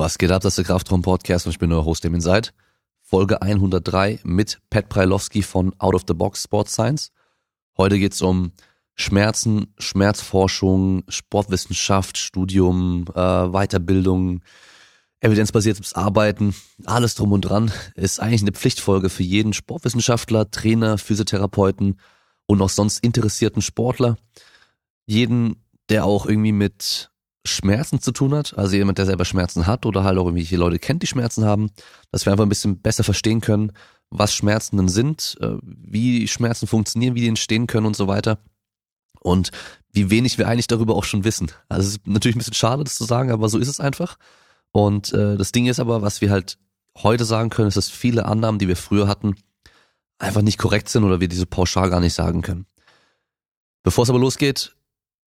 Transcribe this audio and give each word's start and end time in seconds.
Was 0.00 0.16
geht 0.16 0.30
ab, 0.30 0.42
das 0.42 0.52
ist 0.52 0.58
der 0.58 0.64
Kraftraum 0.64 1.02
Podcast 1.02 1.46
und 1.46 1.50
ich 1.50 1.58
bin 1.58 1.72
euer 1.72 1.84
Host, 1.84 2.04
dem 2.04 2.20
seid. 2.20 2.54
Folge 3.00 3.42
103 3.42 4.20
mit 4.22 4.60
Pat 4.70 4.88
Preilowski 4.88 5.42
von 5.42 5.74
Out 5.78 5.96
of 5.96 6.04
the 6.06 6.14
Box 6.14 6.44
Sports 6.44 6.74
Science. 6.74 7.10
Heute 7.76 7.98
geht's 7.98 8.22
um 8.22 8.52
Schmerzen, 8.94 9.74
Schmerzforschung, 9.76 11.02
Sportwissenschaft, 11.08 12.16
Studium, 12.16 13.06
äh, 13.12 13.48
Weiterbildung, 13.48 14.42
evidenzbasiertes 15.18 15.94
Arbeiten, 15.94 16.54
alles 16.84 17.16
drum 17.16 17.32
und 17.32 17.40
dran. 17.40 17.72
Ist 17.96 18.20
eigentlich 18.20 18.42
eine 18.42 18.52
Pflichtfolge 18.52 19.08
für 19.08 19.24
jeden 19.24 19.52
Sportwissenschaftler, 19.52 20.48
Trainer, 20.52 20.98
Physiotherapeuten 20.98 21.98
und 22.46 22.62
auch 22.62 22.70
sonst 22.70 23.02
interessierten 23.02 23.62
Sportler. 23.62 24.16
Jeden, 25.06 25.56
der 25.88 26.04
auch 26.04 26.24
irgendwie 26.26 26.52
mit 26.52 27.10
Schmerzen 27.48 28.00
zu 28.00 28.12
tun 28.12 28.34
hat, 28.34 28.56
also 28.56 28.76
jemand, 28.76 28.98
der 28.98 29.06
selber 29.06 29.24
Schmerzen 29.24 29.66
hat 29.66 29.86
oder 29.86 30.04
halt 30.04 30.18
auch 30.18 30.26
irgendwelche 30.26 30.56
Leute 30.56 30.78
kennt, 30.78 31.02
die 31.02 31.06
Schmerzen 31.06 31.44
haben, 31.44 31.70
dass 32.10 32.26
wir 32.26 32.32
einfach 32.32 32.44
ein 32.44 32.50
bisschen 32.50 32.80
besser 32.80 33.04
verstehen 33.04 33.40
können, 33.40 33.72
was 34.10 34.34
Schmerzen 34.34 34.76
denn 34.76 34.88
sind, 34.88 35.36
äh, 35.40 35.56
wie 35.62 36.28
Schmerzen 36.28 36.66
funktionieren, 36.66 37.14
wie 37.14 37.20
die 37.20 37.28
entstehen 37.28 37.66
können 37.66 37.86
und 37.86 37.96
so 37.96 38.08
weiter. 38.08 38.38
Und 39.20 39.50
wie 39.92 40.10
wenig 40.10 40.38
wir 40.38 40.48
eigentlich 40.48 40.68
darüber 40.68 40.94
auch 40.94 41.04
schon 41.04 41.24
wissen. 41.24 41.50
Also 41.68 41.88
es 41.88 41.96
ist 41.96 42.06
natürlich 42.06 42.36
ein 42.36 42.38
bisschen 42.38 42.54
schade, 42.54 42.84
das 42.84 42.94
zu 42.94 43.04
sagen, 43.04 43.30
aber 43.30 43.48
so 43.48 43.58
ist 43.58 43.68
es 43.68 43.80
einfach. 43.80 44.16
Und 44.70 45.12
äh, 45.12 45.36
das 45.36 45.52
Ding 45.52 45.66
ist 45.66 45.80
aber, 45.80 46.02
was 46.02 46.20
wir 46.20 46.30
halt 46.30 46.58
heute 46.96 47.24
sagen 47.24 47.50
können, 47.50 47.68
ist, 47.68 47.76
dass 47.76 47.88
viele 47.88 48.26
Annahmen, 48.26 48.58
die 48.58 48.68
wir 48.68 48.76
früher 48.76 49.08
hatten, 49.08 49.36
einfach 50.18 50.42
nicht 50.42 50.58
korrekt 50.58 50.88
sind 50.88 51.04
oder 51.04 51.20
wir 51.20 51.28
diese 51.28 51.46
pauschal 51.46 51.90
gar 51.90 52.00
nicht 52.00 52.14
sagen 52.14 52.42
können. 52.42 52.66
Bevor 53.82 54.04
es 54.04 54.10
aber 54.10 54.18
losgeht, 54.18 54.74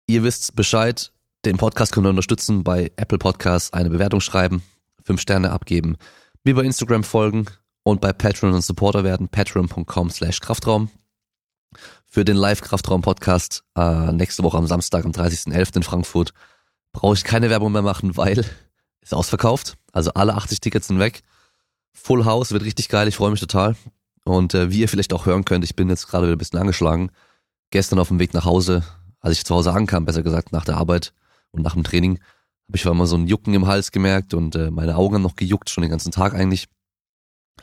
ihr 0.08 0.24
wisst 0.24 0.56
Bescheid, 0.56 1.12
den 1.46 1.58
Podcast 1.58 1.92
könnt 1.92 2.06
ihr 2.06 2.12
unterstützen 2.12 2.64
bei 2.64 2.92
Apple 2.98 3.18
Podcasts, 3.18 3.74
eine 3.74 3.90
Bewertung 3.90 4.22
schreiben, 4.22 4.62
fünf 5.04 5.22
Sterne 5.22 5.52
abgeben, 5.52 5.98
mir 6.44 6.56
bei 6.56 6.64
Instagram 6.64 7.04
folgen 7.04 7.46
und 7.84 8.00
bei 8.00 8.14
Patreon 8.14 8.54
und 8.54 8.62
Supporter 8.62 9.04
werden, 9.04 9.28
patreon.com 9.28 10.10
slash 10.12 10.40
Kraftraum. 10.40 10.90
Für 12.06 12.26
den 12.26 12.36
Live-Kraftraum-Podcast 12.36 13.64
äh, 13.76 14.12
nächste 14.12 14.44
Woche 14.44 14.58
am 14.58 14.68
Samstag, 14.68 15.06
am 15.06 15.12
30.11. 15.12 15.78
in 15.78 15.84
Frankfurt, 15.84 16.34
brauche 16.92 17.16
ich 17.16 17.24
keine 17.24 17.50
Werbung 17.50 17.72
mehr 17.72 17.82
machen, 17.82 18.18
weil 18.18 18.46
ist 19.02 19.14
ausverkauft. 19.14 19.78
Also 19.94 20.12
alle 20.14 20.36
80 20.36 20.60
Tickets 20.60 20.88
sind 20.88 21.00
weg. 21.00 21.24
Full 21.94 22.26
House, 22.26 22.52
wird 22.52 22.64
richtig 22.64 22.90
geil, 22.90 23.08
ich 23.08 23.16
freue 23.16 23.32
mich 23.32 23.40
total. 23.40 23.76
Und 24.26 24.54
äh, 24.54 24.70
wie 24.70 24.82
ihr 24.82 24.90
vielleicht 24.90 25.14
auch 25.14 25.26
hören 25.26 25.46
könnt, 25.46 25.64
ich 25.64 25.76
bin 25.76 25.90
jetzt 25.90 26.08
gerade 26.08 26.28
wieder 26.28 26.36
ein 26.36 26.38
bisschen 26.38 26.60
angeschlagen. 26.60 27.12
Gestern 27.72 27.98
auf 28.00 28.10
dem 28.10 28.20
Weg 28.20 28.34
nach 28.34 28.46
Hause, 28.46 28.84
als 29.22 29.38
ich 29.38 29.46
zu 29.46 29.56
Hause 29.56 29.74
ankam, 29.74 30.06
besser 30.06 30.22
gesagt, 30.22 30.52
nach 30.52 30.66
der 30.66 30.78
Arbeit, 30.78 31.14
und 31.52 31.62
nach 31.62 31.74
dem 31.74 31.84
Training 31.84 32.20
habe 32.68 32.78
ich 32.78 32.86
mal 32.86 33.06
so 33.06 33.18
ein 33.18 33.28
Jucken 33.28 33.54
im 33.54 33.68
Hals 33.68 33.92
gemerkt 33.92 34.34
und 34.34 34.56
äh, 34.56 34.72
meine 34.72 34.96
Augen 34.96 35.16
haben 35.16 35.22
noch 35.22 35.36
gejuckt, 35.36 35.70
schon 35.70 35.82
den 35.82 35.92
ganzen 35.92 36.12
Tag 36.12 36.34
eigentlich. 36.34 36.68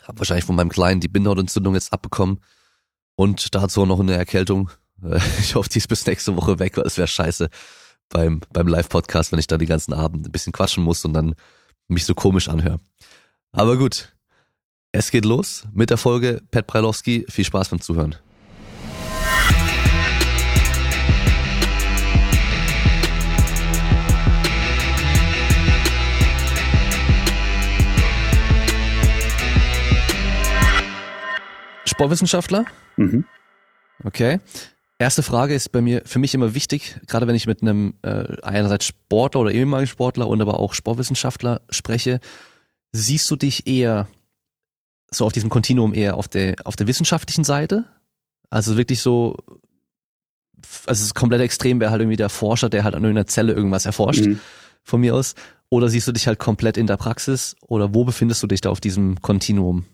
Habe 0.02 0.18
wahrscheinlich 0.18 0.44
von 0.44 0.56
meinem 0.56 0.68
Kleinen 0.68 1.00
die 1.00 1.08
Bindehautentzündung 1.08 1.74
jetzt 1.74 1.92
abbekommen 1.92 2.40
und 3.16 3.54
dazu 3.54 3.86
noch 3.86 4.00
eine 4.00 4.14
Erkältung. 4.14 4.70
Äh, 5.02 5.18
ich 5.40 5.54
hoffe, 5.54 5.70
die 5.70 5.78
ist 5.78 5.88
bis 5.88 6.06
nächste 6.06 6.36
Woche 6.36 6.58
weg, 6.58 6.76
weil 6.76 6.84
es 6.84 6.98
wäre 6.98 7.08
scheiße 7.08 7.48
beim, 8.10 8.40
beim 8.52 8.66
Live-Podcast, 8.66 9.32
wenn 9.32 9.38
ich 9.38 9.46
da 9.46 9.56
die 9.58 9.66
ganzen 9.66 9.92
Abend 9.92 10.26
ein 10.26 10.32
bisschen 10.32 10.52
quatschen 10.52 10.84
muss 10.84 11.04
und 11.04 11.14
dann 11.14 11.34
mich 11.88 12.04
so 12.04 12.14
komisch 12.14 12.48
anhöre. 12.48 12.80
Aber 13.52 13.76
gut, 13.76 14.14
es 14.92 15.10
geht 15.10 15.24
los 15.24 15.64
mit 15.72 15.90
der 15.90 15.96
Folge 15.96 16.42
Pat 16.50 16.66
Preilowski. 16.66 17.24
Viel 17.28 17.44
Spaß 17.44 17.70
beim 17.70 17.80
Zuhören. 17.80 18.16
Sportwissenschaftler? 31.98 32.64
Mhm. 32.96 33.24
Okay. 34.04 34.38
Erste 35.00 35.24
Frage 35.24 35.54
ist 35.54 35.72
bei 35.72 35.80
mir 35.80 36.02
für 36.06 36.20
mich 36.20 36.32
immer 36.32 36.54
wichtig, 36.54 36.96
gerade 37.08 37.26
wenn 37.26 37.34
ich 37.34 37.48
mit 37.48 37.60
einem 37.60 37.94
äh, 38.02 38.36
einerseits 38.42 38.86
Sportler 38.86 39.40
oder 39.40 39.50
ehemaligen 39.50 39.88
Sportler 39.88 40.28
und 40.28 40.40
aber 40.40 40.60
auch 40.60 40.74
Sportwissenschaftler 40.74 41.60
spreche, 41.70 42.20
siehst 42.92 43.28
du 43.32 43.34
dich 43.34 43.66
eher 43.66 44.06
so 45.10 45.26
auf 45.26 45.32
diesem 45.32 45.50
Kontinuum 45.50 45.92
eher 45.92 46.16
auf 46.16 46.28
der 46.28 46.54
auf 46.64 46.76
der 46.76 46.86
wissenschaftlichen 46.86 47.42
Seite? 47.42 47.84
Also 48.48 48.76
wirklich 48.76 49.00
so 49.00 49.36
also 50.86 51.02
das 51.02 51.14
komplette 51.14 51.42
Extrem 51.42 51.80
wäre 51.80 51.90
halt 51.90 52.00
irgendwie 52.00 52.16
der 52.16 52.28
Forscher, 52.28 52.68
der 52.68 52.84
halt 52.84 52.94
an 52.94 53.02
irgendeiner 53.02 53.26
Zelle 53.26 53.54
irgendwas 53.54 53.86
erforscht, 53.86 54.24
mhm. 54.24 54.38
von 54.84 55.00
mir 55.00 55.16
aus. 55.16 55.34
Oder 55.68 55.88
siehst 55.88 56.06
du 56.06 56.12
dich 56.12 56.28
halt 56.28 56.38
komplett 56.38 56.76
in 56.76 56.86
der 56.86 56.96
Praxis? 56.96 57.56
Oder 57.60 57.92
wo 57.92 58.04
befindest 58.04 58.42
du 58.42 58.46
dich 58.46 58.60
da 58.60 58.70
auf 58.70 58.80
diesem 58.80 59.20
Kontinuum? 59.20 59.84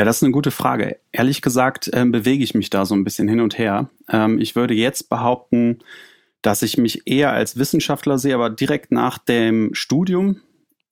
Ja, 0.00 0.06
das 0.06 0.16
ist 0.16 0.22
eine 0.22 0.32
gute 0.32 0.50
Frage. 0.50 0.96
Ehrlich 1.12 1.42
gesagt 1.42 1.90
ähm, 1.92 2.10
bewege 2.10 2.42
ich 2.42 2.54
mich 2.54 2.70
da 2.70 2.86
so 2.86 2.94
ein 2.94 3.04
bisschen 3.04 3.28
hin 3.28 3.38
und 3.38 3.58
her. 3.58 3.90
Ähm, 4.08 4.40
ich 4.40 4.56
würde 4.56 4.72
jetzt 4.72 5.10
behaupten, 5.10 5.80
dass 6.40 6.62
ich 6.62 6.78
mich 6.78 7.02
eher 7.06 7.32
als 7.34 7.58
Wissenschaftler 7.58 8.16
sehe, 8.16 8.34
aber 8.34 8.48
direkt 8.48 8.92
nach 8.92 9.18
dem 9.18 9.74
Studium 9.74 10.40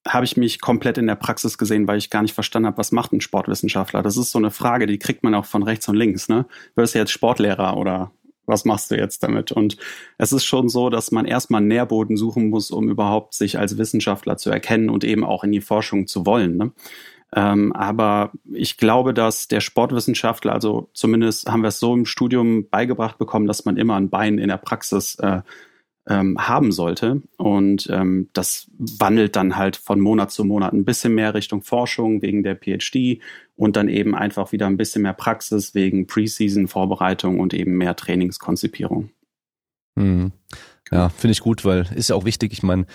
habe 0.07 0.25
ich 0.25 0.37
mich 0.37 0.61
komplett 0.61 0.99
in 0.99 1.07
der 1.07 1.15
Praxis 1.15 1.57
gesehen, 1.57 1.87
weil 1.87 1.97
ich 1.97 2.11
gar 2.11 2.21
nicht 2.21 2.35
verstanden 2.35 2.67
habe, 2.67 2.77
was 2.77 2.91
macht 2.91 3.11
ein 3.11 3.19
Sportwissenschaftler. 3.19 4.03
Das 4.03 4.15
ist 4.15 4.29
so 4.29 4.37
eine 4.37 4.51
Frage, 4.51 4.85
die 4.85 4.99
kriegt 4.99 5.23
man 5.23 5.33
auch 5.33 5.45
von 5.45 5.63
rechts 5.63 5.89
und 5.89 5.95
links. 5.95 6.29
Ne? 6.29 6.45
Wirst 6.75 6.93
du 6.93 6.99
jetzt 6.99 7.09
Sportlehrer 7.11 7.77
oder 7.77 8.11
was 8.45 8.63
machst 8.63 8.91
du 8.91 8.95
jetzt 8.95 9.23
damit? 9.23 9.51
Und 9.51 9.77
es 10.19 10.31
ist 10.33 10.45
schon 10.45 10.69
so, 10.69 10.91
dass 10.91 11.09
man 11.09 11.25
erstmal 11.25 11.61
einen 11.61 11.67
Nährboden 11.67 12.15
suchen 12.15 12.51
muss, 12.51 12.69
um 12.69 12.89
überhaupt 12.89 13.33
sich 13.33 13.57
als 13.57 13.79
Wissenschaftler 13.79 14.37
zu 14.37 14.51
erkennen 14.51 14.91
und 14.91 15.03
eben 15.03 15.23
auch 15.23 15.43
in 15.43 15.51
die 15.51 15.61
Forschung 15.61 16.05
zu 16.05 16.27
wollen. 16.27 16.57
Ne? 16.57 16.71
Ähm, 17.35 17.73
aber 17.73 18.31
ich 18.51 18.77
glaube, 18.77 19.13
dass 19.13 19.47
der 19.47 19.61
Sportwissenschaftler, 19.61 20.53
also 20.53 20.89
zumindest 20.93 21.49
haben 21.49 21.61
wir 21.61 21.67
es 21.67 21.79
so 21.79 21.93
im 21.93 22.05
Studium 22.05 22.67
beigebracht 22.69 23.17
bekommen, 23.17 23.45
dass 23.45 23.65
man 23.65 23.77
immer 23.77 23.95
ein 23.95 24.09
Bein 24.09 24.39
in 24.39 24.49
der 24.49 24.57
Praxis 24.57 25.15
äh, 25.15 25.41
ähm, 26.07 26.37
haben 26.39 26.71
sollte. 26.71 27.21
Und 27.37 27.87
ähm, 27.91 28.29
das 28.33 28.69
wandelt 28.77 29.35
dann 29.35 29.55
halt 29.55 29.77
von 29.77 29.99
Monat 29.99 30.31
zu 30.31 30.43
Monat 30.43 30.73
ein 30.73 30.85
bisschen 30.85 31.13
mehr 31.13 31.35
Richtung 31.35 31.61
Forschung 31.61 32.21
wegen 32.23 32.41
der 32.41 32.55
PhD 32.55 33.21
und 33.55 33.75
dann 33.75 33.87
eben 33.87 34.15
einfach 34.15 34.51
wieder 34.51 34.65
ein 34.65 34.77
bisschen 34.77 35.03
mehr 35.03 35.13
Praxis 35.13 35.75
wegen 35.75 36.07
Preseason-Vorbereitung 36.07 37.39
und 37.39 37.53
eben 37.53 37.77
mehr 37.77 37.95
Trainingskonzipierung. 37.95 39.11
Mhm. 39.95 40.31
Ja, 40.91 41.09
finde 41.09 41.33
ich 41.33 41.41
gut, 41.41 41.63
weil 41.63 41.87
ist 41.93 42.09
ja 42.09 42.15
auch 42.15 42.25
wichtig. 42.25 42.53
Ich 42.53 42.63
meine, 42.63 42.87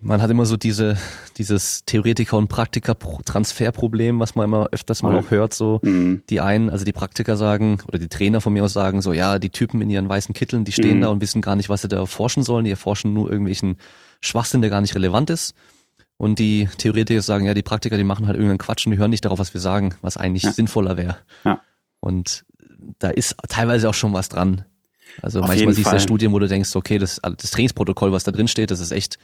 man 0.00 0.22
hat 0.22 0.30
immer 0.30 0.46
so 0.46 0.56
diese, 0.56 0.96
dieses 1.38 1.84
Theoretiker- 1.84 2.36
und 2.36 2.48
Praktiker-Transferproblem, 2.48 4.20
was 4.20 4.34
man 4.34 4.44
immer 4.44 4.68
öfters 4.72 5.02
mal 5.02 5.16
auch 5.16 5.30
hört, 5.30 5.54
so. 5.54 5.80
Mhm. 5.82 6.22
Die 6.30 6.40
einen, 6.40 6.70
also 6.70 6.84
die 6.84 6.92
Praktiker 6.92 7.36
sagen, 7.36 7.78
oder 7.88 7.98
die 7.98 8.08
Trainer 8.08 8.40
von 8.40 8.52
mir 8.52 8.64
aus 8.64 8.72
sagen 8.72 9.02
so, 9.02 9.12
ja, 9.12 9.38
die 9.38 9.50
Typen 9.50 9.80
in 9.80 9.90
ihren 9.90 10.08
weißen 10.08 10.34
Kitteln, 10.34 10.64
die 10.64 10.72
stehen 10.72 10.98
mhm. 10.98 11.02
da 11.02 11.08
und 11.08 11.20
wissen 11.20 11.42
gar 11.42 11.56
nicht, 11.56 11.68
was 11.68 11.82
sie 11.82 11.88
da 11.88 11.96
erforschen 11.96 12.42
sollen. 12.42 12.64
Die 12.64 12.70
erforschen 12.70 13.12
nur 13.12 13.30
irgendwelchen 13.30 13.76
Schwachsinn, 14.20 14.60
der 14.60 14.70
gar 14.70 14.80
nicht 14.80 14.94
relevant 14.94 15.30
ist. 15.30 15.54
Und 16.18 16.38
die 16.38 16.68
Theoretiker 16.78 17.20
sagen, 17.20 17.44
ja, 17.44 17.54
die 17.54 17.62
Praktiker, 17.62 17.96
die 17.96 18.04
machen 18.04 18.26
halt 18.26 18.36
irgendeinen 18.36 18.58
Quatsch 18.58 18.86
und 18.86 18.92
die 18.92 18.98
hören 18.98 19.10
nicht 19.10 19.24
darauf, 19.24 19.38
was 19.38 19.52
wir 19.52 19.60
sagen, 19.60 19.94
was 20.00 20.16
eigentlich 20.16 20.44
ja. 20.44 20.52
sinnvoller 20.52 20.96
wäre. 20.96 21.18
Ja. 21.44 21.60
Und 22.00 22.44
da 22.98 23.10
ist 23.10 23.36
teilweise 23.48 23.88
auch 23.88 23.94
schon 23.94 24.12
was 24.12 24.28
dran. 24.28 24.64
Also 25.22 25.40
Auf 25.40 25.48
manchmal 25.48 25.74
siehst 25.74 25.92
du 25.92 26.00
Studien, 26.00 26.32
wo 26.32 26.38
du 26.38 26.48
denkst, 26.48 26.74
okay, 26.74 26.98
das, 26.98 27.20
das 27.22 27.50
Trainingsprotokoll, 27.50 28.12
was 28.12 28.24
da 28.24 28.32
drin 28.32 28.48
steht, 28.48 28.70
das 28.70 28.80
ist 28.80 28.92
echt 28.92 29.18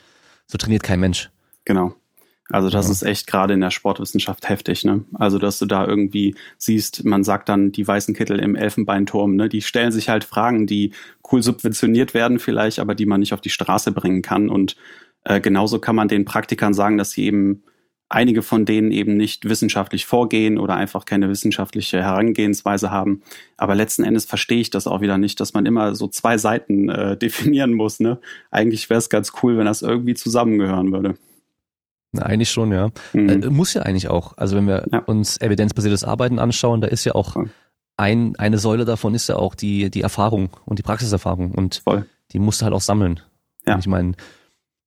so 0.52 0.58
trainiert 0.58 0.82
kein 0.82 1.00
Mensch. 1.00 1.30
Genau. 1.64 1.94
Also 2.50 2.68
das 2.68 2.86
ja. 2.86 2.92
ist 2.92 3.02
echt 3.02 3.26
gerade 3.26 3.54
in 3.54 3.62
der 3.62 3.70
Sportwissenschaft 3.70 4.46
heftig, 4.50 4.84
ne? 4.84 5.02
Also 5.14 5.38
dass 5.38 5.58
du 5.58 5.64
da 5.64 5.86
irgendwie 5.86 6.34
siehst, 6.58 7.04
man 7.06 7.24
sagt 7.24 7.48
dann 7.48 7.72
die 7.72 7.88
weißen 7.88 8.14
Kittel 8.14 8.38
im 8.38 8.54
Elfenbeinturm, 8.54 9.34
ne? 9.34 9.48
Die 9.48 9.62
stellen 9.62 9.92
sich 9.92 10.10
halt 10.10 10.24
Fragen, 10.24 10.66
die 10.66 10.92
cool 11.30 11.42
subventioniert 11.42 12.12
werden 12.12 12.38
vielleicht, 12.38 12.78
aber 12.78 12.94
die 12.94 13.06
man 13.06 13.20
nicht 13.20 13.32
auf 13.32 13.40
die 13.40 13.48
Straße 13.48 13.92
bringen 13.92 14.20
kann. 14.20 14.50
Und 14.50 14.76
äh, 15.24 15.40
genauso 15.40 15.78
kann 15.78 15.96
man 15.96 16.08
den 16.08 16.26
Praktikern 16.26 16.74
sagen, 16.74 16.98
dass 16.98 17.12
sie 17.12 17.24
eben 17.24 17.62
einige 18.12 18.42
von 18.42 18.64
denen 18.64 18.92
eben 18.92 19.16
nicht 19.16 19.48
wissenschaftlich 19.48 20.06
vorgehen 20.06 20.58
oder 20.58 20.76
einfach 20.76 21.04
keine 21.04 21.28
wissenschaftliche 21.28 22.02
Herangehensweise 22.02 22.90
haben. 22.90 23.22
Aber 23.56 23.74
letzten 23.74 24.04
Endes 24.04 24.24
verstehe 24.24 24.60
ich 24.60 24.70
das 24.70 24.86
auch 24.86 25.00
wieder 25.00 25.18
nicht, 25.18 25.40
dass 25.40 25.54
man 25.54 25.66
immer 25.66 25.94
so 25.94 26.08
zwei 26.08 26.38
Seiten 26.38 26.88
äh, 26.88 27.16
definieren 27.22 27.72
muss. 27.72 28.00
Ne? 28.00 28.18
Eigentlich 28.50 28.90
wäre 28.90 28.98
es 28.98 29.08
ganz 29.08 29.32
cool, 29.42 29.56
wenn 29.56 29.66
das 29.66 29.82
irgendwie 29.82 30.14
zusammengehören 30.14 30.92
würde. 30.92 31.14
Na, 32.12 32.22
eigentlich 32.22 32.50
schon, 32.50 32.72
ja. 32.72 32.90
Mhm. 33.14 33.28
Äh, 33.28 33.36
muss 33.48 33.72
ja 33.72 33.82
eigentlich 33.82 34.08
auch. 34.08 34.36
Also 34.36 34.56
wenn 34.56 34.66
wir 34.66 34.86
ja. 34.92 34.98
uns 35.00 35.40
evidenzbasiertes 35.40 36.04
Arbeiten 36.04 36.38
anschauen, 36.38 36.82
da 36.82 36.88
ist 36.88 37.04
ja 37.04 37.14
auch 37.14 37.36
ein, 37.96 38.36
eine 38.36 38.58
Säule 38.58 38.84
davon 38.84 39.14
ist 39.14 39.28
ja 39.28 39.36
auch 39.36 39.54
die, 39.54 39.90
die 39.90 40.02
Erfahrung 40.02 40.50
und 40.66 40.78
die 40.78 40.82
Praxiserfahrung. 40.82 41.52
Und 41.52 41.82
Voll. 41.84 42.06
die 42.32 42.38
musst 42.38 42.60
du 42.60 42.64
halt 42.64 42.74
auch 42.74 42.80
sammeln. 42.80 43.20
Ja. 43.66 43.74
Und 43.74 43.80
ich 43.80 43.86
meine, 43.86 44.12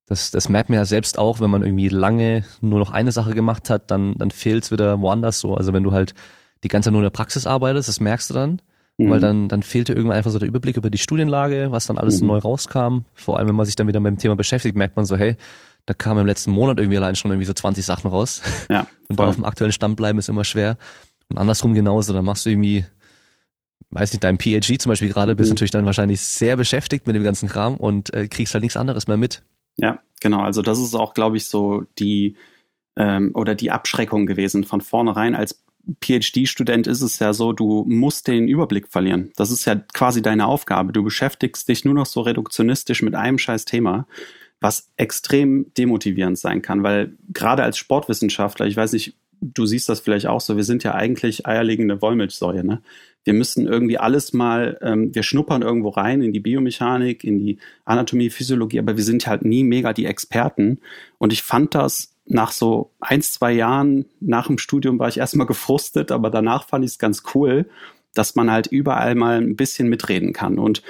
das, 0.06 0.30
das 0.30 0.48
merkt 0.48 0.70
man 0.70 0.78
ja 0.78 0.84
selbst 0.84 1.18
auch, 1.18 1.40
wenn 1.40 1.50
man 1.50 1.62
irgendwie 1.62 1.88
lange 1.88 2.44
nur 2.60 2.78
noch 2.78 2.92
eine 2.92 3.10
Sache 3.10 3.34
gemacht 3.34 3.70
hat, 3.70 3.90
dann, 3.90 4.14
dann 4.16 4.30
fehlt's 4.30 4.70
wieder 4.70 5.00
woanders 5.00 5.40
so. 5.40 5.54
Also 5.54 5.72
wenn 5.72 5.82
du 5.82 5.92
halt 5.92 6.14
die 6.62 6.68
ganze 6.68 6.86
Zeit 6.86 6.92
nur 6.92 7.00
in 7.00 7.06
der 7.06 7.10
Praxis 7.10 7.46
arbeitest, 7.46 7.88
das 7.88 7.98
merkst 7.98 8.30
du 8.30 8.34
dann, 8.34 8.62
mhm. 8.98 9.10
weil 9.10 9.20
dann, 9.20 9.48
dann 9.48 9.64
fehlte 9.64 9.92
irgendwann 9.92 10.16
einfach 10.16 10.30
so 10.30 10.38
der 10.38 10.48
Überblick 10.48 10.76
über 10.76 10.90
die 10.90 10.98
Studienlage, 10.98 11.72
was 11.72 11.86
dann 11.86 11.98
alles 11.98 12.20
mhm. 12.20 12.28
neu 12.28 12.38
rauskam. 12.38 13.00
Vor 13.14 13.38
allem, 13.38 13.48
wenn 13.48 13.56
man 13.56 13.66
sich 13.66 13.74
dann 13.74 13.88
wieder 13.88 13.98
mit 13.98 14.10
dem 14.10 14.18
Thema 14.18 14.36
beschäftigt, 14.36 14.76
merkt 14.76 14.94
man 14.94 15.06
so, 15.06 15.16
hey, 15.16 15.36
da 15.86 15.94
kamen 15.94 16.20
im 16.20 16.26
letzten 16.26 16.52
Monat 16.52 16.78
irgendwie 16.78 16.98
allein 16.98 17.16
schon 17.16 17.32
irgendwie 17.32 17.46
so 17.46 17.52
20 17.52 17.84
Sachen 17.84 18.08
raus. 18.08 18.42
Ja. 18.70 18.86
Und 19.08 19.20
auf 19.20 19.34
dem 19.34 19.44
aktuellen 19.44 19.72
Stand 19.72 19.96
bleiben 19.96 20.20
ist 20.20 20.28
immer 20.28 20.44
schwer. 20.44 20.78
Und 21.28 21.38
andersrum 21.38 21.74
genauso, 21.74 22.12
da 22.12 22.22
machst 22.22 22.46
du 22.46 22.50
irgendwie, 22.50 22.84
weiß 23.90 24.12
nicht, 24.12 24.22
dein 24.22 24.38
PhD 24.38 24.80
zum 24.80 24.90
Beispiel 24.90 25.08
gerade, 25.08 25.34
bist 25.34 25.48
mhm. 25.48 25.54
natürlich 25.54 25.72
dann 25.72 25.84
wahrscheinlich 25.84 26.20
sehr 26.20 26.56
beschäftigt 26.56 27.08
mit 27.08 27.16
dem 27.16 27.24
ganzen 27.24 27.48
Kram 27.48 27.76
und 27.76 28.14
äh, 28.14 28.28
kriegst 28.28 28.54
halt 28.54 28.62
nichts 28.62 28.76
anderes 28.76 29.08
mehr 29.08 29.16
mit. 29.16 29.42
Ja, 29.76 30.00
genau. 30.20 30.40
Also 30.40 30.62
das 30.62 30.78
ist 30.78 30.94
auch, 30.94 31.14
glaube 31.14 31.36
ich, 31.36 31.46
so 31.46 31.84
die 31.98 32.36
ähm, 32.96 33.32
oder 33.34 33.54
die 33.54 33.70
Abschreckung 33.70 34.26
gewesen 34.26 34.64
von 34.64 34.80
vornherein. 34.80 35.34
Als 35.34 35.62
PhD-Student 36.00 36.86
ist 36.86 37.02
es 37.02 37.18
ja 37.18 37.32
so, 37.32 37.52
du 37.52 37.84
musst 37.86 38.26
den 38.26 38.48
Überblick 38.48 38.88
verlieren. 38.88 39.32
Das 39.36 39.50
ist 39.50 39.64
ja 39.66 39.76
quasi 39.76 40.22
deine 40.22 40.46
Aufgabe. 40.46 40.92
Du 40.92 41.02
beschäftigst 41.02 41.68
dich 41.68 41.84
nur 41.84 41.94
noch 41.94 42.06
so 42.06 42.22
reduktionistisch 42.22 43.02
mit 43.02 43.14
einem 43.14 43.38
scheiß 43.38 43.66
Thema, 43.66 44.06
was 44.60 44.90
extrem 44.96 45.72
demotivierend 45.74 46.38
sein 46.38 46.62
kann, 46.62 46.82
weil 46.82 47.16
gerade 47.32 47.62
als 47.62 47.78
Sportwissenschaftler, 47.78 48.66
ich 48.66 48.76
weiß 48.76 48.94
nicht, 48.94 49.16
du 49.40 49.66
siehst 49.66 49.88
das 49.88 50.00
vielleicht 50.00 50.26
auch 50.26 50.40
so, 50.40 50.56
wir 50.56 50.64
sind 50.64 50.84
ja 50.84 50.94
eigentlich 50.94 51.46
eierlegende 51.46 52.00
Wollmilchsäure. 52.00 52.64
Ne? 52.64 52.82
Wir 53.24 53.34
müssen 53.34 53.66
irgendwie 53.66 53.98
alles 53.98 54.32
mal, 54.32 54.78
ähm, 54.82 55.14
wir 55.14 55.22
schnuppern 55.22 55.62
irgendwo 55.62 55.90
rein 55.90 56.22
in 56.22 56.32
die 56.32 56.40
Biomechanik, 56.40 57.24
in 57.24 57.38
die 57.38 57.58
Anatomie, 57.84 58.30
Physiologie, 58.30 58.78
aber 58.78 58.96
wir 58.96 59.04
sind 59.04 59.26
halt 59.26 59.44
nie 59.44 59.64
mega 59.64 59.92
die 59.92 60.06
Experten. 60.06 60.78
Und 61.18 61.32
ich 61.32 61.42
fand 61.42 61.74
das 61.74 62.14
nach 62.26 62.52
so 62.52 62.92
ein, 63.00 63.22
zwei 63.22 63.52
Jahren 63.52 64.06
nach 64.20 64.46
dem 64.46 64.58
Studium 64.58 64.98
war 64.98 65.08
ich 65.08 65.18
erstmal 65.18 65.46
gefrustet, 65.48 66.12
aber 66.12 66.30
danach 66.30 66.68
fand 66.68 66.84
ich 66.84 66.92
es 66.92 66.98
ganz 66.98 67.22
cool, 67.34 67.66
dass 68.14 68.34
man 68.34 68.50
halt 68.50 68.66
überall 68.68 69.14
mal 69.14 69.38
ein 69.38 69.56
bisschen 69.56 69.88
mitreden 69.88 70.32
kann. 70.32 70.58
Und 70.58 70.82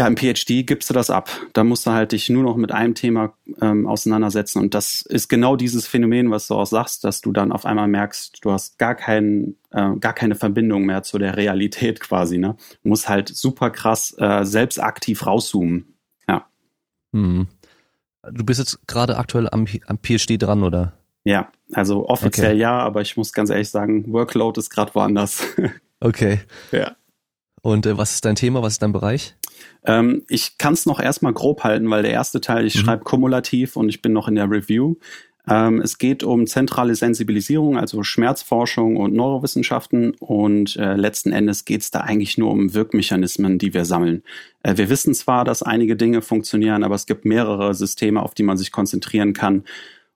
ja, 0.00 0.06
im 0.06 0.16
PhD 0.16 0.66
gibst 0.66 0.88
du 0.88 0.94
das 0.94 1.10
ab. 1.10 1.28
Da 1.52 1.62
musst 1.62 1.86
du 1.86 1.90
halt 1.90 2.12
dich 2.12 2.30
nur 2.30 2.42
noch 2.42 2.56
mit 2.56 2.72
einem 2.72 2.94
Thema 2.94 3.34
ähm, 3.60 3.86
auseinandersetzen. 3.86 4.58
Und 4.58 4.72
das 4.72 5.02
ist 5.02 5.28
genau 5.28 5.56
dieses 5.56 5.86
Phänomen, 5.86 6.30
was 6.30 6.46
du 6.46 6.54
auch 6.54 6.64
sagst, 6.64 7.04
dass 7.04 7.20
du 7.20 7.32
dann 7.32 7.52
auf 7.52 7.66
einmal 7.66 7.86
merkst, 7.86 8.42
du 8.42 8.50
hast 8.50 8.78
gar, 8.78 8.94
kein, 8.94 9.56
äh, 9.72 9.94
gar 9.96 10.14
keine 10.14 10.36
Verbindung 10.36 10.86
mehr 10.86 11.02
zu 11.02 11.18
der 11.18 11.36
Realität 11.36 12.00
quasi. 12.00 12.38
Ne? 12.38 12.56
Du 12.82 12.88
musst 12.88 13.10
halt 13.10 13.28
super 13.28 13.68
krass 13.68 14.16
äh, 14.18 14.44
selbst 14.44 14.82
aktiv 14.82 15.26
rauszoomen. 15.26 15.92
Ja. 16.26 16.46
Hm. 17.12 17.48
Du 18.32 18.44
bist 18.46 18.58
jetzt 18.58 18.86
gerade 18.88 19.18
aktuell 19.18 19.50
am, 19.50 19.66
am 19.86 19.98
PhD 19.98 20.40
dran, 20.40 20.62
oder? 20.62 20.94
Ja, 21.24 21.52
also 21.74 22.08
offiziell 22.08 22.52
okay. 22.52 22.60
ja, 22.60 22.78
aber 22.78 23.02
ich 23.02 23.18
muss 23.18 23.34
ganz 23.34 23.50
ehrlich 23.50 23.68
sagen, 23.68 24.10
Workload 24.10 24.58
ist 24.58 24.70
gerade 24.70 24.94
woanders. 24.94 25.44
okay. 26.00 26.40
Ja. 26.72 26.96
Und 27.62 27.86
äh, 27.86 27.98
was 27.98 28.14
ist 28.14 28.24
dein 28.24 28.36
Thema? 28.36 28.62
Was 28.62 28.74
ist 28.74 28.82
dein 28.82 28.92
Bereich? 28.92 29.34
Ähm, 29.84 30.24
ich 30.28 30.58
kann 30.58 30.74
es 30.74 30.86
noch 30.86 31.00
erstmal 31.00 31.32
grob 31.32 31.64
halten, 31.64 31.90
weil 31.90 32.02
der 32.02 32.12
erste 32.12 32.40
Teil, 32.40 32.66
ich 32.66 32.76
mhm. 32.76 32.80
schreibe 32.80 33.04
kumulativ 33.04 33.76
und 33.76 33.88
ich 33.88 34.02
bin 34.02 34.12
noch 34.12 34.28
in 34.28 34.34
der 34.34 34.50
Review. 34.50 34.96
Ähm, 35.48 35.80
es 35.80 35.98
geht 35.98 36.22
um 36.22 36.46
zentrale 36.46 36.94
Sensibilisierung, 36.94 37.78
also 37.78 38.02
Schmerzforschung 38.02 38.96
und 38.96 39.14
Neurowissenschaften. 39.14 40.12
Und 40.20 40.76
äh, 40.76 40.94
letzten 40.94 41.32
Endes 41.32 41.64
geht 41.64 41.80
es 41.80 41.90
da 41.90 42.00
eigentlich 42.00 42.38
nur 42.38 42.50
um 42.50 42.74
Wirkmechanismen, 42.74 43.58
die 43.58 43.74
wir 43.74 43.84
sammeln. 43.84 44.22
Äh, 44.62 44.76
wir 44.76 44.90
wissen 44.90 45.14
zwar, 45.14 45.44
dass 45.44 45.62
einige 45.62 45.96
Dinge 45.96 46.22
funktionieren, 46.22 46.84
aber 46.84 46.94
es 46.94 47.06
gibt 47.06 47.24
mehrere 47.24 47.74
Systeme, 47.74 48.22
auf 48.22 48.34
die 48.34 48.42
man 48.42 48.58
sich 48.58 48.70
konzentrieren 48.70 49.32
kann. 49.32 49.64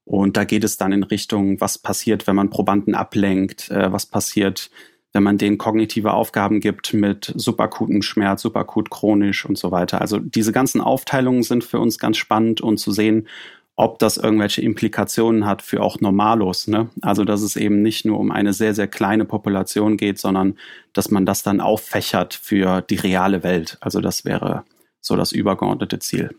Und 0.04 0.36
da 0.36 0.44
geht 0.44 0.64
es 0.64 0.76
dann 0.76 0.92
in 0.92 1.02
Richtung, 1.02 1.60
was 1.60 1.78
passiert, 1.78 2.26
wenn 2.26 2.36
man 2.36 2.50
Probanden 2.50 2.94
ablenkt, 2.94 3.70
äh, 3.70 3.90
was 3.90 4.06
passiert, 4.06 4.70
wenn 5.14 5.22
man 5.22 5.38
denen 5.38 5.58
kognitive 5.58 6.12
Aufgaben 6.12 6.60
gibt 6.60 6.92
mit 6.92 7.32
subakuten 7.36 8.02
Schmerz, 8.02 8.42
subakut 8.42 8.90
chronisch 8.90 9.46
und 9.46 9.56
so 9.56 9.70
weiter. 9.70 10.00
Also 10.00 10.18
diese 10.18 10.50
ganzen 10.50 10.80
Aufteilungen 10.80 11.44
sind 11.44 11.62
für 11.62 11.78
uns 11.78 11.98
ganz 12.00 12.16
spannend 12.16 12.60
und 12.60 12.78
zu 12.78 12.90
sehen, 12.90 13.28
ob 13.76 14.00
das 14.00 14.16
irgendwelche 14.16 14.60
Implikationen 14.60 15.46
hat 15.46 15.62
für 15.62 15.82
auch 15.82 16.00
Normalos. 16.00 16.66
Ne? 16.66 16.90
Also 17.00 17.24
dass 17.24 17.42
es 17.42 17.54
eben 17.54 17.80
nicht 17.80 18.04
nur 18.04 18.18
um 18.18 18.32
eine 18.32 18.52
sehr, 18.52 18.74
sehr 18.74 18.88
kleine 18.88 19.24
Population 19.24 19.96
geht, 19.96 20.18
sondern 20.18 20.58
dass 20.92 21.12
man 21.12 21.24
das 21.24 21.44
dann 21.44 21.60
auffächert 21.60 22.34
für 22.34 22.82
die 22.82 22.96
reale 22.96 23.44
Welt. 23.44 23.78
Also 23.80 24.00
das 24.00 24.24
wäre 24.24 24.64
so 25.00 25.14
das 25.14 25.30
übergeordnete 25.30 26.00
Ziel. 26.00 26.36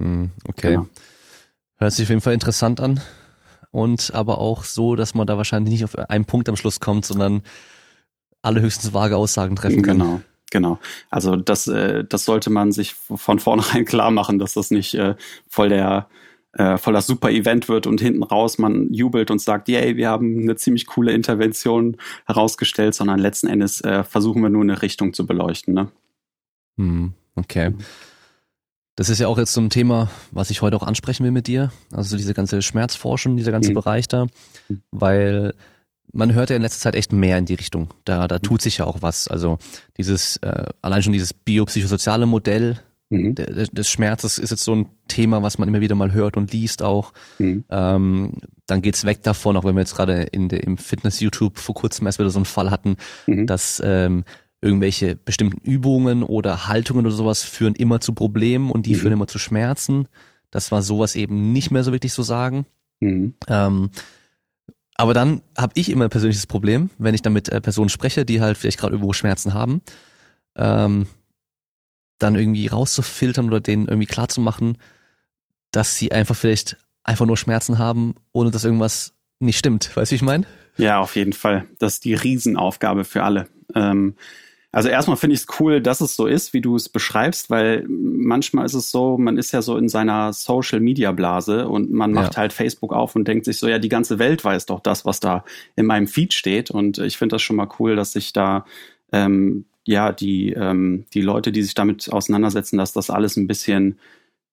Hm, 0.00 0.30
okay. 0.48 0.72
Genau. 0.72 0.86
Hört 1.76 1.92
sich 1.92 2.06
auf 2.06 2.10
jeden 2.10 2.20
Fall 2.22 2.34
interessant 2.34 2.80
an. 2.80 3.00
Und 3.70 4.14
aber 4.14 4.38
auch 4.38 4.64
so, 4.64 4.96
dass 4.96 5.14
man 5.14 5.26
da 5.26 5.36
wahrscheinlich 5.36 5.72
nicht 5.72 5.84
auf 5.84 5.98
einen 5.98 6.24
Punkt 6.24 6.48
am 6.48 6.56
Schluss 6.56 6.80
kommt, 6.80 7.04
sondern 7.04 7.42
alle 8.42 8.60
höchstens 8.60 8.92
vage 8.92 9.16
Aussagen 9.16 9.56
treffen 9.56 9.82
können. 9.82 10.00
Genau. 10.00 10.20
Genau. 10.50 10.78
Also 11.08 11.34
das, 11.36 11.66
äh, 11.66 12.04
das 12.04 12.26
sollte 12.26 12.50
man 12.50 12.72
sich 12.72 12.92
von 12.92 13.38
vornherein 13.38 13.84
klar 13.86 14.10
machen, 14.10 14.38
dass 14.38 14.52
das 14.52 14.70
nicht 14.70 14.94
äh, 14.94 15.14
voll 15.48 15.70
der 15.70 16.08
äh, 16.54 16.76
voll 16.76 16.92
das 16.92 17.06
super 17.06 17.30
Event 17.30 17.70
wird 17.70 17.86
und 17.86 18.02
hinten 18.02 18.22
raus 18.22 18.58
man 18.58 18.92
jubelt 18.92 19.30
und 19.30 19.40
sagt, 19.40 19.68
yay, 19.68 19.96
wir 19.96 20.10
haben 20.10 20.42
eine 20.42 20.56
ziemlich 20.56 20.86
coole 20.86 21.12
Intervention 21.12 21.96
herausgestellt, 22.26 22.94
sondern 22.94 23.18
letzten 23.18 23.46
Endes 23.46 23.80
äh, 23.80 24.04
versuchen 24.04 24.42
wir 24.42 24.50
nur 24.50 24.60
eine 24.60 24.82
Richtung 24.82 25.14
zu 25.14 25.26
beleuchten. 25.26 25.72
Ne? 25.72 25.90
Hm, 26.76 27.14
okay. 27.36 27.72
Das 28.96 29.08
ist 29.08 29.18
ja 29.18 29.28
auch 29.28 29.38
jetzt 29.38 29.54
so 29.54 29.62
ein 29.62 29.70
Thema, 29.70 30.10
was 30.30 30.50
ich 30.50 30.60
heute 30.60 30.76
auch 30.76 30.82
ansprechen 30.82 31.24
will 31.24 31.30
mit 31.30 31.46
dir. 31.46 31.72
Also 31.90 32.18
diese 32.18 32.34
ganze 32.34 32.60
Schmerzforschung, 32.60 33.38
dieser 33.38 33.52
ganze 33.52 33.70
mhm. 33.70 33.74
Bereich 33.74 34.06
da, 34.06 34.26
hm. 34.66 34.82
weil 34.90 35.54
man 36.12 36.34
hört 36.34 36.50
ja 36.50 36.56
in 36.56 36.62
letzter 36.62 36.80
Zeit 36.80 36.94
echt 36.94 37.12
mehr 37.12 37.38
in 37.38 37.46
die 37.46 37.54
Richtung. 37.54 37.92
Da, 38.04 38.28
da 38.28 38.38
tut 38.38 38.62
sich 38.62 38.78
ja 38.78 38.84
auch 38.84 39.00
was. 39.00 39.28
Also 39.28 39.58
dieses, 39.96 40.36
äh, 40.38 40.66
allein 40.82 41.02
schon 41.02 41.12
dieses 41.12 41.32
biopsychosoziale 41.32 42.26
Modell 42.26 42.78
mhm. 43.08 43.34
des, 43.34 43.70
des 43.70 43.90
Schmerzes 43.90 44.38
ist 44.38 44.50
jetzt 44.50 44.64
so 44.64 44.74
ein 44.74 44.86
Thema, 45.08 45.42
was 45.42 45.58
man 45.58 45.68
immer 45.68 45.80
wieder 45.80 45.94
mal 45.94 46.12
hört 46.12 46.36
und 46.36 46.52
liest 46.52 46.82
auch. 46.82 47.12
Mhm. 47.38 47.64
Ähm, 47.70 48.32
dann 48.66 48.82
geht's 48.82 49.04
weg 49.04 49.22
davon, 49.22 49.56
auch 49.56 49.64
wenn 49.64 49.74
wir 49.74 49.80
jetzt 49.80 49.96
gerade 49.96 50.22
in 50.22 50.48
der, 50.48 50.62
im 50.64 50.76
Fitness-YouTube 50.76 51.58
vor 51.58 51.74
kurzem 51.74 52.06
erst 52.06 52.18
wieder 52.18 52.30
so 52.30 52.38
einen 52.38 52.44
Fall 52.44 52.70
hatten, 52.70 52.96
mhm. 53.26 53.46
dass 53.46 53.80
ähm, 53.84 54.24
irgendwelche 54.60 55.16
bestimmten 55.16 55.58
Übungen 55.68 56.22
oder 56.22 56.68
Haltungen 56.68 57.06
oder 57.06 57.14
sowas 57.14 57.42
führen 57.42 57.74
immer 57.74 58.00
zu 58.00 58.12
Problemen 58.12 58.70
und 58.70 58.86
die 58.86 58.94
mhm. 58.94 58.98
führen 58.98 59.12
immer 59.14 59.26
zu 59.26 59.38
Schmerzen. 59.38 60.08
Das 60.50 60.70
war 60.70 60.82
sowas 60.82 61.16
eben 61.16 61.52
nicht 61.52 61.70
mehr 61.70 61.82
so 61.82 61.92
wirklich 61.92 62.12
so 62.12 62.22
sagen. 62.22 62.66
Mhm. 63.00 63.34
Ähm, 63.48 63.90
aber 65.02 65.14
dann 65.14 65.42
habe 65.58 65.72
ich 65.74 65.90
immer 65.90 66.04
ein 66.04 66.10
persönliches 66.10 66.46
Problem, 66.46 66.88
wenn 66.96 67.12
ich 67.12 67.22
dann 67.22 67.32
mit 67.32 67.48
äh, 67.48 67.60
Personen 67.60 67.88
spreche, 67.88 68.24
die 68.24 68.40
halt 68.40 68.56
vielleicht 68.56 68.78
gerade 68.78 68.94
irgendwo 68.94 69.12
Schmerzen 69.12 69.52
haben, 69.52 69.82
ähm, 70.54 71.08
dann 72.20 72.36
irgendwie 72.36 72.68
rauszufiltern 72.68 73.48
oder 73.48 73.58
denen 73.58 73.88
irgendwie 73.88 74.06
klarzumachen, 74.06 74.78
dass 75.72 75.96
sie 75.96 76.12
einfach 76.12 76.36
vielleicht 76.36 76.76
einfach 77.02 77.26
nur 77.26 77.36
Schmerzen 77.36 77.78
haben, 77.78 78.14
ohne 78.30 78.52
dass 78.52 78.62
irgendwas 78.62 79.12
nicht 79.40 79.58
stimmt. 79.58 79.90
Weißt 79.96 80.12
du, 80.12 80.14
wie 80.14 80.16
ich 80.18 80.22
meine? 80.22 80.46
Ja, 80.76 81.00
auf 81.00 81.16
jeden 81.16 81.32
Fall. 81.32 81.66
Das 81.80 81.94
ist 81.94 82.04
die 82.04 82.14
Riesenaufgabe 82.14 83.02
für 83.02 83.24
alle. 83.24 83.48
Ähm, 83.74 84.14
also 84.74 84.88
erstmal 84.88 85.18
finde 85.18 85.34
ich 85.34 85.42
es 85.42 85.60
cool, 85.60 85.82
dass 85.82 86.00
es 86.00 86.16
so 86.16 86.26
ist, 86.26 86.54
wie 86.54 86.62
du 86.62 86.76
es 86.76 86.88
beschreibst, 86.88 87.50
weil 87.50 87.84
manchmal 87.88 88.64
ist 88.64 88.72
es 88.72 88.90
so, 88.90 89.18
man 89.18 89.36
ist 89.36 89.52
ja 89.52 89.60
so 89.60 89.76
in 89.76 89.90
seiner 89.90 90.32
Social 90.32 90.80
Media 90.80 91.12
Blase 91.12 91.68
und 91.68 91.92
man 91.92 92.12
macht 92.12 92.34
ja. 92.34 92.38
halt 92.38 92.54
Facebook 92.54 92.94
auf 92.94 93.14
und 93.14 93.28
denkt 93.28 93.44
sich 93.44 93.58
so, 93.58 93.68
ja, 93.68 93.78
die 93.78 93.90
ganze 93.90 94.18
Welt 94.18 94.42
weiß 94.42 94.64
doch 94.64 94.80
das, 94.80 95.04
was 95.04 95.20
da 95.20 95.44
in 95.76 95.84
meinem 95.84 96.06
Feed 96.06 96.32
steht. 96.32 96.70
Und 96.70 96.96
ich 96.96 97.18
finde 97.18 97.34
das 97.34 97.42
schon 97.42 97.56
mal 97.56 97.68
cool, 97.78 97.96
dass 97.96 98.14
sich 98.14 98.32
da 98.32 98.64
ähm, 99.12 99.66
ja 99.84 100.10
die, 100.10 100.54
ähm, 100.54 101.04
die 101.12 101.20
Leute, 101.20 101.52
die 101.52 101.62
sich 101.62 101.74
damit 101.74 102.10
auseinandersetzen, 102.10 102.78
dass 102.78 102.94
das 102.94 103.10
alles 103.10 103.36
ein 103.36 103.46
bisschen 103.46 103.98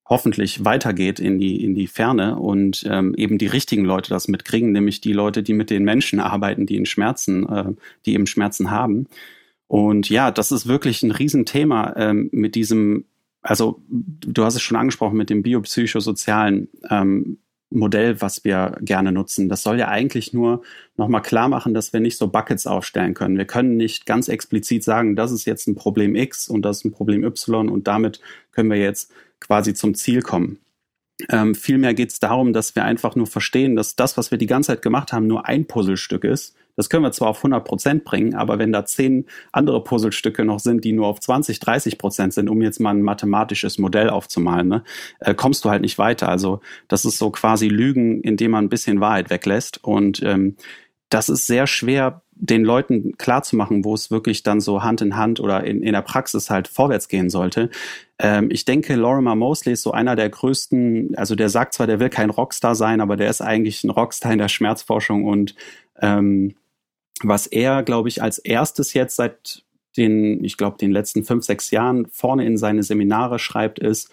hoffentlich 0.06 0.66
weitergeht 0.66 1.22
in 1.22 1.40
die, 1.40 1.64
in 1.64 1.76
die 1.76 1.88
Ferne 1.88 2.36
und 2.36 2.84
ähm, 2.90 3.14
eben 3.16 3.38
die 3.38 3.48
richtigen 3.48 3.86
Leute 3.86 4.10
das 4.10 4.28
mitkriegen, 4.28 4.74
nämlich 4.74 5.00
die 5.00 5.14
Leute, 5.14 5.44
die 5.44 5.54
mit 5.54 5.70
den 5.70 5.86
Menschen 5.86 6.20
arbeiten, 6.20 6.66
die 6.66 6.76
in 6.76 6.86
Schmerzen, 6.86 7.48
äh, 7.48 7.66
die 8.06 8.16
eben 8.16 8.28
Schmerzen 8.28 8.70
haben. 8.70 9.08
Und 9.70 10.10
ja, 10.10 10.32
das 10.32 10.52
ist 10.52 10.68
wirklich 10.68 11.04
ein 11.04 11.12
Riesenthema 11.12 11.94
ähm, 11.96 12.30
mit 12.32 12.56
diesem, 12.56 13.06
also 13.44 13.80
du 13.88 14.44
hast 14.44 14.56
es 14.56 14.64
schon 14.64 14.76
angesprochen, 14.76 15.16
mit 15.16 15.30
dem 15.30 15.44
biopsychosozialen 15.44 16.70
ähm, 16.90 17.38
Modell, 17.70 18.20
was 18.20 18.44
wir 18.44 18.78
gerne 18.82 19.12
nutzen. 19.12 19.48
Das 19.48 19.62
soll 19.62 19.78
ja 19.78 19.88
eigentlich 19.88 20.34
nur 20.34 20.64
nochmal 20.98 21.22
klar 21.22 21.50
machen, 21.50 21.76
dass 21.76 21.94
wir 21.94 22.00
nicht 22.00 22.18
so 22.18 22.30
Buckets 22.30 22.66
aufstellen 22.66 23.14
können. 23.14 23.38
Wir 23.38 23.46
können 23.46 23.78
nicht 23.78 24.08
ganz 24.08 24.28
explizit 24.28 24.84
sagen, 24.84 25.16
das 25.16 25.32
ist 25.32 25.46
jetzt 25.46 25.68
ein 25.68 25.76
Problem 25.76 26.16
X 26.16 26.50
und 26.50 26.64
das 26.64 26.78
ist 26.78 26.86
ein 26.86 26.92
Problem 26.92 27.24
Y 27.24 27.70
und 27.70 27.88
damit 27.88 28.22
können 28.52 28.72
wir 28.72 28.80
jetzt 28.80 29.12
quasi 29.40 29.76
zum 29.76 29.94
Ziel 29.94 30.24
kommen. 30.24 30.58
Ähm, 31.30 31.54
vielmehr 31.54 31.94
geht 31.94 32.10
es 32.10 32.20
darum, 32.20 32.54
dass 32.54 32.74
wir 32.74 32.86
einfach 32.86 33.16
nur 33.16 33.28
verstehen, 33.28 33.76
dass 33.76 33.96
das, 33.96 34.18
was 34.18 34.32
wir 34.32 34.40
die 34.40 34.48
ganze 34.48 34.68
Zeit 34.72 34.82
gemacht 34.82 35.14
haben, 35.14 35.28
nur 35.28 35.46
ein 35.46 35.66
Puzzlestück 35.66 36.24
ist. 36.24 36.56
Das 36.80 36.90
können 36.90 37.04
wir 37.04 37.12
zwar 37.12 37.28
auf 37.28 37.40
100 37.40 37.66
Prozent 37.66 38.06
bringen, 38.06 38.36
aber 38.36 38.58
wenn 38.58 38.72
da 38.72 38.86
zehn 38.86 39.26
andere 39.52 39.84
Puzzlestücke 39.84 40.46
noch 40.46 40.62
sind, 40.62 40.86
die 40.86 40.94
nur 40.94 41.08
auf 41.08 41.20
20, 41.20 41.60
30 41.60 41.98
Prozent 41.98 42.34
sind, 42.34 42.48
um 42.48 42.62
jetzt 42.62 42.80
mal 42.80 42.92
ein 42.92 43.02
mathematisches 43.02 43.80
Modell 43.80 44.10
aufzumalen, 44.10 44.70
ne, 44.70 44.84
äh, 45.20 45.34
kommst 45.34 45.66
du 45.66 45.72
halt 45.72 45.82
nicht 45.82 45.98
weiter. 45.98 46.30
Also 46.30 46.62
das 46.88 47.04
ist 47.04 47.18
so 47.18 47.32
quasi 47.32 47.68
Lügen, 47.68 48.22
indem 48.22 48.52
man 48.52 48.64
ein 48.64 48.70
bisschen 48.70 49.02
Wahrheit 49.02 49.30
weglässt. 49.30 49.84
Und 49.84 50.24
ähm, 50.24 50.56
das 51.10 51.28
ist 51.28 51.48
sehr 51.48 51.68
schwer 51.68 52.22
den 52.32 52.64
Leuten 52.64 53.18
klarzumachen, 53.18 53.84
wo 53.84 53.94
es 53.94 54.10
wirklich 54.10 54.44
dann 54.44 54.62
so 54.62 54.82
Hand 54.82 55.02
in 55.02 55.18
Hand 55.18 55.42
oder 55.42 55.66
in, 55.66 55.84
in 55.84 55.92
der 55.92 56.02
Praxis 56.02 56.50
halt 56.50 56.70
vorwärts 56.70 57.10
gehen 57.10 57.30
sollte. 57.30 57.72
Ähm, 58.20 58.50
ich 58.52 58.64
denke, 58.64 58.96
Lorimer 58.96 59.36
Mosley 59.36 59.74
ist 59.74 59.82
so 59.82 59.92
einer 59.92 60.16
der 60.16 60.30
größten, 60.30 61.18
also 61.18 61.36
der 61.36 61.50
sagt 61.50 61.74
zwar, 61.74 61.88
der 61.88 62.00
will 62.00 62.10
kein 62.10 62.30
Rockstar 62.30 62.74
sein, 62.74 63.02
aber 63.02 63.18
der 63.18 63.30
ist 63.30 63.42
eigentlich 63.42 63.84
ein 63.84 63.90
Rockstar 63.90 64.32
in 64.32 64.40
der 64.40 64.48
Schmerzforschung 64.48 65.26
und 65.26 65.56
ähm, 66.02 66.56
was 67.24 67.48
er, 67.48 67.84
glaube 67.84 68.10
ich, 68.10 68.22
als 68.22 68.38
erstes 68.40 68.94
jetzt 68.94 69.16
seit 69.16 69.64
den, 69.98 70.44
ich 70.44 70.58
glaube, 70.58 70.78
den 70.78 70.92
letzten 70.92 71.24
fünf, 71.24 71.44
sechs 71.44 71.72
Jahren 71.72 72.08
vorne 72.08 72.46
in 72.46 72.58
seine 72.58 72.84
Seminare 72.84 73.40
schreibt, 73.40 73.80
ist, 73.80 74.12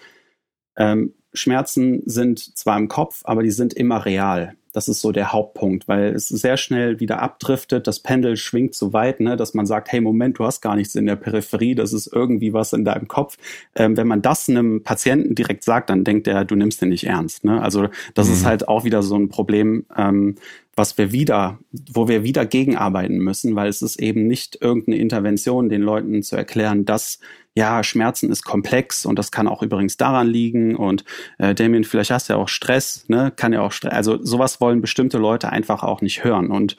ähm, 0.77 1.15
Schmerzen 1.33 2.03
sind 2.07 2.57
zwar 2.57 2.79
im 2.79 2.89
Kopf, 2.89 3.21
aber 3.25 3.43
die 3.43 3.51
sind 3.51 3.75
immer 3.75 4.05
real. 4.05 4.57
Das 4.77 4.89
ist 4.89 5.01
so 5.01 5.11
der 5.11 5.33
Hauptpunkt, 5.33 5.89
weil 5.89 6.15
es 6.15 6.29
sehr 6.29 6.59
schnell 6.59 7.01
wieder 7.01 7.23
abdriftet. 7.23 7.87
Das 7.87 8.01
Pendel 8.01 8.37
schwingt 8.37 8.75
so 8.75 8.93
weit, 8.93 9.21
ne, 9.21 9.35
dass 9.35 9.55
man 9.55 9.65
sagt, 9.65 9.91
hey, 9.91 10.03
Moment, 10.03 10.39
du 10.39 10.45
hast 10.45 10.61
gar 10.61 10.77
nichts 10.77 10.95
in 10.97 11.07
der 11.07 11.17
Peripherie, 11.17 11.75
das 11.75 11.95
ist 11.95 12.13
irgendwie 12.13 12.53
was 12.53 12.75
in 12.75 12.85
deinem 12.85 13.09
Kopf. 13.09 13.39
Ähm, 13.75 13.97
wenn 13.97 14.07
man 14.07 14.21
das 14.21 14.51
einem 14.51 14.83
Patienten 14.83 15.35
direkt 15.35 15.65
sagt, 15.65 15.89
dann 15.89 16.05
denkt 16.05 16.29
er, 16.29 16.45
du 16.45 16.57
nimmst 16.57 16.83
den 16.83 16.91
nicht 16.91 17.07
ernst. 17.07 17.43
Ne? 17.43 17.63
Also 17.63 17.89
das 18.13 18.27
mhm. 18.27 18.35
ist 18.35 18.45
halt 18.45 18.69
auch 18.69 18.85
wieder 18.85 19.03
so 19.03 19.17
ein 19.17 19.31
Problem, 19.31 19.87
ähm, 19.97 20.35
was 20.75 20.99
wir 20.99 21.11
wieder, 21.11 21.59
wo 21.91 22.07
wir 22.07 22.23
wieder 22.23 22.45
gegenarbeiten 22.45 23.17
müssen, 23.17 23.57
weil 23.57 23.71
es 23.71 23.81
ist 23.81 23.99
eben 23.99 24.27
nicht 24.27 24.59
irgendeine 24.61 24.99
Intervention, 24.99 25.71
den 25.71 25.81
Leuten 25.81 26.23
zu 26.23 26.37
erklären, 26.37 26.85
dass 26.85 27.19
ja, 27.57 27.83
Schmerzen 27.83 28.31
ist 28.31 28.45
komplex 28.45 29.07
und 29.07 29.19
das 29.19 29.33
kann 29.33 29.49
auch 29.49 29.63
übrigens 29.63 29.97
daran 29.97 30.29
liegen 30.29 30.77
und 30.77 31.05
äh, 31.39 31.55
Damien, 31.55 31.85
vielleicht 31.85 32.11
hast 32.11 32.29
du 32.29 32.35
ja 32.35 32.39
auch 32.39 32.49
Stress, 32.49 33.07
ne? 33.09 33.33
Kann 33.35 33.55
ja 33.55 33.63
auch 33.63 33.73
Stress, 33.73 33.95
also 33.95 34.23
sowas 34.23 34.61
wollen 34.67 34.81
bestimmte 34.81 35.19
Leute 35.19 35.51
einfach 35.51 35.85
auch 35.85 36.03
nicht 36.03 36.25
hören. 36.25 36.51
Und 36.51 36.77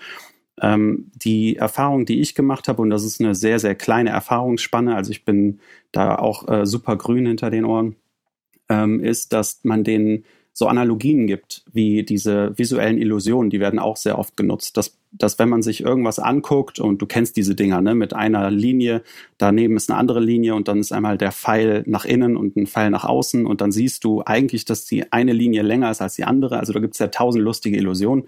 ähm, 0.62 1.10
die 1.16 1.56
Erfahrung, 1.56 2.06
die 2.06 2.20
ich 2.20 2.36
gemacht 2.36 2.68
habe, 2.68 2.82
und 2.82 2.90
das 2.90 3.06
ist 3.06 3.22
eine 3.22 3.34
sehr, 3.34 3.60
sehr 3.60 3.76
kleine 3.76 4.10
Erfahrungsspanne, 4.10 4.94
also 4.94 5.12
ich 5.12 5.24
bin 5.24 5.60
da 5.94 6.16
auch 6.16 6.48
äh, 6.50 6.66
super 6.66 6.98
grün 6.98 7.26
hinter 7.26 7.50
den 7.50 7.64
Ohren, 7.64 7.96
ähm, 8.68 9.02
ist, 9.02 9.32
dass 9.32 9.64
man 9.64 9.86
den 9.86 10.26
so 10.52 10.68
Analogien 10.68 11.28
gibt, 11.28 11.64
wie 11.72 12.04
diese 12.04 12.58
visuellen 12.58 12.98
Illusionen, 12.98 13.50
die 13.50 13.62
werden 13.62 13.80
auch 13.80 13.96
sehr 13.96 14.18
oft 14.20 14.36
genutzt. 14.36 14.76
Dass, 14.76 14.98
dass 15.18 15.40
wenn 15.40 15.50
man 15.50 15.62
sich 15.62 15.82
irgendwas 15.82 16.20
anguckt 16.20 16.80
und 16.80 17.02
du 17.02 17.06
kennst 17.06 17.38
diese 17.38 17.56
Dinger, 17.56 17.82
ne, 17.82 17.96
mit 17.96 18.14
einer 18.14 18.52
Linie, 18.52 19.02
daneben 19.38 19.76
ist 19.78 19.90
eine 19.90 20.00
andere 20.00 20.20
Linie 20.20 20.56
und 20.56 20.68
dann 20.68 20.80
ist 20.80 20.92
einmal 20.92 21.18
der 21.18 21.32
Pfeil 21.32 21.84
nach 21.86 22.06
innen 22.06 22.38
und 22.38 22.56
ein 22.56 22.68
Pfeil 22.68 22.90
nach 22.90 23.06
außen 23.06 23.46
und 23.46 23.62
dann 23.62 23.72
siehst 23.72 24.04
du 24.04 24.24
eigentlich, 24.26 24.66
dass 24.66 24.86
die 24.86 25.12
eine 25.12 25.34
Linie 25.34 25.62
länger 25.62 25.92
ist 25.92 26.02
als 26.02 26.16
die 26.16 26.24
andere. 26.24 26.60
Also 26.60 26.74
da 26.74 26.80
gibt 26.80 26.94
es 26.94 27.00
ja 27.00 27.08
tausend 27.08 27.44
lustige 27.44 27.78
Illusionen. 27.78 28.26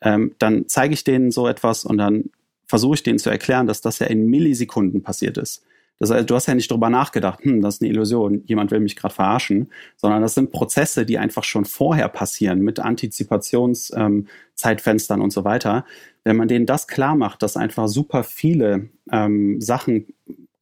Ähm, 0.00 0.34
dann 0.38 0.64
zeige 0.66 0.94
ich 0.94 1.04
denen 1.04 1.30
so 1.30 1.46
etwas 1.46 1.84
und 1.84 1.98
dann 1.98 2.30
versuche 2.66 2.94
ich 2.94 3.02
denen 3.02 3.18
zu 3.18 3.30
erklären, 3.30 3.66
dass 3.66 3.80
das 3.80 3.98
ja 3.98 4.06
in 4.06 4.26
Millisekunden 4.26 5.02
passiert 5.02 5.38
ist. 5.38 5.62
Das 6.02 6.10
heißt, 6.10 6.28
du 6.28 6.34
hast 6.34 6.46
ja 6.46 6.54
nicht 6.56 6.68
drüber 6.68 6.90
nachgedacht, 6.90 7.44
hm, 7.44 7.60
das 7.60 7.76
ist 7.76 7.82
eine 7.82 7.92
Illusion, 7.92 8.42
jemand 8.46 8.72
will 8.72 8.80
mich 8.80 8.96
gerade 8.96 9.14
verarschen, 9.14 9.70
sondern 9.96 10.20
das 10.20 10.34
sind 10.34 10.50
Prozesse, 10.50 11.06
die 11.06 11.16
einfach 11.16 11.44
schon 11.44 11.64
vorher 11.64 12.08
passieren 12.08 12.58
mit 12.58 12.80
Antizipationszeitfenstern 12.80 15.20
ähm, 15.20 15.22
und 15.22 15.32
so 15.32 15.44
weiter. 15.44 15.84
Wenn 16.24 16.36
man 16.36 16.48
denen 16.48 16.66
das 16.66 16.88
klar 16.88 17.14
macht, 17.14 17.44
dass 17.44 17.56
einfach 17.56 17.86
super 17.86 18.24
viele 18.24 18.88
ähm, 19.12 19.60
Sachen 19.60 20.06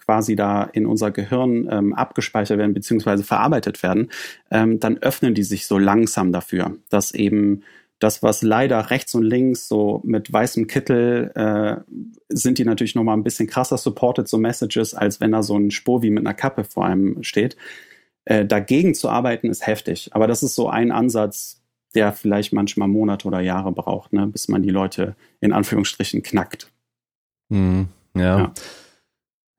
quasi 0.04 0.36
da 0.36 0.64
in 0.64 0.84
unser 0.84 1.10
Gehirn 1.10 1.66
ähm, 1.70 1.94
abgespeichert 1.94 2.58
werden 2.58 2.74
beziehungsweise 2.74 3.24
verarbeitet 3.24 3.82
werden, 3.82 4.10
ähm, 4.50 4.78
dann 4.78 4.98
öffnen 4.98 5.32
die 5.32 5.42
sich 5.42 5.66
so 5.66 5.78
langsam 5.78 6.32
dafür, 6.32 6.76
dass 6.90 7.14
eben 7.14 7.62
das, 8.00 8.22
was 8.22 8.42
leider 8.42 8.90
rechts 8.90 9.14
und 9.14 9.22
links 9.22 9.68
so 9.68 10.00
mit 10.04 10.32
weißem 10.32 10.66
Kittel 10.66 11.30
äh, 11.34 11.76
sind 12.28 12.58
die 12.58 12.64
natürlich 12.64 12.94
noch 12.94 13.04
mal 13.04 13.12
ein 13.12 13.22
bisschen 13.22 13.46
krasser 13.46 13.78
supported, 13.78 14.26
so 14.26 14.38
Messages, 14.38 14.94
als 14.94 15.20
wenn 15.20 15.32
da 15.32 15.42
so 15.42 15.56
ein 15.56 15.70
Spur 15.70 16.02
wie 16.02 16.10
mit 16.10 16.26
einer 16.26 16.34
Kappe 16.34 16.64
vor 16.64 16.86
einem 16.86 17.22
steht. 17.22 17.56
Äh, 18.24 18.46
dagegen 18.46 18.94
zu 18.94 19.10
arbeiten 19.10 19.48
ist 19.48 19.66
heftig. 19.66 20.10
Aber 20.12 20.26
das 20.26 20.42
ist 20.42 20.54
so 20.54 20.68
ein 20.68 20.92
Ansatz, 20.92 21.60
der 21.94 22.12
vielleicht 22.12 22.52
manchmal 22.52 22.88
Monate 22.88 23.28
oder 23.28 23.40
Jahre 23.40 23.72
braucht, 23.72 24.12
ne, 24.12 24.26
bis 24.26 24.48
man 24.48 24.62
die 24.62 24.70
Leute 24.70 25.14
in 25.40 25.52
Anführungsstrichen 25.52 26.22
knackt. 26.22 26.70
Mhm, 27.50 27.88
ja. 28.16 28.38
ja. 28.38 28.52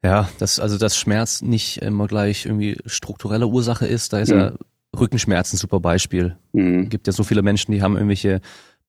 Ja, 0.04 0.30
das, 0.40 0.60
also 0.60 0.80
dass 0.80 0.98
Schmerz 0.98 1.44
nicht 1.44 1.78
immer 1.84 2.08
gleich 2.08 2.48
irgendwie 2.48 2.80
strukturelle 2.88 3.46
Ursache 3.46 3.86
ist, 3.86 4.14
da 4.14 4.20
ist 4.20 4.32
mhm. 4.32 4.40
ja 4.40 4.54
Rückenschmerzen, 4.98 5.58
super 5.58 5.80
Beispiel. 5.80 6.38
Mhm. 6.54 6.90
Gibt 6.90 7.08
ja 7.08 7.14
so 7.14 7.24
viele 7.24 7.42
Menschen, 7.42 7.72
die 7.72 7.82
haben 7.82 7.96
irgendwelche 7.96 8.42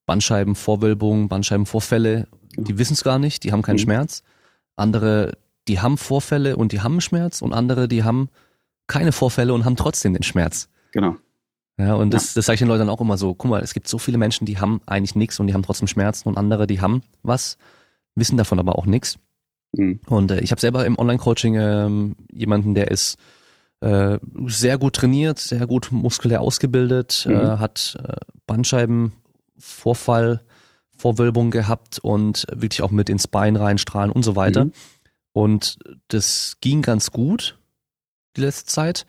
Bandscheibenvorwölbungen, 0.06 1.28
Bandscheibenvorfälle, 1.28 2.26
die 2.56 2.78
wissen 2.78 2.94
es 2.94 3.04
gar 3.04 3.18
nicht, 3.18 3.44
die 3.44 3.52
haben 3.52 3.62
keinen 3.62 3.76
mhm. 3.76 3.80
Schmerz. 3.80 4.22
Andere, 4.76 5.38
die 5.68 5.80
haben 5.80 5.98
Vorfälle 5.98 6.56
und 6.56 6.72
die 6.72 6.80
haben 6.80 7.00
Schmerz 7.00 7.40
und 7.40 7.52
andere, 7.52 7.88
die 7.88 8.04
haben 8.04 8.28
keine 8.86 9.12
Vorfälle 9.12 9.54
und 9.54 9.64
haben 9.64 9.76
trotzdem 9.76 10.12
den 10.12 10.22
Schmerz. 10.22 10.68
Genau. 10.92 11.16
Ja, 11.78 11.94
und 11.94 12.12
das, 12.12 12.34
ja. 12.34 12.38
das 12.38 12.46
sage 12.46 12.54
ich 12.54 12.60
den 12.60 12.68
Leuten 12.68 12.88
auch 12.88 13.00
immer 13.00 13.16
so, 13.16 13.34
guck 13.34 13.50
mal, 13.50 13.62
es 13.62 13.74
gibt 13.74 13.88
so 13.88 13.98
viele 13.98 14.18
Menschen, 14.18 14.44
die 14.44 14.58
haben 14.58 14.80
eigentlich 14.86 15.14
nichts 15.14 15.40
und 15.40 15.46
die 15.46 15.54
haben 15.54 15.62
trotzdem 15.62 15.88
Schmerzen 15.88 16.28
und 16.28 16.36
andere, 16.36 16.66
die 16.66 16.80
haben 16.80 17.02
was, 17.22 17.56
wissen 18.14 18.36
davon 18.36 18.58
aber 18.58 18.78
auch 18.78 18.86
nichts. 18.86 19.18
Mhm. 19.72 20.00
Und 20.06 20.30
äh, 20.30 20.40
ich 20.40 20.50
habe 20.50 20.60
selber 20.60 20.84
im 20.84 20.98
Online-Coaching 20.98 21.54
ähm, 21.56 22.16
jemanden, 22.30 22.74
der 22.74 22.90
ist 22.90 23.16
äh, 23.82 24.18
sehr 24.46 24.78
gut 24.78 24.94
trainiert, 24.94 25.40
sehr 25.40 25.66
gut 25.66 25.88
muskulär 25.90 26.40
ausgebildet, 26.40 27.26
mhm. 27.28 27.34
äh, 27.34 27.58
hat 27.58 27.98
äh, 28.00 28.14
Bandscheibenvorfall, 28.46 30.40
Vorwölbung 30.96 31.50
gehabt 31.50 31.98
und 31.98 32.46
wirklich 32.54 32.82
auch 32.82 32.92
mit 32.92 33.10
ins 33.10 33.26
Bein 33.26 33.56
reinstrahlen 33.56 34.12
und 34.12 34.22
so 34.22 34.36
weiter. 34.36 34.66
Mhm. 34.66 34.72
Und 35.32 35.78
das 36.08 36.58
ging 36.60 36.82
ganz 36.82 37.10
gut 37.10 37.58
die 38.36 38.42
letzte 38.42 38.66
Zeit. 38.66 39.04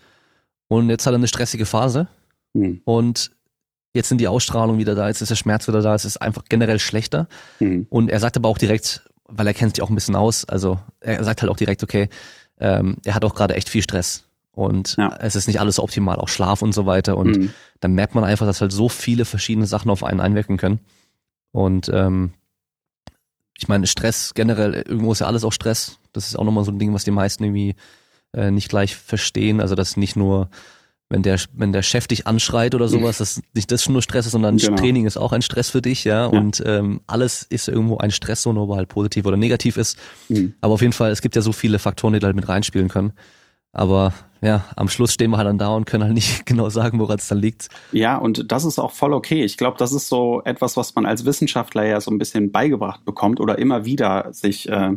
Und 0.67 0.89
jetzt 0.89 1.05
hat 1.05 1.13
er 1.13 1.17
eine 1.17 1.27
stressige 1.27 1.67
Phase. 1.67 2.07
Mhm. 2.53 2.81
Und 2.83 3.29
jetzt 3.93 4.09
sind 4.09 4.17
die 4.17 4.27
Ausstrahlungen 4.27 4.79
wieder 4.79 4.95
da, 4.95 5.07
jetzt 5.07 5.21
ist 5.21 5.29
der 5.29 5.35
Schmerz 5.35 5.67
wieder 5.67 5.83
da, 5.83 5.93
es 5.93 6.03
ist 6.03 6.17
einfach 6.17 6.45
generell 6.49 6.79
schlechter. 6.79 7.27
Mhm. 7.59 7.85
Und 7.91 8.09
er 8.09 8.19
sagt 8.19 8.37
aber 8.37 8.49
auch 8.49 8.57
direkt, 8.57 9.07
weil 9.25 9.45
er 9.45 9.53
kennt 9.53 9.75
sich 9.75 9.83
auch 9.83 9.89
ein 9.89 9.95
bisschen 9.95 10.15
aus, 10.15 10.45
also 10.45 10.79
er 10.99 11.23
sagt 11.23 11.43
halt 11.43 11.51
auch 11.51 11.57
direkt, 11.57 11.83
okay, 11.83 12.09
ähm, 12.59 12.97
er 13.05 13.13
hat 13.13 13.23
auch 13.23 13.35
gerade 13.35 13.53
echt 13.53 13.69
viel 13.69 13.83
Stress 13.83 14.25
und 14.55 14.95
ja. 14.97 15.15
es 15.19 15.35
ist 15.35 15.47
nicht 15.47 15.59
alles 15.59 15.79
optimal, 15.79 16.17
auch 16.17 16.27
Schlaf 16.27 16.61
und 16.61 16.73
so 16.73 16.85
weiter. 16.85 17.17
Und 17.17 17.37
mhm. 17.37 17.49
dann 17.79 17.93
merkt 17.93 18.13
man 18.13 18.23
einfach, 18.23 18.45
dass 18.45 18.61
halt 18.61 18.71
so 18.71 18.87
viele 18.87 19.25
verschiedene 19.25 19.65
Sachen 19.65 19.89
auf 19.89 20.03
einen 20.03 20.19
einwirken 20.19 20.57
können. 20.57 20.79
Und 21.51 21.89
ähm, 21.91 22.33
ich 23.57 23.67
meine, 23.67 23.87
Stress 23.87 24.33
generell, 24.35 24.73
irgendwo 24.73 25.11
ist 25.11 25.19
ja 25.19 25.27
alles 25.27 25.43
auch 25.43 25.53
Stress. 25.53 25.97
Das 26.11 26.27
ist 26.27 26.35
auch 26.35 26.43
nochmal 26.43 26.65
so 26.65 26.71
ein 26.71 26.79
Ding, 26.79 26.93
was 26.93 27.03
die 27.03 27.11
meisten 27.11 27.43
irgendwie 27.43 27.75
äh, 28.33 28.51
nicht 28.51 28.69
gleich 28.69 28.95
verstehen. 28.95 29.59
Also 29.59 29.73
dass 29.73 29.97
nicht 29.97 30.15
nur, 30.15 30.49
wenn 31.09 31.23
der, 31.23 31.39
wenn 31.53 31.73
der 31.73 31.81
Chef 31.81 32.05
dich 32.07 32.27
anschreit 32.27 32.75
oder 32.75 32.87
sowas, 32.87 33.17
dass 33.17 33.41
nicht 33.55 33.71
das 33.71 33.83
schon 33.83 33.93
nur 33.93 34.03
Stress 34.03 34.27
ist, 34.27 34.33
sondern 34.33 34.57
genau. 34.57 34.77
Training 34.77 35.07
ist 35.07 35.17
auch 35.17 35.31
ein 35.31 35.41
Stress 35.41 35.71
für 35.71 35.81
dich, 35.81 36.03
ja. 36.03 36.21
ja. 36.21 36.25
Und 36.27 36.61
ähm, 36.63 37.01
alles 37.07 37.41
ist 37.41 37.67
irgendwo 37.67 37.97
ein 37.97 38.11
Stress, 38.11 38.43
so 38.43 38.53
nur 38.53 38.69
weil 38.69 38.77
halt 38.77 38.89
positiv 38.89 39.25
oder 39.25 39.37
negativ 39.37 39.77
ist. 39.77 39.97
Mhm. 40.29 40.53
Aber 40.61 40.75
auf 40.75 40.81
jeden 40.81 40.93
Fall, 40.93 41.09
es 41.09 41.23
gibt 41.23 41.35
ja 41.35 41.41
so 41.41 41.53
viele 41.53 41.79
Faktoren, 41.79 42.13
die 42.13 42.19
da 42.19 42.27
halt 42.27 42.35
mit 42.35 42.47
reinspielen 42.47 42.89
können. 42.89 43.13
Aber 43.71 44.13
ja, 44.43 44.65
am 44.75 44.89
Schluss 44.89 45.13
stehen 45.13 45.31
wir 45.31 45.37
halt 45.37 45.47
dann 45.47 45.57
da 45.57 45.69
und 45.69 45.85
können 45.85 46.03
halt 46.03 46.13
nicht 46.13 46.45
genau 46.45 46.69
sagen, 46.69 46.99
woran 46.99 47.17
es 47.17 47.27
dann 47.27 47.39
liegt. 47.39 47.69
Ja, 47.91 48.17
und 48.17 48.51
das 48.51 48.65
ist 48.65 48.77
auch 48.77 48.91
voll 48.91 49.13
okay. 49.13 49.43
Ich 49.43 49.57
glaube, 49.57 49.77
das 49.77 49.93
ist 49.93 50.09
so 50.09 50.41
etwas, 50.43 50.77
was 50.77 50.93
man 50.95 51.05
als 51.05 51.25
Wissenschaftler 51.25 51.85
ja 51.85 52.01
so 52.01 52.11
ein 52.11 52.17
bisschen 52.17 52.51
beigebracht 52.51 53.05
bekommt 53.05 53.39
oder 53.39 53.57
immer 53.57 53.85
wieder 53.85 54.27
sich 54.33 54.69
äh, 54.69 54.91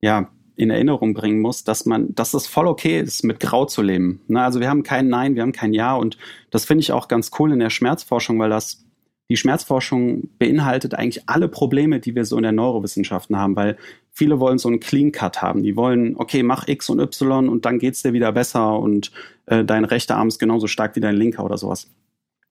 ja 0.00 0.28
in 0.56 0.70
Erinnerung 0.70 1.14
bringen 1.14 1.40
muss, 1.40 1.64
dass 1.64 1.84
man, 1.84 2.14
dass 2.14 2.34
es 2.34 2.46
voll 2.46 2.66
okay 2.66 3.00
ist, 3.00 3.22
mit 3.24 3.40
Grau 3.40 3.66
zu 3.66 3.82
leben. 3.82 4.22
Ne? 4.26 4.42
Also 4.42 4.58
wir 4.58 4.70
haben 4.70 4.82
kein 4.82 5.08
Nein, 5.08 5.34
wir 5.34 5.42
haben 5.42 5.52
kein 5.52 5.74
Ja 5.74 5.94
und 5.94 6.16
das 6.50 6.64
finde 6.64 6.80
ich 6.80 6.92
auch 6.92 7.08
ganz 7.08 7.30
cool 7.38 7.52
in 7.52 7.58
der 7.58 7.70
Schmerzforschung, 7.70 8.38
weil 8.38 8.50
das 8.50 8.82
die 9.28 9.36
Schmerzforschung 9.36 10.30
beinhaltet 10.38 10.94
eigentlich 10.94 11.28
alle 11.28 11.48
Probleme, 11.48 12.00
die 12.00 12.14
wir 12.14 12.24
so 12.24 12.36
in 12.36 12.44
der 12.44 12.52
Neurowissenschaften 12.52 13.36
haben, 13.36 13.56
weil 13.56 13.76
viele 14.16 14.40
wollen 14.40 14.56
so 14.56 14.68
einen 14.68 14.80
Clean 14.80 15.12
Cut 15.12 15.42
haben. 15.42 15.62
Die 15.62 15.76
wollen, 15.76 16.16
okay, 16.16 16.42
mach 16.42 16.66
X 16.66 16.88
und 16.88 17.00
Y 17.00 17.48
und 17.48 17.66
dann 17.66 17.78
geht's 17.78 18.02
dir 18.02 18.14
wieder 18.14 18.32
besser 18.32 18.78
und 18.78 19.12
äh, 19.44 19.62
dein 19.62 19.84
rechter 19.84 20.16
Arm 20.16 20.28
ist 20.28 20.38
genauso 20.38 20.66
stark 20.66 20.96
wie 20.96 21.00
dein 21.00 21.16
linker 21.16 21.44
oder 21.44 21.58
sowas. 21.58 21.88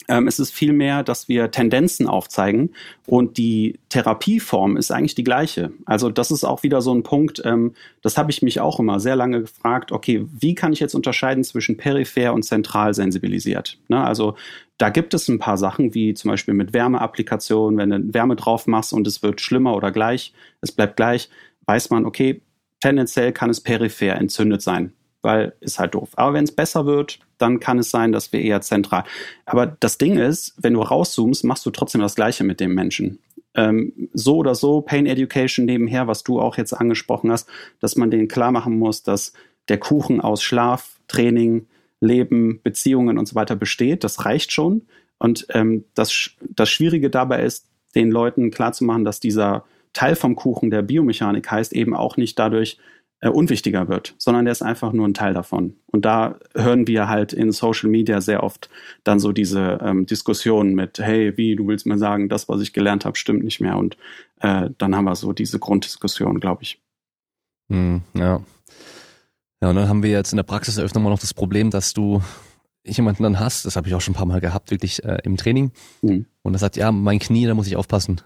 Ähm, 0.07 0.27
es 0.27 0.38
ist 0.38 0.53
vielmehr, 0.53 1.01
dass 1.01 1.27
wir 1.27 1.50
Tendenzen 1.50 2.07
aufzeigen 2.07 2.72
und 3.07 3.38
die 3.38 3.79
Therapieform 3.89 4.77
ist 4.77 4.91
eigentlich 4.91 5.15
die 5.15 5.24
gleiche. 5.24 5.72
Also 5.86 6.12
das 6.12 6.29
ist 6.29 6.43
auch 6.43 6.62
wieder 6.62 6.81
so 6.81 6.93
ein 6.93 7.01
Punkt, 7.01 7.41
ähm, 7.43 7.74
das 8.03 8.15
habe 8.15 8.29
ich 8.29 8.43
mich 8.43 8.60
auch 8.60 8.79
immer 8.79 9.00
sehr 9.00 9.15
lange 9.15 9.41
gefragt, 9.41 9.91
okay, 9.91 10.24
wie 10.31 10.53
kann 10.53 10.74
ich 10.74 10.79
jetzt 10.79 10.93
unterscheiden 10.93 11.43
zwischen 11.43 11.77
peripher 11.77 12.34
und 12.34 12.43
zentral 12.43 12.93
sensibilisiert? 12.93 13.79
Ne, 13.88 14.03
also 14.03 14.36
da 14.77 14.89
gibt 14.89 15.13
es 15.13 15.27
ein 15.29 15.39
paar 15.39 15.57
Sachen, 15.57 15.95
wie 15.95 16.13
zum 16.13 16.29
Beispiel 16.29 16.53
mit 16.53 16.74
Wärmeapplikationen, 16.74 17.79
wenn 17.79 17.89
du 17.89 18.13
Wärme 18.13 18.36
drauf 18.36 18.67
machst 18.67 18.93
und 18.93 19.07
es 19.07 19.24
wird 19.24 19.41
schlimmer 19.41 19.75
oder 19.75 19.91
gleich, 19.91 20.34
es 20.62 20.72
bleibt 20.72 20.98
gleich, 20.98 21.29
weiß 21.65 21.89
man, 21.89 22.05
okay, 22.05 22.41
tendenziell 22.79 23.31
kann 23.31 23.50
es 23.50 23.62
peripher 23.62 24.15
entzündet 24.15 24.62
sein 24.62 24.93
weil 25.25 25.53
ist 25.60 25.79
halt 25.79 25.95
doof. 25.95 26.12
Aber 26.15 26.34
wenn 26.36 26.43
es 26.43 26.51
besser 26.51 26.86
wird, 26.86 27.19
dann 27.39 27.60
kann 27.60 27.79
es 27.79 27.89
sein, 27.89 28.12
dass 28.12 28.31
wir 28.31 28.41
eher 28.41 28.62
zentral. 28.62 29.03
Aber 29.45 29.65
das 29.65 29.98
Ding 29.98 30.17
ist, 30.17 30.53
wenn 30.62 30.74
du 30.74 30.81
rauszoomst, 30.81 31.43
machst 31.43 31.65
du 31.65 31.72
trotzdem 31.72 32.00
das 32.00 32.15
Gleiche 32.15 32.43
mit 32.45 32.60
dem 32.62 32.74
Menschen. 32.74 33.19
ähm, 33.55 34.10
so 34.13 34.38
oder 34.38 34.53
so 34.53 34.81
Pain 34.81 35.05
Education 35.05 35.65
nebenher, 35.65 36.07
was 36.07 36.24
du 36.24 36.39
auch 36.39 36.57
jetzt 36.57 36.74
angesprochen 36.74 37.31
hast, 37.31 37.50
dass 37.79 37.95
man 37.95 38.12
denen 38.12 38.27
klar 38.27 38.51
machen 38.51 38.77
muss, 38.77 39.01
dass 39.01 39.34
der 39.67 39.79
Kuchen 39.79 40.22
aus 40.22 40.43
Schlaf, 40.43 41.00
Training, 41.07 41.67
Leben, 42.01 42.62
Beziehungen 42.62 43.17
und 43.17 43.27
so 43.27 43.36
weiter 43.36 43.55
besteht. 43.55 44.03
Das 44.03 44.25
reicht 44.25 44.51
schon. 44.51 44.84
Und 45.17 45.48
ähm, 45.50 45.86
das, 45.95 46.31
das 46.41 46.69
Schwierige 46.69 47.10
dabei 47.10 47.43
ist, 47.43 47.67
den 47.95 48.12
Leuten 48.12 48.51
klarzumachen, 48.51 49.05
dass 49.05 49.22
dieser 49.22 49.65
Teil 49.96 50.16
vom 50.16 50.36
Kuchen, 50.36 50.70
der 50.70 50.84
Biomechanik 50.84 51.50
heißt, 51.50 51.74
eben 51.74 51.96
auch 51.96 52.18
nicht 52.18 52.38
dadurch 52.38 52.78
äh, 53.22 53.30
unwichtiger 53.30 53.88
wird, 53.88 54.14
sondern 54.18 54.46
der 54.46 54.52
ist 54.52 54.62
einfach 54.62 54.92
nur 54.92 55.08
ein 55.08 55.14
Teil 55.14 55.34
davon. 55.34 55.78
Und 55.88 56.06
da 56.06 56.36
hören 56.54 56.86
wir 56.86 57.08
halt 57.08 57.34
in 57.34 57.52
Social 57.52 57.90
Media 57.90 58.22
sehr 58.22 58.44
oft 58.44 58.70
dann 59.04 59.20
so 59.20 59.32
diese 59.32 59.80
ähm, 59.82 60.06
Diskussionen 60.06 60.75
mit, 60.75 61.00
hey, 61.00 61.36
wie, 61.38 61.56
du 61.56 61.68
willst 61.68 61.86
mir 61.86 61.98
sagen, 61.98 62.30
das, 62.30 62.50
was 62.50 62.62
ich 62.62 62.74
gelernt 62.74 63.06
habe, 63.06 63.18
stimmt 63.18 63.44
nicht 63.44 63.62
mehr. 63.62 63.78
Und 63.78 63.98
äh, 64.42 64.70
dann 64.78 64.96
haben 64.96 65.06
wir 65.06 65.16
so 65.16 65.34
diese 65.34 65.60
Grunddiskussion, 65.60 66.40
glaube 66.40 66.64
ich. 66.64 66.82
Hm, 67.72 68.02
ja. 68.14 68.42
Ja, 69.62 69.70
und 69.70 69.78
dann 69.78 69.88
haben 69.88 70.04
wir 70.04 70.12
jetzt 70.12 70.34
in 70.34 70.38
der 70.38 70.44
Praxis 70.44 70.78
öfter 70.78 71.00
mal 71.00 71.10
noch 71.10 71.20
das 71.20 71.34
Problem, 71.34 71.72
dass 71.72 71.94
du 71.94 72.22
jemanden 72.86 73.24
dann 73.24 73.40
hast, 73.40 73.66
das 73.66 73.78
habe 73.78 73.88
ich 73.88 73.96
auch 73.96 74.02
schon 74.02 74.14
ein 74.14 74.18
paar 74.18 74.28
Mal 74.28 74.42
gehabt, 74.42 74.70
wirklich 74.70 75.04
äh, 75.04 75.20
im 75.24 75.38
Training, 75.38 75.72
mhm. 76.02 76.25
und 76.44 76.54
er 76.54 76.60
sagt, 76.60 76.75
ja, 76.75 76.92
mein 76.92 77.18
Knie, 77.18 77.48
da 77.48 77.56
muss 77.56 77.66
ich 77.66 77.78
aufpassen. 77.78 78.22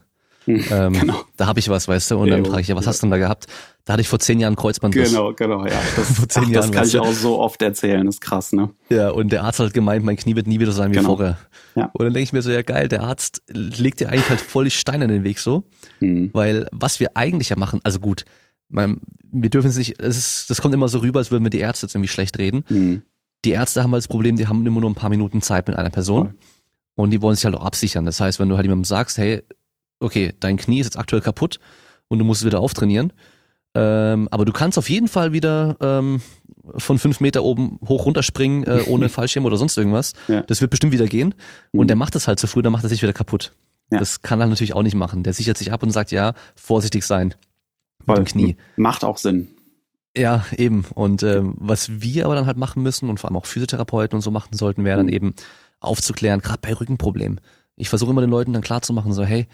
Mhm, 0.50 0.63
ähm, 0.72 0.94
genau. 0.94 1.22
Da 1.38 1.46
habe 1.46 1.60
ich 1.60 1.70
was, 1.70 1.88
weißt 1.88 2.12
du, 2.12 2.18
und 2.18 2.29
dann 2.29 2.44
frage 2.44 2.62
ich, 2.62 2.68
ja, 2.68 2.75
was 2.75 2.88
hast 2.88 3.01
du 3.01 3.06
denn 3.06 3.12
da 3.12 3.18
gehabt? 3.18 3.46
Da 3.86 3.94
hatte 3.94 4.01
ich 4.01 4.08
vor 4.08 4.20
zehn 4.20 4.39
Jahren 4.39 4.56
Kreuzbandriss. 4.56 5.12
Genau, 5.12 5.34
genau, 5.34 5.65
ja. 5.65 5.79
Das, 5.96 6.12
vor 6.12 6.27
zehn 6.27 6.44
ach, 6.46 6.50
Jahren, 6.50 6.72
das 6.72 6.72
kann 6.72 6.88
ich 6.88 7.00
auch 7.00 7.13
so 7.13 7.39
oft 7.39 7.62
erzählen, 7.62 8.06
das 8.06 8.15
ist 8.15 8.22
krass, 8.22 8.51
ne? 8.51 8.72
Ja, 8.89 9.12
und 9.12 9.32
der 9.32 9.44
Arzt 9.44 9.60
hat 9.60 9.74
gemeint, 9.74 10.03
mein 10.03 10.18
Knie 10.18 10.36
wird 10.36 10.48
nie 10.48 10.60
wieder 10.60 10.72
sein 10.72 10.91
wie 10.91 10.96
genau. 10.96 11.15
vorher. 11.15 11.38
Ja. 11.75 11.91
Und 11.94 12.06
dann 12.06 12.13
denke 12.13 12.24
ich 12.24 12.34
mir 12.34 12.41
so, 12.41 12.50
ja 12.50 12.63
geil, 12.63 12.88
der 12.88 13.03
Arzt 13.03 13.44
legt 13.48 14.00
dir 14.00 14.10
eigentlich 14.10 14.29
halt 14.29 14.41
voll 14.41 14.65
die 14.65 14.72
Steine 14.72 15.06
in 15.06 15.12
den 15.12 15.24
Weg 15.24 15.39
so, 15.39 15.65
mhm. 16.00 16.32
weil 16.34 16.68
was 16.72 17.00
wir 17.00 17.15
eigentlich 17.15 17.50
ja 17.50 17.56
machen, 17.56 17.79
also 17.84 18.00
gut, 18.00 18.25
man, 18.70 19.01
wir 19.32 19.50
dürfen 19.50 19.70
es 19.70 19.77
nicht, 19.77 20.01
es 20.01 20.18
ist, 20.18 20.50
das 20.50 20.62
kommt 20.62 20.74
immer 20.74 20.88
so 20.88 21.00
rüber, 21.00 21.20
als 21.20 21.29
würden 21.32 21.44
wir 21.44 21.51
die 21.51 21.60
Ärzte 21.60 21.86
jetzt 21.86 21.96
irgendwie 21.96 22.10
schlecht 22.10 22.39
reden. 22.39 22.63
Mhm. 22.70 23.03
Die 23.46 23.51
Ärzte 23.51 23.84
haben 23.84 23.91
halt 23.91 24.01
das 24.01 24.08
Problem, 24.08 24.36
die 24.36 24.48
haben 24.48 24.65
immer 24.65 24.82
nur 24.82 24.89
ein 24.89 24.96
paar 24.96 25.10
Minuten 25.10 25.41
Zeit 25.41 25.68
mit 25.68 25.77
einer 25.77 25.89
Person. 25.89 26.27
Voll. 26.27 26.36
Und 26.96 27.12
die 27.12 27.22
wollen 27.22 27.36
sich 27.36 27.46
halt 27.46 27.56
auch 27.56 27.63
absichern. 27.63 28.06
Das 28.06 28.20
heißt, 28.20 28.41
wenn 28.41 28.50
du 28.50 28.58
halt 28.58 28.65
jemandem 28.65 28.84
sagst, 28.84 29.18
hey, 29.18 29.41
okay, 30.00 30.34
dein 30.39 30.58
Knie 30.58 30.79
ist 30.79 30.88
jetzt 30.88 30.98
aktuell 30.98 31.22
kaputt 31.22 31.60
und 32.08 32.20
du 32.20 32.25
musst 32.25 32.41
es 32.41 32.46
wieder 32.46 32.60
auftrainieren, 32.60 33.13
ähm, 33.75 34.27
aber 34.32 34.46
du 34.46 34.51
kannst 34.51 34.77
auf 34.77 34.89
jeden 34.89 35.08
Fall 35.08 35.32
wieder 35.32 35.77
ähm, 35.79 36.22
von 36.77 36.98
fünf 36.98 37.20
Meter 37.20 37.44
oben 37.44 37.79
hoch 37.88 38.06
runterspringen, 38.06 38.63
äh, 38.63 38.84
ohne 38.88 39.10
Fallschirm 39.10 39.46
oder 39.46 39.58
sonst 39.58 39.77
irgendwas. 39.77 40.13
Ja. 40.27 40.41
Das 40.41 40.62
wird 40.62 40.72
bestimmt 40.72 40.94
wieder 40.94 41.08
gehen. 41.08 41.36
Und 41.72 41.86
mhm. 41.86 41.88
der 41.88 41.96
macht 41.96 42.15
das 42.15 42.27
halt 42.27 42.39
zu 42.39 42.48
früh, 42.48 42.62
dann 42.62 42.72
macht 42.72 42.84
er 42.84 42.89
sich 42.89 43.01
wieder 43.01 43.13
kaputt. 43.13 43.53
Ja. 43.91 44.00
Das 44.00 44.22
kann 44.22 44.39
er 44.39 44.48
natürlich 44.48 44.74
auch 44.74 44.84
nicht 44.84 44.96
machen. 44.96 45.24
Der 45.24 45.34
sichert 45.34 45.58
sich 45.58 45.72
ab 45.72 45.84
und 45.84 45.91
sagt, 45.91 46.12
ja, 46.12 46.34
vorsichtig 46.56 47.06
sein. 47.06 47.34
Mit 48.06 48.18
dem 48.18 48.25
Knie. 48.25 48.58
Macht 48.75 49.03
auch 49.03 49.18
Sinn. 49.18 49.50
Ja, 50.18 50.46
eben. 50.58 50.86
Und 50.96 51.22
ähm, 51.24 51.56
was 51.58 52.01
wir 52.01 52.25
aber 52.25 52.36
dann 52.36 52.48
halt 52.48 52.58
machen 52.58 52.82
müssen 52.82 53.10
und 53.10 53.20
vor 53.20 53.29
allem 53.29 53.38
auch 53.38 53.46
Physiotherapeuten 53.46 54.15
und 54.15 54.22
so 54.22 54.32
machen 54.32 54.56
sollten, 54.56 54.84
wäre 54.84 54.98
dann 54.98 55.08
mhm. 55.08 55.13
eben 55.13 55.34
aufzuklären, 55.79 56.41
gerade 56.41 56.60
bei 56.62 56.74
Rückenproblemen. 56.74 57.39
Ich 57.75 57.89
versuche 57.89 58.12
immer 58.12 58.22
den 58.22 58.29
Leuten 58.29 58.53
dann 58.53 58.62
klarzumachen, 58.62 59.13
so, 59.13 59.24
hey, 59.24 59.48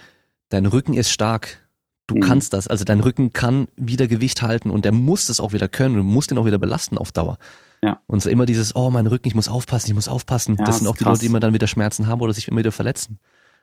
dein 0.50 0.66
Rücken 0.66 0.94
ist 0.94 1.12
stark. 1.12 1.68
Du 2.08 2.16
mhm. 2.16 2.22
kannst 2.22 2.54
das. 2.54 2.68
Also 2.68 2.86
dein 2.86 3.00
Rücken 3.00 3.34
kann 3.34 3.68
wieder 3.76 4.08
Gewicht 4.08 4.42
halten 4.42 4.70
und 4.70 4.86
der 4.86 4.92
muss 4.92 5.28
das 5.28 5.40
auch 5.40 5.54
wieder 5.54 5.68
können. 5.68 5.96
Du 5.96 6.04
musst 6.04 6.32
den 6.32 6.38
auch 6.38 6.46
wieder 6.46 6.60
belasten 6.60 6.98
auf 6.98 7.12
Dauer. 7.12 7.38
Ja. 7.84 8.02
Und 8.08 8.22
so 8.22 8.30
immer 8.30 8.46
dieses, 8.46 8.76
oh, 8.76 8.90
mein 8.90 9.08
Rücken, 9.08 9.28
ich 9.28 9.36
muss 9.36 9.48
aufpassen, 9.48 9.88
ich 9.88 9.96
muss 9.96 10.08
aufpassen. 10.08 10.56
Ja, 10.58 10.66
das 10.66 10.80
sind 10.80 10.88
auch 10.88 10.98
die 10.98 11.04
krass. 11.04 11.14
Leute, 11.14 11.20
die 11.22 11.26
immer 11.28 11.40
dann 11.40 11.54
wieder 11.54 11.68
Schmerzen 11.68 12.08
haben 12.08 12.22
oder 12.22 12.34
sich 12.34 12.48
immer 12.48 12.60
wieder 12.60 12.72
verletzen. 12.72 13.20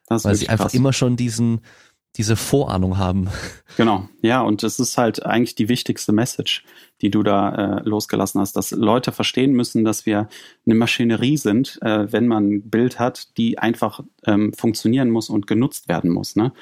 Weil 0.09 0.35
sie 0.35 0.49
einfach 0.49 0.67
krass. 0.67 0.75
immer 0.75 0.93
schon 0.93 1.17
diesen, 1.17 1.61
diese 2.17 2.37
Vorahnung 2.37 2.99
haben. 2.99 3.29
Genau, 3.79 4.07
ja, 4.21 4.43
und 4.43 4.63
das 4.63 4.79
ist 4.79 4.99
halt 4.99 5.25
eigentlich 5.25 5.55
die 5.55 5.71
wichtigste 5.71 6.13
Message, 6.13 6.63
die 7.01 7.11
du 7.11 7.23
da 7.23 7.79
äh, 7.79 7.83
losgelassen 7.89 8.41
hast, 8.41 8.55
dass 8.55 8.71
Leute 8.71 9.13
verstehen 9.13 9.53
müssen, 9.53 9.83
dass 9.85 10.05
wir 10.05 10.29
eine 10.67 10.75
Maschinerie 10.75 11.39
sind, 11.39 11.79
äh, 11.81 12.13
wenn 12.13 12.29
man 12.29 12.49
ein 12.51 12.71
Bild 12.71 12.99
hat, 12.99 13.37
die 13.39 13.59
einfach 13.59 14.01
ähm, 14.27 14.53
funktionieren 14.53 15.11
muss 15.11 15.31
und 15.31 15.47
genutzt 15.47 15.89
werden 15.89 16.11
muss. 16.11 16.37
Ne? 16.37 16.53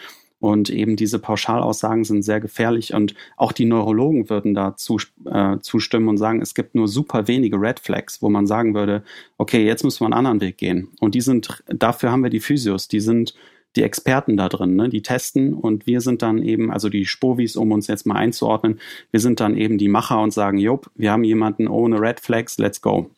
Und 0.41 0.71
eben 0.71 0.97
diese 0.97 1.19
Pauschalaussagen 1.19 2.05
sind 2.05 2.23
sehr 2.23 2.41
gefährlich 2.41 2.95
und 2.95 3.15
auch 3.37 3.53
die 3.53 3.67
Neurologen 3.67 4.31
würden 4.31 4.55
da 4.55 4.75
zu, 4.75 4.99
äh, 5.27 5.59
zustimmen 5.61 6.09
und 6.09 6.17
sagen, 6.17 6.41
es 6.41 6.55
gibt 6.55 6.75
nur 6.75 6.89
super 6.89 7.29
wenige 7.29 7.61
Red 7.61 7.79
Flags, 7.79 8.23
wo 8.23 8.31
man 8.31 8.47
sagen 8.47 8.75
würde, 8.75 9.03
okay, 9.37 9.67
jetzt 9.67 9.85
müssen 9.85 10.01
wir 10.01 10.07
einen 10.07 10.15
anderen 10.15 10.41
Weg 10.41 10.57
gehen. 10.57 10.89
Und 10.99 11.15
die 11.15 11.21
sind, 11.21 11.63
dafür 11.67 12.11
haben 12.11 12.23
wir 12.23 12.31
die 12.31 12.41
Physios, 12.41 12.89
die 12.89 13.01
sind 13.01 13.35
die 13.77 13.83
Experten 13.83 14.37
da 14.37 14.49
drin, 14.49 14.75
ne? 14.75 14.89
die 14.89 15.03
testen 15.03 15.55
und 15.55 15.87
wir 15.87 16.01
sind 16.01 16.23
dann 16.23 16.43
eben, 16.43 16.73
also 16.73 16.89
die 16.89 17.07
Spovis, 17.07 17.57
um 17.57 17.71
uns 17.73 17.87
jetzt 17.87 18.07
mal 18.07 18.17
einzuordnen, 18.17 18.81
wir 19.11 19.21
sind 19.21 19.41
dann 19.41 19.57
eben 19.57 19.79
die 19.79 19.89
Macher 19.89 20.21
und 20.21 20.33
sagen, 20.33 20.59
Jupp, 20.59 20.91
wir 20.97 21.13
haben 21.13 21.25
jemanden 21.25 21.69
ohne 21.69 22.01
Red 22.01 22.21
Flags, 22.21 22.59
let's 22.59 22.81
go. 22.81 23.11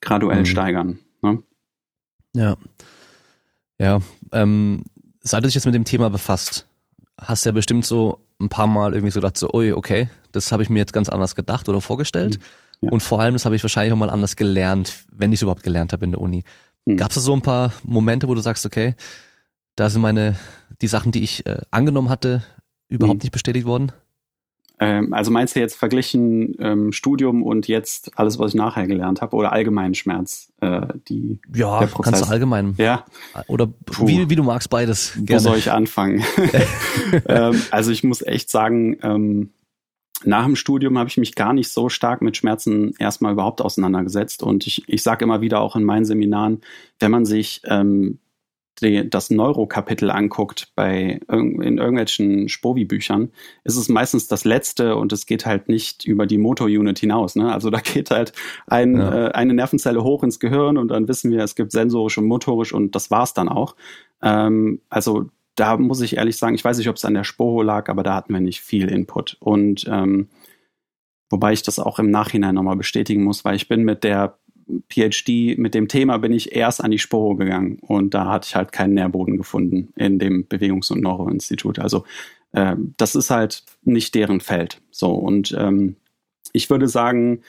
Graduell 0.00 0.40
mhm. 0.40 0.46
steigern. 0.46 0.98
Ne? 1.22 1.42
Ja. 2.34 2.56
Ja, 3.80 4.00
ähm, 4.32 4.82
seit 5.20 5.42
du 5.42 5.46
dich 5.46 5.54
jetzt 5.54 5.64
mit 5.64 5.74
dem 5.74 5.84
Thema 5.84 6.10
befasst, 6.10 6.66
hast 7.16 7.44
du 7.44 7.50
ja 7.50 7.52
bestimmt 7.52 7.86
so 7.86 8.18
ein 8.40 8.48
paar 8.48 8.66
Mal 8.66 8.92
irgendwie 8.92 9.12
so 9.12 9.20
gedacht, 9.20 9.36
so, 9.36 9.50
ui, 9.52 9.72
okay, 9.72 10.08
das 10.32 10.52
habe 10.52 10.62
ich 10.62 10.70
mir 10.70 10.78
jetzt 10.78 10.92
ganz 10.92 11.08
anders 11.08 11.34
gedacht 11.34 11.68
oder 11.68 11.80
vorgestellt. 11.80 12.38
Mhm. 12.38 12.88
Ja. 12.88 12.92
Und 12.92 13.02
vor 13.02 13.20
allem, 13.20 13.34
das 13.34 13.44
habe 13.44 13.56
ich 13.56 13.62
wahrscheinlich 13.62 13.92
auch 13.92 13.96
mal 13.96 14.10
anders 14.10 14.36
gelernt, 14.36 15.04
wenn 15.12 15.32
ich 15.32 15.38
es 15.38 15.42
überhaupt 15.42 15.62
gelernt 15.62 15.92
habe 15.92 16.04
in 16.04 16.12
der 16.12 16.20
Uni. 16.20 16.44
Mhm. 16.84 16.96
Gab 16.96 17.10
es 17.10 17.16
so 17.16 17.32
ein 17.32 17.42
paar 17.42 17.72
Momente, 17.82 18.28
wo 18.28 18.34
du 18.34 18.40
sagst, 18.40 18.66
okay, 18.66 18.94
da 19.78 19.88
sind 19.90 20.02
meine, 20.02 20.36
die 20.82 20.88
Sachen, 20.88 21.12
die 21.12 21.22
ich 21.22 21.46
äh, 21.46 21.60
angenommen 21.70 22.08
hatte, 22.08 22.42
überhaupt 22.88 23.18
mhm. 23.18 23.24
nicht 23.24 23.32
bestätigt 23.32 23.66
worden? 23.66 23.92
Ähm, 24.80 25.12
also 25.12 25.30
meinst 25.30 25.56
du 25.56 25.60
jetzt 25.60 25.76
verglichen 25.76 26.54
ähm, 26.60 26.92
Studium 26.92 27.42
und 27.42 27.68
jetzt 27.68 28.16
alles, 28.18 28.38
was 28.38 28.52
ich 28.52 28.54
nachher 28.54 28.86
gelernt 28.86 29.20
habe 29.20 29.36
oder 29.36 29.52
allgemeinen 29.52 29.94
Schmerz? 29.94 30.52
Äh, 30.60 30.86
die, 31.08 31.40
ja, 31.54 31.86
kannst 31.86 32.24
du 32.24 32.28
allgemein. 32.28 32.74
Ja. 32.78 33.04
Oder 33.46 33.68
wie, 34.00 34.28
wie 34.30 34.36
du 34.36 34.42
magst 34.42 34.70
beides. 34.70 35.14
Gerne. 35.14 35.28
Wo 35.28 35.38
soll 35.38 35.58
ich 35.58 35.70
anfangen? 35.70 36.24
ähm, 37.26 37.60
also 37.70 37.90
ich 37.90 38.04
muss 38.04 38.22
echt 38.22 38.50
sagen, 38.50 38.98
ähm, 39.02 39.50
nach 40.24 40.44
dem 40.44 40.56
Studium 40.56 40.98
habe 40.98 41.08
ich 41.08 41.16
mich 41.16 41.36
gar 41.36 41.52
nicht 41.52 41.70
so 41.70 41.88
stark 41.88 42.22
mit 42.22 42.36
Schmerzen 42.36 42.94
erstmal 42.98 43.32
überhaupt 43.32 43.60
auseinandergesetzt. 43.60 44.42
Und 44.42 44.66
ich, 44.66 44.88
ich 44.88 45.02
sage 45.02 45.24
immer 45.24 45.40
wieder 45.40 45.60
auch 45.60 45.76
in 45.76 45.84
meinen 45.84 46.04
Seminaren, 46.04 46.60
wenn 46.98 47.12
man 47.12 47.24
sich 47.24 47.62
ähm, 47.64 48.18
die, 48.80 49.08
das 49.08 49.30
Neurokapitel 49.30 50.10
anguckt 50.10 50.72
bei 50.74 51.20
in 51.30 51.78
irgendwelchen 51.78 52.48
Spovi-Büchern, 52.48 53.30
ist 53.64 53.76
es 53.76 53.88
meistens 53.88 54.28
das 54.28 54.44
letzte 54.44 54.96
und 54.96 55.12
es 55.12 55.26
geht 55.26 55.46
halt 55.46 55.68
nicht 55.68 56.04
über 56.04 56.26
die 56.26 56.38
Motor-Unit 56.38 56.98
hinaus. 56.98 57.36
Ne? 57.36 57.52
Also 57.52 57.70
da 57.70 57.80
geht 57.80 58.10
halt 58.10 58.32
ein, 58.66 58.96
ja. 58.96 59.26
äh, 59.26 59.32
eine 59.32 59.54
Nervenzelle 59.54 60.02
hoch 60.02 60.22
ins 60.22 60.40
Gehirn 60.40 60.78
und 60.78 60.88
dann 60.88 61.08
wissen 61.08 61.30
wir, 61.30 61.42
es 61.42 61.54
gibt 61.54 61.72
sensorisch 61.72 62.18
und 62.18 62.26
motorisch 62.26 62.72
und 62.72 62.94
das 62.94 63.10
war's 63.10 63.34
dann 63.34 63.48
auch. 63.48 63.76
Ähm, 64.22 64.80
also 64.88 65.30
da 65.54 65.76
muss 65.76 66.00
ich 66.00 66.16
ehrlich 66.16 66.36
sagen, 66.36 66.54
ich 66.54 66.64
weiß 66.64 66.78
nicht, 66.78 66.88
ob 66.88 66.96
es 66.96 67.04
an 67.04 67.14
der 67.14 67.24
Sporo 67.24 67.62
lag, 67.62 67.88
aber 67.88 68.02
da 68.02 68.14
hatten 68.14 68.32
wir 68.32 68.40
nicht 68.40 68.60
viel 68.60 68.88
Input. 68.88 69.36
Und 69.40 69.86
ähm, 69.88 70.28
wobei 71.30 71.52
ich 71.52 71.62
das 71.62 71.78
auch 71.78 71.98
im 71.98 72.10
Nachhinein 72.10 72.54
nochmal 72.54 72.76
bestätigen 72.76 73.24
muss, 73.24 73.44
weil 73.44 73.56
ich 73.56 73.68
bin 73.68 73.82
mit 73.82 74.04
der 74.04 74.38
PhD 74.90 75.56
mit 75.58 75.74
dem 75.74 75.88
Thema 75.88 76.18
bin 76.18 76.32
ich 76.32 76.54
erst 76.54 76.82
an 76.82 76.90
die 76.90 76.98
Sporo 76.98 77.34
gegangen 77.36 77.78
und 77.80 78.14
da 78.14 78.26
hatte 78.26 78.46
ich 78.48 78.56
halt 78.56 78.72
keinen 78.72 78.94
Nährboden 78.94 79.36
gefunden 79.36 79.92
in 79.96 80.18
dem 80.18 80.46
Bewegungs- 80.48 80.90
und 80.92 81.02
Neuroinstitut. 81.02 81.78
Also 81.78 82.04
äh, 82.52 82.76
das 82.96 83.14
ist 83.14 83.30
halt 83.30 83.64
nicht 83.82 84.14
deren 84.14 84.40
Feld. 84.40 84.80
So 84.90 85.12
und 85.12 85.56
ähm, 85.58 85.96
ich 86.52 86.70
würde 86.70 86.88
sagen, 86.88 87.42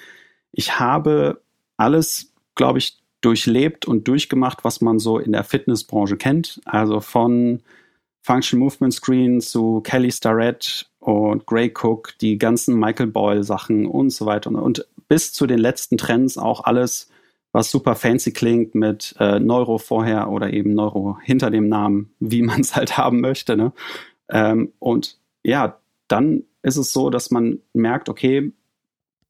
ich 0.52 0.80
habe 0.80 1.42
alles, 1.78 2.34
glaube 2.56 2.80
ich, 2.80 2.98
durchlebt 3.22 3.86
und 3.86 4.08
durchgemacht, 4.08 4.64
was 4.64 4.82
man 4.82 5.00
so 5.00 5.20
in 5.20 5.32
der 5.32 5.44
Fitnessbranche 5.44 6.18
kennt. 6.18 6.62
Also 6.66 7.02
von 7.02 7.62
Function 8.22 8.60
Movement 8.60 8.94
Screen 8.94 9.42
zu 9.42 9.82
Kelly 9.82 10.12
Starrett 10.12 10.90
und 11.00 11.46
Gray 11.46 11.74
Cook, 11.74 12.14
die 12.22 12.38
ganzen 12.38 12.80
Michael 12.80 13.08
Boyle 13.08 13.44
Sachen 13.44 13.86
und 13.86 14.12
so 14.12 14.26
weiter. 14.26 14.52
Und 14.52 14.86
bis 15.08 15.34
zu 15.34 15.48
den 15.48 15.60
letzten 15.60 15.98
Trends 15.98 16.38
auch 16.38 16.64
alles, 16.64 17.09
was 17.52 17.72
super 17.72 17.96
fancy 17.96 18.32
klingt 18.32 18.76
mit 18.76 19.16
äh, 19.20 19.40
Neuro 19.40 19.78
vorher 19.78 20.30
oder 20.30 20.54
eben 20.54 20.74
Neuro 20.74 21.18
hinter 21.24 21.50
dem 21.50 21.68
Namen, 21.68 22.14
wie 22.20 22.42
man 22.44 22.62
es 22.62 22.76
halt 22.76 22.98
haben 22.98 23.22
möchte. 23.22 23.58
Ne? 23.58 23.74
Ähm, 24.30 24.74
und 24.80 25.18
ja, 25.44 25.80
dann 26.08 26.44
ist 26.62 26.78
es 26.78 26.92
so, 26.92 27.10
dass 27.10 27.32
man 27.32 27.60
merkt, 27.74 28.10
okay, 28.10 28.52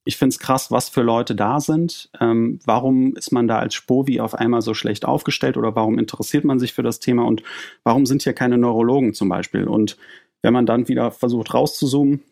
ich 0.05 0.17
finde 0.17 0.33
es 0.33 0.39
krass, 0.39 0.71
was 0.71 0.89
für 0.89 1.03
Leute 1.03 1.35
da 1.35 1.59
sind. 1.59 2.09
Ähm, 2.19 2.59
warum 2.65 3.15
ist 3.15 3.31
man 3.31 3.47
da 3.47 3.59
als 3.59 3.75
Spovi 3.75 4.19
auf 4.19 4.33
einmal 4.33 4.61
so 4.61 4.73
schlecht 4.73 5.05
aufgestellt 5.05 5.55
oder 5.55 5.75
warum 5.75 5.99
interessiert 5.99 6.45
man 6.45 6.57
sich 6.57 6.73
für 6.73 6.83
das 6.83 6.99
Thema 6.99 7.25
und 7.25 7.43
warum 7.83 8.05
sind 8.05 8.23
hier 8.23 8.33
keine 8.33 8.57
Neurologen 8.57 9.13
zum 9.13 9.29
Beispiel? 9.29 9.65
Und 9.65 9.97
wenn 10.41 10.53
man 10.53 10.65
dann 10.65 10.87
wieder 10.87 11.11
versucht 11.11 11.53
rauszuzoomen, 11.53 12.23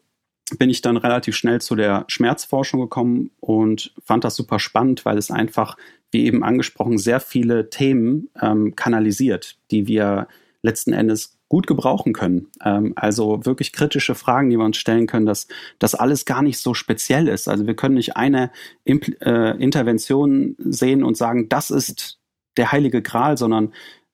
bin 0.57 0.69
ich 0.69 0.81
dann 0.81 0.97
relativ 0.97 1.35
schnell 1.35 1.59
zu 1.61 1.75
der 1.75 2.05
Schmerzforschung 2.07 2.79
gekommen 2.79 3.31
und 3.39 3.93
fand 4.03 4.23
das 4.23 4.35
super 4.35 4.59
spannend, 4.59 5.03
weil 5.03 5.17
es 5.17 5.29
einfach, 5.29 5.77
wie 6.11 6.25
eben 6.25 6.43
angesprochen, 6.43 6.97
sehr 6.97 7.19
viele 7.19 7.69
Themen 7.69 8.29
ähm, 8.41 8.75
kanalisiert, 8.75 9.57
die 9.71 9.87
wir 9.87 10.27
letzten 10.61 10.93
Endes 10.93 11.37
gut 11.49 11.67
gebrauchen 11.67 12.13
können. 12.13 12.47
Ähm, 12.63 12.93
also 12.95 13.45
wirklich 13.45 13.73
kritische 13.73 14.15
Fragen, 14.15 14.49
die 14.49 14.57
wir 14.57 14.65
uns 14.65 14.77
stellen 14.77 15.07
können, 15.07 15.25
dass 15.25 15.47
das 15.79 15.95
alles 15.95 16.25
gar 16.25 16.41
nicht 16.41 16.59
so 16.59 16.73
speziell 16.73 17.27
ist. 17.27 17.47
Also 17.47 17.67
wir 17.67 17.75
können 17.75 17.95
nicht 17.95 18.17
eine 18.17 18.51
Impl 18.83 19.17
äh, 19.21 19.57
Intervention 19.61 20.55
sehen 20.59 21.03
und 21.03 21.17
sagen, 21.17 21.49
das 21.49 21.71
ist 21.71 22.19
der 22.57 22.71
heilige 22.71 23.01
Gral, 23.01 23.37
sondern 23.37 23.73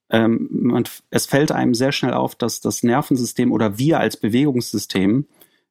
ähm, 0.09 0.47
man, 0.51 0.83
es 1.09 1.25
fällt 1.25 1.51
einem 1.51 1.73
sehr 1.73 1.91
schnell 1.91 2.13
auf, 2.13 2.35
dass 2.35 2.61
das 2.61 2.83
Nervensystem 2.83 3.51
oder 3.51 3.77
wir 3.77 3.99
als 3.99 4.17
Bewegungssystem, 4.17 5.25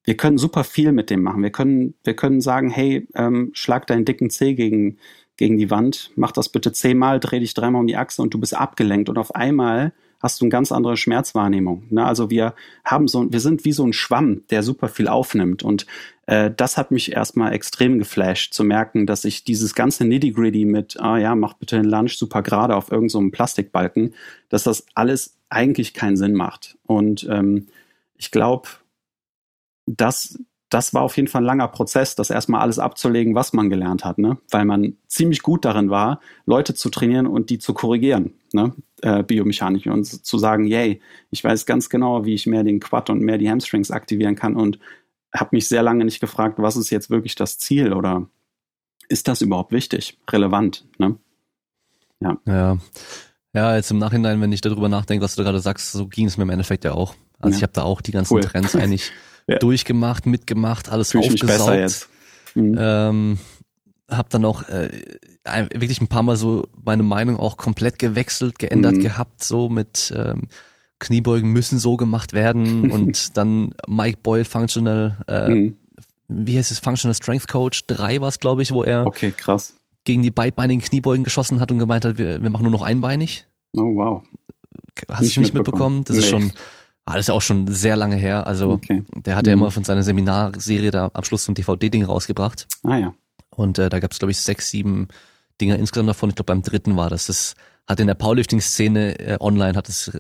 wir 0.05 0.17
können 0.17 0.39
super 0.39 0.65
viel 0.65 0.93
mit 0.93 1.11
dem 1.11 1.23
machen. 1.23 1.43
Wir 1.43 1.53
können, 1.53 1.95
wir 2.05 2.15
können 2.15 2.41
sagen, 2.41 2.71
hey, 2.71 3.07
ähm, 3.15 3.51
schlag 3.55 3.87
deinen 3.87 4.05
dicken 4.05 4.31
Zeh 4.31 4.55
gegen, 4.55 4.99
gegen 5.37 5.59
die 5.59 5.71
Wand, 5.71 6.11
mach 6.17 6.33
das 6.33 6.49
bitte 6.49 6.73
zehnmal, 6.73 7.21
dreh 7.21 7.41
dich 7.41 7.55
dreimal 7.55 7.81
um 7.81 7.87
die 7.87 7.97
Achse 7.97 8.23
und 8.23 8.35
du 8.35 8.39
bist 8.39 8.57
abgelenkt 8.57 9.09
und 9.09 9.19
auf 9.19 9.35
einmal 9.35 9.93
hast 10.23 10.41
du 10.41 10.45
eine 10.45 10.51
ganz 10.51 10.71
andere 10.71 10.97
Schmerzwahrnehmung. 10.97 11.85
Ne? 11.91 12.05
Also 12.05 12.31
wir 12.31 12.55
haben 12.85 13.09
so, 13.09 13.31
wir 13.31 13.41
sind 13.41 13.65
wie 13.65 13.73
so 13.73 13.85
ein 13.85 13.93
Schwamm, 13.93 14.43
der 14.51 14.63
super 14.63 14.89
viel 14.89 15.09
aufnimmt. 15.09 15.65
Und 15.65 15.87
äh, 16.27 16.51
das 16.57 16.77
hat 16.77 16.93
mich 16.93 17.13
erstmal 17.13 17.53
extrem 17.53 17.99
geflasht, 17.99 18.55
zu 18.55 18.63
merken, 18.63 19.05
dass 19.07 19.25
ich 19.25 19.43
dieses 19.43 19.75
ganze 19.75 20.05
Nitty-Gritty 20.05 20.65
mit, 20.65 21.01
ah 21.01 21.19
ja, 21.19 21.35
mach 21.35 21.55
bitte 21.55 21.77
den 21.77 21.91
Lunch 21.91 22.17
super 22.17 22.43
gerade 22.43 22.77
auf 22.77 22.93
irgendeinem 22.93 23.27
so 23.27 23.31
Plastikbalken, 23.33 24.15
dass 24.49 24.63
das 24.63 24.87
alles 24.95 25.35
eigentlich 25.49 25.93
keinen 25.93 26.17
Sinn 26.17 26.35
macht. 26.35 26.79
Und 26.87 27.27
ähm, 27.29 27.67
ich 28.17 28.31
glaube, 28.31 28.69
das, 29.87 30.39
das 30.69 30.95
war 30.95 31.03
auf 31.03 31.17
jeden 31.17 31.29
Fall 31.29 31.43
ein 31.43 31.47
langer 31.47 31.69
Prozess, 31.69 32.15
das 32.15 32.31
erstmal 32.31 32.63
alles 32.63 32.79
abzulegen, 32.79 33.35
was 33.35 33.53
man 33.53 33.71
gelernt 33.71 34.05
hat, 34.05 34.19
ne? 34.19 34.39
Weil 34.51 34.65
man 34.65 34.97
ziemlich 35.07 35.43
gut 35.43 35.65
darin 35.65 35.91
war, 35.91 36.21
Leute 36.47 36.75
zu 36.75 36.89
trainieren 36.89 37.27
und 37.27 37.51
die 37.51 37.59
zu 37.59 37.75
korrigieren, 37.75 38.35
ne? 38.53 38.73
Äh, 39.03 39.23
biomechanisch 39.23 39.87
und 39.87 40.05
zu 40.05 40.39
sagen, 40.39 40.65
yay, 40.67 41.01
ich 41.31 41.43
weiß 41.43 41.67
ganz 41.67 41.91
genau, 41.91 42.25
wie 42.25 42.35
ich 42.35 42.47
mehr 42.47 42.65
den 42.65 42.81
Quad 42.81 43.11
und 43.11 43.21
mehr 43.21 43.39
die 43.39 43.51
Hamstrings 43.51 43.91
aktivieren 43.91 44.37
kann 44.37 44.57
und 44.57 44.79
habe 45.35 45.51
mich 45.53 45.69
sehr 45.69 45.83
lange 45.83 46.05
nicht 46.05 46.21
gefragt, 46.21 46.59
was 46.59 46.77
ist 46.77 46.91
jetzt 46.91 47.11
wirklich 47.11 47.35
das 47.35 47.59
Ziel 47.59 47.93
oder 47.93 48.27
ist 49.09 49.29
das 49.29 49.43
überhaupt 49.43 49.73
wichtig, 49.73 50.19
relevant, 50.31 50.87
ne? 50.99 51.17
Ja. 52.21 52.39
Ja. 52.47 52.79
Ja, 53.55 53.77
jetzt 53.77 53.91
im 53.91 53.99
Nachhinein, 53.99 54.41
wenn 54.41 54.53
ich 54.53 54.63
darüber 54.63 54.89
nachdenke, 54.89 55.23
was 55.23 55.35
du 55.35 55.43
gerade 55.43 55.61
sagst, 55.61 55.93
so 55.93 56.07
ging 56.07 56.27
es 56.27 56.39
mir 56.39 56.45
im 56.45 56.51
Endeffekt 56.51 56.85
ja 56.85 56.93
auch. 56.93 57.15
Also 57.39 57.53
ja. 57.53 57.57
ich 57.59 57.63
habe 57.63 57.73
da 57.75 57.83
auch 57.83 58.01
die 58.01 58.13
ganzen 58.13 58.35
cool. 58.35 58.41
Trends 58.41 58.75
eigentlich 58.75 59.13
ja. 59.47 59.59
durchgemacht, 59.59 60.27
mitgemacht, 60.27 60.91
alles 60.91 61.13
Fühl 61.13 61.21
aufgesaugt. 61.21 61.43
Ich 61.43 61.49
mich 61.49 61.59
besser 61.59 61.79
jetzt. 61.79 62.09
Mhm. 62.55 62.77
Ähm, 62.79 63.39
hab 64.09 64.31
dann 64.31 64.45
auch 64.45 64.69
äh, 64.69 64.91
wirklich 65.75 66.01
ein 66.01 66.09
paar 66.09 66.23
Mal 66.23 66.37
so 66.37 66.67
meine 66.85 67.03
Meinung 67.03 67.39
auch 67.39 67.57
komplett 67.57 67.99
gewechselt, 67.99 68.59
geändert 68.59 68.97
mhm. 68.97 69.01
gehabt, 69.01 69.43
so 69.43 69.69
mit 69.69 70.13
ähm, 70.17 70.49
Kniebeugen 70.99 71.51
müssen 71.51 71.79
so 71.79 71.97
gemacht 71.97 72.33
werden 72.33 72.91
und 72.93 73.37
dann 73.37 73.75
Mike 73.87 74.19
Boyle 74.23 74.45
Functional, 74.45 75.19
äh, 75.29 75.49
mhm. 75.49 75.77
wie 76.29 76.57
heißt 76.57 76.71
es, 76.71 76.79
Functional 76.79 77.15
Strength 77.15 77.49
Coach 77.49 77.87
3 77.87 78.21
war 78.21 78.29
es, 78.29 78.39
glaube 78.39 78.63
ich, 78.63 78.73
wo 78.73 78.85
er 78.85 79.07
okay, 79.07 79.33
krass. 79.37 79.75
gegen 80.05 80.23
die 80.23 80.31
beidbeinigen 80.31 80.83
Kniebeugen 80.83 81.25
geschossen 81.25 81.61
hat 81.61 81.73
und 81.73 81.79
gemeint 81.79 82.05
hat, 82.05 82.19
wir, 82.19 82.43
wir 82.43 82.51
machen 82.51 82.63
nur 82.63 82.73
noch 82.73 82.83
einbeinig. 82.83 83.47
Oh 83.77 83.95
wow. 83.95 84.23
Hast 85.09 85.35
du 85.37 85.41
nicht 85.41 85.55
mitbekommen? 85.55 86.05
Das 86.05 86.17
nee. 86.17 86.23
ist 86.23 86.29
schon 86.29 86.53
Ah, 87.05 87.15
das 87.15 87.23
ist 87.23 87.29
ja 87.29 87.35
auch 87.35 87.43
schon 87.43 87.67
sehr 87.67 87.97
lange 87.97 88.17
her. 88.17 88.47
Also 88.47 88.71
okay. 88.71 89.03
der 89.13 89.35
hat 89.37 89.47
ja 89.47 89.57
mhm. 89.57 89.63
immer 89.63 89.71
von 89.71 89.85
seiner 89.85 90.03
Seminarserie 90.03 90.91
da 90.91 91.11
am 91.13 91.25
Schluss 91.25 91.45
so 91.45 91.53
ein 91.53 91.55
DVD-Ding 91.55 92.05
rausgebracht. 92.05 92.69
Ah 92.85 92.97
ja. 92.97 93.15
Und 93.51 93.79
äh, 93.79 93.89
da 93.89 93.99
gab 93.99 94.13
es, 94.13 94.19
glaube 94.19 94.31
ich, 94.31 94.41
sechs, 94.41 94.71
sieben 94.71 95.09
Dinger 95.61 95.79
insgesamt 95.79 96.09
davon. 96.09 96.31
Ich 96.31 96.37
glaube, 96.37 96.47
beim 96.47 96.63
dritten 96.63 96.97
war 96.97 97.11
das. 97.11 97.27
Das 97.27 97.55
hat 97.89 98.01
in 98.01 98.07
der 98.07 98.15
Powerlifting-Szene 98.15 99.19
äh, 99.19 99.37
online 99.41 99.77
hat 99.77 99.89
es 99.89 100.13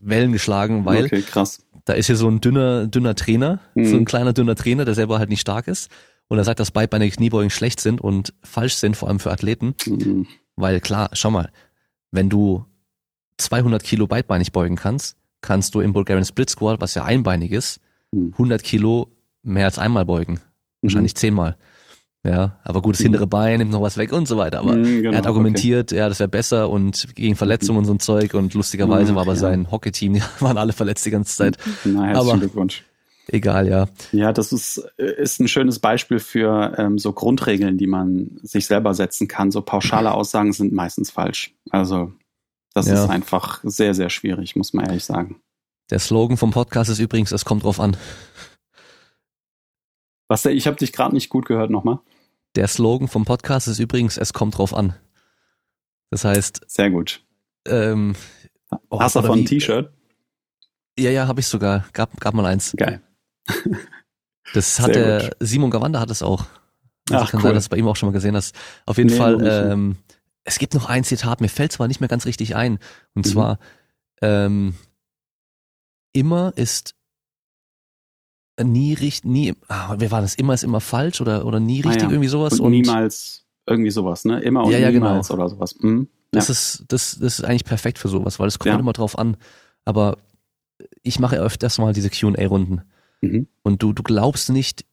Wellen 0.00 0.32
geschlagen, 0.32 0.84
weil 0.84 1.06
okay, 1.06 1.22
krass. 1.22 1.64
da 1.84 1.92
ist 1.92 2.06
hier 2.06 2.16
so 2.16 2.28
ein 2.28 2.40
dünner, 2.40 2.86
dünner 2.86 3.14
Trainer, 3.14 3.60
mhm. 3.74 3.84
so 3.86 3.96
ein 3.96 4.04
kleiner, 4.04 4.32
dünner 4.32 4.54
Trainer, 4.54 4.84
der 4.84 4.94
selber 4.94 5.18
halt 5.18 5.28
nicht 5.28 5.40
stark 5.40 5.68
ist. 5.68 5.90
Und 6.28 6.38
er 6.38 6.44
sagt, 6.44 6.60
dass 6.60 6.70
Beine 6.70 7.10
Kniebeugen 7.10 7.50
schlecht 7.50 7.80
sind 7.80 8.00
und 8.00 8.32
falsch 8.42 8.76
sind, 8.76 8.96
vor 8.96 9.08
allem 9.08 9.20
für 9.20 9.30
Athleten. 9.30 9.74
Mhm. 9.86 10.26
Weil 10.56 10.80
klar, 10.80 11.10
schau 11.12 11.30
mal, 11.30 11.50
wenn 12.10 12.30
du 12.30 12.64
200 13.38 13.82
Kilo 13.82 14.06
beidbeinig 14.06 14.52
beugen 14.52 14.76
kannst, 14.76 15.16
kannst 15.42 15.74
du 15.74 15.80
im 15.80 15.92
Bulgarian 15.92 16.24
Split 16.24 16.48
Squat, 16.48 16.80
was 16.80 16.94
ja 16.94 17.04
einbeinig 17.04 17.52
ist, 17.52 17.80
100 18.14 18.60
hm. 18.60 18.66
Kilo 18.66 19.08
mehr 19.42 19.66
als 19.66 19.78
einmal 19.78 20.04
beugen. 20.04 20.40
Wahrscheinlich 20.80 21.14
mhm. 21.14 21.18
zehnmal. 21.18 21.56
Ja, 22.24 22.58
aber 22.62 22.82
gut, 22.82 22.94
das 22.94 23.00
hintere 23.02 23.26
Bein 23.26 23.58
nimmt 23.58 23.72
noch 23.72 23.82
was 23.82 23.96
weg 23.96 24.12
und 24.12 24.28
so 24.28 24.36
weiter. 24.36 24.60
Aber 24.60 24.76
mhm, 24.76 25.02
genau, 25.02 25.10
er 25.10 25.18
hat 25.18 25.26
argumentiert, 25.26 25.90
okay. 25.90 25.98
ja, 25.98 26.08
das 26.08 26.20
wäre 26.20 26.28
besser 26.28 26.70
und 26.70 27.16
gegen 27.16 27.34
Verletzungen 27.34 27.78
und 27.78 27.84
so 27.84 27.94
ein 27.94 27.98
Zeug 27.98 28.34
und 28.34 28.54
lustigerweise 28.54 29.10
mhm, 29.10 29.16
war 29.16 29.22
aber 29.22 29.32
ja. 29.32 29.38
sein 29.38 29.70
Hockey-Team, 29.72 30.12
die 30.14 30.22
waren 30.38 30.56
alle 30.56 30.72
verletzt 30.72 31.04
die 31.04 31.10
ganze 31.10 31.36
Zeit. 31.36 31.56
Na, 31.84 32.04
herzlichen 32.04 32.30
aber 32.30 32.38
Glückwunsch. 32.38 32.84
Egal, 33.28 33.68
ja. 33.68 33.86
Ja, 34.12 34.32
das 34.32 34.52
ist, 34.52 34.78
ist 34.96 35.40
ein 35.40 35.48
schönes 35.48 35.78
Beispiel 35.78 36.18
für 36.18 36.74
ähm, 36.76 36.98
so 36.98 37.12
Grundregeln, 37.12 37.78
die 37.78 37.86
man 37.86 38.38
sich 38.42 38.66
selber 38.66 38.94
setzen 38.94 39.26
kann. 39.26 39.50
So 39.50 39.62
pauschale 39.62 40.12
Aussagen 40.14 40.52
sind 40.52 40.72
meistens 40.72 41.10
falsch. 41.10 41.54
Also 41.70 42.12
das 42.74 42.86
ja. 42.86 43.04
ist 43.04 43.10
einfach 43.10 43.60
sehr, 43.64 43.94
sehr 43.94 44.10
schwierig, 44.10 44.56
muss 44.56 44.72
man 44.72 44.86
ehrlich 44.86 45.04
sagen. 45.04 45.40
Der 45.90 45.98
Slogan 45.98 46.36
vom 46.36 46.50
Podcast 46.50 46.90
ist 46.90 46.98
übrigens, 46.98 47.32
es 47.32 47.44
kommt 47.44 47.64
drauf 47.64 47.80
an. 47.80 47.96
Was, 50.28 50.44
ich 50.46 50.66
habe 50.66 50.76
dich 50.76 50.92
gerade 50.92 51.14
nicht 51.14 51.28
gut 51.28 51.46
gehört 51.46 51.70
nochmal. 51.70 51.98
Der 52.56 52.68
Slogan 52.68 53.08
vom 53.08 53.24
Podcast 53.24 53.68
ist 53.68 53.78
übrigens, 53.78 54.16
es 54.16 54.32
kommt 54.32 54.56
drauf 54.56 54.74
an. 54.74 54.94
Das 56.10 56.24
heißt. 56.24 56.62
Sehr 56.66 56.90
gut. 56.90 57.24
Ähm, 57.66 58.14
oh, 58.90 59.00
Hast 59.00 59.16
du 59.16 59.20
davon 59.20 59.40
ein 59.40 59.46
T-Shirt? 59.46 59.92
Ja, 60.98 61.10
ja, 61.10 61.26
habe 61.26 61.40
ich 61.40 61.46
sogar. 61.46 61.86
Gab, 61.92 62.18
gab 62.20 62.34
mal 62.34 62.46
eins. 62.46 62.74
Geil. 62.76 63.02
Das 64.52 64.80
hat 64.80 64.94
der 64.94 65.34
Simon 65.40 65.70
Gawanda 65.70 66.00
hat 66.00 66.10
es 66.10 66.22
auch. 66.22 66.44
Also 67.10 67.24
Ach, 67.24 67.30
kann 67.30 67.40
cool. 67.40 67.44
sein, 67.44 67.54
dass 67.54 67.64
du 67.64 67.70
bei 67.70 67.76
ihm 67.78 67.88
auch 67.88 67.96
schon 67.96 68.08
mal 68.08 68.12
gesehen 68.12 68.36
hast. 68.36 68.54
Auf 68.86 68.98
jeden 68.98 69.10
nee, 69.10 69.16
Fall, 69.16 69.46
ähm, 69.46 69.96
es 70.44 70.58
gibt 70.58 70.74
noch 70.74 70.86
ein 70.86 71.04
Zitat, 71.04 71.40
mir 71.40 71.48
fällt 71.48 71.72
zwar 71.72 71.88
nicht 71.88 72.00
mehr 72.00 72.08
ganz 72.08 72.26
richtig 72.26 72.56
ein, 72.56 72.78
und 73.14 73.26
mhm. 73.26 73.30
zwar 73.30 73.58
ähm, 74.20 74.74
immer 76.12 76.52
ist 76.56 76.94
nie 78.62 78.94
richtig, 78.94 79.24
nie, 79.24 79.54
ah, 79.68 79.94
wer 79.98 80.10
war 80.10 80.20
das? 80.20 80.34
Immer 80.34 80.54
ist 80.54 80.64
immer 80.64 80.80
falsch 80.80 81.20
oder, 81.20 81.46
oder 81.46 81.60
nie 81.60 81.80
richtig, 81.80 82.02
ah, 82.02 82.06
ja. 82.06 82.10
irgendwie 82.10 82.28
sowas. 82.28 82.60
Und, 82.60 82.66
und, 82.66 82.72
niemals 82.72 83.46
irgendwie 83.66 83.90
sowas, 83.90 84.24
ne? 84.24 84.40
Immer 84.40 84.64
und 84.64 84.72
ja, 84.72 84.78
ja, 84.78 84.90
genau. 84.90 85.08
niemals 85.08 85.28
genau. 85.28 85.40
oder 85.40 85.48
sowas. 85.48 85.76
Mhm. 85.80 86.08
Das 86.32 86.48
ist, 86.48 86.84
das, 86.88 87.18
das 87.20 87.38
ist 87.38 87.44
eigentlich 87.44 87.64
perfekt 87.64 87.98
für 87.98 88.08
sowas, 88.08 88.38
weil 88.38 88.48
es 88.48 88.58
kommt 88.58 88.80
immer 88.80 88.94
drauf 88.94 89.18
an. 89.18 89.36
Aber 89.84 90.16
ich 91.02 91.18
mache 91.18 91.36
öfters 91.36 91.78
mal 91.78 91.92
diese 91.92 92.10
Q&A-Runden. 92.10 92.82
Mhm. 93.20 93.48
Und 93.62 93.82
du, 93.82 93.92
du 93.92 94.02
glaubst 94.02 94.48
nicht, 94.48 94.84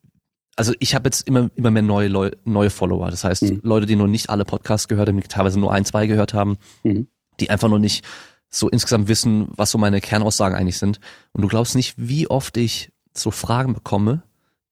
also 0.60 0.74
ich 0.80 0.94
habe 0.94 1.08
jetzt 1.08 1.26
immer, 1.26 1.50
immer 1.56 1.72
mehr 1.72 1.82
neue, 1.82 2.10
Leu 2.10 2.32
neue 2.44 2.70
Follower. 2.70 3.10
Das 3.10 3.24
heißt, 3.24 3.44
mhm. 3.44 3.62
Leute, 3.64 3.86
die 3.86 3.96
noch 3.96 4.08
nicht 4.08 4.30
alle 4.30 4.44
Podcasts 4.44 4.90
gehört 4.90 5.08
haben, 5.08 5.22
die 5.22 5.28
teilweise 5.28 5.58
nur 5.58 5.72
ein, 5.72 5.86
zwei 5.86 6.06
gehört 6.06 6.34
haben, 6.34 6.58
mhm. 6.84 7.08
die 7.40 7.50
einfach 7.50 7.70
noch 7.70 7.80
nicht 7.80 8.06
so 8.50 8.68
insgesamt 8.68 9.08
wissen, 9.08 9.48
was 9.56 9.72
so 9.72 9.78
meine 9.78 10.02
Kernaussagen 10.02 10.58
eigentlich 10.58 10.78
sind. 10.78 11.00
Und 11.32 11.44
du 11.44 11.48
glaubst 11.48 11.76
nicht, 11.76 11.94
wie 11.96 12.30
oft 12.30 12.58
ich 12.58 12.92
so 13.16 13.32
Fragen 13.32 13.74
bekomme, 13.74 14.22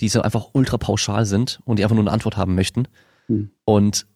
die 0.01 0.09
so 0.09 0.21
einfach 0.21 0.49
ultra 0.51 0.77
pauschal 0.77 1.25
sind 1.25 1.61
und 1.63 1.79
die 1.79 1.83
einfach 1.83 1.95
nur 1.95 2.03
eine 2.03 2.11
Antwort 2.11 2.35
haben 2.35 2.53
möchten. 2.53 2.89
Mhm. 3.29 3.51
Und 3.63 4.07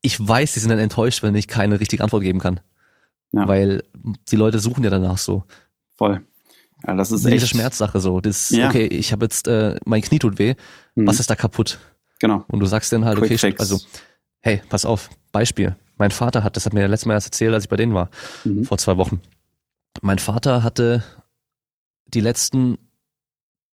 ich 0.00 0.18
weiß, 0.18 0.54
die 0.54 0.60
sind 0.60 0.70
dann 0.70 0.80
enttäuscht, 0.80 1.22
wenn 1.22 1.36
ich 1.36 1.46
keine 1.46 1.78
richtige 1.78 2.02
Antwort 2.02 2.24
geben 2.24 2.40
kann. 2.40 2.58
Ja. 3.30 3.46
Weil 3.46 3.84
die 4.28 4.36
Leute 4.36 4.58
suchen 4.58 4.82
ja 4.82 4.90
danach 4.90 5.18
so. 5.18 5.44
Voll. 5.94 6.26
Ja, 6.86 6.94
das 6.94 7.12
ist 7.12 7.24
echt 7.24 7.38
eine 7.38 7.46
Schmerzsache 7.46 8.00
so. 8.00 8.20
Das 8.20 8.50
ja. 8.50 8.68
okay, 8.68 8.86
ich 8.86 9.12
habe 9.12 9.24
jetzt 9.24 9.46
äh, 9.48 9.76
mein 9.84 10.02
Knie 10.02 10.18
tut 10.18 10.38
weh. 10.38 10.54
Mhm. 10.94 11.06
Was 11.06 11.20
ist 11.20 11.30
da 11.30 11.36
kaputt? 11.36 11.78
Genau. 12.18 12.44
Und 12.48 12.60
du 12.60 12.66
sagst 12.66 12.92
dann 12.92 13.04
halt, 13.04 13.18
Quick 13.18 13.32
okay, 13.32 13.38
fix. 13.38 13.60
also 13.60 13.80
hey, 14.40 14.62
pass 14.68 14.84
auf, 14.84 15.10
Beispiel. 15.32 15.76
Mein 15.96 16.10
Vater 16.10 16.42
hat, 16.42 16.56
das 16.56 16.66
hat 16.66 16.72
mir 16.72 16.86
letztes 16.88 17.06
Mal 17.06 17.14
erst 17.14 17.28
erzählt, 17.28 17.54
als 17.54 17.64
ich 17.64 17.70
bei 17.70 17.76
denen 17.76 17.94
war, 17.94 18.10
mhm. 18.44 18.64
vor 18.64 18.78
zwei 18.78 18.96
Wochen. 18.96 19.20
Mein 20.00 20.18
Vater 20.18 20.62
hatte 20.62 21.02
die 22.06 22.20
letzten 22.20 22.78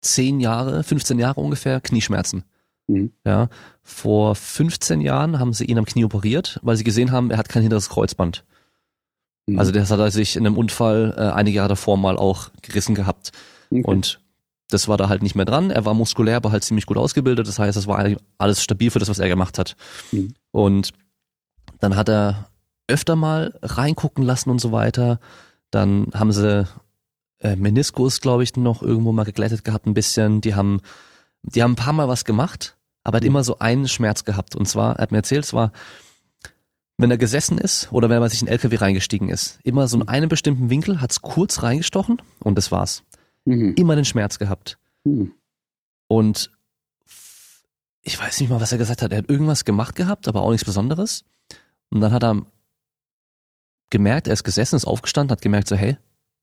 zehn 0.01 0.41
Jahre, 0.41 0.83
15 0.83 1.19
Jahre 1.19 1.41
ungefähr 1.41 1.81
Knieschmerzen. 1.81 2.45
Mhm. 2.87 3.13
Ja, 3.25 3.49
vor 3.83 4.35
15 4.35 5.01
Jahren 5.01 5.39
haben 5.39 5.53
sie 5.53 5.65
ihn 5.65 5.79
am 5.79 5.85
Knie 5.85 6.05
operiert, 6.05 6.59
weil 6.63 6.77
sie 6.77 6.85
gesehen 6.85 7.13
haben, 7.13 7.31
er 7.31 7.39
hat 7.39 7.49
kein 7.49 7.63
hinteres 7.63 7.89
Kreuzband. 7.89 8.45
Mhm. 9.49 9.59
Also 9.59 9.73
das 9.73 9.91
hat 9.91 9.99
er 9.99 10.11
sich 10.11 10.37
in 10.37 10.47
einem 10.47 10.57
Unfall 10.57 11.15
äh, 11.17 11.21
einige 11.21 11.57
Jahre 11.57 11.71
davor 11.71 11.97
mal 11.97 12.17
auch 12.17 12.51
gerissen 12.63 12.95
gehabt. 12.95 13.33
Okay. 13.71 13.83
Und 13.83 14.21
das 14.71 14.87
war 14.89 14.99
da 14.99 15.09
halt 15.09 15.23
nicht 15.23 15.35
mehr 15.35 15.47
dran. 15.47 15.71
Er 15.71 15.85
war 15.87 15.95
muskulär, 15.95 16.37
aber 16.37 16.53
halt 16.53 16.63
ziemlich 16.63 16.87
gut 16.87 16.99
ausgebildet. 16.99 17.49
Das 17.49 17.59
heißt, 17.59 17.77
das 17.77 17.87
war 17.87 18.07
alles 18.37 18.63
stabil 18.63 18.91
für 18.91 18.99
das, 18.99 19.09
was 19.09 19.19
er 19.19 19.29
gemacht 19.29 19.59
hat. 19.59 19.77
Mhm. 20.13 20.35
Und 20.51 20.91
dann 21.81 21.97
hat 21.97 22.09
er 22.09 22.51
öfter 22.87 23.17
mal 23.17 23.59
reingucken 23.63 24.25
lassen 24.25 24.51
und 24.51 24.61
so 24.61 24.71
weiter. 24.73 25.21
Dann 25.71 26.09
haben 26.13 26.33
sie 26.33 26.67
äh, 27.41 27.57
Meniskus, 27.57 28.21
glaube 28.21 28.43
ich, 28.43 28.57
noch 28.57 28.83
irgendwo 28.83 29.13
mal 29.13 29.25
geglättet 29.25 29.65
gehabt 29.65 29.87
ein 29.87 29.95
bisschen. 29.95 30.43
Die 30.43 30.55
haben, 30.55 30.81
die 31.43 31.63
haben 31.63 31.73
ein 31.73 31.77
paar 31.77 31.93
Mal 31.95 32.09
was 32.09 32.27
gemacht, 32.27 32.77
aber 33.05 33.17
hat 33.17 33.23
mhm. 33.23 33.29
immer 33.29 33.45
so 33.45 33.59
einen 33.61 33.89
Schmerz 33.89 34.25
gehabt. 34.25 34.55
Und 34.55 34.67
zwar, 34.67 34.97
er 34.97 35.03
hat 35.03 35.13
mir 35.13 35.19
erzählt, 35.19 35.45
es 35.45 35.55
war 35.55 35.73
wenn 36.99 37.11
er 37.13 37.19
gesessen 37.19 37.59
ist 37.59 37.91
oder 37.93 38.11
wenn 38.11 38.21
er 38.21 38.29
sich 38.29 38.41
in 38.41 38.47
den 38.47 38.53
LKW 38.53 38.77
reingestiegen 38.77 39.29
ist, 39.29 39.61
immer 39.63 39.87
so 39.87 40.01
in 40.01 40.09
einem 40.09 40.29
bestimmten 40.29 40.69
Winkel, 40.69 41.01
hat's 41.01 41.23
kurz 41.23 41.63
reingestochen 41.63 42.21
und 42.41 42.59
das 42.59 42.73
war's. 42.73 43.05
Mhm. 43.45 43.75
Immer 43.77 43.95
den 43.95 44.05
Schmerz 44.05 44.39
gehabt. 44.39 44.79
Mhm. 45.05 45.33
Und 46.09 46.51
ich 48.03 48.19
weiß 48.19 48.41
nicht 48.41 48.51
mal, 48.51 48.61
was 48.61 48.73
er 48.73 48.79
gesagt 48.79 49.03
hat. 49.03 49.13
Er 49.13 49.19
hat 49.19 49.31
irgendwas 49.31 49.65
gemacht 49.65 49.95
gehabt, 49.95 50.27
aber 50.27 50.43
auch 50.43 50.51
nichts 50.51 50.65
Besonderes. 50.65 51.25
Und 51.91 52.01
dann 52.01 52.13
hat 52.13 52.25
er 52.25 52.43
gemerkt, 53.91 54.27
er 54.27 54.33
ist 54.33 54.45
gesessen, 54.45 54.77
ist 54.77 54.87
aufgestanden, 54.87 55.33
hat 55.33 55.43
gemerkt 55.43 55.69
so, 55.69 55.77
hey, 55.77 55.97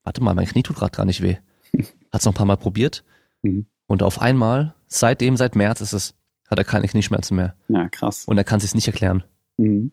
warte 0.04 0.22
mal, 0.22 0.34
mein 0.34 0.46
Knie 0.46 0.62
tut 0.62 0.76
gerade 0.76 0.96
gar 0.96 1.04
nicht 1.04 1.22
weh. 1.22 1.36
Hat's 2.12 2.24
noch 2.24 2.32
ein 2.32 2.36
paar 2.36 2.46
Mal 2.46 2.56
probiert. 2.56 3.04
Mhm. 3.42 3.66
Und 3.86 4.02
auf 4.02 4.20
einmal, 4.20 4.74
seitdem, 4.86 5.36
seit 5.36 5.54
März 5.54 5.80
ist 5.80 5.92
es, 5.92 6.14
hat 6.48 6.58
er 6.58 6.64
keine 6.64 6.88
Knieschmerzen 6.88 7.36
mehr. 7.36 7.56
Ja, 7.68 7.88
krass. 7.88 8.24
Und 8.24 8.38
er 8.38 8.44
kann 8.44 8.60
sich's 8.60 8.74
nicht 8.74 8.86
erklären. 8.86 9.22
Mhm. 9.58 9.92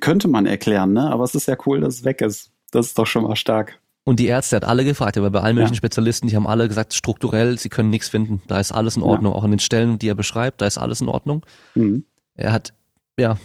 Könnte 0.00 0.28
man 0.28 0.46
erklären, 0.46 0.92
ne? 0.92 1.10
Aber 1.10 1.24
es 1.24 1.34
ist 1.34 1.46
ja 1.48 1.56
cool, 1.66 1.80
dass 1.80 1.94
es 1.96 2.04
weg 2.04 2.20
ist. 2.20 2.52
Das 2.70 2.86
ist 2.86 2.98
doch 2.98 3.06
schon 3.06 3.24
mal 3.24 3.34
stark. 3.36 3.80
Und 4.04 4.20
die 4.20 4.26
Ärzte 4.26 4.56
hat 4.56 4.64
alle 4.64 4.84
gefragt, 4.84 5.18
aber 5.18 5.30
bei 5.30 5.40
allen 5.40 5.56
möglichen 5.56 5.74
Ja. 5.74 5.78
Spezialisten, 5.78 6.28
die 6.28 6.36
haben 6.36 6.46
alle 6.46 6.68
gesagt, 6.68 6.94
strukturell, 6.94 7.58
sie 7.58 7.68
können 7.68 7.90
nichts 7.90 8.08
finden. 8.08 8.40
Da 8.46 8.60
ist 8.60 8.72
alles 8.72 8.96
in 8.96 9.02
Ordnung. 9.02 9.32
Auch 9.34 9.44
an 9.44 9.50
den 9.50 9.58
Stellen, 9.60 9.98
die 9.98 10.08
er 10.08 10.14
beschreibt, 10.14 10.60
da 10.60 10.66
ist 10.66 10.78
alles 10.78 11.00
in 11.00 11.08
Ordnung. 11.08 11.44
Mhm. 11.74 12.04
Er 12.34 12.52
hat, 12.52 12.72
ja, 13.18 13.36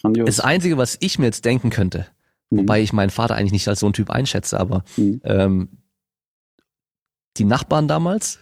Grandios. 0.00 0.26
das 0.26 0.40
Einzige, 0.40 0.78
was 0.78 0.96
ich 1.00 1.18
mir 1.18 1.26
jetzt 1.26 1.44
denken 1.44 1.70
könnte, 1.70 2.06
Mhm. 2.50 2.58
wobei 2.60 2.80
ich 2.80 2.92
meinen 2.92 3.10
Vater 3.10 3.34
eigentlich 3.34 3.52
nicht 3.52 3.68
als 3.68 3.80
so 3.80 3.86
ein 3.86 3.92
Typ 3.92 4.08
einschätze, 4.10 4.58
aber 4.58 4.84
Mhm. 4.96 5.20
ähm, 5.24 5.68
die 7.36 7.44
Nachbarn 7.44 7.88
damals, 7.88 8.40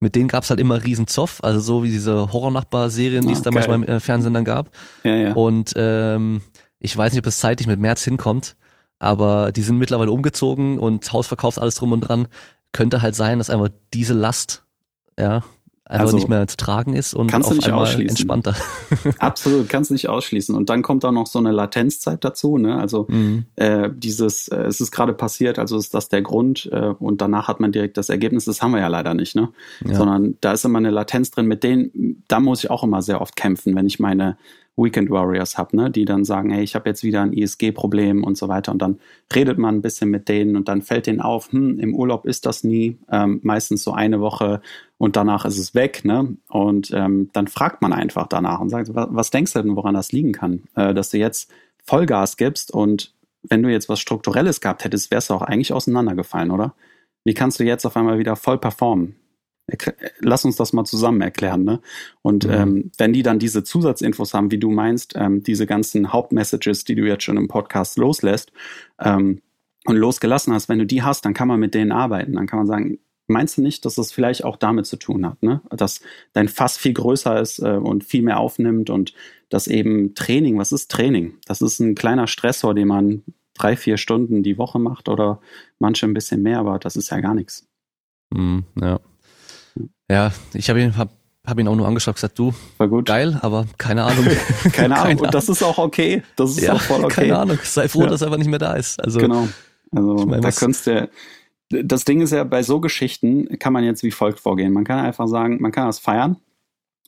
mit 0.00 0.14
denen 0.14 0.28
gab's 0.28 0.50
halt 0.50 0.60
immer 0.60 0.82
riesen 0.84 1.06
Zoff, 1.06 1.42
also 1.44 1.60
so 1.60 1.82
wie 1.84 1.90
diese 1.90 2.32
Horror-Nachbar-Serien, 2.32 3.22
die 3.22 3.30
Ah, 3.34 3.36
es 3.36 3.42
damals 3.42 3.66
geil. 3.66 3.78
beim 3.78 3.82
äh, 3.96 4.00
Fernsehen 4.00 4.34
dann 4.34 4.44
gab. 4.44 4.70
Ja, 5.04 5.14
ja. 5.14 5.32
Und 5.34 5.72
ähm, 5.76 6.42
ich 6.84 6.96
weiß 6.96 7.12
nicht, 7.12 7.20
ob 7.20 7.26
es 7.26 7.38
zeitlich 7.38 7.68
mit 7.68 7.78
März 7.80 8.02
hinkommt, 8.02 8.56
aber 8.98 9.52
die 9.52 9.62
sind 9.62 9.78
mittlerweile 9.78 10.10
umgezogen 10.10 10.78
und 10.78 11.12
Hausverkaufs 11.12 11.58
alles 11.58 11.76
drum 11.76 11.92
und 11.92 12.00
dran. 12.00 12.26
Könnte 12.72 13.02
halt 13.02 13.14
sein, 13.14 13.38
dass 13.38 13.50
einfach 13.50 13.68
diese 13.94 14.14
Last 14.14 14.64
ja 15.18 15.42
einfach 15.84 16.06
Also, 16.06 16.16
nicht 16.16 16.28
mehr 16.28 16.46
zu 16.46 16.56
tragen 16.56 16.94
ist 16.94 17.12
und 17.12 17.26
kannst 17.30 17.48
du 17.48 17.50
auf 17.50 17.56
nicht 17.56 17.66
einmal 17.68 17.82
ausschließen. 17.82 18.08
entspannter. 18.10 18.54
Absolut, 19.18 19.68
kannst 19.68 19.90
nicht 19.90 20.08
ausschließen. 20.08 20.54
Und 20.54 20.70
dann 20.70 20.80
kommt 20.82 21.04
da 21.04 21.12
noch 21.12 21.26
so 21.26 21.38
eine 21.38 21.52
Latenzzeit 21.52 22.24
dazu, 22.24 22.56
ne? 22.56 22.78
Also 22.78 23.06
Mhm. 23.10 23.44
äh, 23.56 23.90
dieses, 23.94 24.48
äh, 24.48 24.62
es 24.62 24.80
ist 24.80 24.90
gerade 24.90 25.12
passiert, 25.12 25.58
also 25.58 25.76
ist 25.76 25.92
das 25.92 26.08
der 26.08 26.22
Grund 26.22 26.68
äh, 26.72 26.94
und 26.98 27.20
danach 27.20 27.46
hat 27.48 27.60
man 27.60 27.72
direkt 27.72 27.96
das 27.98 28.08
Ergebnis, 28.08 28.46
das 28.46 28.62
haben 28.62 28.70
wir 28.72 28.80
ja 28.80 28.88
leider 28.88 29.12
nicht, 29.12 29.36
ne? 29.36 29.50
Ja. 29.84 29.94
Sondern 29.96 30.38
da 30.40 30.52
ist 30.52 30.64
immer 30.64 30.78
eine 30.78 30.90
Latenz 30.90 31.30
drin, 31.30 31.46
mit 31.46 31.62
denen, 31.62 32.24
da 32.28 32.40
muss 32.40 32.64
ich 32.64 32.70
auch 32.70 32.82
immer 32.84 33.02
sehr 33.02 33.20
oft 33.20 33.36
kämpfen, 33.36 33.74
wenn 33.74 33.86
ich 33.86 33.98
meine 34.00 34.38
Weekend 34.76 35.10
Warriors 35.10 35.58
habe, 35.58 35.76
ne? 35.76 35.90
Die 35.90 36.04
dann 36.04 36.24
sagen, 36.24 36.50
hey, 36.50 36.62
ich 36.62 36.74
habe 36.74 36.88
jetzt 36.88 37.02
wieder 37.02 37.22
ein 37.22 37.32
ISG-Problem 37.32 38.24
und 38.24 38.38
so 38.38 38.48
weiter. 38.48 38.72
Und 38.72 38.80
dann 38.80 38.98
redet 39.34 39.58
man 39.58 39.76
ein 39.76 39.82
bisschen 39.82 40.10
mit 40.10 40.28
denen 40.28 40.56
und 40.56 40.68
dann 40.68 40.82
fällt 40.82 41.06
denen 41.06 41.20
auf, 41.20 41.52
hm, 41.52 41.78
im 41.78 41.94
Urlaub 41.94 42.24
ist 42.24 42.46
das 42.46 42.64
nie, 42.64 42.98
ähm, 43.10 43.40
meistens 43.42 43.82
so 43.82 43.92
eine 43.92 44.20
Woche 44.20 44.62
und 44.98 45.16
danach 45.16 45.44
ist 45.44 45.58
es 45.58 45.74
weg, 45.74 46.04
ne? 46.04 46.36
Und 46.48 46.90
ähm, 46.92 47.28
dann 47.32 47.48
fragt 47.48 47.82
man 47.82 47.92
einfach 47.92 48.26
danach 48.26 48.60
und 48.60 48.70
sagt, 48.70 48.94
was, 48.94 49.08
was 49.10 49.30
denkst 49.30 49.52
du 49.52 49.62
denn, 49.62 49.76
woran 49.76 49.94
das 49.94 50.12
liegen 50.12 50.32
kann, 50.32 50.62
äh, 50.74 50.94
dass 50.94 51.10
du 51.10 51.18
jetzt 51.18 51.50
Vollgas 51.84 52.36
gibst 52.36 52.72
und 52.72 53.14
wenn 53.42 53.62
du 53.62 53.70
jetzt 53.70 53.88
was 53.88 54.00
Strukturelles 54.00 54.60
gehabt 54.60 54.84
hättest, 54.84 55.10
wärst 55.10 55.30
du 55.30 55.34
auch 55.34 55.42
eigentlich 55.42 55.72
auseinandergefallen, 55.72 56.50
oder? 56.50 56.74
Wie 57.24 57.34
kannst 57.34 57.60
du 57.60 57.64
jetzt 57.64 57.84
auf 57.84 57.96
einmal 57.96 58.18
wieder 58.18 58.36
voll 58.36 58.58
performen? 58.58 59.16
Lass 60.20 60.44
uns 60.44 60.56
das 60.56 60.72
mal 60.72 60.84
zusammen 60.84 61.20
erklären, 61.20 61.64
ne? 61.64 61.80
Und 62.20 62.44
Mhm. 62.46 62.52
ähm, 62.52 62.90
wenn 62.98 63.12
die 63.12 63.22
dann 63.22 63.38
diese 63.38 63.62
Zusatzinfos 63.64 64.34
haben, 64.34 64.50
wie 64.50 64.58
du 64.58 64.70
meinst, 64.70 65.14
ähm, 65.16 65.42
diese 65.42 65.66
ganzen 65.66 66.12
Hauptmessages, 66.12 66.84
die 66.84 66.94
du 66.94 67.06
jetzt 67.06 67.24
schon 67.24 67.36
im 67.36 67.48
Podcast 67.48 67.96
loslässt 67.96 68.52
ähm, 69.00 69.40
und 69.84 69.96
losgelassen 69.96 70.52
hast, 70.52 70.68
wenn 70.68 70.78
du 70.78 70.86
die 70.86 71.02
hast, 71.02 71.24
dann 71.24 71.34
kann 71.34 71.48
man 71.48 71.60
mit 71.60 71.74
denen 71.74 71.92
arbeiten. 71.92 72.34
Dann 72.34 72.46
kann 72.46 72.58
man 72.58 72.66
sagen, 72.66 72.98
meinst 73.28 73.56
du 73.56 73.62
nicht, 73.62 73.84
dass 73.84 73.94
das 73.94 74.12
vielleicht 74.12 74.44
auch 74.44 74.56
damit 74.56 74.86
zu 74.86 74.96
tun 74.96 75.24
hat, 75.24 75.42
ne? 75.42 75.62
Dass 75.70 76.00
dein 76.32 76.48
Fass 76.48 76.76
viel 76.76 76.92
größer 76.92 77.40
ist 77.40 77.60
äh, 77.60 77.76
und 77.76 78.04
viel 78.04 78.22
mehr 78.22 78.40
aufnimmt 78.40 78.90
und 78.90 79.14
dass 79.48 79.68
eben 79.68 80.14
Training, 80.14 80.58
was 80.58 80.72
ist 80.72 80.90
Training? 80.90 81.34
Das 81.46 81.60
ist 81.62 81.78
ein 81.78 81.94
kleiner 81.94 82.26
Stressor, 82.26 82.74
den 82.74 82.88
man 82.88 83.22
drei, 83.54 83.76
vier 83.76 83.96
Stunden 83.96 84.42
die 84.42 84.58
Woche 84.58 84.78
macht 84.78 85.08
oder 85.08 85.40
manche 85.78 86.06
ein 86.06 86.14
bisschen 86.14 86.42
mehr, 86.42 86.58
aber 86.58 86.78
das 86.78 86.96
ist 86.96 87.10
ja 87.10 87.20
gar 87.20 87.34
nichts. 87.34 87.66
Mhm, 88.34 88.64
ja. 88.80 88.98
Ja, 90.12 90.30
ich 90.52 90.68
habe 90.68 90.80
ihn, 90.82 90.96
hab, 90.96 91.08
hab 91.46 91.58
ihn 91.58 91.66
auch 91.68 91.74
nur 91.74 91.86
angeschaut 91.86 92.12
und 92.12 92.16
gesagt, 92.16 92.38
du, 92.38 92.52
War 92.76 92.88
gut. 92.88 93.06
geil, 93.06 93.38
aber 93.40 93.66
keine 93.78 94.04
Ahnung. 94.04 94.26
Keine 94.72 94.98
Ahnung. 94.98 95.20
Und 95.24 95.34
das 95.34 95.48
ist 95.48 95.62
auch 95.62 95.78
okay. 95.78 96.22
Das 96.36 96.50
ist 96.50 96.60
ja, 96.60 96.74
auch 96.74 96.80
voll 96.82 97.02
okay. 97.04 97.14
keine 97.22 97.38
Ahnung. 97.38 97.58
Sei 97.62 97.88
froh, 97.88 98.02
Ja. 98.02 98.08
dass 98.08 98.20
er 98.20 98.26
einfach 98.26 98.38
nicht 98.38 98.50
mehr 98.50 98.58
da 98.58 98.74
ist. 98.74 99.02
Also, 99.02 99.18
Genau. 99.18 99.48
Also 99.90 100.16
Ich 100.18 100.26
meine, 100.26 100.42
da 100.42 100.50
könntest 100.50 100.86
du. 100.86 101.08
Das 101.70 102.04
Ding 102.04 102.20
ist 102.20 102.32
ja, 102.32 102.44
bei 102.44 102.62
so 102.62 102.80
Geschichten 102.80 103.58
kann 103.58 103.72
man 103.72 103.84
jetzt 103.84 104.02
wie 104.02 104.10
folgt 104.10 104.40
vorgehen. 104.40 104.74
Man 104.74 104.84
kann 104.84 104.98
einfach 104.98 105.26
sagen, 105.26 105.56
man 105.62 105.72
kann 105.72 105.86
das 105.86 105.98
feiern. 105.98 106.36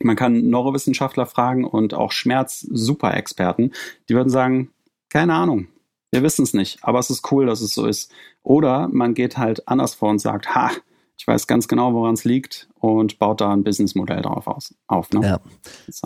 Man 0.00 0.16
kann 0.16 0.48
Neurowissenschaftler 0.48 1.26
fragen 1.26 1.64
und 1.64 1.92
auch 1.92 2.10
Schmerz-Super-Experten. 2.12 3.72
Die 4.08 4.14
würden 4.14 4.30
sagen, 4.30 4.70
keine 5.10 5.34
Ahnung, 5.34 5.68
wir 6.10 6.22
wissen 6.22 6.42
es 6.42 6.54
nicht, 6.54 6.78
aber 6.82 6.98
es 6.98 7.10
ist 7.10 7.30
cool, 7.30 7.46
dass 7.46 7.60
es 7.60 7.74
so 7.74 7.86
ist. 7.86 8.10
Oder 8.42 8.88
man 8.90 9.14
geht 9.14 9.36
halt 9.36 9.68
anders 9.68 9.94
vor 9.94 10.08
und 10.10 10.18
sagt, 10.18 10.54
ha, 10.54 10.70
ich 11.16 11.26
weiß 11.26 11.46
ganz 11.46 11.68
genau, 11.68 11.94
woran 11.94 12.14
es 12.14 12.24
liegt 12.24 12.68
und 12.80 13.18
baut 13.18 13.40
da 13.40 13.52
ein 13.52 13.64
Businessmodell 13.64 14.22
drauf 14.22 14.46
aus, 14.46 14.74
auf. 14.86 15.10
Ne? 15.10 15.26
Ja. 15.26 15.40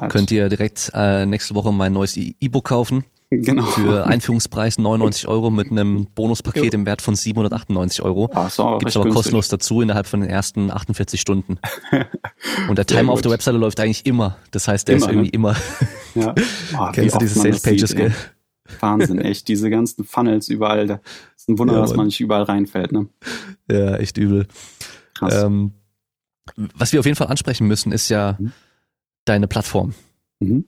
Halt, 0.01 0.13
könnt 0.13 0.31
ihr 0.31 0.49
direkt 0.49 0.91
äh, 0.95 1.27
nächste 1.27 1.55
Woche 1.55 1.73
mein 1.73 1.93
neues 1.93 2.17
E-Book 2.17 2.65
kaufen 2.65 3.05
genau. 3.31 3.65
für 3.65 4.07
Einführungspreis 4.07 4.79
99 4.79 5.29
Euro 5.29 5.51
mit 5.51 5.71
einem 5.71 6.07
Bonuspaket 6.15 6.73
im 6.75 6.87
Wert 6.87 7.03
von 7.03 7.15
798 7.15 8.03
Euro. 8.03 8.31
Auch 8.33 8.79
Gibt's 8.79 8.97
recht 8.97 8.97
aber 8.97 9.11
kostenlos 9.11 9.49
dazu 9.49 9.83
innerhalb 9.83 10.07
von 10.07 10.21
den 10.21 10.31
ersten 10.31 10.71
48 10.71 11.21
Stunden. 11.21 11.59
Und 12.69 12.79
der 12.79 12.87
Timer 12.87 13.13
auf 13.13 13.21
der 13.21 13.31
Webseite 13.31 13.59
läuft 13.59 13.81
eigentlich 13.81 14.07
immer. 14.07 14.37
Das 14.51 14.69
heißt, 14.69 14.89
der 14.89 14.97
Immer, 14.97 15.07
ist 15.07 15.13
irgendwie 15.13 15.29
ne? 15.29 15.35
immer. 15.35 15.57
Ja. 16.15 16.35
Oh, 16.77 16.91
Kennst 16.93 17.15
du 17.15 17.19
diese 17.21 17.39
Sales 17.39 17.63
Pages, 17.63 17.91
sieht, 17.91 17.99
gell? 17.99 18.15
Wahnsinn, 18.81 19.21
echt. 19.21 19.47
Diese 19.47 19.71
ganzen 19.71 20.05
Funnels 20.05 20.49
überall. 20.49 20.87
Da 20.87 21.01
ist 21.37 21.49
ein 21.49 21.59
Wunder, 21.59 21.75
Ja, 21.75 21.81
dass 21.81 21.95
man 21.95 22.07
nicht 22.07 22.19
überall 22.19 22.43
reinfällt. 22.43 22.93
Ne? 22.93 23.07
Ja, 23.71 23.97
echt 23.97 24.17
übel. 24.17 24.49
Krass. 25.19 25.43
Ähm, 25.43 25.73
was 26.57 26.93
wir 26.93 27.01
auf 27.01 27.07
jeden 27.07 27.17
Fall 27.17 27.27
ansprechen 27.27 27.67
müssen, 27.67 27.93
ist 27.93 28.09
ja 28.09 28.37
Mhm. 28.39 28.53
deine 29.25 29.49
Plattform, 29.49 29.95
Mhm. 30.41 30.65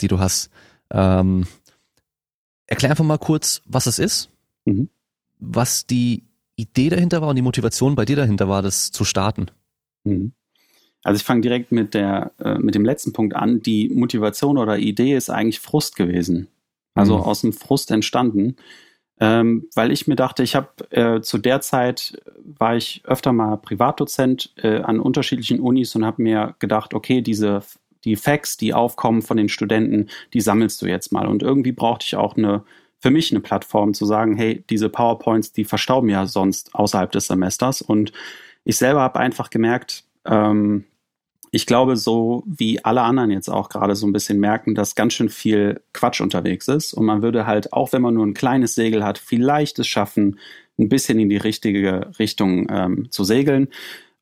die 0.00 0.08
du 0.08 0.18
hast. 0.18 0.50
Ähm, 0.90 1.46
erklär 2.66 2.90
einfach 2.90 3.04
mal 3.04 3.18
kurz, 3.18 3.62
was 3.66 3.86
es 3.86 3.98
ist, 3.98 4.30
Mhm. 4.64 4.88
was 5.38 5.86
die 5.86 6.24
Idee 6.56 6.88
dahinter 6.88 7.20
war 7.22 7.28
und 7.28 7.36
die 7.36 7.42
Motivation 7.42 7.94
bei 7.94 8.04
dir 8.04 8.16
dahinter 8.16 8.48
war, 8.48 8.62
das 8.62 8.90
zu 8.90 9.04
starten. 9.04 9.46
Mhm. 10.04 10.32
Also 11.02 11.16
ich 11.16 11.24
fange 11.24 11.40
direkt 11.40 11.72
mit 11.72 11.94
der 11.94 12.32
äh, 12.38 12.58
mit 12.58 12.74
dem 12.74 12.84
letzten 12.84 13.12
Punkt 13.12 13.34
an. 13.34 13.60
Die 13.62 13.88
Motivation 13.88 14.58
oder 14.58 14.78
Idee 14.78 15.14
ist 15.16 15.30
eigentlich 15.30 15.60
Frust 15.60 15.96
gewesen. 15.96 16.48
Also 16.94 17.16
Mhm. 17.16 17.22
aus 17.22 17.40
dem 17.40 17.52
Frust 17.52 17.90
entstanden, 17.90 18.56
ähm, 19.20 19.68
weil 19.74 19.92
ich 19.92 20.06
mir 20.06 20.16
dachte, 20.16 20.42
ich 20.42 20.56
habe 20.56 20.68
äh, 20.90 21.20
zu 21.20 21.38
der 21.38 21.60
Zeit 21.60 22.20
war 22.42 22.76
ich 22.76 23.02
öfter 23.04 23.32
mal 23.32 23.56
Privatdozent 23.56 24.52
äh, 24.56 24.80
an 24.80 24.98
unterschiedlichen 24.98 25.60
Unis 25.60 25.94
und 25.94 26.04
habe 26.04 26.22
mir 26.22 26.54
gedacht, 26.58 26.94
okay, 26.94 27.20
diese 27.20 27.62
die 28.04 28.16
Facts, 28.16 28.56
die 28.56 28.72
aufkommen 28.72 29.20
von 29.20 29.36
den 29.36 29.50
Studenten, 29.50 30.08
die 30.32 30.40
sammelst 30.40 30.80
du 30.80 30.86
jetzt 30.86 31.12
mal. 31.12 31.26
Und 31.26 31.42
irgendwie 31.42 31.72
brauchte 31.72 32.06
ich 32.06 32.16
auch 32.16 32.34
eine 32.34 32.64
für 33.00 33.10
mich 33.10 33.30
eine 33.30 33.40
Plattform 33.40 33.94
zu 33.94 34.04
sagen, 34.04 34.36
hey, 34.36 34.62
diese 34.68 34.90
PowerPoints, 34.90 35.52
die 35.52 35.64
verstauben 35.64 36.10
ja 36.10 36.26
sonst 36.26 36.74
außerhalb 36.74 37.10
des 37.10 37.28
Semesters. 37.28 37.80
Und 37.80 38.12
ich 38.64 38.76
selber 38.76 39.00
habe 39.00 39.18
einfach 39.18 39.48
gemerkt, 39.48 40.04
ähm, 40.26 40.84
ich 41.50 41.66
glaube, 41.66 41.96
so 41.96 42.44
wie 42.46 42.84
alle 42.84 43.02
anderen 43.02 43.30
jetzt 43.30 43.48
auch 43.48 43.68
gerade 43.68 43.96
so 43.96 44.06
ein 44.06 44.12
bisschen 44.12 44.38
merken, 44.38 44.74
dass 44.74 44.94
ganz 44.94 45.14
schön 45.14 45.28
viel 45.28 45.80
Quatsch 45.92 46.20
unterwegs 46.20 46.68
ist. 46.68 46.94
Und 46.94 47.06
man 47.06 47.22
würde 47.22 47.46
halt, 47.46 47.72
auch 47.72 47.92
wenn 47.92 48.02
man 48.02 48.14
nur 48.14 48.26
ein 48.26 48.34
kleines 48.34 48.74
Segel 48.74 49.04
hat, 49.04 49.18
vielleicht 49.18 49.78
es 49.78 49.86
schaffen, 49.86 50.38
ein 50.78 50.88
bisschen 50.88 51.18
in 51.18 51.28
die 51.28 51.36
richtige 51.36 52.10
Richtung 52.18 52.68
ähm, 52.70 53.10
zu 53.10 53.24
segeln. 53.24 53.68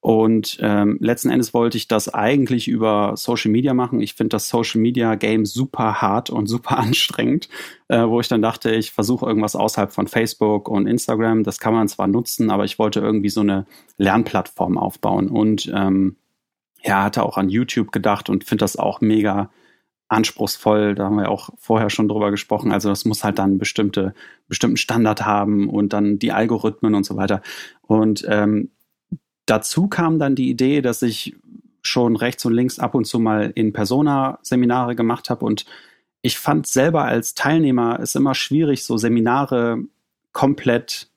Und 0.00 0.58
ähm, 0.62 0.96
letzten 1.00 1.28
Endes 1.28 1.52
wollte 1.52 1.76
ich 1.76 1.88
das 1.88 2.08
eigentlich 2.08 2.68
über 2.68 3.14
Social 3.16 3.50
Media 3.50 3.74
machen. 3.74 4.00
Ich 4.00 4.14
finde 4.14 4.36
das 4.36 4.48
Social 4.48 4.80
Media 4.80 5.16
Game 5.16 5.44
super 5.44 6.00
hart 6.00 6.30
und 6.30 6.46
super 6.46 6.78
anstrengend, 6.78 7.48
äh, 7.88 8.06
wo 8.06 8.20
ich 8.20 8.28
dann 8.28 8.40
dachte, 8.40 8.70
ich 8.70 8.92
versuche 8.92 9.26
irgendwas 9.26 9.56
außerhalb 9.56 9.92
von 9.92 10.06
Facebook 10.06 10.68
und 10.68 10.86
Instagram. 10.86 11.42
Das 11.42 11.58
kann 11.58 11.74
man 11.74 11.88
zwar 11.88 12.06
nutzen, 12.06 12.50
aber 12.50 12.64
ich 12.64 12.78
wollte 12.78 13.00
irgendwie 13.00 13.28
so 13.28 13.40
eine 13.40 13.66
Lernplattform 13.96 14.78
aufbauen. 14.78 15.28
Und 15.28 15.70
ähm, 15.74 16.16
ja, 16.82 17.04
hatte 17.04 17.22
auch 17.24 17.36
an 17.36 17.48
YouTube 17.48 17.92
gedacht 17.92 18.28
und 18.30 18.44
finde 18.44 18.62
das 18.62 18.76
auch 18.76 19.00
mega 19.00 19.50
anspruchsvoll. 20.08 20.94
Da 20.94 21.04
haben 21.04 21.16
wir 21.16 21.30
auch 21.30 21.50
vorher 21.58 21.90
schon 21.90 22.08
drüber 22.08 22.30
gesprochen. 22.30 22.72
Also 22.72 22.88
das 22.88 23.04
muss 23.04 23.24
halt 23.24 23.38
dann 23.38 23.58
bestimmte, 23.58 24.14
bestimmten 24.48 24.76
Standard 24.76 25.26
haben 25.26 25.68
und 25.68 25.92
dann 25.92 26.18
die 26.18 26.32
Algorithmen 26.32 26.94
und 26.94 27.04
so 27.04 27.16
weiter. 27.16 27.42
Und 27.82 28.24
ähm, 28.28 28.70
dazu 29.46 29.88
kam 29.88 30.18
dann 30.18 30.34
die 30.34 30.50
Idee, 30.50 30.80
dass 30.80 31.02
ich 31.02 31.36
schon 31.82 32.16
rechts 32.16 32.44
und 32.44 32.54
links 32.54 32.78
ab 32.78 32.94
und 32.94 33.06
zu 33.06 33.18
mal 33.18 33.52
in 33.54 33.72
Persona-Seminare 33.72 34.94
gemacht 34.96 35.30
habe 35.30 35.44
und 35.44 35.64
ich 36.22 36.38
fand 36.38 36.66
selber 36.66 37.04
als 37.04 37.34
Teilnehmer 37.34 38.00
es 38.00 38.14
immer 38.14 38.34
schwierig, 38.34 38.84
so 38.84 38.96
Seminare 38.96 39.78
komplett 40.32 41.10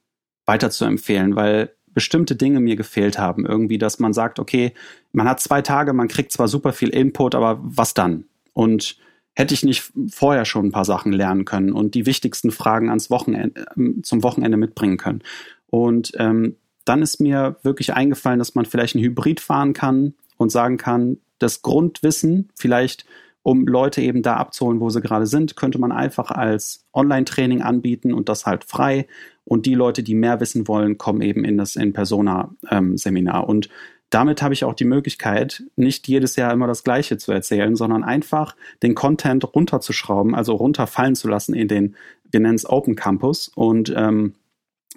weiterzuempfehlen, 0.46 1.36
weil 1.36 1.74
bestimmte 1.94 2.36
Dinge 2.36 2.60
mir 2.60 2.76
gefehlt 2.76 3.20
haben. 3.20 3.46
Irgendwie, 3.46 3.78
dass 3.78 4.00
man 4.00 4.14
sagt, 4.14 4.40
okay, 4.40 4.74
man 5.12 5.28
hat 5.28 5.40
zwei 5.40 5.62
Tage, 5.62 5.94
man 5.94 6.08
kriegt 6.08 6.32
zwar 6.32 6.48
super 6.48 6.74
viel 6.74 6.90
Input, 6.90 7.36
aber 7.36 7.60
was 7.62 7.94
dann? 7.94 8.26
Und 8.54 8.98
hätte 9.34 9.54
ich 9.54 9.64
nicht 9.64 9.92
vorher 10.10 10.46
schon 10.46 10.68
ein 10.68 10.72
paar 10.72 10.86
Sachen 10.86 11.14
lernen 11.14 11.46
können 11.46 11.72
und 11.72 11.96
die 11.96 12.06
wichtigsten 12.06 12.52
Fragen 12.52 12.90
ans 12.90 13.10
Wochenende, 13.10 13.66
ähm, 13.78 14.04
zum 14.04 14.24
Wochenende 14.24 14.58
mitbringen 14.58 14.98
können. 14.98 15.24
Und 15.68 16.12
ähm, 16.18 16.58
dann 16.86 17.02
ist 17.02 17.22
mir 17.22 17.58
wirklich 17.64 17.94
eingefallen, 17.94 18.40
dass 18.40 18.56
man 18.56 18.66
vielleicht 18.66 18.96
ein 18.96 19.02
Hybrid 19.02 19.40
fahren 19.40 19.74
kann 19.74 20.14
und 20.38 20.52
sagen 20.52 20.78
kann, 20.78 21.18
das 21.40 21.62
Grundwissen, 21.62 22.50
vielleicht 22.56 23.06
um 23.44 23.66
Leute 23.68 24.02
eben 24.02 24.22
da 24.22 24.36
abzuholen, 24.36 24.80
wo 24.80 24.90
sie 24.90 25.02
gerade 25.02 25.26
sind, 25.26 25.56
könnte 25.56 25.80
man 25.80 25.92
einfach 25.92 26.32
als 26.32 26.86
Online-Training 26.94 27.62
anbieten 27.62 28.14
und 28.14 28.30
das 28.30 28.46
halt 28.46 28.64
frei. 28.64 29.08
Und 29.46 29.66
die 29.66 29.74
Leute, 29.74 30.04
die 30.04 30.14
mehr 30.14 30.40
wissen 30.40 30.68
wollen, 30.68 30.98
kommen 30.98 31.22
eben 31.22 31.44
in 31.44 31.58
das 31.58 31.76
In-Persona-Seminar. 31.76 33.44
Ähm, 33.44 33.50
und 33.50 33.70
damit 34.12 34.42
habe 34.42 34.54
ich 34.54 34.66
auch 34.66 34.74
die 34.74 34.86
Möglichkeit, 34.86 35.64
nicht 35.76 36.08
jedes 36.08 36.36
Jahr 36.36 36.52
immer 36.52 36.68
das 36.68 36.84
Gleiche 36.84 37.18
zu 37.18 37.32
erzählen, 37.32 37.76
sondern 37.76 38.04
einfach 38.04 38.56
den 38.84 38.94
Content 38.94 39.56
runterzuschrauben, 39.56 40.36
also 40.36 40.54
runterfallen 40.54 41.16
zu 41.16 41.28
lassen 41.28 41.56
in 41.56 41.68
den, 41.68 41.96
wir 42.30 42.42
nennen 42.42 42.56
es 42.56 42.70
Open 42.70 42.96
Campus 42.96 43.48
und 43.48 43.92
ähm, 43.96 44.36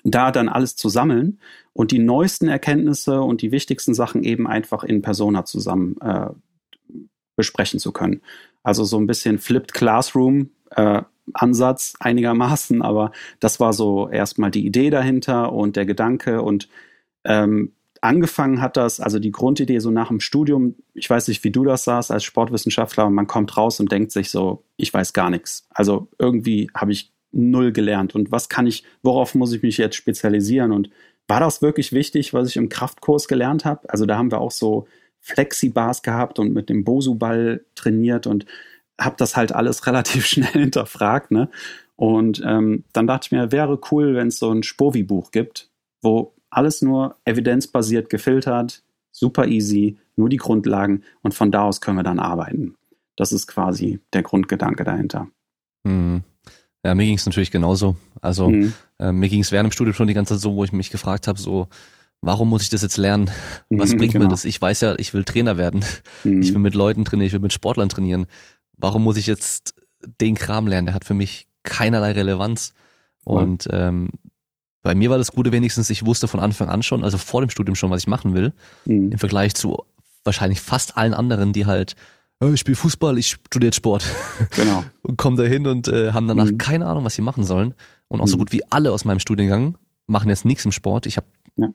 da 0.03 0.33
dann 0.33 0.49
alles 0.49 0.77
zu 0.77 0.89
sammeln 0.89 1.39
und 1.73 1.93
die 1.93 2.01
neuesten 2.01 2.49
Erkenntnisse 2.49 3.21
und 3.23 3.41
die 3.41 3.53
wichtigsten 3.53 3.95
Sachen 3.95 4.25
eben 4.25 4.47
einfach 4.47 4.83
in 4.85 5.01
Persona 5.01 5.45
zusammen 5.45 5.97
äh, 6.01 6.31
besprechen 7.37 7.81
zu 7.81 7.93
können. 7.93 8.21
Also 8.63 8.85
so 8.85 8.99
ein 8.99 9.07
bisschen 9.07 9.39
Flipped 9.39 9.73
Classroom 9.73 10.51
äh, 10.71 11.03
Ansatz 11.33 11.95
einigermaßen, 12.01 12.83
aber 12.83 13.13
das 13.41 13.61
war 13.61 13.73
so 13.73 14.09
erstmal 14.09 14.51
die 14.51 14.67
Idee 14.67 14.91
dahinter 14.91 15.53
und 15.53 15.77
der 15.77 15.87
Gedanke 15.87 16.43
und 16.43 16.69
ähm, 17.25 17.73
angefangen 18.03 18.61
hat 18.61 18.77
das, 18.77 19.01
also 19.01 19.19
die 19.19 19.31
Grundidee 19.31 19.79
so 19.79 19.91
nach 19.91 20.09
dem 20.09 20.21
Studium, 20.21 20.75
ich 20.93 21.09
weiß 21.09 21.29
nicht, 21.29 21.43
wie 21.43 21.51
du 21.51 21.65
das 21.65 21.85
sahst 21.85 22.11
als 22.11 22.25
Sportwissenschaftler, 22.25 23.09
man 23.09 23.27
kommt 23.27 23.57
raus 23.57 23.81
und 23.81 23.91
denkt 23.91 24.13
sich 24.13 24.31
so, 24.31 24.65
ich 24.77 24.93
weiß 24.93 25.15
gar 25.15 25.31
nichts. 25.31 25.67
Also 25.71 26.09
irgendwie 26.19 26.71
habe 26.75 26.93
ich 26.93 27.13
null 27.33 27.73
gelernt 27.73 28.15
und 28.15 28.31
was 28.31 28.49
kann 28.49 28.67
ich, 28.67 28.85
worauf 29.03 29.35
muss 29.35 29.53
ich 29.53 29.63
mich 29.63 29.79
jetzt 29.79 29.97
spezialisieren 29.97 30.71
und 30.71 30.91
war 31.27 31.41
das 31.41 31.63
wirklich 31.63 31.93
wichtig, 31.93 32.35
was 32.35 32.49
ich 32.49 32.57
im 32.57 32.69
Kraftkurs 32.69 33.29
gelernt 33.29 33.65
habe? 33.65 33.89
Also 33.89 34.05
da 34.05 34.19
haben 34.19 34.31
wir 34.31 34.41
auch 34.41 34.51
so 34.51 34.87
Flexibars 35.25 36.03
gehabt 36.03 36.39
und 36.39 36.53
mit 36.53 36.69
dem 36.69 36.85
Bosu-Ball 36.85 37.65
trainiert 37.75 38.27
und 38.27 38.45
habe 39.01 39.17
das 39.19 39.37
halt 39.37 39.53
alles 39.53 39.87
relativ 39.87 40.27
schnell 40.27 40.53
hinterfragt. 40.53 41.31
Ne? 41.31 41.49
Und 41.97 42.43
ähm, 42.45 42.85
dann 42.93 43.07
dachte 43.07 43.27
ich 43.27 43.33
mir, 43.33 43.51
wäre 43.51 43.81
cool, 43.91 44.15
wenn 44.15 44.29
es 44.29 44.39
so 44.39 44.51
ein 44.51 44.63
Spovi-Buch 44.63 45.31
gibt, 45.31 45.71
wo 46.03 46.35
alles 46.51 46.83
nur 46.83 47.17
evidenzbasiert 47.25 48.11
gefiltert, 48.11 48.83
super 49.13 49.47
easy, 49.47 49.97
nur 50.15 50.29
die 50.29 50.37
Grundlagen 50.37 51.05
und 51.23 51.33
von 51.33 51.51
da 51.51 51.63
aus 51.63 51.81
können 51.81 51.97
wir 51.97 52.05
dann 52.05 52.19
arbeiten. 52.19 52.77
Das 53.17 53.33
ist 53.33 53.47
quasi 53.47 54.01
der 54.13 54.23
Grundgedanke 54.23 54.85
dahinter. 54.85 55.29
Mhm. 55.85 56.23
Ja, 56.85 56.95
mir 56.95 57.07
ging 57.07 57.17
es 57.17 57.25
natürlich 57.25 57.51
genauso. 57.51 57.97
Also 58.21 58.51
mhm. 58.51 58.75
äh, 58.99 59.11
mir 59.11 59.31
ging 59.31 59.41
es 59.41 59.53
während 59.53 59.71
dem 59.71 59.73
Studium 59.73 59.95
schon 59.95 60.07
die 60.07 60.15
ganze 60.15 60.35
Zeit 60.35 60.43
so, 60.43 60.55
wo 60.55 60.65
ich 60.65 60.73
mich 60.73 60.91
gefragt 60.91 61.29
habe, 61.29 61.41
so, 61.41 61.69
warum 62.25 62.49
muss 62.49 62.63
ich 62.63 62.71
das 62.71 62.83
jetzt 62.83 62.97
lernen? 62.97 63.31
Was 63.71 63.93
mhm, 63.93 63.99
bringt 63.99 64.13
genau. 64.13 64.25
mir 64.25 64.31
das? 64.31 64.45
Ich 64.45 64.61
weiß 64.61 64.81
ja, 64.81 64.95
ich 64.99 65.15
will 65.15 65.25
Trainer 65.25 65.57
werden. 65.57 65.85
Mhm. 66.25 66.43
Ich 66.43 66.53
will 66.53 66.61
mit 66.61 66.75
Leuten 66.75 67.05
trainieren, 67.05 67.27
ich 67.27 67.33
will 67.33 67.41
mit 67.41 67.53
Sportlern 67.53 67.89
trainieren. 67.89 68.27
Warum 68.77 69.05
muss 69.05 69.17
ich 69.17 69.27
jetzt 69.27 69.75
den 70.21 70.35
Kram 70.35 70.67
lernen? 70.67 70.87
Der 70.87 70.95
hat 70.95 71.05
für 71.05 71.15
mich 71.15 71.47
keinerlei 71.63 72.13
Relevanz. 72.13 72.75
Und 73.25 73.69
ähm, 73.71 74.11
bei 74.83 74.95
mir 74.95 75.11
war 75.11 75.19
das 75.19 75.33
Gute 75.33 75.53
wenigstens, 75.53 75.89
ich 75.91 76.05
wusste 76.05 76.29
von 76.29 76.41
Anfang 76.41 76.69
an 76.69 76.83
schon, 76.83 77.05
also 77.05 77.17
vor 77.17 77.41
dem 77.41 77.51
Studium 77.51 77.75
schon, 77.75 77.91
was 77.91 78.03
ich 78.03 78.07
machen 78.07 78.35
will, 78.35 78.53
mhm. 78.85 79.13
im 79.13 79.19
Vergleich 79.19 79.55
zu 79.55 79.85
wahrscheinlich 80.25 80.61
fast 80.61 80.97
allen 80.97 81.15
anderen, 81.15 81.53
die 81.53 81.67
halt, 81.67 81.95
oh, 82.41 82.49
ich 82.49 82.61
spiele 82.61 82.77
Fußball, 82.77 83.19
ich 83.19 83.39
studiere 83.47 83.73
Sport. 83.73 84.05
Genau. 84.57 84.85
und 85.03 85.17
kommen 85.17 85.37
da 85.37 85.45
hin 85.45 85.67
und 85.67 85.89
äh, 85.89 86.13
haben 86.13 86.29
danach 86.29 86.51
mhm. 86.51 86.59
keine 86.59 86.87
Ahnung, 86.87 87.05
was 87.05 87.15
sie 87.15 87.23
machen 87.23 87.45
sollen. 87.45 87.75
Und 88.09 88.21
auch 88.21 88.29
so 88.29 88.37
mhm. 88.37 88.41
gut 88.41 88.53
wie 88.53 88.63
alle 88.71 88.93
aus 88.93 89.05
meinem 89.05 89.21
Studiengang 89.21 89.79
machen 90.07 90.29
jetzt 90.29 90.45
nichts 90.45 90.65
im 90.65 90.73
Sport. 90.73 91.07
Ich 91.07 91.17
habe 91.17 91.27
ja. 91.57 91.69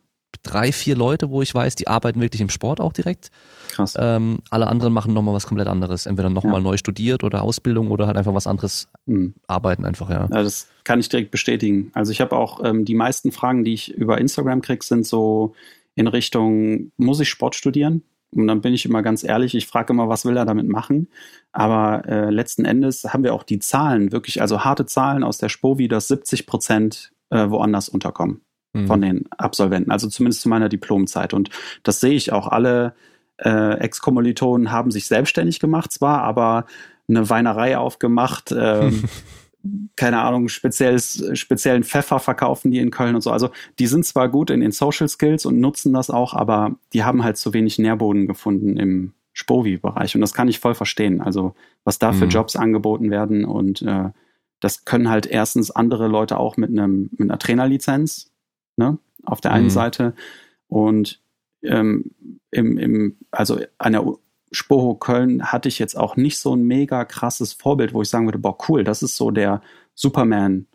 Drei, 0.43 0.71
vier 0.71 0.95
Leute, 0.95 1.29
wo 1.29 1.41
ich 1.41 1.53
weiß, 1.53 1.75
die 1.75 1.87
arbeiten 1.87 2.21
wirklich 2.21 2.41
im 2.41 2.49
Sport 2.49 2.79
auch 2.79 2.93
direkt. 2.93 3.29
Krass. 3.71 3.95
Ähm, 3.99 4.39
alle 4.49 4.67
anderen 4.67 4.93
machen 4.93 5.13
nochmal 5.13 5.33
was 5.33 5.47
komplett 5.47 5.67
anderes. 5.67 6.05
Entweder 6.05 6.29
nochmal 6.29 6.55
ja. 6.55 6.59
neu 6.59 6.77
studiert 6.77 7.23
oder 7.23 7.41
Ausbildung 7.41 7.91
oder 7.91 8.07
halt 8.07 8.17
einfach 8.17 8.33
was 8.33 8.47
anderes 8.47 8.89
mhm. 9.05 9.33
arbeiten 9.47 9.85
einfach, 9.85 10.09
ja. 10.09 10.27
ja. 10.29 10.43
Das 10.43 10.67
kann 10.83 10.99
ich 10.99 11.09
direkt 11.09 11.31
bestätigen. 11.31 11.91
Also 11.93 12.11
ich 12.11 12.21
habe 12.21 12.35
auch 12.35 12.63
ähm, 12.63 12.85
die 12.85 12.95
meisten 12.95 13.31
Fragen, 13.31 13.63
die 13.63 13.73
ich 13.73 13.93
über 13.93 14.17
Instagram 14.17 14.61
kriege, 14.61 14.83
sind 14.83 15.05
so 15.05 15.53
in 15.95 16.07
Richtung, 16.07 16.91
muss 16.97 17.19
ich 17.19 17.29
Sport 17.29 17.55
studieren? 17.55 18.03
Und 18.31 18.45
dann 18.47 18.61
bin 18.61 18.75
ich 18.75 18.85
immer 18.85 19.01
ganz 19.01 19.23
ehrlich, 19.23 19.55
ich 19.55 19.65
frage 19.65 19.91
immer, 19.91 20.07
was 20.07 20.23
will 20.23 20.37
er 20.37 20.45
damit 20.45 20.67
machen? 20.67 21.07
Aber 21.51 22.07
äh, 22.07 22.29
letzten 22.29 22.63
Endes 22.63 23.03
haben 23.05 23.23
wir 23.23 23.33
auch 23.33 23.41
die 23.41 23.57
Zahlen, 23.57 24.11
wirklich, 24.11 24.39
also 24.39 24.63
harte 24.63 24.85
Zahlen 24.85 25.23
aus 25.23 25.39
der 25.39 25.49
Spovi, 25.49 25.87
dass 25.87 26.07
70 26.09 26.45
Prozent 26.45 27.11
äh, 27.31 27.49
woanders 27.49 27.89
unterkommen 27.89 28.41
mhm. 28.73 28.87
von 28.87 29.01
den 29.01 29.25
Absolventen, 29.31 29.91
also 29.91 30.07
zumindest 30.07 30.41
zu 30.41 30.49
meiner 30.49 30.69
Diplomzeit. 30.69 31.33
Und 31.33 31.49
das 31.83 31.99
sehe 31.99 32.13
ich 32.13 32.31
auch. 32.31 32.47
Alle 32.47 32.93
äh, 33.37 33.79
Ex-Kommilitonen 33.79 34.71
haben 34.71 34.91
sich 34.91 35.07
selbstständig 35.07 35.59
gemacht 35.59 35.91
zwar, 35.91 36.21
aber 36.21 36.65
eine 37.07 37.29
Weinerei 37.29 37.77
aufgemacht, 37.77 38.53
ähm, 38.55 39.03
keine 39.95 40.21
Ahnung, 40.21 40.47
spezielles, 40.47 41.23
speziellen 41.33 41.83
Pfeffer 41.83 42.19
verkaufen 42.19 42.71
die 42.71 42.79
in 42.79 42.91
Köln 42.91 43.15
und 43.15 43.21
so. 43.21 43.31
Also 43.31 43.49
die 43.77 43.87
sind 43.87 44.05
zwar 44.05 44.29
gut 44.29 44.49
in 44.51 44.61
den 44.61 44.71
Social 44.71 45.09
Skills 45.09 45.45
und 45.45 45.59
nutzen 45.59 45.93
das 45.93 46.09
auch, 46.09 46.33
aber 46.33 46.75
die 46.93 47.03
haben 47.03 47.23
halt 47.23 47.37
zu 47.37 47.53
wenig 47.53 47.79
Nährboden 47.79 48.27
gefunden 48.27 48.77
im 48.77 49.13
Spovi-Bereich. 49.33 50.15
Und 50.15 50.21
das 50.21 50.33
kann 50.33 50.47
ich 50.47 50.59
voll 50.59 50.75
verstehen. 50.75 51.21
Also 51.21 51.55
was 51.83 51.99
da 51.99 52.13
für 52.13 52.25
mhm. 52.25 52.31
Jobs 52.31 52.55
angeboten 52.55 53.09
werden 53.09 53.45
und 53.45 53.81
äh, 53.81 54.09
das 54.61 54.83
können 54.83 55.09
halt 55.09 55.25
erstens 55.25 55.71
andere 55.71 56.07
Leute 56.07 56.37
auch 56.37 56.57
mit 56.57 56.69
einem 56.69 57.09
mit 57.13 57.29
einer 57.29 57.39
Trainerlizenz, 57.39 58.31
ne, 58.79 58.97
auf 59.23 59.41
der 59.41 59.51
einen 59.51 59.65
mhm. 59.65 59.71
Seite. 59.71 60.13
Und 60.67 61.21
ähm, 61.61 62.11
im, 62.49 62.77
im, 62.77 63.17
also 63.29 63.59
an 63.77 63.93
der 63.93 64.03
Spoho 64.51 64.95
Köln 64.95 65.51
hatte 65.51 65.69
ich 65.69 65.77
jetzt 65.77 65.95
auch 65.95 66.15
nicht 66.15 66.39
so 66.39 66.55
ein 66.55 66.63
mega 66.63 67.05
krasses 67.05 67.53
Vorbild, 67.53 67.93
wo 67.93 68.01
ich 68.01 68.09
sagen 68.09 68.25
würde, 68.25 68.39
boah, 68.39 68.57
cool, 68.67 68.83
das 68.83 69.03
ist 69.03 69.15
so 69.15 69.29
der 69.29 69.61
Superman 69.93 70.65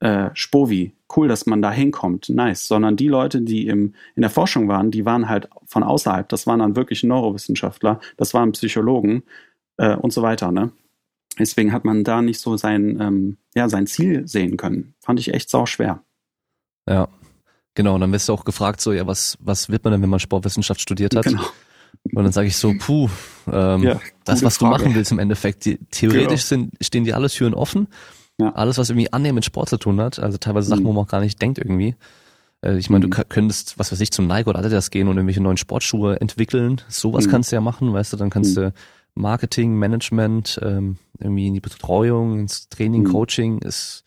äh, 0.00 0.30
Spovi. 0.34 0.92
Cool, 1.14 1.28
dass 1.28 1.46
man 1.46 1.62
da 1.62 1.70
hinkommt. 1.72 2.28
Nice. 2.28 2.68
Sondern 2.68 2.96
die 2.96 3.08
Leute, 3.08 3.40
die 3.40 3.66
im, 3.66 3.94
in 4.14 4.22
der 4.22 4.30
Forschung 4.30 4.68
waren, 4.68 4.90
die 4.90 5.04
waren 5.04 5.28
halt 5.28 5.48
von 5.64 5.82
außerhalb. 5.82 6.28
Das 6.28 6.46
waren 6.46 6.58
dann 6.58 6.76
wirklich 6.76 7.02
Neurowissenschaftler, 7.02 8.00
das 8.16 8.34
waren 8.34 8.52
Psychologen 8.52 9.22
äh, 9.78 9.96
und 9.96 10.12
so 10.12 10.22
weiter. 10.22 10.52
Ne? 10.52 10.70
Deswegen 11.38 11.72
hat 11.72 11.84
man 11.84 12.04
da 12.04 12.22
nicht 12.22 12.40
so 12.40 12.56
sein, 12.56 12.98
ähm, 13.00 13.36
ja, 13.54 13.68
sein 13.68 13.86
Ziel 13.86 14.26
sehen 14.26 14.56
können. 14.56 14.94
Fand 15.00 15.20
ich 15.20 15.32
echt 15.32 15.50
sau 15.50 15.66
schwer. 15.66 16.02
Ja, 16.88 17.08
genau. 17.76 17.94
Und 17.94 18.00
dann 18.00 18.12
wirst 18.12 18.28
du 18.28 18.32
auch 18.32 18.44
gefragt, 18.44 18.80
so, 18.80 18.92
ja, 18.92 19.06
was, 19.06 19.38
was 19.40 19.68
wird 19.68 19.84
man 19.84 19.92
denn, 19.92 20.02
wenn 20.02 20.10
man 20.10 20.18
Sportwissenschaft 20.18 20.80
studiert 20.80 21.14
hat? 21.14 21.24
Genau. 21.24 21.42
Und 22.12 22.24
dann 22.24 22.32
sage 22.32 22.48
ich 22.48 22.56
so, 22.56 22.74
puh, 22.78 23.08
ähm, 23.50 23.82
ja, 23.82 24.00
das, 24.24 24.42
was 24.42 24.58
Frage. 24.58 24.78
du 24.78 24.84
machen 24.84 24.94
willst 24.94 25.12
im 25.12 25.18
Endeffekt, 25.18 25.64
die, 25.64 25.78
theoretisch 25.90 26.48
genau. 26.48 26.68
sind, 26.70 26.74
stehen 26.80 27.04
dir 27.04 27.16
alle 27.16 27.28
Türen 27.28 27.54
offen. 27.54 27.88
Ja. 28.38 28.52
Alles, 28.54 28.78
was 28.78 28.90
irgendwie 28.90 29.12
annähernd 29.12 29.36
mit 29.36 29.44
Sport 29.44 29.68
zu 29.68 29.78
tun 29.78 30.00
hat, 30.00 30.18
also 30.18 30.36
teilweise 30.36 30.68
Sachen, 30.68 30.82
mhm. 30.82 30.88
wo 30.88 30.92
man 30.92 31.04
auch 31.04 31.08
gar 31.08 31.20
nicht 31.20 31.40
denkt 31.40 31.58
irgendwie. 31.58 31.94
Äh, 32.62 32.76
ich 32.76 32.90
meine, 32.90 33.06
mhm. 33.06 33.10
du 33.10 33.24
könntest, 33.24 33.78
was 33.78 33.92
weiß 33.92 34.00
ich, 34.00 34.12
zum 34.12 34.26
Nike 34.26 34.48
oder 34.48 34.58
Adidas 34.58 34.90
gehen 34.90 35.08
und 35.08 35.16
irgendwelche 35.16 35.42
neuen 35.42 35.56
Sportschuhe 35.56 36.20
entwickeln. 36.20 36.80
Sowas 36.88 37.26
mhm. 37.26 37.30
kannst 37.30 37.50
du 37.50 37.56
ja 37.56 37.60
machen, 37.60 37.92
weißt 37.92 38.12
du, 38.12 38.16
dann 38.16 38.30
kannst 38.30 38.56
mhm. 38.56 38.60
du 38.60 38.72
Marketing, 39.14 39.74
Management, 39.74 40.60
ähm, 40.62 40.98
irgendwie 41.18 41.46
in 41.46 41.54
die 41.54 41.60
Betreuung, 41.60 42.38
ins 42.40 42.68
Training, 42.68 43.04
mhm. 43.04 43.12
Coaching, 43.12 43.58
ist 43.58 44.04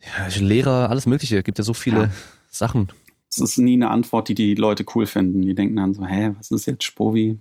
ja, 0.00 0.28
Lehrer, 0.40 0.90
alles 0.90 1.06
Mögliche. 1.06 1.42
Gibt 1.42 1.58
ja 1.58 1.64
so 1.64 1.74
viele. 1.74 2.10
Sachen 2.48 2.88
es 3.30 3.38
ist 3.38 3.58
nie 3.58 3.74
eine 3.74 3.90
Antwort, 3.90 4.28
die 4.28 4.34
die 4.34 4.54
Leute 4.54 4.84
cool 4.94 5.06
finden. 5.06 5.42
Die 5.42 5.54
denken 5.54 5.76
dann 5.76 5.94
so, 5.94 6.04
hä, 6.04 6.32
was 6.36 6.50
ist 6.50 6.66
jetzt 6.66 6.84
Spovi? 6.84 7.38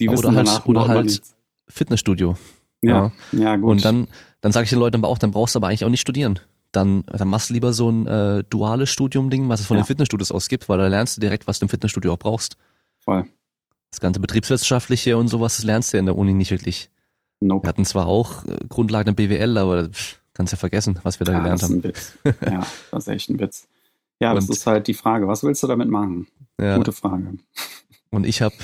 Die 0.00 0.10
wissen 0.10 0.26
oder 0.26 0.36
halt, 0.36 0.48
danach 0.48 0.66
oder 0.66 0.88
halt 0.88 1.22
Fitnessstudio. 1.68 2.36
Ja, 2.82 3.12
ja, 3.32 3.40
ja, 3.40 3.56
gut. 3.56 3.70
Und 3.70 3.84
dann, 3.84 4.08
dann 4.42 4.52
sage 4.52 4.64
ich 4.64 4.70
den 4.70 4.78
Leuten 4.78 4.96
aber 4.96 5.08
auch, 5.08 5.18
dann 5.18 5.30
brauchst 5.30 5.54
du 5.54 5.58
aber 5.58 5.68
eigentlich 5.68 5.84
auch 5.84 5.90
nicht 5.90 6.02
studieren. 6.02 6.40
Dann, 6.72 7.04
dann 7.06 7.28
machst 7.28 7.48
du 7.48 7.54
lieber 7.54 7.72
so 7.72 7.88
ein 7.88 8.06
äh, 8.06 8.44
duales 8.50 8.90
Studium-Ding, 8.90 9.48
was 9.48 9.60
es 9.60 9.66
von 9.66 9.76
ja. 9.76 9.82
den 9.82 9.86
Fitnessstudios 9.86 10.32
aus 10.32 10.48
gibt, 10.48 10.68
weil 10.68 10.78
da 10.78 10.88
lernst 10.88 11.16
du 11.16 11.20
direkt, 11.20 11.46
was 11.46 11.58
du 11.58 11.66
im 11.66 11.68
Fitnessstudio 11.68 12.12
auch 12.12 12.18
brauchst. 12.18 12.56
Voll. 12.98 13.24
Das 13.90 14.00
ganze 14.00 14.20
Betriebswissenschaftliche 14.20 15.16
und 15.16 15.28
sowas, 15.28 15.56
das 15.56 15.64
lernst 15.64 15.92
du 15.92 15.96
ja 15.96 16.00
in 16.00 16.06
der 16.06 16.18
Uni 16.18 16.34
nicht 16.34 16.50
wirklich. 16.50 16.90
Nope. 17.40 17.64
Wir 17.64 17.68
hatten 17.68 17.84
zwar 17.84 18.06
auch 18.06 18.44
äh, 18.44 18.58
Grundlagen 18.68 19.10
im 19.10 19.14
BWL, 19.14 19.56
aber 19.56 19.88
pff, 19.88 20.20
kannst 20.34 20.52
ja 20.52 20.58
vergessen, 20.58 20.98
was 21.04 21.20
wir 21.20 21.24
da 21.24 21.32
ja, 21.32 21.38
gelernt 21.38 21.62
das 21.62 21.70
ist 21.70 21.76
ein 21.76 21.84
Witz. 21.84 22.18
ja, 22.24 22.66
das 22.90 23.06
ist 23.06 23.08
echt 23.08 23.30
ein 23.30 23.38
Witz. 23.38 23.68
Ja, 24.20 24.34
das 24.34 24.48
ist 24.48 24.66
halt 24.66 24.86
die 24.86 24.94
Frage. 24.94 25.28
Was 25.28 25.42
willst 25.42 25.62
du 25.62 25.66
damit 25.66 25.88
machen? 25.88 26.26
Ja. 26.60 26.76
Gute 26.76 26.92
Frage. 26.92 27.34
Und 28.10 28.26
ich 28.26 28.42
habe 28.42 28.54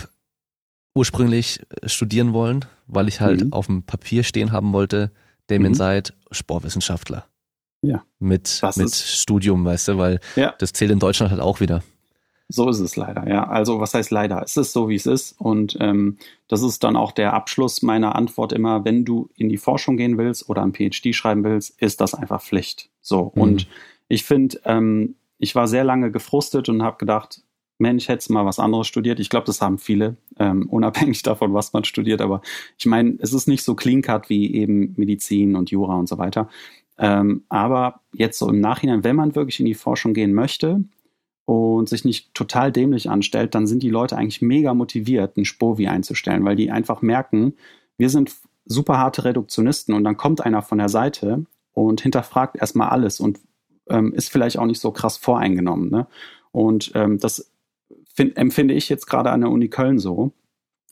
ursprünglich 0.95 1.61
studieren 1.85 2.33
wollen, 2.33 2.65
weil 2.87 3.09
ich 3.09 3.21
halt 3.21 3.45
mhm. 3.45 3.53
auf 3.53 3.67
dem 3.67 3.83
Papier 3.83 4.23
stehen 4.23 4.53
haben 4.53 4.73
wollte, 4.73 5.11
Damien 5.49 5.73
mhm. 5.73 5.77
Seid, 5.77 6.15
Sportwissenschaftler. 6.31 7.27
Ja. 7.83 8.05
Mit, 8.19 8.61
mit 8.77 8.95
Studium, 8.95 9.65
weißt 9.65 9.89
du, 9.89 9.99
weil 9.99 10.21
ja. 10.37 10.55
das 10.59 10.73
zählt 10.73 10.91
in 10.91 10.99
Deutschland 10.99 11.31
halt 11.31 11.41
auch 11.41 11.61
wieder. 11.61 11.83
So 12.53 12.69
ist 12.69 12.81
es 12.81 12.97
leider, 12.97 13.29
ja. 13.29 13.47
Also 13.47 13.79
was 13.81 13.95
heißt 13.95 14.11
leider? 14.11 14.43
Es 14.43 14.57
ist 14.57 14.73
so, 14.73 14.89
wie 14.89 14.97
es 14.97 15.07
ist. 15.07 15.37
Und 15.39 15.77
ähm, 15.81 16.19
das 16.49 16.63
ist 16.63 16.83
dann 16.83 16.97
auch 16.97 17.13
der 17.13 17.33
Abschluss 17.33 17.81
meiner 17.81 18.17
Antwort 18.17 18.53
immer, 18.53 18.85
wenn 18.85 19.05
du 19.05 19.31
in 19.37 19.49
die 19.49 19.57
Forschung 19.57 19.97
gehen 19.97 20.19
willst 20.19 20.49
oder 20.49 20.63
ein 20.63 20.75
PhD 20.75 21.15
schreiben 21.15 21.45
willst, 21.45 21.81
ist 21.81 22.01
das 22.01 22.13
einfach 22.13 22.43
Pflicht. 22.43 22.91
So. 23.01 23.31
Mhm. 23.35 23.43
Und 23.43 23.67
ich 24.09 24.25
finde, 24.25 24.61
ähm, 24.65 25.15
ich 25.41 25.55
war 25.55 25.67
sehr 25.67 25.85
lange 25.85 26.13
gefrustet 26.13 26.69
und 26.69 26.83
habe 26.83 26.99
gedacht, 26.99 27.43
Mensch, 27.79 28.09
hätte 28.09 28.31
mal 28.33 28.45
was 28.45 28.59
anderes 28.59 28.87
studiert. 28.87 29.19
Ich 29.21 29.31
glaube, 29.31 29.47
das 29.47 29.63
haben 29.63 29.79
viele, 29.79 30.17
ähm, 30.39 30.67
unabhängig 30.71 31.23
davon, 31.23 31.55
was 31.55 31.73
man 31.73 31.85
studiert. 31.85 32.21
Aber 32.21 32.43
ich 32.79 32.87
meine, 32.87 33.17
es 33.19 33.33
ist 33.33 33.49
nicht 33.49 33.65
so 33.65 33.75
clean 33.75 34.03
cut 34.03 34.29
wie 34.29 34.55
eben 34.55 34.95
Medizin 34.97 35.57
und 35.57 35.71
Jura 35.71 35.97
und 35.97 36.09
so 36.09 36.19
weiter. 36.19 36.49
Ähm, 36.99 37.45
aber 37.49 38.01
jetzt 38.13 38.39
so 38.39 38.49
im 38.51 38.61
Nachhinein, 38.61 39.03
wenn 39.03 39.17
man 39.17 39.35
wirklich 39.35 39.59
in 39.59 39.67
die 39.67 39.75
Forschung 39.75 40.13
gehen 40.13 40.35
möchte 40.35 40.85
und 41.47 41.89
sich 41.89 42.05
nicht 42.05 42.35
total 42.35 42.71
dämlich 42.71 43.09
anstellt, 43.09 43.55
dann 43.55 43.67
sind 43.67 43.83
die 43.83 43.89
Leute 43.89 44.19
eigentlich 44.19 44.43
mega 44.43 44.75
motiviert, 44.75 45.39
einen 45.39 45.47
Spovi 45.47 45.87
einzustellen, 45.87 46.45
weil 46.45 46.57
die 46.57 46.71
einfach 46.71 47.01
merken, 47.01 47.55
wir 47.97 48.11
sind 48.11 48.37
super 48.67 48.99
harte 48.99 49.25
Reduktionisten 49.25 49.95
und 49.95 50.05
dann 50.05 50.19
kommt 50.19 50.43
einer 50.43 50.61
von 50.61 50.77
der 50.77 50.91
Seite 50.91 51.47
und 51.73 52.03
hinterfragt 52.03 52.57
erstmal 52.57 52.91
alles 52.91 53.21
und 53.21 53.41
ähm, 53.89 54.13
ist 54.13 54.31
vielleicht 54.31 54.59
auch 54.59 54.67
nicht 54.67 54.81
so 54.81 54.91
krass 54.91 55.17
voreingenommen. 55.17 55.91
Ne? 55.91 56.07
Und 56.53 56.93
ähm, 56.95 57.19
das 57.19 57.51
find, 58.15 58.37
empfinde 58.37 58.75
ich 58.75 58.89
jetzt 58.89 59.07
gerade 59.07 59.31
an 59.31 59.41
der 59.41 59.51
Uni 59.51 59.69
Köln 59.69 59.99
so. 59.99 60.33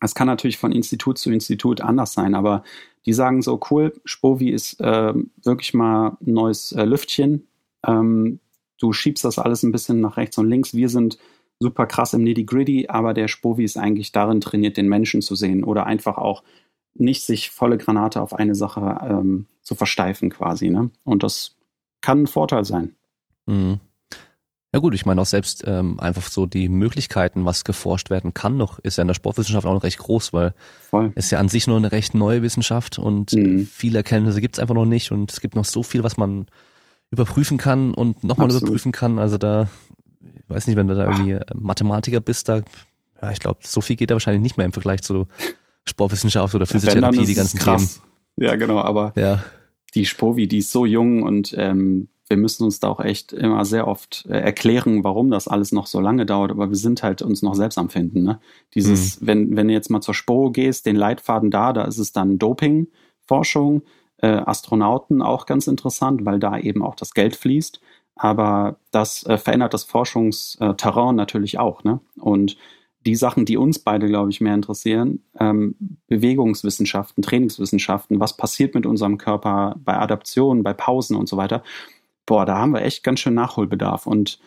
Es 0.01 0.15
kann 0.15 0.27
natürlich 0.27 0.59
von 0.59 0.73
Institut 0.73 1.19
zu 1.19 1.31
Institut 1.31 1.81
anders 1.81 2.13
sein, 2.13 2.35
aber 2.35 2.63
die 3.05 3.13
sagen 3.13 3.43
so, 3.43 3.61
cool, 3.71 4.01
Spovi 4.05 4.51
ist 4.51 4.81
äh, 4.81 5.15
wirklich 5.43 5.75
mal 5.75 6.17
ein 6.21 6.33
neues 6.33 6.73
äh, 6.73 6.85
Lüftchen. 6.85 7.49
Ähm, 7.87 8.39
du 8.81 8.93
schiebst 8.93 9.25
das 9.25 9.39
alles 9.39 9.63
ein 9.63 9.73
bisschen 9.73 10.01
nach 10.01 10.17
rechts 10.17 10.39
und 10.39 10.49
links. 10.49 10.75
Wir 10.75 10.89
sind 10.89 11.19
super 11.59 11.87
krass 11.87 12.15
im 12.15 12.23
Nitty-Gritty, 12.23 12.89
aber 12.89 13.15
der 13.15 13.29
Spovi 13.29 13.65
ist 13.65 13.77
eigentlich 13.77 14.13
darin 14.13 14.41
trainiert, 14.41 14.77
den 14.77 14.89
Menschen 14.89 15.23
zu 15.23 15.35
sehen 15.35 15.65
oder 15.65 15.87
einfach 15.87 16.17
auch 16.17 16.45
nicht 16.95 17.25
sich 17.25 17.51
volle 17.51 17.79
Granate 17.79 18.21
auf 18.21 18.35
eine 18.35 18.55
Sache 18.55 18.99
ähm, 19.03 19.47
zu 19.63 19.75
versteifen 19.75 20.31
quasi. 20.31 20.71
Ne? 20.71 20.91
Und 21.05 21.23
das 21.23 21.57
kann 22.01 22.23
ein 22.23 22.27
Vorteil 22.27 22.65
sein. 22.65 22.95
Mhm. 23.47 23.81
Ja 24.73 24.81
gut, 24.81 24.95
ich 24.95 25.07
meine 25.07 25.21
auch 25.23 25.27
selbst 25.27 25.65
ähm, 25.67 25.99
einfach 25.99 26.29
so 26.29 26.45
die 26.45 26.69
Möglichkeiten, 26.69 27.47
was 27.47 27.65
geforscht 27.65 28.11
werden 28.11 28.35
kann 28.35 28.59
noch, 28.59 28.79
ist 28.79 28.99
ja 28.99 29.03
in 29.03 29.09
der 29.09 29.15
Sportwissenschaft 29.15 29.67
auch 29.67 29.73
noch 29.73 29.83
recht 29.83 29.99
groß, 29.99 30.35
weil 30.35 30.53
Voll. 30.91 31.11
es 31.15 31.31
ja 31.31 31.39
an 31.39 31.49
sich 31.49 31.67
nur 31.67 31.79
eine 31.79 31.91
recht 31.91 32.15
neue 32.15 32.43
Wissenschaft 32.43 32.99
und 32.99 33.33
mhm. 33.33 33.67
viele 33.67 33.99
Erkenntnisse 33.99 34.43
gibt 34.43 34.57
es 34.57 34.59
einfach 34.61 34.75
noch 34.75 34.85
nicht 34.85 35.11
und 35.11 35.33
es 35.33 35.41
gibt 35.41 35.57
noch 35.57 35.65
so 35.65 35.83
viel, 35.83 36.05
was 36.05 36.19
man 36.19 36.47
überprüfen 37.11 37.57
kann 37.57 37.95
und 37.95 38.25
nochmal 38.25 38.51
überprüfen 38.51 38.93
kann. 38.93 39.19
Also 39.19 39.39
da, 39.39 39.69
ich 40.21 40.51
weiß 40.51 40.67
nicht, 40.67 40.77
wenn 40.77 40.89
du 40.89 40.95
da 40.95 41.05
irgendwie 41.05 41.37
Ach. 41.37 41.55
Mathematiker 41.55 42.21
bist, 42.21 42.51
da, 42.51 42.61
ja, 43.23 43.31
ich 43.31 43.41
glaube, 43.41 43.61
so 43.63 43.81
viel 43.81 43.97
geht 43.97 44.11
da 44.11 44.17
wahrscheinlich 44.17 44.43
nicht 44.43 44.59
mehr 44.59 44.67
im 44.67 44.73
Vergleich 44.73 45.01
zu 45.01 45.29
Sportwissenschaft 45.87 46.55
oder 46.55 46.67
Physiotherapie, 46.67 47.25
die 47.25 47.35
ganzen 47.35 47.59
krass. 47.59 48.03
Themen. 48.37 48.49
Ja, 48.49 48.57
genau, 48.57 48.81
aber 48.81 49.15
ja. 49.17 49.43
Die 49.95 50.05
Spovi, 50.05 50.49
die 50.49 50.59
ist 50.59 50.73
so 50.73 50.87
jung 50.87 51.23
und 51.23 51.55
ähm, 51.57 52.09
wir 52.29 52.37
müssen 52.37 52.65
uns 52.65 52.79
da 52.79 52.89
auch 52.89 53.01
echt 53.01 53.33
immer 53.33 53.65
sehr 53.65 53.89
oft 53.89 54.27
äh, 54.29 54.39
erklären, 54.39 55.03
warum 55.03 55.31
das 55.31 55.49
alles 55.49 55.73
noch 55.73 55.87
so 55.87 56.01
lange 56.01 56.27
dauert, 56.27 56.51
aber 56.51 56.69
wir 56.69 56.77
sind 56.77 57.03
halt 57.03 57.23
uns 57.23 57.43
noch 57.43 57.55
selbst 57.55 57.79
am 57.79 57.89
Finden. 57.89 58.23
Ne? 58.23 58.41
Dieses, 58.75 59.21
mhm. 59.21 59.27
wenn, 59.27 59.57
wenn 59.57 59.69
du 59.69 59.75
jetzt 59.75 59.91
mal 59.91 60.01
zur 60.01 60.15
Spo 60.15 60.51
gehst, 60.51 60.87
den 60.87 60.97
Leitfaden 60.97 61.51
da, 61.51 61.73
da 61.73 61.85
ist 61.85 61.99
es 61.99 62.13
dann 62.13 62.39
Dopingforschung, 62.39 63.83
äh, 64.19 64.29
Astronauten 64.29 65.23
auch 65.23 65.47
ganz 65.47 65.67
interessant, 65.67 66.25
weil 66.25 66.39
da 66.39 66.59
eben 66.59 66.83
auch 66.83 66.95
das 66.95 67.15
Geld 67.15 67.37
fließt. 67.37 67.81
Aber 68.15 68.79
das 68.91 69.25
äh, 69.27 69.39
verändert 69.39 69.75
das 69.75 69.85
Forschungsterrain 69.85 71.15
natürlich 71.15 71.59
auch. 71.59 71.85
Ne? 71.85 72.01
Und 72.17 72.57
die 73.07 73.15
Sachen, 73.15 73.45
die 73.45 73.57
uns 73.57 73.79
beide, 73.79 74.07
glaube 74.07 74.31
ich, 74.31 74.41
mehr 74.41 74.55
interessieren, 74.55 75.23
ähm, 75.39 75.77
Bewegungswissenschaften, 76.09 77.23
Trainingswissenschaften, 77.23 78.21
was 78.21 78.37
passiert 78.37 78.75
mit 78.75 78.87
unserem 78.87 79.19
Körper 79.19 79.77
bei 79.85 79.97
Adaptionen, 79.97 80.63
bei 80.63 80.73
Pausen 80.73 81.17
und 81.17 81.29
so 81.29 81.37
weiter, 81.37 81.63
boah, 82.27 82.45
da 82.45 82.59
haben 82.59 82.73
wir 82.73 82.83
echt 82.83 83.03
ganz 83.05 83.21
schön 83.21 83.35
Nachholbedarf. 83.35 84.07
Und 84.07 84.39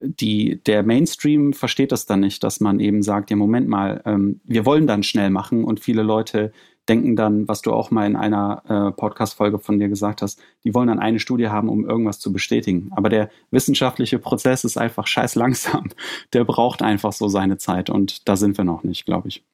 die, 0.00 0.62
der 0.64 0.82
Mainstream 0.82 1.52
versteht 1.52 1.92
das 1.92 2.06
dann 2.06 2.20
nicht, 2.20 2.42
dass 2.44 2.60
man 2.60 2.80
eben 2.80 3.02
sagt, 3.02 3.30
ja, 3.30 3.36
Moment 3.36 3.68
mal, 3.68 4.02
ähm, 4.04 4.40
wir 4.44 4.64
wollen 4.64 4.86
dann 4.86 5.02
schnell 5.02 5.30
machen 5.30 5.64
und 5.64 5.80
viele 5.80 6.02
Leute 6.02 6.52
denken 6.88 7.16
dann, 7.16 7.48
was 7.48 7.62
du 7.62 7.72
auch 7.72 7.90
mal 7.90 8.06
in 8.06 8.16
einer 8.16 8.62
äh, 8.68 8.92
Podcast-Folge 8.92 9.58
von 9.58 9.78
dir 9.78 9.88
gesagt 9.88 10.22
hast, 10.22 10.40
die 10.64 10.74
wollen 10.74 10.88
dann 10.88 10.98
eine 10.98 11.20
Studie 11.20 11.48
haben, 11.48 11.68
um 11.68 11.88
irgendwas 11.88 12.18
zu 12.18 12.32
bestätigen. 12.32 12.90
Aber 12.92 13.08
der 13.08 13.30
wissenschaftliche 13.50 14.18
Prozess 14.18 14.64
ist 14.64 14.78
einfach 14.78 15.06
scheiß 15.06 15.34
langsam. 15.34 15.90
Der 16.32 16.44
braucht 16.44 16.82
einfach 16.82 17.12
so 17.12 17.28
seine 17.28 17.58
Zeit 17.58 17.90
und 17.90 18.28
da 18.28 18.36
sind 18.36 18.56
wir 18.58 18.64
noch 18.64 18.82
nicht, 18.82 19.06
glaube 19.06 19.28
ich. 19.28 19.44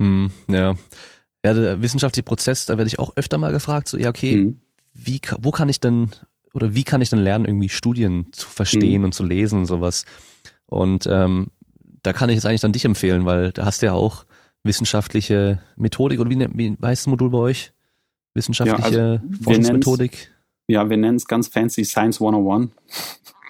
Hm, 0.00 0.30
ja. 0.48 0.74
Ja, 1.44 1.54
der 1.54 1.80
wissenschaftliche 1.80 2.24
Prozess, 2.24 2.66
da 2.66 2.76
werde 2.76 2.88
ich 2.88 2.98
auch 2.98 3.16
öfter 3.16 3.38
mal 3.38 3.52
gefragt, 3.52 3.88
so, 3.88 3.96
ja, 3.96 4.10
okay, 4.10 4.32
hm. 4.34 4.60
wie, 4.92 5.20
wo 5.38 5.50
kann 5.50 5.68
ich 5.68 5.80
denn 5.80 6.10
oder 6.52 6.74
wie 6.74 6.84
kann 6.84 7.00
ich 7.00 7.10
denn 7.10 7.20
lernen, 7.20 7.44
irgendwie 7.44 7.68
Studien 7.68 8.26
zu 8.32 8.48
verstehen 8.48 9.00
mhm. 9.00 9.06
und 9.06 9.14
zu 9.14 9.24
lesen 9.24 9.60
und 9.60 9.66
sowas? 9.66 10.04
Und 10.66 11.06
ähm, 11.10 11.48
da 12.02 12.12
kann 12.12 12.28
ich 12.28 12.36
jetzt 12.36 12.46
eigentlich 12.46 12.60
dann 12.60 12.72
dich 12.72 12.84
empfehlen, 12.84 13.24
weil 13.24 13.52
da 13.52 13.64
hast 13.64 13.82
du 13.82 13.86
ja 13.86 13.92
auch 13.92 14.24
wissenschaftliche 14.64 15.60
Methodik 15.76 16.20
oder 16.20 16.30
wie, 16.30 16.38
wie 16.38 16.76
heißt 16.82 17.02
das 17.02 17.06
Modul 17.06 17.30
bei 17.30 17.38
euch? 17.38 17.72
Wissenschaftliche 18.34 18.96
ja, 18.96 19.04
also 19.12 19.20
Forschungsmethodik? 19.42 20.30
Ja, 20.68 20.88
wir 20.88 20.96
nennen 20.96 21.16
es 21.16 21.26
ganz 21.26 21.48
fancy 21.48 21.84
Science 21.84 22.20
101. 22.20 22.70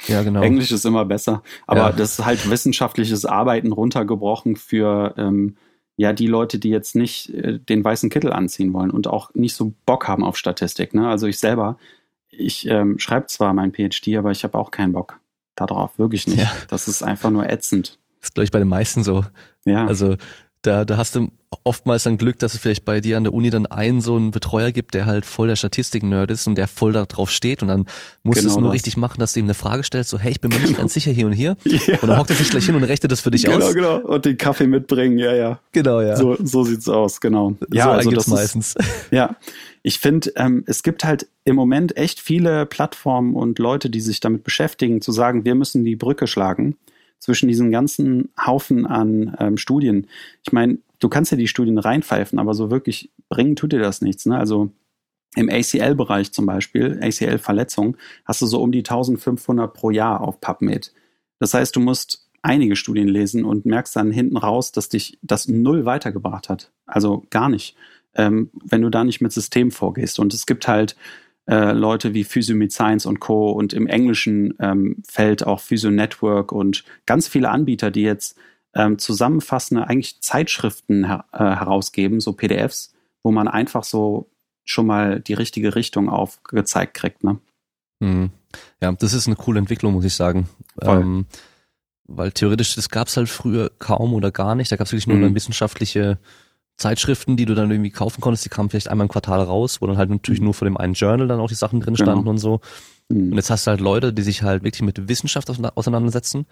Ja, 0.06 0.22
genau. 0.22 0.40
Englisch 0.40 0.72
ist 0.72 0.86
immer 0.86 1.04
besser. 1.04 1.42
Aber 1.66 1.80
ja. 1.80 1.92
das 1.92 2.18
ist 2.18 2.24
halt 2.24 2.48
wissenschaftliches 2.48 3.26
Arbeiten 3.26 3.72
runtergebrochen 3.72 4.56
für 4.56 5.14
ähm, 5.18 5.56
ja 5.96 6.14
die 6.14 6.26
Leute, 6.26 6.58
die 6.58 6.70
jetzt 6.70 6.96
nicht 6.96 7.34
äh, 7.34 7.58
den 7.58 7.84
weißen 7.84 8.08
Kittel 8.08 8.32
anziehen 8.32 8.72
wollen 8.72 8.90
und 8.90 9.06
auch 9.06 9.34
nicht 9.34 9.54
so 9.54 9.74
Bock 9.84 10.08
haben 10.08 10.24
auf 10.24 10.38
Statistik. 10.38 10.94
Ne? 10.94 11.08
Also 11.08 11.26
ich 11.26 11.38
selber 11.38 11.76
ich 12.30 12.66
ähm, 12.66 12.98
schreibe 12.98 13.26
zwar 13.26 13.52
mein 13.52 13.72
PhD, 13.72 14.16
aber 14.16 14.30
ich 14.30 14.44
habe 14.44 14.58
auch 14.58 14.70
keinen 14.70 14.92
Bock 14.92 15.20
darauf, 15.56 15.98
wirklich 15.98 16.26
nicht. 16.26 16.40
Ja. 16.40 16.52
Das 16.68 16.88
ist 16.88 17.02
einfach 17.02 17.30
nur 17.30 17.48
ätzend. 17.48 17.98
Das 18.20 18.28
ist, 18.28 18.34
glaube 18.34 18.44
ich, 18.44 18.50
bei 18.50 18.58
den 18.58 18.68
meisten 18.68 19.02
so. 19.02 19.24
Ja. 19.64 19.86
Also 19.86 20.16
da, 20.62 20.84
da 20.84 20.96
hast 20.96 21.14
du 21.14 21.28
oftmals 21.64 22.04
dann 22.04 22.16
Glück, 22.16 22.38
dass 22.38 22.54
es 22.54 22.60
vielleicht 22.60 22.84
bei 22.84 23.00
dir 23.00 23.16
an 23.16 23.24
der 23.24 23.32
Uni 23.32 23.50
dann 23.50 23.66
einen 23.66 24.00
so 24.00 24.16
einen 24.16 24.30
Betreuer 24.30 24.70
gibt, 24.70 24.94
der 24.94 25.06
halt 25.06 25.26
voll 25.26 25.48
der 25.48 25.56
Statistik-Nerd 25.56 26.30
ist 26.30 26.46
und 26.46 26.54
der 26.56 26.68
voll 26.68 26.92
da 26.92 27.06
drauf 27.06 27.30
steht 27.30 27.62
und 27.62 27.68
dann 27.68 27.86
musst 28.22 28.40
genau 28.40 28.48
du 28.48 28.54
es 28.54 28.60
nur 28.60 28.68
das. 28.68 28.74
richtig 28.74 28.96
machen, 28.96 29.18
dass 29.18 29.32
du 29.32 29.40
ihm 29.40 29.46
eine 29.46 29.54
Frage 29.54 29.82
stellst, 29.82 30.10
so 30.10 30.18
hey, 30.18 30.30
ich 30.30 30.40
bin 30.40 30.50
mir 30.50 30.56
genau. 30.56 30.68
nicht 30.68 30.78
ganz 30.78 30.94
sicher 30.94 31.10
hier 31.10 31.26
und 31.26 31.32
hier. 31.32 31.56
Ja. 31.86 31.98
Und 32.02 32.08
dann 32.08 32.18
hockt 32.18 32.30
er 32.30 32.36
sich 32.36 32.50
gleich 32.50 32.66
hin 32.66 32.74
und 32.74 32.84
rechnet 32.84 33.10
das 33.10 33.20
für 33.20 33.30
dich 33.30 33.44
genau, 33.44 33.56
aus. 33.56 33.74
Genau, 33.74 33.98
genau. 34.00 34.12
Und 34.12 34.24
den 34.26 34.36
Kaffee 34.36 34.66
mitbringen, 34.66 35.18
ja, 35.18 35.34
ja. 35.34 35.60
Genau, 35.72 36.02
ja. 36.02 36.14
So, 36.14 36.36
so 36.38 36.62
sieht's 36.62 36.88
aus, 36.88 37.20
genau. 37.20 37.54
Ja, 37.72 37.84
so 37.84 37.90
also 37.90 38.10
das 38.10 38.26
meistens. 38.26 38.74
Ist, 38.74 38.88
ja. 39.10 39.36
Ich 39.82 39.98
finde, 39.98 40.30
ähm, 40.36 40.62
es 40.66 40.82
gibt 40.82 41.04
halt 41.04 41.26
im 41.44 41.56
Moment 41.56 41.96
echt 41.96 42.20
viele 42.20 42.66
Plattformen 42.66 43.34
und 43.34 43.58
Leute, 43.58 43.88
die 43.88 44.00
sich 44.00 44.20
damit 44.20 44.44
beschäftigen, 44.44 45.00
zu 45.00 45.10
sagen, 45.10 45.44
wir 45.44 45.54
müssen 45.54 45.84
die 45.84 45.96
Brücke 45.96 46.26
schlagen 46.26 46.76
zwischen 47.20 47.48
diesen 47.48 47.70
ganzen 47.70 48.30
Haufen 48.44 48.86
an 48.86 49.36
ähm, 49.38 49.56
Studien. 49.56 50.08
Ich 50.44 50.52
meine, 50.52 50.78
du 50.98 51.08
kannst 51.08 51.30
ja 51.30 51.36
die 51.36 51.48
Studien 51.48 51.78
reinpfeifen, 51.78 52.38
aber 52.38 52.54
so 52.54 52.70
wirklich 52.70 53.12
bringen 53.28 53.54
tut 53.54 53.72
dir 53.72 53.78
das 53.78 54.00
nichts. 54.00 54.26
Ne? 54.26 54.36
Also 54.36 54.70
im 55.36 55.48
ACL-Bereich 55.48 56.32
zum 56.32 56.46
Beispiel, 56.46 56.98
ACL-Verletzung, 57.00 57.96
hast 58.24 58.42
du 58.42 58.46
so 58.46 58.60
um 58.60 58.72
die 58.72 58.80
1500 58.80 59.72
pro 59.72 59.90
Jahr 59.90 60.22
auf 60.22 60.40
PubMed. 60.40 60.92
Das 61.38 61.54
heißt, 61.54 61.76
du 61.76 61.80
musst 61.80 62.28
einige 62.42 62.74
Studien 62.74 63.08
lesen 63.08 63.44
und 63.44 63.66
merkst 63.66 63.94
dann 63.94 64.10
hinten 64.10 64.36
raus, 64.36 64.72
dass 64.72 64.88
dich 64.88 65.18
das 65.22 65.46
null 65.46 65.84
weitergebracht 65.84 66.48
hat. 66.48 66.72
Also 66.86 67.26
gar 67.30 67.48
nicht, 67.48 67.76
ähm, 68.14 68.50
wenn 68.64 68.82
du 68.82 68.90
da 68.90 69.04
nicht 69.04 69.20
mit 69.20 69.32
System 69.32 69.70
vorgehst. 69.70 70.18
Und 70.18 70.34
es 70.34 70.46
gibt 70.46 70.66
halt 70.66 70.96
äh, 71.50 71.72
Leute 71.72 72.14
wie 72.14 72.22
Physio 72.22 72.54
mit 72.54 72.72
Science 72.72 73.06
und 73.06 73.18
Co. 73.18 73.50
und 73.50 73.72
im 73.72 73.88
englischen 73.88 74.54
ähm, 74.60 75.02
Feld 75.04 75.44
auch 75.44 75.58
Physio 75.58 75.90
Network 75.90 76.52
und 76.52 76.84
ganz 77.06 77.26
viele 77.26 77.50
Anbieter, 77.50 77.90
die 77.90 78.02
jetzt 78.02 78.38
ähm, 78.72 78.98
zusammenfassende 78.98 79.88
eigentlich 79.88 80.20
Zeitschriften 80.20 81.06
her 81.06 81.24
äh, 81.32 81.38
herausgeben, 81.38 82.20
so 82.20 82.34
PDFs, 82.34 82.94
wo 83.24 83.32
man 83.32 83.48
einfach 83.48 83.82
so 83.82 84.30
schon 84.64 84.86
mal 84.86 85.18
die 85.18 85.34
richtige 85.34 85.74
Richtung 85.74 86.08
aufgezeigt 86.08 86.94
kriegt. 86.94 87.24
Ne? 87.24 87.40
Mhm. 87.98 88.30
Ja, 88.80 88.92
das 88.92 89.12
ist 89.12 89.26
eine 89.26 89.34
coole 89.34 89.58
Entwicklung, 89.58 89.94
muss 89.94 90.04
ich 90.04 90.14
sagen. 90.14 90.48
Ähm, 90.80 91.26
weil 92.04 92.30
theoretisch, 92.30 92.76
das 92.76 92.90
gab 92.90 93.08
es 93.08 93.16
halt 93.16 93.28
früher 93.28 93.72
kaum 93.80 94.14
oder 94.14 94.30
gar 94.30 94.54
nicht. 94.54 94.70
Da 94.70 94.76
gab 94.76 94.86
es 94.86 94.92
wirklich 94.92 95.08
nur 95.08 95.16
mhm. 95.16 95.34
wissenschaftliche 95.34 96.18
Zeitschriften, 96.80 97.36
die 97.36 97.44
du 97.44 97.54
dann 97.54 97.70
irgendwie 97.70 97.90
kaufen 97.90 98.20
konntest. 98.20 98.44
Die 98.44 98.48
kamen 98.48 98.70
vielleicht 98.70 98.88
einmal 98.88 99.04
im 99.04 99.10
Quartal 99.10 99.40
raus, 99.42 99.80
wo 99.80 99.86
dann 99.86 99.98
halt 99.98 100.10
natürlich 100.10 100.40
mhm. 100.40 100.46
nur 100.46 100.54
vor 100.54 100.66
dem 100.66 100.76
einen 100.76 100.94
Journal 100.94 101.28
dann 101.28 101.40
auch 101.40 101.48
die 101.48 101.54
Sachen 101.54 101.80
drin 101.80 101.96
standen 101.96 102.20
genau. 102.20 102.30
und 102.30 102.38
so. 102.38 102.60
Mhm. 103.08 103.32
Und 103.32 103.36
jetzt 103.36 103.50
hast 103.50 103.66
du 103.66 103.70
halt 103.70 103.80
Leute, 103.80 104.12
die 104.12 104.22
sich 104.22 104.42
halt 104.42 104.64
wirklich 104.64 104.82
mit 104.82 105.08
Wissenschaft 105.08 105.50
auseinandersetzen 105.50 106.46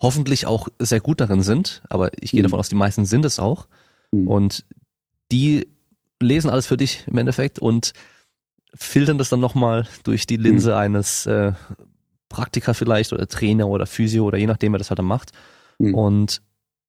hoffentlich 0.00 0.46
auch 0.46 0.68
sehr 0.78 1.00
gut 1.00 1.20
darin 1.20 1.42
sind, 1.42 1.82
aber 1.88 2.10
ich 2.20 2.30
gehe 2.30 2.40
mhm. 2.40 2.44
davon 2.44 2.60
aus, 2.60 2.68
die 2.68 2.74
meisten 2.74 3.04
sind 3.04 3.24
es 3.24 3.38
auch. 3.38 3.68
Mhm. 4.12 4.28
Und 4.28 4.64
die 5.30 5.68
lesen 6.20 6.50
alles 6.50 6.66
für 6.66 6.76
dich 6.76 7.04
im 7.06 7.18
Endeffekt 7.18 7.58
und 7.58 7.92
filtern 8.74 9.18
das 9.18 9.28
dann 9.28 9.40
nochmal 9.40 9.86
durch 10.04 10.26
die 10.26 10.36
Linse 10.36 10.70
mhm. 10.70 10.76
eines 10.76 11.26
äh, 11.26 11.52
Praktiker 12.28 12.74
vielleicht 12.74 13.12
oder 13.12 13.26
Trainer 13.26 13.68
oder 13.68 13.86
Physio 13.86 14.24
oder 14.24 14.38
je 14.38 14.46
nachdem, 14.46 14.72
wer 14.72 14.78
das 14.78 14.90
halt 14.90 14.98
dann 14.98 15.06
macht. 15.06 15.32
Mhm. 15.78 15.94
Und 15.94 16.42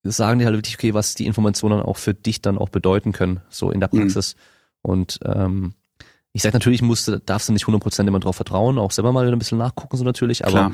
sagen 0.04 0.40
dir 0.40 0.46
halt 0.46 0.58
wirklich, 0.58 0.76
okay, 0.76 0.94
was 0.94 1.16
die 1.16 1.26
Informationen 1.26 1.82
auch 1.82 1.98
für 1.98 2.14
dich 2.14 2.42
dann 2.42 2.58
auch 2.58 2.70
bedeuten 2.70 3.12
können, 3.12 3.42
so 3.50 3.72
in 3.72 3.80
der 3.80 3.90
mhm. 3.92 4.00
Praxis. 4.00 4.36
Mhm. 4.36 4.90
Und 4.90 5.20
ähm, 5.26 5.74
ich 6.34 6.42
sage 6.42 6.56
natürlich, 6.56 6.82
musst, 6.82 7.12
darfst 7.26 7.50
du 7.50 7.54
nicht 7.54 7.66
100% 7.66 8.08
immer 8.08 8.20
drauf 8.20 8.36
vertrauen, 8.36 8.78
auch 8.78 8.92
selber 8.92 9.12
mal 9.12 9.32
ein 9.32 9.40
bisschen 9.40 9.58
nachgucken 9.58 9.98
so 9.98 10.04
natürlich, 10.04 10.46
aber 10.46 10.52
Klar. 10.52 10.72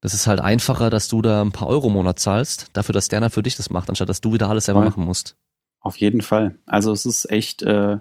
das 0.00 0.14
ist 0.14 0.26
halt 0.26 0.40
einfacher, 0.40 0.90
dass 0.90 1.08
du 1.08 1.22
da 1.22 1.42
ein 1.42 1.52
paar 1.52 1.68
Euro 1.68 1.88
im 1.88 1.92
Monat 1.94 2.18
zahlst, 2.18 2.70
dafür, 2.72 2.94
dass 2.94 3.08
der 3.08 3.20
dann 3.20 3.30
für 3.30 3.42
dich 3.42 3.56
das 3.56 3.70
macht, 3.70 3.88
anstatt 3.88 4.08
dass 4.08 4.20
du 4.20 4.32
wieder 4.32 4.48
alles 4.48 4.64
selber 4.64 4.80
ja. 4.80 4.86
machen 4.86 5.04
musst. 5.04 5.36
Auf 5.80 5.96
jeden 5.96 6.22
Fall. 6.22 6.56
Also 6.66 6.90
es 6.92 7.06
ist 7.06 7.30
echt 7.30 7.62
äh, 7.62 7.98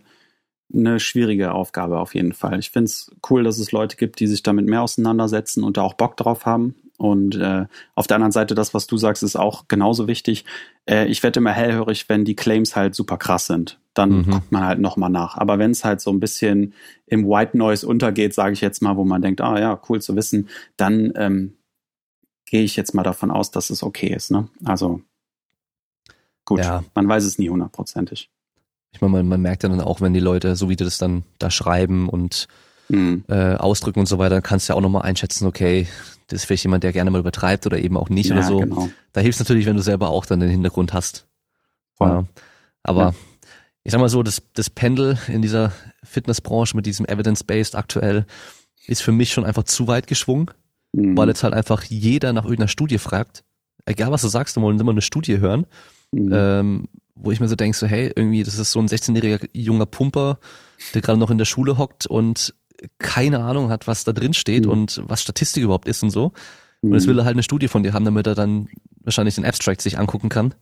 eine 0.73 0.99
schwierige 0.99 1.53
Aufgabe 1.53 1.99
auf 1.99 2.15
jeden 2.15 2.33
Fall. 2.33 2.59
Ich 2.59 2.71
finde 2.71 2.85
es 2.85 3.11
cool, 3.29 3.43
dass 3.43 3.59
es 3.59 3.71
Leute 3.71 3.97
gibt, 3.97 4.19
die 4.19 4.27
sich 4.27 4.43
damit 4.43 4.65
mehr 4.65 4.81
auseinandersetzen 4.81 5.63
und 5.63 5.77
da 5.77 5.83
auch 5.83 5.93
Bock 5.93 6.17
drauf 6.17 6.45
haben. 6.45 6.75
Und 6.97 7.35
äh, 7.35 7.67
auf 7.93 8.07
der 8.07 8.15
anderen 8.15 8.31
Seite, 8.31 8.55
das, 8.55 8.73
was 8.73 8.87
du 8.87 8.97
sagst, 8.97 9.21
ist 9.21 9.35
auch 9.35 9.67
genauso 9.67 10.07
wichtig. 10.07 10.45
Äh, 10.89 11.05
ich 11.05 11.21
werde 11.21 11.39
immer 11.39 11.51
hellhörig, 11.51 12.09
wenn 12.09 12.25
die 12.25 12.35
Claims 12.35 12.75
halt 12.75 12.95
super 12.95 13.17
krass 13.17 13.45
sind. 13.45 13.79
Dann 13.93 14.09
mhm. 14.09 14.31
guckt 14.31 14.51
man 14.51 14.65
halt 14.65 14.79
nochmal 14.79 15.11
nach. 15.11 15.37
Aber 15.37 15.59
wenn 15.59 15.71
es 15.71 15.85
halt 15.85 16.01
so 16.01 16.11
ein 16.11 16.19
bisschen 16.19 16.73
im 17.05 17.27
White 17.27 17.55
Noise 17.55 17.87
untergeht, 17.87 18.33
sage 18.33 18.53
ich 18.53 18.61
jetzt 18.61 18.81
mal, 18.81 18.97
wo 18.97 19.05
man 19.05 19.21
denkt, 19.21 19.41
ah 19.41 19.59
ja, 19.59 19.79
cool 19.89 20.01
zu 20.01 20.15
wissen, 20.15 20.49
dann 20.75 21.13
ähm, 21.15 21.53
gehe 22.45 22.63
ich 22.63 22.75
jetzt 22.75 22.95
mal 22.95 23.03
davon 23.03 23.29
aus, 23.29 23.51
dass 23.51 23.69
es 23.69 23.83
okay 23.83 24.07
ist. 24.07 24.31
Ne? 24.31 24.47
Also 24.65 25.01
gut, 26.45 26.59
ja. 26.59 26.83
man 26.95 27.07
weiß 27.07 27.25
es 27.25 27.37
nie 27.37 27.49
hundertprozentig. 27.49 28.31
Ich 28.91 29.01
meine, 29.01 29.11
man, 29.11 29.27
man 29.27 29.41
merkt 29.41 29.61
ja 29.61 29.69
dann 29.69 29.81
auch, 29.81 30.01
wenn 30.01 30.13
die 30.13 30.19
Leute, 30.19 30.55
so 30.55 30.69
wie 30.69 30.75
die 30.75 30.83
das 30.83 30.97
dann 30.97 31.23
da 31.37 31.51
schreiben 31.51 32.09
und 32.09 32.47
mhm. 32.89 33.23
äh, 33.27 33.55
ausdrücken 33.55 33.99
und 33.99 34.05
so 34.05 34.17
weiter, 34.17 34.35
dann 34.35 34.43
kannst 34.43 34.67
du 34.67 34.73
ja 34.73 34.77
auch 34.77 34.81
nochmal 34.81 35.03
einschätzen, 35.03 35.47
okay, 35.47 35.88
das 36.27 36.41
ist 36.41 36.45
vielleicht 36.45 36.63
jemand, 36.63 36.83
der 36.83 36.93
gerne 36.93 37.09
mal 37.09 37.19
übertreibt 37.19 37.65
oder 37.65 37.79
eben 37.79 37.97
auch 37.97 38.09
nicht 38.09 38.29
ja, 38.29 38.35
oder 38.35 38.43
so. 38.43 38.59
Genau. 38.59 38.89
Da 39.13 39.21
hilft 39.21 39.38
es 39.38 39.39
natürlich, 39.39 39.65
wenn 39.65 39.77
du 39.77 39.81
selber 39.81 40.09
auch 40.09 40.25
dann 40.25 40.39
den 40.39 40.49
Hintergrund 40.49 40.93
hast. 40.93 41.25
Ja. 41.99 42.25
Aber 42.83 43.01
ja. 43.01 43.13
ich 43.83 43.91
sag 43.91 44.01
mal 44.01 44.09
so, 44.09 44.23
das, 44.23 44.41
das 44.53 44.69
Pendel 44.69 45.17
in 45.27 45.41
dieser 45.41 45.71
Fitnessbranche 46.03 46.75
mit 46.75 46.85
diesem 46.85 47.05
Evidence-Based 47.05 47.75
aktuell 47.75 48.25
ist 48.88 49.01
für 49.01 49.11
mich 49.11 49.31
schon 49.31 49.45
einfach 49.45 49.63
zu 49.63 49.88
weit 49.88 50.07
geschwungen, 50.07 50.51
mhm. 50.93 51.17
weil 51.17 51.29
jetzt 51.29 51.43
halt 51.43 51.53
einfach 51.53 51.83
jeder 51.83 52.33
nach 52.33 52.43
irgendeiner 52.43 52.67
Studie 52.67 52.97
fragt. 52.97 53.43
Egal 53.85 54.11
was 54.11 54.21
du 54.21 54.27
sagst, 54.27 54.57
du 54.57 54.61
wollen 54.61 54.79
immer 54.79 54.91
eine 54.91 55.01
Studie 55.01 55.39
hören. 55.39 55.65
Mhm. 56.11 56.31
Ähm, 56.33 56.88
wo 57.19 57.31
ich 57.31 57.39
mir 57.39 57.47
so 57.47 57.55
denke, 57.55 57.77
so, 57.77 57.88
hey, 57.88 58.11
irgendwie, 58.15 58.43
das 58.43 58.57
ist 58.57 58.71
so 58.71 58.79
ein 58.79 58.88
16-jähriger 58.88 59.49
junger 59.53 59.85
Pumper, 59.85 60.39
der 60.93 61.01
gerade 61.01 61.19
noch 61.19 61.31
in 61.31 61.38
der 61.38 61.45
Schule 61.45 61.77
hockt 61.77 62.05
und 62.05 62.53
keine 62.99 63.39
Ahnung 63.39 63.69
hat, 63.69 63.88
was 63.88 64.03
da 64.03 64.13
drin 64.13 64.34
steht 64.34 64.65
mhm. 64.65 64.71
und 64.71 65.01
was 65.05 65.21
Statistik 65.21 65.63
überhaupt 65.63 65.88
ist 65.88 66.03
und 66.03 66.11
so. 66.11 66.32
Und 66.82 66.93
jetzt 66.93 67.05
mhm. 67.05 67.11
will 67.11 67.19
er 67.19 67.25
halt 67.25 67.36
eine 67.36 67.43
Studie 67.43 67.67
von 67.67 67.84
dir 67.84 67.93
haben, 67.93 68.05
damit 68.05 68.28
er 68.28 68.36
dann 68.36 68.69
wahrscheinlich 69.03 69.36
den 69.36 69.45
Abstract 69.45 69.82
sich 69.82 69.97
angucken 69.97 70.30
kann. 70.30 70.53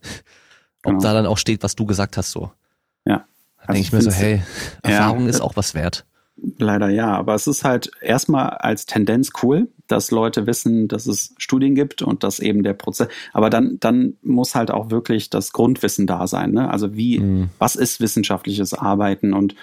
Ob 0.84 0.92
genau. 0.92 1.02
da 1.02 1.14
dann 1.14 1.26
auch 1.26 1.38
steht, 1.38 1.62
was 1.62 1.74
du 1.74 1.84
gesagt 1.84 2.16
hast, 2.16 2.30
so. 2.30 2.52
Ja. 3.04 3.18
Da 3.18 3.24
also 3.58 3.72
denke 3.72 3.80
ich 3.80 3.92
mir 3.92 4.02
so, 4.02 4.10
hey, 4.10 4.42
Erfahrung 4.82 5.24
ja, 5.24 5.30
ist 5.30 5.40
auch 5.40 5.56
was 5.56 5.74
wert. 5.74 6.06
Leider 6.58 6.90
ja, 6.90 7.14
aber 7.14 7.34
es 7.34 7.46
ist 7.46 7.64
halt 7.64 7.90
erstmal 8.02 8.50
als 8.50 8.84
Tendenz 8.84 9.32
cool, 9.42 9.68
dass 9.86 10.10
Leute 10.10 10.46
wissen, 10.46 10.86
dass 10.86 11.06
es 11.06 11.34
Studien 11.38 11.74
gibt 11.74 12.02
und 12.02 12.24
dass 12.24 12.40
eben 12.40 12.62
der 12.62 12.74
Prozess, 12.74 13.08
aber 13.32 13.48
dann, 13.48 13.78
dann 13.80 14.16
muss 14.22 14.54
halt 14.54 14.70
auch 14.70 14.90
wirklich 14.90 15.30
das 15.30 15.52
Grundwissen 15.52 16.06
da 16.06 16.26
sein. 16.26 16.52
Ne? 16.52 16.70
Also 16.70 16.94
wie, 16.94 17.20
mhm. 17.20 17.48
was 17.58 17.74
ist 17.74 18.00
wissenschaftliches 18.00 18.74
Arbeiten? 18.74 19.32
Und 19.32 19.54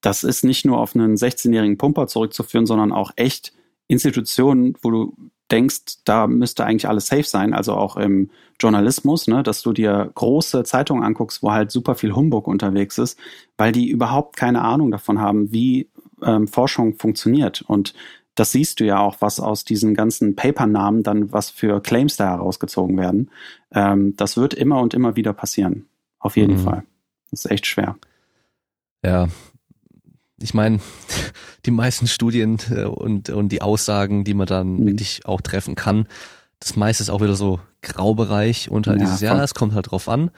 das 0.00 0.24
ist 0.24 0.44
nicht 0.44 0.64
nur 0.64 0.78
auf 0.78 0.94
einen 0.94 1.16
16-jährigen 1.16 1.78
Pumper 1.78 2.06
zurückzuführen, 2.06 2.66
sondern 2.66 2.92
auch 2.92 3.12
echt 3.16 3.52
Institutionen, 3.86 4.74
wo 4.82 4.90
du 4.90 5.16
denkst, 5.50 6.04
da 6.04 6.26
müsste 6.26 6.64
eigentlich 6.64 6.88
alles 6.88 7.08
safe 7.08 7.24
sein, 7.24 7.52
also 7.52 7.74
auch 7.74 7.96
im 7.96 8.30
Journalismus, 8.60 9.26
ne, 9.26 9.42
dass 9.42 9.62
du 9.62 9.72
dir 9.72 10.10
große 10.14 10.62
Zeitungen 10.64 11.02
anguckst, 11.02 11.42
wo 11.42 11.50
halt 11.50 11.70
super 11.70 11.94
viel 11.94 12.14
Humbug 12.14 12.46
unterwegs 12.46 12.98
ist, 12.98 13.18
weil 13.56 13.72
die 13.72 13.88
überhaupt 13.88 14.36
keine 14.36 14.62
Ahnung 14.62 14.90
davon 14.90 15.20
haben, 15.20 15.52
wie 15.52 15.88
ähm, 16.22 16.46
Forschung 16.46 16.94
funktioniert. 16.96 17.62
Und 17.62 17.94
das 18.34 18.52
siehst 18.52 18.80
du 18.80 18.84
ja 18.84 19.00
auch, 19.00 19.16
was 19.20 19.40
aus 19.40 19.64
diesen 19.64 19.94
ganzen 19.94 20.36
Papernamen 20.36 21.02
dann, 21.02 21.32
was 21.32 21.50
für 21.50 21.80
Claims 21.80 22.16
da 22.16 22.28
herausgezogen 22.28 22.96
werden. 22.96 23.30
Ähm, 23.72 24.14
das 24.16 24.36
wird 24.36 24.54
immer 24.54 24.80
und 24.80 24.94
immer 24.94 25.16
wieder 25.16 25.32
passieren. 25.32 25.86
Auf 26.18 26.36
jeden 26.36 26.54
mhm. 26.54 26.60
Fall. 26.60 26.84
Das 27.30 27.44
ist 27.44 27.50
echt 27.50 27.66
schwer. 27.66 27.96
Ja, 29.04 29.28
ich 30.40 30.54
meine, 30.54 30.80
die 31.66 31.70
meisten 31.70 32.06
Studien 32.06 32.58
äh, 32.70 32.84
und, 32.84 33.30
und 33.30 33.50
die 33.50 33.62
Aussagen, 33.62 34.24
die 34.24 34.34
man 34.34 34.46
dann 34.46 34.74
mhm. 34.74 34.86
wirklich 34.86 35.26
auch 35.26 35.40
treffen 35.40 35.74
kann, 35.74 36.06
das 36.58 36.76
meiste 36.76 37.02
ist 37.02 37.10
auch 37.10 37.20
wieder 37.22 37.36
so 37.36 37.60
Graubereich 37.82 38.70
und 38.70 38.86
halt 38.86 39.00
ja, 39.00 39.06
dieses, 39.06 39.20
ja, 39.20 39.42
es 39.42 39.54
kommt 39.54 39.74
halt 39.74 39.90
drauf 39.90 40.08
an, 40.08 40.30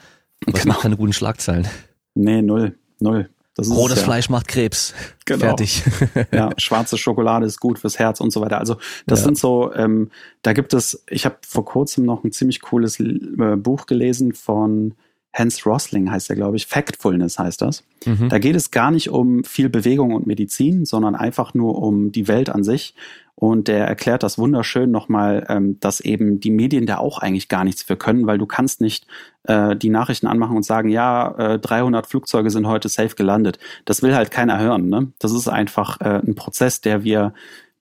aber 0.45 0.53
genau. 0.53 0.57
es 0.57 0.65
macht 0.65 0.81
keine 0.81 0.97
guten 0.97 1.13
Schlagzeilen. 1.13 1.67
Nee, 2.15 2.41
null, 2.41 2.77
null. 2.99 3.29
Das 3.55 3.69
Rotes 3.69 3.99
ja. 3.99 4.03
Fleisch 4.03 4.29
macht 4.29 4.47
Krebs. 4.47 4.95
Genau. 5.25 5.45
Fertig. 5.45 5.83
ja, 6.31 6.49
schwarze 6.57 6.97
Schokolade 6.97 7.45
ist 7.45 7.59
gut 7.59 7.77
fürs 7.77 7.99
Herz 7.99 8.19
und 8.19 8.31
so 8.31 8.41
weiter. 8.41 8.57
Also 8.57 8.77
das 9.05 9.19
ja. 9.19 9.25
sind 9.25 9.37
so, 9.37 9.71
ähm, 9.75 10.09
da 10.41 10.53
gibt 10.53 10.73
es, 10.73 11.03
ich 11.07 11.25
habe 11.25 11.37
vor 11.47 11.63
kurzem 11.63 12.03
noch 12.05 12.23
ein 12.23 12.31
ziemlich 12.31 12.61
cooles 12.61 12.99
äh, 12.99 13.55
Buch 13.57 13.85
gelesen 13.85 14.33
von 14.33 14.95
Hans 15.33 15.65
Rosling 15.65 16.11
heißt 16.11 16.29
er, 16.29 16.35
glaube 16.35 16.57
ich. 16.57 16.67
Factfulness 16.67 17.39
heißt 17.39 17.61
das. 17.61 17.83
Mhm. 18.05 18.29
Da 18.29 18.37
geht 18.37 18.55
es 18.55 18.71
gar 18.71 18.91
nicht 18.91 19.09
um 19.09 19.43
viel 19.43 19.67
Bewegung 19.67 20.13
und 20.13 20.27
Medizin, 20.27 20.85
sondern 20.85 21.15
einfach 21.15 21.53
nur 21.53 21.81
um 21.81 22.11
die 22.11 22.27
Welt 22.27 22.49
an 22.49 22.63
sich. 22.63 22.93
Und 23.35 23.67
der 23.67 23.87
erklärt 23.87 24.21
das 24.21 24.37
wunderschön 24.37 24.91
nochmal, 24.91 25.45
ähm, 25.49 25.79
dass 25.79 25.99
eben 26.01 26.39
die 26.39 26.51
Medien 26.51 26.85
da 26.85 26.97
auch 26.97 27.17
eigentlich 27.17 27.49
gar 27.49 27.63
nichts 27.63 27.81
für 27.81 27.97
können, 27.97 28.27
weil 28.27 28.37
du 28.37 28.45
kannst 28.45 28.79
nicht 28.79 29.07
äh, 29.43 29.75
die 29.75 29.89
Nachrichten 29.89 30.27
anmachen 30.27 30.55
und 30.55 30.63
sagen, 30.63 30.89
ja, 30.89 31.55
äh, 31.55 31.59
300 31.59 32.05
Flugzeuge 32.05 32.51
sind 32.51 32.67
heute 32.67 32.89
safe 32.89 33.15
gelandet. 33.15 33.57
Das 33.85 34.03
will 34.03 34.15
halt 34.15 34.29
keiner 34.29 34.59
hören. 34.59 34.87
Ne? 34.87 35.11
Das 35.17 35.31
ist 35.31 35.47
einfach 35.47 35.99
äh, 35.99 36.21
ein 36.25 36.35
Prozess, 36.35 36.81
der 36.81 37.03
wir 37.03 37.33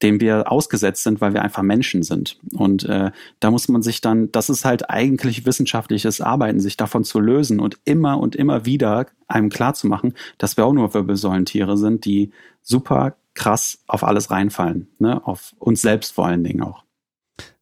dem 0.03 0.20
wir 0.20 0.50
ausgesetzt 0.50 1.05
sind, 1.05 1.20
weil 1.20 1.34
wir 1.34 1.42
einfach 1.42 1.62
Menschen 1.62 2.03
sind. 2.03 2.38
Und 2.53 2.84
äh, 2.84 3.11
da 3.40 3.50
muss 3.50 3.68
man 3.68 3.82
sich 3.82 4.00
dann, 4.00 4.32
das 4.32 4.50
ist 4.50 4.64
halt 4.64 4.90
eigentlich 4.90 5.46
wissenschaftliches 5.46 6.20
Arbeiten, 6.20 6.61
sich 6.61 6.76
davon 6.76 7.05
zu 7.05 7.20
lösen 7.20 7.61
und 7.61 7.78
immer 7.84 8.18
und 8.18 8.34
immer 8.34 8.64
wieder 8.66 9.07
einem 9.28 9.48
klarzumachen, 9.48 10.14
dass 10.38 10.57
wir 10.57 10.66
auch 10.66 10.72
nur 10.72 10.92
Wirbelsäulentiere 10.92 11.76
sind, 11.76 12.05
die 12.05 12.32
super 12.62 13.16
krass 13.34 13.78
auf 13.86 14.05
alles 14.05 14.30
reinfallen, 14.30 14.88
ne? 14.98 15.26
auf 15.26 15.55
uns 15.59 15.80
selbst 15.80 16.12
vor 16.12 16.26
allen 16.26 16.44
Dingen 16.44 16.62
auch. 16.62 16.84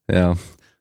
Ja, 0.09 0.35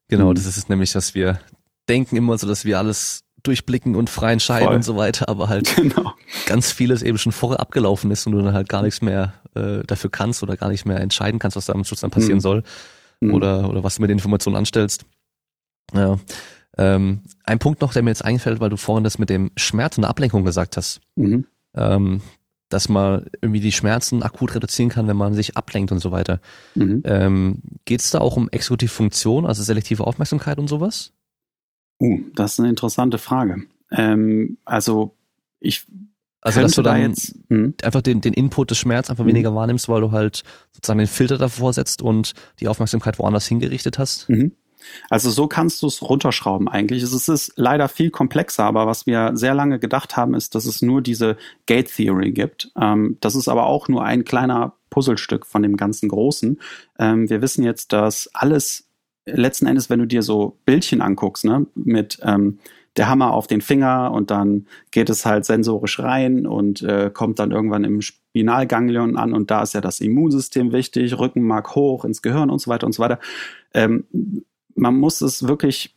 genau, 0.08 0.30
mhm. 0.30 0.34
das 0.34 0.46
ist 0.46 0.68
nämlich, 0.68 0.92
dass 0.92 1.14
wir 1.14 1.40
denken 1.88 2.16
immer 2.16 2.38
so, 2.38 2.46
dass 2.46 2.64
wir 2.64 2.78
alles 2.78 3.24
durchblicken 3.42 3.96
und 3.96 4.10
frei 4.10 4.32
entscheiden 4.32 4.66
Voll. 4.66 4.76
und 4.76 4.82
so 4.82 4.96
weiter, 4.96 5.28
aber 5.28 5.48
halt 5.48 5.76
genau. 5.76 6.12
ganz 6.46 6.72
vieles 6.72 7.02
eben 7.02 7.18
schon 7.18 7.32
vorher 7.32 7.60
abgelaufen 7.60 8.10
ist 8.10 8.26
und 8.26 8.32
du 8.32 8.42
dann 8.42 8.54
halt 8.54 8.68
gar 8.68 8.82
nichts 8.82 9.02
mehr 9.02 9.34
äh, 9.54 9.82
dafür 9.86 10.10
kannst 10.10 10.42
oder 10.42 10.56
gar 10.56 10.68
nicht 10.68 10.86
mehr 10.86 11.00
entscheiden 11.00 11.38
kannst, 11.38 11.56
was 11.56 11.66
da 11.66 11.72
am 11.72 11.84
Schluss 11.84 12.00
dann 12.00 12.10
passieren 12.10 12.38
mhm. 12.38 12.42
soll 12.42 12.62
mhm. 13.20 13.34
oder 13.34 13.68
oder 13.68 13.84
was 13.84 13.96
du 13.96 14.02
mit 14.02 14.10
den 14.10 14.18
Informationen 14.18 14.56
anstellst. 14.56 15.04
Ja. 15.94 16.18
Ähm, 16.78 17.22
ein 17.44 17.58
Punkt 17.58 17.80
noch, 17.80 17.92
der 17.92 18.02
mir 18.02 18.10
jetzt 18.10 18.24
einfällt, 18.24 18.60
weil 18.60 18.70
du 18.70 18.76
vorhin 18.76 19.04
das 19.04 19.18
mit 19.18 19.28
dem 19.28 19.50
Schmerz 19.56 19.98
und 19.98 20.02
der 20.02 20.10
Ablenkung 20.10 20.44
gesagt 20.44 20.76
hast, 20.76 21.00
mhm. 21.16 21.46
ähm, 21.74 22.22
dass 22.68 22.88
man 22.88 23.26
irgendwie 23.42 23.60
die 23.60 23.72
Schmerzen 23.72 24.22
akut 24.22 24.54
reduzieren 24.54 24.88
kann, 24.88 25.08
wenn 25.08 25.16
man 25.16 25.34
sich 25.34 25.56
ablenkt 25.56 25.90
und 25.90 25.98
so 25.98 26.12
weiter. 26.12 26.40
Mhm. 26.76 27.02
Ähm, 27.04 27.62
Geht 27.84 28.00
es 28.00 28.10
da 28.10 28.20
auch 28.20 28.36
um 28.36 28.48
exekutive 28.50 28.90
Funktion, 28.90 29.44
also 29.44 29.62
selektive 29.62 30.06
Aufmerksamkeit 30.06 30.58
und 30.58 30.68
sowas? 30.68 31.12
Uh, 32.00 32.20
das 32.34 32.54
ist 32.54 32.60
eine 32.60 32.70
interessante 32.70 33.18
Frage. 33.18 33.62
Ähm, 33.92 34.56
also 34.64 35.14
ich 35.60 35.86
also 36.42 36.62
dass 36.62 36.72
du 36.72 36.82
da 36.82 36.96
jetzt, 36.96 37.34
hm? 37.50 37.74
einfach 37.82 38.00
den, 38.00 38.22
den 38.22 38.32
Input 38.32 38.70
des 38.70 38.78
Schmerz 38.78 39.10
einfach 39.10 39.24
hm. 39.24 39.28
weniger 39.28 39.54
wahrnimmst, 39.54 39.90
weil 39.90 40.00
du 40.00 40.10
halt 40.10 40.42
sozusagen 40.72 40.98
den 40.98 41.06
Filter 41.06 41.36
davor 41.36 41.72
setzt 41.74 42.00
und 42.00 42.32
die 42.60 42.68
Aufmerksamkeit 42.68 43.18
woanders 43.18 43.46
hingerichtet 43.46 43.98
hast. 43.98 44.28
Mhm. 44.30 44.52
Also 45.10 45.30
so 45.30 45.46
kannst 45.46 45.82
du 45.82 45.86
es 45.86 46.00
runterschrauben 46.00 46.66
eigentlich. 46.66 47.02
Es 47.02 47.28
ist 47.28 47.52
leider 47.56 47.88
viel 47.88 48.10
komplexer, 48.10 48.64
aber 48.64 48.86
was 48.86 49.06
wir 49.06 49.32
sehr 49.34 49.54
lange 49.54 49.78
gedacht 49.78 50.16
haben, 50.16 50.34
ist, 50.34 50.54
dass 50.54 50.64
es 50.64 50.80
nur 50.80 51.02
diese 51.02 51.36
Gate 51.66 51.94
Theory 51.94 52.32
gibt. 52.32 52.72
Ähm, 52.80 53.18
das 53.20 53.34
ist 53.34 53.48
aber 53.48 53.66
auch 53.66 53.88
nur 53.88 54.04
ein 54.04 54.24
kleiner 54.24 54.74
Puzzlestück 54.88 55.44
von 55.44 55.62
dem 55.62 55.76
ganzen 55.76 56.08
Großen. 56.08 56.58
Ähm, 56.98 57.28
wir 57.28 57.42
wissen 57.42 57.62
jetzt, 57.62 57.92
dass 57.92 58.30
alles 58.32 58.89
letzten 59.34 59.66
Endes, 59.66 59.90
wenn 59.90 59.98
du 59.98 60.06
dir 60.06 60.22
so 60.22 60.58
Bildchen 60.64 61.00
anguckst, 61.00 61.44
ne, 61.44 61.66
mit 61.74 62.18
ähm, 62.22 62.58
der 62.96 63.08
Hammer 63.08 63.32
auf 63.32 63.46
den 63.46 63.60
Finger 63.60 64.10
und 64.12 64.30
dann 64.30 64.66
geht 64.90 65.10
es 65.10 65.24
halt 65.24 65.44
sensorisch 65.44 66.00
rein 66.00 66.46
und 66.46 66.82
äh, 66.82 67.10
kommt 67.12 67.38
dann 67.38 67.52
irgendwann 67.52 67.84
im 67.84 68.00
Spinalganglion 68.00 69.16
an 69.16 69.32
und 69.32 69.50
da 69.50 69.62
ist 69.62 69.74
ja 69.74 69.80
das 69.80 70.00
Immunsystem 70.00 70.72
wichtig, 70.72 71.18
Rückenmark 71.18 71.74
hoch 71.74 72.04
ins 72.04 72.22
Gehirn 72.22 72.50
und 72.50 72.60
so 72.60 72.70
weiter 72.70 72.86
und 72.86 72.92
so 72.92 73.02
weiter. 73.02 73.20
Ähm, 73.74 74.04
man 74.74 74.96
muss 74.96 75.20
es 75.20 75.46
wirklich 75.46 75.94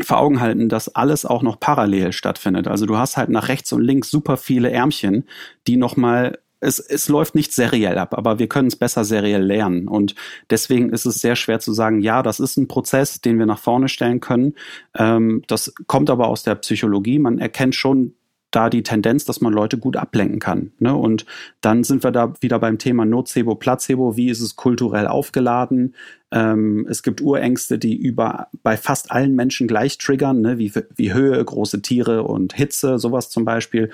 vor 0.00 0.18
Augen 0.18 0.40
halten, 0.40 0.68
dass 0.68 0.94
alles 0.94 1.24
auch 1.24 1.42
noch 1.42 1.58
parallel 1.58 2.12
stattfindet. 2.12 2.68
Also 2.68 2.86
du 2.86 2.96
hast 2.96 3.16
halt 3.16 3.30
nach 3.30 3.48
rechts 3.48 3.72
und 3.72 3.82
links 3.82 4.10
super 4.10 4.36
viele 4.36 4.70
Ärmchen, 4.70 5.24
die 5.66 5.76
nochmal 5.76 6.38
es, 6.60 6.78
es 6.78 7.08
läuft 7.08 7.34
nicht 7.34 7.52
seriell 7.52 7.98
ab, 7.98 8.16
aber 8.16 8.38
wir 8.38 8.48
können 8.48 8.68
es 8.68 8.76
besser 8.76 9.04
seriell 9.04 9.42
lernen. 9.42 9.88
Und 9.88 10.14
deswegen 10.50 10.90
ist 10.90 11.06
es 11.06 11.20
sehr 11.20 11.36
schwer 11.36 11.60
zu 11.60 11.72
sagen, 11.72 12.00
ja, 12.00 12.22
das 12.22 12.40
ist 12.40 12.56
ein 12.56 12.68
Prozess, 12.68 13.20
den 13.20 13.38
wir 13.38 13.46
nach 13.46 13.60
vorne 13.60 13.88
stellen 13.88 14.20
können. 14.20 14.54
Ähm, 14.96 15.42
das 15.46 15.72
kommt 15.86 16.10
aber 16.10 16.28
aus 16.28 16.42
der 16.42 16.56
Psychologie. 16.56 17.18
Man 17.18 17.38
erkennt 17.38 17.74
schon 17.74 18.14
da 18.50 18.70
die 18.70 18.82
Tendenz, 18.82 19.24
dass 19.24 19.40
man 19.40 19.52
Leute 19.52 19.78
gut 19.78 19.96
ablenken 19.96 20.38
kann. 20.38 20.72
Ne? 20.78 20.94
Und 20.94 21.26
dann 21.60 21.84
sind 21.84 22.02
wir 22.02 22.10
da 22.10 22.32
wieder 22.40 22.58
beim 22.58 22.78
Thema 22.78 23.04
Nocebo, 23.04 23.54
Placebo. 23.54 24.16
Wie 24.16 24.30
ist 24.30 24.40
es 24.40 24.56
kulturell 24.56 25.06
aufgeladen? 25.06 25.94
Ähm, 26.30 26.86
es 26.88 27.02
gibt 27.02 27.20
Urängste, 27.20 27.78
die 27.78 27.96
über 27.96 28.48
bei 28.62 28.76
fast 28.76 29.10
allen 29.12 29.34
Menschen 29.34 29.68
gleich 29.68 29.98
triggern, 29.98 30.40
ne? 30.40 30.58
wie, 30.58 30.72
wie 30.96 31.12
Höhe, 31.12 31.44
große 31.44 31.82
Tiere 31.82 32.22
und 32.22 32.54
Hitze, 32.54 32.98
sowas 32.98 33.28
zum 33.28 33.44
Beispiel. 33.44 33.90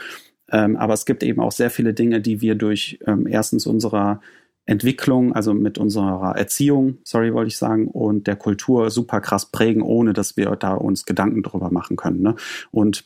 Ähm, 0.50 0.76
aber 0.76 0.94
es 0.94 1.06
gibt 1.06 1.22
eben 1.22 1.40
auch 1.40 1.52
sehr 1.52 1.70
viele 1.70 1.94
Dinge, 1.94 2.20
die 2.20 2.40
wir 2.40 2.54
durch 2.54 2.98
ähm, 3.06 3.26
erstens 3.26 3.66
unserer 3.66 4.20
Entwicklung, 4.66 5.34
also 5.34 5.52
mit 5.52 5.76
unserer 5.76 6.36
Erziehung, 6.36 6.98
sorry, 7.04 7.34
wollte 7.34 7.48
ich 7.48 7.58
sagen, 7.58 7.88
und 7.88 8.26
der 8.26 8.36
Kultur 8.36 8.90
super 8.90 9.20
krass 9.20 9.46
prägen, 9.46 9.82
ohne 9.82 10.12
dass 10.14 10.36
wir 10.36 10.50
da 10.56 10.74
uns 10.74 11.04
Gedanken 11.04 11.42
drüber 11.42 11.70
machen 11.70 11.96
können. 11.96 12.22
Ne? 12.22 12.34
Und 12.70 13.04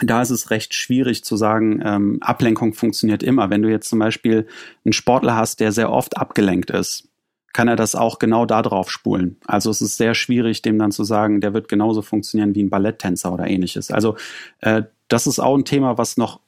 da 0.00 0.22
ist 0.22 0.30
es 0.30 0.50
recht 0.50 0.74
schwierig 0.74 1.24
zu 1.24 1.36
sagen, 1.36 1.80
ähm, 1.84 2.18
Ablenkung 2.20 2.74
funktioniert 2.74 3.22
immer. 3.22 3.50
Wenn 3.50 3.62
du 3.62 3.70
jetzt 3.70 3.88
zum 3.88 3.98
Beispiel 3.98 4.46
einen 4.84 4.92
Sportler 4.92 5.36
hast, 5.36 5.60
der 5.60 5.72
sehr 5.72 5.90
oft 5.90 6.16
abgelenkt 6.16 6.70
ist, 6.70 7.08
kann 7.52 7.68
er 7.68 7.76
das 7.76 7.94
auch 7.94 8.18
genau 8.18 8.46
da 8.46 8.62
drauf 8.62 8.90
spulen. 8.90 9.36
Also 9.46 9.70
es 9.70 9.80
ist 9.80 9.96
sehr 9.96 10.14
schwierig, 10.14 10.62
dem 10.62 10.78
dann 10.78 10.90
zu 10.90 11.04
sagen, 11.04 11.40
der 11.40 11.52
wird 11.52 11.68
genauso 11.68 12.00
funktionieren 12.00 12.54
wie 12.54 12.62
ein 12.62 12.70
Balletttänzer 12.70 13.32
oder 13.32 13.46
ähnliches. 13.46 13.90
Also 13.90 14.16
äh, 14.60 14.84
das 15.08 15.26
ist 15.26 15.38
auch 15.38 15.56
ein 15.56 15.64
Thema, 15.64 15.98
was 15.98 16.16
noch 16.16 16.40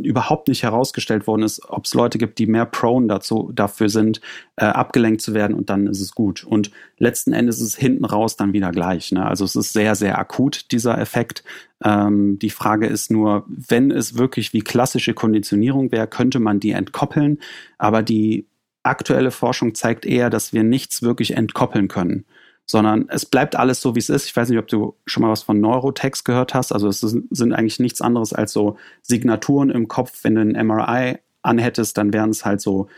überhaupt 0.00 0.48
nicht 0.48 0.62
herausgestellt 0.62 1.26
worden 1.26 1.42
ist, 1.42 1.68
ob 1.68 1.84
es 1.84 1.94
Leute 1.94 2.18
gibt, 2.18 2.38
die 2.38 2.46
mehr 2.46 2.64
prone 2.66 3.06
dazu, 3.06 3.50
dafür 3.54 3.88
sind, 3.88 4.20
äh, 4.56 4.64
abgelenkt 4.64 5.20
zu 5.20 5.34
werden 5.34 5.54
und 5.54 5.70
dann 5.70 5.86
ist 5.86 6.00
es 6.00 6.12
gut. 6.12 6.44
Und 6.44 6.70
letzten 6.98 7.32
Endes 7.32 7.60
ist 7.60 7.68
es 7.68 7.76
hinten 7.76 8.04
raus 8.04 8.36
dann 8.36 8.52
wieder 8.52 8.72
gleich. 8.72 9.12
Ne? 9.12 9.24
Also 9.24 9.44
es 9.44 9.54
ist 9.54 9.72
sehr, 9.72 9.94
sehr 9.94 10.18
akut, 10.18 10.72
dieser 10.72 10.98
Effekt. 10.98 11.44
Ähm, 11.84 12.38
die 12.38 12.50
Frage 12.50 12.86
ist 12.86 13.10
nur, 13.10 13.44
wenn 13.46 13.90
es 13.90 14.16
wirklich 14.16 14.52
wie 14.52 14.60
klassische 14.60 15.14
Konditionierung 15.14 15.92
wäre, 15.92 16.06
könnte 16.06 16.40
man 16.40 16.60
die 16.60 16.72
entkoppeln. 16.72 17.38
Aber 17.78 18.02
die 18.02 18.46
aktuelle 18.82 19.30
Forschung 19.30 19.74
zeigt 19.74 20.06
eher, 20.06 20.30
dass 20.30 20.52
wir 20.52 20.64
nichts 20.64 21.02
wirklich 21.02 21.36
entkoppeln 21.36 21.88
können 21.88 22.24
sondern 22.66 23.08
es 23.08 23.26
bleibt 23.26 23.56
alles 23.56 23.80
so, 23.80 23.94
wie 23.94 23.98
es 23.98 24.08
ist. 24.08 24.26
Ich 24.26 24.36
weiß 24.36 24.48
nicht, 24.48 24.58
ob 24.58 24.68
du 24.68 24.96
schon 25.04 25.22
mal 25.22 25.30
was 25.30 25.42
von 25.42 25.60
Neurotext 25.60 26.24
gehört 26.24 26.54
hast. 26.54 26.72
Also 26.72 26.88
es 26.88 27.00
sind 27.00 27.52
eigentlich 27.52 27.80
nichts 27.80 28.00
anderes 28.00 28.32
als 28.32 28.52
so 28.52 28.76
Signaturen 29.02 29.70
im 29.70 29.88
Kopf. 29.88 30.24
Wenn 30.24 30.34
du 30.34 30.40
ein 30.42 30.66
MRI 30.66 31.18
anhättest, 31.42 31.98
dann 31.98 32.12
wären 32.12 32.30
es 32.30 32.44
halt 32.44 32.60
so 32.60 32.88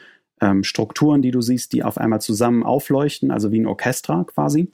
ähm, 0.41 0.65
Strukturen, 0.65 1.23
die 1.23 1.31
du 1.31 1.41
siehst, 1.41 1.73
die 1.73 1.83
auf 1.83 1.99
einmal 1.99 2.21
zusammen 2.21 2.63
aufleuchten, 2.63 3.31
also 3.31 3.53
wie 3.53 3.61
ein 3.61 3.67
Orchester 3.67 4.25
quasi. 4.27 4.71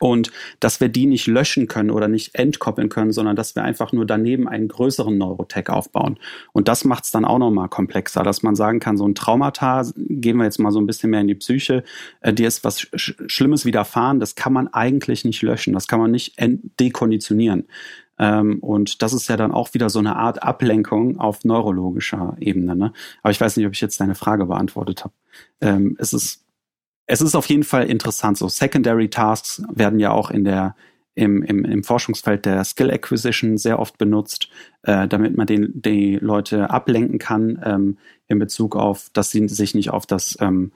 Und 0.00 0.32
dass 0.58 0.80
wir 0.80 0.88
die 0.88 1.06
nicht 1.06 1.26
löschen 1.28 1.68
können 1.68 1.90
oder 1.90 2.08
nicht 2.08 2.34
entkoppeln 2.34 2.88
können, 2.88 3.12
sondern 3.12 3.36
dass 3.36 3.54
wir 3.54 3.62
einfach 3.62 3.92
nur 3.92 4.04
daneben 4.04 4.48
einen 4.48 4.66
größeren 4.66 5.16
Neurotech 5.16 5.68
aufbauen. 5.70 6.18
Und 6.52 6.66
das 6.66 6.84
macht 6.84 7.04
es 7.04 7.12
dann 7.12 7.24
auch 7.24 7.38
nochmal 7.38 7.68
komplexer, 7.68 8.24
dass 8.24 8.42
man 8.42 8.56
sagen 8.56 8.80
kann, 8.80 8.96
so 8.96 9.06
ein 9.06 9.14
Traumata, 9.14 9.84
gehen 9.96 10.38
wir 10.38 10.44
jetzt 10.44 10.58
mal 10.58 10.72
so 10.72 10.80
ein 10.80 10.86
bisschen 10.86 11.10
mehr 11.10 11.20
in 11.20 11.28
die 11.28 11.36
Psyche, 11.36 11.84
äh, 12.20 12.32
dir 12.32 12.48
ist 12.48 12.64
was 12.64 12.80
Sch 12.80 13.14
Schlimmes 13.26 13.64
widerfahren, 13.64 14.18
das 14.18 14.34
kann 14.34 14.52
man 14.52 14.68
eigentlich 14.68 15.24
nicht 15.24 15.42
löschen, 15.42 15.72
das 15.72 15.86
kann 15.86 16.00
man 16.00 16.10
nicht 16.10 16.34
dekonditionieren. 16.80 17.68
Ähm, 18.18 18.58
und 18.60 19.02
das 19.02 19.12
ist 19.12 19.28
ja 19.28 19.36
dann 19.36 19.52
auch 19.52 19.74
wieder 19.74 19.90
so 19.90 19.98
eine 19.98 20.16
Art 20.16 20.42
Ablenkung 20.42 21.18
auf 21.18 21.44
neurologischer 21.44 22.36
Ebene. 22.40 22.74
Ne? 22.74 22.92
Aber 23.22 23.30
ich 23.30 23.40
weiß 23.40 23.56
nicht, 23.56 23.66
ob 23.66 23.72
ich 23.72 23.80
jetzt 23.80 24.00
deine 24.00 24.14
Frage 24.14 24.46
beantwortet 24.46 25.04
habe. 25.04 25.14
Ähm, 25.60 25.96
es 25.98 26.12
ist 26.12 26.45
es 27.06 27.20
ist 27.20 27.34
auf 27.34 27.48
jeden 27.48 27.64
Fall 27.64 27.88
interessant. 27.88 28.38
So 28.38 28.48
Secondary 28.48 29.08
Tasks 29.08 29.62
werden 29.72 30.00
ja 30.00 30.10
auch 30.10 30.30
in 30.30 30.44
der 30.44 30.74
im, 31.14 31.42
im, 31.42 31.64
im 31.64 31.82
Forschungsfeld 31.82 32.44
der 32.44 32.62
Skill 32.64 32.90
Acquisition 32.90 33.56
sehr 33.56 33.78
oft 33.78 33.96
benutzt, 33.96 34.50
äh, 34.82 35.08
damit 35.08 35.34
man 35.34 35.46
den, 35.46 35.72
die 35.74 36.16
Leute 36.16 36.68
ablenken 36.68 37.18
kann 37.18 37.58
ähm, 37.64 37.98
in 38.28 38.38
Bezug 38.38 38.76
auf, 38.76 39.08
dass 39.14 39.30
sie 39.30 39.48
sich 39.48 39.74
nicht 39.74 39.90
auf 39.90 40.04
das 40.04 40.36
ähm, 40.40 40.72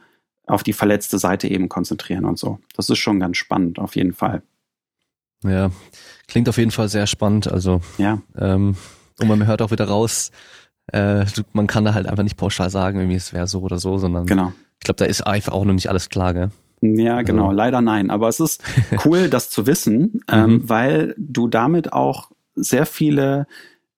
auf 0.47 0.62
die 0.62 0.72
verletzte 0.72 1.18
Seite 1.18 1.47
eben 1.47 1.68
konzentrieren 1.68 2.24
und 2.24 2.39
so. 2.39 2.59
Das 2.74 2.89
ist 2.89 2.99
schon 2.99 3.20
ganz 3.20 3.37
spannend, 3.37 3.78
auf 3.78 3.95
jeden 3.97 4.14
Fall. 4.14 4.43
Ja, 5.45 5.70
klingt 6.26 6.49
auf 6.49 6.59
jeden 6.59 6.70
Fall 6.70 6.89
sehr 6.89 7.07
spannend. 7.07 7.47
Also 7.47 7.83
ja. 7.99 8.20
Ähm, 8.37 8.76
und 9.20 9.28
man 9.28 9.47
hört 9.47 9.62
auch 9.62 9.70
wieder 9.70 9.87
raus, 9.87 10.33
äh, 10.93 11.24
man 11.53 11.66
kann 11.66 11.85
da 11.85 11.95
halt 11.95 12.07
einfach 12.07 12.24
nicht 12.24 12.37
pauschal 12.37 12.70
sagen, 12.70 12.99
irgendwie 12.99 13.16
es 13.16 13.33
wäre 13.33 13.47
so 13.47 13.61
oder 13.61 13.78
so, 13.78 13.99
sondern 13.99 14.26
genau. 14.26 14.53
Ich 14.81 14.85
glaube, 14.85 14.97
da 14.97 15.05
ist 15.05 15.26
einfach 15.26 15.53
auch 15.53 15.64
noch 15.64 15.74
nicht 15.74 15.89
alles 15.89 16.09
klar, 16.09 16.35
gell? 16.35 16.51
Ja, 16.81 17.20
genau, 17.22 17.49
also. 17.49 17.57
leider 17.57 17.81
nein. 17.83 18.11
Aber 18.11 18.28
es 18.28 18.41
ist 18.41 18.62
cool, 19.05 19.28
das 19.28 19.51
zu 19.51 19.66
wissen, 19.66 20.22
ähm, 20.31 20.51
mhm. 20.51 20.68
weil 20.68 21.14
du 21.18 21.49
damit 21.49 21.93
auch 21.93 22.31
sehr 22.55 22.87
viele 22.87 23.47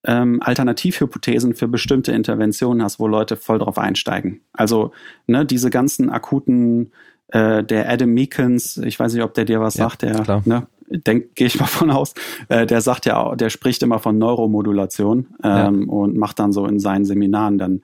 ähm, 0.04 0.42
Alternativhypothesen 0.42 1.54
für 1.54 1.68
bestimmte 1.68 2.12
Interventionen 2.12 2.82
hast, 2.82 2.98
wo 2.98 3.06
Leute 3.06 3.36
voll 3.36 3.60
drauf 3.60 3.78
einsteigen. 3.78 4.40
Also 4.52 4.90
ne, 5.26 5.46
diese 5.46 5.70
ganzen 5.70 6.10
akuten, 6.10 6.90
äh, 7.28 7.62
der 7.62 7.88
Adam 7.88 8.10
Meekins, 8.10 8.78
ich 8.78 8.98
weiß 8.98 9.14
nicht, 9.14 9.22
ob 9.22 9.34
der 9.34 9.44
dir 9.44 9.60
was 9.60 9.74
ja, 9.74 9.88
sagt, 9.88 10.02
der, 10.02 10.42
ne, 10.44 10.66
denk, 10.88 11.36
gehe 11.36 11.46
ich 11.46 11.58
mal 11.58 11.66
von 11.66 11.90
aus, 11.90 12.14
äh, 12.48 12.66
der 12.66 12.80
sagt 12.80 13.06
ja, 13.06 13.36
der 13.36 13.50
spricht 13.50 13.82
immer 13.82 14.00
von 14.00 14.18
Neuromodulation 14.18 15.28
ähm, 15.44 15.82
ja. 15.86 15.92
und 15.92 16.16
macht 16.16 16.40
dann 16.40 16.52
so 16.52 16.66
in 16.66 16.80
seinen 16.80 17.04
Seminaren 17.04 17.58
dann 17.58 17.82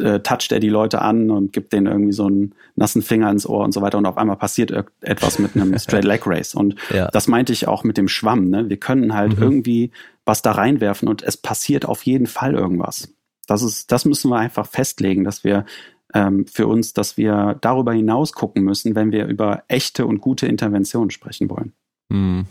äh, 0.00 0.20
toucht 0.20 0.52
er 0.52 0.60
die 0.60 0.68
Leute 0.68 1.02
an 1.02 1.30
und 1.30 1.52
gibt 1.52 1.72
denen 1.72 1.86
irgendwie 1.86 2.12
so 2.12 2.26
einen 2.26 2.54
nassen 2.76 3.02
Finger 3.02 3.30
ins 3.30 3.48
Ohr 3.48 3.64
und 3.64 3.72
so 3.72 3.82
weiter 3.82 3.98
und 3.98 4.06
auf 4.06 4.18
einmal 4.18 4.36
passiert 4.36 4.72
etwas 5.00 5.38
mit 5.38 5.54
einem 5.54 5.78
Straight 5.78 6.04
Leg 6.04 6.26
Race 6.26 6.54
und 6.54 6.76
ja. 6.90 7.08
das 7.08 7.28
meinte 7.28 7.52
ich 7.52 7.68
auch 7.68 7.84
mit 7.84 7.96
dem 7.96 8.08
Schwamm. 8.08 8.50
Ne? 8.50 8.68
Wir 8.68 8.78
können 8.78 9.14
halt 9.14 9.36
mhm. 9.36 9.42
irgendwie 9.42 9.90
was 10.24 10.42
da 10.42 10.52
reinwerfen 10.52 11.08
und 11.08 11.22
es 11.22 11.36
passiert 11.36 11.86
auf 11.86 12.02
jeden 12.04 12.26
Fall 12.26 12.54
irgendwas. 12.54 13.12
Das 13.46 13.62
ist, 13.62 13.92
das 13.92 14.04
müssen 14.04 14.30
wir 14.30 14.38
einfach 14.38 14.66
festlegen, 14.66 15.24
dass 15.24 15.44
wir 15.44 15.66
ähm, 16.14 16.46
für 16.46 16.66
uns, 16.66 16.94
dass 16.94 17.16
wir 17.16 17.58
darüber 17.60 17.92
hinaus 17.92 18.32
gucken 18.32 18.62
müssen, 18.62 18.94
wenn 18.94 19.12
wir 19.12 19.26
über 19.26 19.64
echte 19.68 20.06
und 20.06 20.20
gute 20.20 20.46
Interventionen 20.46 21.10
sprechen 21.10 21.50
wollen. 21.50 21.72
Mhm. 22.08 22.46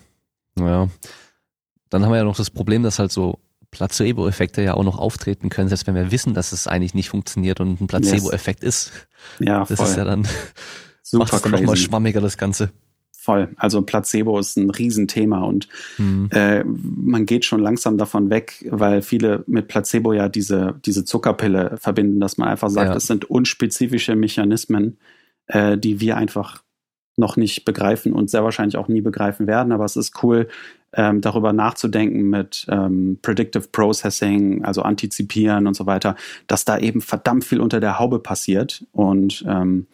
Ja. 0.60 0.88
Dann 1.90 2.04
haben 2.04 2.12
wir 2.12 2.18
ja 2.18 2.24
noch 2.24 2.36
das 2.36 2.52
Problem, 2.52 2.84
dass 2.84 3.00
halt 3.00 3.12
so 3.12 3.40
Placebo-Effekte 3.74 4.62
ja 4.62 4.76
auch 4.76 4.84
noch 4.84 4.98
auftreten 4.98 5.50
können, 5.50 5.68
selbst 5.68 5.86
wenn 5.88 5.96
wir 5.96 6.12
wissen, 6.12 6.34
dass 6.34 6.52
es 6.52 6.68
eigentlich 6.68 6.94
nicht 6.94 7.10
funktioniert 7.10 7.60
und 7.60 7.82
ein 7.82 7.88
Placebo-Effekt 7.88 8.64
yes. 8.64 8.88
ist. 8.88 9.08
Ja, 9.40 9.66
das 9.66 9.78
voll. 9.78 9.88
ist 9.88 9.98
ja 9.98 10.06
dann, 10.06 10.28
Super 11.02 11.24
macht 11.24 11.34
es 11.34 11.42
dann 11.42 11.52
nochmal 11.52 11.76
schwammiger, 11.76 12.22
das 12.22 12.38
Ganze. 12.38 12.72
Voll. 13.12 13.50
Also 13.56 13.82
Placebo 13.84 14.38
ist 14.38 14.58
ein 14.58 14.70
Riesenthema 14.70 15.44
und 15.44 15.70
mhm. 15.98 16.28
äh, 16.32 16.64
man 16.66 17.26
geht 17.26 17.46
schon 17.46 17.62
langsam 17.62 17.98
davon 17.98 18.30
weg, 18.30 18.66
weil 18.70 19.02
viele 19.02 19.46
mit 19.48 19.70
Placebo 19.70 20.12
ja 20.12 20.28
diese, 20.28 20.76
diese 20.86 21.06
Zuckerpille 21.06 21.78
verbinden, 21.78 22.20
dass 22.20 22.38
man 22.38 22.50
einfach 22.50 22.70
sagt, 22.70 22.94
es 22.94 23.08
sind 23.08 23.24
unspezifische 23.30 24.18
Mechanismen, 24.18 24.98
äh, 25.48 25.78
die 25.78 26.02
wir 26.02 26.18
einfach 26.18 26.64
noch 27.16 27.38
nicht 27.38 27.64
begreifen 27.64 28.12
und 28.12 28.30
sehr 28.30 28.44
wahrscheinlich 28.44 28.76
auch 28.76 28.90
nie 28.90 29.02
begreifen 29.02 29.48
werden. 29.48 29.72
Aber 29.72 29.86
es 29.86 29.96
ist 29.96 30.22
cool, 30.22 30.50
ähm, 30.94 31.22
darüber 31.22 31.54
nachzudenken 31.54 32.30
mit 32.30 32.66
ähm, 32.70 33.20
Predictive 33.22 33.68
Processing, 33.72 34.64
also 34.64 34.82
antizipieren 34.82 35.68
und 35.68 35.76
so 35.76 35.86
weiter, 35.86 36.16
dass 36.48 36.66
da 36.66 36.78
eben 36.78 37.02
verdammt 37.02 37.44
viel 37.44 37.60
unter 37.60 37.80
der 37.80 38.00
Haube 38.00 38.20
passiert. 38.20 38.86
Und 38.92 39.44
ähm, 39.48 39.88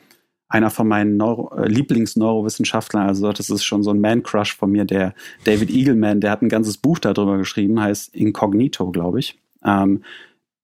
einer 0.48 0.72
von 0.72 0.88
meinen 0.88 1.18
Neuro 1.18 1.56
äh, 1.56 1.68
Lieblingsneurowissenschaftlern, 1.68 3.08
also 3.08 3.32
das 3.32 3.50
ist 3.50 3.64
schon 3.64 3.84
so 3.84 3.92
ein 3.92 4.02
Man-Crush 4.02 4.56
von 4.56 4.72
mir, 4.72 4.86
der 4.86 5.14
David 5.46 5.70
Eagleman, 5.70 6.22
der 6.22 6.32
hat 6.32 6.42
ein 6.42 6.50
ganzes 6.50 6.78
Buch 6.78 7.00
darüber 7.00 7.38
geschrieben, 7.38 7.80
heißt 7.80 8.16
Incognito, 8.16 8.92
glaube 8.92 9.20
ich. 9.20 9.40
Ähm, 9.64 10.04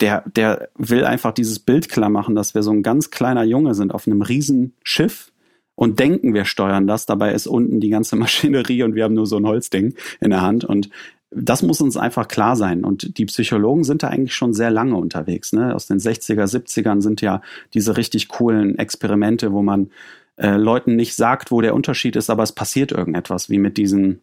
der, 0.02 0.24
der 0.28 0.70
will 0.78 1.06
einfach 1.06 1.32
dieses 1.32 1.60
Bild 1.60 1.88
klar 1.90 2.10
machen, 2.10 2.36
dass 2.36 2.54
wir 2.54 2.64
so 2.64 2.72
ein 2.72 2.84
ganz 2.84 3.12
kleiner 3.12 3.44
Junge 3.44 3.76
sind 3.76 3.94
auf 3.94 4.08
einem 4.08 4.22
riesen 4.22 4.74
Schiff 4.84 5.32
und 5.76 6.00
denken, 6.00 6.34
wir 6.34 6.46
steuern 6.46 6.88
das. 6.88 7.06
Dabei 7.06 7.34
ist 7.34 7.48
unten 7.48 7.80
die 7.80 7.90
ganze 7.90 8.16
Maschinerie 8.18 8.84
und 8.84 8.96
wir 8.96 9.04
haben 9.04 9.14
nur 9.14 9.28
so 9.28 9.38
ein 9.38 9.46
Holzding 9.46 9.96
in 10.20 10.30
der 10.30 10.42
Hand. 10.42 10.64
Und 10.64 10.90
das 11.32 11.62
muss 11.62 11.82
uns 11.82 11.98
einfach 11.98 12.28
klar 12.28 12.56
sein. 12.56 12.84
Und 12.84 13.18
die 13.18 13.26
Psychologen 13.26 13.84
sind 13.84 14.04
da 14.04 14.08
eigentlich 14.08 14.36
schon 14.36 14.54
sehr 14.54 14.72
lange 14.72 14.96
unterwegs. 14.96 15.54
Ne? 15.54 15.76
Aus 15.76 15.88
den 15.88 16.00
60er, 16.00 16.46
70ern 16.46 17.02
sind 17.02 17.22
ja 17.22 17.42
diese 17.74 17.98
richtig 17.98 18.30
coolen 18.30 18.78
Experimente, 18.78 19.52
wo 19.52 19.62
man 19.62 19.90
äh, 20.38 20.56
Leuten 20.56 20.96
nicht 20.96 21.16
sagt, 21.16 21.52
wo 21.52 21.62
der 21.62 21.76
Unterschied 21.76 22.16
ist, 22.16 22.30
aber 22.30 22.44
es 22.44 22.52
passiert 22.52 22.92
irgendetwas, 22.92 23.50
wie 23.50 23.58
mit 23.58 23.78
diesen 23.78 24.22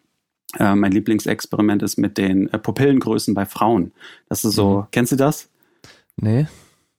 äh, 0.58 0.74
mein 0.74 0.92
Lieblingsexperiment 0.92 1.82
ist 1.82 1.96
mit 1.96 2.18
den 2.18 2.52
äh, 2.52 2.58
Pupillengrößen 2.58 3.34
bei 3.34 3.46
Frauen. 3.46 3.92
Das 4.28 4.44
ist 4.44 4.54
so, 4.54 4.80
mhm. 4.80 4.86
kennst 4.90 5.12
du 5.12 5.16
das? 5.16 5.48
Nee. 6.16 6.46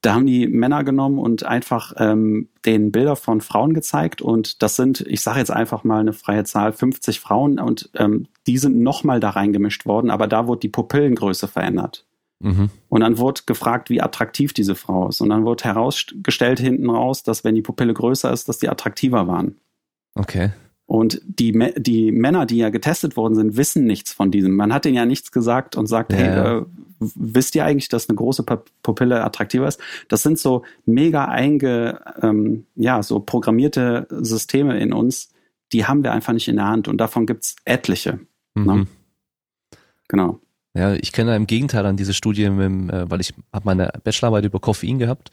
Da 0.04 0.14
haben 0.14 0.26
die 0.26 0.48
Männer 0.48 0.84
genommen 0.84 1.18
und 1.18 1.46
einfach 1.46 1.94
ähm, 1.98 2.50
den 2.66 2.92
Bilder 2.92 3.16
von 3.16 3.42
Frauen 3.42 3.74
gezeigt 3.74 4.22
und 4.22 4.62
das 4.62 4.76
sind, 4.76 5.02
ich 5.02 5.22
sage 5.22 5.40
jetzt 5.40 5.50
einfach 5.50 5.84
mal 5.84 6.02
eine 6.02 6.14
freie 6.14 6.44
Zahl, 6.44 6.74
50 6.74 7.20
Frauen 7.20 7.58
und 7.58 7.90
ähm, 7.96 8.28
die 8.46 8.58
sind 8.58 8.78
nochmal 8.78 9.20
da 9.20 9.32
reingemischt 9.32 9.86
worden, 9.86 10.12
aber 10.12 10.28
da 10.28 10.46
wurde 10.46 10.60
die 10.60 10.70
Pupillengröße 10.70 11.48
verändert. 11.48 12.06
Mhm. 12.44 12.70
Und 12.90 13.02
dann 13.02 13.18
wurde 13.18 13.42
gefragt, 13.46 13.90
wie 13.90 14.02
attraktiv 14.02 14.52
diese 14.52 14.76
Frau 14.76 15.08
ist. 15.08 15.22
Und 15.22 15.30
dann 15.30 15.46
wurde 15.46 15.64
herausgestellt 15.64 16.60
hinten 16.60 16.90
raus, 16.90 17.24
dass 17.24 17.46
wenn 17.46 17.56
die 17.56 17.62
Pupille 17.62 17.94
größer 17.94 18.32
ist, 18.34 18.50
dass 18.50 18.60
die 18.60 18.68
attraktiver 18.68 19.28
waren. 19.28 19.56
Okay. 20.16 20.52
Und 20.86 21.22
die, 21.26 21.52
die 21.78 22.12
Männer, 22.12 22.46
die 22.46 22.58
ja 22.58 22.70
getestet 22.70 23.16
worden 23.16 23.36
sind, 23.36 23.58
wissen 23.58 23.86
nichts 23.86 24.12
von 24.12 24.32
diesem. 24.32 24.56
Man 24.56 24.74
hat 24.74 24.86
denen 24.86 24.96
ja 24.96 25.06
nichts 25.06 25.32
gesagt 25.32 25.76
und 25.76 25.88
sagt, 25.88 26.12
ja, 26.12 26.18
hey. 26.18 26.58
Äh, 26.60 26.66
wisst 27.00 27.56
ihr 27.56 27.66
eigentlich, 27.66 27.90
dass 27.90 28.10
eine 28.10 28.16
große 28.16 28.44
Pupille 28.84 29.24
attraktiver 29.24 29.68
ist? 29.68 29.80
Das 30.08 30.24
sind 30.24 30.40
so 30.40 30.64
mega 30.86 31.26
einge, 31.26 32.00
ähm, 32.22 32.66
ja, 32.76 33.02
so 33.04 33.20
programmierte 33.20 34.08
Systeme 34.10 34.80
in 34.80 34.94
uns, 34.94 35.30
die 35.72 35.86
haben 35.86 36.04
wir 36.04 36.12
einfach 36.12 36.34
nicht 36.34 36.48
in 36.48 36.58
der 36.58 36.68
Hand 36.68 36.88
und 36.88 36.98
davon 36.98 37.26
gibt's 37.26 37.56
etliche. 37.66 38.20
Ne? 38.56 38.62
Mhm. 38.62 38.66
Ne? 38.66 38.88
Genau. 40.08 40.40
Ja, 40.76 40.94
ich 40.94 41.12
kenne 41.12 41.36
im 41.36 41.48
Gegenteil 41.48 41.86
an 41.86 41.98
diese 41.98 42.14
Studie, 42.14 42.50
mit, 42.50 42.92
äh, 42.92 43.10
weil 43.10 43.22
ich 43.22 43.34
habe 43.52 43.66
meine 43.66 43.92
Bachelorarbeit 44.04 44.46
über 44.46 44.60
Koffein 44.60 45.00
gehabt. 45.00 45.30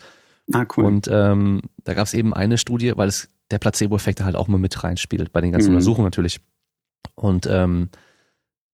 Ah, 0.53 0.67
cool. 0.77 0.85
Und 0.85 1.09
ähm, 1.11 1.63
da 1.85 1.95
gab 1.95 2.07
es 2.07 2.15
eben 2.15 2.35
eine 2.35 2.59
Studie, 2.59 2.93
weil 2.97 3.09
es 3.09 3.31
der 3.51 3.59
Placebo-Effekt 3.59 4.23
halt 4.23 4.37
auch 4.37 4.49
mal 4.49 4.59
mit 4.59 4.83
reinspielt, 4.83 5.33
bei 5.33 5.41
den 5.41 5.53
ganzen 5.53 5.71
mhm. 5.71 5.77
Untersuchungen 5.77 6.07
natürlich. 6.07 6.41
Und 7.15 7.47
ähm, 7.47 7.91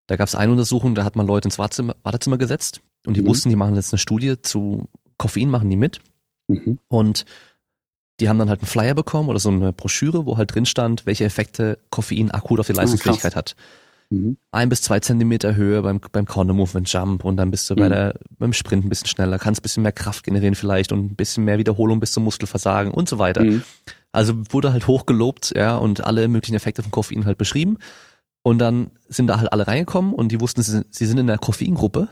da 0.06 0.16
gab 0.16 0.28
es 0.28 0.34
eine 0.34 0.52
Untersuchung, 0.52 0.94
da 0.94 1.04
hat 1.04 1.16
man 1.16 1.26
Leute 1.26 1.48
ins 1.48 1.58
Wartezimmer, 1.58 1.96
Wartezimmer 2.02 2.38
gesetzt 2.38 2.80
und 3.06 3.16
die 3.16 3.22
mhm. 3.22 3.26
wussten, 3.26 3.48
die 3.48 3.56
machen 3.56 3.74
jetzt 3.74 3.92
eine 3.92 3.98
Studie 3.98 4.40
zu 4.40 4.88
Koffein, 5.18 5.50
machen 5.50 5.70
die 5.70 5.76
mit. 5.76 6.00
Mhm. 6.48 6.78
Und 6.88 7.24
die 8.20 8.28
haben 8.28 8.38
dann 8.38 8.48
halt 8.48 8.60
einen 8.60 8.68
Flyer 8.68 8.94
bekommen 8.94 9.28
oder 9.28 9.38
so 9.38 9.50
eine 9.50 9.72
Broschüre, 9.72 10.26
wo 10.26 10.36
halt 10.36 10.54
drin 10.54 10.66
stand, 10.66 11.06
welche 11.06 11.24
Effekte 11.24 11.78
Koffein 11.90 12.30
akut 12.30 12.60
auf 12.60 12.66
die 12.66 12.72
ah, 12.72 12.76
Leistungsfähigkeit 12.76 13.34
ah, 13.34 13.38
hat. 13.38 13.56
Mhm. 14.10 14.36
Ein 14.50 14.68
bis 14.68 14.82
zwei 14.82 15.00
Zentimeter 15.00 15.56
Höhe 15.56 15.82
beim, 15.82 16.00
beim 16.12 16.26
Corner 16.26 16.52
Movement 16.52 16.90
Jump 16.92 17.24
und 17.24 17.36
dann 17.36 17.50
bist 17.50 17.68
du 17.68 17.74
mhm. 17.74 17.78
bei 17.78 17.88
der, 17.88 18.14
beim 18.38 18.52
Sprint 18.52 18.84
ein 18.84 18.88
bisschen 18.88 19.08
schneller, 19.08 19.38
kannst 19.38 19.60
ein 19.60 19.62
bisschen 19.62 19.82
mehr 19.82 19.92
Kraft 19.92 20.24
generieren 20.24 20.54
vielleicht 20.54 20.92
und 20.92 21.04
ein 21.04 21.16
bisschen 21.16 21.44
mehr 21.44 21.58
Wiederholung 21.58 22.00
bis 22.00 22.12
zum 22.12 22.24
Muskelversagen 22.24 22.92
und 22.92 23.08
so 23.08 23.18
weiter. 23.18 23.42
Mhm. 23.42 23.62
Also 24.12 24.34
wurde 24.50 24.72
halt 24.72 24.86
hochgelobt, 24.86 25.52
ja, 25.54 25.76
und 25.76 26.04
alle 26.04 26.28
möglichen 26.28 26.54
Effekte 26.54 26.82
von 26.82 26.90
Koffein 26.90 27.26
halt 27.26 27.38
beschrieben. 27.38 27.78
Und 28.42 28.58
dann 28.58 28.92
sind 29.08 29.26
da 29.26 29.38
halt 29.40 29.52
alle 29.52 29.66
reingekommen 29.66 30.14
und 30.14 30.30
die 30.30 30.40
wussten, 30.40 30.62
sie, 30.62 30.82
sie 30.88 31.06
sind 31.06 31.18
in 31.18 31.26
der 31.26 31.36
Koffeingruppe. 31.36 32.08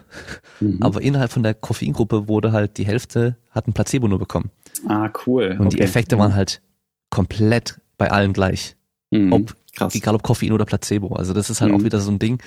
Mhm. 0.58 0.78
Aber 0.82 1.00
innerhalb 1.00 1.30
von 1.30 1.44
der 1.44 1.54
Koffeingruppe 1.54 2.26
wurde 2.26 2.50
halt 2.50 2.76
die 2.76 2.84
Hälfte, 2.84 3.36
hat 3.50 3.68
ein 3.68 3.72
Placebo 3.72 4.08
nur 4.08 4.18
bekommen. 4.18 4.50
Ah, 4.88 5.10
cool. 5.26 5.56
Und 5.58 5.68
okay. 5.68 5.76
die 5.76 5.82
Effekte 5.82 6.18
waren 6.18 6.34
halt 6.34 6.60
komplett 7.08 7.80
bei 7.98 8.10
allen 8.10 8.32
gleich. 8.32 8.76
Mhm. 9.14 9.32
Ob 9.32 9.54
Krass. 9.74 9.94
Egal 9.94 10.14
ob 10.14 10.22
Koffein 10.22 10.52
oder 10.52 10.64
Placebo. 10.64 11.14
Also 11.14 11.32
das 11.32 11.50
ist 11.50 11.60
halt 11.60 11.72
mhm. 11.72 11.80
auch 11.80 11.84
wieder 11.84 12.00
so 12.00 12.10
ein 12.10 12.18
Ding. 12.18 12.40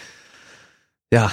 Ja, 1.11 1.31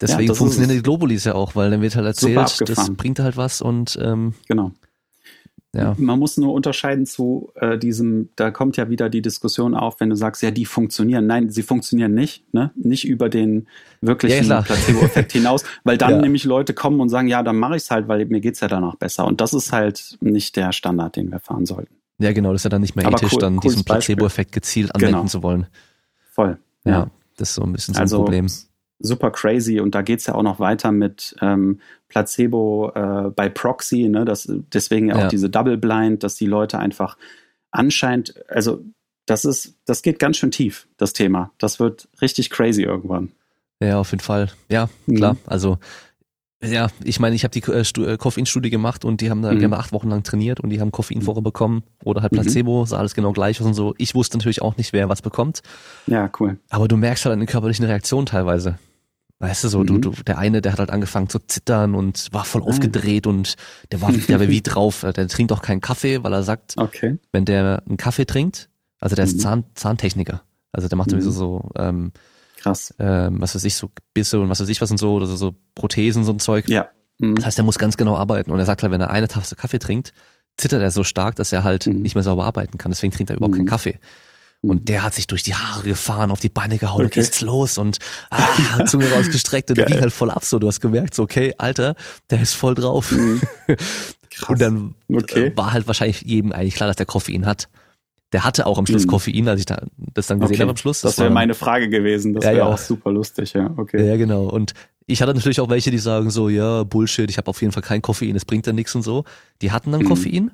deswegen 0.00 0.28
ja, 0.28 0.34
funktionieren 0.34 0.74
die 0.74 0.82
Globulis 0.82 1.24
ja 1.24 1.34
auch, 1.34 1.54
weil 1.54 1.70
dann 1.70 1.82
wird 1.82 1.96
halt 1.96 2.06
erzählt, 2.06 2.68
das 2.68 2.90
bringt 2.96 3.18
halt 3.18 3.36
was 3.36 3.60
und 3.60 3.98
ähm, 4.00 4.34
genau. 4.48 4.72
Ja. 5.74 5.94
Man 5.98 6.18
muss 6.18 6.38
nur 6.38 6.54
unterscheiden 6.54 7.04
zu 7.04 7.52
äh, 7.56 7.76
diesem, 7.76 8.30
da 8.36 8.50
kommt 8.50 8.78
ja 8.78 8.88
wieder 8.88 9.10
die 9.10 9.20
Diskussion 9.20 9.74
auf, 9.74 10.00
wenn 10.00 10.08
du 10.08 10.16
sagst, 10.16 10.42
ja, 10.42 10.50
die 10.50 10.64
funktionieren. 10.64 11.26
Nein, 11.26 11.50
sie 11.50 11.62
funktionieren 11.62 12.14
nicht, 12.14 12.42
ne? 12.54 12.70
Nicht 12.74 13.06
über 13.06 13.28
den 13.28 13.68
wirklichen 14.00 14.48
ja, 14.48 14.62
Placebo-Effekt 14.62 15.32
hinaus, 15.32 15.64
weil 15.84 15.98
dann 15.98 16.12
ja. 16.12 16.20
nämlich 16.22 16.44
Leute 16.44 16.72
kommen 16.72 17.00
und 17.00 17.10
sagen, 17.10 17.28
ja, 17.28 17.42
dann 17.42 17.56
mache 17.56 17.76
ich 17.76 17.82
es 17.82 17.90
halt, 17.90 18.08
weil 18.08 18.24
mir 18.24 18.40
geht's 18.40 18.60
ja 18.60 18.68
danach 18.68 18.96
besser. 18.96 19.26
Und 19.26 19.42
das 19.42 19.52
ist 19.52 19.70
halt 19.70 20.16
nicht 20.22 20.56
der 20.56 20.72
Standard, 20.72 21.16
den 21.16 21.30
wir 21.30 21.38
fahren 21.38 21.66
sollten. 21.66 21.97
Ja, 22.18 22.32
genau, 22.32 22.52
das 22.52 22.60
ist 22.60 22.64
ja 22.64 22.70
dann 22.70 22.80
nicht 22.80 22.96
mehr 22.96 23.06
Aber 23.06 23.16
ethisch, 23.16 23.34
cool, 23.34 23.40
dann 23.40 23.60
diesen 23.60 23.84
Placebo-Effekt 23.84 24.52
gezielt 24.52 24.94
anwenden 24.94 25.16
genau. 25.16 25.26
zu 25.28 25.42
wollen. 25.42 25.66
Voll. 26.32 26.58
Ja. 26.84 26.90
ja. 26.90 27.10
das 27.36 27.50
ist 27.50 27.54
so 27.54 27.62
ein 27.62 27.72
bisschen 27.72 27.94
so 27.94 27.98
ein 27.98 28.02
also, 28.02 28.18
Problem. 28.18 28.46
Super 29.00 29.30
crazy 29.30 29.78
und 29.78 29.94
da 29.94 30.02
geht's 30.02 30.26
ja 30.26 30.34
auch 30.34 30.42
noch 30.42 30.58
weiter 30.58 30.90
mit 30.90 31.36
ähm, 31.40 31.80
Placebo 32.08 32.90
äh, 32.94 33.30
bei 33.30 33.48
Proxy, 33.48 34.08
ne? 34.08 34.24
Das, 34.24 34.50
deswegen 34.50 35.08
ja 35.08 35.14
auch 35.14 35.20
ja. 35.20 35.28
diese 35.28 35.48
Double 35.48 35.78
Blind, 35.78 36.24
dass 36.24 36.34
die 36.34 36.46
Leute 36.46 36.80
einfach 36.80 37.16
anscheinend, 37.70 38.34
also 38.48 38.82
das 39.26 39.44
ist, 39.44 39.76
das 39.84 40.02
geht 40.02 40.18
ganz 40.18 40.38
schön 40.38 40.50
tief, 40.50 40.88
das 40.96 41.12
Thema. 41.12 41.52
Das 41.58 41.78
wird 41.78 42.08
richtig 42.20 42.50
crazy 42.50 42.82
irgendwann. 42.82 43.30
Ja, 43.80 44.00
auf 44.00 44.10
jeden 44.10 44.22
Fall. 44.22 44.50
Ja, 44.68 44.88
klar. 45.06 45.34
Mhm. 45.34 45.38
Also 45.46 45.78
ja, 46.62 46.88
ich 47.04 47.20
meine, 47.20 47.36
ich 47.36 47.44
habe 47.44 47.52
die 47.52 47.62
äh, 47.70 48.12
äh, 48.12 48.16
Koffeinstudie 48.16 48.70
gemacht 48.70 49.04
und 49.04 49.20
die 49.20 49.30
haben 49.30 49.42
da, 49.42 49.52
mhm. 49.52 49.58
die 49.58 49.64
haben 49.64 49.74
acht 49.74 49.92
Wochen 49.92 50.08
lang 50.08 50.24
trainiert 50.24 50.58
und 50.58 50.70
die 50.70 50.80
haben 50.80 50.90
Koffein 50.90 51.22
vorher 51.22 51.42
bekommen 51.42 51.84
oder 52.02 52.22
halt 52.22 52.32
mhm. 52.32 52.38
Placebo, 52.38 52.80
mhm. 52.80 52.86
sah 52.86 52.98
alles 52.98 53.14
genau 53.14 53.32
gleich 53.32 53.60
aus 53.60 53.66
und 53.66 53.74
so. 53.74 53.94
Ich 53.98 54.14
wusste 54.14 54.38
natürlich 54.38 54.60
auch 54.60 54.76
nicht, 54.76 54.92
wer 54.92 55.08
was 55.08 55.22
bekommt. 55.22 55.62
Ja, 56.06 56.30
cool. 56.40 56.58
Aber 56.70 56.88
du 56.88 56.96
merkst 56.96 57.24
halt 57.24 57.34
an 57.34 57.38
den 57.38 57.46
körperlichen 57.46 57.84
Reaktionen 57.84 58.26
teilweise. 58.26 58.78
Weißt 59.38 59.62
du 59.62 59.68
so, 59.68 59.80
mhm. 59.80 59.86
du, 59.86 59.98
du, 59.98 60.10
der 60.26 60.38
eine, 60.38 60.60
der 60.60 60.72
hat 60.72 60.80
halt 60.80 60.90
angefangen 60.90 61.28
zu 61.28 61.38
zittern 61.38 61.94
und 61.94 62.28
war 62.32 62.44
voll 62.44 62.62
ah. 62.62 62.66
aufgedreht 62.66 63.28
und 63.28 63.54
der 63.92 64.00
war, 64.00 64.10
der 64.10 64.40
war 64.40 64.48
wie 64.48 64.62
drauf. 64.62 65.06
Der 65.14 65.28
trinkt 65.28 65.52
auch 65.52 65.62
keinen 65.62 65.80
Kaffee, 65.80 66.24
weil 66.24 66.32
er 66.32 66.42
sagt, 66.42 66.74
okay. 66.76 67.18
wenn 67.30 67.44
der 67.44 67.84
einen 67.86 67.98
Kaffee 67.98 68.26
trinkt, 68.26 68.68
also 68.98 69.14
der 69.14 69.26
ist 69.26 69.36
mhm. 69.36 69.40
Zahn, 69.40 69.64
Zahntechniker. 69.74 70.42
Also 70.72 70.88
der 70.88 70.98
macht 70.98 71.10
sowieso 71.10 71.30
mhm. 71.30 71.34
so 71.34 71.70
ähm, 71.76 72.12
Krass. 72.68 72.94
Ähm, 72.98 73.40
was 73.40 73.54
weiß 73.54 73.64
ich, 73.64 73.74
so 73.74 73.90
Bisse 74.14 74.40
und 74.40 74.48
was 74.48 74.60
weiß 74.60 74.68
ich 74.68 74.80
was 74.80 74.90
und 74.90 74.98
so, 74.98 75.14
oder 75.14 75.26
so 75.26 75.54
Prothesen, 75.74 76.24
so 76.24 76.32
ein 76.32 76.40
Zeug. 76.40 76.68
Ja. 76.68 76.88
Mhm. 77.18 77.36
Das 77.36 77.46
heißt, 77.46 77.58
er 77.58 77.64
muss 77.64 77.78
ganz 77.78 77.96
genau 77.96 78.16
arbeiten. 78.16 78.50
Und 78.50 78.58
er 78.58 78.66
sagt 78.66 78.82
halt, 78.82 78.92
wenn 78.92 79.00
er 79.00 79.10
eine 79.10 79.28
Tasse 79.28 79.56
Kaffee 79.56 79.78
trinkt, 79.78 80.12
zittert 80.56 80.82
er 80.82 80.90
so 80.90 81.04
stark, 81.04 81.36
dass 81.36 81.52
er 81.52 81.64
halt 81.64 81.86
mhm. 81.86 82.02
nicht 82.02 82.14
mehr 82.14 82.24
sauber 82.24 82.44
arbeiten 82.44 82.78
kann. 82.78 82.90
Deswegen 82.90 83.12
trinkt 83.12 83.30
er 83.30 83.36
überhaupt 83.36 83.54
mhm. 83.54 83.58
keinen 83.58 83.68
Kaffee. 83.68 83.98
Und 84.60 84.82
mhm. 84.82 84.84
der 84.86 85.02
hat 85.04 85.14
sich 85.14 85.26
durch 85.28 85.42
die 85.42 85.54
Haare 85.54 85.84
gefahren, 85.84 86.30
auf 86.30 86.40
die 86.40 86.48
Beine 86.48 86.78
gehauen, 86.78 87.06
okay. 87.06 87.20
geht's 87.20 87.40
los 87.40 87.78
und 87.78 87.98
ah, 88.30 88.84
Zunge 88.86 89.10
rausgestreckt 89.10 89.70
und 89.70 89.78
der 89.78 89.86
ging 89.86 90.00
halt 90.00 90.12
voll 90.12 90.30
ab 90.30 90.44
so. 90.44 90.58
Du 90.58 90.66
hast 90.66 90.80
gemerkt, 90.80 91.14
so, 91.14 91.22
okay, 91.22 91.54
Alter, 91.58 91.94
der 92.30 92.42
ist 92.42 92.54
voll 92.54 92.74
drauf. 92.74 93.12
Mhm. 93.12 93.40
und 94.48 94.60
dann 94.60 94.94
okay. 95.12 95.52
war 95.56 95.72
halt 95.72 95.86
wahrscheinlich 95.86 96.22
jedem 96.22 96.52
eigentlich 96.52 96.74
klar, 96.74 96.88
dass 96.88 96.96
der 96.96 97.06
Koffein 97.06 97.46
hat. 97.46 97.68
Der 98.32 98.44
hatte 98.44 98.66
auch 98.66 98.78
am 98.78 98.86
Schluss 98.86 99.06
mhm. 99.06 99.10
Koffein, 99.10 99.48
als 99.48 99.60
ich 99.60 99.66
da, 99.66 99.82
das 99.96 100.26
dann 100.26 100.38
gesehen 100.38 100.56
okay. 100.56 100.62
habe 100.62 100.70
am 100.72 100.76
Schluss. 100.76 101.00
Das, 101.00 101.16
das 101.16 101.24
wäre 101.24 101.32
meine 101.32 101.54
Frage 101.54 101.88
gewesen. 101.88 102.34
Das 102.34 102.44
ja, 102.44 102.50
wäre 102.50 102.58
ja. 102.58 102.66
auch 102.66 102.78
super 102.78 103.10
lustig, 103.10 103.54
ja. 103.54 103.72
Okay. 103.76 104.06
Ja, 104.06 104.16
genau. 104.16 104.44
Und 104.44 104.74
ich 105.06 105.22
hatte 105.22 105.32
natürlich 105.34 105.60
auch 105.60 105.70
welche, 105.70 105.90
die 105.90 105.98
sagen 105.98 106.28
so, 106.30 106.50
ja, 106.50 106.84
Bullshit, 106.84 107.30
ich 107.30 107.38
habe 107.38 107.48
auf 107.48 107.60
jeden 107.62 107.72
Fall 107.72 107.82
kein 107.82 108.02
Koffein, 108.02 108.36
es 108.36 108.44
bringt 108.44 108.66
ja 108.66 108.74
nichts 108.74 108.94
und 108.94 109.02
so. 109.02 109.24
Die 109.62 109.72
hatten 109.72 109.90
dann 109.90 110.02
mhm. 110.02 110.08
Koffein, 110.08 110.50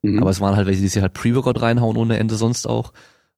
mhm. 0.00 0.20
aber 0.20 0.30
es 0.30 0.40
waren 0.40 0.56
halt 0.56 0.66
welche, 0.66 0.80
die 0.80 0.88
sich 0.88 1.02
halt 1.02 1.12
Pre-Workout 1.12 1.60
reinhauen 1.60 1.98
ohne 1.98 2.18
Ende 2.18 2.36
sonst 2.36 2.66
auch. 2.66 2.92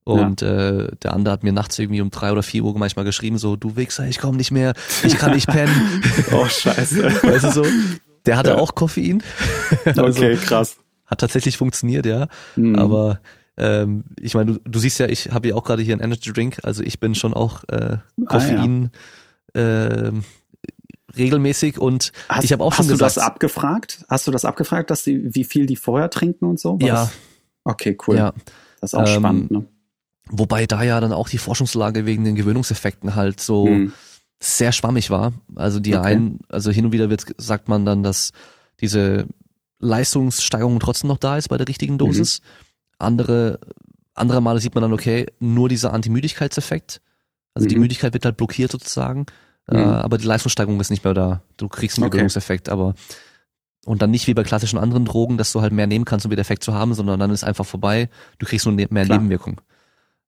Und 0.05 0.43
ja. 0.43 0.70
äh, 0.70 0.91
der 1.03 1.14
andere 1.14 1.33
hat 1.33 1.43
mir 1.43 1.53
nachts 1.53 1.79
irgendwie 1.79 2.03
um 2.03 2.11
drei 2.11 2.31
oder 2.31 2.43
vier 2.43 2.62
Uhr 2.62 2.79
manchmal 2.79 3.07
geschrieben, 3.07 3.39
so, 3.39 3.57
du 3.57 3.75
Wichser, 3.77 4.07
ich 4.07 4.18
komme 4.18 4.37
nicht 4.37 4.51
mehr, 4.51 4.75
ich 5.03 5.16
kann 5.16 5.33
nicht 5.33 5.49
pennen. 5.49 6.03
oh, 6.33 6.47
scheiße. 6.47 7.03
Weißt 7.22 7.45
du 7.45 7.51
so? 7.51 7.66
Der 8.27 8.37
hatte 8.37 8.51
ja. 8.51 8.57
auch 8.57 8.75
Koffein. 8.75 9.22
also, 9.85 10.03
okay, 10.05 10.37
krass. 10.37 10.77
Hat 11.07 11.20
tatsächlich 11.20 11.57
funktioniert, 11.57 12.07
ja. 12.07 12.29
Mhm. 12.55 12.77
Aber 12.77 13.20
ähm, 13.57 14.05
ich 14.21 14.35
meine, 14.35 14.55
du, 14.55 14.61
du 14.65 14.79
siehst 14.79 14.99
ja, 14.99 15.07
ich 15.07 15.31
habe 15.31 15.49
ja 15.49 15.55
auch 15.55 15.65
gerade 15.65 15.83
hier 15.83 15.95
einen 15.95 16.03
Energy 16.03 16.33
Drink, 16.33 16.59
also 16.63 16.83
ich 16.83 17.01
bin 17.01 17.15
schon 17.15 17.35
auch 17.35 17.65
äh, 17.69 17.99
Koffein 18.27 18.91
ah, 19.55 19.59
ja. 19.59 19.87
äh, 20.07 20.13
regelmäßig 21.17 21.79
und 21.79 22.13
hast, 22.29 22.45
ich 22.45 22.53
habe 22.53 22.65
auch 22.65 22.73
schon 22.73 22.87
hast 22.87 22.91
gesagt. 22.93 23.07
Hast 23.07 23.17
du 23.17 23.21
das 23.21 23.27
abgefragt? 23.27 24.05
Hast 24.09 24.27
du 24.27 24.31
das 24.31 24.45
abgefragt, 24.45 24.91
dass 24.91 25.05
die, 25.05 25.35
wie 25.35 25.45
viel 25.45 25.67
die 25.67 25.77
vorher 25.77 26.11
trinken 26.11 26.47
und 26.47 26.59
so? 26.59 26.79
Was? 26.81 26.89
Ja. 26.89 27.11
Okay, 27.65 27.97
cool. 28.07 28.17
Ja. 28.17 28.33
Das 28.81 28.93
ist 28.93 28.95
auch 28.95 29.09
ähm, 29.09 29.21
spannend, 29.21 29.51
ne? 29.51 29.65
Wobei 30.29 30.67
da 30.67 30.83
ja 30.83 31.01
dann 31.01 31.13
auch 31.13 31.29
die 31.29 31.39
Forschungslage 31.39 32.07
wegen 32.07 32.25
den 32.25 32.35
Gewöhnungseffekten 32.35 33.15
halt 33.15 33.41
so 33.41 33.67
hm. 33.67 33.93
sehr 34.41 34.73
schwammig 34.73 35.11
war. 35.11 35.33
Also 35.55 35.81
die 35.81 35.95
okay. 35.95 36.07
einen, 36.07 36.41
also 36.49 36.71
hin 36.71 36.87
und 36.87 36.93
wieder 36.93 37.11
wird, 37.11 37.27
sagt 37.37 37.69
man 37.69 37.85
dann, 37.85 38.03
dass 38.03 38.33
diese 38.81 39.27
Leistungssteigerung 39.81 40.81
trotzdem 40.81 41.09
noch 41.09 41.19
da 41.19 41.37
ist 41.37 41.49
bei 41.49 41.59
der 41.59 41.69
richtigen 41.69 41.99
Dosis. 41.99 42.41
Mhm. 42.41 42.64
Andere, 42.99 43.59
andere 44.15 44.41
Male 44.41 44.61
sieht 44.61 44.75
man 44.75 44.83
dann, 44.83 44.93
okay, 44.93 45.27
nur 45.41 45.69
dieser 45.69 45.93
Antimüdigkeitseffekt. 45.93 47.01
Also 47.55 47.67
mhm. 47.67 47.69
die 47.69 47.79
Müdigkeit 47.79 48.13
wird 48.13 48.25
halt 48.25 48.37
blockiert 48.37 48.73
sozusagen, 48.73 49.27
äh, 49.69 49.77
mhm. 49.77 49.83
äh, 49.83 49.87
aber 49.87 50.19
die 50.19 50.27
Leistungssteigerung 50.27 50.81
ist 50.81 50.91
nicht 50.91 51.05
mehr 51.05 51.15
da. 51.15 51.43
Du 51.57 51.69
kriegst 51.69 51.99
einen 51.99 52.05
okay. 52.05 52.13
Gewöhnungseffekt, 52.13 52.69
aber 52.69 52.95
und 53.85 54.03
dann 54.03 54.11
nicht 54.11 54.27
wie 54.27 54.35
bei 54.35 54.43
klassischen 54.43 54.79
anderen 54.79 55.05
Drogen, 55.05 55.37
dass 55.37 55.53
du 55.53 55.61
halt 55.61 55.73
mehr 55.73 55.87
nehmen 55.87 56.05
kannst, 56.05 56.25
um 56.25 56.33
wieder 56.33 56.41
Effekt 56.41 56.65
zu 56.65 56.73
haben, 56.73 56.95
sondern 56.95 57.21
dann 57.21 57.31
ist 57.31 57.45
einfach 57.45 57.67
vorbei, 57.67 58.09
du 58.39 58.47
kriegst 58.47 58.67
nur 58.67 58.75
ne-, 58.75 58.89
mehr 58.91 59.05
Klar. 59.05 59.19
Nebenwirkung. 59.19 59.61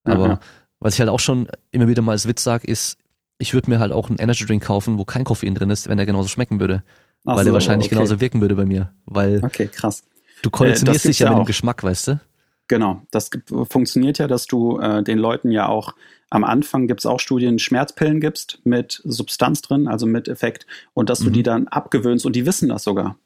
Aber 0.04 0.28
mhm. 0.28 0.38
was 0.78 0.94
ich 0.94 1.00
halt 1.00 1.10
auch 1.10 1.20
schon 1.20 1.48
immer 1.70 1.88
wieder 1.88 2.02
mal 2.02 2.12
als 2.12 2.28
Witz 2.28 2.42
sag, 2.42 2.64
ist, 2.64 2.98
ich 3.38 3.54
würde 3.54 3.70
mir 3.70 3.80
halt 3.80 3.92
auch 3.92 4.08
einen 4.08 4.18
Energy 4.18 4.44
Drink 4.46 4.64
kaufen, 4.64 4.98
wo 4.98 5.04
kein 5.04 5.24
Koffein 5.24 5.54
drin 5.54 5.70
ist, 5.70 5.88
wenn 5.88 5.96
der 5.96 6.06
genauso 6.06 6.28
schmecken 6.28 6.60
würde. 6.60 6.82
Ach 7.24 7.32
weil 7.32 7.38
so, 7.38 7.44
der 7.44 7.52
wahrscheinlich 7.54 7.88
okay. 7.88 7.96
genauso 7.96 8.20
wirken 8.20 8.40
würde 8.40 8.54
bei 8.54 8.64
mir. 8.64 8.92
Weil 9.04 9.42
okay, 9.42 9.68
krass. 9.68 10.04
du 10.42 10.50
konditionierst 10.50 11.04
äh, 11.04 11.08
dich 11.08 11.18
ja 11.18 11.30
mit 11.30 11.38
dem 11.38 11.44
Geschmack, 11.44 11.82
weißt 11.82 12.08
du? 12.08 12.20
Genau, 12.68 13.02
das 13.10 13.30
funktioniert 13.68 14.18
ja, 14.18 14.26
dass 14.26 14.46
du 14.46 14.78
äh, 14.78 15.02
den 15.02 15.18
Leuten 15.18 15.52
ja 15.52 15.68
auch 15.68 15.94
am 16.30 16.42
Anfang 16.42 16.88
gibt 16.88 17.00
es 17.00 17.06
auch 17.06 17.20
Studien, 17.20 17.58
Schmerzpillen 17.58 18.20
gibst 18.20 18.58
mit 18.64 19.00
Substanz 19.04 19.62
drin, 19.62 19.86
also 19.86 20.06
mit 20.06 20.26
Effekt, 20.26 20.66
und 20.92 21.08
dass 21.08 21.20
du 21.20 21.30
die 21.30 21.40
mhm. 21.40 21.44
dann 21.44 21.68
abgewöhnst 21.68 22.26
und 22.26 22.34
die 22.34 22.46
wissen 22.46 22.68
das 22.68 22.82
sogar. 22.82 23.16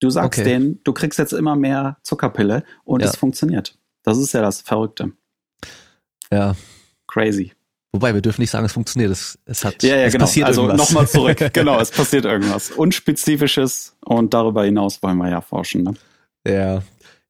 Du 0.00 0.10
sagst 0.10 0.40
okay. 0.40 0.48
denen, 0.48 0.80
du 0.84 0.92
kriegst 0.92 1.18
jetzt 1.18 1.32
immer 1.32 1.56
mehr 1.56 1.98
Zuckerpille 2.02 2.64
und 2.84 3.00
ja. 3.00 3.08
es 3.08 3.16
funktioniert. 3.16 3.78
Das 4.02 4.18
ist 4.18 4.32
ja 4.32 4.42
das 4.42 4.60
Verrückte. 4.60 5.12
Ja. 6.30 6.54
Crazy. 7.06 7.52
Wobei, 7.92 8.14
wir 8.14 8.22
dürfen 8.22 8.40
nicht 8.40 8.50
sagen, 8.50 8.64
es 8.64 8.72
funktioniert. 8.72 9.10
Es, 9.10 9.38
es 9.46 9.64
hat, 9.64 9.82
ja, 9.82 9.96
ja, 9.96 10.04
es 10.04 10.12
genau. 10.12 10.24
passiert 10.24 10.46
also 10.46 10.62
irgendwas. 10.62 10.88
nochmal 10.90 11.08
zurück. 11.08 11.38
genau, 11.52 11.80
es 11.80 11.90
passiert 11.90 12.24
irgendwas. 12.24 12.70
Unspezifisches 12.70 13.96
und 14.04 14.32
darüber 14.32 14.64
hinaus 14.64 15.02
wollen 15.02 15.18
wir 15.18 15.28
ja 15.28 15.40
forschen. 15.40 15.82
Ne? 15.82 15.94
Ja, 16.46 16.82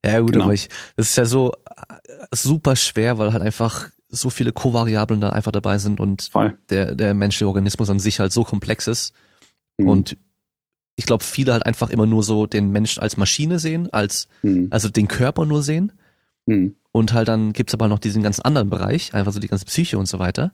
ja 0.05 0.19
gut, 0.19 0.33
Genau. 0.33 0.45
aber 0.45 0.53
ich, 0.53 0.69
das 0.95 1.09
ist 1.09 1.15
ja 1.17 1.25
so 1.25 1.51
äh, 1.53 2.25
super 2.35 2.75
schwer, 2.75 3.17
weil 3.17 3.33
halt 3.33 3.43
einfach 3.43 3.89
so 4.09 4.29
viele 4.29 4.51
Kovariablen 4.51 5.21
da 5.21 5.29
einfach 5.29 5.51
dabei 5.51 5.77
sind 5.77 5.99
und 5.99 6.23
Voll. 6.31 6.57
der, 6.69 6.95
der 6.95 7.13
menschliche 7.13 7.47
Organismus 7.47 7.89
an 7.89 7.99
sich 7.99 8.19
halt 8.19 8.31
so 8.33 8.43
komplex 8.43 8.87
ist. 8.87 9.13
Mhm. 9.77 9.87
Und 9.87 10.17
ich 10.97 11.05
glaube, 11.05 11.23
viele 11.23 11.53
halt 11.53 11.65
einfach 11.65 11.89
immer 11.89 12.05
nur 12.05 12.21
so 12.23 12.45
den 12.45 12.71
Menschen 12.71 13.01
als 13.01 13.15
Maschine 13.17 13.57
sehen, 13.59 13.91
als, 13.93 14.27
Mhm. 14.43 14.67
also 14.69 14.89
den 14.89 15.07
Körper 15.07 15.45
nur 15.45 15.63
sehen. 15.63 15.93
Mhm. 16.45 16.75
Und 16.91 17.13
halt 17.13 17.29
dann 17.29 17.53
gibt's 17.53 17.73
aber 17.73 17.87
noch 17.87 17.99
diesen 17.99 18.21
ganzen 18.21 18.41
anderen 18.41 18.69
Bereich, 18.69 19.13
einfach 19.13 19.31
so 19.31 19.39
die 19.39 19.47
ganze 19.47 19.65
Psyche 19.65 19.97
und 19.97 20.07
so 20.07 20.19
weiter. 20.19 20.51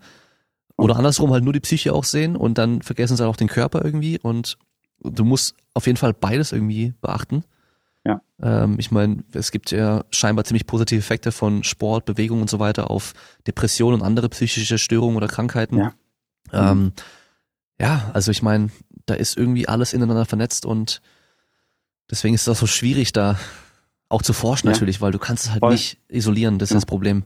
Oder 0.77 0.95
andersrum 0.97 1.31
halt 1.31 1.43
nur 1.43 1.53
die 1.53 1.59
Psyche 1.59 1.93
auch 1.93 2.03
sehen 2.03 2.35
und 2.35 2.59
dann 2.59 2.83
vergessen 2.83 3.17
sie 3.17 3.23
halt 3.23 3.31
auch 3.33 3.37
den 3.37 3.47
Körper 3.47 3.83
irgendwie 3.83 4.19
und 4.19 4.59
du 5.01 5.25
musst 5.25 5.55
auf 5.73 5.87
jeden 5.87 5.97
Fall 5.97 6.13
beides 6.13 6.51
irgendwie 6.51 6.93
beachten. 7.01 7.43
Ja. 8.07 8.21
Ähm, 8.41 8.75
ich 8.79 8.89
meine, 8.91 9.23
es 9.33 9.51
gibt 9.51 9.71
ja 9.71 10.05
scheinbar 10.11 10.45
ziemlich 10.45 10.65
positive 10.65 10.99
Effekte 10.99 11.31
von 11.31 11.63
Sport, 11.63 12.05
Bewegung 12.05 12.41
und 12.41 12.49
so 12.49 12.59
weiter 12.59 12.89
auf 12.89 13.13
Depressionen 13.45 13.99
und 14.01 14.05
andere 14.05 14.29
psychische 14.29 14.77
Störungen 14.77 15.17
oder 15.17 15.27
Krankheiten. 15.27 15.77
Ja. 15.77 15.93
Ähm, 16.53 16.93
ja, 17.79 18.09
also 18.13 18.31
ich 18.31 18.41
meine, 18.41 18.69
da 19.05 19.13
ist 19.15 19.37
irgendwie 19.37 19.67
alles 19.67 19.93
ineinander 19.93 20.25
vernetzt 20.25 20.65
und 20.65 21.01
deswegen 22.09 22.33
ist 22.35 22.41
es 22.43 22.49
auch 22.49 22.59
so 22.59 22.67
schwierig, 22.67 23.11
da 23.13 23.37
auch 24.09 24.21
zu 24.21 24.33
forschen 24.33 24.67
Ja. 24.67 24.73
natürlich, 24.73 25.01
weil 25.01 25.11
du 25.11 25.19
kannst 25.19 25.45
es 25.45 25.51
halt 25.51 25.59
Voll. 25.59 25.73
nicht 25.73 25.99
isolieren, 26.07 26.59
das 26.59 26.69
ist 26.69 26.75
Ja. 26.75 26.77
das 26.77 26.85
Problem. 26.85 27.23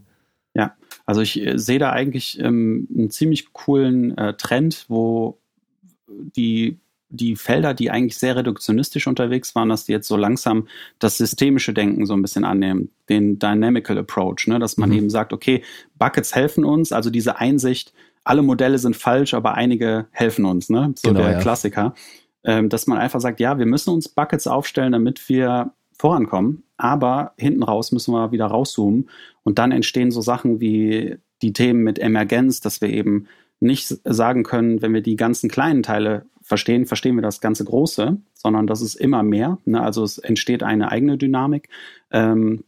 Also 1.05 1.21
ich 1.21 1.39
äh, 1.45 1.57
sehe 1.57 1.79
da 1.79 1.91
eigentlich 1.91 2.39
ähm, 2.39 2.87
einen 2.95 3.09
ziemlich 3.09 3.53
coolen 3.53 4.17
äh, 4.17 4.33
Trend, 4.35 4.85
wo 4.87 5.39
die, 6.07 6.79
die 7.11 7.35
Felder, 7.35 7.73
die 7.73 7.91
eigentlich 7.91 8.17
sehr 8.17 8.35
reduktionistisch 8.35 9.05
unterwegs 9.07 9.53
waren, 9.53 9.69
dass 9.69 9.85
die 9.85 9.91
jetzt 9.91 10.07
so 10.07 10.15
langsam 10.17 10.67
das 10.99 11.17
systemische 11.17 11.73
Denken 11.73 12.05
so 12.05 12.13
ein 12.13 12.21
bisschen 12.21 12.45
annehmen, 12.45 12.89
den 13.09 13.37
Dynamical 13.37 13.97
Approach, 13.97 14.47
ne? 14.47 14.59
dass 14.59 14.77
man 14.77 14.89
Mhm. 14.89 14.95
eben 14.95 15.09
sagt, 15.09 15.33
okay, 15.33 15.63
Buckets 15.99 16.33
helfen 16.33 16.63
uns, 16.65 16.91
also 16.91 17.09
diese 17.09 17.37
Einsicht, 17.37 17.93
alle 18.23 18.41
Modelle 18.41 18.77
sind 18.77 18.95
falsch, 18.95 19.33
aber 19.33 19.55
einige 19.55 20.07
helfen 20.11 20.45
uns, 20.45 20.69
ne? 20.69 20.93
so 20.95 21.09
Genau, 21.09 21.21
der 21.21 21.31
ja. 21.33 21.39
Klassiker, 21.39 21.93
ähm, 22.43 22.69
dass 22.69 22.87
man 22.87 22.97
einfach 22.97 23.19
sagt, 23.19 23.39
ja, 23.39 23.59
wir 23.59 23.65
müssen 23.65 23.91
uns 23.91 24.07
Buckets 24.09 24.47
aufstellen, 24.47 24.93
damit 24.93 25.27
wir 25.29 25.73
vorankommen, 25.97 26.63
aber 26.77 27.33
hinten 27.37 27.61
raus 27.63 27.91
müssen 27.91 28.13
wir 28.13 28.31
wieder 28.31 28.47
rauszoomen 28.47 29.09
und 29.43 29.59
dann 29.59 29.71
entstehen 29.71 30.11
so 30.11 30.21
Sachen 30.21 30.59
wie 30.59 31.17
die 31.41 31.53
Themen 31.53 31.83
mit 31.83 31.99
Emergenz, 31.99 32.59
dass 32.61 32.81
wir 32.81 32.89
eben 32.89 33.27
nicht 33.59 33.95
sagen 34.03 34.43
können, 34.43 34.81
wenn 34.81 34.93
wir 34.93 35.01
die 35.01 35.15
ganzen 35.15 35.49
kleinen 35.49 35.83
Teile 35.83 36.25
verstehen, 36.51 36.85
verstehen 36.85 37.15
wir 37.15 37.21
das 37.21 37.39
ganze 37.39 37.63
Große, 37.63 38.17
sondern 38.33 38.67
das 38.67 38.81
ist 38.81 38.95
immer 38.95 39.23
mehr. 39.23 39.57
Ne? 39.63 39.81
Also 39.81 40.03
es 40.03 40.17
entsteht 40.17 40.63
eine 40.63 40.91
eigene 40.91 41.17
Dynamik. 41.17 41.69
Ähm, 42.11 42.65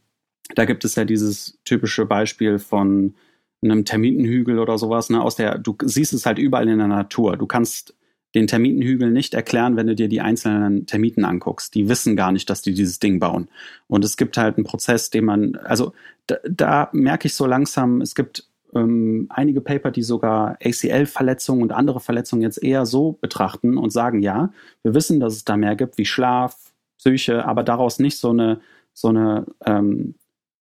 da 0.54 0.64
gibt 0.64 0.86
es 0.86 0.94
ja 0.94 1.04
dieses 1.04 1.58
typische 1.66 2.06
Beispiel 2.06 2.58
von 2.58 3.14
einem 3.62 3.84
Termitenhügel 3.84 4.58
oder 4.58 4.78
sowas. 4.78 5.10
Ne? 5.10 5.20
Aus 5.20 5.36
der, 5.36 5.58
du 5.58 5.76
siehst 5.82 6.14
es 6.14 6.24
halt 6.24 6.38
überall 6.38 6.66
in 6.66 6.78
der 6.78 6.86
Natur. 6.86 7.36
Du 7.36 7.46
kannst 7.46 7.94
den 8.34 8.46
Termitenhügel 8.46 9.10
nicht 9.10 9.34
erklären, 9.34 9.76
wenn 9.76 9.86
du 9.86 9.94
dir 9.94 10.08
die 10.08 10.22
einzelnen 10.22 10.86
Termiten 10.86 11.26
anguckst. 11.26 11.74
Die 11.74 11.90
wissen 11.90 12.16
gar 12.16 12.32
nicht, 12.32 12.48
dass 12.48 12.62
die 12.62 12.72
dieses 12.72 13.00
Ding 13.00 13.18
bauen. 13.18 13.50
Und 13.86 14.02
es 14.02 14.16
gibt 14.16 14.38
halt 14.38 14.56
einen 14.56 14.64
Prozess, 14.64 15.10
den 15.10 15.26
man, 15.26 15.56
also 15.56 15.92
da, 16.26 16.36
da 16.48 16.88
merke 16.92 17.28
ich 17.28 17.34
so 17.34 17.44
langsam, 17.44 18.00
es 18.00 18.14
gibt 18.14 18.48
ähm, 18.74 19.26
einige 19.30 19.60
Paper, 19.60 19.90
die 19.90 20.02
sogar 20.02 20.58
ACL-Verletzungen 20.62 21.62
und 21.62 21.72
andere 21.72 22.00
Verletzungen 22.00 22.42
jetzt 22.42 22.62
eher 22.62 22.86
so 22.86 23.12
betrachten 23.12 23.76
und 23.78 23.90
sagen, 23.90 24.22
ja, 24.22 24.52
wir 24.82 24.94
wissen, 24.94 25.20
dass 25.20 25.34
es 25.34 25.44
da 25.44 25.56
mehr 25.56 25.76
gibt 25.76 25.98
wie 25.98 26.04
Schlaf, 26.04 26.56
Psyche, 26.98 27.44
aber 27.44 27.62
daraus 27.62 27.98
nicht 27.98 28.18
so 28.18 28.30
eine, 28.30 28.60
so 28.92 29.08
eine 29.08 29.46
ähm, 29.64 30.14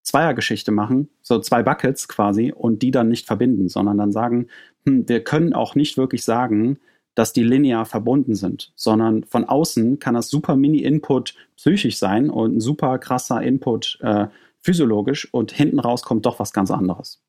Zweiergeschichte 0.04 0.72
machen, 0.72 1.10
so 1.22 1.40
zwei 1.40 1.64
Buckets 1.64 2.08
quasi, 2.08 2.52
und 2.52 2.82
die 2.82 2.92
dann 2.92 3.10
nicht 3.10 3.26
verbinden, 3.26 3.70
sondern 3.70 3.98
dann 3.98 4.12
sagen, 4.12 4.48
hm, 4.86 5.08
wir 5.08 5.24
können 5.24 5.54
auch 5.54 5.76
nicht 5.76 5.98
wirklich 5.98 6.24
sagen, 6.24 6.80
dass 7.16 7.32
die 7.32 7.44
linear 7.44 7.86
verbunden 7.86 8.36
sind, 8.36 8.74
sondern 8.76 9.24
von 9.24 9.46
außen 9.46 10.00
kann 10.00 10.16
das 10.16 10.30
super 10.30 10.56
Mini-Input 10.56 11.36
psychisch 11.56 11.98
sein 11.98 12.30
und 12.30 12.58
ein 12.58 12.60
super 12.60 12.98
krasser 12.98 13.42
Input 13.42 14.00
äh, 14.02 14.28
physiologisch 14.60 15.32
und 15.32 15.52
hinten 15.52 15.80
raus 15.80 16.04
kommt 16.04 16.26
doch 16.26 16.40
was 16.40 16.54
ganz 16.54 16.72
anderes 16.72 17.23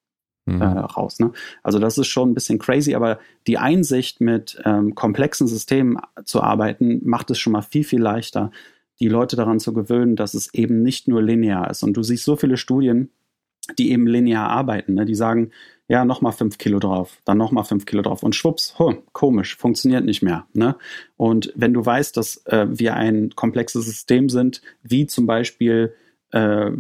Mhm. 0.47 0.61
äh, 0.61 0.64
raus. 0.64 1.20
Ne? 1.20 1.32
Also 1.62 1.78
das 1.78 1.97
ist 1.97 2.09
schon 2.09 2.30
ein 2.30 2.34
bisschen 2.34 2.59
crazy, 2.59 2.95
aber 2.95 3.18
die 3.47 3.59
Einsicht 3.59 4.20
mit 4.20 4.61
ähm, 4.64 4.95
komplexen 4.95 5.47
Systemen 5.47 5.99
zu 6.24 6.42
arbeiten, 6.42 7.01
macht 7.05 7.30
es 7.30 7.38
schon 7.38 7.53
mal 7.53 7.62
viel, 7.62 7.84
viel 7.84 8.03
leichter, 8.03 8.51
die 9.01 9.09
Leute 9.09 9.36
daran 9.36 9.59
zu 9.59 9.72
gewöhnen, 9.72 10.16
dass 10.16 10.34
es 10.34 10.53
eben 10.55 10.82
nicht 10.82 11.09
nur 11.09 11.22
linear 11.22 11.70
ist. 11.70 11.82
Und 11.82 11.95
du 11.95 12.03
siehst 12.03 12.24
so 12.24 12.36
viele 12.36 12.57
Studien, 12.57 13.11
die 13.78 13.90
eben 13.90 14.07
linear 14.07 14.49
arbeiten, 14.51 14.95
ne? 14.95 15.07
die 15.07 15.14
sagen, 15.14 15.51
ja, 15.88 16.05
nochmal 16.05 16.32
fünf 16.32 16.59
Kilo 16.59 16.78
drauf, 16.78 17.20
dann 17.24 17.38
nochmal 17.38 17.64
fünf 17.64 17.84
Kilo 17.86 18.03
drauf 18.03 18.22
und 18.22 18.34
schwupps, 18.34 18.78
huh, 18.78 18.95
komisch, 19.12 19.57
funktioniert 19.57 20.05
nicht 20.05 20.22
mehr. 20.22 20.47
Ne? 20.53 20.76
Und 21.16 21.53
wenn 21.57 21.74
du 21.74 21.84
weißt, 21.84 22.16
dass 22.16 22.45
äh, 22.47 22.66
wir 22.70 22.95
ein 22.95 23.30
komplexes 23.34 23.84
System 23.84 24.28
sind, 24.28 24.62
wie 24.82 25.07
zum 25.07 25.26
Beispiel 25.26 25.95
äh, 26.32 26.70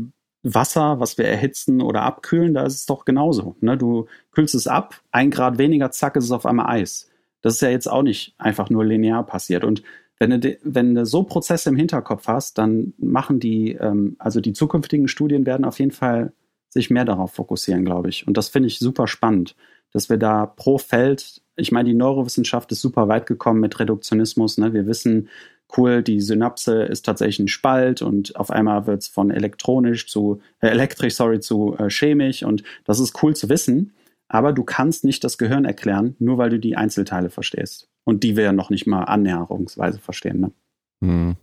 Wasser, 0.44 1.00
was 1.00 1.18
wir 1.18 1.24
erhitzen 1.24 1.80
oder 1.80 2.02
abkühlen, 2.02 2.54
da 2.54 2.64
ist 2.64 2.74
es 2.74 2.86
doch 2.86 3.04
genauso. 3.04 3.56
Ne? 3.60 3.76
Du 3.78 4.06
kühlst 4.32 4.54
es 4.54 4.66
ab, 4.66 5.00
ein 5.10 5.30
Grad 5.30 5.58
weniger, 5.58 5.90
zack, 5.90 6.16
ist 6.16 6.24
es 6.24 6.32
auf 6.32 6.46
einmal 6.46 6.66
Eis. 6.66 7.10
Das 7.40 7.54
ist 7.54 7.62
ja 7.62 7.70
jetzt 7.70 7.90
auch 7.90 8.02
nicht 8.02 8.34
einfach 8.38 8.70
nur 8.70 8.84
linear 8.84 9.24
passiert. 9.24 9.64
Und 9.64 9.82
wenn 10.18 10.40
du, 10.40 10.58
wenn 10.62 10.94
du 10.94 11.06
so 11.06 11.24
Prozesse 11.24 11.70
im 11.70 11.76
Hinterkopf 11.76 12.28
hast, 12.28 12.58
dann 12.58 12.92
machen 12.98 13.40
die, 13.40 13.72
ähm, 13.72 14.16
also 14.18 14.40
die 14.40 14.52
zukünftigen 14.52 15.08
Studien 15.08 15.46
werden 15.46 15.64
auf 15.64 15.78
jeden 15.78 15.90
Fall 15.90 16.32
sich 16.68 16.90
mehr 16.90 17.04
darauf 17.04 17.32
fokussieren, 17.32 17.84
glaube 17.84 18.10
ich. 18.10 18.26
Und 18.26 18.36
das 18.36 18.48
finde 18.48 18.66
ich 18.66 18.78
super 18.78 19.06
spannend, 19.06 19.56
dass 19.92 20.10
wir 20.10 20.18
da 20.18 20.46
pro 20.46 20.76
Feld, 20.78 21.42
ich 21.56 21.72
meine, 21.72 21.88
die 21.88 21.94
Neurowissenschaft 21.94 22.70
ist 22.72 22.80
super 22.80 23.08
weit 23.08 23.26
gekommen 23.26 23.60
mit 23.60 23.78
Reduktionismus. 23.78 24.58
Ne? 24.58 24.72
Wir 24.72 24.86
wissen, 24.86 25.28
cool, 25.76 26.02
die 26.02 26.20
Synapse 26.20 26.82
ist 26.82 27.04
tatsächlich 27.04 27.40
ein 27.40 27.48
Spalt 27.48 28.02
und 28.02 28.36
auf 28.36 28.50
einmal 28.50 28.86
wird 28.86 29.02
es 29.02 29.08
von 29.08 29.30
elektronisch 29.30 30.08
zu, 30.08 30.40
äh, 30.60 30.68
elektrisch, 30.68 31.14
sorry, 31.14 31.40
zu 31.40 31.76
äh, 31.78 31.90
chemisch 31.90 32.42
und 32.42 32.62
das 32.84 33.00
ist 33.00 33.22
cool 33.22 33.34
zu 33.34 33.48
wissen. 33.48 33.92
Aber 34.28 34.52
du 34.52 34.64
kannst 34.64 35.04
nicht 35.04 35.22
das 35.22 35.38
Gehirn 35.38 35.64
erklären, 35.64 36.16
nur 36.18 36.38
weil 36.38 36.50
du 36.50 36.58
die 36.58 36.76
Einzelteile 36.76 37.30
verstehst. 37.30 37.88
Und 38.04 38.22
die 38.22 38.36
wir 38.36 38.44
ja 38.44 38.52
noch 38.52 38.70
nicht 38.70 38.86
mal 38.86 39.04
annäherungsweise 39.04 39.98
verstehen. 39.98 40.40
Ne? 40.40 40.52
Mhm. 41.00 41.36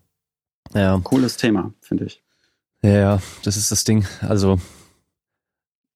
Ja, 0.74 1.00
Cooles 1.04 1.38
Thema, 1.38 1.74
finde 1.82 2.06
ich. 2.06 2.24
ja, 2.82 2.90
ja, 2.90 3.22
das 3.44 3.58
ist 3.58 3.72
das 3.72 3.84
Ding. 3.84 4.06
Also, 4.22 4.60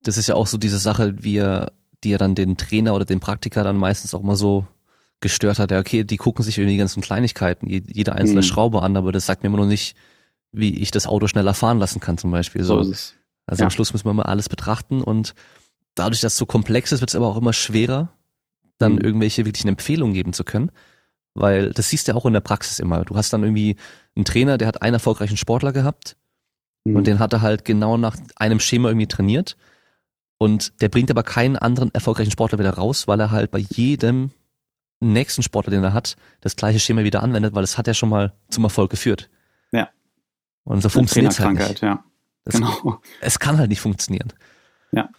das 0.03 0.17
ist 0.17 0.27
ja 0.27 0.35
auch 0.35 0.47
so 0.47 0.57
diese 0.57 0.77
Sache, 0.79 1.23
wie 1.23 1.37
er, 1.37 1.71
die 2.03 2.11
ja 2.11 2.17
dann 2.17 2.35
den 2.35 2.57
Trainer 2.57 2.93
oder 2.93 3.05
den 3.05 3.19
Praktiker 3.19 3.63
dann 3.63 3.77
meistens 3.77 4.13
auch 4.13 4.21
mal 4.21 4.35
so 4.35 4.67
gestört 5.21 5.59
hat. 5.59 5.71
Ja, 5.71 5.79
okay, 5.79 6.03
die 6.03 6.17
gucken 6.17 6.43
sich 6.43 6.57
irgendwie 6.57 6.73
die 6.73 6.79
ganzen 6.79 7.01
Kleinigkeiten, 7.01 7.67
je- 7.67 7.83
jede 7.87 8.13
einzelne 8.13 8.41
Mhm. 8.41 8.45
Schraube 8.45 8.81
an, 8.83 8.95
aber 8.97 9.11
das 9.11 9.25
sagt 9.25 9.43
mir 9.43 9.47
immer 9.47 9.57
noch 9.57 9.65
nicht, 9.65 9.95
wie 10.51 10.75
ich 10.77 10.91
das 10.91 11.07
Auto 11.07 11.27
schneller 11.27 11.53
fahren 11.53 11.79
lassen 11.79 11.99
kann 11.99 12.17
zum 12.17 12.31
Beispiel. 12.31 12.63
So 12.63 12.83
So, 12.83 12.91
ist 12.91 12.97
es. 12.97 13.13
also 13.47 13.61
ja. 13.61 13.65
am 13.65 13.71
Schluss 13.71 13.93
müssen 13.93 14.05
wir 14.05 14.13
mal 14.13 14.23
alles 14.23 14.49
betrachten 14.49 15.01
und 15.01 15.33
dadurch, 15.95 16.21
dass 16.21 16.33
es 16.33 16.37
so 16.39 16.45
komplex 16.45 16.91
ist, 16.91 16.99
wird 17.01 17.09
es 17.09 17.15
aber 17.15 17.27
auch 17.27 17.37
immer 17.37 17.53
schwerer, 17.53 18.09
dann 18.77 18.93
Mhm. 18.93 18.99
irgendwelche 19.01 19.45
wirklichen 19.45 19.69
Empfehlungen 19.69 20.13
geben 20.13 20.33
zu 20.33 20.43
können. 20.43 20.71
Weil 21.33 21.71
das 21.71 21.89
siehst 21.89 22.07
du 22.07 22.13
ja 22.13 22.17
auch 22.17 22.25
in 22.25 22.33
der 22.33 22.39
Praxis 22.41 22.79
immer. 22.79 23.03
Du 23.03 23.15
hast 23.17 23.33
dann 23.33 23.43
irgendwie 23.43 23.75
einen 24.15 24.23
Trainer, 24.25 24.57
der 24.57 24.67
hat 24.69 24.81
einen 24.81 24.93
erfolgreichen 24.93 25.35
Sportler 25.37 25.73
gehabt 25.73 26.15
Mhm. 26.85 26.95
und 26.95 27.07
den 27.07 27.19
hat 27.19 27.33
er 27.33 27.41
halt 27.41 27.65
genau 27.65 27.97
nach 27.97 28.15
einem 28.37 28.59
Schema 28.61 28.89
irgendwie 28.89 29.07
trainiert. 29.07 29.57
Und 30.37 30.81
der 30.81 30.89
bringt 30.89 31.09
aber 31.11 31.23
keinen 31.23 31.55
anderen 31.57 31.93
erfolgreichen 31.93 32.31
Sportler 32.31 32.59
wieder 32.59 32.71
raus, 32.75 33.07
weil 33.07 33.19
er 33.19 33.31
halt 33.31 33.51
bei 33.51 33.59
jedem 33.59 34.31
nächsten 34.99 35.43
Sportler, 35.43 35.71
den 35.71 35.83
er 35.83 35.93
hat, 35.93 36.15
das 36.41 36.55
gleiche 36.55 36.79
Schema 36.79 37.03
wieder 37.03 37.21
anwendet, 37.23 37.53
weil 37.53 37.63
es 37.63 37.77
hat 37.77 37.87
ja 37.87 37.93
schon 37.93 38.09
mal 38.09 38.33
zum 38.49 38.63
Erfolg 38.63 38.89
geführt. 38.89 39.29
Ja. 39.71 39.89
Und 40.63 40.81
so 40.81 40.89
funktioniert 40.89 41.33
es 41.33 41.39
halt 41.39 41.57
nicht. 41.57 41.81
ja. 41.81 42.03
Das, 42.43 42.55
Genau. 42.55 43.01
Es 43.21 43.39
kann 43.39 43.57
halt 43.57 43.69
nicht 43.69 43.81
funktionieren. 43.81 44.31
Ja. 44.91 45.09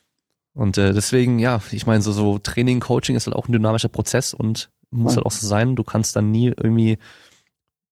Und 0.54 0.78
äh, 0.78 0.94
deswegen, 0.94 1.38
ja, 1.38 1.60
ich 1.72 1.86
meine, 1.86 2.02
so, 2.02 2.12
so 2.12 2.38
Training, 2.38 2.80
Coaching 2.80 3.16
ist 3.16 3.26
halt 3.26 3.36
auch 3.36 3.48
ein 3.48 3.52
dynamischer 3.52 3.88
Prozess 3.88 4.32
und 4.32 4.70
muss 4.90 5.12
Voll. 5.12 5.16
halt 5.16 5.26
auch 5.26 5.32
so 5.32 5.46
sein. 5.46 5.76
Du 5.76 5.84
kannst 5.84 6.16
dann 6.16 6.30
nie 6.30 6.46
irgendwie, 6.56 6.98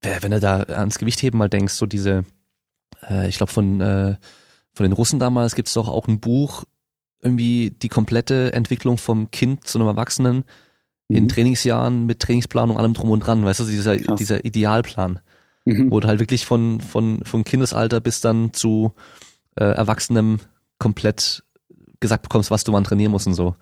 äh, 0.00 0.18
wenn 0.22 0.30
du 0.30 0.40
da 0.40 0.60
ans 0.60 0.98
Gewichtheben 0.98 1.36
mal 1.36 1.50
denkst, 1.50 1.74
so 1.74 1.86
diese, 1.86 2.24
äh, 3.02 3.28
ich 3.28 3.36
glaube 3.36 3.52
von, 3.52 3.80
äh, 3.80 4.16
von 4.72 4.84
den 4.84 4.92
Russen 4.92 5.18
damals 5.18 5.54
gibt 5.54 5.68
es 5.68 5.74
doch 5.74 5.88
auch 5.88 6.08
ein 6.08 6.20
Buch, 6.20 6.64
irgendwie 7.20 7.70
die 7.70 7.88
komplette 7.88 8.52
Entwicklung 8.52 8.98
vom 8.98 9.30
Kind 9.30 9.66
zu 9.66 9.78
einem 9.78 9.88
Erwachsenen 9.88 10.44
in 11.08 11.24
Mhm. 11.24 11.28
Trainingsjahren 11.28 12.06
mit 12.06 12.20
Trainingsplanung, 12.20 12.78
allem 12.78 12.94
drum 12.94 13.10
und 13.10 13.20
dran, 13.20 13.44
weißt 13.44 13.60
du, 13.60 13.64
dieser, 13.64 13.96
Krass. 13.98 14.18
dieser 14.18 14.44
Idealplan 14.44 15.20
Mhm. 15.66 15.90
wo 15.90 15.98
du 15.98 16.08
halt 16.08 16.20
wirklich 16.20 16.44
von, 16.44 16.80
von, 16.82 17.24
von 17.24 17.42
Kindesalter 17.42 18.00
bis 18.00 18.20
dann 18.20 18.52
zu 18.52 18.92
äh, 19.56 19.64
Erwachsenem 19.64 20.40
komplett 20.78 21.42
gesagt 22.00 22.22
bekommst, 22.22 22.50
was 22.50 22.64
du 22.64 22.72
wann 22.74 22.84
trainieren 22.84 23.12
musst 23.12 23.26
und 23.26 23.32
so. 23.32 23.56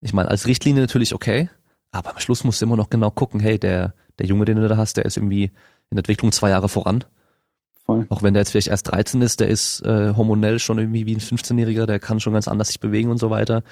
Ich 0.00 0.12
meine, 0.12 0.28
als 0.28 0.48
Richtlinie 0.48 0.80
natürlich 0.82 1.14
okay, 1.14 1.48
aber 1.92 2.10
am 2.10 2.18
Schluss 2.18 2.42
musst 2.42 2.60
du 2.60 2.66
immer 2.66 2.76
noch 2.76 2.90
genau 2.90 3.12
gucken, 3.12 3.38
hey, 3.38 3.56
der, 3.56 3.94
der 4.18 4.26
Junge, 4.26 4.46
den 4.46 4.56
du 4.56 4.66
da 4.66 4.76
hast, 4.76 4.96
der 4.96 5.04
ist 5.04 5.16
irgendwie 5.16 5.44
in 5.44 5.52
der 5.92 5.98
Entwicklung 5.98 6.32
zwei 6.32 6.50
Jahre 6.50 6.68
voran. 6.68 7.04
Voll. 7.86 8.06
Auch 8.08 8.24
wenn 8.24 8.34
der 8.34 8.40
jetzt 8.40 8.50
vielleicht 8.50 8.66
erst 8.68 8.90
13 8.90 9.22
ist, 9.22 9.38
der 9.38 9.46
ist 9.46 9.80
äh, 9.86 10.14
hormonell 10.16 10.58
schon 10.58 10.78
irgendwie 10.80 11.06
wie 11.06 11.14
ein 11.14 11.20
15-Jähriger, 11.20 11.86
der 11.86 12.00
kann 12.00 12.18
schon 12.18 12.32
ganz 12.32 12.48
anders 12.48 12.66
sich 12.68 12.80
bewegen 12.80 13.10
und 13.10 13.18
so 13.18 13.30
weiter. 13.30 13.62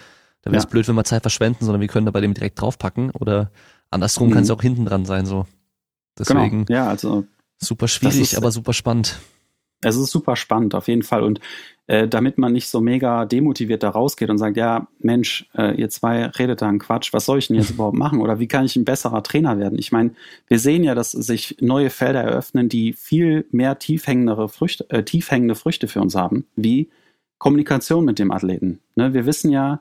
Da 0.42 0.50
wäre 0.50 0.58
es 0.58 0.64
ja. 0.64 0.70
blöd, 0.70 0.88
wenn 0.88 0.94
wir 0.94 1.04
Zeit 1.04 1.22
verschwenden, 1.22 1.64
sondern 1.64 1.80
wir 1.80 1.88
können 1.88 2.06
da 2.06 2.12
bei 2.12 2.20
dem 2.20 2.34
direkt 2.34 2.60
draufpacken 2.60 3.10
oder 3.10 3.50
andersrum 3.90 4.28
mhm. 4.28 4.32
kann 4.34 4.42
es 4.44 4.50
auch 4.50 4.62
hinten 4.62 4.86
dran 4.86 5.04
sein, 5.04 5.26
so. 5.26 5.46
Deswegen. 6.18 6.66
Genau. 6.66 6.78
Ja, 6.78 6.88
also. 6.88 7.24
Super 7.58 7.88
schwierig, 7.88 8.20
ist, 8.20 8.36
aber 8.36 8.50
super 8.50 8.72
spannend. 8.72 9.18
Es 9.82 9.96
ist 9.96 10.10
super 10.10 10.36
spannend, 10.36 10.74
auf 10.74 10.88
jeden 10.88 11.02
Fall. 11.02 11.22
Und 11.22 11.40
äh, 11.86 12.06
damit 12.06 12.38
man 12.38 12.52
nicht 12.52 12.68
so 12.68 12.80
mega 12.80 13.24
demotiviert 13.24 13.82
da 13.82 13.90
rausgeht 13.90 14.28
und 14.30 14.38
sagt, 14.38 14.56
ja, 14.56 14.88
Mensch, 14.98 15.48
äh, 15.54 15.74
ihr 15.74 15.88
zwei 15.88 16.26
redet 16.26 16.62
da 16.62 16.68
einen 16.68 16.78
Quatsch, 16.78 17.12
was 17.12 17.24
soll 17.24 17.38
ich 17.38 17.48
denn 17.48 17.56
jetzt 17.56 17.70
überhaupt 17.72 17.96
machen? 17.96 18.20
Oder 18.20 18.38
wie 18.38 18.48
kann 18.48 18.64
ich 18.64 18.76
ein 18.76 18.84
besserer 18.84 19.22
Trainer 19.22 19.58
werden? 19.58 19.78
Ich 19.78 19.90
meine, 19.90 20.12
wir 20.46 20.58
sehen 20.58 20.84
ja, 20.84 20.94
dass 20.94 21.12
sich 21.12 21.56
neue 21.60 21.90
Felder 21.90 22.22
eröffnen, 22.22 22.68
die 22.68 22.92
viel 22.92 23.46
mehr 23.50 23.78
tiefhängendere 23.78 24.48
Früchte, 24.48 24.88
äh, 24.90 25.02
tiefhängende 25.02 25.54
Früchte 25.54 25.88
für 25.88 26.00
uns 26.00 26.14
haben, 26.14 26.46
wie 26.56 26.90
Kommunikation 27.38 28.04
mit 28.04 28.18
dem 28.18 28.30
Athleten. 28.30 28.80
Ne? 28.96 29.14
Wir 29.14 29.24
wissen 29.26 29.50
ja, 29.50 29.80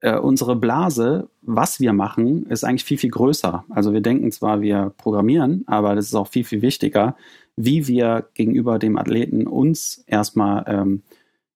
äh, 0.00 0.16
unsere 0.18 0.56
Blase, 0.56 1.28
was 1.42 1.80
wir 1.80 1.92
machen, 1.92 2.46
ist 2.46 2.64
eigentlich 2.64 2.84
viel, 2.84 2.98
viel 2.98 3.10
größer. 3.10 3.64
Also 3.68 3.92
wir 3.92 4.00
denken 4.00 4.32
zwar, 4.32 4.60
wir 4.60 4.92
programmieren, 4.96 5.64
aber 5.66 5.94
das 5.94 6.06
ist 6.06 6.14
auch 6.14 6.28
viel, 6.28 6.44
viel 6.44 6.62
wichtiger, 6.62 7.16
wie 7.56 7.86
wir 7.86 8.28
gegenüber 8.34 8.78
dem 8.78 8.96
Athleten 8.96 9.46
uns 9.46 10.02
erstmal, 10.06 10.64
ähm, 10.66 11.02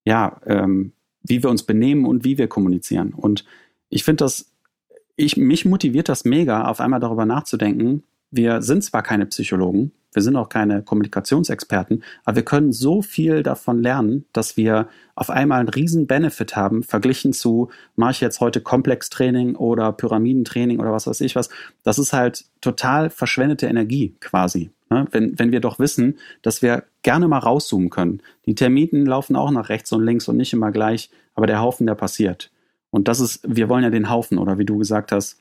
ja, 0.04 0.40
ähm, 0.46 0.92
wie 1.22 1.42
wir 1.42 1.48
uns 1.48 1.62
benehmen 1.62 2.04
und 2.04 2.24
wie 2.24 2.36
wir 2.36 2.48
kommunizieren. 2.48 3.14
Und 3.14 3.44
ich 3.88 4.04
finde 4.04 4.24
das, 4.24 4.52
ich, 5.16 5.36
mich 5.36 5.64
motiviert 5.64 6.08
das 6.08 6.24
mega, 6.24 6.66
auf 6.66 6.80
einmal 6.80 7.00
darüber 7.00 7.24
nachzudenken. 7.24 8.02
Wir 8.36 8.62
sind 8.62 8.82
zwar 8.82 9.04
keine 9.04 9.26
Psychologen, 9.26 9.92
wir 10.12 10.20
sind 10.20 10.34
auch 10.34 10.48
keine 10.48 10.82
Kommunikationsexperten, 10.82 12.02
aber 12.24 12.36
wir 12.36 12.44
können 12.44 12.72
so 12.72 13.00
viel 13.00 13.44
davon 13.44 13.80
lernen, 13.80 14.24
dass 14.32 14.56
wir 14.56 14.88
auf 15.14 15.30
einmal 15.30 15.60
einen 15.60 15.68
riesen 15.68 16.08
Benefit 16.08 16.56
haben, 16.56 16.82
verglichen 16.82 17.32
zu, 17.32 17.70
mache 17.94 18.10
ich 18.10 18.20
jetzt 18.20 18.40
heute 18.40 18.60
Komplextraining 18.60 19.54
oder 19.54 19.92
Pyramidentraining 19.92 20.80
oder 20.80 20.90
was 20.90 21.06
weiß 21.06 21.20
ich 21.20 21.36
was. 21.36 21.48
Das 21.84 22.00
ist 22.00 22.12
halt 22.12 22.44
total 22.60 23.08
verschwendete 23.08 23.66
Energie 23.66 24.16
quasi. 24.18 24.72
Ne? 24.90 25.06
Wenn, 25.12 25.38
wenn 25.38 25.52
wir 25.52 25.60
doch 25.60 25.78
wissen, 25.78 26.18
dass 26.42 26.60
wir 26.60 26.82
gerne 27.02 27.28
mal 27.28 27.38
rauszoomen 27.38 27.88
können. 27.88 28.20
Die 28.46 28.56
Termiten 28.56 29.06
laufen 29.06 29.36
auch 29.36 29.52
nach 29.52 29.68
rechts 29.68 29.92
und 29.92 30.04
links 30.04 30.26
und 30.26 30.36
nicht 30.36 30.52
immer 30.52 30.72
gleich, 30.72 31.08
aber 31.36 31.46
der 31.46 31.60
Haufen, 31.60 31.86
der 31.86 31.94
passiert. 31.94 32.50
Und 32.90 33.06
das 33.06 33.20
ist, 33.20 33.42
wir 33.46 33.68
wollen 33.68 33.84
ja 33.84 33.90
den 33.90 34.10
Haufen, 34.10 34.38
oder 34.38 34.58
wie 34.58 34.64
du 34.64 34.76
gesagt 34.76 35.12
hast, 35.12 35.40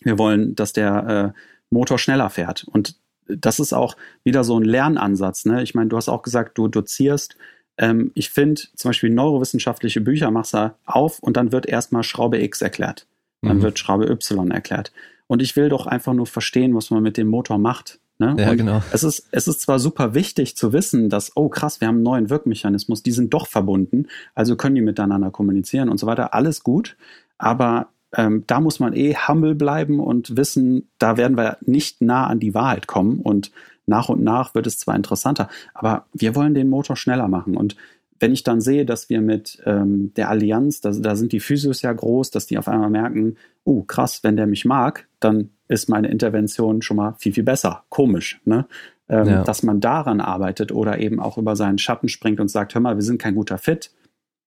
wir 0.00 0.18
wollen, 0.18 0.54
dass 0.54 0.72
der 0.72 1.34
äh, 1.34 1.40
Motor 1.70 1.98
schneller 1.98 2.30
fährt. 2.30 2.64
Und 2.64 2.96
das 3.28 3.58
ist 3.58 3.72
auch 3.72 3.96
wieder 4.24 4.44
so 4.44 4.58
ein 4.58 4.64
Lernansatz. 4.64 5.44
Ne? 5.44 5.62
Ich 5.62 5.74
meine, 5.74 5.88
du 5.88 5.96
hast 5.96 6.08
auch 6.08 6.22
gesagt, 6.22 6.56
du 6.58 6.68
dozierst. 6.68 7.36
Ähm, 7.78 8.12
ich 8.14 8.30
finde 8.30 8.62
zum 8.74 8.90
Beispiel 8.90 9.10
neurowissenschaftliche 9.10 10.00
Bücher 10.00 10.30
machst 10.30 10.54
du 10.54 10.74
auf 10.84 11.18
und 11.18 11.36
dann 11.36 11.52
wird 11.52 11.66
erstmal 11.66 12.02
Schraube 12.02 12.42
X 12.42 12.62
erklärt. 12.62 13.06
Dann 13.42 13.58
mhm. 13.58 13.62
wird 13.62 13.78
Schraube 13.78 14.08
Y 14.10 14.50
erklärt. 14.50 14.92
Und 15.26 15.42
ich 15.42 15.56
will 15.56 15.68
doch 15.68 15.86
einfach 15.86 16.14
nur 16.14 16.26
verstehen, 16.26 16.74
was 16.74 16.90
man 16.90 17.02
mit 17.02 17.16
dem 17.16 17.28
Motor 17.28 17.58
macht. 17.58 17.98
Ne? 18.18 18.34
Ja, 18.38 18.50
und 18.50 18.56
genau. 18.56 18.82
Es 18.92 19.02
ist, 19.02 19.28
es 19.30 19.46
ist 19.46 19.60
zwar 19.60 19.78
super 19.78 20.14
wichtig 20.14 20.56
zu 20.56 20.72
wissen, 20.72 21.10
dass, 21.10 21.36
oh 21.36 21.48
krass, 21.48 21.80
wir 21.80 21.88
haben 21.88 21.96
einen 21.96 22.04
neuen 22.04 22.30
Wirkmechanismus, 22.30 23.02
die 23.02 23.12
sind 23.12 23.34
doch 23.34 23.46
verbunden, 23.46 24.06
also 24.34 24.56
können 24.56 24.74
die 24.74 24.80
miteinander 24.80 25.30
kommunizieren 25.30 25.90
und 25.90 25.98
so 25.98 26.06
weiter. 26.06 26.32
Alles 26.32 26.62
gut. 26.62 26.96
Aber 27.36 27.88
ähm, 28.14 28.44
da 28.46 28.60
muss 28.60 28.80
man 28.80 28.94
eh 28.94 29.14
humble 29.14 29.54
bleiben 29.54 30.00
und 30.00 30.36
wissen, 30.36 30.88
da 30.98 31.16
werden 31.16 31.36
wir 31.36 31.58
nicht 31.60 32.02
nah 32.02 32.26
an 32.26 32.40
die 32.40 32.54
Wahrheit 32.54 32.86
kommen 32.86 33.20
und 33.20 33.50
nach 33.86 34.08
und 34.08 34.22
nach 34.22 34.54
wird 34.54 34.66
es 34.66 34.78
zwar 34.78 34.96
interessanter, 34.96 35.48
aber 35.74 36.06
wir 36.12 36.34
wollen 36.34 36.54
den 36.54 36.68
Motor 36.68 36.96
schneller 36.96 37.28
machen 37.28 37.56
und 37.56 37.76
wenn 38.18 38.32
ich 38.32 38.42
dann 38.42 38.60
sehe, 38.60 38.84
dass 38.84 39.08
wir 39.08 39.20
mit 39.20 39.62
ähm, 39.66 40.12
der 40.14 40.30
Allianz, 40.30 40.80
da, 40.80 40.90
da 40.90 41.16
sind 41.16 41.32
die 41.32 41.40
Physios 41.40 41.82
ja 41.82 41.92
groß, 41.92 42.30
dass 42.30 42.46
die 42.46 42.58
auf 42.58 42.68
einmal 42.68 42.90
merken, 42.90 43.36
oh 43.64 43.82
krass, 43.82 44.22
wenn 44.22 44.36
der 44.36 44.46
mich 44.46 44.64
mag, 44.64 45.06
dann 45.20 45.50
ist 45.68 45.88
meine 45.88 46.08
Intervention 46.08 46.82
schon 46.82 46.96
mal 46.96 47.14
viel, 47.18 47.32
viel 47.32 47.42
besser. 47.42 47.84
Komisch, 47.88 48.40
ne? 48.44 48.66
Ähm, 49.08 49.26
ja. 49.26 49.44
Dass 49.44 49.62
man 49.62 49.80
daran 49.80 50.20
arbeitet 50.20 50.72
oder 50.72 50.98
eben 50.98 51.20
auch 51.20 51.38
über 51.38 51.54
seinen 51.54 51.78
Schatten 51.78 52.08
springt 52.08 52.40
und 52.40 52.48
sagt, 52.48 52.74
hör 52.74 52.80
mal, 52.80 52.96
wir 52.96 53.02
sind 53.02 53.20
kein 53.20 53.34
guter 53.34 53.58
Fit. 53.58 53.92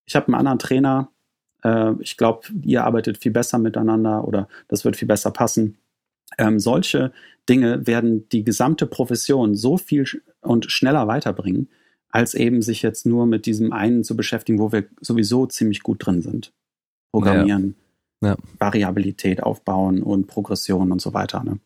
Ich 0.05 0.15
habe 0.15 0.27
einen 0.27 0.35
anderen 0.35 0.59
Trainer, 0.59 1.09
äh, 1.63 1.93
ich 1.99 2.17
glaube, 2.17 2.47
ihr 2.63 2.83
arbeitet 2.83 3.17
viel 3.17 3.31
besser 3.31 3.57
miteinander 3.57 4.27
oder 4.27 4.47
das 4.67 4.85
wird 4.85 4.95
viel 4.95 5.07
besser 5.07 5.31
passen. 5.31 5.77
Ähm, 6.37 6.59
solche 6.59 7.11
Dinge 7.47 7.87
werden 7.87 8.29
die 8.29 8.43
gesamte 8.43 8.85
Profession 8.85 9.55
so 9.55 9.77
viel 9.77 10.05
und 10.41 10.71
schneller 10.71 11.07
weiterbringen, 11.07 11.69
als 12.09 12.33
eben 12.33 12.61
sich 12.61 12.81
jetzt 12.81 13.05
nur 13.05 13.25
mit 13.25 13.45
diesem 13.45 13.73
einen 13.73 14.03
zu 14.03 14.15
beschäftigen, 14.15 14.59
wo 14.59 14.71
wir 14.71 14.85
sowieso 15.01 15.45
ziemlich 15.47 15.81
gut 15.81 16.05
drin 16.05 16.21
sind. 16.21 16.53
Programmieren, 17.11 17.75
ja. 18.21 18.29
Ja. 18.29 18.37
Variabilität 18.59 19.41
aufbauen 19.41 20.03
und 20.03 20.27
Progression 20.27 20.91
und 20.91 21.01
so 21.01 21.13
weiter. 21.13 21.43
Ne? 21.43 21.59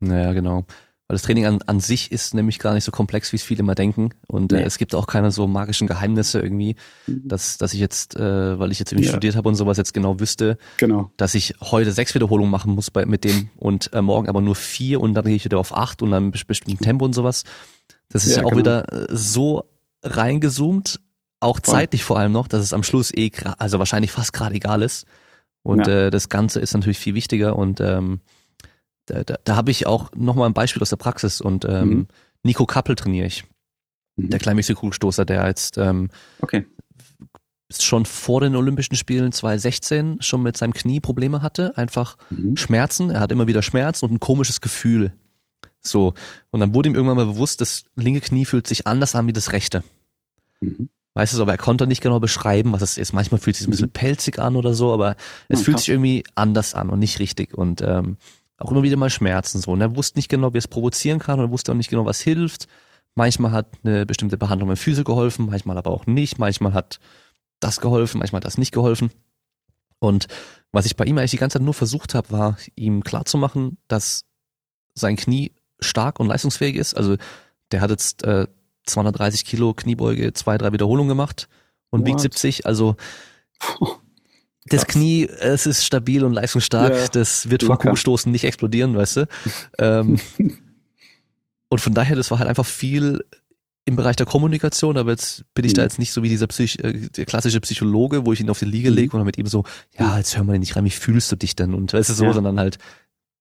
Naja, 0.00 0.32
genau. 0.32 0.64
Weil 1.10 1.16
das 1.16 1.22
Training 1.22 1.44
an, 1.44 1.58
an 1.66 1.80
sich 1.80 2.12
ist 2.12 2.34
nämlich 2.34 2.60
gar 2.60 2.72
nicht 2.72 2.84
so 2.84 2.92
komplex, 2.92 3.32
wie 3.32 3.36
es 3.36 3.42
viele 3.42 3.58
immer 3.58 3.74
denken. 3.74 4.10
Und 4.28 4.52
äh, 4.52 4.58
nee. 4.58 4.62
äh, 4.62 4.64
es 4.66 4.78
gibt 4.78 4.94
auch 4.94 5.08
keine 5.08 5.32
so 5.32 5.48
magischen 5.48 5.88
Geheimnisse 5.88 6.38
irgendwie, 6.38 6.76
mhm. 7.08 7.26
dass, 7.26 7.58
dass 7.58 7.74
ich 7.74 7.80
jetzt, 7.80 8.14
äh, 8.14 8.60
weil 8.60 8.70
ich 8.70 8.78
jetzt 8.78 8.92
irgendwie 8.92 9.06
ja. 9.08 9.10
studiert 9.10 9.34
habe 9.34 9.48
und 9.48 9.56
sowas 9.56 9.76
jetzt 9.76 9.92
genau 9.92 10.20
wüsste, 10.20 10.56
genau. 10.76 11.10
dass 11.16 11.34
ich 11.34 11.54
heute 11.62 11.90
sechs 11.90 12.14
Wiederholungen 12.14 12.48
machen 12.48 12.76
muss 12.76 12.92
bei, 12.92 13.06
mit 13.06 13.24
dem 13.24 13.50
und 13.56 13.92
äh, 13.92 14.02
morgen 14.02 14.28
aber 14.28 14.40
nur 14.40 14.54
vier 14.54 15.00
und 15.00 15.14
dann 15.14 15.24
gehe 15.24 15.34
ich 15.34 15.44
wieder 15.44 15.58
auf 15.58 15.76
acht 15.76 16.00
und 16.00 16.12
dann 16.12 16.30
bestimmten 16.30 16.78
Tempo 16.78 17.06
und 17.06 17.12
sowas. 17.12 17.42
Das 18.08 18.24
ist 18.24 18.36
ja, 18.36 18.42
ja 18.42 18.44
auch 18.44 18.50
genau. 18.50 18.60
wieder 18.60 18.92
äh, 18.92 19.06
so 19.10 19.64
reingezoomt, 20.04 21.00
auch 21.40 21.58
zeitlich 21.58 22.04
vor 22.04 22.20
allem 22.20 22.30
noch, 22.30 22.46
dass 22.46 22.62
es 22.62 22.72
am 22.72 22.84
Schluss 22.84 23.12
eh, 23.12 23.32
also 23.58 23.80
wahrscheinlich 23.80 24.12
fast 24.12 24.32
gerade 24.32 24.54
egal 24.54 24.80
ist. 24.82 25.06
Und 25.64 25.88
ja. 25.88 26.06
äh, 26.06 26.10
das 26.12 26.28
Ganze 26.28 26.60
ist 26.60 26.72
natürlich 26.72 27.00
viel 27.00 27.16
wichtiger 27.16 27.56
und 27.56 27.80
ähm, 27.80 28.20
da, 29.06 29.24
da, 29.24 29.36
da 29.44 29.56
habe 29.56 29.70
ich 29.70 29.86
auch 29.86 30.10
nochmal 30.14 30.48
ein 30.48 30.54
Beispiel 30.54 30.82
aus 30.82 30.90
der 30.90 30.96
Praxis 30.96 31.40
und 31.40 31.64
ähm, 31.64 31.88
mhm. 31.88 32.08
Nico 32.42 32.66
Kappel 32.66 32.96
trainiere 32.96 33.26
ich. 33.26 33.44
Mhm. 34.16 34.30
Der 34.30 34.40
Kleinmexiko-Stoßer, 34.40 35.24
der 35.24 35.46
jetzt 35.46 35.78
ähm, 35.78 36.10
okay. 36.40 36.66
schon 37.70 38.06
vor 38.06 38.40
den 38.40 38.56
Olympischen 38.56 38.96
Spielen 38.96 39.32
2016 39.32 40.18
schon 40.20 40.42
mit 40.42 40.56
seinem 40.56 40.72
Knie 40.72 41.00
Probleme 41.00 41.42
hatte, 41.42 41.76
einfach 41.76 42.16
mhm. 42.30 42.56
Schmerzen. 42.56 43.10
Er 43.10 43.20
hat 43.20 43.32
immer 43.32 43.46
wieder 43.46 43.62
Schmerzen 43.62 44.06
und 44.06 44.12
ein 44.12 44.20
komisches 44.20 44.60
Gefühl. 44.60 45.12
So. 45.80 46.14
Und 46.50 46.60
dann 46.60 46.74
wurde 46.74 46.88
ihm 46.88 46.94
irgendwann 46.94 47.16
mal 47.16 47.26
bewusst, 47.26 47.60
das 47.60 47.84
linke 47.96 48.20
Knie 48.20 48.44
fühlt 48.44 48.66
sich 48.66 48.86
anders 48.86 49.14
an 49.14 49.26
wie 49.26 49.32
das 49.32 49.52
rechte. 49.52 49.82
Mhm. 50.60 50.90
Weißt 51.14 51.36
du, 51.36 51.42
aber 51.42 51.52
er 51.52 51.58
konnte 51.58 51.88
nicht 51.88 52.02
genau 52.02 52.20
beschreiben, 52.20 52.72
was 52.72 52.82
es 52.82 52.96
ist. 52.96 53.12
Manchmal 53.12 53.40
fühlt 53.40 53.54
es 53.54 53.58
sich 53.58 53.68
ein 53.68 53.72
bisschen 53.72 53.88
mhm. 53.88 53.92
pelzig 53.92 54.38
an 54.38 54.54
oder 54.54 54.74
so, 54.74 54.92
aber 54.92 55.16
es 55.48 55.60
oh, 55.60 55.64
fühlt 55.64 55.78
sich 55.80 55.88
irgendwie 55.88 56.24
anders 56.36 56.74
an 56.74 56.88
und 56.88 57.00
nicht 57.00 57.18
richtig. 57.18 57.54
Und 57.54 57.82
ähm, 57.82 58.16
auch 58.60 58.70
immer 58.70 58.82
wieder 58.82 58.96
mal 58.96 59.10
Schmerzen 59.10 59.60
so. 59.60 59.72
Und 59.72 59.80
er 59.80 59.96
wusste 59.96 60.18
nicht 60.18 60.28
genau, 60.28 60.52
wie 60.52 60.58
er 60.58 60.60
es 60.60 60.68
provozieren 60.68 61.18
kann 61.18 61.38
und 61.38 61.46
er 61.46 61.50
wusste 61.50 61.72
auch 61.72 61.76
nicht 61.76 61.90
genau, 61.90 62.04
was 62.04 62.20
hilft. 62.20 62.66
Manchmal 63.14 63.50
hat 63.50 63.66
eine 63.82 64.06
bestimmte 64.06 64.36
Behandlung 64.38 64.68
mit 64.68 64.78
Füße 64.78 65.04
geholfen, 65.04 65.46
manchmal 65.46 65.78
aber 65.78 65.90
auch 65.90 66.06
nicht. 66.06 66.38
Manchmal 66.38 66.74
hat 66.74 67.00
das 67.58 67.80
geholfen, 67.80 68.18
manchmal 68.18 68.38
hat 68.38 68.44
das 68.44 68.58
nicht 68.58 68.72
geholfen. 68.72 69.10
Und 69.98 70.28
was 70.72 70.86
ich 70.86 70.96
bei 70.96 71.04
ihm 71.04 71.18
eigentlich 71.18 71.32
die 71.32 71.36
ganze 71.36 71.58
Zeit 71.58 71.64
nur 71.64 71.74
versucht 71.74 72.14
habe, 72.14 72.30
war 72.30 72.56
ihm 72.76 73.02
klarzumachen, 73.02 73.78
dass 73.88 74.24
sein 74.94 75.16
Knie 75.16 75.52
stark 75.80 76.20
und 76.20 76.28
leistungsfähig 76.28 76.76
ist. 76.76 76.94
Also 76.94 77.16
der 77.72 77.80
hat 77.80 77.90
jetzt 77.90 78.22
äh, 78.24 78.46
230 78.86 79.44
Kilo 79.44 79.74
Kniebeuge, 79.74 80.32
zwei, 80.32 80.58
drei 80.58 80.72
Wiederholungen 80.72 81.08
gemacht 81.08 81.48
und 81.90 82.00
What? 82.00 82.08
wiegt 82.08 82.20
70. 82.20 82.66
Also 82.66 82.96
das 84.70 84.86
Knie, 84.86 85.26
es 85.26 85.66
ist 85.66 85.84
stabil 85.84 86.24
und 86.24 86.32
leistungsstark, 86.32 86.94
ja, 86.94 87.08
das 87.08 87.50
wird 87.50 87.64
vom 87.64 87.76
Kugelstoßen 87.76 88.30
nicht 88.30 88.44
explodieren, 88.44 88.96
weißt 88.96 89.16
du. 89.16 89.28
Ähm, 89.78 90.18
und 91.68 91.80
von 91.80 91.94
daher, 91.94 92.16
das 92.16 92.30
war 92.30 92.38
halt 92.38 92.48
einfach 92.48 92.66
viel 92.66 93.24
im 93.84 93.96
Bereich 93.96 94.16
der 94.16 94.26
Kommunikation, 94.26 94.96
aber 94.96 95.10
jetzt 95.10 95.44
bin 95.54 95.64
ich 95.64 95.72
mhm. 95.72 95.76
da 95.76 95.82
jetzt 95.82 95.98
nicht 95.98 96.12
so 96.12 96.22
wie 96.22 96.28
dieser 96.28 96.46
Psych 96.46 96.78
äh, 96.84 97.08
der 97.08 97.24
klassische 97.26 97.60
Psychologe, 97.60 98.24
wo 98.24 98.32
ich 98.32 98.40
ihn 98.40 98.50
auf 98.50 98.58
die 98.58 98.64
Liege 98.64 98.90
mhm. 98.90 98.96
lege 98.96 99.12
und 99.12 99.20
dann 99.20 99.26
mit 99.26 99.38
ihm 99.38 99.46
so, 99.46 99.64
ja, 99.98 100.16
jetzt 100.18 100.36
hör 100.36 100.44
mal 100.44 100.58
nicht 100.58 100.76
rein, 100.76 100.84
wie 100.84 100.90
fühlst 100.90 101.30
du 101.32 101.36
dich 101.36 101.56
denn? 101.56 101.74
Und 101.74 101.92
weißt 101.92 102.10
du 102.10 102.14
so, 102.14 102.24
ja. 102.24 102.32
sondern 102.32 102.58
halt 102.60 102.78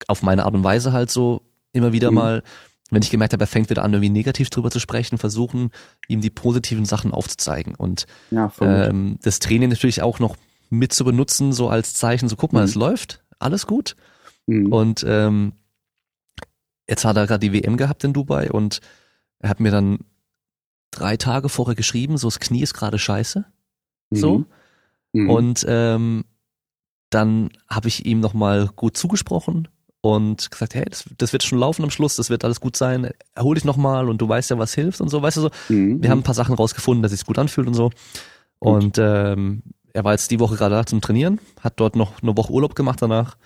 auf 0.07 0.23
meine 0.23 0.45
Art 0.45 0.55
und 0.55 0.63
Weise 0.63 0.93
halt 0.93 1.11
so 1.11 1.41
immer 1.73 1.93
wieder 1.93 2.09
mhm. 2.09 2.15
mal, 2.15 2.43
wenn 2.89 3.03
ich 3.03 3.11
gemerkt 3.11 3.33
habe, 3.33 3.43
er 3.43 3.47
fängt 3.47 3.69
wieder 3.69 3.83
an, 3.83 3.93
irgendwie 3.93 4.09
negativ 4.09 4.49
drüber 4.49 4.71
zu 4.71 4.79
sprechen, 4.79 5.19
versuchen, 5.19 5.69
ihm 6.07 6.21
die 6.21 6.31
positiven 6.31 6.85
Sachen 6.85 7.11
aufzuzeigen. 7.11 7.75
Und 7.75 8.07
ja, 8.31 8.51
ähm, 8.61 9.19
das 9.21 9.37
Training 9.37 9.69
natürlich 9.69 10.01
auch 10.01 10.17
noch 10.17 10.35
mit 10.69 10.93
zu 10.93 11.03
benutzen, 11.03 11.53
so 11.53 11.69
als 11.69 11.93
Zeichen, 11.93 12.29
so 12.29 12.35
guck 12.35 12.53
mal, 12.53 12.61
mhm. 12.61 12.65
es 12.65 12.75
läuft, 12.75 13.23
alles 13.39 13.67
gut. 13.67 13.95
Mhm. 14.45 14.71
Und 14.71 15.05
ähm, 15.07 15.53
jetzt 16.87 17.05
hat 17.05 17.17
er 17.17 17.27
gerade 17.27 17.39
die 17.47 17.53
WM 17.53 17.77
gehabt 17.77 18.03
in 18.03 18.13
Dubai 18.13 18.51
und 18.51 18.81
er 19.39 19.49
hat 19.49 19.59
mir 19.59 19.71
dann 19.71 19.99
drei 20.91 21.17
Tage 21.17 21.49
vorher 21.49 21.75
geschrieben, 21.75 22.17
so 22.17 22.27
das 22.27 22.39
Knie 22.39 22.61
ist 22.61 22.73
gerade 22.73 22.99
scheiße. 22.99 23.45
So. 24.11 24.39
Mhm. 24.39 24.45
mhm. 25.13 25.29
Und 25.29 25.65
ähm, 25.67 26.25
dann 27.09 27.49
habe 27.67 27.87
ich 27.87 28.05
ihm 28.05 28.19
nochmal 28.19 28.67
gut 28.75 28.95
zugesprochen 28.95 29.67
und 30.01 30.51
gesagt, 30.51 30.75
hey, 30.75 30.85
das, 30.87 31.05
das, 31.17 31.33
wird 31.33 31.43
schon 31.43 31.59
laufen 31.59 31.83
am 31.83 31.89
Schluss, 31.89 32.15
das 32.15 32.29
wird 32.29 32.45
alles 32.45 32.59
gut 32.59 32.75
sein, 32.75 33.09
erhol 33.33 33.55
dich 33.55 33.65
nochmal 33.65 34.09
und 34.09 34.21
du 34.21 34.29
weißt 34.29 34.51
ja, 34.51 34.57
was 34.57 34.73
hilft 34.73 35.01
und 35.01 35.09
so, 35.09 35.21
weißt 35.21 35.37
du 35.37 35.41
so. 35.41 35.49
Mhm. 35.69 36.01
Wir 36.01 36.11
haben 36.11 36.19
ein 36.19 36.23
paar 36.23 36.35
Sachen 36.35 36.55
rausgefunden, 36.55 37.03
dass 37.03 37.11
es 37.11 37.25
gut 37.25 37.39
anfühlt 37.39 37.67
und 37.67 37.73
so. 37.73 37.91
Und 38.59 38.97
ähm, 38.97 39.63
er 39.93 40.03
war 40.03 40.13
jetzt 40.13 40.31
die 40.31 40.39
Woche 40.39 40.55
gerade 40.55 40.75
da 40.75 40.85
zum 40.85 41.01
Trainieren, 41.01 41.39
hat 41.61 41.79
dort 41.79 41.95
noch 41.95 42.21
eine 42.21 42.35
Woche 42.35 42.51
Urlaub 42.51 42.75
gemacht 42.75 43.01
danach 43.01 43.37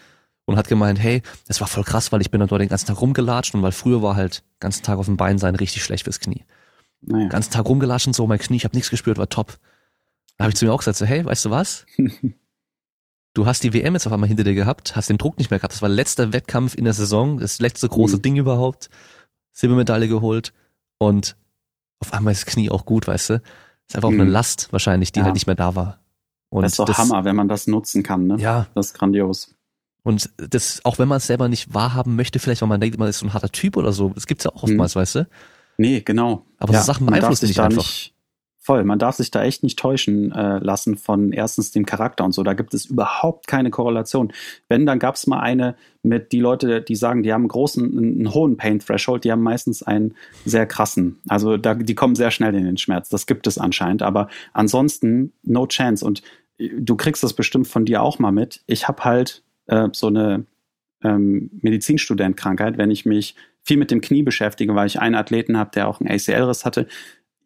und 0.45 0.57
hat 0.57 0.67
gemeint, 0.67 0.99
hey, 0.99 1.21
das 1.47 1.61
war 1.61 1.67
voll 1.67 1.83
krass, 1.83 2.11
weil 2.11 2.21
ich 2.21 2.31
bin 2.31 2.39
dann 2.39 2.49
dort 2.49 2.61
den 2.61 2.69
ganzen 2.69 2.87
Tag 2.87 3.01
rumgelatscht 3.01 3.55
und 3.55 3.61
weil 3.61 3.71
früher 3.71 4.01
war 4.01 4.15
halt 4.15 4.39
den 4.39 4.59
ganzen 4.59 4.83
Tag 4.83 4.97
auf 4.97 5.05
dem 5.05 5.17
Bein 5.17 5.37
sein 5.37 5.55
richtig 5.55 5.83
schlecht 5.83 6.03
fürs 6.03 6.19
Knie. 6.19 6.43
Naja. 7.01 7.27
Ganzen 7.27 7.51
Tag 7.51 7.65
rumgelatscht 7.65 8.07
und 8.07 8.15
so, 8.15 8.27
mein 8.27 8.39
Knie, 8.39 8.57
ich 8.57 8.65
habe 8.65 8.75
nichts 8.75 8.89
gespürt, 8.89 9.17
war 9.17 9.29
top. 9.29 9.57
Da 10.37 10.45
habe 10.45 10.51
ich 10.51 10.55
zu 10.55 10.65
mir 10.65 10.73
auch 10.73 10.79
gesagt, 10.79 10.97
so, 10.97 11.05
hey, 11.05 11.23
weißt 11.23 11.45
du 11.45 11.49
was? 11.49 11.85
du 13.33 13.45
hast 13.45 13.63
die 13.63 13.73
WM 13.73 13.93
jetzt 13.93 14.07
auf 14.07 14.13
einmal 14.13 14.27
hinter 14.27 14.43
dir 14.43 14.55
gehabt, 14.55 14.95
hast 14.95 15.09
den 15.09 15.17
Druck 15.17 15.37
nicht 15.37 15.51
mehr 15.51 15.59
gehabt. 15.59 15.73
Das 15.73 15.81
war 15.81 15.89
letzter 15.89 16.33
Wettkampf 16.33 16.75
in 16.75 16.85
der 16.85 16.93
Saison, 16.93 17.39
das 17.39 17.59
letzte 17.59 17.87
große 17.87 18.17
mhm. 18.17 18.21
Ding 18.21 18.35
überhaupt. 18.37 18.89
Silbermedaille 19.51 20.07
geholt 20.07 20.51
und 20.97 21.35
auf 21.99 22.11
einmal 22.11 22.33
ist 22.33 22.45
das 22.45 22.53
Knie 22.53 22.69
auch 22.69 22.85
gut, 22.85 23.07
weißt 23.07 23.29
du? 23.29 23.41
ist 23.87 23.95
einfach 23.95 24.09
mhm. 24.09 24.15
auch 24.15 24.19
eine 24.21 24.25
mhm. 24.25 24.31
Last 24.31 24.71
wahrscheinlich, 24.71 25.11
die 25.11 25.19
ja. 25.19 25.25
halt 25.25 25.35
nicht 25.35 25.47
mehr 25.47 25.55
da 25.55 25.75
war. 25.75 25.99
Und 26.53 26.63
das 26.63 26.73
ist 26.73 26.79
doch 26.79 26.85
das, 26.85 26.97
Hammer, 26.97 27.25
wenn 27.25 27.35
man 27.35 27.47
das 27.47 27.67
nutzen 27.67 28.03
kann, 28.03 28.27
ne? 28.27 28.37
Ja. 28.37 28.67
Das 28.75 28.87
ist 28.87 28.93
grandios. 28.93 29.55
Und 30.03 30.29
das, 30.37 30.81
auch 30.83 30.99
wenn 30.99 31.07
man 31.07 31.17
es 31.17 31.27
selber 31.27 31.47
nicht 31.47 31.73
wahrhaben 31.73 32.15
möchte, 32.15 32.39
vielleicht, 32.39 32.61
weil 32.61 32.69
man 32.69 32.81
denkt, 32.81 32.99
man 32.99 33.07
ist 33.07 33.19
so 33.19 33.25
ein 33.25 33.33
harter 33.33 33.49
Typ 33.49 33.77
oder 33.77 33.93
so, 33.93 34.09
das 34.09 34.27
gibt's 34.27 34.43
ja 34.43 34.51
auch 34.51 34.63
oftmals, 34.63 34.95
mhm. 34.95 34.99
weißt 34.99 35.15
du? 35.15 35.27
Nee, 35.77 36.01
genau. 36.01 36.45
Aber 36.57 36.73
ja, 36.73 36.81
so 36.81 36.85
Sachen 36.85 37.07
beeinflussen 37.07 37.47
dich 37.47 37.59
einfach. 37.59 37.77
Nicht, 37.77 38.13
Voll, 38.65 38.85
man 38.85 38.97
darf 38.97 39.17
sich 39.17 39.29
da 39.29 39.43
echt 39.43 39.61
nicht 39.61 39.77
täuschen 39.77 40.31
äh, 40.31 40.59
lassen 40.59 40.95
von 40.95 41.33
erstens 41.33 41.71
dem 41.71 41.85
Charakter 41.85 42.23
und 42.23 42.31
so. 42.31 42.43
Da 42.43 42.53
gibt 42.53 42.73
es 42.73 42.85
überhaupt 42.85 43.45
keine 43.45 43.71
Korrelation. 43.71 44.31
Wenn, 44.69 44.85
dann 44.85 44.99
gab 44.99 45.15
es 45.15 45.27
mal 45.27 45.41
eine 45.41 45.75
mit 46.01 46.31
die 46.31 46.39
Leute, 46.39 46.81
die 46.81 46.95
sagen, 46.95 47.23
die 47.23 47.33
haben 47.33 47.41
einen 47.41 47.49
großen, 47.49 47.97
einen 47.97 48.33
hohen 48.33 48.55
Pain 48.55 48.79
Threshold, 48.79 49.25
die 49.25 49.33
haben 49.33 49.41
meistens 49.41 49.83
einen 49.83 50.15
sehr 50.45 50.65
krassen. 50.65 51.19
Also 51.27 51.57
da, 51.57 51.73
die 51.73 51.93
kommen 51.93 52.15
sehr 52.15 52.31
schnell 52.31 52.55
in 52.55 52.63
den 52.63 52.77
Schmerz. 52.77 53.09
Das 53.09 53.25
gibt 53.25 53.47
es 53.47 53.57
anscheinend. 53.57 54.01
Aber 54.01 54.29
ansonsten 54.53 55.33
no 55.43 55.67
chance. 55.67 56.05
Und 56.05 56.21
du 56.57 56.95
kriegst 56.95 57.23
das 57.23 57.33
bestimmt 57.33 57.67
von 57.67 57.85
dir 57.85 58.01
auch 58.01 58.19
mal 58.19 58.31
mit. 58.31 58.61
Ich 58.67 58.87
habe 58.87 59.03
halt 59.03 59.43
äh, 59.67 59.89
so 59.91 60.07
eine 60.07 60.45
ähm, 61.03 61.49
Medizinstudentkrankheit, 61.61 62.77
wenn 62.77 62.91
ich 62.91 63.05
mich 63.05 63.35
viel 63.61 63.77
mit 63.77 63.91
dem 63.91 64.01
Knie 64.01 64.23
beschäftige, 64.23 64.75
weil 64.75 64.87
ich 64.87 64.99
einen 64.99 65.15
Athleten 65.15 65.57
habe, 65.57 65.71
der 65.71 65.87
auch 65.87 65.99
einen 65.99 66.09
ACL-Riss 66.09 66.65
hatte 66.65 66.87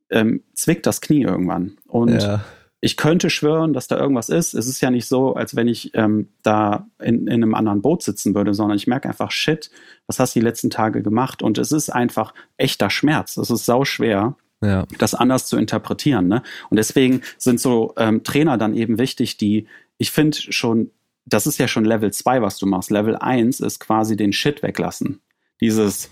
ähm, 0.09 0.43
zwickt 0.53 0.85
das 0.85 1.01
Knie 1.01 1.23
irgendwann. 1.23 1.77
Und 1.85 2.21
ja. 2.21 2.43
ich 2.81 2.97
könnte 2.97 3.29
schwören, 3.29 3.73
dass 3.73 3.87
da 3.87 3.97
irgendwas 3.97 4.29
ist. 4.29 4.53
Es 4.53 4.67
ist 4.67 4.81
ja 4.81 4.91
nicht 4.91 5.07
so, 5.07 5.35
als 5.35 5.55
wenn 5.55 5.67
ich 5.67 5.91
ähm, 5.95 6.29
da 6.43 6.87
in, 7.01 7.27
in 7.27 7.43
einem 7.43 7.55
anderen 7.55 7.81
Boot 7.81 8.03
sitzen 8.03 8.35
würde, 8.35 8.53
sondern 8.53 8.77
ich 8.77 8.87
merke 8.87 9.07
einfach, 9.07 9.31
shit, 9.31 9.69
was 10.05 10.19
hast 10.19 10.35
du 10.35 10.39
die 10.39 10.45
letzten 10.45 10.69
Tage 10.69 11.01
gemacht? 11.01 11.41
Und 11.41 11.57
es 11.57 11.71
ist 11.71 11.89
einfach 11.89 12.33
echter 12.57 12.89
Schmerz. 12.89 13.37
Es 13.37 13.49
ist 13.49 13.65
sau 13.65 13.85
schwer. 13.85 14.35
Ja. 14.61 14.85
das 14.97 15.13
anders 15.13 15.45
zu 15.45 15.57
interpretieren. 15.57 16.27
Ne? 16.27 16.41
Und 16.69 16.77
deswegen 16.77 17.21
sind 17.37 17.59
so 17.59 17.93
ähm, 17.97 18.23
Trainer 18.23 18.57
dann 18.57 18.75
eben 18.75 18.97
wichtig, 18.97 19.37
die, 19.37 19.67
ich 19.97 20.11
finde 20.11 20.37
schon, 20.37 20.91
das 21.25 21.45
ist 21.45 21.59
ja 21.59 21.67
schon 21.67 21.85
Level 21.85 22.11
2, 22.11 22.41
was 22.41 22.57
du 22.57 22.65
machst. 22.65 22.89
Level 22.89 23.15
1 23.15 23.59
ist 23.59 23.79
quasi 23.79 24.15
den 24.15 24.33
Shit 24.33 24.63
weglassen. 24.63 25.21
Dieses, 25.61 26.09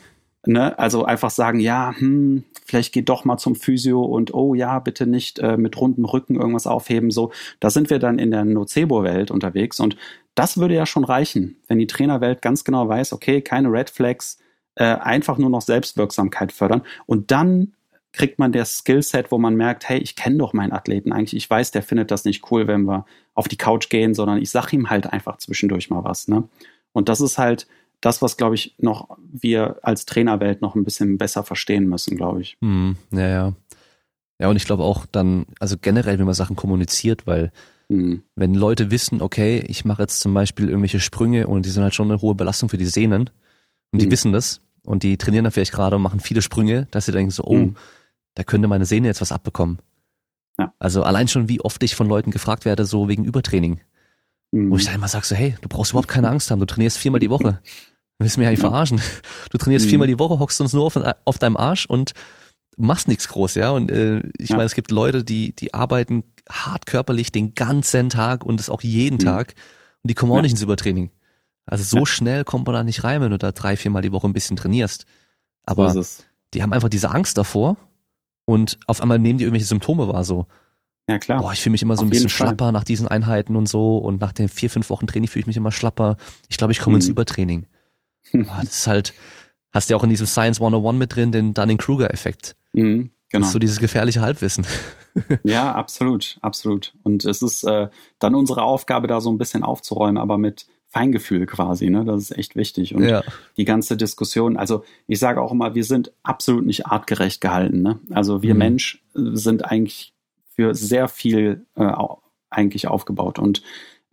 Ne? 0.48 0.78
Also 0.78 1.06
einfach 1.06 1.32
sagen, 1.32 1.60
ja, 1.60 1.94
hm, 1.98 2.44
vielleicht 2.66 2.94
geht 2.94 3.10
doch 3.10 3.26
mal 3.26 3.38
zum 3.38 3.56
Physio 3.56 4.04
und 4.04 4.34
oh 4.34 4.54
ja, 4.54 4.80
bitte 4.80 5.08
nicht 5.08 5.40
äh, 5.40 5.58
mit 5.58 5.80
rundem 5.80 6.06
Rücken 6.06 6.36
irgendwas 6.36 6.68
aufheben. 6.68 7.12
So, 7.12 7.32
da 7.60 7.70
sind 7.70 7.90
wir 7.90 8.00
dann 8.00 8.20
in 8.20 8.32
der 8.32 8.46
Nocebo-Welt 8.46 9.32
unterwegs 9.32 9.80
und 9.80 9.98
das 10.36 10.58
würde 10.58 10.76
ja 10.76 10.86
schon 10.86 11.04
reichen, 11.04 11.58
wenn 11.68 11.80
die 11.80 11.88
Trainerwelt 11.88 12.42
ganz 12.42 12.64
genau 12.64 12.88
weiß, 12.88 13.14
okay, 13.14 13.42
keine 13.42 13.72
Red 13.72 13.90
Flags, 13.90 14.38
äh, 14.76 14.84
einfach 14.84 15.38
nur 15.38 15.50
noch 15.50 15.62
Selbstwirksamkeit 15.62 16.52
fördern 16.52 16.84
und 17.06 17.32
dann 17.32 17.74
kriegt 18.16 18.40
man 18.40 18.52
das 18.52 18.80
Skillset, 18.80 19.32
wo 19.32 19.38
man 19.38 19.56
merkt, 19.56 19.88
hey, 19.88 20.00
ich 20.00 20.16
kenne 20.16 20.38
doch 20.38 20.54
meinen 20.54 20.72
Athleten 20.72 21.12
eigentlich, 21.12 21.36
ich 21.36 21.50
weiß, 21.50 21.72
der 21.72 21.84
findet 21.84 22.12
das 22.12 22.26
nicht 22.26 22.52
cool, 22.52 22.68
wenn 22.68 22.84
wir 22.86 23.06
auf 23.34 23.48
die 23.48 23.58
Couch 23.58 23.90
gehen, 23.90 24.14
sondern 24.14 24.42
ich 24.42 24.50
sag 24.50 24.72
ihm 24.74 24.90
halt 24.90 25.12
einfach 25.12 25.38
zwischendurch 25.38 25.90
mal 25.90 26.04
was. 26.04 26.28
Ne? 26.28 26.48
Und 26.94 27.10
das 27.10 27.22
ist 27.22 27.38
halt 27.38 27.68
das, 28.02 28.22
was, 28.22 28.38
glaube 28.38 28.56
ich, 28.56 28.76
noch 28.78 29.18
wir 29.32 29.80
als 29.82 30.06
Trainerwelt 30.06 30.62
noch 30.62 30.76
ein 30.76 30.84
bisschen 30.84 31.18
besser 31.18 31.44
verstehen 31.44 31.88
müssen, 31.88 32.16
glaube 32.16 32.42
ich. 32.42 32.58
Mhm, 32.62 32.98
ja, 33.12 33.28
ja. 33.28 33.54
Ja, 34.40 34.50
und 34.50 34.58
ich 34.58 34.66
glaube 34.66 34.84
auch 34.84 35.06
dann, 35.06 35.46
also 35.60 35.78
generell, 35.80 36.20
wenn 36.20 36.26
man 36.26 36.34
Sachen 36.34 36.56
kommuniziert, 36.56 37.26
weil 37.26 37.52
mhm. 37.88 38.24
wenn 38.36 38.54
Leute 38.54 38.92
wissen, 38.92 39.22
okay, 39.22 39.64
ich 39.68 39.86
mache 39.86 40.04
jetzt 40.04 40.20
zum 40.20 40.34
Beispiel 40.34 40.68
irgendwelche 40.68 41.00
Sprünge 41.00 41.48
und 41.48 41.66
die 41.66 41.70
sind 41.70 41.84
halt 41.84 41.96
schon 41.96 42.12
eine 42.12 42.22
hohe 42.22 42.36
Belastung 42.36 42.70
für 42.70 42.78
die 42.78 42.86
Sehnen 42.86 43.30
und 43.92 44.02
die 44.02 44.08
mhm. 44.08 44.12
wissen 44.12 44.34
das 44.34 44.62
und 44.84 45.04
die 45.04 45.18
trainieren 45.18 45.46
dann 45.46 45.54
vielleicht 45.54 45.72
gerade 45.72 45.96
und 45.96 46.02
machen 46.02 46.20
viele 46.20 46.42
Sprünge, 46.42 46.88
dass 46.92 47.06
sie 47.06 47.12
denken 47.12 47.32
so, 47.32 47.44
oh, 47.44 47.56
mhm. 47.56 47.76
Da 48.36 48.44
könnte 48.44 48.68
meine 48.68 48.86
Sehne 48.86 49.08
jetzt 49.08 49.22
was 49.22 49.32
abbekommen. 49.32 49.80
Ja. 50.60 50.74
Also 50.80 51.04
allein 51.04 51.28
schon, 51.28 51.50
wie 51.50 51.62
oft 51.62 51.82
ich 51.84 51.96
von 51.96 52.08
Leuten 52.08 52.32
gefragt 52.32 52.66
werde, 52.66 52.86
so 52.86 53.10
wegen 53.10 53.26
Übertraining. 53.26 53.82
Mhm. 54.52 54.72
Wo 54.72 54.78
ich 54.78 54.86
dann 54.86 54.96
immer 54.96 55.08
sage 55.08 55.26
so, 55.26 55.36
hey, 55.36 55.56
du 55.62 55.68
brauchst 55.68 55.92
überhaupt 55.92 56.08
keine 56.08 56.30
Angst 56.30 56.52
haben, 56.52 56.60
du 56.60 56.66
trainierst 56.66 56.98
viermal 56.98 57.20
die 57.20 57.30
Woche. 57.30 57.62
Willst 58.20 58.36
du 58.36 58.40
mich 58.40 58.48
eigentlich 58.48 58.60
verarschen? 58.62 59.02
Du 59.50 59.58
trainierst 59.58 59.86
mhm. 59.88 59.90
viermal 59.90 60.08
die 60.08 60.20
Woche, 60.20 60.40
hockst 60.40 60.62
uns 60.62 60.74
nur 60.74 60.86
auf, 60.86 61.00
auf 61.26 61.40
deinem 61.40 61.58
Arsch 61.58 61.86
und 61.86 62.14
machst 62.78 63.08
nichts 63.08 63.28
groß, 63.28 63.56
ja. 63.56 63.72
Und 63.72 63.92
äh, 63.92 64.22
ich 64.38 64.50
ja. 64.50 64.58
meine, 64.58 64.66
es 64.66 64.76
gibt 64.76 64.92
Leute, 64.92 65.24
die, 65.24 65.54
die 65.56 65.74
arbeiten 65.74 66.24
hart 66.50 66.86
körperlich 66.86 67.32
den 67.32 67.54
ganzen 67.54 68.10
Tag 68.10 68.46
und 68.46 68.60
das 68.60 68.70
auch 68.70 68.82
jeden 68.82 69.16
mhm. 69.16 69.20
Tag 69.20 69.56
und 70.04 70.10
die 70.10 70.14
kommen 70.14 70.32
auch 70.32 70.38
ja. 70.38 70.42
nicht 70.44 70.52
ins 70.52 70.62
Übertraining. 70.62 71.10
Also 71.66 71.84
so 71.84 72.00
ja. 72.00 72.06
schnell 72.06 72.44
kommt 72.44 72.68
man 72.68 72.76
da 72.76 72.84
nicht 72.84 73.04
rein, 73.04 73.22
wenn 73.22 73.32
du 73.32 73.38
da 73.38 73.52
drei, 73.52 73.76
viermal 73.76 74.04
die 74.04 74.12
Woche 74.12 74.28
ein 74.28 74.34
bisschen 74.34 74.56
trainierst. 74.56 75.06
Aber 75.66 75.94
die 76.54 76.62
haben 76.62 76.74
einfach 76.74 76.90
diese 76.90 77.10
Angst 77.10 77.38
davor 77.38 77.78
und 78.46 78.78
auf 78.88 79.02
einmal 79.02 79.20
nehmen 79.20 79.40
die 79.40 79.44
irgendwelche 79.46 79.68
Symptome 79.68 80.08
wahr, 80.08 80.24
so. 80.24 80.46
Ja, 81.08 81.20
klar. 81.20 81.42
Boah, 81.42 81.54
ich 81.54 81.62
fühle 81.62 81.74
mich 81.74 81.84
immer 81.84 81.96
so 81.96 82.02
auf 82.02 82.08
ein 82.08 82.10
bisschen 82.10 82.30
schlapper 82.30 82.72
nach 82.72 82.84
diesen 82.84 83.08
Einheiten 83.08 83.56
und 83.56 83.68
so 83.68 83.98
und 83.98 84.22
nach 84.22 84.32
den 84.32 84.50
vier, 84.50 84.70
fünf 84.70 84.90
Wochen 84.90 85.06
Training 85.06 85.28
fühle 85.28 85.42
ich 85.42 85.48
mich 85.48 85.58
immer 85.58 85.72
schlapper. 85.72 86.18
Ich 86.50 86.58
glaube, 86.58 86.74
ich 86.74 86.80
komme 86.80 86.96
mhm. 86.96 87.02
ins 87.02 87.08
Übertraining. 87.08 87.68
Ah, 88.34 88.62
das 88.64 88.80
ist 88.80 88.88
halt, 88.88 89.14
hast 89.72 89.90
ja 89.90 89.98
auch 89.98 90.04
in 90.04 90.10
diesem 90.10 90.26
Science 90.26 90.60
101 90.60 90.98
mit 90.98 91.16
drin, 91.16 91.32
den 91.32 91.54
Dunning-Kruger-Effekt. 91.54 92.56
Mhm, 92.74 93.12
genau. 93.30 93.42
Das 93.42 93.50
ist 93.50 93.54
so 93.54 93.60
dieses 93.60 93.80
gefährliche 93.80 94.22
Halbwissen. 94.22 94.66
ja, 95.44 95.74
absolut, 95.74 96.40
absolut. 96.42 96.96
Und 97.04 97.24
es 97.24 97.44
ist 97.44 97.64
äh, 97.64 97.90
dann 98.18 98.34
unsere 98.34 98.64
Aufgabe, 98.64 99.08
da 99.08 99.22
so 99.22 99.32
ein 99.32 99.38
bisschen 99.38 99.64
aufzuräumen, 99.64 100.18
aber 100.18 100.40
mit 100.40 100.66
Feingefühl 100.96 101.46
quasi, 101.46 101.90
ne? 101.90 102.06
Das 102.06 102.22
ist 102.22 102.38
echt 102.38 102.56
wichtig. 102.56 102.96
Und 102.96 103.04
ja. 103.04 103.22
die 103.58 103.66
ganze 103.66 103.98
Diskussion, 103.98 104.56
also 104.56 104.86
ich 105.08 105.20
sage 105.20 105.42
auch 105.42 105.52
immer, 105.52 105.76
wir 105.76 105.84
sind 105.84 106.14
absolut 106.24 106.66
nicht 106.66 106.86
artgerecht 106.86 107.42
gehalten. 107.42 107.82
Ne? 107.82 108.00
Also 108.12 108.42
wir 108.42 108.54
mhm. 108.54 108.60
Mensch 108.60 109.04
sind 109.14 109.66
eigentlich 109.66 110.14
für 110.56 110.74
sehr 110.74 111.10
viel 111.10 111.66
äh, 111.76 111.92
eigentlich 112.50 112.88
aufgebaut. 112.88 113.40
Und 113.40 113.62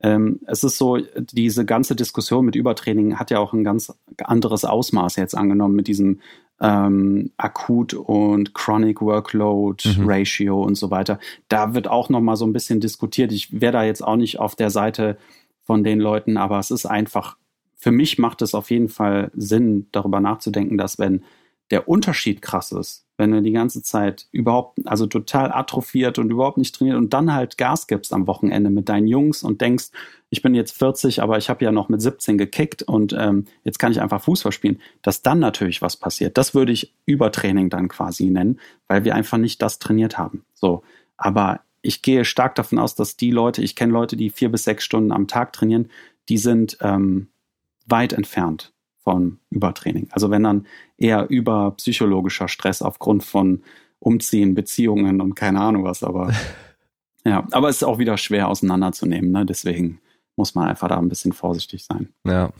ähm, 0.02 0.40
es 0.48 0.64
ist 0.64 0.76
so, 0.76 0.98
diese 1.16 1.64
ganze 1.64 1.94
Diskussion 1.94 2.44
mit 2.44 2.56
Übertraining 2.56 3.16
hat 3.16 3.30
ja 3.30 3.38
auch 3.38 3.52
ein 3.52 3.62
ganz 3.62 3.94
anderes 4.18 4.64
Ausmaß 4.64 5.14
jetzt 5.14 5.36
angenommen 5.36 5.76
mit 5.76 5.86
diesem 5.86 6.18
ähm, 6.60 7.30
Akut 7.36 7.94
und 7.94 8.54
Chronic 8.54 9.00
Workload 9.00 9.88
mhm. 9.88 10.04
Ratio 10.04 10.60
und 10.60 10.74
so 10.74 10.90
weiter. 10.90 11.20
Da 11.46 11.74
wird 11.74 11.86
auch 11.86 12.08
noch 12.08 12.20
mal 12.20 12.34
so 12.34 12.44
ein 12.44 12.52
bisschen 12.52 12.80
diskutiert. 12.80 13.30
Ich 13.30 13.60
wäre 13.60 13.72
da 13.72 13.84
jetzt 13.84 14.02
auch 14.02 14.16
nicht 14.16 14.40
auf 14.40 14.56
der 14.56 14.70
Seite 14.70 15.16
von 15.64 15.84
den 15.84 16.00
Leuten, 16.00 16.36
aber 16.36 16.58
es 16.58 16.70
ist 16.70 16.86
einfach, 16.86 17.36
für 17.76 17.92
mich 17.92 18.18
macht 18.18 18.42
es 18.42 18.54
auf 18.54 18.70
jeden 18.70 18.88
Fall 18.88 19.30
Sinn, 19.34 19.88
darüber 19.92 20.20
nachzudenken, 20.20 20.78
dass 20.78 20.98
wenn 20.98 21.22
der 21.70 21.88
Unterschied 21.88 22.42
krass 22.42 22.70
ist, 22.70 23.06
wenn 23.16 23.30
du 23.30 23.40
die 23.40 23.52
ganze 23.52 23.82
Zeit 23.82 24.26
überhaupt, 24.30 24.78
also 24.86 25.06
total 25.06 25.52
atrophiert 25.52 26.18
und 26.18 26.30
überhaupt 26.30 26.58
nicht 26.58 26.74
trainiert 26.74 26.98
und 26.98 27.14
dann 27.14 27.32
halt 27.32 27.56
Gas 27.56 27.86
gibst 27.86 28.12
am 28.12 28.26
Wochenende 28.26 28.68
mit 28.68 28.88
deinen 28.88 29.06
Jungs 29.06 29.42
und 29.42 29.60
denkst, 29.60 29.86
ich 30.28 30.42
bin 30.42 30.54
jetzt 30.54 30.76
40, 30.76 31.22
aber 31.22 31.38
ich 31.38 31.48
habe 31.48 31.64
ja 31.64 31.72
noch 31.72 31.88
mit 31.88 32.02
17 32.02 32.36
gekickt 32.36 32.82
und 32.82 33.14
ähm, 33.18 33.46
jetzt 33.64 33.78
kann 33.78 33.92
ich 33.92 34.02
einfach 34.02 34.20
Fußball 34.22 34.52
spielen, 34.52 34.80
dass 35.00 35.22
dann 35.22 35.38
natürlich 35.38 35.80
was 35.80 35.96
passiert. 35.96 36.36
Das 36.36 36.54
würde 36.54 36.72
ich 36.72 36.94
Übertraining 37.06 37.70
dann 37.70 37.88
quasi 37.88 38.26
nennen, 38.26 38.60
weil 38.88 39.04
wir 39.04 39.14
einfach 39.14 39.38
nicht 39.38 39.62
das 39.62 39.78
trainiert 39.78 40.18
haben. 40.18 40.44
So, 40.52 40.82
aber 41.16 41.60
ich 41.82 42.02
gehe 42.02 42.24
stark 42.24 42.54
davon 42.54 42.78
aus, 42.78 42.94
dass 42.94 43.16
die 43.16 43.30
Leute, 43.30 43.62
ich 43.62 43.76
kenne 43.76 43.92
Leute, 43.92 44.16
die 44.16 44.30
vier 44.30 44.50
bis 44.50 44.64
sechs 44.64 44.84
Stunden 44.84 45.12
am 45.12 45.26
Tag 45.26 45.52
trainieren, 45.52 45.90
die 46.28 46.38
sind 46.38 46.78
ähm, 46.80 47.28
weit 47.86 48.12
entfernt 48.12 48.72
von 49.02 49.38
Übertraining. 49.50 50.08
Also 50.12 50.30
wenn 50.30 50.44
dann 50.44 50.66
eher 50.96 51.28
über 51.28 51.72
psychologischer 51.72 52.48
Stress 52.48 52.82
aufgrund 52.82 53.24
von 53.24 53.62
Umziehen, 53.98 54.54
Beziehungen 54.54 55.20
und 55.20 55.34
keine 55.34 55.60
Ahnung 55.60 55.84
was, 55.84 56.04
aber 56.04 56.32
ja, 57.24 57.46
aber 57.50 57.68
es 57.68 57.76
ist 57.76 57.82
auch 57.82 57.98
wieder 57.98 58.16
schwer 58.16 58.48
auseinanderzunehmen, 58.48 59.32
ne? 59.32 59.44
Deswegen 59.44 60.00
muss 60.36 60.54
man 60.54 60.68
einfach 60.68 60.88
da 60.88 60.98
ein 60.98 61.08
bisschen 61.08 61.32
vorsichtig 61.32 61.84
sein. 61.84 62.08
Ja. 62.26 62.50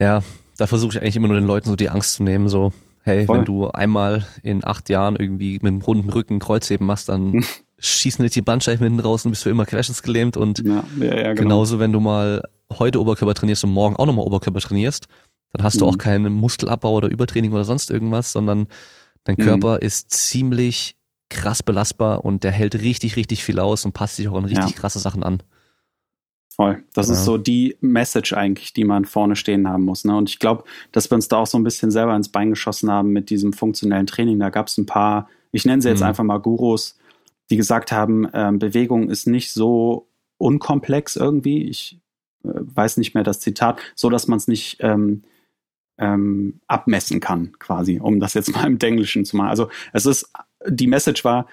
Ja, 0.00 0.22
da 0.58 0.66
versuche 0.66 0.96
ich 0.96 1.00
eigentlich 1.00 1.16
immer 1.16 1.28
nur 1.28 1.38
den 1.38 1.46
Leuten 1.46 1.70
so 1.70 1.76
die 1.76 1.88
Angst 1.88 2.14
zu 2.14 2.22
nehmen, 2.22 2.48
so, 2.48 2.72
hey, 3.06 3.26
Voll. 3.26 3.38
wenn 3.38 3.44
du 3.44 3.68
einmal 3.68 4.26
in 4.42 4.64
acht 4.64 4.88
Jahren 4.88 5.16
irgendwie 5.16 5.54
mit 5.54 5.66
einem 5.66 5.80
runden 5.80 6.10
Rücken 6.10 6.38
Kreuzheben 6.38 6.86
machst, 6.86 7.08
dann 7.08 7.44
schießen 7.78 8.22
nicht 8.22 8.34
die 8.34 8.42
Bandscheiben 8.42 8.84
hinten 8.84 9.00
raus 9.00 9.24
und 9.24 9.30
bist 9.30 9.42
für 9.44 9.50
immer 9.50 9.64
querschnittsgelähmt 9.66 10.36
und 10.36 10.58
Ja, 10.66 10.84
ja, 10.98 11.04
ja, 11.16 11.22
genau. 11.34 11.34
genauso, 11.34 11.78
wenn 11.78 11.92
du 11.92 12.00
mal 12.00 12.42
heute 12.72 13.00
Oberkörper 13.00 13.34
trainierst 13.34 13.64
und 13.64 13.70
morgen 13.70 13.96
auch 13.96 14.06
nochmal 14.06 14.26
Oberkörper 14.26 14.60
trainierst, 14.60 15.06
dann 15.52 15.62
hast 15.62 15.80
du 15.80 15.84
Mhm. 15.84 15.90
auch 15.92 15.98
keinen 15.98 16.32
Muskelabbau 16.32 16.94
oder 16.94 17.08
Übertraining 17.08 17.52
oder 17.52 17.64
sonst 17.64 17.90
irgendwas, 17.90 18.32
sondern 18.32 18.66
dein 19.24 19.36
Mhm. 19.38 19.42
Körper 19.42 19.82
ist 19.82 20.10
ziemlich 20.10 20.96
krass 21.28 21.62
belastbar 21.62 22.24
und 22.24 22.44
der 22.44 22.52
hält 22.52 22.74
richtig, 22.76 23.16
richtig 23.16 23.44
viel 23.44 23.58
aus 23.60 23.84
und 23.84 23.92
passt 23.92 24.16
sich 24.16 24.28
auch 24.28 24.36
an 24.36 24.44
richtig 24.44 24.74
krasse 24.76 24.98
Sachen 24.98 25.22
an. 25.22 25.42
Voll. 26.56 26.82
Das 26.94 27.08
Ja. 27.08 27.12
ist 27.14 27.24
so 27.26 27.36
die 27.36 27.76
Message 27.80 28.32
eigentlich, 28.32 28.72
die 28.72 28.84
man 28.84 29.04
vorne 29.04 29.36
stehen 29.36 29.68
haben 29.68 29.84
muss. 29.84 30.04
Ne? 30.04 30.16
Und 30.16 30.30
ich 30.30 30.38
glaube, 30.38 30.64
dass 30.90 31.10
wir 31.10 31.14
uns 31.16 31.28
da 31.28 31.36
auch 31.36 31.46
so 31.46 31.58
ein 31.58 31.64
bisschen 31.64 31.90
selber 31.90 32.16
ins 32.16 32.30
Bein 32.30 32.48
geschossen 32.50 32.90
haben 32.90 33.10
mit 33.12 33.28
diesem 33.28 33.52
funktionellen 33.52 34.06
Training. 34.06 34.38
Da 34.38 34.48
gab 34.48 34.68
es 34.68 34.78
ein 34.78 34.86
paar, 34.86 35.28
ich 35.52 35.66
nenne 35.66 35.82
sie 35.82 35.88
jetzt 35.90 36.00
Mhm. 36.00 36.06
einfach 36.06 36.24
mal 36.24 36.38
Gurus, 36.38 36.98
die 37.50 37.56
gesagt 37.58 37.92
haben, 37.92 38.26
ähm, 38.32 38.58
Bewegung 38.58 39.10
ist 39.10 39.26
nicht 39.26 39.52
so 39.52 40.08
unkomplex 40.38 41.16
irgendwie. 41.16 41.62
Ich 41.64 42.00
äh, 42.44 42.48
weiß 42.54 42.96
nicht 42.96 43.12
mehr 43.14 43.22
das 43.24 43.40
Zitat, 43.40 43.78
so 43.94 44.08
dass 44.08 44.26
man 44.26 44.38
es 44.38 44.48
nicht 44.48 44.78
ähm, 44.80 45.24
ähm, 45.98 46.60
abmessen 46.66 47.20
kann, 47.20 47.52
quasi, 47.58 48.00
um 48.00 48.18
das 48.20 48.34
jetzt 48.34 48.48
mal 48.54 48.66
im 48.66 48.78
Englischen 48.80 49.24
zu 49.26 49.36
machen. 49.36 49.48
Also 49.50 49.68
es 49.92 50.06
ist, 50.06 50.30
die 50.66 50.86
Message 50.86 51.24
war, 51.24 51.46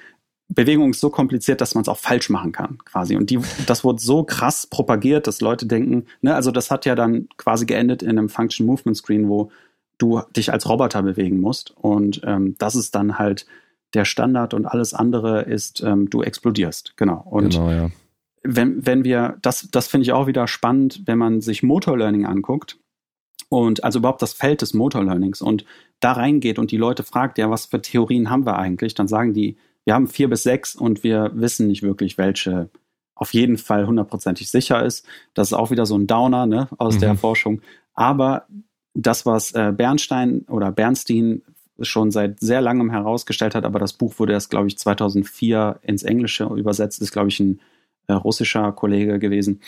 Bewegung 0.53 0.91
ist 0.91 0.99
so 0.99 1.09
kompliziert, 1.09 1.61
dass 1.61 1.75
man 1.75 1.83
es 1.83 1.87
auch 1.87 1.97
falsch 1.97 2.29
machen 2.29 2.51
kann, 2.51 2.77
quasi. 2.85 3.15
Und 3.15 3.29
die, 3.29 3.39
das 3.65 3.83
wurde 3.83 4.01
so 4.01 4.23
krass 4.23 4.67
propagiert, 4.67 5.27
dass 5.27 5.41
Leute 5.41 5.65
denken, 5.65 6.05
ne, 6.21 6.35
also 6.35 6.51
das 6.51 6.71
hat 6.71 6.85
ja 6.85 6.95
dann 6.95 7.27
quasi 7.37 7.65
geendet 7.65 8.03
in 8.03 8.11
einem 8.11 8.29
Function 8.29 8.65
Movement 8.65 8.97
Screen, 8.97 9.29
wo 9.29 9.51
du 9.97 10.21
dich 10.35 10.51
als 10.51 10.67
Roboter 10.67 11.01
bewegen 11.03 11.39
musst. 11.39 11.71
Und 11.71 12.21
ähm, 12.25 12.55
das 12.59 12.75
ist 12.75 12.95
dann 12.95 13.17
halt 13.17 13.45
der 13.93 14.05
Standard 14.05 14.53
und 14.53 14.65
alles 14.65 14.93
andere 14.93 15.43
ist, 15.43 15.81
ähm, 15.83 16.09
du 16.09 16.21
explodierst. 16.21 16.97
Genau. 16.97 17.25
Und 17.29 17.53
genau, 17.53 17.69
ja. 17.69 17.89
wenn, 18.43 18.85
wenn 18.85 19.03
wir, 19.03 19.37
das, 19.41 19.69
das 19.71 19.87
finde 19.87 20.03
ich 20.03 20.13
auch 20.13 20.27
wieder 20.27 20.47
spannend, 20.47 21.03
wenn 21.05 21.17
man 21.17 21.41
sich 21.41 21.63
Motor 21.63 21.97
Learning 21.97 22.25
anguckt 22.25 22.77
und 23.49 23.83
also 23.83 23.99
überhaupt 23.99 24.21
das 24.21 24.33
Feld 24.33 24.61
des 24.61 24.73
Motor 24.73 25.03
Learnings 25.03 25.41
und 25.41 25.65
da 25.99 26.13
reingeht 26.13 26.59
und 26.59 26.71
die 26.71 26.77
Leute 26.77 27.03
fragt, 27.03 27.37
ja, 27.37 27.49
was 27.49 27.67
für 27.67 27.81
Theorien 27.81 28.29
haben 28.29 28.45
wir 28.45 28.57
eigentlich, 28.57 28.95
dann 28.95 29.07
sagen 29.07 29.33
die, 29.33 29.57
wir 29.85 29.93
haben 29.93 30.07
vier 30.07 30.29
bis 30.29 30.43
sechs 30.43 30.75
und 30.75 31.03
wir 31.03 31.31
wissen 31.33 31.67
nicht 31.67 31.83
wirklich, 31.83 32.17
welche 32.17 32.69
auf 33.15 33.33
jeden 33.33 33.57
Fall 33.57 33.85
hundertprozentig 33.85 34.49
sicher 34.49 34.83
ist. 34.83 35.05
Das 35.33 35.49
ist 35.49 35.53
auch 35.53 35.71
wieder 35.71 35.85
so 35.85 35.97
ein 35.97 36.07
Downer 36.07 36.45
ne, 36.45 36.67
aus 36.77 36.95
Mhm. 36.95 36.99
der 37.01 37.15
Forschung. 37.15 37.61
Aber 37.93 38.47
das, 38.93 39.25
was 39.25 39.51
äh, 39.53 39.71
Bernstein 39.75 40.45
oder 40.49 40.71
Bernstein 40.71 41.41
schon 41.79 42.11
seit 42.11 42.39
sehr 42.39 42.61
langem 42.61 42.91
herausgestellt 42.91 43.55
hat, 43.55 43.65
aber 43.65 43.79
das 43.79 43.93
Buch 43.93 44.17
wurde 44.19 44.33
erst, 44.33 44.49
glaube 44.49 44.67
ich, 44.67 44.77
2004 44.77 45.79
ins 45.83 46.03
Englische 46.03 46.45
übersetzt, 46.45 47.01
ist, 47.01 47.11
glaube 47.11 47.29
ich, 47.29 47.39
ein 47.39 47.59
äh, 48.07 48.13
russischer 48.13 48.71
Kollege 48.71 49.19
gewesen 49.19 49.61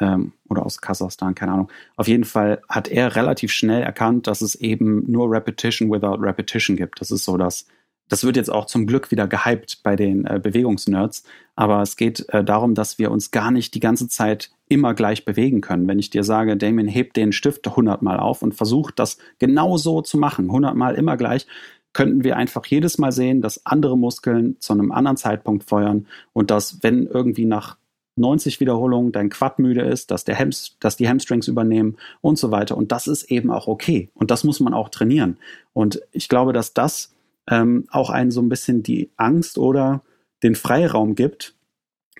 ähm, 0.00 0.32
oder 0.48 0.64
aus 0.64 0.80
Kasachstan, 0.80 1.34
keine 1.34 1.52
Ahnung. 1.52 1.70
Auf 1.96 2.08
jeden 2.08 2.24
Fall 2.24 2.60
hat 2.68 2.88
er 2.88 3.16
relativ 3.16 3.52
schnell 3.52 3.82
erkannt, 3.82 4.26
dass 4.26 4.40
es 4.42 4.54
eben 4.56 5.10
nur 5.10 5.30
Repetition 5.30 5.90
without 5.90 6.20
Repetition 6.22 6.76
gibt. 6.76 7.00
Das 7.00 7.10
ist 7.10 7.24
so 7.24 7.36
das, 7.36 7.66
das 8.08 8.24
wird 8.24 8.36
jetzt 8.36 8.50
auch 8.50 8.66
zum 8.66 8.86
Glück 8.86 9.10
wieder 9.10 9.26
gehypt 9.26 9.80
bei 9.82 9.96
den 9.96 10.24
äh, 10.24 10.40
Bewegungsnerds, 10.42 11.24
aber 11.56 11.82
es 11.82 11.96
geht 11.96 12.28
äh, 12.30 12.44
darum, 12.44 12.74
dass 12.74 12.98
wir 12.98 13.10
uns 13.10 13.30
gar 13.30 13.50
nicht 13.50 13.74
die 13.74 13.80
ganze 13.80 14.08
Zeit 14.08 14.50
immer 14.68 14.94
gleich 14.94 15.24
bewegen 15.24 15.60
können. 15.60 15.88
Wenn 15.88 15.98
ich 15.98 16.10
dir 16.10 16.24
sage, 16.24 16.56
Damien, 16.56 16.88
hebt 16.88 17.16
den 17.16 17.32
Stift 17.32 17.66
100 17.66 18.02
Mal 18.02 18.18
auf 18.18 18.42
und 18.42 18.54
versucht 18.54 18.98
das 18.98 19.18
genau 19.38 19.76
so 19.76 20.02
zu 20.02 20.18
machen, 20.18 20.46
100 20.46 20.74
Mal 20.74 20.94
immer 20.94 21.16
gleich, 21.16 21.46
könnten 21.92 22.22
wir 22.22 22.36
einfach 22.36 22.64
jedes 22.66 22.98
Mal 22.98 23.12
sehen, 23.12 23.40
dass 23.40 23.64
andere 23.66 23.96
Muskeln 23.96 24.56
zu 24.60 24.72
einem 24.72 24.92
anderen 24.92 25.16
Zeitpunkt 25.16 25.64
feuern 25.64 26.06
und 26.32 26.50
dass, 26.50 26.82
wenn 26.82 27.06
irgendwie 27.06 27.46
nach 27.46 27.76
90 28.18 28.60
Wiederholungen 28.60 29.12
dein 29.12 29.30
Quad 29.30 29.58
müde 29.58 29.82
ist, 29.82 30.10
dass, 30.10 30.24
der 30.24 30.38
Hams, 30.38 30.76
dass 30.80 30.96
die 30.96 31.08
Hamstrings 31.08 31.48
übernehmen 31.48 31.96
und 32.20 32.38
so 32.38 32.50
weiter. 32.50 32.76
Und 32.76 32.92
das 32.92 33.06
ist 33.06 33.30
eben 33.30 33.50
auch 33.50 33.68
okay. 33.68 34.10
Und 34.14 34.30
das 34.30 34.44
muss 34.44 34.60
man 34.60 34.74
auch 34.74 34.88
trainieren. 34.88 35.38
Und 35.72 36.02
ich 36.12 36.28
glaube, 36.28 36.52
dass 36.52 36.74
das 36.74 37.14
ähm, 37.50 37.86
auch 37.90 38.10
einen 38.10 38.30
so 38.30 38.40
ein 38.40 38.48
bisschen 38.48 38.82
die 38.82 39.10
Angst 39.16 39.58
oder 39.58 40.02
den 40.42 40.54
Freiraum 40.54 41.14
gibt, 41.14 41.54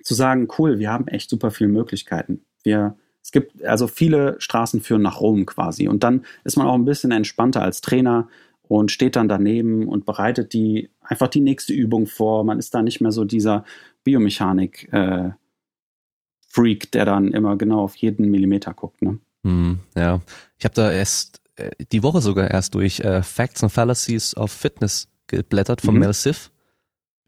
zu 0.03 0.13
sagen, 0.13 0.47
cool, 0.57 0.79
wir 0.79 0.91
haben 0.91 1.07
echt 1.07 1.29
super 1.29 1.51
viele 1.51 1.69
Möglichkeiten. 1.69 2.41
Wir, 2.63 2.97
es 3.21 3.31
gibt, 3.31 3.63
also 3.63 3.87
viele 3.87 4.35
Straßen 4.39 4.81
führen 4.81 5.01
nach 5.01 5.21
Rom 5.21 5.45
quasi. 5.45 5.87
Und 5.87 6.03
dann 6.03 6.25
ist 6.43 6.57
man 6.57 6.67
auch 6.67 6.75
ein 6.75 6.85
bisschen 6.85 7.11
entspannter 7.11 7.61
als 7.61 7.81
Trainer 7.81 8.27
und 8.63 8.91
steht 8.91 9.15
dann 9.15 9.27
daneben 9.27 9.87
und 9.87 10.05
bereitet 10.05 10.53
die 10.53 10.89
einfach 11.01 11.27
die 11.27 11.41
nächste 11.41 11.73
Übung 11.73 12.07
vor. 12.07 12.43
Man 12.43 12.59
ist 12.59 12.73
da 12.73 12.81
nicht 12.81 13.01
mehr 13.01 13.11
so 13.11 13.25
dieser 13.25 13.65
Biomechanik 14.03 14.91
äh, 14.93 15.31
Freak, 16.47 16.91
der 16.91 17.05
dann 17.05 17.31
immer 17.31 17.57
genau 17.57 17.81
auf 17.81 17.95
jeden 17.95 18.29
Millimeter 18.29 18.73
guckt. 18.73 19.01
Ne? 19.01 19.19
Hm, 19.43 19.79
ja. 19.95 20.21
Ich 20.57 20.65
habe 20.65 20.75
da 20.75 20.91
erst 20.91 21.41
äh, 21.55 21.71
die 21.91 22.03
Woche 22.03 22.21
sogar 22.21 22.49
erst 22.49 22.75
durch 22.75 22.99
äh, 23.01 23.21
Facts 23.21 23.63
and 23.63 23.71
Fallacies 23.71 24.35
of 24.35 24.51
Fitness 24.51 25.07
geblättert 25.29 25.81
von 25.81 25.93
Mhm. 25.93 26.01
Mel 26.01 26.13
Siff. 26.13 26.51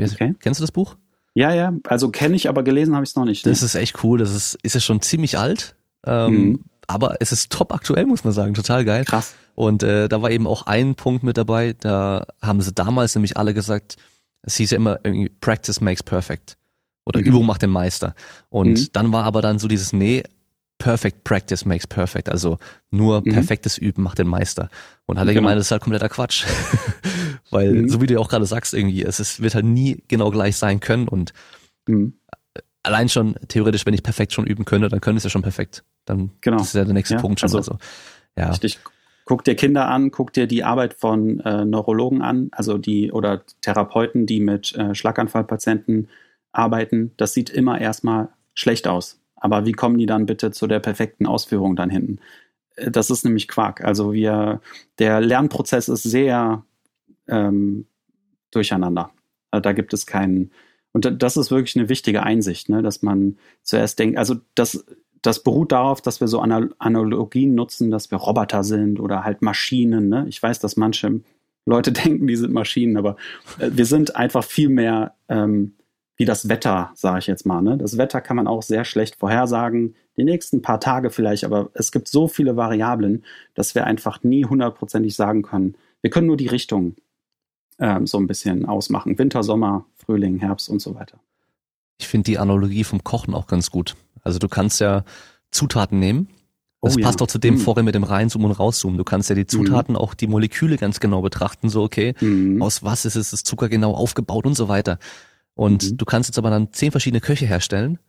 Okay. 0.01 0.35
Kennst 0.39 0.59
du 0.59 0.63
das 0.63 0.71
Buch? 0.71 0.97
Ja, 1.35 1.53
ja, 1.53 1.73
also 1.85 2.09
kenne 2.09 2.35
ich, 2.35 2.49
aber 2.49 2.63
gelesen 2.63 2.93
habe 2.95 3.03
ich 3.05 3.11
es 3.11 3.15
noch 3.15 3.23
nicht. 3.25 3.45
Ne? 3.45 3.51
Das 3.51 3.63
ist 3.63 3.75
echt 3.75 4.03
cool. 4.03 4.19
Das 4.19 4.33
ist, 4.35 4.55
ist 4.63 4.73
ja 4.73 4.81
schon 4.81 5.01
ziemlich 5.01 5.37
alt. 5.37 5.75
Ähm, 6.05 6.33
Mhm. 6.49 6.59
Aber 6.87 7.15
es 7.21 7.31
ist 7.31 7.51
top 7.53 7.71
aktuell, 7.73 8.05
muss 8.05 8.25
man 8.25 8.33
sagen. 8.33 8.53
Total 8.53 8.83
geil. 8.83 9.05
krass. 9.05 9.33
Und 9.55 9.81
äh, 9.83 10.09
da 10.09 10.21
war 10.21 10.29
eben 10.31 10.45
auch 10.47 10.65
ein 10.65 10.95
Punkt 10.95 11.23
mit 11.23 11.37
dabei, 11.37 11.73
da 11.79 12.25
haben 12.41 12.59
sie 12.61 12.73
damals 12.73 13.15
nämlich 13.15 13.37
alle 13.37 13.53
gesagt, 13.53 13.95
es 14.41 14.55
hieß 14.57 14.71
ja 14.71 14.77
immer 14.77 14.99
irgendwie 15.03 15.29
Practice 15.29 15.79
makes 15.79 16.03
perfect. 16.03 16.57
Oder 17.05 17.19
Mhm. 17.21 17.25
Übung 17.27 17.45
macht 17.45 17.61
den 17.61 17.69
Meister. 17.69 18.13
Und 18.49 18.71
Mhm. 18.73 18.87
dann 18.93 19.13
war 19.13 19.23
aber 19.23 19.41
dann 19.41 19.57
so 19.59 19.67
dieses, 19.69 19.93
nee, 19.93 20.23
perfect 20.79 21.23
practice 21.23 21.63
makes 21.63 21.85
perfect. 21.87 22.27
Also 22.27 22.57
nur 22.89 23.21
Mhm. 23.21 23.31
perfektes 23.33 23.77
Üben 23.77 24.01
macht 24.03 24.17
den 24.17 24.27
Meister. 24.27 24.69
Und 25.05 25.17
hat 25.19 25.27
er 25.27 25.33
Genau. 25.33 25.43
gemeint, 25.43 25.59
das 25.59 25.67
ist 25.67 25.71
halt 25.71 25.83
kompletter 25.83 26.09
Quatsch. 26.09 26.43
Weil, 27.51 27.73
Mhm. 27.73 27.89
so 27.89 28.01
wie 28.01 28.07
du 28.07 28.13
ja 28.15 28.19
auch 28.19 28.29
gerade 28.29 28.45
sagst, 28.45 28.73
irgendwie, 28.73 29.03
es 29.03 29.19
ist, 29.19 29.41
wird 29.41 29.55
halt 29.55 29.65
nie 29.65 30.03
genau 30.07 30.31
gleich 30.31 30.55
sein 30.57 30.79
können. 30.79 31.07
Und 31.07 31.33
Mhm. 31.87 32.13
allein 32.83 33.09
schon 33.09 33.35
theoretisch, 33.47 33.85
wenn 33.85 33.93
ich 33.93 34.03
perfekt 34.03 34.33
schon 34.33 34.47
üben 34.47 34.65
könnte, 34.65 34.89
dann 34.89 35.01
könnte 35.01 35.17
es 35.17 35.23
ja 35.23 35.29
schon 35.29 35.41
perfekt. 35.43 35.83
Dann 36.05 36.31
Genau. 36.41 36.57
das 36.57 36.67
ist 36.67 36.73
ja 36.75 36.83
der 36.85 36.93
nächste 36.93 37.15
Ja, 37.15 37.21
Punkt 37.21 37.39
schon. 37.39 37.47
also- 37.47 37.57
Also, 37.57 37.77
ja. 38.37 38.49
Richtig. 38.49 38.79
Guck 39.25 39.43
dir 39.43 39.55
Kinder 39.55 39.87
an, 39.87 40.09
guck 40.11 40.33
dir 40.33 40.47
die 40.47 40.63
Arbeit 40.63 40.95
von 40.95 41.39
äh, 41.41 41.63
Neurologen 41.63 42.21
an, 42.21 42.49
also 42.53 42.77
die 42.79 43.11
oder 43.11 43.43
Therapeuten, 43.61 44.25
die 44.25 44.39
mit 44.39 44.73
äh, 44.75 44.95
Schlaganfallpatienten 44.95 46.09
arbeiten. 46.51 47.11
Das 47.17 47.33
sieht 47.33 47.49
immer 47.49 47.79
erstmal 47.79 48.29
schlecht 48.53 48.87
aus. 48.87 49.19
Aber 49.35 49.65
wie 49.65 49.71
kommen 49.71 49.97
die 49.97 50.05
dann 50.07 50.25
bitte 50.25 50.51
zu 50.51 50.67
der 50.67 50.79
perfekten 50.79 51.27
Ausführung 51.27 51.75
dann 51.75 51.89
hinten? 51.89 52.19
Äh, 52.75 52.89
Das 52.91 53.09
ist 53.11 53.23
nämlich 53.23 53.47
Quark. 53.47 53.83
Also 53.85 54.11
wir, 54.11 54.59
der 54.99 55.21
Lernprozess 55.21 55.87
ist 55.87 56.03
sehr 56.03 56.63
ähm, 57.27 57.85
durcheinander. 58.51 59.11
Also 59.51 59.61
da 59.61 59.73
gibt 59.73 59.93
es 59.93 60.05
keinen. 60.05 60.51
Und 60.93 61.05
da- 61.05 61.11
das 61.11 61.37
ist 61.37 61.51
wirklich 61.51 61.75
eine 61.77 61.89
wichtige 61.89 62.23
Einsicht, 62.23 62.69
ne? 62.69 62.81
dass 62.81 63.01
man 63.01 63.37
zuerst 63.63 63.99
denkt, 63.99 64.17
also 64.17 64.35
das, 64.55 64.85
das 65.21 65.43
beruht 65.43 65.71
darauf, 65.71 66.01
dass 66.01 66.19
wir 66.19 66.27
so 66.27 66.39
Anal 66.39 66.73
Analogien 66.79 67.55
nutzen, 67.55 67.91
dass 67.91 68.11
wir 68.11 68.17
Roboter 68.17 68.63
sind 68.63 68.99
oder 68.99 69.23
halt 69.23 69.41
Maschinen. 69.41 70.09
Ne? 70.09 70.25
Ich 70.27 70.41
weiß, 70.41 70.59
dass 70.59 70.77
manche 70.77 71.21
Leute 71.65 71.91
denken, 71.91 72.27
die 72.27 72.35
sind 72.35 72.53
Maschinen, 72.53 72.97
aber 72.97 73.15
äh, 73.59 73.69
wir 73.73 73.85
sind 73.85 74.15
einfach 74.15 74.43
viel 74.43 74.69
mehr 74.69 75.15
ähm, 75.29 75.73
wie 76.17 76.25
das 76.25 76.49
Wetter, 76.49 76.91
sage 76.93 77.19
ich 77.19 77.27
jetzt 77.27 77.45
mal. 77.45 77.61
Ne? 77.61 77.77
Das 77.77 77.97
Wetter 77.97 78.21
kann 78.21 78.35
man 78.35 78.47
auch 78.47 78.61
sehr 78.61 78.85
schlecht 78.85 79.15
vorhersagen, 79.15 79.95
die 80.17 80.23
nächsten 80.23 80.61
paar 80.61 80.79
Tage 80.79 81.09
vielleicht, 81.09 81.45
aber 81.45 81.71
es 81.73 81.91
gibt 81.91 82.07
so 82.07 82.27
viele 82.27 82.55
Variablen, 82.57 83.23
dass 83.55 83.73
wir 83.75 83.87
einfach 83.87 84.21
nie 84.23 84.45
hundertprozentig 84.45 85.15
sagen 85.15 85.41
können. 85.41 85.75
Wir 86.01 86.11
können 86.11 86.27
nur 86.27 86.37
die 86.37 86.47
Richtung 86.47 86.95
ähm, 87.81 88.07
so 88.07 88.17
ein 88.17 88.27
bisschen 88.27 88.65
ausmachen. 88.65 89.17
Winter, 89.17 89.43
Sommer, 89.43 89.85
Frühling, 89.97 90.37
Herbst 90.39 90.69
und 90.69 90.81
so 90.81 90.95
weiter. 90.95 91.19
Ich 91.99 92.07
finde 92.07 92.25
die 92.31 92.37
Analogie 92.39 92.83
vom 92.85 93.03
Kochen 93.03 93.33
auch 93.33 93.47
ganz 93.47 93.69
gut. 93.71 93.95
Also 94.23 94.39
du 94.39 94.47
kannst 94.47 94.79
ja 94.79 95.03
Zutaten 95.51 95.99
nehmen. 95.99 96.29
Das 96.81 96.95
Oh 96.95 96.99
ja. 96.99 97.05
passt 97.05 97.21
auch 97.21 97.27
zu 97.27 97.37
dem 97.37 97.55
Mm. 97.55 97.57
vorhin 97.59 97.85
mit 97.85 97.93
dem 97.93 98.03
Reinzoomen 98.03 98.49
und 98.49 98.57
Rauszoomen. 98.57 98.97
Du 98.97 99.03
kannst 99.03 99.29
ja 99.29 99.35
die 99.35 99.45
Zutaten, 99.45 99.95
auch 99.95 100.13
die 100.15 100.25
Moleküle 100.27 100.77
ganz 100.77 100.99
genau 100.99 101.21
betrachten. 101.21 101.69
So, 101.69 101.83
okay, 101.83 102.15
Mhm. 102.21 102.61
aus 102.61 102.81
was 102.83 103.05
ist 103.05 103.15
es 103.15 103.31
das 103.31 103.43
Zucker 103.43 103.69
genau 103.69 103.93
aufgebaut 103.93 104.45
und 104.47 104.55
so 104.55 104.67
weiter. 104.67 104.97
Und 105.53 105.91
Mhm. 105.91 105.97
du 105.97 106.05
kannst 106.05 106.29
jetzt 106.29 106.39
aber 106.39 106.49
dann 106.49 106.71
zehn 106.73 106.89
verschiedene 106.91 107.21
Köche 107.21 107.45
herstellen 107.45 107.99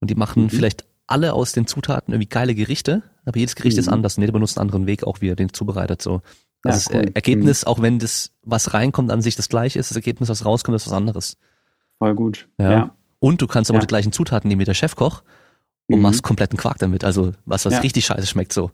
und 0.00 0.10
die 0.10 0.16
machen 0.16 0.44
Mhm. 0.44 0.50
vielleicht 0.50 0.84
alle 1.06 1.34
aus 1.34 1.52
den 1.52 1.68
Zutaten 1.68 2.12
irgendwie 2.12 2.28
geile 2.28 2.56
Gerichte, 2.56 3.04
aber 3.24 3.38
jedes 3.38 3.54
Gericht 3.54 3.78
ist 3.78 3.86
Mhm. 3.86 3.92
anders 3.92 4.16
und 4.16 4.22
jeder 4.22 4.32
benutzt 4.32 4.58
einen 4.58 4.66
anderen 4.68 4.86
Weg 4.88 5.04
auch, 5.04 5.20
wie 5.20 5.28
er 5.28 5.36
den 5.36 5.52
zubereitet. 5.52 6.02
So. 6.02 6.20
Ja, 6.68 6.74
Also 6.74 6.90
das 6.90 6.94
cool. 6.94 7.00
Mhm. 7.02 7.08
Er- 7.08 7.16
Ergebnis, 7.16 7.64
auch 7.64 7.80
wenn 7.82 7.98
das, 7.98 8.32
was 8.42 8.74
reinkommt, 8.74 9.10
an 9.10 9.22
sich 9.22 9.36
das 9.36 9.48
gleiche 9.48 9.78
ist, 9.78 9.90
das 9.90 9.96
Ergebnis, 9.96 10.28
was 10.28 10.44
rauskommt, 10.44 10.76
ist 10.76 10.86
was 10.86 10.92
anderes. 10.92 11.36
Voll 11.98 12.14
gut. 12.14 12.48
Ja. 12.58 12.70
ja. 12.70 12.90
Und 13.20 13.40
du 13.42 13.46
kannst 13.46 13.70
aber 13.70 13.78
Ja. 13.78 13.80
die 13.82 13.86
gleichen 13.86 14.12
Zutaten 14.12 14.48
nehmen 14.48 14.60
wie 14.60 14.64
der 14.66 14.74
Chefkoch 14.74 15.22
und 15.88 15.96
Mhm. 15.96 16.02
machst 16.02 16.22
kompletten 16.22 16.58
Quark 16.58 16.78
damit. 16.78 17.04
Also 17.04 17.32
was, 17.46 17.64
was 17.64 17.74
Ja. 17.74 17.80
richtig 17.80 18.04
scheiße 18.06 18.26
schmeckt 18.26 18.52
so. 18.52 18.70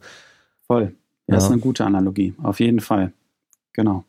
Voll. 0.66 0.82
Ja, 1.28 1.34
Das 1.36 1.44
Ja. 1.44 1.46
ist 1.48 1.52
eine 1.52 1.60
gute 1.60 1.84
Analogie, 1.84 2.34
auf 2.42 2.58
jeden 2.60 2.80
Fall. 2.80 3.12
Genau. 3.72 4.04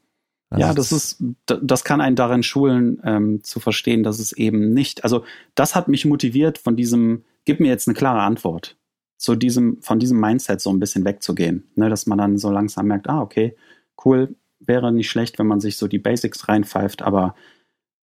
Also 0.50 0.68
ja, 0.68 0.74
das 0.74 0.92
ist, 0.92 1.18
das 1.46 1.84
kann 1.84 2.00
einen 2.02 2.16
darin 2.16 2.44
schulen, 2.44 3.02
ähm, 3.04 3.44
zu 3.44 3.60
verstehen, 3.60 4.04
dass 4.04 4.20
es 4.20 4.34
eben 4.34 4.72
nicht, 4.74 5.04
also 5.04 5.24
das 5.56 5.74
hat 5.76 5.88
mich 5.88 6.06
motiviert, 6.06 6.58
von 6.60 6.76
diesem, 6.76 7.24
gib 7.46 7.60
mir 7.60 7.70
jetzt 7.70 7.88
eine 7.88 7.96
klare 7.96 8.22
Antwort, 8.22 8.76
zu 9.24 9.38
diesem, 9.38 9.82
von 9.82 10.00
diesem 10.00 10.20
Mindset 10.20 10.60
so 10.60 10.70
ein 10.70 10.82
bisschen 10.82 11.06
wegzugehen, 11.06 11.64
ne, 11.76 11.90
dass 11.90 12.08
man 12.08 12.18
dann 12.18 12.38
so 12.38 12.52
langsam 12.52 12.88
merkt, 12.88 13.08
ah, 13.08 13.22
okay, 13.22 13.56
cool, 14.04 14.36
wäre 14.60 14.92
nicht 14.92 15.10
schlecht, 15.10 15.40
wenn 15.40 15.48
man 15.48 15.62
sich 15.62 15.78
so 15.78 15.88
die 15.88 15.98
Basics 15.98 16.50
reinpfeift, 16.50 17.04
aber 17.04 17.34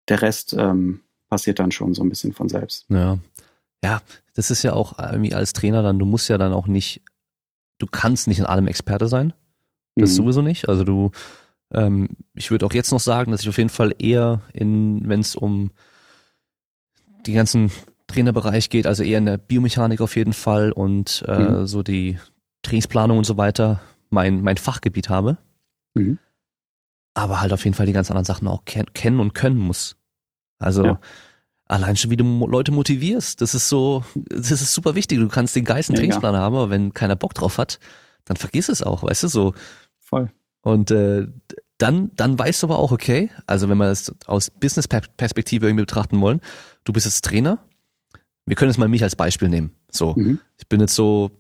der 0.08 0.20
Rest 0.20 0.54
ähm, 0.58 1.00
passiert 1.30 1.58
dann 1.58 1.72
schon 1.72 1.94
so 1.94 2.02
ein 2.02 2.10
bisschen 2.10 2.34
von 2.34 2.50
selbst. 2.50 2.84
Ja. 2.90 3.18
Ja, 3.82 4.02
das 4.34 4.50
ist 4.50 4.62
ja 4.62 4.74
auch 4.74 4.98
irgendwie 4.98 5.32
als 5.32 5.54
Trainer 5.54 5.82
dann, 5.82 5.98
du 5.98 6.04
musst 6.04 6.28
ja 6.28 6.36
dann 6.36 6.52
auch 6.52 6.66
nicht, 6.66 7.00
du 7.78 7.86
kannst 7.86 8.28
nicht 8.28 8.40
in 8.40 8.46
allem 8.46 8.66
Experte 8.66 9.08
sein. 9.08 9.32
Das 9.94 10.10
mhm. 10.10 10.16
sowieso 10.16 10.42
nicht. 10.42 10.68
Also 10.68 10.84
du, 10.84 11.12
ähm, 11.72 12.10
ich 12.34 12.50
würde 12.50 12.66
auch 12.66 12.74
jetzt 12.74 12.92
noch 12.92 13.00
sagen, 13.00 13.32
dass 13.32 13.40
ich 13.40 13.48
auf 13.48 13.56
jeden 13.56 13.70
Fall 13.70 13.94
eher 13.98 14.42
in, 14.52 15.08
wenn 15.08 15.20
es 15.20 15.34
um 15.34 15.70
die 17.24 17.32
ganzen 17.32 17.70
Trainerbereich 18.06 18.70
geht, 18.70 18.86
also 18.86 19.02
eher 19.02 19.18
in 19.18 19.26
der 19.26 19.38
Biomechanik 19.38 20.00
auf 20.00 20.16
jeden 20.16 20.32
Fall 20.32 20.72
und 20.72 21.24
äh, 21.26 21.38
mhm. 21.38 21.66
so 21.66 21.82
die 21.82 22.18
Trainingsplanung 22.62 23.18
und 23.18 23.24
so 23.24 23.36
weiter, 23.36 23.80
mein, 24.10 24.42
mein 24.42 24.56
Fachgebiet 24.56 25.08
habe. 25.08 25.38
Mhm. 25.94 26.18
Aber 27.14 27.40
halt 27.40 27.52
auf 27.52 27.64
jeden 27.64 27.74
Fall 27.74 27.86
die 27.86 27.92
ganz 27.92 28.10
anderen 28.10 28.24
Sachen 28.24 28.46
auch 28.46 28.64
ken 28.64 28.86
kennen 28.92 29.20
und 29.20 29.34
können 29.34 29.58
muss. 29.58 29.96
Also 30.58 30.84
ja. 30.84 31.00
allein 31.66 31.96
schon, 31.96 32.10
wie 32.10 32.16
du 32.16 32.46
Leute 32.46 32.72
motivierst, 32.72 33.40
das 33.40 33.54
ist 33.54 33.68
so, 33.68 34.04
das 34.14 34.50
ist 34.50 34.72
super 34.72 34.94
wichtig. 34.94 35.18
Du 35.18 35.28
kannst 35.28 35.56
den 35.56 35.64
geilsten 35.64 35.94
ja, 35.94 36.00
Trainingsplan 36.00 36.34
ja. 36.34 36.40
haben, 36.40 36.54
aber 36.54 36.70
wenn 36.70 36.94
keiner 36.94 37.16
Bock 37.16 37.34
drauf 37.34 37.58
hat, 37.58 37.78
dann 38.24 38.36
vergiss 38.36 38.68
es 38.68 38.82
auch, 38.82 39.02
weißt 39.02 39.24
du, 39.24 39.28
so. 39.28 39.54
Voll. 39.98 40.30
Und 40.62 40.90
äh, 40.90 41.26
dann, 41.78 42.10
dann 42.16 42.38
weißt 42.38 42.62
du 42.62 42.68
aber 42.68 42.78
auch, 42.78 42.92
okay, 42.92 43.30
also 43.46 43.68
wenn 43.68 43.78
wir 43.78 43.86
das 43.86 44.14
aus 44.26 44.50
Business-Perspektive 44.50 45.66
irgendwie 45.66 45.82
betrachten 45.84 46.20
wollen, 46.20 46.40
du 46.84 46.92
bist 46.92 47.06
jetzt 47.06 47.24
Trainer, 47.24 47.58
wir 48.46 48.56
können 48.56 48.70
jetzt 48.70 48.78
mal 48.78 48.88
mich 48.88 49.02
als 49.02 49.16
Beispiel 49.16 49.48
nehmen. 49.48 49.72
So, 49.90 50.14
mhm. 50.16 50.40
ich 50.56 50.68
bin 50.68 50.80
jetzt 50.80 50.94
so 50.94 51.30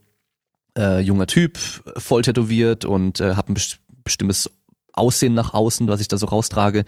äh, 0.76 1.00
junger 1.00 1.26
Typ, 1.26 1.58
voll 1.96 2.22
tätowiert 2.22 2.84
und 2.84 3.20
äh, 3.20 3.34
habe 3.34 3.52
ein 3.52 3.56
bestimmtes 4.04 4.50
Aussehen 4.92 5.34
nach 5.34 5.54
außen, 5.54 5.88
was 5.88 6.00
ich 6.00 6.08
da 6.08 6.18
so 6.18 6.26
raustrage. 6.26 6.84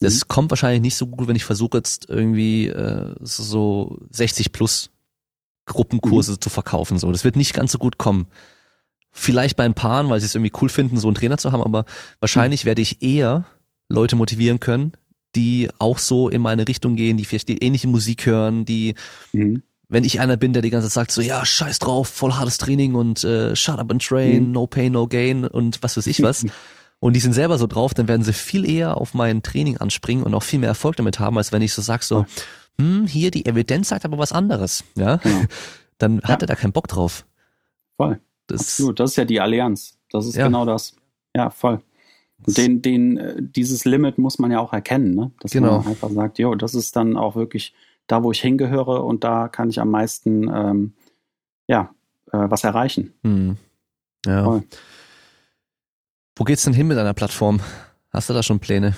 Das 0.00 0.16
mhm. 0.16 0.28
kommt 0.28 0.50
wahrscheinlich 0.50 0.80
nicht 0.80 0.96
so 0.96 1.06
gut, 1.06 1.28
wenn 1.28 1.36
ich 1.36 1.44
versuche 1.44 1.78
jetzt 1.78 2.08
irgendwie 2.08 2.68
äh, 2.68 3.14
so 3.20 3.98
60 4.10 4.52
plus 4.52 4.90
Gruppenkurse 5.66 6.32
mhm. 6.32 6.40
zu 6.40 6.50
verkaufen. 6.50 6.98
So, 6.98 7.12
das 7.12 7.24
wird 7.24 7.36
nicht 7.36 7.54
ganz 7.54 7.72
so 7.72 7.78
gut 7.78 7.98
kommen. 7.98 8.26
Vielleicht 9.10 9.56
bei 9.56 9.64
ein 9.64 9.74
Paaren, 9.74 10.08
weil 10.08 10.20
sie 10.20 10.26
es 10.26 10.34
irgendwie 10.34 10.52
cool 10.62 10.70
finden, 10.70 10.96
so 10.96 11.08
einen 11.08 11.14
Trainer 11.14 11.36
zu 11.36 11.52
haben, 11.52 11.62
aber 11.62 11.84
wahrscheinlich 12.20 12.64
mhm. 12.64 12.68
werde 12.68 12.82
ich 12.82 13.02
eher 13.02 13.44
Leute 13.88 14.16
motivieren 14.16 14.58
können, 14.58 14.92
die 15.34 15.68
auch 15.78 15.98
so 15.98 16.28
in 16.28 16.42
meine 16.42 16.68
Richtung 16.68 16.96
gehen, 16.96 17.16
die 17.16 17.24
vielleicht 17.24 17.48
die 17.48 17.62
ähnliche 17.62 17.88
Musik 17.88 18.26
hören, 18.26 18.64
die, 18.64 18.94
mhm. 19.32 19.62
wenn 19.88 20.04
ich 20.04 20.20
einer 20.20 20.36
bin, 20.36 20.52
der 20.52 20.62
die 20.62 20.70
ganze 20.70 20.88
Zeit 20.88 20.94
sagt, 20.94 21.12
so 21.12 21.22
ja, 21.22 21.44
scheiß 21.44 21.78
drauf, 21.78 22.08
voll 22.08 22.32
hartes 22.32 22.58
Training 22.58 22.94
und 22.94 23.24
äh, 23.24 23.56
shut 23.56 23.78
up 23.78 23.90
and 23.90 24.04
train, 24.04 24.46
mhm. 24.46 24.52
no 24.52 24.66
pain, 24.66 24.92
no 24.92 25.06
gain 25.06 25.44
und 25.46 25.82
was 25.82 25.96
weiß 25.96 26.06
ich 26.06 26.22
was. 26.22 26.44
und 27.00 27.14
die 27.14 27.20
sind 27.20 27.32
selber 27.32 27.58
so 27.58 27.66
drauf, 27.66 27.94
dann 27.94 28.08
werden 28.08 28.22
sie 28.22 28.32
viel 28.32 28.68
eher 28.68 28.96
auf 28.96 29.14
mein 29.14 29.42
Training 29.42 29.78
anspringen 29.78 30.24
und 30.24 30.34
auch 30.34 30.42
viel 30.42 30.58
mehr 30.58 30.68
Erfolg 30.68 30.96
damit 30.96 31.18
haben, 31.18 31.38
als 31.38 31.52
wenn 31.52 31.62
ich 31.62 31.72
so 31.72 31.82
sag 31.82 32.02
so, 32.02 32.26
hm, 32.78 33.06
hier 33.06 33.30
die 33.30 33.46
Evidenz 33.46 33.88
sagt 33.88 34.04
aber 34.04 34.18
was 34.18 34.32
anderes, 34.32 34.84
ja. 34.96 35.16
Genau. 35.16 35.42
Dann 35.98 36.20
hat 36.22 36.42
ja. 36.42 36.44
er 36.44 36.46
da 36.48 36.54
keinen 36.56 36.72
Bock 36.72 36.88
drauf. 36.88 37.24
Voll. 37.96 38.20
Das, 38.48 38.60
Absolut, 38.60 38.98
das 38.98 39.10
ist 39.10 39.16
ja 39.16 39.24
die 39.24 39.40
Allianz. 39.40 39.98
Das 40.10 40.26
ist 40.26 40.34
ja. 40.34 40.46
genau 40.46 40.64
das. 40.64 40.96
Ja, 41.34 41.50
voll. 41.50 41.80
Den, 42.46 42.82
den, 42.82 43.16
äh, 43.16 43.36
dieses 43.38 43.84
Limit 43.84 44.18
muss 44.18 44.38
man 44.38 44.50
ja 44.50 44.60
auch 44.60 44.72
erkennen, 44.72 45.14
ne? 45.14 45.30
Dass 45.40 45.52
genau. 45.52 45.78
man 45.78 45.88
einfach 45.88 46.10
sagt, 46.10 46.38
jo, 46.38 46.54
das 46.54 46.74
ist 46.74 46.96
dann 46.96 47.16
auch 47.16 47.36
wirklich 47.36 47.74
da, 48.06 48.22
wo 48.22 48.32
ich 48.32 48.40
hingehöre 48.40 49.04
und 49.04 49.24
da 49.24 49.48
kann 49.48 49.70
ich 49.70 49.80
am 49.80 49.90
meisten 49.90 50.50
ähm, 50.52 50.92
ja, 51.66 51.94
äh, 52.32 52.38
was 52.50 52.64
erreichen. 52.64 53.12
Hm. 53.22 53.56
Ja. 54.26 54.44
Voll. 54.44 54.62
Wo 56.36 56.44
geht's 56.44 56.64
denn 56.64 56.72
hin 56.72 56.88
mit 56.88 56.98
einer 56.98 57.14
Plattform? 57.14 57.60
Hast 58.10 58.28
du 58.28 58.34
da 58.34 58.42
schon 58.42 58.60
Pläne? 58.60 58.94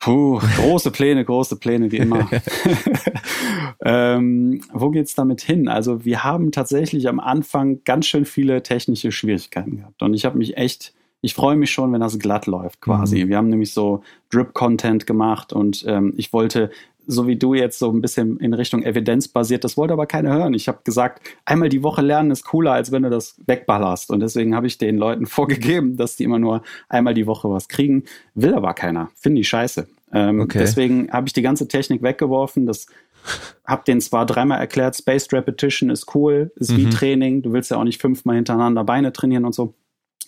Puh, 0.00 0.38
große 0.56 0.90
Pläne, 0.90 1.24
große 1.24 1.56
Pläne, 1.56 1.90
wie 1.90 1.96
immer. 1.96 2.28
ähm, 3.84 4.60
wo 4.72 4.90
geht's 4.90 5.14
damit 5.14 5.40
hin? 5.40 5.68
Also 5.68 6.04
wir 6.04 6.24
haben 6.24 6.52
tatsächlich 6.52 7.08
am 7.08 7.20
Anfang 7.20 7.82
ganz 7.84 8.06
schön 8.06 8.26
viele 8.26 8.62
technische 8.62 9.12
Schwierigkeiten 9.12 9.78
gehabt. 9.78 10.02
Und 10.02 10.12
ich 10.12 10.26
habe 10.26 10.36
mich 10.36 10.58
echt, 10.58 10.94
ich 11.24 11.32
freue 11.32 11.56
mich 11.56 11.70
schon, 11.70 11.90
wenn 11.92 12.02
das 12.02 12.18
glatt 12.18 12.46
läuft 12.46 12.82
quasi. 12.82 13.24
Mhm. 13.24 13.28
Wir 13.30 13.36
haben 13.38 13.48
nämlich 13.48 13.72
so 13.72 14.02
Drip-Content 14.30 15.06
gemacht 15.06 15.54
und 15.54 15.82
ähm, 15.88 16.12
ich 16.18 16.34
wollte 16.34 16.70
so 17.06 17.26
wie 17.26 17.36
du 17.36 17.54
jetzt 17.54 17.78
so 17.78 17.90
ein 17.90 18.00
bisschen 18.00 18.38
in 18.38 18.54
Richtung 18.54 18.82
Evidenz 18.82 19.28
basiert, 19.28 19.64
das 19.64 19.76
wollte 19.76 19.92
aber 19.92 20.06
keiner 20.06 20.34
hören. 20.34 20.54
Ich 20.54 20.68
habe 20.68 20.78
gesagt, 20.84 21.22
einmal 21.44 21.68
die 21.68 21.82
Woche 21.82 22.02
lernen 22.02 22.30
ist 22.30 22.44
cooler, 22.44 22.72
als 22.72 22.92
wenn 22.92 23.02
du 23.02 23.10
das 23.10 23.36
wegballerst. 23.46 24.10
Und 24.10 24.20
deswegen 24.20 24.54
habe 24.54 24.66
ich 24.66 24.78
den 24.78 24.96
Leuten 24.96 25.26
vorgegeben, 25.26 25.96
dass 25.96 26.16
die 26.16 26.24
immer 26.24 26.38
nur 26.38 26.62
einmal 26.88 27.14
die 27.14 27.26
Woche 27.26 27.50
was 27.50 27.68
kriegen. 27.68 28.04
Will 28.34 28.54
aber 28.54 28.74
keiner. 28.74 29.10
Finde 29.16 29.40
ich 29.40 29.48
scheiße. 29.48 29.86
Ähm, 30.12 30.40
okay. 30.40 30.58
Deswegen 30.58 31.10
habe 31.10 31.26
ich 31.26 31.32
die 31.32 31.42
ganze 31.42 31.68
Technik 31.68 32.02
weggeworfen. 32.02 32.66
Das 32.66 32.86
habe 33.66 33.82
den 33.86 34.00
zwar 34.00 34.26
dreimal 34.26 34.60
erklärt, 34.60 34.96
Spaced 34.96 35.32
Repetition 35.32 35.90
ist 35.90 36.14
cool, 36.14 36.52
ist 36.56 36.70
mhm. 36.70 36.76
wie 36.76 36.90
Training. 36.90 37.42
Du 37.42 37.52
willst 37.52 37.70
ja 37.70 37.76
auch 37.76 37.84
nicht 37.84 38.00
fünfmal 38.00 38.36
hintereinander 38.36 38.84
Beine 38.84 39.12
trainieren 39.12 39.44
und 39.44 39.54
so. 39.54 39.74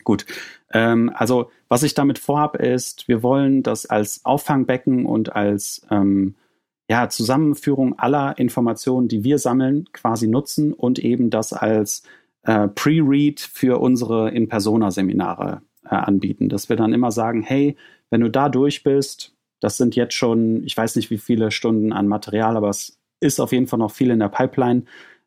Gut. 0.06 0.24
Ähm, 0.72 1.10
also 1.12 1.50
was 1.68 1.82
ich 1.82 1.94
damit 1.94 2.20
vorhab, 2.20 2.54
ist, 2.56 3.08
wir 3.08 3.24
wollen 3.24 3.64
das 3.64 3.86
als 3.86 4.24
Auffangbecken 4.24 5.04
und 5.04 5.34
als 5.34 5.84
ähm, 5.90 6.36
ja, 6.88 7.08
Zusammenführung 7.08 7.98
aller 7.98 8.38
Informationen, 8.38 9.08
die 9.08 9.24
wir 9.24 9.38
sammeln, 9.38 9.86
quasi 9.92 10.28
nutzen 10.28 10.72
und 10.72 11.00
eben 11.00 11.28
das 11.28 11.52
als 11.52 12.04
äh, 12.44 12.68
Pre-Read 12.68 13.40
für 13.40 13.80
unsere 13.80 14.30
In-Persona-Seminare 14.30 15.62
äh, 15.84 15.88
anbieten. 15.88 16.48
Dass 16.48 16.68
wir 16.68 16.76
dann 16.76 16.92
immer 16.92 17.10
sagen, 17.10 17.42
hey, 17.42 17.76
wenn 18.08 18.20
du 18.20 18.30
da 18.30 18.48
durch 18.48 18.84
bist, 18.84 19.34
das 19.58 19.76
sind 19.76 19.96
jetzt 19.96 20.14
schon, 20.14 20.62
ich 20.62 20.76
weiß 20.76 20.94
nicht 20.94 21.10
wie 21.10 21.18
viele 21.18 21.50
Stunden 21.50 21.92
an 21.92 22.06
Material, 22.06 22.56
aber 22.56 22.68
es 22.68 22.96
ist 23.18 23.40
auf 23.40 23.50
jeden 23.50 23.66
Fall 23.66 23.80
noch 23.80 23.90
viel 23.90 24.12
in 24.12 24.20
der 24.20 24.28
Pipeline 24.28 24.84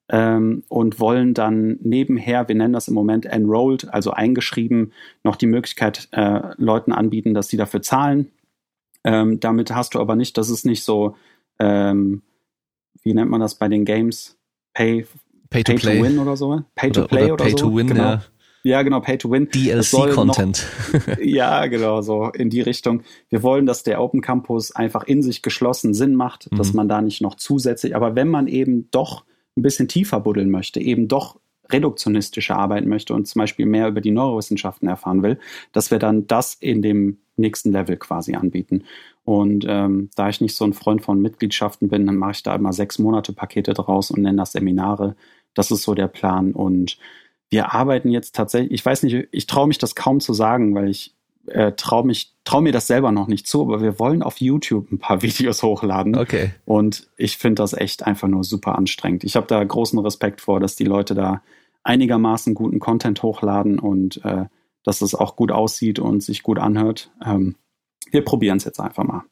ähm, 0.09 0.63
und 0.67 0.99
wollen 0.99 1.33
dann 1.33 1.77
nebenher, 1.81 2.47
wir 2.47 2.55
nennen 2.55 2.73
das 2.73 2.87
im 2.87 2.93
Moment 2.93 3.25
enrolled, 3.25 3.93
also 3.93 4.11
eingeschrieben, 4.11 4.93
noch 5.23 5.35
die 5.35 5.47
Möglichkeit 5.47 6.07
äh, 6.11 6.41
Leuten 6.57 6.91
anbieten, 6.91 7.33
dass 7.33 7.47
sie 7.47 7.57
dafür 7.57 7.81
zahlen. 7.81 8.31
Ähm, 9.03 9.39
damit 9.39 9.73
hast 9.73 9.95
du 9.95 9.99
aber 9.99 10.15
nicht, 10.15 10.37
das 10.37 10.49
ist 10.49 10.65
nicht 10.65 10.83
so 10.83 11.15
ähm, 11.59 12.23
wie 13.03 13.13
nennt 13.13 13.29
man 13.29 13.41
das 13.41 13.55
bei 13.55 13.67
den 13.67 13.85
Games? 13.85 14.37
Pay, 14.73 15.05
pay, 15.49 15.63
to, 15.63 15.73
pay 15.73 15.79
play. 15.79 15.97
to 15.97 16.03
Win 16.03 16.19
oder 16.19 16.37
so? 16.37 16.63
Pay 16.75 16.91
to 16.91 17.07
Play 17.07 17.23
oder, 17.25 17.33
oder 17.33 17.43
Pay 17.45 17.51
so? 17.51 17.57
to 17.57 17.75
Win, 17.75 17.87
genau. 17.87 18.03
ja. 18.03 18.21
Ja, 18.61 18.81
genau, 18.81 18.99
Pay 18.99 19.17
to 19.17 19.31
Win. 19.31 19.47
DLC-Content. 19.47 20.67
ja, 21.21 21.65
genau, 21.67 22.01
so 22.01 22.27
in 22.27 22.49
die 22.49 22.59
Richtung. 22.59 23.03
Wir 23.29 23.41
wollen, 23.41 23.65
dass 23.65 23.83
der 23.83 24.01
Open 24.01 24.19
Campus 24.19 24.75
einfach 24.75 25.03
in 25.03 25.21
sich 25.21 25.41
geschlossen 25.41 25.93
Sinn 25.93 26.13
macht, 26.13 26.51
mhm. 26.51 26.57
dass 26.57 26.73
man 26.73 26.89
da 26.89 27.01
nicht 27.01 27.21
noch 27.21 27.35
zusätzlich, 27.35 27.95
aber 27.95 28.15
wenn 28.15 28.27
man 28.27 28.47
eben 28.47 28.91
doch 28.91 29.23
ein 29.59 29.63
bisschen 29.63 29.87
tiefer 29.87 30.19
buddeln 30.19 30.49
möchte, 30.49 30.79
eben 30.79 31.07
doch 31.07 31.39
reduktionistischer 31.71 32.57
arbeiten 32.57 32.89
möchte 32.89 33.13
und 33.13 33.27
zum 33.27 33.39
Beispiel 33.39 33.65
mehr 33.65 33.87
über 33.87 34.01
die 34.01 34.11
Neurowissenschaften 34.11 34.87
erfahren 34.87 35.21
will, 35.21 35.39
dass 35.71 35.91
wir 35.91 35.99
dann 35.99 36.25
das 36.27 36.55
in 36.55 36.81
dem 36.81 37.19
nächsten 37.35 37.71
Level 37.71 37.97
quasi 37.97 38.35
anbieten. 38.35 38.83
Und 39.23 39.65
ähm, 39.67 40.09
da 40.15 40.29
ich 40.29 40.41
nicht 40.41 40.55
so 40.55 40.65
ein 40.65 40.73
Freund 40.73 41.03
von 41.03 41.21
Mitgliedschaften 41.21 41.87
bin, 41.87 42.05
dann 42.07 42.15
mache 42.15 42.31
ich 42.31 42.43
da 42.43 42.55
immer 42.55 42.73
sechs 42.73 42.99
Monate 42.99 43.33
Pakete 43.33 43.73
draus 43.73 44.11
und 44.11 44.23
nenne 44.23 44.37
das 44.37 44.53
Seminare. 44.53 45.15
Das 45.53 45.71
ist 45.71 45.83
so 45.83 45.93
der 45.93 46.07
Plan. 46.07 46.51
Und 46.53 46.97
wir 47.49 47.73
arbeiten 47.73 48.09
jetzt 48.09 48.35
tatsächlich, 48.35 48.71
ich 48.71 48.85
weiß 48.85 49.03
nicht, 49.03 49.27
ich 49.31 49.47
traue 49.47 49.67
mich 49.67 49.77
das 49.77 49.95
kaum 49.95 50.19
zu 50.19 50.33
sagen, 50.33 50.73
weil 50.73 50.89
ich 50.89 51.13
äh, 51.47 51.71
traue 51.73 52.05
mich, 52.05 52.35
traue 52.49 52.63
mir 52.63 52.71
das 52.71 52.87
selber 52.87 53.11
noch 53.11 53.27
nicht 53.27 53.45
zu, 53.45 53.61
aber 53.61 53.79
wir 53.79 53.99
wollen 53.99 54.23
auf 54.23 54.41
YouTube 54.41 54.91
ein 54.91 54.97
paar 54.97 55.21
Videos 55.21 55.61
hochladen. 55.61 56.17
Okay. 56.17 56.51
Und 56.65 57.07
ich 57.15 57.37
finde 57.37 57.61
das 57.61 57.73
echt 57.73 58.07
einfach 58.07 58.27
nur 58.27 58.43
super 58.43 58.75
anstrengend. 58.75 59.23
Ich 59.23 59.35
habe 59.35 59.45
da 59.45 59.63
großen 59.63 59.99
Respekt 59.99 60.41
vor, 60.41 60.59
dass 60.59 60.75
die 60.75 60.85
Leute 60.85 61.13
da 61.13 61.43
einigermaßen 61.83 62.55
guten 62.55 62.79
Content 62.79 63.21
hochladen 63.21 63.77
und 63.77 64.25
äh, 64.25 64.45
dass 64.83 65.01
es 65.01 65.13
auch 65.13 65.35
gut 65.35 65.51
aussieht 65.51 65.99
und 65.99 66.23
sich 66.23 66.41
gut 66.41 66.57
anhört. 66.57 67.11
Ähm, 67.23 67.55
wir 68.09 68.25
probieren 68.25 68.57
es 68.57 68.63
jetzt 68.63 68.79
einfach 68.79 69.03
mal. 69.03 69.23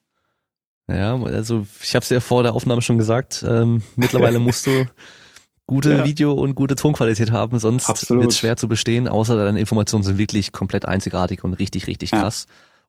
Ja, 0.88 1.19
also 1.22 1.65
ich 1.81 1.95
habe 1.95 2.03
es 2.03 2.10
ja 2.10 2.19
vor 2.19 2.44
der 2.44 2.53
Aufnahme 2.53 2.81
schon 2.81 2.99
gesagt, 2.99 3.44
ähm, 3.48 3.81
mittlerweile 3.95 4.38
musst 4.39 4.68
du 4.68 4.85
gute 5.65 5.98
ja. 5.98 6.06
Video- 6.06 6.34
und 6.34 6.53
gute 6.53 6.76
Tonqualität 6.76 7.31
haben, 7.31 7.57
sonst 7.57 8.10
wird 8.10 8.31
es 8.31 8.38
schwer 8.38 8.57
zu 8.57 8.68
bestehen, 8.68 9.07
außer 9.07 9.35
deine 9.35 9.60
Informationen 9.60 10.03
sind 10.03 10.18
wirklich 10.19 10.52
komplett 10.52 10.85
einzigartig 10.85 11.44
und 11.44 11.56
richtig, 11.56 11.88
richtig 11.88 12.11
krass. 12.11 12.45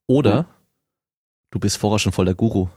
Oder 0.09 0.47
du 1.51 1.61
bist 1.61 1.77
vorher 1.77 2.01
schon 2.01 2.13
voll 2.13 2.25
der 2.25 2.35
Guru. 2.35 2.69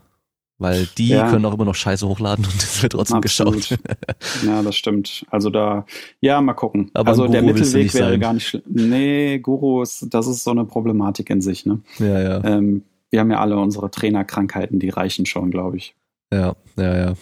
Weil 0.58 0.86
die 0.96 1.08
ja. 1.08 1.28
können 1.28 1.44
auch 1.44 1.54
immer 1.54 1.64
noch 1.64 1.74
Scheiße 1.74 2.06
hochladen 2.06 2.44
und 2.44 2.54
es 2.62 2.80
wird 2.82 2.92
trotzdem 2.92 3.16
Absolut. 3.16 3.68
geschaut. 3.68 3.78
ja, 4.46 4.62
das 4.62 4.76
stimmt. 4.76 5.26
Also 5.30 5.50
da, 5.50 5.86
ja, 6.20 6.40
mal 6.40 6.52
gucken. 6.52 6.90
Aber 6.94 7.08
also 7.08 7.26
der 7.26 7.42
Mittelweg 7.42 7.92
wäre 7.94 8.10
sein. 8.10 8.20
gar 8.20 8.32
nicht 8.34 8.46
schlimm. 8.46 8.62
Nee, 8.68 9.40
Guru 9.40 9.82
ist, 9.82 10.06
das 10.10 10.28
ist 10.28 10.44
so 10.44 10.52
eine 10.52 10.64
Problematik 10.64 11.30
in 11.30 11.40
sich, 11.40 11.66
ne? 11.66 11.80
Ja, 11.98 12.20
ja. 12.20 12.44
Ähm, 12.44 12.84
wir 13.10 13.20
haben 13.20 13.30
ja 13.30 13.40
alle 13.40 13.58
unsere 13.58 13.90
Trainerkrankheiten, 13.90 14.78
die 14.78 14.90
reichen 14.90 15.26
schon, 15.26 15.50
glaube 15.50 15.78
ich. 15.78 15.96
Ja, 16.32 16.54
ja, 16.76 16.96
ja. 16.96 17.14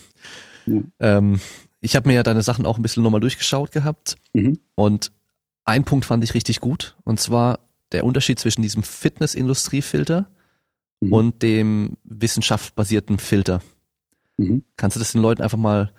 ja. 0.66 0.82
Ähm, 1.00 1.40
ich 1.80 1.96
habe 1.96 2.08
mir 2.08 2.16
ja 2.16 2.22
deine 2.22 2.42
Sachen 2.42 2.66
auch 2.66 2.76
ein 2.76 2.82
bisschen 2.82 3.02
nochmal 3.02 3.20
durchgeschaut 3.20 3.72
gehabt 3.72 4.16
mhm. 4.34 4.58
und 4.74 5.12
ein 5.64 5.84
Punkt 5.84 6.04
fand 6.04 6.22
ich 6.24 6.34
richtig 6.34 6.60
gut 6.60 6.96
und 7.04 7.18
zwar 7.20 7.58
der 7.92 8.04
Unterschied 8.04 8.38
zwischen 8.38 8.62
diesem 8.62 8.82
Fitness-Industriefilter 8.82 10.30
mhm. 11.00 11.12
und 11.12 11.42
dem 11.42 11.96
wissenschaftsbasierten 12.04 13.18
Filter. 13.18 13.62
Mhm. 14.36 14.64
Kannst 14.76 14.96
du 14.96 14.98
das 14.98 15.12
den 15.12 15.22
Leuten 15.22 15.42
einfach 15.42 15.58
mal 15.58 15.92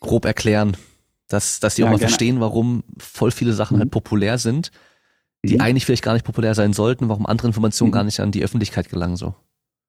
grob 0.00 0.24
erklären, 0.24 0.76
dass, 1.28 1.60
dass 1.60 1.74
die 1.74 1.82
ja, 1.82 1.86
auch 1.86 1.92
mal 1.92 1.98
gerne. 1.98 2.10
verstehen, 2.10 2.40
warum 2.40 2.84
voll 2.98 3.30
viele 3.30 3.52
Sachen 3.52 3.78
halt 3.78 3.88
mhm. 3.88 3.92
populär 3.92 4.38
sind, 4.38 4.70
die 5.42 5.54
mhm. 5.54 5.60
eigentlich 5.60 5.86
vielleicht 5.86 6.04
gar 6.04 6.14
nicht 6.14 6.26
populär 6.26 6.54
sein 6.54 6.72
sollten, 6.72 7.08
warum 7.08 7.26
andere 7.26 7.48
Informationen 7.48 7.90
mhm. 7.90 7.94
gar 7.94 8.04
nicht 8.04 8.20
an 8.20 8.32
die 8.32 8.44
Öffentlichkeit 8.44 8.88
gelangen 8.88 9.16
so. 9.16 9.34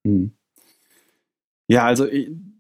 Mhm. 0.04 0.32
Ja, 1.68 1.86
also 1.86 2.08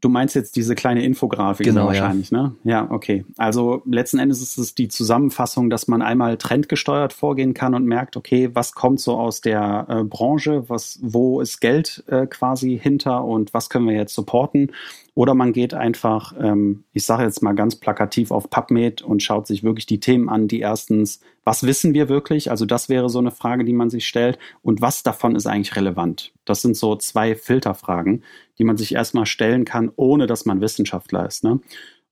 du 0.05 0.09
meinst 0.09 0.35
jetzt 0.35 0.55
diese 0.55 0.75
kleine 0.75 1.03
Infografik 1.03 1.65
genau, 1.65 1.87
wahrscheinlich, 1.87 2.29
ja. 2.29 2.43
ne? 2.43 2.55
Ja, 2.63 2.91
okay. 2.91 3.25
Also 3.37 3.81
letzten 3.85 4.19
Endes 4.19 4.39
ist 4.39 4.59
es 4.59 4.75
die 4.75 4.87
Zusammenfassung, 4.87 5.71
dass 5.71 5.87
man 5.87 6.03
einmal 6.03 6.37
trendgesteuert 6.37 7.11
vorgehen 7.11 7.55
kann 7.55 7.73
und 7.73 7.85
merkt, 7.85 8.15
okay, 8.15 8.51
was 8.53 8.73
kommt 8.73 8.99
so 8.99 9.17
aus 9.17 9.41
der 9.41 9.87
äh, 9.89 10.03
Branche, 10.03 10.69
was, 10.69 10.99
wo 11.01 11.41
ist 11.41 11.59
Geld 11.59 12.03
äh, 12.05 12.27
quasi 12.27 12.79
hinter 12.79 13.23
und 13.23 13.51
was 13.55 13.71
können 13.71 13.87
wir 13.87 13.95
jetzt 13.95 14.13
supporten 14.13 14.69
oder 15.15 15.33
man 15.33 15.53
geht 15.53 15.73
einfach, 15.73 16.33
ähm, 16.39 16.83
ich 16.91 17.05
sage 17.05 17.23
jetzt 17.23 17.41
mal 17.41 17.55
ganz 17.55 17.77
plakativ 17.77 18.31
auf 18.31 18.49
PubMed 18.49 19.01
und 19.01 19.23
schaut 19.23 19.47
sich 19.47 19.63
wirklich 19.63 19.85
die 19.85 20.01
Themen 20.01 20.27
an, 20.27 20.49
die 20.49 20.59
erstens, 20.59 21.21
was 21.45 21.63
wissen 21.63 21.93
wir 21.93 22.09
wirklich? 22.09 22.51
Also 22.51 22.65
das 22.65 22.89
wäre 22.89 23.09
so 23.09 23.19
eine 23.19 23.31
Frage, 23.31 23.63
die 23.63 23.73
man 23.73 23.89
sich 23.89 24.05
stellt. 24.05 24.37
Und 24.61 24.81
was 24.81 25.03
davon 25.03 25.35
ist 25.35 25.47
eigentlich 25.47 25.77
relevant? 25.77 26.33
Das 26.43 26.61
sind 26.61 26.75
so 26.75 26.97
zwei 26.97 27.33
Filterfragen, 27.33 28.23
die 28.59 28.65
man 28.65 28.75
sich 28.75 28.93
erstmal 28.93 29.25
stellen 29.25 29.63
kann, 29.63 29.89
ohne 29.95 30.27
dass 30.27 30.45
man 30.45 30.59
Wissenschaftler 30.59 31.25
ist. 31.25 31.45
Ne? 31.45 31.61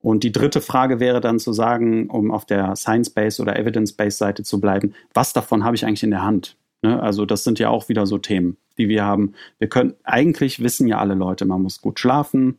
Und 0.00 0.24
die 0.24 0.32
dritte 0.32 0.62
Frage 0.62 0.98
wäre 0.98 1.20
dann 1.20 1.38
zu 1.38 1.52
sagen, 1.52 2.08
um 2.08 2.30
auf 2.30 2.46
der 2.46 2.74
Science-Based 2.74 3.38
oder 3.38 3.58
Evidence-Based 3.58 4.16
Seite 4.16 4.44
zu 4.44 4.60
bleiben, 4.60 4.94
was 5.12 5.34
davon 5.34 5.62
habe 5.62 5.76
ich 5.76 5.84
eigentlich 5.84 6.04
in 6.04 6.10
der 6.10 6.22
Hand? 6.22 6.56
Ne? 6.80 7.02
Also 7.02 7.26
das 7.26 7.44
sind 7.44 7.58
ja 7.58 7.68
auch 7.68 7.90
wieder 7.90 8.06
so 8.06 8.16
Themen, 8.16 8.56
die 8.78 8.88
wir 8.88 9.04
haben. 9.04 9.34
Wir 9.58 9.68
können, 9.68 9.92
eigentlich 10.04 10.62
wissen 10.62 10.88
ja 10.88 10.98
alle 10.98 11.14
Leute, 11.14 11.44
man 11.44 11.62
muss 11.62 11.82
gut 11.82 12.00
schlafen, 12.00 12.58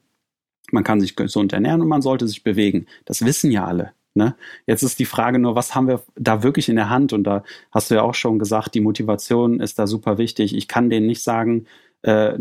man 0.75 0.83
kann 0.83 1.01
sich 1.01 1.15
gesund 1.15 1.53
ernähren 1.53 1.81
und 1.81 1.87
man 1.87 2.03
sollte 2.03 2.27
sich 2.27 2.43
bewegen. 2.43 2.85
Das 3.05 3.25
wissen 3.25 3.49
ja 3.49 3.65
alle. 3.65 3.93
Ne? 4.13 4.35
Jetzt 4.67 4.83
ist 4.83 4.99
die 4.99 5.05
Frage 5.05 5.39
nur, 5.39 5.55
was 5.55 5.75
haben 5.75 5.87
wir 5.87 6.03
da 6.15 6.43
wirklich 6.43 6.69
in 6.69 6.75
der 6.75 6.89
Hand? 6.89 7.11
Und 7.11 7.23
da 7.23 7.43
hast 7.71 7.89
du 7.89 7.95
ja 7.95 8.03
auch 8.03 8.13
schon 8.13 8.39
gesagt, 8.39 8.73
die 8.75 8.81
Motivation 8.81 9.59
ist 9.59 9.77
da 9.77 9.87
super 9.87 10.17
wichtig. 10.17 10.55
Ich 10.55 10.67
kann 10.67 10.89
denen 10.89 11.07
nicht 11.07 11.21
sagen, 11.21 11.65
äh, 12.03 12.33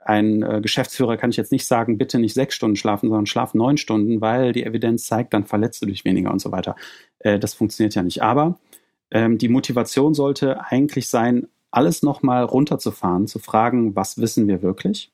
ein, 0.00 0.42
äh, 0.42 0.60
Geschäftsführer 0.60 1.16
kann 1.16 1.30
ich 1.30 1.38
jetzt 1.38 1.52
nicht 1.52 1.66
sagen, 1.66 1.96
bitte 1.96 2.18
nicht 2.18 2.34
sechs 2.34 2.54
Stunden 2.54 2.76
schlafen, 2.76 3.08
sondern 3.08 3.26
schlaf 3.26 3.54
neun 3.54 3.78
Stunden, 3.78 4.20
weil 4.20 4.52
die 4.52 4.64
Evidenz 4.64 5.06
zeigt, 5.06 5.32
dann 5.32 5.46
verletzt 5.46 5.80
du 5.80 5.86
dich 5.86 6.04
weniger 6.04 6.30
und 6.30 6.40
so 6.40 6.52
weiter. 6.52 6.76
Äh, 7.20 7.38
das 7.38 7.54
funktioniert 7.54 7.94
ja 7.94 8.02
nicht. 8.02 8.22
Aber 8.22 8.58
ähm, 9.10 9.38
die 9.38 9.48
Motivation 9.48 10.12
sollte 10.12 10.64
eigentlich 10.64 11.08
sein, 11.08 11.48
alles 11.70 12.02
nochmal 12.02 12.44
runterzufahren, 12.44 13.26
zu 13.26 13.38
fragen, 13.38 13.96
was 13.96 14.18
wissen 14.18 14.46
wir 14.48 14.60
wirklich? 14.60 15.13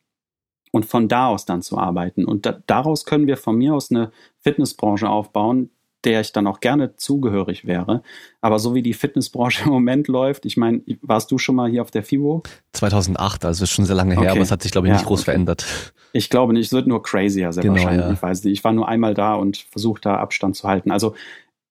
Und 0.71 0.87
von 0.87 1.09
da 1.09 1.29
aus 1.29 1.45
dann 1.45 1.63
zu 1.63 1.79
arbeiten. 1.79 2.25
Und 2.25 2.47
da, 2.47 2.59
daraus 2.67 3.05
können 3.05 3.27
wir 3.27 3.37
von 3.37 3.57
mir 3.57 3.75
aus 3.75 3.91
eine 3.91 4.13
Fitnessbranche 4.39 5.09
aufbauen, 5.09 5.71
der 6.05 6.21
ich 6.23 6.33
dann 6.33 6.47
auch 6.47 6.61
gerne 6.61 6.97
zugehörig 6.97 7.67
wäre. 7.67 8.03
Aber 8.41 8.59
so 8.59 8.75
wie 8.75 8.83
die 8.83 8.95
Fitnessbranche 8.95 9.65
im 9.67 9.71
Moment 9.71 10.09
läuft, 10.09 10.47
ich 10.47 10.57
meine, 10.57 10.83
warst 11.03 11.31
du 11.31 11.39
schon 11.39 11.57
mal 11.57 11.71
hier 11.71 11.83
auf 11.83 11.91
der 11.91 12.03
FIBO? 12.03 12.43
2008, 12.73 13.45
also 13.45 13.65
ist 13.65 13.71
schon 13.71 13.85
sehr 13.85 13.97
lange 13.97 14.15
her, 14.15 14.23
okay. 14.23 14.31
aber 14.31 14.41
es 14.41 14.51
hat 14.51 14.63
sich, 14.63 14.73
glaube 14.73 14.87
ich, 14.89 14.93
nicht 14.93 15.03
ja, 15.03 15.09
groß 15.09 15.21
okay. 15.21 15.33
verändert. 15.33 15.93
Ich 16.13 16.31
glaube 16.31 16.53
nicht, 16.53 16.67
es 16.67 16.73
wird 16.73 16.87
nur 16.87 17.03
crazier, 17.03 17.53
sehr 17.53 17.63
genau, 17.63 17.75
wahrscheinlich. 17.75 18.07
Ja. 18.07 18.13
Ich 18.13 18.23
weiß 18.23 18.45
nicht. 18.45 18.53
Ich 18.55 18.65
war 18.65 18.73
nur 18.73 18.89
einmal 18.89 19.15
da 19.15 19.35
und 19.35 19.59
versuche 19.59 20.01
da 20.01 20.17
Abstand 20.17 20.57
zu 20.57 20.67
halten. 20.67 20.91
Also 20.91 21.15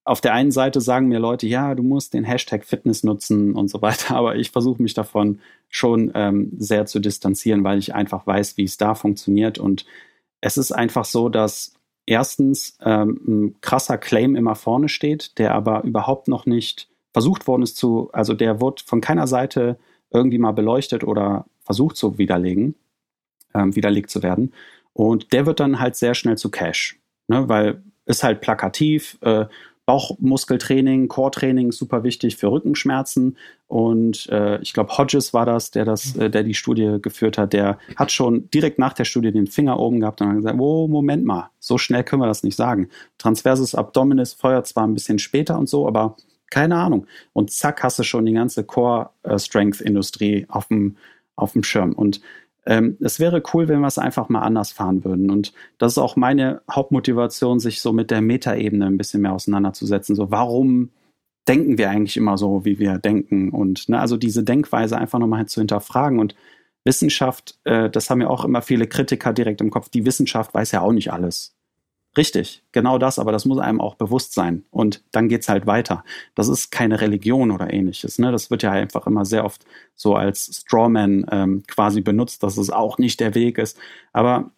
auf 0.09 0.21
der 0.21 0.33
einen 0.33 0.49
Seite 0.49 0.81
sagen 0.81 1.07
mir 1.07 1.19
Leute, 1.19 1.45
ja, 1.45 1.75
du 1.75 1.83
musst 1.83 2.15
den 2.15 2.23
Hashtag 2.23 2.65
Fitness 2.65 3.03
nutzen 3.03 3.53
und 3.53 3.67
so 3.67 3.83
weiter, 3.83 4.15
aber 4.15 4.35
ich 4.37 4.49
versuche 4.49 4.81
mich 4.81 4.95
davon 4.95 5.39
schon 5.69 6.11
ähm, 6.15 6.51
sehr 6.57 6.87
zu 6.87 6.99
distanzieren, 6.99 7.63
weil 7.63 7.77
ich 7.77 7.93
einfach 7.93 8.25
weiß, 8.25 8.57
wie 8.57 8.63
es 8.63 8.77
da 8.77 8.95
funktioniert. 8.95 9.59
Und 9.59 9.85
es 10.41 10.57
ist 10.57 10.71
einfach 10.71 11.05
so, 11.05 11.29
dass 11.29 11.75
erstens 12.07 12.75
ähm, 12.83 13.21
ein 13.27 13.61
krasser 13.61 13.99
Claim 13.99 14.35
immer 14.35 14.55
vorne 14.55 14.89
steht, 14.89 15.37
der 15.37 15.53
aber 15.53 15.83
überhaupt 15.83 16.27
noch 16.27 16.47
nicht 16.47 16.89
versucht 17.13 17.45
worden 17.45 17.61
ist 17.61 17.77
zu, 17.77 18.09
also 18.11 18.33
der 18.33 18.59
wird 18.59 18.81
von 18.81 19.01
keiner 19.01 19.27
Seite 19.27 19.77
irgendwie 20.09 20.39
mal 20.39 20.53
beleuchtet 20.53 21.03
oder 21.03 21.45
versucht 21.61 21.97
zu 21.97 22.17
widerlegen, 22.17 22.73
ähm, 23.53 23.75
widerlegt 23.75 24.09
zu 24.09 24.23
werden. 24.23 24.53
Und 24.93 25.33
der 25.33 25.45
wird 25.45 25.59
dann 25.59 25.79
halt 25.79 25.95
sehr 25.95 26.15
schnell 26.15 26.37
zu 26.37 26.49
Cash, 26.49 26.99
ne, 27.27 27.47
weil 27.47 27.83
ist 28.07 28.23
halt 28.23 28.41
plakativ, 28.41 29.19
äh, 29.21 29.45
Bauchmuskeltraining, 29.89 31.07
Core-Training 31.07 31.71
super 31.71 32.03
wichtig 32.03 32.37
für 32.37 32.51
Rückenschmerzen. 32.51 33.37
Und 33.65 34.29
äh, 34.29 34.61
ich 34.61 34.73
glaube, 34.73 34.95
Hodges 34.95 35.33
war 35.33 35.47
das, 35.47 35.71
der 35.71 35.83
das, 35.83 36.15
äh, 36.15 36.29
der 36.29 36.43
die 36.43 36.53
Studie 36.53 36.99
geführt 37.01 37.39
hat. 37.39 37.53
Der 37.53 37.79
hat 37.95 38.11
schon 38.11 38.51
direkt 38.51 38.77
nach 38.77 38.93
der 38.93 39.05
Studie 39.05 39.31
den 39.31 39.47
Finger 39.47 39.79
oben 39.79 39.99
gehabt 39.99 40.21
und 40.21 40.27
hat 40.27 40.35
gesagt: 40.35 40.59
Oh, 40.59 40.87
Moment 40.87 41.25
mal, 41.25 41.49
so 41.57 41.79
schnell 41.79 42.03
können 42.03 42.21
wir 42.21 42.27
das 42.27 42.43
nicht 42.43 42.55
sagen. 42.55 42.89
Transversus 43.17 43.73
Abdominis 43.73 44.33
feuert 44.33 44.67
zwar 44.67 44.85
ein 44.85 44.93
bisschen 44.93 45.17
später 45.17 45.57
und 45.57 45.67
so, 45.67 45.87
aber 45.87 46.17
keine 46.51 46.75
Ahnung. 46.75 47.07
Und 47.33 47.49
zack, 47.49 47.81
hast 47.81 47.97
du 47.97 48.03
schon 48.03 48.27
die 48.27 48.33
ganze 48.33 48.63
Core-Strength-Industrie 48.63 50.45
auf 50.49 50.67
dem 50.67 50.97
auf 51.35 51.53
dem 51.53 51.63
Schirm. 51.63 51.93
Und 51.93 52.21
ähm, 52.65 52.97
es 52.99 53.19
wäre 53.19 53.41
cool, 53.53 53.67
wenn 53.67 53.79
wir 53.79 53.87
es 53.87 53.97
einfach 53.97 54.29
mal 54.29 54.41
anders 54.41 54.71
fahren 54.71 55.03
würden. 55.03 55.29
Und 55.31 55.53
das 55.77 55.93
ist 55.93 55.97
auch 55.97 56.15
meine 56.15 56.61
Hauptmotivation, 56.69 57.59
sich 57.59 57.81
so 57.81 57.93
mit 57.93 58.11
der 58.11 58.21
Metaebene 58.21 58.85
ein 58.85 58.97
bisschen 58.97 59.21
mehr 59.21 59.33
auseinanderzusetzen. 59.33 60.15
So, 60.15 60.31
warum 60.31 60.89
denken 61.47 61.77
wir 61.77 61.89
eigentlich 61.89 62.17
immer 62.17 62.37
so, 62.37 62.65
wie 62.65 62.79
wir 62.79 62.97
denken? 62.97 63.49
Und 63.49 63.89
ne, 63.89 63.99
also 63.99 64.17
diese 64.17 64.43
Denkweise 64.43 64.97
einfach 64.97 65.19
nochmal 65.19 65.45
zu 65.47 65.61
hinterfragen. 65.61 66.19
Und 66.19 66.35
Wissenschaft, 66.85 67.57
äh, 67.63 67.89
das 67.89 68.09
haben 68.09 68.21
ja 68.21 68.27
auch 68.27 68.45
immer 68.45 68.61
viele 68.61 68.87
Kritiker 68.87 69.33
direkt 69.33 69.61
im 69.61 69.71
Kopf, 69.71 69.89
die 69.89 70.05
Wissenschaft 70.05 70.53
weiß 70.53 70.71
ja 70.71 70.81
auch 70.81 70.93
nicht 70.93 71.11
alles. 71.11 71.55
Richtig, 72.17 72.63
genau 72.71 72.97
das, 72.97 73.19
aber 73.19 73.31
das 73.31 73.45
muss 73.45 73.59
einem 73.59 73.79
auch 73.79 73.95
bewusst 73.95 74.33
sein. 74.33 74.63
Und 74.71 75.03
dann 75.11 75.29
geht's 75.29 75.47
halt 75.47 75.67
weiter. 75.67 76.03
Das 76.33 76.47
ist 76.47 76.71
keine 76.71 77.01
Religion 77.01 77.51
oder 77.51 77.71
ähnliches. 77.71 78.17
Ne? 78.17 78.31
Das 78.31 78.49
wird 78.49 78.63
ja 78.63 78.71
einfach 78.71 79.05
immer 79.05 79.25
sehr 79.25 79.45
oft 79.45 79.63
so 79.95 80.15
als 80.15 80.63
Strawman 80.63 81.25
ähm, 81.31 81.63
quasi 81.67 82.01
benutzt, 82.01 82.41
dass 82.41 82.57
es 82.57 82.71
auch 82.71 82.97
nicht 82.97 83.19
der 83.19 83.35
Weg 83.35 83.59
ist. 83.59 83.77
Aber 84.11 84.51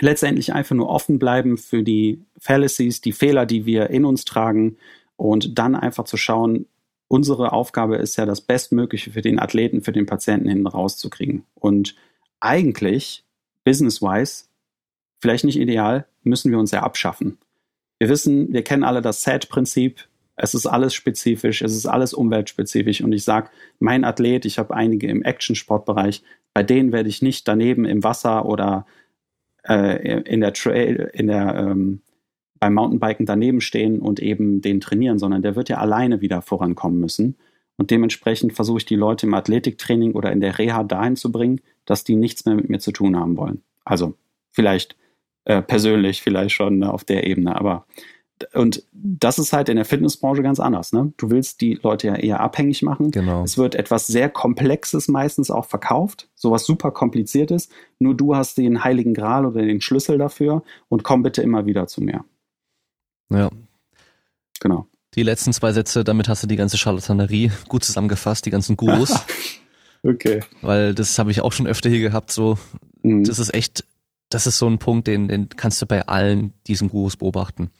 letztendlich 0.00 0.54
einfach 0.54 0.74
nur 0.74 0.88
offen 0.88 1.18
bleiben 1.18 1.58
für 1.58 1.82
die 1.82 2.22
Fallacies, 2.38 3.02
die 3.02 3.12
Fehler, 3.12 3.46
die 3.46 3.66
wir 3.66 3.90
in 3.90 4.04
uns 4.04 4.24
tragen 4.24 4.76
und 5.16 5.58
dann 5.58 5.74
einfach 5.74 6.04
zu 6.04 6.16
schauen, 6.16 6.66
unsere 7.08 7.52
Aufgabe 7.52 7.96
ist 7.96 8.16
ja, 8.16 8.26
das 8.26 8.40
Bestmögliche 8.40 9.10
für 9.10 9.22
den 9.22 9.38
Athleten, 9.38 9.82
für 9.82 9.92
den 9.92 10.06
Patienten 10.06 10.48
hinten 10.48 10.66
rauszukriegen. 10.66 11.44
Und 11.54 11.94
eigentlich, 12.40 13.24
business-wise, 13.64 14.44
vielleicht 15.20 15.44
nicht 15.44 15.58
ideal, 15.58 16.06
müssen 16.26 16.50
wir 16.50 16.58
uns 16.58 16.70
ja 16.70 16.82
abschaffen. 16.82 17.38
Wir 17.98 18.08
wissen, 18.08 18.52
wir 18.52 18.62
kennen 18.62 18.84
alle 18.84 19.00
das 19.00 19.22
SAT-Prinzip. 19.22 20.06
Es 20.36 20.54
ist 20.54 20.66
alles 20.66 20.92
spezifisch, 20.92 21.62
es 21.62 21.74
ist 21.74 21.86
alles 21.86 22.12
umweltspezifisch. 22.12 23.00
Und 23.00 23.12
ich 23.12 23.24
sage, 23.24 23.48
mein 23.78 24.04
Athlet, 24.04 24.44
ich 24.44 24.58
habe 24.58 24.74
einige 24.74 25.06
im 25.06 25.22
Action-Sportbereich, 25.22 26.22
bei 26.52 26.62
denen 26.62 26.92
werde 26.92 27.08
ich 27.08 27.22
nicht 27.22 27.48
daneben 27.48 27.86
im 27.86 28.04
Wasser 28.04 28.44
oder 28.44 28.86
äh, 29.66 30.20
in 30.22 30.40
der 30.40 30.52
Trail, 30.52 31.10
in 31.14 31.28
der 31.28 31.54
ähm, 31.54 32.00
beim 32.58 32.74
Mountainbiken 32.74 33.26
daneben 33.26 33.60
stehen 33.60 34.00
und 34.00 34.20
eben 34.20 34.60
den 34.60 34.80
trainieren, 34.80 35.18
sondern 35.18 35.42
der 35.42 35.56
wird 35.56 35.68
ja 35.68 35.78
alleine 35.78 36.20
wieder 36.20 36.42
vorankommen 36.42 37.00
müssen. 37.00 37.36
Und 37.76 37.90
dementsprechend 37.90 38.54
versuche 38.54 38.78
ich 38.78 38.86
die 38.86 38.96
Leute 38.96 39.26
im 39.26 39.34
Athletiktraining 39.34 40.12
oder 40.14 40.32
in 40.32 40.40
der 40.40 40.58
Reha 40.58 40.82
dahin 40.82 41.16
zu 41.16 41.30
bringen, 41.30 41.60
dass 41.84 42.04
die 42.04 42.16
nichts 42.16 42.46
mehr 42.46 42.54
mit 42.54 42.70
mir 42.70 42.78
zu 42.78 42.92
tun 42.92 43.16
haben 43.16 43.36
wollen. 43.36 43.62
Also 43.84 44.14
vielleicht 44.50 44.96
äh, 45.46 45.62
persönlich 45.62 46.22
vielleicht 46.22 46.54
schon 46.54 46.78
ne, 46.78 46.92
auf 46.92 47.04
der 47.04 47.26
Ebene. 47.26 47.56
Aber 47.56 47.86
und 48.52 48.82
das 48.92 49.38
ist 49.38 49.52
halt 49.52 49.68
in 49.68 49.76
der 49.76 49.86
Fitnessbranche 49.86 50.42
ganz 50.42 50.60
anders. 50.60 50.92
Ne? 50.92 51.12
Du 51.16 51.30
willst 51.30 51.60
die 51.62 51.78
Leute 51.82 52.08
ja 52.08 52.16
eher 52.16 52.40
abhängig 52.40 52.82
machen. 52.82 53.10
Genau. 53.10 53.44
Es 53.44 53.56
wird 53.56 53.74
etwas 53.74 54.06
sehr 54.06 54.28
Komplexes 54.28 55.08
meistens 55.08 55.50
auch 55.50 55.64
verkauft, 55.64 56.28
sowas 56.34 56.66
super 56.66 56.90
kompliziertes. 56.90 57.70
Nur 57.98 58.14
du 58.14 58.36
hast 58.36 58.58
den 58.58 58.84
heiligen 58.84 59.14
Gral 59.14 59.46
oder 59.46 59.62
den 59.62 59.80
Schlüssel 59.80 60.18
dafür 60.18 60.62
und 60.88 61.02
komm 61.02 61.22
bitte 61.22 61.40
immer 61.42 61.64
wieder 61.64 61.86
zu 61.86 62.02
mir. 62.02 62.24
Ja. 63.30 63.50
Genau. 64.60 64.86
Die 65.14 65.22
letzten 65.22 65.54
zwei 65.54 65.72
Sätze, 65.72 66.04
damit 66.04 66.28
hast 66.28 66.42
du 66.42 66.46
die 66.46 66.56
ganze 66.56 66.76
Charlatanerie 66.76 67.50
gut 67.68 67.84
zusammengefasst, 67.84 68.44
die 68.44 68.50
ganzen 68.50 68.76
Gurus. 68.76 69.14
okay. 70.02 70.40
Weil 70.60 70.94
das 70.94 71.18
habe 71.18 71.30
ich 71.30 71.40
auch 71.40 71.52
schon 71.52 71.66
öfter 71.66 71.88
hier 71.88 72.00
gehabt, 72.00 72.32
so. 72.32 72.58
Mhm. 73.02 73.24
Das 73.24 73.38
ist 73.38 73.54
echt 73.54 73.84
das 74.36 74.46
ist 74.46 74.58
so 74.58 74.66
ein 74.68 74.78
Punkt, 74.78 75.06
den, 75.06 75.28
den 75.28 75.48
kannst 75.48 75.80
du 75.80 75.86
bei 75.86 76.06
allen 76.06 76.52
diesen 76.66 76.90
Gurus 76.90 77.16
beobachten. 77.16 77.70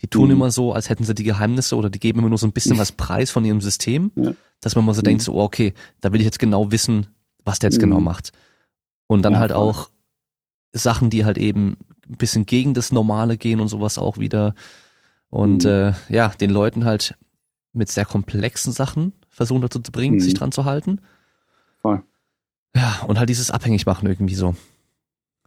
Die 0.00 0.06
tun 0.06 0.28
mhm. 0.28 0.36
immer 0.36 0.50
so, 0.50 0.72
als 0.72 0.88
hätten 0.88 1.04
sie 1.04 1.14
die 1.14 1.24
Geheimnisse 1.24 1.76
oder 1.76 1.90
die 1.90 1.98
geben 1.98 2.20
immer 2.20 2.30
nur 2.30 2.38
so 2.38 2.46
ein 2.46 2.54
bisschen 2.54 2.78
was 2.78 2.90
preis 2.90 3.30
von 3.30 3.44
ihrem 3.44 3.60
System, 3.60 4.12
ja. 4.14 4.32
dass 4.62 4.74
man 4.76 4.86
mal 4.86 4.94
so 4.94 5.02
mhm. 5.02 5.04
denkt, 5.04 5.22
so, 5.22 5.34
oh, 5.34 5.42
okay, 5.42 5.74
da 6.00 6.14
will 6.14 6.20
ich 6.20 6.24
jetzt 6.24 6.38
genau 6.38 6.72
wissen, 6.72 7.08
was 7.44 7.58
der 7.58 7.68
jetzt 7.68 7.80
genau 7.80 7.96
mhm. 7.96 8.00
genau 8.00 8.10
macht. 8.12 8.32
Und 9.06 9.24
dann 9.26 9.34
Ja, 9.34 9.40
halt 9.40 9.52
auch 9.52 9.90
Sachen, 10.72 11.10
die 11.10 11.26
halt 11.26 11.36
eben 11.36 11.76
ein 12.08 12.16
bisschen 12.16 12.46
gegen 12.46 12.72
das 12.72 12.92
Normale 12.92 13.36
gehen 13.36 13.60
und 13.60 13.68
sowas 13.68 13.98
auch 13.98 14.16
wieder. 14.16 14.54
Und 15.28 15.64
Mhm. 15.64 15.70
äh, 15.70 15.92
ja, 16.08 16.28
den 16.28 16.48
Leuten 16.48 16.86
halt 16.86 17.14
mit 17.74 17.90
sehr 17.90 18.06
komplexen 18.06 18.72
Sachen 18.72 19.12
versuchen 19.28 19.60
dazu 19.60 19.80
zu 19.80 19.92
bringen, 19.92 20.14
Mhm. 20.14 20.20
sich 20.20 20.32
dran 20.32 20.50
zu 20.50 20.64
halten. 20.64 21.02
Voll. 21.82 22.02
Ja, 22.74 23.02
und 23.06 23.18
halt 23.18 23.28
dieses 23.28 23.50
Abhängigmachen 23.50 24.08
irgendwie 24.08 24.34
so. 24.34 24.54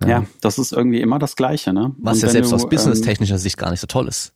Ja, 0.05 0.25
das 0.41 0.57
ist 0.59 0.71
irgendwie 0.71 1.01
immer 1.01 1.19
das 1.19 1.35
Gleiche, 1.35 1.73
ne? 1.73 1.93
Was 1.99 2.17
Und 2.17 2.23
ja 2.23 2.29
selbst 2.29 2.51
du, 2.51 2.55
aus 2.55 2.63
ähm, 2.63 2.69
business-technischer 2.69 3.37
Sicht 3.37 3.57
gar 3.57 3.69
nicht 3.71 3.79
so 3.81 3.87
toll 3.87 4.07
ist. 4.07 4.33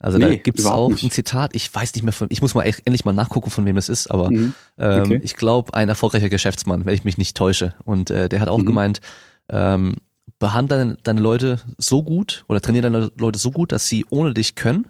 Also 0.00 0.18
da 0.18 0.28
Nee, 0.28 0.38
gibt 0.38 0.58
es 0.58 0.66
auch 0.66 0.90
nicht. 0.90 1.04
ein 1.04 1.10
Zitat, 1.10 1.54
ich 1.54 1.72
weiß 1.72 1.94
nicht 1.94 2.02
mehr 2.02 2.12
von, 2.12 2.26
ich 2.30 2.42
muss 2.42 2.54
mal 2.54 2.64
echt, 2.64 2.80
endlich 2.84 3.04
mal 3.04 3.12
nachgucken, 3.12 3.50
von 3.50 3.64
wem 3.64 3.76
es 3.76 3.88
ist, 3.88 4.10
aber 4.10 4.30
mhm. 4.30 4.52
ähm, 4.76 5.02
Okay. 5.02 5.20
ich 5.22 5.36
glaube, 5.36 5.72
ein 5.74 5.88
erfolgreicher 5.88 6.28
Geschäftsmann, 6.28 6.84
wenn 6.84 6.94
ich 6.94 7.04
mich 7.04 7.16
nicht 7.16 7.36
täusche. 7.36 7.74
Und 7.84 8.10
äh, 8.10 8.28
der 8.28 8.40
hat 8.40 8.48
auch 8.48 8.58
Mhm. 8.58 8.66
gemeint, 8.66 9.00
ähm, 9.48 9.96
behandle 10.38 10.76
deine, 10.78 10.96
deine 11.02 11.20
Leute 11.20 11.60
so 11.78 12.02
gut 12.02 12.44
oder 12.48 12.60
trainiere 12.60 12.90
deine 12.90 13.12
Leute 13.16 13.38
so 13.38 13.50
gut, 13.52 13.70
dass 13.72 13.86
sie 13.86 14.04
ohne 14.10 14.34
dich 14.34 14.56
können, 14.56 14.88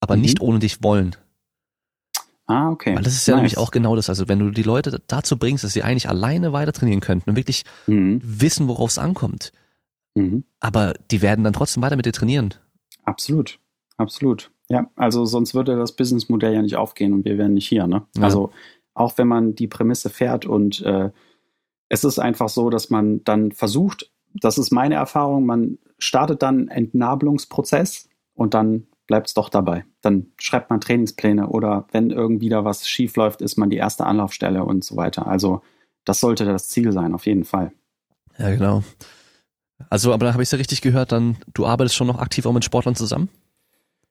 aber 0.00 0.14
Mhm. 0.16 0.22
nicht 0.22 0.40
ohne 0.40 0.60
dich 0.60 0.82
wollen. 0.82 1.16
Ah, 2.48 2.70
okay. 2.70 2.96
Weil 2.96 3.02
das 3.02 3.12
ist 3.14 3.26
ja 3.28 3.34
Nice. 3.34 3.38
nämlich 3.42 3.58
auch 3.58 3.70
genau 3.70 3.94
das. 3.94 4.08
Also 4.08 4.26
wenn 4.26 4.38
du 4.38 4.50
die 4.50 4.62
Leute 4.62 5.00
dazu 5.06 5.36
bringst, 5.38 5.64
dass 5.64 5.72
sie 5.74 5.82
eigentlich 5.82 6.08
alleine 6.08 6.52
weiter 6.52 6.72
trainieren 6.72 7.00
könnten 7.00 7.30
und 7.30 7.36
wirklich 7.36 7.64
Mhm. 7.86 8.20
wissen, 8.24 8.68
worauf 8.68 8.90
es 8.90 8.98
ankommt, 8.98 9.52
Mhm. 10.14 10.44
aber 10.58 10.94
die 11.10 11.20
werden 11.22 11.44
dann 11.44 11.52
trotzdem 11.52 11.82
weiter 11.82 11.96
mit 11.96 12.06
dir 12.06 12.12
trainieren. 12.12 12.54
Absolut, 13.04 13.58
absolut. 13.98 14.50
Ja, 14.70 14.90
also 14.96 15.24
sonst 15.26 15.54
würde 15.54 15.76
das 15.76 15.92
Businessmodell 15.94 16.54
ja 16.54 16.62
nicht 16.62 16.76
aufgehen 16.76 17.12
und 17.12 17.24
wir 17.24 17.38
wären 17.38 17.54
nicht 17.54 17.68
hier. 17.68 17.86
Ne? 17.86 18.06
Ja. 18.16 18.22
Also 18.24 18.50
auch 18.94 19.16
wenn 19.18 19.28
man 19.28 19.54
die 19.54 19.68
Prämisse 19.68 20.10
fährt 20.10 20.44
und 20.46 20.80
äh, 20.82 21.10
es 21.90 22.04
ist 22.04 22.18
einfach 22.18 22.48
so, 22.48 22.68
dass 22.70 22.90
man 22.90 23.22
dann 23.24 23.52
versucht, 23.52 24.10
das 24.34 24.58
ist 24.58 24.70
meine 24.72 24.94
Erfahrung, 24.96 25.46
man 25.46 25.78
startet 25.98 26.42
dann 26.42 26.68
einen 26.68 26.86
Entnabelungsprozess 26.86 28.08
und 28.34 28.52
dann 28.54 28.87
bleibt 29.08 29.26
es 29.26 29.34
doch 29.34 29.48
dabei. 29.48 29.84
Dann 30.02 30.26
schreibt 30.38 30.70
man 30.70 30.80
Trainingspläne 30.80 31.48
oder 31.48 31.86
wenn 31.90 32.10
irgendwie 32.10 32.48
da 32.48 32.64
was 32.64 32.88
schief 32.88 33.16
läuft, 33.16 33.42
ist 33.42 33.56
man 33.56 33.70
die 33.70 33.78
erste 33.78 34.06
Anlaufstelle 34.06 34.64
und 34.64 34.84
so 34.84 34.94
weiter. 34.96 35.26
Also 35.26 35.62
das 36.04 36.20
sollte 36.20 36.44
das 36.44 36.68
Ziel 36.68 36.92
sein, 36.92 37.12
auf 37.14 37.26
jeden 37.26 37.44
Fall. 37.44 37.72
Ja, 38.38 38.50
genau. 38.50 38.84
Also, 39.90 40.12
aber 40.12 40.26
da 40.26 40.32
habe 40.32 40.42
ich 40.42 40.48
es 40.48 40.52
ja 40.52 40.58
richtig 40.58 40.82
gehört, 40.82 41.10
dann 41.12 41.38
du 41.54 41.66
arbeitest 41.66 41.96
schon 41.96 42.06
noch 42.06 42.20
aktiv 42.20 42.46
auch 42.46 42.52
mit 42.52 42.64
Sportlern 42.64 42.94
zusammen? 42.94 43.28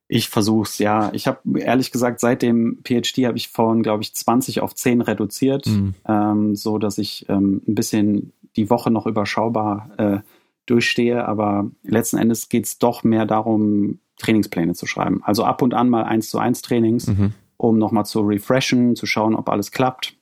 Ich 0.10 0.30
versuch's, 0.30 0.78
ja. 0.80 1.12
Ich 1.14 1.28
habe 1.28 1.60
ehrlich 1.60 1.92
gesagt, 1.92 2.20
seit 2.22 2.42
dem 2.42 2.80
PhD 2.84 3.26
habe 3.26 3.38
ich 3.38 3.50
von, 3.50 3.84
glaube 3.84 4.04
ich, 4.04 4.16
20 4.16 4.62
auf 4.62 4.74
10 4.74 5.02
reduziert, 5.02 5.66
Mhm. 5.68 5.96
ähm, 6.08 6.56
so 6.56 6.78
dass 6.78 6.98
ich 6.98 7.26
ähm, 7.30 7.62
ein 7.68 7.76
bisschen 7.76 8.32
die 8.56 8.70
Woche 8.70 8.90
noch 8.90 9.06
überschaubar 9.06 9.90
äh, 9.98 10.20
durchstehe. 10.68 11.28
Aber 11.28 11.70
letzten 11.84 12.18
Endes 12.18 12.50
geht's 12.50 12.78
doch 12.78 13.04
mehr 13.04 13.26
darum, 13.26 14.00
Trainingspläne 14.18 14.74
zu 14.74 14.86
schreiben. 14.86 15.22
Also 15.24 15.44
ab 15.44 15.62
und 15.62 15.74
an 15.74 15.90
mal 15.90 16.04
eins 16.04 16.30
zu 16.30 16.38
eins 16.40 16.62
Trainings, 16.62 17.08
Mhm. 17.08 17.34
um 17.58 17.78
nochmal 17.78 18.06
zu 18.06 18.22
refreshen, 18.22 18.96
zu 18.96 19.06
schauen, 19.06 19.36
ob 19.36 19.50
alles 19.50 19.72
klappt. 19.72 20.16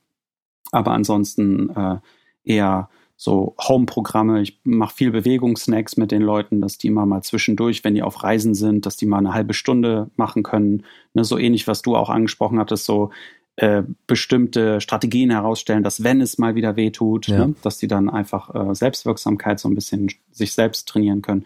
Aber 0.71 0.91
ansonsten 0.91 1.69
äh, 1.69 1.97
eher 2.43 2.89
so 3.17 3.55
Home-Programme. 3.61 4.41
Ich 4.41 4.59
mache 4.65 4.93
viel 4.93 5.11
Bewegungssnacks 5.11 5.95
mit 5.95 6.11
den 6.11 6.21
Leuten, 6.21 6.59
dass 6.59 6.77
die 6.77 6.87
immer 6.87 7.05
mal 7.05 7.21
zwischendurch, 7.23 7.83
wenn 7.85 7.95
die 7.95 8.03
auf 8.03 8.23
Reisen 8.23 8.53
sind, 8.53 8.85
dass 8.85 8.97
die 8.97 9.05
mal 9.05 9.19
eine 9.19 9.33
halbe 9.33 9.53
Stunde 9.53 10.09
machen 10.17 10.43
können. 10.43 10.83
Ne, 11.13 11.23
so 11.23 11.37
ähnlich, 11.37 11.65
was 11.67 11.81
du 11.81 11.95
auch 11.95 12.09
angesprochen 12.09 12.59
hattest, 12.59 12.83
so 12.85 13.11
äh, 13.57 13.83
bestimmte 14.07 14.81
Strategien 14.81 15.29
herausstellen, 15.31 15.83
dass 15.83 16.03
wenn 16.03 16.19
es 16.21 16.37
mal 16.37 16.55
wieder 16.55 16.75
weh 16.75 16.91
tut, 16.91 17.27
Ja. 17.27 17.47
ne, 17.47 17.55
dass 17.61 17.77
die 17.77 17.87
dann 17.87 18.09
einfach 18.09 18.53
äh, 18.53 18.75
Selbstwirksamkeit 18.75 19.59
so 19.59 19.69
ein 19.69 19.75
bisschen 19.75 20.11
sich 20.31 20.53
selbst 20.53 20.87
trainieren 20.89 21.21
können. 21.21 21.45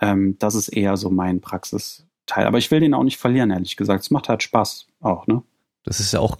Ähm, 0.00 0.36
das 0.38 0.54
ist 0.54 0.68
eher 0.68 0.96
so 0.96 1.10
mein 1.10 1.40
Praxisteil. 1.40 2.46
Aber 2.46 2.58
ich 2.58 2.70
will 2.70 2.78
den 2.80 2.94
auch 2.94 3.02
nicht 3.02 3.16
verlieren, 3.18 3.50
ehrlich 3.50 3.76
gesagt. 3.76 4.04
Es 4.04 4.10
macht 4.12 4.28
halt 4.28 4.42
Spaß 4.44 4.86
auch, 5.00 5.26
ne? 5.26 5.42
Das 5.82 5.98
ist 6.00 6.12
ja 6.12 6.20
auch 6.20 6.36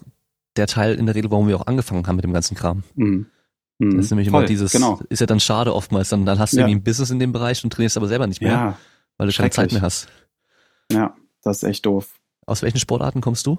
der 0.57 0.67
Teil 0.69 0.95
in 0.95 1.07
der 1.07 1.15
Regel, 1.15 1.31
warum 1.31 1.49
wir 1.49 1.57
auch 1.57 1.67
angefangen 1.67 2.07
haben 2.07 2.17
mit 2.17 2.25
dem 2.25 2.33
ganzen 2.33 2.57
Kram. 2.57 2.85
Mhm. 2.95 3.27
Mhm. 3.81 3.97
Das 3.97 4.07
ist 4.07 4.11
nämlich 4.13 4.29
Voll, 4.31 4.41
immer 4.43 4.47
dieses, 4.49 4.71
Genau. 4.73 5.01
ist 5.09 5.21
ja 5.21 5.27
dann 5.27 5.41
schade 5.41 5.75
oftmals, 5.75 6.09
dann, 6.11 6.27
dann 6.27 6.39
hast 6.39 6.53
du 6.53 6.59
Ja. 6.59 6.63
irgendwie 6.67 6.81
ein 6.81 6.85
Business 6.85 7.11
in 7.11 7.19
dem 7.19 7.33
Bereich 7.33 7.63
und 7.65 7.73
trainierst 7.73 7.97
aber 7.97 8.07
selber 8.09 8.27
nicht 8.29 8.41
mehr, 8.41 8.53
Ja, 8.53 8.79
weil 9.17 9.29
du 9.29 9.33
keine 9.33 9.51
Zeit 9.51 9.73
mehr 9.73 9.83
hast. 9.83 10.09
ja, 10.93 11.15
das 11.43 11.59
ist 11.63 11.69
echt 11.69 11.87
doof. 11.87 12.15
Aus 12.47 12.63
welchen 12.63 12.79
Sportarten 12.79 13.21
kommst 13.21 13.47
du? 13.47 13.59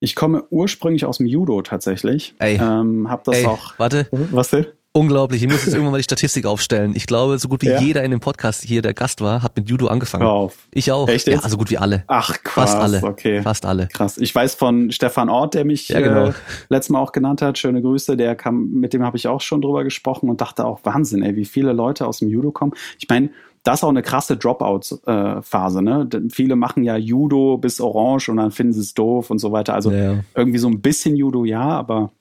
Ich 0.00 0.14
komme 0.14 0.44
ursprünglich 0.50 1.04
aus 1.06 1.18
dem 1.18 1.26
Judo 1.26 1.62
tatsächlich. 1.62 2.34
Ey. 2.38 2.58
Ähm, 2.60 3.08
hab 3.08 3.24
das 3.24 3.38
Ey, 3.38 3.46
auch. 3.46 3.78
warte, 3.78 4.08
Was 4.10 4.50
denn? 4.50 4.66
Unglaublich, 4.96 5.42
ich 5.42 5.48
muss 5.50 5.64
jetzt 5.64 5.74
irgendwann 5.74 5.92
mal 5.92 5.98
die 5.98 6.04
Statistik 6.04 6.46
aufstellen. 6.46 6.92
Ich 6.96 7.06
glaube, 7.06 7.38
so 7.38 7.48
gut 7.48 7.62
wie 7.62 7.68
Ja. 7.68 7.80
jeder 7.80 8.02
in 8.02 8.10
dem 8.10 8.20
Podcast 8.20 8.62
hier, 8.64 8.82
der 8.82 8.94
Gast 8.94 9.20
war, 9.20 9.42
hat 9.42 9.56
mit 9.56 9.68
Judo 9.68 9.86
angefangen. 9.88 10.24
Auf. 10.24 10.56
Ich 10.72 10.90
auch. 10.92 11.08
Echt 11.08 11.26
ja, 11.26 11.40
so 11.48 11.56
gut 11.56 11.70
wie 11.70 11.78
alle. 11.78 12.04
Ach, 12.06 12.30
krass. 12.42 12.72
Fast 12.72 12.76
alle. 12.76 13.02
Okay. 13.02 13.42
Fast 13.42 13.66
alle. 13.66 13.88
Krass. 13.92 14.18
Ich 14.18 14.34
weiß 14.34 14.54
von 14.54 14.90
Stefan 14.90 15.28
Ort, 15.28 15.54
der 15.54 15.64
mich 15.64 15.88
Ja, 15.88 16.00
genau. 16.00 16.26
äh, 16.28 16.32
letztes 16.68 16.90
Mal 16.90 17.00
auch 17.00 17.12
genannt 17.12 17.42
hat. 17.42 17.58
Schöne 17.58 17.82
Grüße. 17.82 18.16
Der 18.16 18.34
kam, 18.34 18.70
mit 18.70 18.92
dem 18.92 19.02
habe 19.04 19.16
ich 19.16 19.28
auch 19.28 19.40
schon 19.40 19.60
drüber 19.60 19.84
gesprochen 19.84 20.28
und 20.30 20.40
dachte 20.40 20.64
auch 20.64 20.80
Wahnsinn, 20.84 21.22
ey, 21.22 21.36
wie 21.36 21.44
viele 21.44 21.72
Leute 21.72 22.06
aus 22.06 22.18
dem 22.18 22.28
Judo 22.28 22.50
kommen. 22.50 22.72
Ich 22.98 23.08
meine, 23.08 23.30
das 23.62 23.80
ist 23.80 23.84
auch 23.84 23.88
eine 23.88 24.02
krasse 24.02 24.36
Dropout-Phase. 24.36 25.82
ne? 25.82 26.06
Denn 26.06 26.30
viele 26.30 26.56
machen 26.56 26.84
ja 26.84 26.96
Judo 26.96 27.58
bis 27.58 27.80
Orange 27.80 28.30
und 28.30 28.36
dann 28.38 28.50
finden 28.52 28.72
sie 28.72 28.80
es 28.80 28.94
doof 28.94 29.30
und 29.30 29.38
so 29.38 29.52
weiter. 29.52 29.74
Also 29.74 29.90
ja. 29.90 30.20
irgendwie 30.34 30.58
so 30.58 30.68
ein 30.68 30.80
bisschen 30.80 31.16
Judo 31.16 31.44
ja, 31.44 31.62
aber 31.68 32.12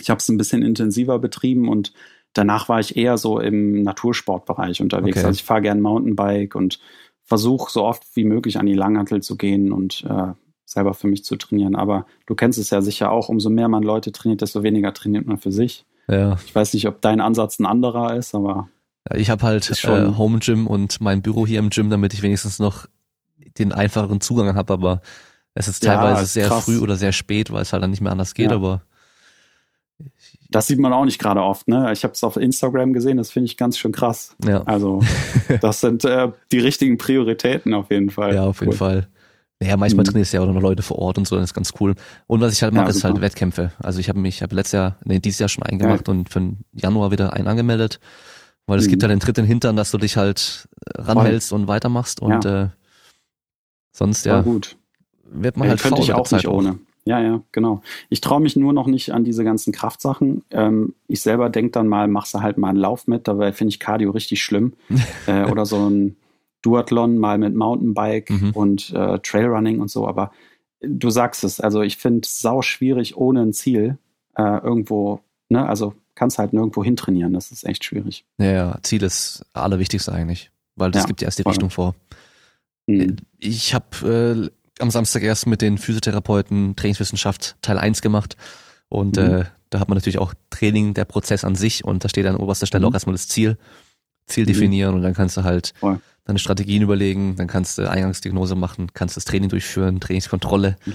ich 0.00 0.10
habe 0.10 0.18
es 0.18 0.28
ein 0.28 0.36
bisschen 0.38 0.62
intensiver 0.62 1.18
betrieben 1.18 1.68
und 1.68 1.92
danach 2.36 2.68
war 2.68 2.80
ich 2.80 2.96
eher 2.96 3.18
so 3.18 3.38
im 3.40 3.82
Natursportbereich 3.82 4.80
unterwegs. 4.80 5.18
Okay. 5.18 5.26
Also 5.26 5.36
ich 5.38 5.44
fahre 5.44 5.62
gern 5.62 5.80
Mountainbike 5.80 6.54
und 6.54 6.78
versuche 7.24 7.70
so 7.70 7.84
oft 7.84 8.04
wie 8.14 8.24
möglich 8.24 8.58
an 8.58 8.66
die 8.66 8.74
Langhantel 8.74 9.22
zu 9.22 9.36
gehen 9.36 9.72
und 9.72 10.04
äh, 10.08 10.32
selber 10.64 10.94
für 10.94 11.06
mich 11.08 11.24
zu 11.24 11.36
trainieren. 11.36 11.74
Aber 11.76 12.06
du 12.26 12.34
kennst 12.34 12.58
es 12.58 12.70
ja 12.70 12.82
sicher 12.82 13.10
auch, 13.10 13.28
umso 13.28 13.50
mehr 13.50 13.68
man 13.68 13.82
Leute 13.82 14.12
trainiert, 14.12 14.40
desto 14.42 14.62
weniger 14.62 14.92
trainiert 14.94 15.26
man 15.26 15.38
für 15.38 15.52
sich. 15.52 15.84
ja. 16.08 16.36
Ich 16.44 16.54
weiß 16.54 16.74
nicht, 16.74 16.86
ob 16.88 17.00
dein 17.00 17.20
Ansatz 17.20 17.58
ein 17.58 17.66
anderer 17.66 18.16
ist, 18.16 18.34
aber 18.34 18.68
Ja, 19.10 19.16
Ich 19.16 19.30
habe 19.30 19.42
halt 19.44 19.68
äh, 19.84 20.12
Home 20.16 20.38
Gym 20.38 20.66
und 20.66 21.00
mein 21.00 21.22
Büro 21.22 21.46
hier 21.46 21.58
im 21.58 21.70
Gym, 21.70 21.90
damit 21.90 22.14
ich 22.14 22.22
wenigstens 22.22 22.58
noch 22.58 22.86
den 23.58 23.72
einfacheren 23.72 24.20
Zugang 24.20 24.54
habe, 24.56 24.72
aber 24.72 25.00
es 25.54 25.68
ist 25.68 25.84
Ja, 25.84 25.96
teilweise 25.96 26.22
ist 26.24 26.32
sehr 26.34 26.48
krass. 26.48 26.64
früh 26.64 26.78
oder 26.78 26.96
sehr 26.96 27.12
spät, 27.12 27.50
weil 27.50 27.62
es 27.62 27.72
halt 27.72 27.82
dann 27.82 27.90
nicht 27.90 28.02
mehr 28.02 28.12
anders 28.12 28.34
geht, 28.34 28.50
Ja. 28.50 28.56
aber 28.56 28.82
das 30.50 30.66
sieht 30.66 30.78
man 30.78 30.92
auch 30.92 31.04
nicht 31.04 31.18
gerade 31.18 31.42
oft. 31.42 31.68
Ne? 31.68 31.90
Ich 31.92 32.04
habe 32.04 32.14
es 32.14 32.22
auf 32.24 32.36
Instagram 32.36 32.92
gesehen, 32.92 33.16
das 33.16 33.30
finde 33.30 33.46
ich 33.46 33.56
ganz 33.56 33.78
schön 33.78 33.92
krass. 33.92 34.36
ja, 34.44 34.62
Also 34.64 35.00
das 35.60 35.80
sind 35.80 36.04
äh, 36.04 36.30
die 36.52 36.58
richtigen 36.58 36.98
Prioritäten 36.98 37.74
auf 37.74 37.90
jeden 37.90 38.10
Fall. 38.10 38.34
ja 38.34 38.44
auf 38.44 38.60
jeden 38.60 38.72
Cool. 38.72 38.76
Fall. 38.78 39.08
Ja, 39.62 39.76
manchmal 39.78 40.02
Mhm. 40.02 40.08
trainierst 40.10 40.32
du 40.32 40.36
ja 40.36 40.42
auch 40.42 40.52
noch 40.52 40.60
Leute 40.60 40.82
vor 40.82 40.98
Ort 40.98 41.16
und 41.16 41.26
so, 41.26 41.36
das 41.36 41.44
ist 41.46 41.54
ganz 41.54 41.72
cool. 41.80 41.94
Und 42.26 42.40
was 42.42 42.52
ich 42.52 42.62
halt 42.62 42.74
Ja, 42.74 42.80
mache, 42.82 42.90
ist 42.90 42.96
super. 42.98 43.08
halt 43.14 43.22
Wettkämpfe. 43.22 43.72
Also 43.78 44.00
ich 44.00 44.08
habe 44.10 44.18
mich, 44.20 44.36
ich 44.36 44.42
habe 44.42 44.54
letztes 44.54 44.72
Jahr, 44.72 44.96
nee, 45.04 45.18
dieses 45.18 45.38
Jahr 45.38 45.48
schon 45.48 45.62
eingemacht 45.62 46.08
und 46.10 46.28
für 46.28 46.40
den 46.40 46.58
Januar 46.72 47.10
wieder 47.10 47.32
einen 47.32 47.48
angemeldet, 47.48 47.98
weil 48.66 48.78
es 48.78 48.84
Mhm. 48.86 48.90
gibt 48.90 49.02
ja 49.02 49.08
den 49.08 49.18
Tritt 49.20 49.38
in 49.38 49.44
den 49.44 49.48
Hintern, 49.48 49.74
dass 49.76 49.90
du 49.90 49.96
dich 49.98 50.16
halt 50.18 50.68
ranhältst 50.94 51.52
und 51.54 51.68
weitermachst 51.68 52.20
und 52.20 52.44
äh, 52.44 52.68
sonst 53.92 54.26
ja 54.26 54.42
gut. 54.42 54.76
wird 55.24 55.56
man 55.56 55.66
Ja, 55.66 55.70
halt 55.70 55.80
könnte 55.80 55.96
faul 55.96 56.04
ich 56.04 56.12
auch 56.12 56.30
nicht 56.30 56.48
ohne. 56.48 56.78
Ja, 57.06 57.20
ja, 57.20 57.40
genau. 57.52 57.82
Ich 58.10 58.20
traue 58.20 58.40
mich 58.40 58.56
nur 58.56 58.72
noch 58.72 58.88
nicht 58.88 59.12
an 59.12 59.22
diese 59.24 59.44
ganzen 59.44 59.72
Kraftsachen. 59.72 60.42
Ähm, 60.50 60.94
ich 61.06 61.20
selber 61.22 61.48
denke 61.50 61.70
dann 61.70 61.86
mal, 61.86 62.08
machst 62.08 62.34
du 62.34 62.40
halt 62.42 62.58
mal 62.58 62.68
einen 62.70 62.78
Lauf 62.78 63.06
mit, 63.06 63.28
dabei 63.28 63.52
finde 63.52 63.68
ich 63.70 63.78
Cardio 63.80 64.10
richtig 64.10 64.42
schlimm. 64.42 64.72
äh, 65.28 65.44
oder 65.44 65.64
so 65.66 65.88
ein 65.88 66.16
Duathlon 66.62 67.16
mal 67.18 67.38
mit 67.38 67.54
Mountainbike 67.54 68.30
Mhm. 68.30 68.50
und 68.54 68.90
äh, 68.92 69.20
Trailrunning 69.20 69.80
und 69.80 69.88
so. 69.88 70.08
Aber 70.08 70.32
du 70.80 71.08
sagst 71.10 71.44
es, 71.44 71.60
also 71.60 71.80
ich 71.82 71.96
finde 71.96 72.22
es 72.24 72.40
sau 72.40 72.60
schwierig 72.60 73.16
ohne 73.16 73.40
ein 73.42 73.52
Ziel 73.52 73.98
äh, 74.36 74.58
irgendwo, 74.64 75.20
ne, 75.48 75.64
also 75.66 75.94
kannst 76.16 76.38
halt 76.38 76.52
nirgendwo 76.52 76.82
hintrainieren. 76.82 77.32
Das 77.34 77.52
ist 77.52 77.64
echt 77.64 77.84
schwierig. 77.84 78.24
Ja, 78.38 78.50
ja, 78.50 78.78
Ziel 78.82 79.04
ist 79.04 79.46
Allerwichtigste 79.52 80.10
eigentlich, 80.12 80.50
weil 80.74 80.90
das 80.90 81.02
Ja, 81.04 81.06
gibt 81.06 81.20
ja 81.22 81.26
erst 81.28 81.38
die 81.38 81.44
voll. 81.44 81.52
Richtung 81.52 81.70
vor. 81.70 81.94
Mhm. 82.88 83.16
Ich 83.38 83.74
habe 83.74 84.50
äh, 84.50 84.50
am 84.78 84.90
Samstag 84.90 85.22
erst 85.22 85.46
mit 85.46 85.62
den 85.62 85.78
Physiotherapeuten 85.78 86.76
Trainingswissenschaft 86.76 87.56
Teil 87.62 87.78
1 87.78 88.02
gemacht 88.02 88.36
und 88.88 89.16
Mhm. 89.16 89.22
äh, 89.22 89.44
da 89.70 89.80
hat 89.80 89.88
man 89.88 89.96
natürlich 89.96 90.18
auch 90.18 90.34
Training, 90.50 90.94
der 90.94 91.04
Prozess 91.04 91.44
an 91.44 91.54
sich 91.56 91.84
und 91.84 92.04
da 92.04 92.08
steht 92.08 92.26
an 92.26 92.36
oberster 92.36 92.66
Stelle 92.66 92.82
Mhm. 92.86 92.90
auch 92.90 92.94
erstmal 92.94 93.14
das 93.14 93.28
Ziel, 93.28 93.56
Ziel 94.26 94.44
Mhm. 94.44 94.48
definieren 94.48 94.94
und 94.94 95.02
dann 95.02 95.14
kannst 95.14 95.36
du 95.36 95.44
halt 95.44 95.72
Voll. 95.78 96.00
deine 96.24 96.38
Strategien 96.38 96.82
überlegen, 96.82 97.36
dann 97.36 97.46
kannst 97.46 97.78
du 97.78 97.88
Eingangsdiagnose 97.90 98.54
machen, 98.54 98.88
kannst 98.94 99.16
das 99.16 99.24
Training 99.24 99.48
durchführen, 99.48 100.00
Trainingskontrolle 100.00 100.76
Mhm. 100.84 100.92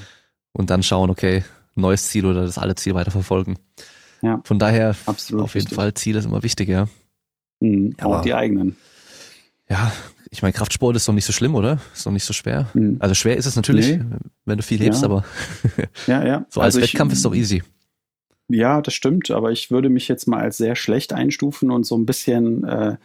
und 0.54 0.70
dann 0.70 0.84
schauen, 0.84 1.10
okay, 1.10 1.44
neues 1.76 2.08
Ziel 2.10 2.26
oder 2.26 2.44
das 2.46 2.58
alle 2.58 2.76
Ziel 2.76 2.94
weiter 2.94 3.12
verfolgen. 3.12 3.58
Ja. 4.22 4.42
Von 4.44 4.60
daher 4.60 4.96
Absolut. 5.06 5.44
auf 5.46 5.54
jeden 5.56 5.64
richtig. 5.66 5.76
Fall 5.76 5.94
Ziel 5.96 6.16
ist 6.16 6.26
immer 6.26 6.44
wichtig, 6.44 6.70
ja. 6.70 6.88
Mhm. 7.60 7.96
Auch 8.02 8.22
die 8.22 8.34
eigenen. 8.34 8.76
Ja, 9.72 9.92
ich 10.30 10.42
meine, 10.42 10.54
Kraftsport 10.54 10.96
ist 10.96 11.08
doch 11.08 11.14
nicht 11.14 11.26
so 11.26 11.34
schlimm, 11.34 11.56
oder? 11.56 11.80
Ist 11.94 12.06
doch 12.06 12.12
nicht 12.12 12.24
so 12.26 12.34
schwer. 12.34 12.68
Mhm. 12.74 12.98
Also 13.00 13.16
schwer 13.16 13.38
ist 13.38 13.46
es 13.46 13.56
natürlich, 13.56 13.88
Nee. 13.98 14.04
wenn 14.46 14.58
du 14.58 14.64
viel 14.64 14.80
hebst, 14.80 15.02
Ja. 15.02 15.08
aber 15.08 15.26
Ja, 16.08 16.26
ja. 16.26 16.46
so 16.50 16.62
als 16.62 16.76
Also 16.76 16.80
ich- 16.80 16.94
Wettkampf 16.94 17.14
ist 17.14 17.26
doch 17.26 17.34
easy. 17.34 17.64
Ja, 18.50 18.82
das 18.82 18.94
stimmt, 18.94 19.32
aber 19.32 19.52
ich 19.52 19.72
würde 19.72 19.90
mich 19.90 20.08
jetzt 20.10 20.28
mal 20.28 20.42
als 20.42 20.58
sehr 20.58 20.76
schlecht 20.76 21.14
einstufen 21.14 21.72
und 21.72 21.86
so 21.86 21.98
ein 21.98 22.06
bisschen 22.06 22.64
äh, 22.66 22.98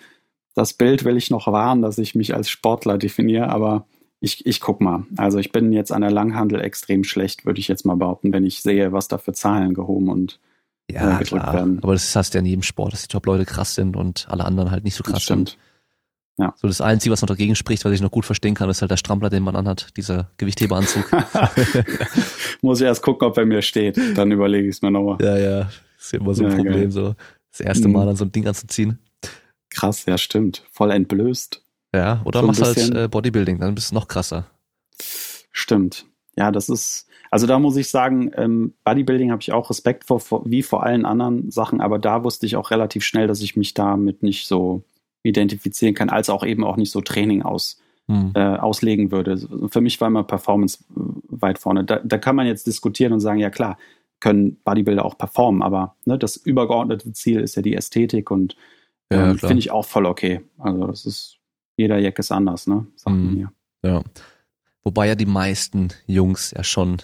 das 0.54 0.72
Bild 0.72 1.04
will 1.04 1.16
ich 1.16 1.30
noch 1.30 1.46
wahren, 1.46 1.82
dass 1.82 1.98
ich 1.98 2.14
mich 2.14 2.34
als 2.34 2.48
Sportler 2.50 2.98
definiere, 2.98 3.48
aber 3.50 3.86
ich, 4.20 4.44
ich 4.46 4.60
guck 4.60 4.80
mal. 4.80 5.04
Also 5.16 5.38
ich 5.38 5.52
bin 5.52 5.72
jetzt 5.72 5.92
an 5.92 6.00
der 6.00 6.10
Langhandel 6.10 6.60
extrem 6.62 7.04
schlecht, 7.04 7.44
würde 7.46 7.60
ich 7.60 7.68
jetzt 7.68 7.84
mal 7.84 7.94
behaupten, 7.96 8.32
wenn 8.32 8.44
ich 8.44 8.62
sehe, 8.62 8.90
was 8.92 9.06
da 9.08 9.18
für 9.18 9.34
Zahlen 9.34 9.74
gehoben 9.74 10.08
und 10.08 10.40
ja, 10.90 11.20
äh, 11.20 11.22
klar. 11.24 11.52
werden. 11.52 11.78
Aber 11.82 11.92
das 11.92 12.16
heißt 12.16 12.32
ja 12.34 12.40
in 12.40 12.46
jedem 12.46 12.62
Sport, 12.62 12.92
dass 12.94 13.02
die 13.02 13.08
Top-Leute 13.08 13.44
krass 13.44 13.74
sind 13.74 13.94
und 13.96 14.26
alle 14.30 14.44
anderen 14.46 14.70
halt 14.70 14.82
nicht 14.84 14.94
so 14.96 15.02
krass 15.04 15.14
das 15.14 15.22
stimmt. 15.24 15.48
sind. 15.50 15.58
Ja. 16.38 16.54
So 16.56 16.68
das 16.68 16.80
Einzige, 16.80 17.12
was 17.12 17.22
noch 17.22 17.28
dagegen 17.28 17.54
spricht, 17.54 17.84
was 17.84 17.92
ich 17.92 18.02
noch 18.02 18.10
gut 18.10 18.26
verstehen 18.26 18.54
kann, 18.54 18.68
ist 18.68 18.82
halt 18.82 18.90
der 18.90 18.98
Strampler, 18.98 19.30
den 19.30 19.42
man 19.42 19.56
anhat, 19.56 19.96
dieser 19.96 20.30
Gewichtheberanzug. 20.36 21.10
Muss 22.62 22.80
ich 22.80 22.86
erst 22.86 23.02
gucken, 23.02 23.26
ob 23.26 23.38
er 23.38 23.46
mir 23.46 23.62
steht. 23.62 23.98
Dann 24.14 24.30
überlege 24.32 24.68
ich 24.68 24.76
es 24.76 24.82
mir 24.82 24.90
nochmal. 24.90 25.16
Ja, 25.20 25.38
ja. 25.38 25.70
Ist 25.98 26.12
ja 26.12 26.20
immer 26.20 26.34
so 26.34 26.44
ein 26.44 26.50
ja, 26.50 26.56
Problem, 26.56 26.74
geil. 26.74 26.90
so 26.90 27.14
das 27.50 27.60
erste 27.60 27.88
Mal 27.88 28.02
mhm. 28.02 28.10
an 28.10 28.16
so 28.16 28.24
ein 28.26 28.32
Ding 28.32 28.46
anzuziehen. 28.46 28.98
Krass, 29.70 30.04
ja, 30.04 30.18
stimmt. 30.18 30.62
Voll 30.70 30.90
entblößt. 30.90 31.62
Ja, 31.94 32.20
oder 32.24 32.40
so 32.40 32.46
machst 32.46 32.62
halt 32.62 32.94
äh, 32.94 33.08
Bodybuilding, 33.08 33.58
dann 33.58 33.74
bist 33.74 33.90
du 33.90 33.94
noch 33.94 34.08
krasser. 34.08 34.46
Stimmt. 35.50 36.04
Ja, 36.36 36.52
das 36.52 36.68
ist, 36.68 37.08
also 37.30 37.46
da 37.46 37.58
muss 37.58 37.76
ich 37.76 37.88
sagen, 37.88 38.30
ähm, 38.36 38.74
Bodybuilding 38.84 39.30
habe 39.30 39.40
ich 39.40 39.52
auch 39.52 39.70
Respekt 39.70 40.04
vor, 40.04 40.20
vor, 40.20 40.42
wie 40.44 40.62
vor 40.62 40.82
allen 40.82 41.06
anderen 41.06 41.50
Sachen, 41.50 41.80
aber 41.80 41.98
da 41.98 42.24
wusste 42.24 42.44
ich 42.44 42.56
auch 42.56 42.70
relativ 42.70 43.04
schnell, 43.04 43.26
dass 43.26 43.40
ich 43.40 43.56
mich 43.56 43.72
damit 43.72 44.22
nicht 44.22 44.46
so 44.46 44.82
identifizieren 45.26 45.94
kann, 45.94 46.08
als 46.08 46.30
auch 46.30 46.44
eben 46.44 46.64
auch 46.64 46.76
nicht 46.76 46.90
so 46.90 47.00
Training 47.00 47.42
aus, 47.42 47.80
hm. 48.08 48.32
äh, 48.34 48.40
auslegen 48.40 49.10
würde. 49.10 49.36
Für 49.70 49.80
mich 49.80 50.00
war 50.00 50.08
immer 50.08 50.24
Performance 50.24 50.78
äh, 50.90 51.00
weit 51.28 51.58
vorne. 51.58 51.84
Da, 51.84 52.00
da 52.02 52.18
kann 52.18 52.36
man 52.36 52.46
jetzt 52.46 52.66
diskutieren 52.66 53.12
und 53.12 53.20
sagen, 53.20 53.38
ja 53.38 53.50
klar, 53.50 53.78
können 54.20 54.56
Bodybuilder 54.64 55.04
auch 55.04 55.18
performen, 55.18 55.62
aber 55.62 55.94
ne, 56.04 56.18
das 56.18 56.36
übergeordnete 56.36 57.12
Ziel 57.12 57.40
ist 57.40 57.54
ja 57.54 57.62
die 57.62 57.74
Ästhetik 57.74 58.30
und 58.30 58.56
ähm, 59.10 59.18
ja, 59.18 59.34
finde 59.34 59.58
ich 59.58 59.70
auch 59.70 59.84
voll 59.84 60.06
okay. 60.06 60.40
Also 60.58 60.86
das 60.86 61.04
ist, 61.04 61.38
jeder 61.76 61.98
Jack 61.98 62.18
ist 62.18 62.32
anders, 62.32 62.66
ne? 62.66 62.86
Sagt 62.96 63.16
hm. 63.16 63.24
man 63.24 63.34
hier. 63.36 63.52
Ja. 63.82 64.02
Wobei 64.82 65.08
ja 65.08 65.14
die 65.14 65.26
meisten 65.26 65.88
Jungs 66.06 66.52
ja 66.52 66.62
schon 66.64 66.98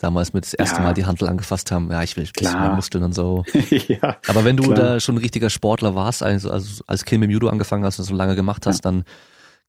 damals 0.00 0.32
mit 0.32 0.44
das 0.44 0.54
erste 0.54 0.78
ja. 0.78 0.82
Mal 0.82 0.94
die 0.94 1.04
Handel 1.04 1.28
angefasst 1.28 1.70
haben, 1.70 1.90
ja, 1.90 2.02
ich 2.02 2.16
will 2.16 2.28
mehr 2.42 2.72
Muskeln 2.74 3.04
und 3.04 3.14
so. 3.14 3.44
ja, 3.70 4.16
Aber 4.26 4.44
wenn 4.44 4.56
du 4.56 4.64
klar. 4.64 4.76
da 4.76 5.00
schon 5.00 5.16
ein 5.16 5.18
richtiger 5.18 5.50
Sportler 5.50 5.94
warst, 5.94 6.22
also, 6.22 6.50
also 6.50 6.82
als 6.86 7.04
Kind 7.04 7.20
mit 7.20 7.28
dem 7.28 7.32
Judo 7.32 7.48
angefangen 7.48 7.84
hast 7.84 7.98
und 7.98 8.06
so 8.06 8.14
lange 8.14 8.34
gemacht 8.34 8.66
hast, 8.66 8.84
ja. 8.84 8.90
dann 8.90 9.04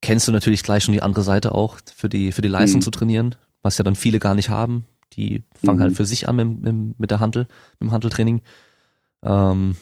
kennst 0.02 0.28
du 0.28 0.32
natürlich 0.32 0.64
gleich 0.64 0.84
schon 0.84 0.94
die 0.94 1.02
andere 1.02 1.24
Seite 1.24 1.54
auch, 1.54 1.78
für 1.96 2.10
die, 2.10 2.32
für 2.32 2.42
die 2.42 2.48
Leistung 2.48 2.80
mhm. 2.80 2.84
zu 2.84 2.92
trainieren, 2.92 3.36
was 3.62 3.78
ja 3.78 3.84
dann 3.84 3.96
viele 3.96 4.20
gar 4.20 4.34
nicht 4.34 4.50
haben. 4.50 4.86
Die 5.14 5.44
fangen 5.64 5.80
mhm. 5.80 5.84
halt 5.84 5.96
für 5.98 6.06
sich 6.06 6.30
an 6.30 6.38
mit, 6.38 6.62
mit, 6.62 7.00
mit 7.00 7.12
der 7.12 7.20
Handel, 7.20 7.44
mit 7.80 7.90
dem 7.90 7.92
Handeltraining. 7.92 8.42
Ähm, 9.24 9.76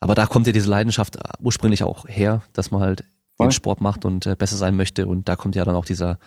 aber 0.00 0.14
da 0.14 0.26
kommt 0.26 0.46
ja 0.46 0.52
diese 0.52 0.70
Leidenschaft 0.70 1.18
ursprünglich 1.40 1.82
auch 1.82 2.06
her, 2.08 2.42
dass 2.52 2.70
man 2.70 2.80
halt 2.80 3.04
Voll. 3.36 3.48
den 3.48 3.52
Sport 3.52 3.80
macht 3.80 4.04
und 4.04 4.26
äh, 4.26 4.36
besser 4.36 4.56
sein 4.56 4.76
möchte. 4.76 5.06
Und 5.08 5.28
da 5.28 5.34
kommt 5.34 5.56
ja 5.56 5.64
dann 5.64 5.74
auch 5.74 5.84
dieser, 5.84 6.18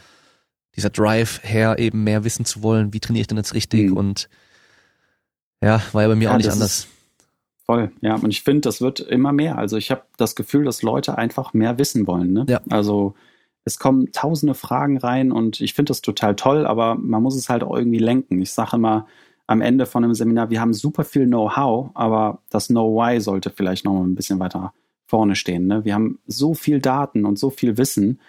dieser 0.75 0.89
Drive 0.89 1.41
her, 1.43 1.79
eben 1.79 2.03
mehr 2.03 2.23
wissen 2.23 2.45
zu 2.45 2.63
wollen, 2.63 2.93
wie 2.93 2.99
trainiere 2.99 3.21
ich 3.21 3.27
denn 3.27 3.37
jetzt 3.37 3.53
richtig 3.53 3.89
mhm. 3.89 3.97
und 3.97 4.29
ja, 5.61 5.81
war 5.91 6.01
ja 6.01 6.07
bei 6.07 6.15
mir 6.15 6.25
ja, 6.25 6.33
auch 6.33 6.37
nicht 6.37 6.49
anders. 6.49 6.87
Voll, 7.65 7.91
ja, 8.01 8.15
und 8.15 8.31
ich 8.31 8.41
finde, 8.41 8.61
das 8.61 8.81
wird 8.81 8.99
immer 8.99 9.31
mehr. 9.31 9.57
Also 9.57 9.77
ich 9.77 9.91
habe 9.91 10.01
das 10.17 10.35
Gefühl, 10.35 10.65
dass 10.65 10.81
Leute 10.81 11.17
einfach 11.17 11.53
mehr 11.53 11.77
wissen 11.77 12.07
wollen. 12.07 12.33
Ne? 12.33 12.45
Ja. 12.49 12.61
Also 12.69 13.13
es 13.63 13.77
kommen 13.77 14.11
tausende 14.11 14.55
Fragen 14.55 14.97
rein 14.97 15.31
und 15.31 15.61
ich 15.61 15.73
finde 15.73 15.91
das 15.91 16.01
total 16.01 16.35
toll, 16.35 16.65
aber 16.65 16.95
man 16.95 17.21
muss 17.21 17.35
es 17.35 17.47
halt 17.47 17.63
auch 17.63 17.75
irgendwie 17.77 17.99
lenken. 17.99 18.41
Ich 18.41 18.51
sage 18.51 18.75
immer 18.77 19.07
am 19.45 19.61
Ende 19.61 19.85
von 19.85 20.03
einem 20.03 20.15
Seminar, 20.15 20.49
wir 20.49 20.61
haben 20.61 20.73
super 20.73 21.03
viel 21.03 21.27
Know-how, 21.27 21.91
aber 21.93 22.41
das 22.49 22.67
Know-why 22.67 23.19
sollte 23.21 23.51
vielleicht 23.51 23.85
noch 23.85 23.93
mal 23.93 24.03
ein 24.03 24.15
bisschen 24.15 24.39
weiter 24.39 24.73
vorne 25.05 25.35
stehen. 25.35 25.67
Ne? 25.67 25.85
Wir 25.85 25.93
haben 25.93 26.19
so 26.25 26.53
viel 26.53 26.79
Daten 26.79 27.25
und 27.25 27.37
so 27.37 27.49
viel 27.49 27.77
Wissen, 27.77 28.19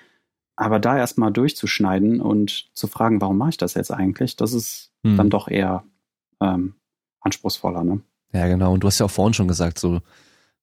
aber 0.63 0.79
da 0.79 0.97
erstmal 0.97 1.33
durchzuschneiden 1.33 2.21
und 2.21 2.69
zu 2.75 2.87
fragen, 2.87 3.21
warum 3.21 3.39
mache 3.39 3.51
ich 3.51 3.57
das 3.57 3.75
jetzt 3.75 3.91
eigentlich, 3.91 4.37
das 4.37 4.53
ist 4.53 4.93
hm. 5.05 5.17
dann 5.17 5.31
doch 5.31 5.49
eher 5.49 5.85
ähm, 6.41 6.75
anspruchsvoller. 7.21 7.85
Ne? 7.85 8.01
Ja, 8.33 8.47
genau. 8.47 8.73
Und 8.73 8.83
du 8.83 8.87
hast 8.87 8.99
ja 8.99 9.07
auch 9.07 9.11
vorhin 9.11 9.35
schon 9.35 9.49
gesagt, 9.49 9.79
so, 9.79 10.01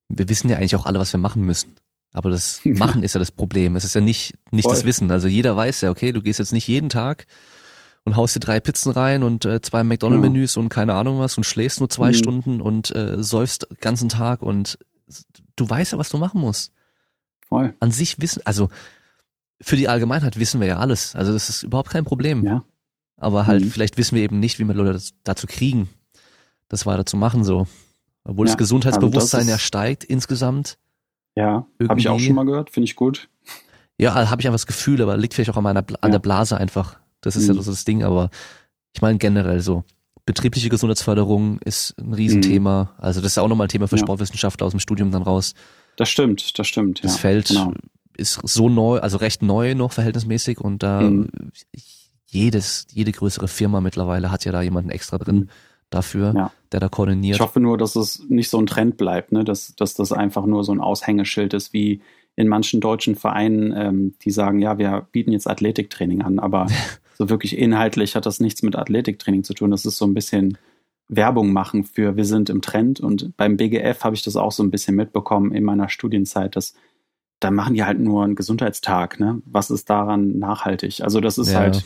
wir 0.07 0.30
wissen 0.30 0.49
ja 0.49 0.57
eigentlich 0.57 0.76
auch 0.76 0.85
alle, 0.85 0.99
was 0.99 1.13
wir 1.13 1.19
machen 1.19 1.43
müssen. 1.43 1.76
Aber 2.11 2.30
das 2.30 2.61
Machen 2.65 3.03
ist 3.03 3.13
ja 3.13 3.19
das 3.19 3.31
Problem. 3.31 3.76
Es 3.76 3.84
ist 3.84 3.95
ja 3.95 4.01
nicht, 4.01 4.35
nicht 4.51 4.69
das 4.69 4.85
Wissen. 4.85 5.11
Also 5.11 5.27
jeder 5.27 5.55
weiß 5.55 5.81
ja, 5.81 5.91
okay, 5.91 6.11
du 6.11 6.21
gehst 6.21 6.39
jetzt 6.39 6.53
nicht 6.53 6.67
jeden 6.67 6.89
Tag 6.89 7.27
und 8.03 8.15
haust 8.15 8.35
dir 8.35 8.39
drei 8.39 8.59
Pizzen 8.59 8.91
rein 8.91 9.23
und 9.23 9.45
äh, 9.45 9.61
zwei 9.61 9.84
McDonald-Menüs 9.84 10.55
ja. 10.55 10.61
und 10.61 10.69
keine 10.69 10.93
Ahnung 10.93 11.19
was 11.19 11.38
und 11.38 11.43
schläfst 11.43 11.80
nur 11.80 11.89
zwei 11.89 12.09
mhm. 12.09 12.15
Stunden 12.15 12.61
und 12.61 12.95
äh, 12.95 13.21
säufst 13.21 13.67
den 13.69 13.77
ganzen 13.81 14.09
Tag 14.09 14.41
und 14.41 14.80
du 15.55 15.69
weißt 15.69 15.91
ja, 15.91 15.97
was 15.97 16.09
du 16.09 16.17
machen 16.17 16.41
musst. 16.41 16.71
Voll. 17.47 17.76
An 17.80 17.91
sich 17.91 18.19
wissen, 18.21 18.41
also 18.45 18.69
für 19.61 19.76
die 19.76 19.88
Allgemeinheit 19.88 20.40
wissen 20.40 20.60
wir 20.60 20.68
ja 20.68 20.77
alles. 20.77 21.15
Also 21.15 21.34
das 21.34 21.49
ist 21.49 21.64
überhaupt 21.64 21.90
kein 21.90 22.06
Problem. 22.06 22.45
Ja. 22.45 22.64
Aber 23.18 23.48
halt, 23.48 23.64
mhm. 23.64 23.72
vielleicht 23.72 23.98
wissen 23.98 24.15
wir 24.15 24.23
eben 24.23 24.40
nicht, 24.40 24.60
wie 24.60 24.64
wir 24.64 24.73
Leute 24.73 25.02
dazu 25.23 25.48
kriegen, 25.48 25.90
das 26.69 26.86
weiter 26.86 27.06
zu 27.06 27.18
machen 27.18 27.44
so. 27.44 27.68
Obwohl 28.23 28.48
ja, 28.48 28.53
das 28.53 28.57
Gesundheitsbewusstsein 28.57 29.41
also 29.41 29.52
das 29.52 29.61
ja 29.61 29.65
steigt 29.65 30.03
insgesamt. 30.03 30.77
Ja, 31.36 31.65
habe 31.88 31.99
ich 31.99 32.07
auch 32.07 32.19
schon 32.19 32.36
mal 32.36 32.45
gehört, 32.45 32.69
finde 32.69 32.86
ich 32.86 32.95
gut. 32.95 33.30
Ja, 33.98 34.14
habe 34.14 34.41
ich 34.41 34.48
einfach 34.48 34.56
das 34.56 34.68
Gefühl, 34.68 35.02
aber 35.02 35.18
liegt 35.18 35.34
vielleicht 35.34 35.49
auch 35.49 35.57
an 35.57 35.64
meiner 35.64 35.80
an 35.80 35.98
ja. 36.03 36.10
der 36.10 36.19
Blase 36.19 36.57
einfach. 36.57 36.98
Das 37.22 37.36
ist 37.36 37.48
mhm. 37.48 37.56
ja 37.56 37.61
so 37.61 37.72
das 37.72 37.86
Ding, 37.86 38.03
aber 38.03 38.30
ich 38.94 39.02
meine 39.02 39.18
generell 39.18 39.60
so. 39.60 39.84
Betriebliche 40.26 40.69
Gesundheitsförderung 40.69 41.60
ist 41.60 41.95
ein 41.98 42.14
Riesenthema. 42.14 42.84
Mhm. 42.84 43.03
Also 43.03 43.22
das 43.22 43.31
ist 43.31 43.38
auch 43.40 43.48
nochmal 43.48 43.65
ein 43.65 43.69
Thema 43.69 43.88
für 43.88 43.95
ja. 43.95 44.03
Sportwissenschaftler 44.03 44.68
aus 44.68 44.72
dem 44.72 44.80
Studium 44.80 45.11
dann 45.11 45.23
raus. 45.23 45.56
Das 45.98 46.10
stimmt, 46.10 46.57
das 46.57 46.68
stimmt. 46.68 47.03
Das 47.03 47.14
ja, 47.15 47.19
Feld 47.19 47.48
genau 47.48 47.73
ist 48.19 48.39
so 48.43 48.69
neu, 48.69 48.99
also 48.99 49.17
recht 49.17 49.41
neu 49.41 49.75
noch 49.75 49.91
verhältnismäßig 49.91 50.59
und 50.59 50.83
da 50.83 51.01
mhm. 51.01 51.29
jedes, 52.27 52.87
jede 52.91 53.11
größere 53.11 53.47
Firma 53.47 53.81
mittlerweile 53.81 54.31
hat 54.31 54.45
ja 54.45 54.51
da 54.51 54.61
jemanden 54.61 54.89
extra 54.89 55.17
drin 55.17 55.35
mhm. 55.35 55.49
dafür, 55.89 56.33
ja. 56.35 56.51
der 56.71 56.79
da 56.79 56.89
koordiniert. 56.89 57.35
Ich 57.35 57.41
hoffe 57.41 57.59
nur, 57.59 57.77
dass 57.77 57.95
es 57.95 58.23
nicht 58.29 58.49
so 58.49 58.59
ein 58.59 58.67
Trend 58.67 58.97
bleibt, 58.97 59.31
ne? 59.31 59.43
dass, 59.43 59.75
dass 59.75 59.93
das 59.93 60.11
einfach 60.11 60.45
nur 60.45 60.63
so 60.63 60.71
ein 60.71 60.81
Aushängeschild 60.81 61.53
ist, 61.53 61.73
wie 61.73 62.01
in 62.35 62.47
manchen 62.47 62.79
deutschen 62.79 63.15
Vereinen, 63.15 63.73
ähm, 63.75 64.13
die 64.21 64.31
sagen, 64.31 64.59
ja, 64.59 64.77
wir 64.77 65.07
bieten 65.11 65.31
jetzt 65.31 65.49
Athletiktraining 65.49 66.21
an, 66.21 66.39
aber 66.39 66.67
so 67.17 67.29
wirklich 67.29 67.57
inhaltlich 67.57 68.15
hat 68.15 68.25
das 68.25 68.39
nichts 68.39 68.63
mit 68.63 68.75
Athletiktraining 68.75 69.43
zu 69.43 69.53
tun. 69.53 69.71
Das 69.71 69.85
ist 69.85 69.97
so 69.97 70.05
ein 70.05 70.13
bisschen 70.13 70.57
Werbung 71.09 71.51
machen 71.51 71.83
für 71.83 72.15
wir 72.15 72.25
sind 72.25 72.49
im 72.49 72.61
Trend 72.61 72.99
und 72.99 73.35
beim 73.35 73.57
BGF 73.57 74.03
habe 74.03 74.15
ich 74.15 74.23
das 74.23 74.35
auch 74.35 74.51
so 74.51 74.63
ein 74.63 74.69
bisschen 74.71 74.95
mitbekommen 74.95 75.51
in 75.51 75.63
meiner 75.63 75.89
Studienzeit, 75.89 76.55
dass 76.55 76.75
da 77.40 77.52
machen 77.52 77.74
die 77.74 77.84
halt 77.84 77.99
nur 77.99 78.24
einen 78.24 78.36
Gesundheitstag, 78.36 79.20
ne? 79.20 79.41
Was 79.45 79.70
ist 79.70 79.90
daran 79.90 80.40
nachhaltig? 80.40 81.02
Also 81.02 81.22
das 81.22 81.38
ist 81.38 81.52
ja. 81.52 81.60
halt, 81.60 81.86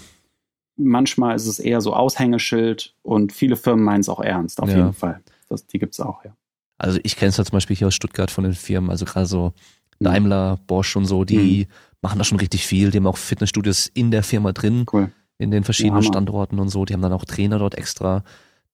manchmal 0.75 1.35
ist 1.35 1.47
es 1.47 1.59
eher 1.59 1.81
so 1.81 1.93
Aushängeschild 1.93 2.95
und 3.03 3.31
viele 3.31 3.55
Firmen 3.55 3.85
meinen 3.85 4.01
es 4.01 4.09
auch 4.09 4.19
ernst, 4.19 4.61
auf 4.61 4.69
ja. 4.69 4.77
jeden 4.77 4.93
Fall. 4.93 5.21
Das, 5.49 5.67
die 5.67 5.79
gibt's 5.79 5.99
auch, 5.99 6.23
ja. 6.25 6.35
Also 6.77 6.99
ich 7.03 7.15
kenne 7.15 7.29
es 7.29 7.37
halt 7.37 7.47
zum 7.47 7.55
Beispiel 7.55 7.75
hier 7.75 7.87
aus 7.87 7.95
Stuttgart 7.95 8.31
von 8.31 8.43
den 8.43 8.53
Firmen, 8.53 8.89
also 8.89 9.05
gerade 9.05 9.25
so 9.25 9.53
mhm. 9.99 10.05
Daimler, 10.05 10.59
Bosch 10.67 10.95
und 10.95 11.05
so, 11.05 11.23
die 11.23 11.67
mhm. 11.67 11.73
machen 12.01 12.17
da 12.17 12.25
schon 12.25 12.39
richtig 12.39 12.65
viel. 12.65 12.91
Die 12.91 12.97
haben 12.97 13.07
auch 13.07 13.17
Fitnessstudios 13.17 13.87
in 13.87 14.11
der 14.11 14.23
Firma 14.23 14.51
drin, 14.51 14.85
cool. 14.91 15.11
in 15.37 15.51
den 15.51 15.63
verschiedenen 15.63 16.01
ja, 16.01 16.09
Standorten 16.09 16.59
und 16.59 16.69
so. 16.69 16.85
Die 16.85 16.93
haben 16.93 17.01
dann 17.01 17.13
auch 17.13 17.25
Trainer 17.25 17.59
dort 17.59 17.75
extra. 17.75 18.23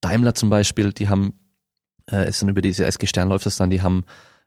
Daimler 0.01 0.33
zum 0.33 0.49
Beispiel, 0.49 0.93
die 0.93 1.09
haben, 1.09 1.33
äh, 2.09 2.29
ist 2.29 2.41
dann 2.41 2.49
über 2.49 2.61
diese 2.61 2.85
SG 2.85 3.05
Stern 3.05 3.27
läuft 3.27 3.45
das 3.45 3.57
dann, 3.57 3.69
die 3.69 3.81
haben 3.81 4.05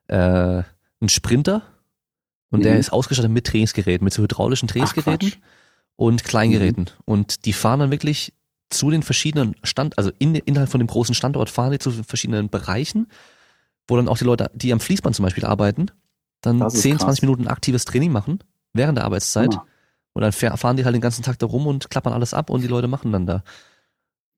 äh, 0.08 0.16
einen 0.16 1.08
Sprinter, 1.08 1.62
und 2.52 2.60
mhm. 2.60 2.64
der 2.64 2.78
ist 2.78 2.92
ausgestattet 2.92 3.32
mit 3.32 3.46
Trainingsgeräten, 3.46 4.04
mit 4.04 4.12
so 4.12 4.22
hydraulischen 4.22 4.68
Trainingsgeräten 4.68 5.32
Ach, 5.34 5.38
und 5.96 6.22
Kleingeräten. 6.22 6.84
Mhm. 6.84 7.02
Und 7.04 7.44
die 7.46 7.52
fahren 7.52 7.80
dann 7.80 7.90
wirklich 7.90 8.32
zu 8.70 8.90
den 8.90 9.02
verschiedenen 9.02 9.56
Stand, 9.64 9.98
also 9.98 10.12
in, 10.18 10.34
innerhalb 10.34 10.70
von 10.70 10.78
dem 10.78 10.86
großen 10.86 11.14
Standort 11.14 11.50
fahren 11.50 11.72
die 11.72 11.78
zu 11.78 11.90
verschiedenen 11.90 12.48
Bereichen, 12.48 13.08
wo 13.88 13.96
dann 13.96 14.08
auch 14.08 14.18
die 14.18 14.24
Leute, 14.24 14.50
die 14.54 14.72
am 14.72 14.80
Fließband 14.80 15.16
zum 15.16 15.24
Beispiel 15.24 15.44
arbeiten, 15.44 15.86
dann 16.40 16.68
10, 16.70 16.92
krass. 16.92 17.02
20 17.02 17.22
Minuten 17.22 17.48
aktives 17.48 17.84
Training 17.84 18.12
machen 18.12 18.38
während 18.72 18.98
der 18.98 19.04
Arbeitszeit. 19.04 19.54
Ja. 19.54 19.64
Und 20.14 20.22
dann 20.22 20.32
fahren 20.32 20.76
die 20.76 20.84
halt 20.84 20.94
den 20.94 21.00
ganzen 21.00 21.22
Tag 21.22 21.38
da 21.38 21.46
rum 21.46 21.66
und 21.66 21.88
klappern 21.90 22.12
alles 22.12 22.34
ab 22.34 22.50
und 22.50 22.62
die 22.62 22.68
Leute 22.68 22.88
machen 22.88 23.12
dann 23.12 23.26
da. 23.26 23.42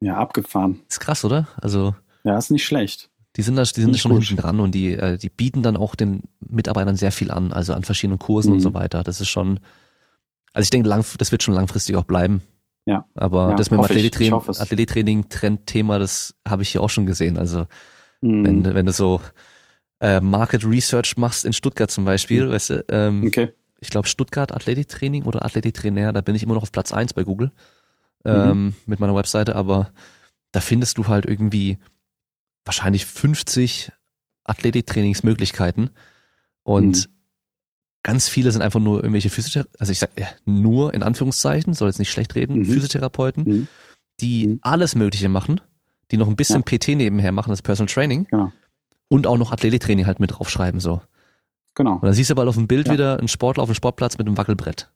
Ja, 0.01 0.17
abgefahren. 0.19 0.81
Ist 0.89 1.01
krass, 1.01 1.25
oder? 1.25 1.49
Also. 1.61 1.95
Ja, 2.23 2.39
ist 2.39 2.51
nicht 2.51 2.65
schlecht. 2.65 3.11
Die 3.37 3.43
sind 3.43 3.57
da, 3.57 3.63
die 3.63 3.81
sind 3.81 3.95
da 3.95 3.99
schon 3.99 4.13
hinten 4.13 4.37
dran 4.37 4.61
und 4.61 4.75
die, 4.75 4.93
äh, 4.93 5.19
die 5.19 5.29
bieten 5.29 5.63
dann 5.63 5.77
auch 5.77 5.95
den 5.95 6.23
Mitarbeitern 6.41 6.97
sehr 6.97 7.11
viel 7.13 7.31
an, 7.31 7.53
also 7.53 7.75
an 7.75 7.83
verschiedenen 7.83 8.19
Kursen 8.19 8.51
mhm. 8.51 8.55
und 8.55 8.61
so 8.61 8.75
weiter. 8.75 9.03
Das 9.03 9.21
ist 9.21 9.29
schon, 9.29 9.61
also 10.53 10.65
ich 10.65 10.71
denke, 10.71 10.89
lang, 10.89 11.05
das 11.19 11.33
wird 11.33 11.43
schon 11.43 11.55
langfristig 11.55 11.97
auch 11.97 12.05
bleiben. 12.05 12.43
Ja. 12.87 13.07
Aber 13.15 13.51
ja, 13.51 13.57
das 13.57 13.71
mit 13.71 13.81
dem 13.81 13.85
Athletiktraining, 13.85 14.35
Athletiktraining 14.35 15.29
Trendthema, 15.29 15.99
das 15.99 16.35
habe 16.47 16.63
ich 16.63 16.69
hier 16.69 16.83
auch 16.83 16.91
schon 16.91 17.07
gesehen. 17.07 17.39
Also 17.39 17.67
mhm. 18.21 18.45
wenn, 18.45 18.75
wenn 18.75 18.87
du 18.87 18.93
so 18.93 19.21
äh, 20.01 20.21
Market 20.21 20.65
Research 20.65 21.17
machst 21.17 21.45
in 21.45 21.53
Stuttgart 21.53 21.91
zum 21.91 22.05
Beispiel, 22.05 22.47
mhm. 22.47 22.51
weißt 22.51 22.71
du, 22.71 22.85
ähm, 22.89 23.25
okay. 23.27 23.53
ich 23.81 23.91
glaube 23.91 24.07
Stuttgart 24.07 24.53
Athletiktraining 24.53 25.25
oder 25.25 25.45
Athletiktrainer, 25.45 26.13
da 26.13 26.21
bin 26.21 26.35
ich 26.35 26.43
immer 26.43 26.55
noch 26.55 26.63
auf 26.63 26.73
Platz 26.73 26.93
eins 26.93 27.15
bei 27.15 27.25
Google 27.25 27.51
mhm. 28.25 28.33
ähm, 28.33 28.75
mit 28.87 29.01
meiner 29.01 29.17
Webseite, 29.17 29.57
aber 29.57 29.91
da 30.53 30.61
findest 30.61 30.99
du 30.99 31.09
halt 31.09 31.27
irgendwie 31.27 31.79
wahrscheinlich 32.65 33.07
50 33.07 33.93
Athletiktrainingsmöglichkeiten 34.45 35.91
und 36.63 37.09
mhm. 37.09 37.13
ganz 38.03 38.29
viele 38.29 38.53
sind 38.53 38.63
einfach 38.63 38.81
nur 38.81 38.99
irgendwelche 38.99 39.31
Physiotherapeuten, 39.31 39.81
also 39.81 39.93
ich 39.93 39.99
sag 39.99 40.19
ja, 40.19 40.29
nur 40.45 40.95
in 40.95 41.03
Anführungszeichen, 41.03 41.75
soll 41.75 41.89
jetzt 41.89 41.99
nicht 41.99 42.11
schlecht 42.11 42.35
reden, 42.35 42.59
mhm. 42.59 42.65
Physiotherapeuten, 42.67 43.45
mhm. 43.45 43.69
die 44.21 44.47
mhm. 44.49 44.59
alles 44.63 44.95
Mögliche 44.95 45.29
machen, 45.29 45.61
die 46.11 46.17
noch 46.17 46.29
ein 46.29 46.37
bisschen 46.37 46.65
ja. 46.67 46.79
PT 46.79 46.89
nebenher 46.97 47.33
machen, 47.33 47.51
das 47.51 47.63
Personal 47.63 47.93
Training 47.93 48.27
genau. 48.31 48.53
und 49.09 49.27
auch 49.27 49.39
noch 49.39 49.53
Athletiktraining 49.53 50.07
halt 50.07 50.21
mit 50.21 50.33
draufschreiben 50.33 50.81
so. 50.81 51.01
Genau. 51.75 51.95
Und 51.95 52.05
dann 52.05 52.13
siehst 52.13 52.31
du 52.31 52.35
bald 52.35 52.49
auf 52.49 52.55
dem 52.55 52.69
Bild 52.69 52.87
ja. 52.87 52.93
wieder 52.93 53.19
einen 53.19 53.29
Sportler 53.29 53.63
auf 53.63 53.69
dem 53.69 53.75
Sportplatz 53.75 54.17
mit 54.17 54.27
einem 54.27 54.37
Wackelbrett. 54.37 54.91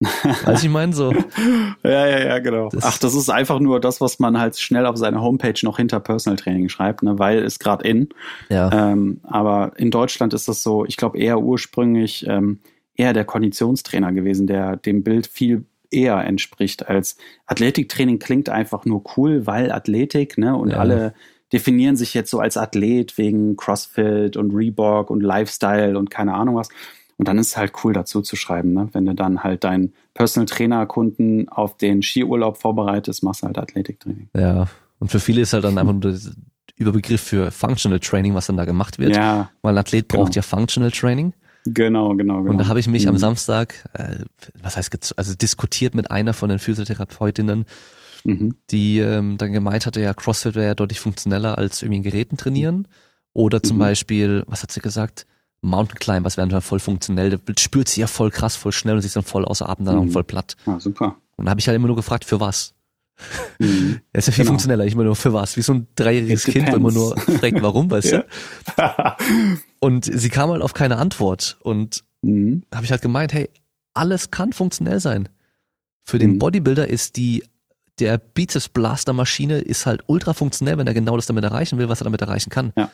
Weiß 0.00 0.62
ich 0.62 0.68
meine 0.68 0.92
so. 0.92 1.12
ja, 1.82 2.06
ja, 2.06 2.18
ja, 2.26 2.38
genau. 2.38 2.68
Das 2.68 2.84
Ach, 2.84 2.98
das 2.98 3.14
ist 3.14 3.30
einfach 3.30 3.60
nur 3.60 3.80
das, 3.80 4.00
was 4.00 4.18
man 4.18 4.38
halt 4.38 4.58
schnell 4.58 4.84
auf 4.84 4.96
seiner 4.96 5.22
Homepage 5.22 5.58
noch 5.62 5.78
hinter 5.78 6.00
Personal 6.00 6.36
Training 6.36 6.68
schreibt, 6.68 7.02
ne, 7.02 7.18
weil 7.18 7.38
es 7.38 7.58
gerade 7.58 7.88
in. 7.88 8.10
Ja. 8.50 8.70
Ähm, 8.72 9.20
aber 9.22 9.72
in 9.76 9.90
Deutschland 9.90 10.34
ist 10.34 10.48
das 10.48 10.62
so, 10.62 10.84
ich 10.84 10.96
glaube 10.96 11.18
eher 11.18 11.40
ursprünglich 11.40 12.26
ähm, 12.28 12.60
eher 12.94 13.14
der 13.14 13.24
Konditionstrainer 13.24 14.12
gewesen, 14.12 14.46
der 14.46 14.76
dem 14.76 15.02
Bild 15.02 15.26
viel 15.26 15.64
eher 15.90 16.22
entspricht 16.24 16.88
als 16.88 17.16
Athletiktraining 17.46 18.18
klingt 18.18 18.48
einfach 18.48 18.84
nur 18.84 19.02
cool, 19.16 19.46
weil 19.46 19.70
Athletik, 19.70 20.36
ne, 20.36 20.56
und 20.56 20.70
ja. 20.70 20.78
alle 20.78 21.14
definieren 21.52 21.96
sich 21.96 22.12
jetzt 22.12 22.30
so 22.30 22.40
als 22.40 22.56
Athlet 22.56 23.16
wegen 23.18 23.56
CrossFit 23.56 24.36
und 24.36 24.52
Reebok 24.52 25.10
und 25.10 25.22
Lifestyle 25.22 25.96
und 25.96 26.10
keine 26.10 26.34
Ahnung 26.34 26.56
was. 26.56 26.68
Und 27.18 27.28
dann 27.28 27.38
ist 27.38 27.48
es 27.48 27.56
halt 27.56 27.72
cool 27.82 27.92
dazu 27.92 28.20
zu 28.20 28.36
schreiben, 28.36 28.74
ne? 28.74 28.88
wenn 28.92 29.06
du 29.06 29.14
dann 29.14 29.42
halt 29.42 29.64
deinen 29.64 29.94
Personal 30.12 30.46
Trainer 30.46 30.84
Kunden 30.86 31.48
auf 31.48 31.76
den 31.76 32.02
Skiurlaub 32.02 32.58
vorbereitest, 32.58 33.22
machst 33.22 33.42
du 33.42 33.46
halt 33.46 33.58
Athletiktraining. 33.58 34.28
Ja, 34.36 34.66
und 34.98 35.10
für 35.10 35.20
viele 35.20 35.40
ist 35.40 35.52
halt 35.52 35.64
dann 35.64 35.78
einfach 35.78 35.92
nur 35.94 36.12
der 36.12 36.20
Überbegriff 36.76 37.22
für 37.22 37.50
Functional 37.50 38.00
Training, 38.00 38.34
was 38.34 38.46
dann 38.46 38.56
da 38.56 38.64
gemacht 38.66 38.98
wird. 38.98 39.16
Ja, 39.16 39.50
weil 39.62 39.74
ein 39.74 39.78
Athlet 39.78 40.08
braucht 40.08 40.32
genau. 40.32 40.36
ja 40.36 40.42
Functional 40.42 40.90
Training. 40.90 41.32
Genau, 41.64 42.14
genau, 42.14 42.42
genau. 42.42 42.50
Und 42.50 42.58
da 42.58 42.68
habe 42.68 42.80
ich 42.80 42.86
mich 42.86 43.04
mhm. 43.04 43.10
am 43.10 43.18
Samstag, 43.18 43.74
äh, 43.94 44.18
was 44.62 44.76
heißt, 44.76 45.18
also 45.18 45.34
diskutiert 45.34 45.94
mit 45.94 46.10
einer 46.10 46.32
von 46.32 46.48
den 46.48 46.58
Physiotherapeutinnen, 46.58 47.64
mhm. 48.24 48.54
die 48.70 49.00
ähm, 49.00 49.36
dann 49.38 49.52
gemeint 49.52 49.86
hatte, 49.86 50.00
ja, 50.00 50.14
CrossFit 50.14 50.54
wäre 50.54 50.66
ja 50.66 50.74
deutlich 50.74 51.00
funktioneller 51.00 51.58
als 51.58 51.82
irgendwie 51.82 51.98
in 51.98 52.02
Geräten 52.02 52.36
trainieren. 52.36 52.88
Oder 53.32 53.62
zum 53.62 53.76
mhm. 53.76 53.80
Beispiel, 53.80 54.44
was 54.46 54.62
hat 54.62 54.70
sie 54.70 54.80
gesagt? 54.80 55.26
Mountain 55.62 55.98
Climbers 55.98 56.36
werden 56.36 56.50
dann 56.50 56.62
voll 56.62 56.78
funktionell, 56.78 57.30
der 57.30 57.40
spürt 57.58 57.88
sie 57.88 58.00
ja 58.00 58.06
voll 58.06 58.30
krass, 58.30 58.56
voll 58.56 58.72
schnell 58.72 58.94
und 58.94 59.00
sie 59.00 59.06
ist 59.06 59.16
dann 59.16 59.24
voll 59.24 59.44
außer 59.44 59.68
Atem, 59.68 59.84
dann 59.84 59.96
mhm. 59.96 60.08
auch 60.08 60.12
voll 60.12 60.24
platt. 60.24 60.56
Ah, 60.66 60.78
super. 60.78 61.16
Und 61.36 61.46
da 61.46 61.50
habe 61.50 61.60
ich 61.60 61.66
halt 61.66 61.76
immer 61.76 61.88
nur 61.88 61.96
gefragt, 61.96 62.24
für 62.24 62.40
was? 62.40 62.74
Mhm. 63.58 64.00
Er 64.12 64.18
ist 64.18 64.26
ja 64.26 64.32
viel 64.32 64.44
genau. 64.44 64.52
funktioneller, 64.52 64.84
ich 64.84 64.92
immer 64.92 65.04
nur 65.04 65.16
für 65.16 65.32
was, 65.32 65.56
wie 65.56 65.62
so 65.62 65.74
ein 65.74 65.86
dreijähriges 65.96 66.44
Kind, 66.44 66.70
wo 66.70 66.76
immer 66.76 66.92
nur 66.92 67.16
fragt, 67.18 67.62
warum, 67.62 67.90
weißt 67.90 68.12
du? 68.12 68.26
und 69.80 70.04
sie 70.04 70.28
kam 70.28 70.50
halt 70.50 70.62
auf 70.62 70.74
keine 70.74 70.98
Antwort 70.98 71.56
und 71.62 72.04
mhm. 72.22 72.62
habe 72.74 72.84
ich 72.84 72.90
halt 72.90 73.02
gemeint, 73.02 73.32
hey, 73.32 73.50
alles 73.94 74.30
kann 74.30 74.52
funktionell 74.52 75.00
sein. 75.00 75.28
Für 76.02 76.18
den 76.18 76.32
mhm. 76.32 76.38
Bodybuilder 76.38 76.88
ist 76.88 77.16
die 77.16 77.42
der 77.98 78.18
Biceps 78.18 78.68
Blaster 78.68 79.12
Maschine 79.12 79.58
ist 79.58 79.86
halt 79.86 80.02
ultra 80.06 80.34
funktionell, 80.34 80.76
wenn 80.78 80.86
er 80.86 80.94
genau 80.94 81.16
das 81.16 81.26
damit 81.26 81.44
erreichen 81.44 81.78
will, 81.78 81.88
was 81.88 82.00
er 82.00 82.04
damit 82.04 82.20
erreichen 82.20 82.50
kann. 82.50 82.72
Ja. 82.76 82.90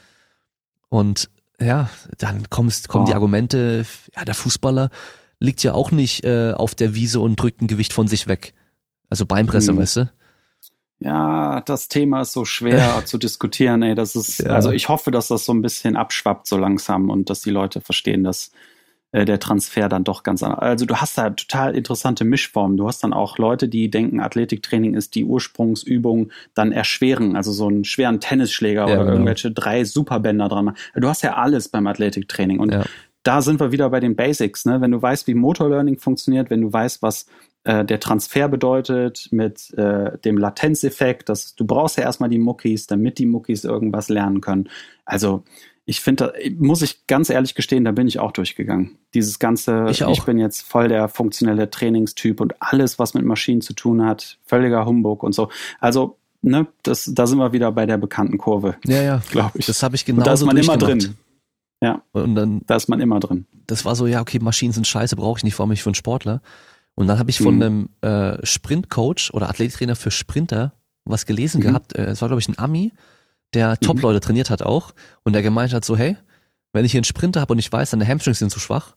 Und 0.88 1.28
ja, 1.64 1.90
dann 2.18 2.48
kommst, 2.50 2.88
kommen 2.88 3.04
oh. 3.04 3.06
die 3.06 3.14
Argumente, 3.14 3.86
ja, 4.16 4.24
der 4.24 4.34
Fußballer 4.34 4.90
liegt 5.38 5.62
ja 5.62 5.74
auch 5.74 5.90
nicht 5.90 6.24
äh, 6.24 6.52
auf 6.52 6.74
der 6.74 6.94
Wiese 6.94 7.20
und 7.20 7.36
drückt 7.36 7.62
ein 7.62 7.66
Gewicht 7.66 7.92
von 7.92 8.06
sich 8.06 8.28
weg. 8.28 8.54
Also 9.08 9.26
Beinpresse, 9.26 9.72
hm. 9.72 9.78
weißt 9.78 9.96
du? 9.96 10.10
Ja, 11.00 11.60
das 11.62 11.88
Thema 11.88 12.22
ist 12.22 12.32
so 12.32 12.44
schwer 12.44 13.02
zu 13.04 13.18
diskutieren, 13.18 13.82
ey. 13.82 13.94
Das 13.94 14.14
ist, 14.14 14.38
ja. 14.38 14.50
also 14.50 14.70
ich 14.70 14.88
hoffe, 14.88 15.10
dass 15.10 15.28
das 15.28 15.44
so 15.44 15.52
ein 15.52 15.62
bisschen 15.62 15.96
abschwappt 15.96 16.46
so 16.46 16.56
langsam 16.56 17.10
und 17.10 17.28
dass 17.28 17.40
die 17.40 17.50
Leute 17.50 17.80
verstehen, 17.80 18.22
dass 18.24 18.52
äh, 19.12 19.24
der 19.24 19.38
Transfer 19.38 19.88
dann 19.88 20.04
doch 20.04 20.22
ganz 20.22 20.42
anders. 20.42 20.60
Also 20.60 20.86
du 20.86 20.96
hast 20.96 21.16
da 21.18 21.30
total 21.30 21.76
interessante 21.76 22.24
Mischformen. 22.24 22.76
Du 22.76 22.88
hast 22.88 23.04
dann 23.04 23.12
auch 23.12 23.38
Leute, 23.38 23.68
die 23.68 23.90
denken, 23.90 24.20
Athletiktraining 24.20 24.94
ist 24.94 25.14
die 25.14 25.24
Ursprungsübung, 25.24 26.30
dann 26.54 26.72
erschweren, 26.72 27.36
also 27.36 27.52
so 27.52 27.68
einen 27.68 27.84
schweren 27.84 28.20
Tennisschläger 28.20 28.80
ja, 28.80 28.94
oder 28.94 28.96
genau. 28.96 29.12
irgendwelche 29.12 29.50
drei 29.50 29.84
Superbänder 29.84 30.48
dran. 30.48 30.76
Du 30.94 31.08
hast 31.08 31.22
ja 31.22 31.34
alles 31.34 31.68
beim 31.68 31.86
Athletiktraining 31.86 32.58
und 32.58 32.72
ja. 32.72 32.84
da 33.22 33.42
sind 33.42 33.60
wir 33.60 33.70
wieder 33.70 33.90
bei 33.90 34.00
den 34.00 34.16
Basics. 34.16 34.64
Ne? 34.64 34.80
Wenn 34.80 34.90
du 34.90 35.00
weißt, 35.00 35.26
wie 35.26 35.34
Motorlearning 35.34 35.98
funktioniert, 35.98 36.50
wenn 36.50 36.62
du 36.62 36.72
weißt, 36.72 37.02
was 37.02 37.26
äh, 37.64 37.84
der 37.84 38.00
Transfer 38.00 38.48
bedeutet 38.48 39.28
mit 39.30 39.72
äh, 39.74 40.18
dem 40.24 40.38
Latenzeffekt, 40.38 41.28
dass 41.28 41.54
du 41.54 41.64
brauchst 41.64 41.96
ja 41.96 42.04
erstmal 42.04 42.28
die 42.28 42.38
Muckis, 42.38 42.86
damit 42.86 43.18
die 43.18 43.26
Muckis 43.26 43.64
irgendwas 43.64 44.08
lernen 44.08 44.40
können. 44.40 44.68
Also 45.04 45.44
ich 45.84 46.00
finde, 46.00 46.32
muss 46.58 46.82
ich 46.82 47.06
ganz 47.06 47.28
ehrlich 47.28 47.54
gestehen, 47.54 47.84
da 47.84 47.90
bin 47.90 48.06
ich 48.06 48.20
auch 48.20 48.30
durchgegangen. 48.30 48.98
Dieses 49.14 49.38
ganze, 49.38 49.86
ich, 49.90 50.00
ich, 50.00 50.22
bin 50.22 50.38
jetzt 50.38 50.62
voll 50.62 50.88
der 50.88 51.08
funktionelle 51.08 51.70
Trainingstyp 51.70 52.40
und 52.40 52.54
alles, 52.60 52.98
was 52.98 53.14
mit 53.14 53.24
Maschinen 53.24 53.60
zu 53.60 53.72
tun 53.72 54.04
hat, 54.04 54.38
völliger 54.44 54.86
Humbug 54.86 55.24
und 55.24 55.34
so. 55.34 55.50
Also, 55.80 56.18
ne, 56.40 56.68
das, 56.84 57.10
da 57.12 57.26
sind 57.26 57.38
wir 57.38 57.52
wieder 57.52 57.72
bei 57.72 57.86
der 57.86 57.98
bekannten 57.98 58.38
Kurve. 58.38 58.76
Ja, 58.84 59.02
ja, 59.02 59.22
glaube 59.30 59.58
ich. 59.58 59.66
Das 59.66 59.82
habe 59.82 59.96
ich 59.96 60.04
genau. 60.04 60.22
Da 60.22 60.34
ist 60.34 60.44
man 60.44 60.56
immer 60.56 60.76
drin. 60.76 61.16
Ja. 61.80 62.02
Und 62.12 62.36
dann, 62.36 62.60
da 62.66 62.76
ist 62.76 62.88
man 62.88 63.00
immer 63.00 63.18
drin. 63.18 63.46
Das 63.66 63.84
war 63.84 63.96
so, 63.96 64.06
ja, 64.06 64.20
okay, 64.20 64.38
Maschinen 64.38 64.72
sind 64.72 64.86
scheiße, 64.86 65.16
brauche 65.16 65.38
ich 65.38 65.44
nicht 65.44 65.54
vor 65.54 65.66
mich 65.66 65.82
für 65.82 65.88
einen 65.88 65.96
Sportler. 65.96 66.42
Und 66.94 67.08
dann 67.08 67.18
habe 67.18 67.30
ich 67.30 67.38
von 67.38 67.56
mhm. 67.56 67.62
einem 67.62 67.88
äh, 68.02 68.46
Sprintcoach 68.46 69.30
oder 69.32 69.48
Athletiktrainer 69.48 69.96
für 69.96 70.12
Sprinter 70.12 70.74
was 71.04 71.26
gelesen 71.26 71.58
mhm. 71.58 71.64
gehabt. 71.64 71.96
Äh, 71.96 72.04
es 72.04 72.22
war, 72.22 72.28
glaube 72.28 72.40
ich, 72.40 72.48
ein 72.48 72.58
Ami 72.58 72.92
der 73.54 73.70
mhm. 73.70 73.86
Top-Leute 73.86 74.20
trainiert 74.20 74.50
hat 74.50 74.62
auch 74.62 74.92
und 75.24 75.32
der 75.32 75.42
gemeint 75.42 75.72
hat 75.72 75.84
so, 75.84 75.96
hey, 75.96 76.16
wenn 76.72 76.84
ich 76.84 76.92
hier 76.92 76.98
einen 76.98 77.04
Sprinter 77.04 77.40
habe 77.40 77.52
und 77.52 77.58
ich 77.58 77.70
weiß, 77.70 77.90
seine 77.90 78.06
Hamstrings 78.06 78.38
sind 78.38 78.50
zu 78.50 78.60
schwach 78.60 78.96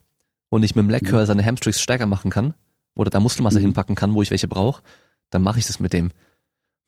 und 0.49 0.64
ich 0.64 0.76
mit 0.76 0.84
dem 0.84 0.90
Leg 0.90 1.11
mhm. 1.11 1.26
seine 1.26 1.45
Hamstrings 1.45 1.82
stärker 1.82 2.06
machen 2.06 2.32
kann 2.32 2.53
oder 2.95 3.10
da 3.10 3.19
Muskelmasse 3.19 3.60
mhm. 3.60 3.64
hinpacken 3.64 3.95
kann, 3.95 4.14
wo 4.14 4.22
ich 4.22 4.32
welche 4.32 4.48
brauche, 4.48 4.82
dann 5.30 5.41
mache 5.41 5.60
ich 5.60 5.68
das 5.68 5.80
mit 5.80 5.94
dem. 5.94 6.11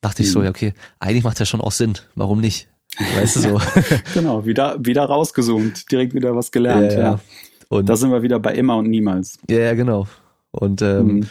Dachte 0.00 0.22
ich 0.22 0.30
so, 0.30 0.38
mhm. 0.38 0.44
ja 0.46 0.50
okay, 0.50 0.74
eigentlich 0.98 1.24
macht 1.24 1.40
das 1.40 1.48
schon 1.48 1.60
auch 1.60 1.72
Sinn. 1.72 1.94
Warum 2.14 2.40
nicht? 2.40 2.68
Weißt 3.16 3.36
du 3.36 3.40
so. 3.40 3.60
genau, 4.14 4.46
wieder, 4.46 4.76
wieder 4.84 5.04
rausgezoomt, 5.04 5.90
direkt 5.90 6.14
wieder 6.14 6.34
was 6.34 6.50
gelernt, 6.50 6.92
ja. 6.92 6.98
ja. 6.98 7.20
Und 7.68 7.88
da 7.88 7.96
sind 7.96 8.10
wir 8.10 8.22
wieder 8.22 8.40
bei 8.40 8.54
immer 8.54 8.76
und 8.76 8.88
niemals. 8.88 9.38
Ja, 9.50 9.58
ja, 9.58 9.74
genau. 9.74 10.06
Und 10.50 10.80
ähm, 10.80 11.06
mhm. 11.06 11.28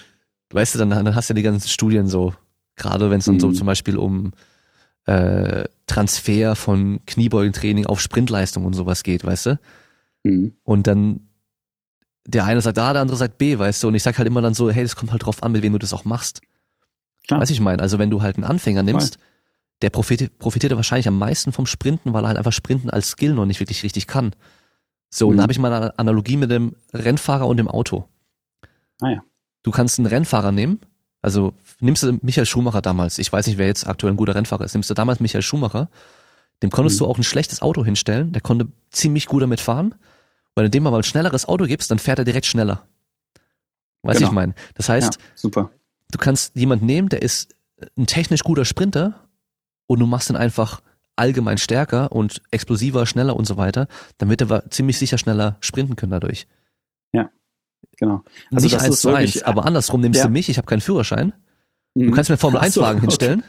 weißt 0.51 0.75
du, 0.75 0.79
dann, 0.79 0.91
dann 0.91 1.15
hast 1.15 1.29
du 1.29 1.33
ja 1.33 1.35
die 1.35 1.43
ganzen 1.43 1.67
Studien 1.67 2.07
so, 2.07 2.33
gerade 2.75 3.09
wenn 3.09 3.19
es 3.19 3.25
dann 3.25 3.39
so 3.39 3.51
zum 3.51 3.65
Beispiel 3.65 3.97
um 3.97 4.33
äh, 5.05 5.63
Transfer 5.87 6.55
von 6.55 6.99
Kniebeugentraining 7.05 7.85
auf 7.85 7.99
Sprintleistung 7.99 8.65
und 8.65 8.73
sowas 8.73 9.03
geht, 9.03 9.23
weißt 9.25 9.45
du? 9.47 9.59
Mhm. 10.23 10.53
Und 10.63 10.87
dann 10.87 11.27
der 12.27 12.43
eine 12.43 12.61
sagt 12.61 12.77
A, 12.77 12.91
der 12.91 13.01
andere 13.01 13.17
sagt 13.17 13.37
B, 13.37 13.57
weißt 13.57 13.83
du? 13.83 13.87
Und 13.87 13.95
ich 13.95 14.03
sag 14.03 14.17
halt 14.17 14.27
immer 14.27 14.41
dann 14.41 14.53
so, 14.53 14.69
hey, 14.69 14.83
das 14.83 14.97
kommt 14.97 15.11
halt 15.11 15.25
drauf 15.25 15.41
an, 15.41 15.53
mit 15.53 15.63
wem 15.63 15.71
du 15.71 15.79
das 15.79 15.93
auch 15.93 16.03
machst. 16.03 16.41
Klar. 17.25 17.39
Weißt 17.39 17.49
du, 17.49 17.53
ich 17.53 17.61
meine, 17.61 17.81
also 17.81 17.99
wenn 17.99 18.09
du 18.09 18.21
halt 18.21 18.35
einen 18.35 18.43
Anfänger 18.43 18.83
nimmst, 18.83 19.17
der 19.81 19.89
profitiert, 19.89 20.37
profitiert 20.37 20.75
wahrscheinlich 20.75 21.07
am 21.07 21.17
meisten 21.17 21.51
vom 21.51 21.65
Sprinten, 21.65 22.13
weil 22.13 22.25
er 22.25 22.29
halt 22.29 22.37
einfach 22.37 22.51
Sprinten 22.51 22.89
als 22.89 23.09
Skill 23.09 23.33
noch 23.33 23.45
nicht 23.45 23.59
wirklich 23.59 23.83
richtig 23.83 24.07
kann. 24.07 24.33
So, 25.09 25.25
mhm. 25.27 25.31
und 25.31 25.37
da 25.37 25.43
habe 25.43 25.53
ich 25.53 25.59
mal 25.59 25.71
eine 25.71 25.97
Analogie 25.97 26.37
mit 26.37 26.51
dem 26.51 26.75
Rennfahrer 26.93 27.47
und 27.47 27.57
dem 27.57 27.69
Auto. 27.69 28.05
Ah 28.99 29.09
ja. 29.09 29.23
Du 29.63 29.71
kannst 29.71 29.99
einen 29.99 30.07
Rennfahrer 30.07 30.51
nehmen, 30.51 30.79
also 31.21 31.53
nimmst 31.79 32.03
du 32.03 32.19
Michael 32.21 32.45
Schumacher 32.45 32.81
damals, 32.81 33.17
ich 33.17 33.31
weiß 33.31 33.47
nicht, 33.47 33.57
wer 33.57 33.67
jetzt 33.67 33.87
aktuell 33.87 34.13
ein 34.13 34.17
guter 34.17 34.35
Rennfahrer 34.35 34.65
ist, 34.65 34.73
nimmst 34.73 34.89
du 34.89 34.93
damals 34.93 35.19
Michael 35.19 35.41
Schumacher, 35.41 35.89
dem 36.63 36.69
konntest 36.69 36.99
mhm. 36.99 37.05
du 37.05 37.11
auch 37.11 37.17
ein 37.17 37.23
schlechtes 37.23 37.61
Auto 37.61 37.85
hinstellen, 37.85 38.31
der 38.31 38.41
konnte 38.41 38.67
ziemlich 38.89 39.27
gut 39.27 39.43
damit 39.43 39.59
fahren. 39.59 39.95
Weil 40.55 40.65
du 40.65 40.69
dem 40.71 40.87
aber 40.87 40.97
ein 40.97 41.03
schnelleres 41.03 41.47
Auto 41.47 41.65
gibst, 41.65 41.91
dann 41.91 41.99
fährt 41.99 42.17
er 42.17 42.25
direkt 42.25 42.47
schneller. 42.47 42.87
Weißt 44.01 44.17
genau. 44.17 44.29
ich 44.29 44.33
meine? 44.33 44.55
Das 44.73 44.89
heißt, 44.89 45.13
ja, 45.13 45.21
super. 45.35 45.69
du 46.09 46.17
kannst 46.17 46.55
jemanden 46.55 46.87
nehmen, 46.87 47.09
der 47.09 47.21
ist 47.21 47.53
ein 47.95 48.07
technisch 48.07 48.41
guter 48.43 48.65
Sprinter 48.65 49.27
und 49.85 49.99
du 49.99 50.07
machst 50.07 50.31
ihn 50.31 50.35
einfach 50.35 50.81
allgemein 51.15 51.59
stärker 51.59 52.11
und 52.11 52.41
explosiver, 52.49 53.05
schneller 53.05 53.35
und 53.35 53.45
so 53.45 53.57
weiter, 53.57 53.87
damit 54.17 54.41
er 54.41 54.69
ziemlich 54.71 54.97
sicher 54.97 55.19
schneller 55.19 55.57
sprinten 55.59 55.95
können 55.95 56.11
dadurch. 56.11 56.47
Ja. 57.11 57.29
Genau. 57.97 58.23
Also 58.51 58.65
nicht 58.65 58.79
eins 58.79 59.01
zu 59.01 59.09
eins, 59.09 59.41
aber 59.41 59.65
andersrum 59.65 60.01
nimmst 60.01 60.19
ja. 60.19 60.27
du 60.27 60.31
mich, 60.31 60.49
ich 60.49 60.57
habe 60.57 60.67
keinen 60.67 60.81
Führerschein. 60.81 61.33
Du 61.95 62.05
mhm. 62.05 62.11
kannst 62.11 62.29
mir 62.29 62.37
Formel 62.37 62.59
1 62.59 62.77
Wagen 62.77 62.99
so, 62.99 63.07
hinstellen. 63.07 63.43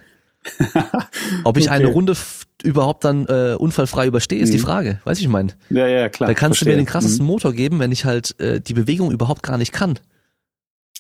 Ob 1.44 1.56
ich 1.56 1.66
okay. 1.66 1.74
eine 1.74 1.88
Runde 1.88 2.16
überhaupt 2.62 3.05
dann 3.05 3.26
äh, 3.26 3.56
unfallfrei 3.59 4.06
überstehe, 4.06 4.40
ist 4.40 4.48
mhm. 4.48 4.52
die 4.52 4.59
Frage. 4.59 5.00
Weiß 5.05 5.18
ich 5.18 5.24
ich 5.24 5.30
meine. 5.30 5.52
Ja, 5.68 5.86
ja, 5.86 6.09
klar. 6.09 6.28
Da 6.28 6.34
kannst 6.34 6.59
verstehe. 6.59 6.72
du 6.72 6.78
mir 6.78 6.84
den 6.84 6.90
krassesten 6.90 7.24
mhm. 7.24 7.32
Motor 7.32 7.52
geben, 7.52 7.78
wenn 7.78 7.92
ich 7.92 8.05
halt 8.05 8.38
äh, 8.40 8.60
die 8.60 8.74
Bewegung 8.74 9.12
überhaupt 9.12 9.42
gar 9.42 9.59
nicht 9.59 9.72
kann. 9.72 9.98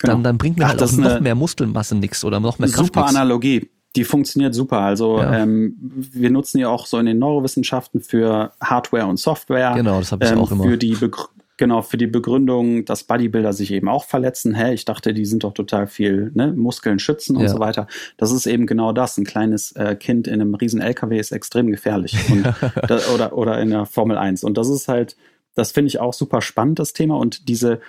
Genau. 0.00 0.14
Dann, 0.14 0.22
dann 0.22 0.38
bringt 0.38 0.58
mir 0.58 0.66
Ach, 0.66 0.70
halt 0.70 0.82
auch 0.82 0.92
noch 0.92 1.20
mehr 1.20 1.34
Muskelmasse 1.34 1.96
nix 1.96 2.22
oder 2.24 2.38
noch 2.38 2.58
mehr 2.58 2.68
Kraft 2.68 2.86
Super 2.88 3.00
nix. 3.02 3.14
Analogie. 3.14 3.70
Die 3.96 4.04
funktioniert 4.04 4.54
super. 4.54 4.80
Also 4.80 5.18
ja. 5.18 5.38
ähm, 5.38 5.74
wir 5.78 6.30
nutzen 6.30 6.58
ja 6.58 6.68
auch 6.68 6.86
so 6.86 6.98
in 6.98 7.06
den 7.06 7.18
Neurowissenschaften 7.18 8.02
für 8.02 8.52
Hardware 8.60 9.06
und 9.06 9.18
Software. 9.18 9.72
Genau, 9.74 9.98
das 9.98 10.12
habe 10.12 10.26
ich 10.26 10.30
ähm, 10.30 10.38
auch 10.38 10.52
immer. 10.52 10.64
Für 10.64 10.76
die 10.76 10.92
Begründung 10.94 11.37
Genau, 11.58 11.82
für 11.82 11.96
die 11.96 12.06
Begründung, 12.06 12.84
dass 12.84 13.02
Bodybuilder 13.02 13.52
sich 13.52 13.72
eben 13.72 13.88
auch 13.88 14.04
verletzen. 14.04 14.54
Hä, 14.54 14.72
ich 14.72 14.84
dachte, 14.84 15.12
die 15.12 15.26
sind 15.26 15.42
doch 15.42 15.52
total 15.52 15.88
viel, 15.88 16.30
ne, 16.32 16.52
Muskeln 16.52 17.00
schützen 17.00 17.36
und 17.36 17.42
ja. 17.42 17.48
so 17.48 17.58
weiter. 17.58 17.88
Das 18.16 18.30
ist 18.30 18.46
eben 18.46 18.66
genau 18.66 18.92
das. 18.92 19.18
Ein 19.18 19.24
kleines 19.24 19.72
äh, 19.72 19.96
Kind 19.96 20.28
in 20.28 20.34
einem 20.34 20.54
riesen 20.54 20.80
LKW 20.80 21.18
ist 21.18 21.32
extrem 21.32 21.70
gefährlich. 21.70 22.16
Da, 22.88 23.00
oder, 23.12 23.36
oder 23.36 23.60
in 23.60 23.70
der 23.70 23.86
Formel 23.86 24.16
1. 24.16 24.44
Und 24.44 24.56
das 24.56 24.68
ist 24.68 24.88
halt, 24.88 25.16
das 25.54 25.72
finde 25.72 25.88
ich 25.88 25.98
auch 25.98 26.12
super 26.14 26.40
spannend, 26.40 26.78
das 26.78 26.92
Thema. 26.92 27.16
Und 27.16 27.48
diese, 27.48 27.80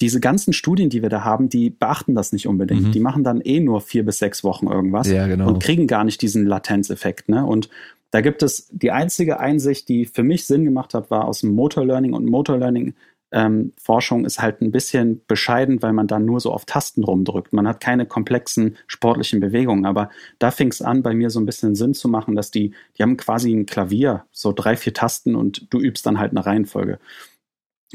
diese 0.00 0.20
ganzen 0.20 0.52
Studien, 0.52 0.90
die 0.90 1.00
wir 1.00 1.08
da 1.08 1.24
haben, 1.24 1.48
die 1.48 1.70
beachten 1.70 2.14
das 2.14 2.32
nicht 2.32 2.46
unbedingt. 2.46 2.88
Mhm. 2.88 2.92
Die 2.92 3.00
machen 3.00 3.24
dann 3.24 3.40
eh 3.40 3.60
nur 3.60 3.80
vier 3.80 4.04
bis 4.04 4.18
sechs 4.18 4.44
Wochen 4.44 4.66
irgendwas 4.66 5.10
ja, 5.10 5.26
genau. 5.26 5.48
und 5.48 5.62
kriegen 5.62 5.86
gar 5.86 6.04
nicht 6.04 6.20
diesen 6.20 6.44
Latenzeffekt. 6.46 7.30
Ne? 7.30 7.44
Und 7.44 7.70
da 8.10 8.20
gibt 8.20 8.42
es 8.44 8.68
die 8.70 8.92
einzige 8.92 9.40
Einsicht, 9.40 9.88
die 9.88 10.04
für 10.04 10.22
mich 10.22 10.46
Sinn 10.46 10.64
gemacht 10.64 10.94
hat, 10.94 11.10
war 11.10 11.24
aus 11.26 11.40
dem 11.40 11.54
Motor 11.54 11.84
Learning 11.84 12.12
und 12.12 12.26
Motor 12.26 12.58
Learning 12.58 12.94
ähm, 13.34 13.72
Forschung 13.76 14.24
ist 14.24 14.40
halt 14.40 14.62
ein 14.62 14.70
bisschen 14.70 15.20
bescheiden, 15.26 15.82
weil 15.82 15.92
man 15.92 16.06
da 16.06 16.20
nur 16.20 16.38
so 16.38 16.52
auf 16.52 16.66
Tasten 16.66 17.02
rumdrückt. 17.02 17.52
Man 17.52 17.66
hat 17.66 17.80
keine 17.80 18.06
komplexen 18.06 18.76
sportlichen 18.86 19.40
Bewegungen. 19.40 19.86
Aber 19.86 20.08
da 20.38 20.52
fing 20.52 20.68
es 20.68 20.80
an, 20.80 21.02
bei 21.02 21.14
mir 21.14 21.30
so 21.30 21.40
ein 21.40 21.46
bisschen 21.46 21.74
Sinn 21.74 21.94
zu 21.94 22.08
machen, 22.08 22.36
dass 22.36 22.52
die, 22.52 22.74
die 22.96 23.02
haben 23.02 23.16
quasi 23.16 23.52
ein 23.52 23.66
Klavier, 23.66 24.24
so 24.30 24.52
drei, 24.52 24.76
vier 24.76 24.94
Tasten 24.94 25.34
und 25.34 25.66
du 25.74 25.80
übst 25.80 26.06
dann 26.06 26.20
halt 26.20 26.30
eine 26.30 26.46
Reihenfolge. 26.46 27.00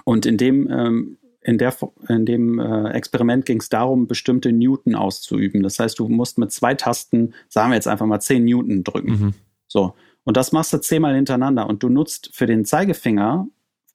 Und 0.04 0.26
in 0.26 0.36
dem, 0.36 0.70
ähm, 0.70 1.18
in, 1.40 1.58
der, 1.58 1.74
in 2.10 2.26
dem 2.26 2.60
äh, 2.60 2.90
Experiment 2.90 3.46
ging 3.46 3.62
es 3.62 3.70
darum, 3.70 4.08
bestimmte 4.08 4.52
Newton 4.52 4.94
auszuüben. 4.94 5.64
Das 5.64 5.80
heißt, 5.80 5.98
du 6.00 6.10
musst 6.10 6.38
mit 6.38 6.52
zwei 6.52 6.74
Tasten, 6.74 7.34
sagen 7.48 7.72
wir 7.72 7.76
jetzt 7.76 7.88
einfach 7.88 8.06
mal 8.06 8.20
zehn 8.20 8.44
Newton 8.44 8.84
drücken. 8.84 9.12
Mhm. 9.12 9.34
So. 9.70 9.94
Und 10.26 10.36
das 10.36 10.52
machst 10.52 10.74
du 10.74 10.82
zehnmal 10.82 11.16
hintereinander. 11.16 11.66
Und 11.68 11.82
du 11.82 11.88
nutzt 11.88 12.32
für 12.34 12.46
den 12.46 12.66
Zeigefinger 12.66 13.48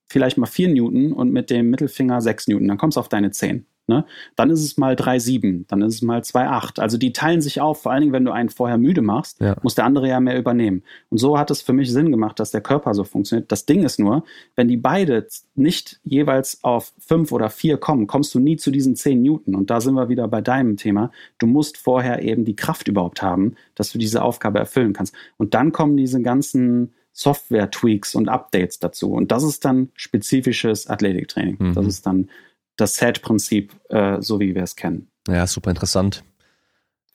vielleicht 0.09 0.39
mal 0.39 0.47
4 0.47 0.69
Newton 0.69 1.13
und 1.13 1.33
mit 1.33 1.51
dem 1.51 1.71
Mittelfinger 1.71 2.21
6 2.21 2.49
Newton. 2.49 2.69
Dann 2.69 2.79
kommst 2.79 2.97
du 2.97 3.01
auf 3.01 3.09
deine 3.09 3.31
10. 3.31 3.67
Ne? 3.87 4.07
Dann 4.35 4.49
ist 4.49 4.65
es 4.65 4.79
mal 4.79 4.95
3,7, 4.95 5.67
dann 5.69 5.83
ist 5.83 5.97
es 5.97 6.03
mal 6.03 6.21
2,8. 6.21 6.81
Also 6.81 6.97
die 6.97 7.13
teilen 7.13 7.43
sich 7.43 7.61
auf, 7.61 7.83
vor 7.83 7.93
allen 7.93 8.01
Dingen, 8.01 8.13
wenn 8.15 8.25
du 8.25 8.33
einen 8.33 8.49
vorher 8.49 8.79
müde 8.79 9.03
machst, 9.03 9.41
ja. 9.41 9.57
muss 9.63 9.75
der 9.75 9.85
andere 9.85 10.09
ja 10.09 10.21
mehr 10.21 10.39
übernehmen. 10.39 10.83
Und 11.11 11.19
so 11.19 11.39
hat 11.39 11.51
es 11.51 11.61
für 11.61 11.75
mich 11.75 11.93
Sinn 11.93 12.11
gemacht, 12.11 12.41
dass 12.41 12.51
der 12.51 12.63
Körper 12.63 12.95
so 12.95 13.05
funktioniert. 13.05 13.53
Das 13.53 13.67
Ding 13.67 13.83
ist 13.83 13.99
nur, 13.99 14.25
wenn 14.57 14.69
die 14.69 14.79
beide 14.79 15.27
nicht 15.55 16.01
jeweils 16.03 16.65
auf 16.65 16.95
5 17.01 17.31
oder 17.31 17.51
4 17.51 17.77
kommen, 17.77 18.07
kommst 18.07 18.35
du 18.35 18.41
nie 18.41 18.57
zu 18.57 18.71
diesen 18.71 18.97
10 18.97 19.21
Newton. 19.23 19.55
Und 19.55 19.69
da 19.69 19.83
sind 19.83 19.95
wir 19.95 20.09
wieder 20.09 20.29
bei 20.29 20.41
deinem 20.41 20.79
Thema. 20.79 21.11
Du 21.39 21.47
musst 21.47 21.77
vorher 21.77 22.23
eben 22.23 22.47
die 22.47 22.57
Kraft 22.57 22.89
überhaupt 22.89 23.21
haben, 23.21 23.55
dass 23.75 23.93
du 23.93 23.99
diese 23.99 24.23
Aufgabe 24.23 24.61
erfüllen 24.61 24.95
kannst. 24.95 25.15
Und 25.37 25.53
dann 25.53 25.73
kommen 25.73 25.99
diese 25.99 26.23
ganzen 26.23 26.95
Software-Tweaks 27.15 28.17
und 28.17 28.29
Updates 28.29 28.81
dazu. 28.81 29.13
Und 29.13 29.31
das 29.31 29.45
ist 29.45 29.65
dann 29.65 29.91
spezifisches 29.95 30.89
Athletiktraining. 30.89 31.57
Mhm. 31.59 31.75
Das 31.75 31.87
ist 31.87 32.07
dann 32.07 32.29
das 32.77 32.97
Set-Prinzip, 32.97 33.73
äh, 33.89 34.21
so 34.21 34.41
wie 34.41 34.55
wir 34.55 34.65
es 34.65 34.75
kennen. 34.75 35.09
Ja, 35.29 35.47
super 35.47 35.71
interessant. 35.71 36.25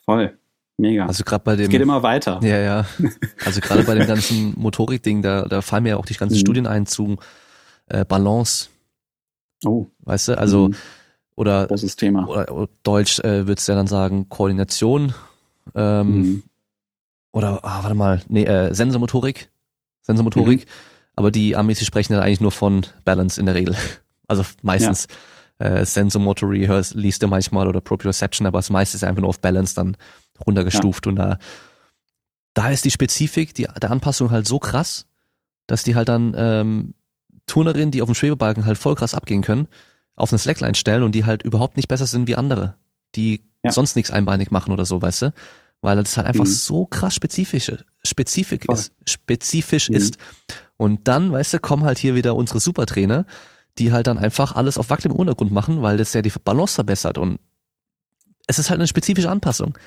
Voll. 0.06 0.38
Mega. 0.78 1.06
Also 1.06 1.26
gerade 1.26 1.44
bei 1.44 1.58
dem. 1.58 1.66
Es 1.66 1.70
geht 1.70 1.82
immer 1.82 2.02
weiter. 2.02 2.40
Ja, 2.42 2.58
ja. 2.58 2.86
Also 3.46 3.60
gerade 3.60 3.84
bei 3.84 3.96
dem 3.96 4.08
ganzen 4.08 4.54
Motorik-Ding, 4.58 5.22
da, 5.22 5.44
da 5.44 5.62
fallen 5.62 5.84
mir 5.84 6.00
auch 6.00 6.06
die 6.06 6.14
ganzen 6.14 6.36
mhm. 6.36 6.40
Studien 6.40 6.68
ein 6.68 6.86
zu 6.86 7.18
äh, 7.88 8.06
Balance. 8.06 8.70
Oh. 9.66 9.88
Weißt 10.00 10.30
du, 10.30 10.38
also 10.38 10.70
mhm. 10.70 10.76
oder, 11.36 11.68
Großes 11.68 11.98
Thema. 11.98 12.26
oder, 12.26 12.52
oder 12.54 12.70
Deutsch 12.84 13.20
äh, 13.20 13.46
würdest 13.46 13.68
du 13.68 13.74
ja 13.74 13.78
dann 13.78 13.88
sagen 13.88 14.30
Koordination 14.30 15.14
ähm, 15.76 16.08
mhm. 16.08 16.44
oder 17.34 17.60
ah, 17.64 17.84
warte 17.84 17.96
mal, 17.96 18.22
nee, 18.30 18.46
äh, 18.46 18.74
Sensormotorik. 18.74 19.50
Sensormotorik. 20.10 20.61
Mhm. 20.61 20.72
Aber 21.15 21.31
die 21.31 21.56
Amis, 21.56 21.80
die 21.80 21.86
sprechen 21.86 22.14
dann 22.14 22.23
eigentlich 22.23 22.41
nur 22.41 22.52
von 22.52 22.86
Balance 23.06 23.40
in 23.40 23.45
der 23.45 23.56
Regel. 23.56 23.76
Also 24.31 24.45
meistens 24.61 25.07
ja. 25.60 25.65
äh, 25.69 25.86
Sensormotory 25.88 26.68
hörst, 26.68 26.94
liest 26.94 27.23
du 27.23 27.27
manchmal 27.27 27.68
oder 27.68 27.81
Proprioception, 27.81 28.45
aber 28.45 28.60
das 28.60 28.69
meiste 28.69 28.95
ist 28.95 29.03
einfach 29.03 29.22
nur 29.22 29.30
auf 29.30 29.40
Balance 29.40 29.73
dann 29.73 29.98
runtergestuft. 30.45 31.07
Ja. 31.07 31.10
Und 31.10 31.15
da, 31.15 31.40
da 32.53 32.69
ist 32.69 32.86
die 32.86 32.91
Spezifik 32.91 33.56
die, 33.56 33.68
der 33.81 33.90
Anpassung 33.90 34.30
halt 34.30 34.48
so 34.48 34.60
krass, 34.60 35.07
dass 35.65 35.81
die 35.81 35.95
halt 35.95 36.10
dann 36.10 36.36
ähm, 36.38 36.94
Turnerinnen, 37.48 37.90
die 37.90 38.03
auf 38.03 38.07
dem 38.07 38.14
Schwebebalken 38.14 38.68
halt 38.68 38.77
voll 38.77 38.94
krass 38.94 39.15
abgehen 39.15 39.41
können, 39.41 39.68
auf 40.15 40.31
eine 40.31 40.38
Slackline 40.38 40.76
stellen 40.76 41.02
und 41.02 41.15
die 41.15 41.26
halt 41.26 41.41
überhaupt 41.41 41.76
nicht 41.76 41.88
besser 41.88 42.06
sind 42.06 42.27
wie 42.27 42.36
andere, 42.36 42.76
die 43.15 43.41
ja. 43.64 43.72
sonst 43.72 43.95
nichts 43.95 44.11
einbeinig 44.11 44.52
machen 44.52 44.72
oder 44.72 44.86
so, 44.86 45.02
weißt 45.02 45.23
du? 45.23 45.34
weil 45.81 45.95
das 45.98 46.18
halt 46.18 46.27
einfach 46.27 46.45
mhm. 46.45 46.49
so 46.49 46.86
krass 46.86 47.15
spezifisch, 47.15 47.72
spezifisch 48.04 48.66
ist, 48.72 48.94
spezifisch 49.06 49.90
mhm. 49.90 49.96
ist. 49.96 50.18
Und 50.78 51.08
dann, 51.08 51.32
weißt 51.32 51.54
du, 51.54 51.60
kommen 51.60 51.84
halt 51.84 51.98
hier 51.98 52.16
wieder 52.16 52.36
unsere 52.36 52.60
Supertrainer, 52.60 53.26
die 53.78 53.92
halt 53.92 54.08
dann 54.08 54.18
einfach 54.18 54.56
alles 54.56 54.78
auf 54.78 54.90
wackeligem 54.90 55.18
Untergrund 55.18 55.52
machen, 55.52 55.82
weil 55.82 55.98
das 55.98 56.14
ja 56.14 56.22
die 56.22 56.32
Balance 56.44 56.76
verbessert 56.76 57.18
und 57.18 57.40
es 58.48 58.58
ist 58.58 58.70
halt 58.72 58.80
eine 58.80 58.88
spezifische 58.88 59.30
Anpassung. 59.30 59.78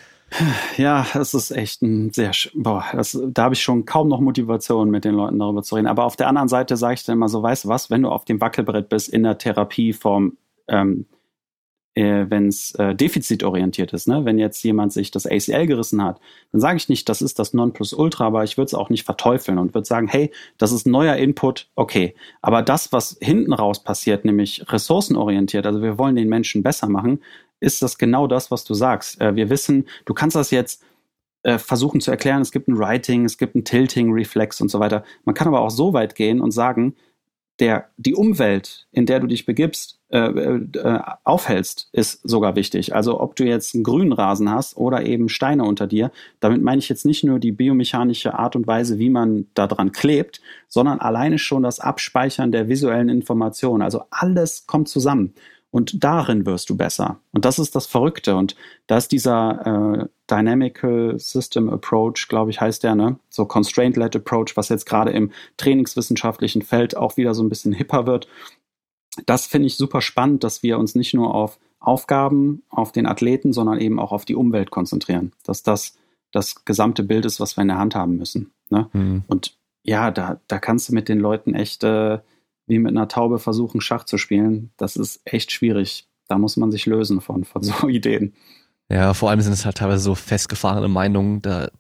Ja, 0.77 1.07
es 1.15 1.35
ist 1.35 1.51
echt 1.51 1.83
ein 1.83 2.11
sehr, 2.13 2.31
boah, 2.55 2.85
das, 2.93 3.19
da 3.23 3.45
habe 3.45 3.55
ich 3.55 3.63
schon 3.63 3.85
kaum 3.85 4.09
noch 4.09 4.21
Motivation, 4.21 4.89
mit 4.89 5.05
den 5.05 5.15
Leuten 5.15 5.39
darüber 5.39 5.63
zu 5.63 5.75
reden. 5.75 5.89
Aber 5.89 6.05
auf 6.05 6.17
der 6.17 6.29
anderen 6.29 6.49
Seite 6.49 6.77
sage 6.77 6.95
ich 6.95 7.05
dann 7.05 7.15
immer 7.15 7.29
so, 7.29 7.43
weißt 7.43 7.65
du 7.65 7.69
was, 7.69 7.91
wenn 7.91 8.03
du 8.03 8.09
auf 8.09 8.25
dem 8.25 8.41
Wackelbrett 8.41 8.89
bist 8.89 9.09
in 9.09 9.25
der 9.25 9.37
Therapieform, 9.37 10.37
ähm, 10.69 11.07
äh, 11.95 12.27
wenn 12.29 12.49
es 12.49 12.75
äh, 12.77 12.95
defizitorientiert 12.95 13.93
ist. 13.93 14.09
Ne? 14.09 14.25
Wenn 14.25 14.39
jetzt 14.39 14.63
jemand 14.63 14.93
sich 14.93 15.11
das 15.11 15.27
ACL 15.27 15.67
gerissen 15.67 16.03
hat, 16.03 16.21
dann 16.51 16.61
sage 16.61 16.77
ich 16.77 16.89
nicht, 16.89 17.09
das 17.09 17.21
ist 17.21 17.39
das 17.39 17.53
Nonplusultra, 17.53 18.27
aber 18.27 18.45
ich 18.45 18.57
würde 18.57 18.67
es 18.67 18.75
auch 18.75 18.91
nicht 18.91 19.05
verteufeln 19.05 19.59
und 19.59 19.75
würde 19.75 19.87
sagen, 19.87 20.09
hey, 20.09 20.31
das 20.59 20.73
ist 20.73 20.87
neuer 20.87 21.17
Input, 21.17 21.69
okay. 21.75 22.15
Aber 22.41 22.63
das, 22.63 22.93
was 22.93 23.19
hinten 23.21 23.53
raus 23.53 23.85
passiert, 23.85 24.25
nämlich 24.25 24.65
ressourcenorientiert, 24.73 25.67
also 25.67 25.83
wir 25.83 25.99
wollen 25.99 26.17
den 26.17 26.29
Menschen 26.29 26.63
besser 26.63 26.89
machen, 26.89 27.21
ist 27.61 27.83
das 27.83 27.99
genau 27.99 28.27
das, 28.27 28.51
was 28.51 28.65
du 28.65 28.75
sagst. 28.75 29.21
Äh, 29.21 29.37
wir 29.37 29.51
wissen, 29.51 29.87
du 30.07 30.15
kannst 30.15 30.37
das 30.37 30.51
jetzt 30.51 30.83
äh, 31.43 31.59
versuchen 31.59 32.01
zu 32.01 32.11
erklären, 32.11 32.41
es 32.41 32.53
gibt 32.53 32.69
ein 32.69 32.79
Writing, 32.79 33.25
es 33.25 33.37
gibt 33.37 33.55
ein 33.55 33.65
Tilting-Reflex 33.65 34.61
und 34.61 34.71
so 34.71 34.81
weiter. 34.81 35.05
Man 35.25 35.35
kann 35.35 35.49
aber 35.49 35.61
auch 35.61 35.71
so 35.71 35.93
weit 35.93 36.15
gehen 36.15 36.41
und 36.41 36.53
sagen, 36.53 36.95
der, 37.61 37.91
die 37.97 38.15
Umwelt, 38.15 38.87
in 38.93 39.07
der 39.07 39.21
du 39.21 39.27
dich 39.27 39.47
begibst, 39.47 40.01
äh, 40.09 40.19
äh, 40.19 41.01
aufhältst, 41.25 41.89
ist 41.93 42.21
sogar 42.29 42.57
wichtig. 42.57 42.95
Also 42.95 43.21
ob 43.21 43.37
du 43.37 43.45
jetzt 43.45 43.75
einen 43.75 43.85
grünen 43.85 44.13
Rasen 44.13 44.51
hast 44.51 44.77
oder 44.77 45.07
eben 45.07 45.29
Steine 45.29 45.65
unter 45.65 45.87
dir, 45.87 46.11
damit 46.41 46.63
meine 46.63 46.79
ich 46.79 46.89
jetzt 46.89 47.07
nicht 47.07 47.25
nur 47.25 47.39
die 47.39 47.53
biomechanische 47.53 48.35
Art 48.35 48.57
und 48.57 48.67
Weise, 48.67 48.99
wie 48.99 49.11
man 49.11 49.47
da 49.55 49.67
dran 49.67 49.93
klebt, 49.93 50.41
sondern 50.69 51.01
alleine 51.01 51.39
schon 51.39 51.63
das 51.63 51.81
Abspeichern 51.81 52.53
der 52.53 52.69
visuellen 52.69 53.09
Informationen. 53.09 53.83
Also 53.83 54.03
alles 54.11 54.67
kommt 54.67 54.89
zusammen. 54.89 55.35
Und 55.71 56.05
darin 56.05 56.45
wirst 56.45 56.69
du 56.69 56.77
besser. 56.77 57.21
Und 57.33 57.47
das 57.47 57.59
ist 57.59 57.75
das 57.75 57.87
Verrückte. 57.87 58.37
Und 58.37 58.57
da 58.87 58.99
ist 58.99 59.11
dieser 59.11 60.03
äh, 60.03 60.09
Dynamical 60.33 61.19
System 61.19 61.69
Approach, 61.69 62.29
glaube 62.29 62.51
ich, 62.51 62.61
heißt 62.61 62.83
der, 62.83 62.95
ne? 62.95 63.19
So 63.29 63.45
Constraint-led 63.45 64.17
Approach, 64.17 64.57
was 64.57 64.69
jetzt 64.69 64.87
gerade 64.87 65.11
im 65.11 65.31
trainingswissenschaftlichen 65.57 66.63
Feld 66.63 66.97
auch 66.97 67.17
wieder 67.17 67.35
so 67.35 67.43
ein 67.43 67.49
bisschen 67.49 67.73
hipper 67.73 68.07
wird. 68.07 68.29
Das 69.27 69.47
finde 69.47 69.67
ich 69.67 69.77
super 69.77 70.01
spannend, 70.01 70.43
dass 70.43 70.63
wir 70.63 70.79
uns 70.79 70.95
nicht 70.95 71.13
nur 71.13 71.35
auf 71.35 71.59
Aufgaben, 71.81 72.63
auf 72.71 72.93
den 72.93 73.07
Athleten, 73.07 73.53
sondern 73.53 73.79
eben 73.81 73.99
auch 73.99 74.13
auf 74.13 74.25
die 74.25 74.37
Umwelt 74.37 74.71
konzentrieren. 74.71 75.33
Dass 75.45 75.63
das 75.63 75.99
das 76.31 76.65
gesamte 76.65 77.03
Bild 77.03 77.27
ist, 77.27 77.41
was 77.41 77.57
wir 77.57 77.63
in 77.63 77.69
der 77.69 77.79
Hand 77.79 77.95
haben 77.95 78.17
müssen. 78.17 78.53
Ne? 78.71 78.89
Mhm. 78.95 79.25
Und 79.27 79.55
ja, 79.83 80.11
da, 80.11 80.41
da 80.49 80.59
kannst 80.59 80.89
du 80.89 80.95
mit 80.95 81.11
den 81.11 81.19
Leuten 81.19 81.55
echt 81.55 81.85
äh, 81.85 82.21
wie 82.67 82.79
mit 82.79 82.93
einer 82.93 83.09
Taube 83.09 83.39
versuchen, 83.39 83.81
Schach 83.81 84.05
zu 84.05 84.19
spielen, 84.19 84.71
das 84.77 84.97
ist 84.97 85.21
echt 85.25 85.53
schwierig. 85.53 86.09
Da 86.29 86.39
muss 86.39 86.57
man 86.57 86.71
sich 86.71 86.87
lösen 86.87 87.21
von, 87.21 87.45
von 87.45 87.63
so 87.63 87.89
Ideen. 87.89 88.35
Ja, 88.93 89.15
vor 89.15 89.31
allem 89.31 89.41
sind 89.41 89.55
es 89.55 89.65
halt 89.65 89.79
teilweise 89.79 90.03
so 90.03 90.15
festgefahrene 90.15 90.89
Meinungen, 90.89 91.41
da, 91.41 91.71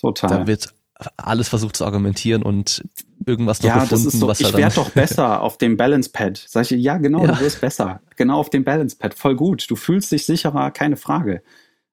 Total. 0.00 0.30
da 0.30 0.46
wird 0.46 0.74
alles 1.16 1.48
versucht 1.48 1.76
zu 1.76 1.84
argumentieren 1.84 2.42
und 2.42 2.82
irgendwas 3.26 3.60
noch 3.62 3.68
ja, 3.68 3.74
gefunden, 3.74 4.04
das 4.04 4.14
ist 4.14 4.20
so, 4.20 4.26
was 4.26 4.40
ich 4.40 4.56
werde 4.56 4.74
doch 4.74 4.90
besser 4.90 5.42
auf 5.42 5.58
dem 5.58 5.76
Balance 5.76 6.08
Pad. 6.10 6.42
Sag 6.48 6.70
ich, 6.70 6.82
ja, 6.82 6.96
genau, 6.96 7.26
ja. 7.26 7.32
du 7.32 7.40
wirst 7.40 7.60
besser. 7.60 8.00
Genau 8.16 8.38
auf 8.38 8.48
dem 8.48 8.64
Balance 8.64 8.96
Pad. 8.96 9.12
Voll 9.14 9.36
gut. 9.36 9.70
Du 9.70 9.76
fühlst 9.76 10.10
dich 10.12 10.24
sicherer, 10.24 10.70
keine 10.70 10.96
Frage. 10.96 11.42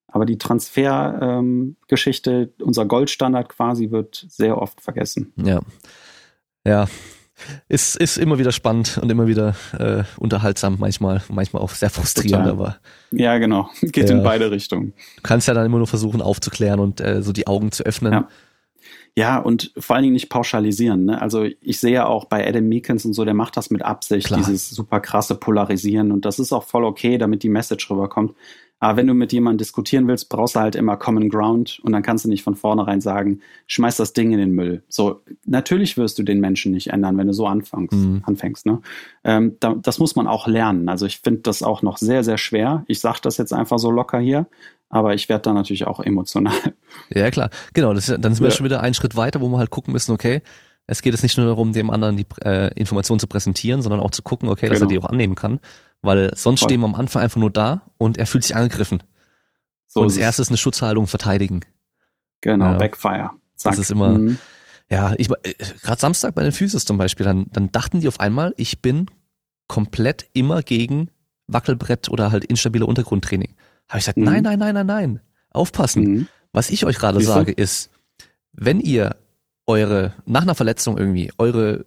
Aber 0.07 0.25
die 0.25 0.37
Transfergeschichte, 0.37 2.31
ähm, 2.31 2.49
unser 2.65 2.85
Goldstandard 2.85 3.49
quasi, 3.49 3.91
wird 3.91 4.25
sehr 4.29 4.57
oft 4.57 4.79
vergessen. 4.81 5.33
Ja. 5.35 5.59
Ja, 6.65 6.87
ist, 7.67 7.95
ist 7.95 8.17
immer 8.17 8.37
wieder 8.39 8.51
spannend 8.51 8.99
und 9.01 9.11
immer 9.11 9.27
wieder 9.27 9.55
äh, 9.77 10.03
unterhaltsam, 10.17 10.77
manchmal, 10.79 11.21
manchmal 11.29 11.61
auch 11.61 11.71
sehr 11.71 11.89
frustrierend, 11.89 12.45
Total. 12.45 12.51
aber. 12.51 12.77
Ja, 13.11 13.37
genau. 13.37 13.69
Geht 13.81 14.09
ja, 14.09 14.15
in 14.15 14.23
beide 14.23 14.51
Richtungen. 14.51 14.93
Du 15.17 15.21
kannst 15.23 15.47
ja 15.47 15.53
dann 15.53 15.65
immer 15.65 15.77
nur 15.77 15.87
versuchen 15.87 16.21
aufzuklären 16.21 16.79
und 16.79 17.01
äh, 17.01 17.21
so 17.21 17.31
die 17.31 17.47
Augen 17.47 17.71
zu 17.71 17.83
öffnen. 17.83 18.13
Ja. 18.13 18.27
Ja, 19.15 19.37
und 19.37 19.71
vor 19.77 19.95
allen 19.95 20.03
Dingen 20.03 20.13
nicht 20.13 20.29
pauschalisieren. 20.29 21.05
Ne? 21.05 21.21
Also 21.21 21.43
ich 21.43 21.79
sehe 21.79 22.05
auch 22.05 22.25
bei 22.25 22.47
Adam 22.47 22.67
Meekins 22.67 23.05
und 23.05 23.13
so, 23.13 23.25
der 23.25 23.33
macht 23.33 23.57
das 23.57 23.69
mit 23.69 23.81
Absicht, 23.83 24.27
Klar. 24.27 24.39
dieses 24.39 24.69
super 24.69 24.99
krasse 24.99 25.35
Polarisieren. 25.35 26.11
Und 26.11 26.25
das 26.25 26.39
ist 26.39 26.53
auch 26.53 26.63
voll 26.63 26.83
okay, 26.83 27.17
damit 27.17 27.43
die 27.43 27.49
Message 27.49 27.89
rüberkommt. 27.89 28.33
Aber 28.81 28.95
wenn 28.95 29.07
du 29.07 29.13
mit 29.13 29.33
jemandem 29.33 29.57
diskutieren 29.57 30.07
willst, 30.07 30.29
brauchst 30.29 30.55
du 30.55 30.61
halt 30.61 30.75
immer 30.75 30.95
Common 30.95 31.29
Ground 31.29 31.81
und 31.83 31.91
dann 31.91 32.01
kannst 32.01 32.23
du 32.23 32.29
nicht 32.29 32.43
von 32.43 32.55
vornherein 32.55 33.01
sagen, 33.01 33.41
schmeiß 33.67 33.97
das 33.97 34.13
Ding 34.13 34.31
in 34.31 34.39
den 34.39 34.51
Müll. 34.51 34.83
So, 34.87 35.21
natürlich 35.45 35.97
wirst 35.97 36.17
du 36.17 36.23
den 36.23 36.39
Menschen 36.39 36.71
nicht 36.71 36.87
ändern, 36.87 37.17
wenn 37.17 37.27
du 37.27 37.33
so 37.33 37.45
anfängst. 37.45 37.93
Mhm. 37.93 38.21
anfängst 38.25 38.65
ne? 38.65 38.79
Ähm, 39.25 39.57
da, 39.59 39.75
das 39.75 39.99
muss 39.99 40.15
man 40.15 40.27
auch 40.27 40.47
lernen. 40.47 40.87
Also 40.87 41.05
ich 41.05 41.19
finde 41.19 41.41
das 41.41 41.61
auch 41.61 41.81
noch 41.81 41.97
sehr, 41.97 42.23
sehr 42.23 42.37
schwer. 42.37 42.85
Ich 42.87 43.01
sage 43.01 43.19
das 43.21 43.37
jetzt 43.37 43.51
einfach 43.51 43.79
so 43.79 43.91
locker 43.91 44.19
hier, 44.19 44.47
aber 44.89 45.13
ich 45.13 45.29
werde 45.29 45.43
da 45.43 45.53
natürlich 45.53 45.87
auch 45.87 45.99
emotional. 45.99 46.55
Ja, 47.13 47.29
klar. 47.31 47.49
Genau, 47.73 47.93
das, 47.93 48.07
dann 48.07 48.21
sind 48.21 48.41
wir 48.41 48.49
ja. 48.49 48.55
schon 48.55 48.65
wieder 48.65 48.81
einen 48.81 48.93
Schritt 48.93 49.15
weiter, 49.15 49.41
wo 49.41 49.49
wir 49.49 49.57
halt 49.57 49.69
gucken 49.69 49.93
müssen, 49.93 50.11
okay, 50.11 50.41
es 50.87 51.03
geht 51.03 51.13
jetzt 51.13 51.21
nicht 51.21 51.37
nur 51.37 51.45
darum, 51.45 51.71
dem 51.71 51.91
anderen 51.91 52.17
die 52.17 52.25
äh, 52.43 52.73
Informationen 52.73 53.19
zu 53.19 53.27
präsentieren, 53.27 53.83
sondern 53.83 53.99
auch 53.99 54.09
zu 54.09 54.23
gucken, 54.23 54.49
okay, 54.49 54.61
genau. 54.61 54.73
dass 54.73 54.81
er 54.81 54.87
genau. 54.87 55.01
die 55.01 55.05
auch 55.05 55.09
annehmen 55.09 55.35
kann. 55.35 55.59
Weil 56.01 56.35
sonst 56.35 56.61
Voll. 56.61 56.69
stehen 56.69 56.81
wir 56.81 56.85
am 56.85 56.95
Anfang 56.95 57.21
einfach 57.21 57.39
nur 57.39 57.51
da 57.51 57.83
und 57.97 58.17
er 58.17 58.25
fühlt 58.25 58.43
sich 58.43 58.55
angegriffen. 58.55 59.03
So 59.85 60.01
und 60.01 60.07
das 60.07 60.17
erste 60.17 60.41
ist 60.41 60.49
eine 60.49 60.57
Schutzhaltung 60.57 61.05
verteidigen. 61.05 61.61
Genau, 62.41 62.71
ja. 62.71 62.77
Backfire. 62.77 63.31
Zack. 63.55 63.73
Das 63.73 63.79
ist 63.79 63.91
immer, 63.91 64.17
mhm. 64.17 64.39
ja, 64.89 65.13
ich, 65.17 65.29
äh, 65.29 65.53
gerade 65.83 66.01
Samstag 66.01 66.33
bei 66.33 66.41
den 66.41 66.51
Physis 66.51 66.85
zum 66.85 66.97
Beispiel, 66.97 67.25
dann, 67.25 67.47
dann 67.51 67.71
dachten 67.71 67.99
die 67.99 68.07
auf 68.07 68.19
einmal, 68.19 68.55
ich 68.57 68.81
bin 68.81 69.07
komplett 69.67 70.27
immer 70.33 70.63
gegen 70.63 71.11
Wackelbrett 71.47 72.09
oder 72.09 72.31
halt 72.31 72.45
instabile 72.45 72.85
Untergrundtraining. 72.85 73.55
Habe 73.89 73.99
ich 73.99 74.05
gesagt, 74.05 74.17
mhm. 74.17 74.25
nein, 74.25 74.43
nein, 74.43 74.59
nein, 74.59 74.73
nein, 74.75 74.85
nein. 74.85 75.21
Aufpassen. 75.51 76.03
Mhm. 76.03 76.27
Was 76.53 76.69
ich 76.69 76.85
euch 76.85 76.97
gerade 76.97 77.21
sage 77.21 77.51
ist, 77.51 77.89
wenn 78.53 78.79
ihr 78.79 79.15
eure, 79.67 80.13
nach 80.25 80.43
einer 80.43 80.55
Verletzung 80.55 80.97
irgendwie, 80.97 81.31
eure, 81.37 81.85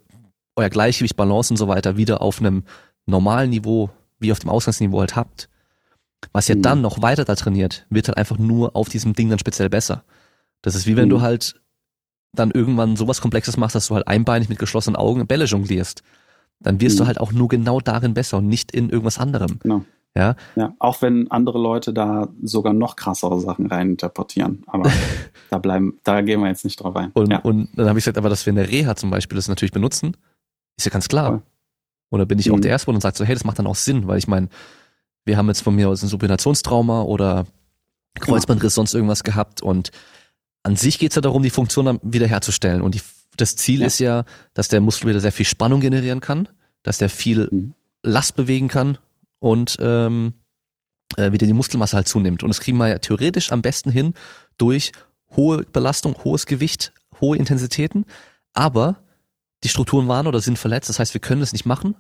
euer 0.57 0.69
Gleichgewicht, 0.69 1.17
Balance 1.17 1.53
und 1.53 1.57
so 1.57 1.69
weiter 1.69 1.97
wieder 1.97 2.23
auf 2.23 2.41
einem 2.41 2.65
normalen 3.07 3.51
Niveau 3.51 3.91
wie 4.19 4.31
auf 4.31 4.39
dem 4.39 4.51
Ausgangsniveau 4.51 5.01
halt 5.01 5.17
habt, 5.17 5.49
was 6.33 6.49
ihr 6.49 6.57
mhm. 6.57 6.63
dann 6.63 6.81
noch 6.81 7.03
weiter 7.03 7.25
da 7.25 7.35
trainiert, 7.35 7.87
wird 7.91 8.09
halt 8.09 8.19
einfach 8.19 8.39
nur 8.39 8.77
auf 8.77 8.89
diesem 8.89 9.15
Ding 9.15 9.29
dann 9.29 9.41
speziell 9.41 9.69
besser. 9.69 10.05
Das 10.61 10.77
ist 10.77 10.87
wie 10.87 10.97
wenn 10.97 11.07
mhm. 11.07 11.11
du 11.11 11.21
halt 11.21 11.61
dann 12.33 12.51
irgendwann 12.51 12.97
sowas 12.97 13.21
Komplexes 13.21 13.57
machst, 13.57 13.75
dass 13.75 13.89
du 13.89 13.95
halt 13.95 14.07
einbeinig 14.07 14.49
mit 14.49 14.59
geschlossenen 14.59 14.97
Augen 14.97 15.27
Bälle 15.27 15.45
jonglierst. 15.45 16.03
Dann 16.61 16.81
wirst 16.81 16.97
mhm. 16.97 17.01
du 17.01 17.07
halt 17.09 17.21
auch 17.21 17.33
nur 17.33 17.49
genau 17.49 17.81
darin 17.81 18.15
besser 18.15 18.39
und 18.39 18.47
nicht 18.47 18.73
in 18.73 18.89
irgendwas 18.89 19.19
anderem. 19.19 19.59
Genau. 19.59 19.85
Ja. 20.15 20.37
ja, 20.57 20.75
auch 20.79 21.01
wenn 21.01 21.31
andere 21.31 21.59
Leute 21.59 21.95
da 21.95 22.29
sogar 22.43 22.75
noch 22.75 22.97
krassere 22.97 23.41
Sachen 23.41 23.67
reininterpretieren. 23.67 24.63
Aber 24.67 24.91
da 25.51 25.59
bleiben, 25.59 25.99
da 26.05 26.21
gehen 26.21 26.41
wir 26.41 26.49
jetzt 26.49 26.65
nicht 26.65 26.77
drauf 26.77 26.95
ein. 26.97 27.11
Und, 27.13 27.31
ja. 27.31 27.39
und 27.39 27.71
dann 27.75 27.89
habe 27.89 27.99
ich 27.99 28.05
gesagt, 28.05 28.19
aber 28.19 28.29
dass 28.29 28.45
wir 28.45 28.51
in 28.51 28.57
der 28.57 28.69
Reha 28.69 28.95
zum 28.95 29.11
Beispiel 29.11 29.37
das 29.37 29.49
natürlich 29.49 29.73
benutzen, 29.73 30.17
ist 30.77 30.85
ja 30.85 30.91
ganz 30.91 31.09
klar. 31.09 31.43
Und 32.11 32.19
da 32.19 32.27
bin 32.27 32.39
ich 32.39 32.49
mhm. 32.49 32.57
auch 32.57 32.61
der 32.61 32.71
Erste 32.71 32.91
und 32.91 33.01
sagt 33.01 33.17
so, 33.17 33.25
hey, 33.25 33.35
das 33.35 33.45
macht 33.45 33.59
dann 33.59 33.67
auch 33.67 33.75
Sinn, 33.75 34.07
weil 34.07 34.19
ich 34.19 34.29
meine, 34.29 34.49
wir 35.25 35.39
haben 35.39 35.49
jetzt 35.49 35.63
von 35.63 35.75
mir 35.75 35.89
aus 35.89 36.03
ein 36.03 36.09
Supinationstrauma 36.09 37.03
oder 37.03 37.47
Kreuzbandriss, 38.21 38.75
sonst 38.75 38.93
irgendwas 38.93 39.25
gehabt 39.25 39.63
und 39.63 39.93
an 40.63 40.77
sich 40.77 40.99
geht's 40.99 41.15
ja 41.15 41.23
darum, 41.23 41.43
die 41.43 41.51
Funktion 41.51 41.87
dann 41.87 42.01
wiederherzustellen. 42.03 42.83
Und 42.83 42.95
die, 42.95 43.01
das 43.37 43.57
Ziel 43.57 43.81
ja. 43.81 43.87
ist 43.87 43.99
ja, 43.99 44.25
dass 44.53 44.69
der 44.69 44.83
Muskel 44.83 45.09
wieder 45.09 45.21
sehr 45.21 45.33
viel 45.33 45.47
Spannung 45.47 45.81
generieren 45.81 46.21
kann, 46.21 46.49
dass 46.83 46.99
der 46.99 47.09
viel 47.09 47.49
mhm. 47.51 47.75
Last 48.03 48.37
bewegen 48.37 48.69
kann 48.69 48.99
und 49.43 49.77
ähm, 49.81 50.35
äh, 51.17 51.33
wieder 51.33 51.49
die 51.49 51.53
Muskelmasse 51.53 51.97
halt 51.97 52.07
zunimmt. 52.07 52.45
Und 52.45 52.49
das 52.49 52.61
kriegen 52.61 52.79
wir 52.79 52.89
ja 52.89 52.99
theoretisch 52.99 53.51
am 53.51 53.61
besten 53.61 53.91
hin 53.91 54.15
durch 54.57 54.93
hohe 55.37 55.65
Belastung, 55.65 56.15
hohes 56.23 56.47
Gewicht, 56.47 56.93
hohe 57.21 57.37
Intensitäten. 57.37 58.07
Aber 58.53 59.03
die 59.65 59.69
Strukturen 59.69 60.07
waren 60.07 60.29
oder 60.29 60.41
sind 60.41 60.61
verletzt. 60.61 60.89
Das 60.89 61.01
heißt, 61.01 61.13
wir 61.13 61.21
können 61.21 61.41
das 61.41 61.53
nicht 61.53 61.67
machen. 61.67 61.97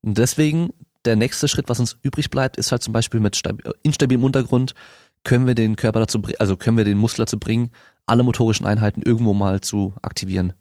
Und 0.00 0.16
deswegen 0.16 0.70
der 1.04 1.14
nächste 1.14 1.46
Schritt, 1.46 1.68
was 1.68 1.78
uns 1.78 1.98
übrig 2.02 2.30
bleibt, 2.30 2.56
ist 2.56 2.72
halt 2.72 2.82
zum 2.82 2.94
Beispiel 2.94 3.20
mit 3.20 3.40
instabilem 3.82 4.24
Untergrund 4.24 4.74
können 5.24 5.46
wir 5.46 5.54
den 5.54 5.76
Körper 5.76 6.00
dazu, 6.00 6.22
also 6.38 6.56
können 6.56 6.78
wir 6.78 6.84
den 6.84 6.98
Muskel 6.98 7.24
dazu 7.24 7.38
bringen, 7.38 7.70
alle 8.06 8.22
motorischen 8.22 8.64
Einheiten 8.64 9.02
irgendwo 9.02 9.34
mal 9.34 9.60
zu 9.60 9.92
aktivieren. 10.00 10.54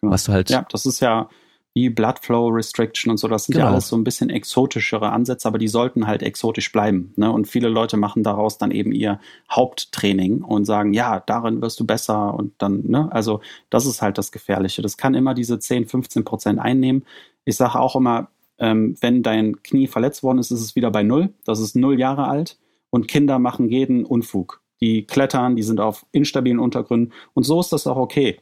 Genau. 0.00 0.12
Was 0.12 0.24
du 0.24 0.32
halt. 0.32 0.50
Ja, 0.50 0.66
das 0.68 0.84
ist 0.84 1.00
ja 1.00 1.28
wie 1.74 1.88
Blood 1.88 2.18
Flow 2.18 2.48
Restriction 2.48 3.10
und 3.10 3.16
so, 3.16 3.28
das 3.28 3.44
sind 3.44 3.54
genau. 3.54 3.66
ja 3.66 3.72
alles 3.72 3.88
so 3.88 3.96
ein 3.96 4.04
bisschen 4.04 4.28
exotischere 4.28 5.10
Ansätze, 5.10 5.48
aber 5.48 5.58
die 5.58 5.68
sollten 5.68 6.06
halt 6.06 6.22
exotisch 6.22 6.70
bleiben. 6.70 7.14
Ne? 7.16 7.32
Und 7.32 7.46
viele 7.46 7.68
Leute 7.68 7.96
machen 7.96 8.22
daraus 8.22 8.58
dann 8.58 8.70
eben 8.70 8.92
ihr 8.92 9.20
Haupttraining 9.50 10.42
und 10.42 10.66
sagen, 10.66 10.92
ja, 10.92 11.20
darin 11.20 11.62
wirst 11.62 11.80
du 11.80 11.86
besser 11.86 12.34
und 12.34 12.52
dann, 12.58 12.82
ne, 12.86 13.10
also 13.10 13.40
das 13.70 13.86
ist 13.86 14.02
halt 14.02 14.18
das 14.18 14.32
Gefährliche. 14.32 14.82
Das 14.82 14.98
kann 14.98 15.14
immer 15.14 15.32
diese 15.32 15.58
10, 15.58 15.86
15 15.86 16.24
Prozent 16.24 16.58
einnehmen. 16.58 17.04
Ich 17.44 17.56
sage 17.56 17.80
auch 17.80 17.96
immer, 17.96 18.28
ähm, 18.58 18.94
wenn 19.00 19.22
dein 19.22 19.62
Knie 19.62 19.86
verletzt 19.86 20.22
worden 20.22 20.38
ist, 20.38 20.50
ist 20.50 20.60
es 20.60 20.76
wieder 20.76 20.90
bei 20.90 21.02
null. 21.02 21.32
Das 21.44 21.58
ist 21.58 21.74
null 21.74 21.98
Jahre 21.98 22.28
alt 22.28 22.58
und 22.90 23.08
Kinder 23.08 23.38
machen 23.38 23.68
jeden 23.68 24.04
Unfug. 24.04 24.60
Die 24.82 25.06
klettern, 25.06 25.56
die 25.56 25.62
sind 25.62 25.80
auf 25.80 26.04
instabilen 26.12 26.58
Untergründen 26.58 27.14
und 27.32 27.44
so 27.44 27.60
ist 27.60 27.72
das 27.72 27.86
auch 27.86 27.96
okay, 27.96 28.40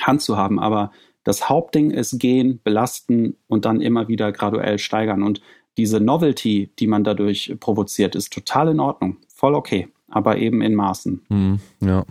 Hand 0.00 0.22
zu 0.22 0.36
haben, 0.36 0.58
aber 0.58 0.90
das 1.24 1.48
Hauptding 1.48 1.90
ist 1.90 2.18
gehen, 2.18 2.60
belasten 2.62 3.36
und 3.46 3.64
dann 3.64 3.80
immer 3.80 4.08
wieder 4.08 4.32
graduell 4.32 4.78
steigern. 4.78 5.22
Und 5.22 5.40
diese 5.76 6.00
Novelty, 6.00 6.70
die 6.78 6.86
man 6.86 7.04
dadurch 7.04 7.54
provoziert, 7.60 8.14
ist 8.14 8.32
total 8.32 8.68
in 8.68 8.80
Ordnung. 8.80 9.18
Voll 9.34 9.54
okay, 9.54 9.88
aber 10.08 10.38
eben 10.38 10.62
in 10.62 10.74
Maßen. 10.74 11.24
Mhm, 11.28 11.60
ja. 11.80 12.04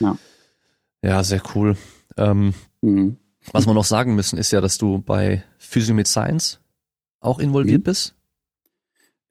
ja. 0.00 0.16
Ja, 1.02 1.24
sehr 1.24 1.42
cool. 1.54 1.76
Ähm, 2.16 2.52
mhm. 2.82 3.16
Was 3.52 3.66
wir 3.66 3.74
noch 3.74 3.84
sagen 3.84 4.14
müssen, 4.14 4.38
ist 4.38 4.50
ja, 4.50 4.60
dass 4.60 4.76
du 4.78 4.98
bei 4.98 5.42
Physio 5.58 5.94
mit 5.94 6.06
Science 6.06 6.60
auch 7.20 7.38
involviert 7.38 7.80
mhm. 7.80 7.84
bist. 7.84 8.14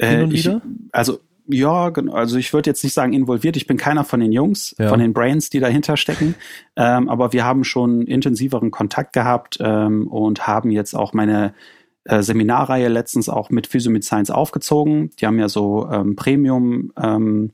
Hin 0.01 0.19
äh, 0.19 0.23
und 0.23 0.31
wieder? 0.31 0.61
Ich, 0.65 0.93
also 0.93 1.19
ja, 1.51 1.91
also 2.11 2.38
ich 2.38 2.53
würde 2.53 2.69
jetzt 2.69 2.84
nicht 2.84 2.93
sagen 2.93 3.13
involviert. 3.13 3.57
Ich 3.57 3.65
bin 3.65 3.77
keiner 3.77 4.03
von 4.03 4.19
den 4.19 4.31
Jungs, 4.31 4.76
ja. 4.77 4.88
von 4.88 4.99
den 4.99 5.13
Brains, 5.13 5.49
die 5.49 5.59
dahinter 5.59 5.97
stecken. 5.97 6.35
Ähm, 6.76 7.09
aber 7.09 7.34
wir 7.34 7.43
haben 7.43 7.63
schon 7.63 8.03
intensiveren 8.03 8.69
Kontakt 8.69 9.13
gehabt 9.13 9.57
ähm, 9.59 10.07
und 10.07 10.47
haben 10.47 10.69
jetzt 10.69 10.93
auch 10.93 11.13
meine 11.13 11.53
äh, 12.03 12.21
Seminarreihe 12.21 12.88
letztens 12.88 13.30
auch 13.30 13.49
mit 13.49 13.67
Physio 13.67 13.91
mit 13.91 14.03
Science 14.03 14.30
aufgezogen. 14.30 15.09
Die 15.19 15.26
haben 15.26 15.39
ja 15.39 15.49
so 15.49 15.89
ähm, 15.91 16.15
Premium 16.15 16.93
ähm, 17.01 17.51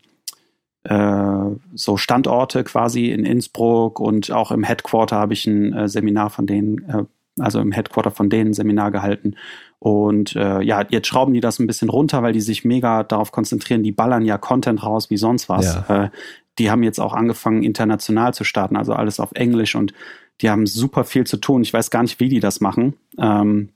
äh, 0.84 1.56
so 1.74 1.98
Standorte 1.98 2.64
quasi 2.64 3.08
in 3.08 3.26
Innsbruck 3.26 4.00
und 4.00 4.32
auch 4.32 4.52
im 4.52 4.64
Headquarter 4.64 5.16
habe 5.16 5.34
ich 5.34 5.48
ein 5.48 5.74
äh, 5.74 5.88
Seminar 5.88 6.30
von 6.30 6.46
denen, 6.46 6.88
äh, 6.90 7.04
also 7.40 7.60
im 7.60 7.72
Headquarter 7.72 8.12
von 8.12 8.30
denen 8.30 8.54
Seminar 8.54 8.92
gehalten. 8.92 9.36
Und 9.80 10.36
äh, 10.36 10.62
ja, 10.62 10.84
jetzt 10.90 11.08
schrauben 11.08 11.34
die 11.34 11.42
das 11.42 11.60
ein 11.60 11.68
bisschen 11.68 11.90
runter, 11.90 12.24
weil 12.24 12.34
die 12.34 12.42
sich 12.42 12.66
mega 12.66 13.04
darauf 13.04 13.32
konzentrieren, 13.32 13.84
die 13.84 13.92
ballern 13.92 14.26
ja 14.26 14.38
Content 14.38 14.84
raus 14.84 15.10
wie 15.10 15.18
sonst 15.18 15.50
was. 15.50 15.76
Ja. 15.88 16.06
Äh, 16.06 16.10
die 16.58 16.72
haben 16.72 16.84
jetzt 16.84 17.00
auch 17.00 17.14
angefangen, 17.14 17.64
international 17.64 18.34
zu 18.34 18.44
starten, 18.44 18.78
also 18.78 18.94
alles 18.94 19.20
auf 19.20 19.32
Englisch 19.34 19.76
und 19.76 19.94
die 20.42 20.50
haben 20.50 20.66
super 20.66 21.04
viel 21.04 21.26
zu 21.26 21.38
tun. 21.38 21.62
Ich 21.62 21.74
weiß 21.74 21.90
gar 21.90 22.02
nicht, 22.02 22.20
wie 22.20 22.30
die 22.30 22.40
das 22.40 22.62
machen. 22.62 22.94
Ähm, 23.18 23.70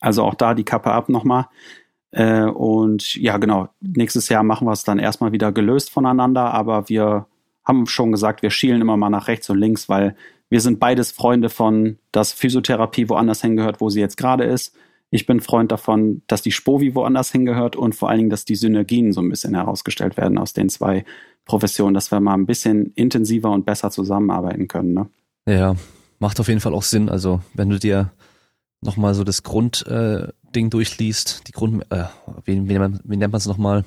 also 0.00 0.24
auch 0.24 0.34
da 0.34 0.54
die 0.54 0.64
Kappe 0.64 0.92
ab 0.92 1.08
nochmal. 1.08 1.46
Äh, 2.10 2.44
und 2.44 3.14
ja, 3.16 3.36
genau, 3.36 3.68
nächstes 3.80 4.28
Jahr 4.28 4.42
machen 4.42 4.66
wir 4.66 4.72
es 4.72 4.84
dann 4.84 4.98
erstmal 4.98 5.32
wieder 5.32 5.52
gelöst 5.52 5.90
voneinander, 5.90 6.52
aber 6.52 6.88
wir 6.88 7.26
haben 7.64 7.86
schon 7.86 8.12
gesagt, 8.12 8.42
wir 8.42 8.50
schielen 8.50 8.80
immer 8.80 8.96
mal 8.96 9.10
nach 9.10 9.28
rechts 9.28 9.48
und 9.50 9.58
links, 9.58 9.88
weil 9.88 10.16
wir 10.48 10.60
sind 10.60 10.80
beides 10.80 11.12
Freunde 11.12 11.48
von, 11.48 11.98
dass 12.10 12.32
Physiotherapie 12.32 13.08
woanders 13.08 13.42
hingehört, 13.42 13.80
wo 13.80 13.90
sie 13.90 14.00
jetzt 14.00 14.16
gerade 14.16 14.44
ist. 14.44 14.74
Ich 15.10 15.26
bin 15.26 15.40
Freund 15.40 15.72
davon, 15.72 16.22
dass 16.28 16.42
die 16.42 16.52
Spovi 16.52 16.94
woanders 16.94 17.32
hingehört 17.32 17.74
und 17.74 17.94
vor 17.94 18.08
allen 18.08 18.18
Dingen, 18.18 18.30
dass 18.30 18.44
die 18.44 18.54
Synergien 18.54 19.12
so 19.12 19.20
ein 19.20 19.28
bisschen 19.28 19.54
herausgestellt 19.54 20.16
werden 20.16 20.38
aus 20.38 20.52
den 20.52 20.68
zwei 20.68 21.04
Professionen, 21.44 21.94
dass 21.94 22.12
wir 22.12 22.20
mal 22.20 22.34
ein 22.34 22.46
bisschen 22.46 22.92
intensiver 22.94 23.50
und 23.50 23.66
besser 23.66 23.90
zusammenarbeiten 23.90 24.68
können. 24.68 24.94
Ne? 24.94 25.08
Ja, 25.48 25.74
macht 26.20 26.38
auf 26.38 26.46
jeden 26.46 26.60
Fall 26.60 26.74
auch 26.74 26.84
Sinn. 26.84 27.08
Also 27.08 27.40
wenn 27.54 27.70
du 27.70 27.78
dir 27.78 28.12
nochmal 28.80 29.14
so 29.14 29.24
das 29.24 29.42
Grundding 29.42 30.66
äh, 30.66 30.70
durchliest, 30.70 31.48
die 31.48 31.52
Grund, 31.52 31.84
äh, 31.90 32.04
wie, 32.44 32.68
wie, 32.68 32.78
wie 32.78 33.16
nennt 33.16 33.32
man 33.32 33.38
es 33.38 33.46
nochmal? 33.46 33.84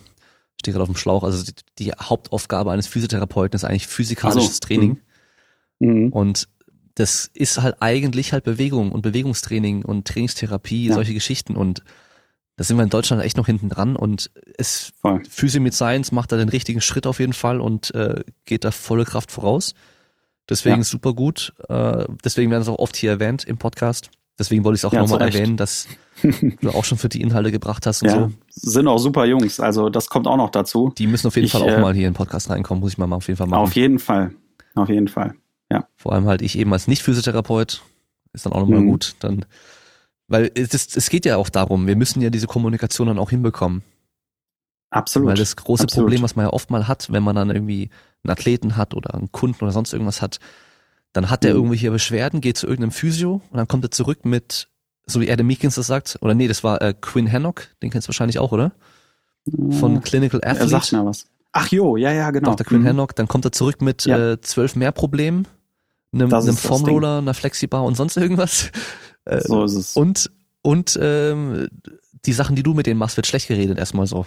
Steht 0.60 0.74
gerade 0.74 0.84
auf 0.84 0.90
dem 0.90 0.98
Schlauch. 0.98 1.24
Also 1.24 1.44
die, 1.44 1.54
die, 1.80 1.92
Hauptaufgabe 1.94 2.72
eines 2.72 2.88
Physiotherapeuten 2.88 3.56
ist 3.56 3.64
eigentlich 3.64 3.88
physikalisches 3.88 4.56
so. 4.56 4.68
Training. 4.68 5.00
Mhm. 5.80 6.10
Und 6.10 6.48
das 6.96 7.30
ist 7.34 7.62
halt 7.62 7.78
eigentlich 7.80 8.34
halt 8.34 8.44
Bewegung 8.44 8.92
und 8.92 9.02
Bewegungstraining 9.02 9.84
und 9.84 10.08
Trainingstherapie, 10.08 10.88
ja. 10.88 10.94
solche 10.94 11.14
Geschichten 11.14 11.56
und 11.56 11.84
da 12.56 12.64
sind 12.64 12.78
wir 12.78 12.84
in 12.84 12.90
Deutschland 12.90 13.24
echt 13.24 13.38
noch 13.38 13.48
hinten 13.48 13.70
dran 13.70 13.96
und 13.96 14.30
es 14.58 14.94
Voll. 15.02 15.24
Physio 15.28 15.60
mit 15.60 15.74
Science 15.74 16.12
macht 16.12 16.32
da 16.32 16.38
den 16.38 16.50
richtigen 16.50 16.82
Schritt 16.82 17.08
auf 17.08 17.20
jeden 17.20 17.34
Fall 17.34 17.60
und 17.60 17.94
äh, 17.96 18.24
geht 18.46 18.64
da 18.64 18.72
volle 18.72 19.06
Kraft 19.06 19.32
voraus. 19.32 19.74
Deswegen 20.50 20.78
ja. 20.78 20.84
super 20.84 21.14
gut. 21.14 21.54
Äh, 21.68 22.06
deswegen 22.24 22.52
werden 22.52 22.62
es 22.62 22.68
auch 22.68 22.78
oft 22.78 22.96
hier 22.96 23.12
erwähnt 23.12 23.44
im 23.46 23.58
Podcast. 23.58 24.12
Deswegen 24.38 24.64
wollte 24.64 24.76
ich 24.76 24.82
es 24.82 24.86
auch 24.86 24.94
ja, 24.94 25.02
nochmal 25.02 25.22
erwähnen, 25.22 25.58
dass 25.58 25.88
du 26.62 26.70
auch 26.70 26.86
schon 26.86 26.98
für 26.98 27.10
die 27.10 27.22
Inhalte 27.22 27.52
gebracht 27.52 27.88
hast 27.88 28.04
und 28.04 28.10
ja, 28.10 28.16
so. 28.16 28.32
Sind 28.50 28.88
auch 28.88 28.98
super 28.98 29.26
Jungs, 29.26 29.60
also 29.60 29.90
das 29.90 30.10
kommt 30.10 30.28
auch 30.28 30.38
noch 30.38 30.50
dazu. 30.50 30.94
Die 30.98 31.08
müssen 31.08 31.28
auf 31.28 31.36
jeden 31.36 31.46
ich, 31.46 31.52
Fall 31.52 31.62
auch 31.62 31.68
äh, 31.68 31.82
mal 31.82 31.94
hier 31.94 32.08
in 32.08 32.14
den 32.14 32.18
Podcast 32.18 32.50
reinkommen, 32.50 32.82
muss 32.82 32.94
ich 32.94 32.98
mal 32.98 33.12
auf 33.12 33.28
jeden 33.28 33.38
Fall 33.38 33.48
machen. 33.48 33.62
Auf 33.62 33.76
jeden 33.76 34.00
Fall, 34.00 34.34
auf 34.76 34.90
jeden 34.90 35.08
Fall. 35.08 35.36
Ja. 35.74 35.88
Vor 35.96 36.14
allem 36.14 36.26
halt 36.28 36.42
ich 36.42 36.58
eben 36.58 36.72
als 36.74 36.88
Nicht-Physiotherapeut 36.88 37.82
ist 38.34 38.46
dann 38.46 38.54
auch 38.54 38.62
nochmal 38.62 38.82
Mhm. 38.82 38.88
gut. 38.88 39.16
Dann, 39.20 39.46
weil 40.28 40.52
es, 40.56 40.74
ist, 40.74 40.96
es 40.98 41.10
geht 41.10 41.26
ja 41.26 41.38
auch 41.38 41.50
darum, 41.50 41.88
wir 41.88 41.96
müssen 41.96 42.22
ja 42.22 42.30
diese 42.30 42.48
Kommunikation 42.48 43.08
dann 43.08 43.20
auch 43.20 43.30
hinbekommen. 43.30 43.84
Absolut. 44.90 45.30
Weil 45.30 45.36
das 45.38 45.56
große 45.56 45.84
Absolut. 45.84 46.06
Problem, 46.08 46.22
was 46.24 46.36
man 46.36 46.46
ja 46.46 46.54
oft 46.54 46.70
mal 46.70 46.88
hat, 46.88 47.12
wenn 47.12 47.24
man 47.24 47.36
dann 47.36 47.50
irgendwie 47.50 47.90
einen 48.24 48.32
Athleten 48.32 48.78
hat 48.78 48.94
oder 48.94 49.16
einen 49.16 49.32
Kunden 49.32 49.64
oder 49.64 49.72
sonst 49.74 49.92
irgendwas 49.94 50.22
hat, 50.22 50.40
dann 51.14 51.30
hat 51.30 51.44
der 51.44 51.52
Mhm. 51.52 51.58
irgendwelche 51.58 51.92
Beschwerden, 51.92 52.42
geht 52.42 52.58
zu 52.58 52.68
irgendeinem 52.68 52.92
Physio 52.92 53.42
und 53.50 53.58
dann 53.58 53.68
kommt 53.68 53.84
er 53.86 53.92
zurück 53.92 54.26
mit, 54.26 54.68
so 55.06 55.20
wie 55.22 55.32
Adam 55.32 55.48
Meekins 55.48 55.76
das 55.76 55.88
sagt, 55.88 56.18
oder 56.22 56.34
nee, 56.36 56.48
das 56.48 56.64
war 56.64 56.82
äh, 56.82 56.94
Quinn 57.00 57.32
Hannock, 57.32 57.68
den 57.82 57.90
kennst 57.90 58.08
du 58.08 58.10
wahrscheinlich 58.10 58.40
auch, 58.40 58.52
oder? 58.52 58.72
Von 59.72 60.02
Clinical 60.02 60.40
er 60.42 60.56
sagt 60.56 60.86
Athlete. 60.86 60.96
mir 61.04 61.06
was. 61.10 61.26
Ach 61.52 61.68
jo, 61.68 61.98
ja, 61.98 62.12
ja, 62.12 62.32
genau. 62.32 62.52
Dr. 62.52 62.66
Quinn 62.66 62.82
Mhm. 62.82 62.88
Hannock, 62.88 63.16
dann 63.16 63.28
kommt 63.28 63.46
er 63.46 63.52
zurück 63.52 63.82
mit 63.82 64.06
Ja. 64.06 64.32
äh, 64.34 64.42
zwölf 64.42 64.76
mehr 64.76 64.92
Problemen, 64.92 65.48
einem, 66.14 66.34
einem 66.34 66.56
Formroller, 66.56 67.20
einer 67.20 67.34
Flexibar 67.34 67.84
und 67.84 67.96
sonst 67.96 68.18
irgendwas. 68.18 68.72
Äh, 69.26 69.40
So 69.40 69.64
ist 69.64 69.76
es. 69.76 69.96
Und, 69.96 70.30
und 70.64 71.00
ähm, 71.02 71.70
die 72.26 72.34
Sachen, 72.34 72.58
die 72.58 72.64
du 72.64 72.74
mit 72.74 72.88
denen 72.88 73.00
machst, 73.00 73.16
wird 73.16 73.26
schlecht 73.26 73.48
geredet 73.48 73.78
erstmal 73.78 74.06
so. 74.06 74.26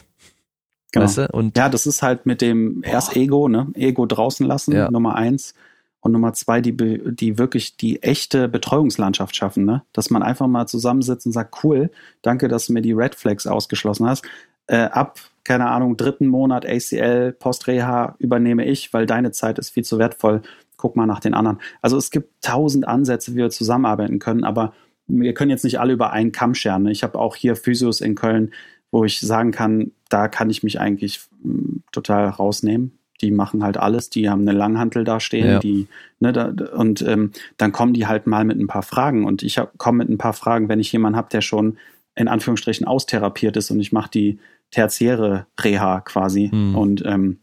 Genau. 0.92 1.04
Weißt 1.04 1.18
du? 1.18 1.28
Und 1.32 1.54
Ja, 1.58 1.68
das 1.68 1.86
ist 1.86 2.00
halt 2.00 2.24
mit 2.24 2.40
dem 2.40 2.82
erst 2.82 3.14
Ego, 3.14 3.46
ne? 3.48 3.68
Ego 3.74 4.06
draußen 4.06 4.46
lassen, 4.46 4.72
Ja. 4.72 4.90
Nummer 4.90 5.14
eins. 5.14 5.52
Und 6.00 6.12
Nummer 6.12 6.32
zwei, 6.32 6.62
die, 6.62 6.74
die 6.74 7.36
wirklich 7.36 7.76
die 7.76 8.02
echte 8.02 8.48
Betreuungslandschaft 8.48 9.36
schaffen, 9.36 9.66
ne? 9.66 9.82
Dass 9.92 10.08
man 10.08 10.22
einfach 10.22 10.46
mal 10.46 10.66
zusammensitzt 10.66 11.26
und 11.26 11.32
sagt, 11.32 11.62
cool, 11.62 11.90
danke, 12.22 12.48
dass 12.48 12.66
du 12.66 12.72
mir 12.72 12.80
die 12.80 12.92
Red 12.92 13.16
Flags 13.16 13.46
ausgeschlossen 13.46 14.06
hast. 14.06 14.24
Äh, 14.66 14.76
ab, 14.78 15.18
keine 15.44 15.68
Ahnung, 15.68 15.98
dritten 15.98 16.26
Monat 16.26 16.64
ACL, 16.64 17.32
Postreha 17.32 18.14
übernehme 18.18 18.64
ich, 18.64 18.94
weil 18.94 19.04
deine 19.04 19.30
Zeit 19.32 19.58
ist 19.58 19.70
viel 19.70 19.84
zu 19.84 19.98
wertvoll. 19.98 20.42
Guck 20.76 20.96
mal 20.96 21.06
nach 21.06 21.20
den 21.20 21.34
anderen. 21.34 21.58
Also 21.82 21.96
es 21.96 22.10
gibt 22.10 22.42
tausend 22.44 22.86
Ansätze, 22.86 23.32
wie 23.32 23.38
wir 23.38 23.50
zusammenarbeiten 23.50 24.18
können, 24.18 24.44
aber 24.44 24.72
wir 25.06 25.34
können 25.34 25.50
jetzt 25.50 25.64
nicht 25.64 25.78
alle 25.80 25.92
über 25.92 26.12
einen 26.12 26.32
Kamm 26.32 26.54
scheren. 26.54 26.82
ne? 26.84 26.90
Ich 26.92 27.02
habe 27.02 27.18
auch 27.18 27.36
hier 27.36 27.56
Physios 27.56 28.00
in 28.00 28.14
Köln, 28.14 28.52
wo 28.90 29.04
ich 29.04 29.20
sagen 29.20 29.52
kann, 29.52 29.92
da 30.08 30.28
kann 30.28 30.50
ich 30.50 30.62
mich 30.62 30.80
eigentlich 30.80 31.20
mh, 31.42 31.80
total 31.92 32.28
rausnehmen. 32.28 32.98
Die 33.22 33.30
machen 33.30 33.64
halt 33.64 33.78
alles, 33.78 34.10
die 34.10 34.28
haben 34.28 34.42
eine 34.42 34.52
Langhantel 34.56 35.04
da 35.04 35.20
stehen, 35.20 35.46
Ja. 35.46 35.58
die, 35.58 35.86
ne, 36.20 36.32
da, 36.32 36.52
und 36.74 37.00
ähm, 37.02 37.30
dann 37.56 37.72
kommen 37.72 37.94
die 37.94 38.06
halt 38.06 38.26
mal 38.26 38.44
mit 38.44 38.58
ein 38.58 38.66
paar 38.66 38.82
Fragen. 38.82 39.24
Und 39.24 39.42
ich 39.42 39.58
komme 39.78 39.98
mit 39.98 40.10
ein 40.10 40.18
paar 40.18 40.34
Fragen, 40.34 40.68
wenn 40.68 40.80
ich 40.80 40.92
jemanden 40.92 41.16
habe, 41.16 41.28
der 41.30 41.40
schon 41.40 41.78
in 42.14 42.28
Anführungsstrichen 42.28 42.86
austherapiert 42.86 43.56
ist 43.56 43.70
und 43.70 43.80
ich 43.80 43.92
mache 43.92 44.10
die 44.10 44.38
tertiäre 44.70 45.46
Reha 45.60 46.00
quasi. 46.00 46.48
Hm. 46.50 46.74
Und 46.76 47.02
ähm, 47.06 47.38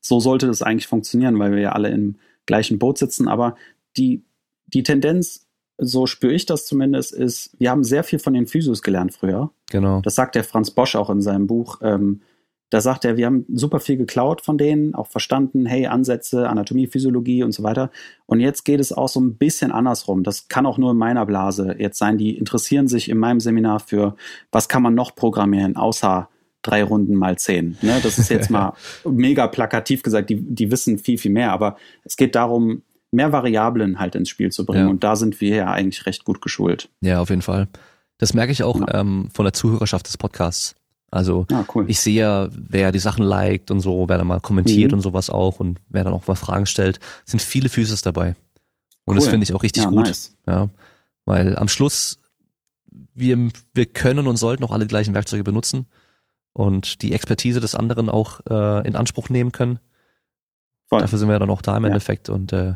so 0.00 0.18
sollte 0.20 0.46
das 0.46 0.62
eigentlich 0.62 0.86
funktionieren, 0.86 1.38
weil 1.38 1.52
wir 1.52 1.60
ja 1.60 1.72
alle 1.72 1.90
im 1.90 2.16
gleichen 2.46 2.78
Boot 2.78 2.98
sitzen. 2.98 3.28
Aber 3.28 3.56
die, 3.96 4.24
die 4.66 4.82
Tendenz, 4.82 5.46
so 5.78 6.06
spüre 6.06 6.32
ich 6.32 6.46
das 6.46 6.66
zumindest, 6.66 7.12
ist, 7.12 7.54
wir 7.58 7.70
haben 7.70 7.84
sehr 7.84 8.04
viel 8.04 8.18
von 8.18 8.32
den 8.32 8.46
Physios 8.46 8.82
gelernt 8.82 9.12
früher. 9.12 9.50
genau. 9.70 10.00
Das 10.00 10.14
sagt 10.14 10.34
der 10.34 10.44
Franz 10.44 10.70
Bosch 10.70 10.96
auch 10.96 11.10
in 11.10 11.20
seinem 11.20 11.46
Buch. 11.46 11.80
Ähm, 11.82 12.22
da 12.70 12.80
sagt 12.80 13.04
er, 13.04 13.16
wir 13.16 13.26
haben 13.26 13.44
super 13.48 13.78
viel 13.78 13.96
geklaut 13.96 14.40
von 14.40 14.58
denen, 14.58 14.94
auch 14.94 15.06
verstanden, 15.06 15.66
hey, 15.66 15.86
Ansätze, 15.86 16.48
Anatomie, 16.48 16.88
Physiologie 16.88 17.44
und 17.44 17.52
so 17.52 17.62
weiter. 17.62 17.90
Und 18.26 18.40
jetzt 18.40 18.64
geht 18.64 18.80
es 18.80 18.92
auch 18.92 19.08
so 19.08 19.20
ein 19.20 19.36
bisschen 19.36 19.70
andersrum. 19.70 20.24
Das 20.24 20.48
kann 20.48 20.66
auch 20.66 20.76
nur 20.76 20.90
in 20.90 20.96
meiner 20.96 21.26
Blase 21.26 21.76
jetzt 21.78 21.98
sein. 21.98 22.18
Die 22.18 22.36
interessieren 22.36 22.88
sich 22.88 23.08
in 23.08 23.18
meinem 23.18 23.38
Seminar 23.38 23.78
für, 23.78 24.16
was 24.50 24.68
kann 24.68 24.82
man 24.82 24.94
noch 24.94 25.14
programmieren, 25.14 25.76
außer 25.76 26.28
drei 26.66 26.82
Runden 26.84 27.14
mal 27.14 27.38
zehn. 27.38 27.76
Ne? 27.82 28.00
Das 28.02 28.18
ist 28.18 28.28
jetzt 28.30 28.50
mal 28.50 28.74
mega 29.04 29.46
plakativ 29.46 30.02
gesagt. 30.02 30.30
Die, 30.30 30.36
die 30.40 30.70
wissen 30.70 30.98
viel, 30.98 31.18
viel 31.18 31.30
mehr. 31.32 31.52
Aber 31.52 31.76
es 32.04 32.16
geht 32.16 32.34
darum, 32.34 32.82
mehr 33.12 33.32
Variablen 33.32 33.98
halt 33.98 34.14
ins 34.14 34.28
Spiel 34.28 34.50
zu 34.50 34.66
bringen. 34.66 34.84
Ja. 34.86 34.90
Und 34.90 35.04
da 35.04 35.16
sind 35.16 35.40
wir 35.40 35.54
ja 35.56 35.70
eigentlich 35.70 36.06
recht 36.06 36.24
gut 36.24 36.40
geschult. 36.42 36.88
Ja, 37.00 37.20
auf 37.20 37.30
jeden 37.30 37.42
Fall. 37.42 37.68
Das 38.18 38.34
merke 38.34 38.52
ich 38.52 38.62
auch 38.62 38.80
Ja. 38.80 39.00
ähm, 39.00 39.28
von 39.32 39.44
der 39.44 39.52
Zuhörerschaft 39.52 40.06
des 40.08 40.16
Podcasts. 40.18 40.74
Also 41.10 41.46
Ja, 41.50 41.64
cool. 41.74 41.84
ich 41.88 42.00
sehe 42.00 42.14
ja, 42.20 42.48
wer 42.50 42.90
die 42.92 42.98
Sachen 42.98 43.24
liked 43.24 43.70
und 43.70 43.80
so, 43.80 44.08
wer 44.08 44.18
da 44.18 44.24
mal 44.24 44.40
kommentiert 44.40 44.90
Mhm. 44.90 44.98
und 44.98 45.02
sowas 45.02 45.30
auch 45.30 45.60
und 45.60 45.78
wer 45.88 46.02
dann 46.04 46.12
auch 46.12 46.26
mal 46.26 46.34
Fragen 46.34 46.66
stellt, 46.66 46.98
sind 47.24 47.40
viele 47.40 47.68
Physis 47.68 48.02
dabei. 48.02 48.34
Und 49.04 49.14
das 49.14 49.24
Cool. 49.26 49.30
finde 49.30 49.44
ich 49.44 49.54
auch 49.54 49.62
richtig 49.62 49.84
ja, 49.84 49.90
gut. 49.90 50.06
nice. 50.06 50.36
Ja, 50.48 50.68
weil 51.24 51.56
am 51.56 51.68
Schluss 51.68 52.18
wir 53.14 53.48
wir 53.74 53.86
können 53.86 54.26
und 54.26 54.36
sollten 54.36 54.64
auch 54.64 54.72
alle 54.72 54.86
gleichen 54.86 55.14
Werkzeuge 55.14 55.44
benutzen 55.44 55.86
und 56.56 57.02
die 57.02 57.12
Expertise 57.12 57.60
des 57.60 57.74
anderen 57.74 58.08
auch 58.08 58.40
äh, 58.48 58.86
in 58.88 58.96
Anspruch 58.96 59.28
nehmen 59.28 59.52
können. 59.52 59.78
Voll. 60.88 61.00
Dafür 61.00 61.18
sind 61.18 61.28
wir 61.28 61.38
dann 61.38 61.50
auch 61.50 61.60
da 61.60 61.76
im 61.76 61.82
Ja. 61.82 61.88
Endeffekt 61.88 62.30
und 62.30 62.52
äh, 62.52 62.74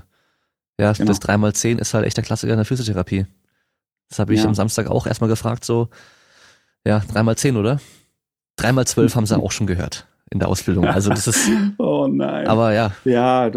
ja, 0.78 0.92
Genau. 0.92 1.08
das 1.08 1.20
3x10 1.22 1.78
ist 1.78 1.94
halt 1.94 2.04
echt 2.04 2.16
der 2.16 2.24
Klassiker 2.24 2.52
in 2.52 2.58
der 2.58 2.66
Physiotherapie. 2.66 3.26
Das 4.10 4.18
habe 4.18 4.34
ich 4.34 4.40
Ja. 4.40 4.46
am 4.46 4.54
Samstag 4.54 4.88
auch 4.88 5.06
erstmal 5.06 5.30
gefragt, 5.30 5.64
so, 5.64 5.88
ja, 6.86 6.98
3x10, 6.98 7.56
oder? 7.58 7.80
3x12 8.58 9.14
haben 9.14 9.26
sie 9.26 9.38
auch 9.38 9.52
schon 9.52 9.66
gehört 9.66 10.06
in 10.30 10.38
der 10.40 10.48
Ausbildung. 10.48 10.84
Also 10.86 11.08
das 11.10 11.26
ist, 11.26 11.48
Oh 11.78 12.06
nein. 12.06 12.46
aber 12.48 12.72
ja, 12.74 12.92
ja, 13.04 13.50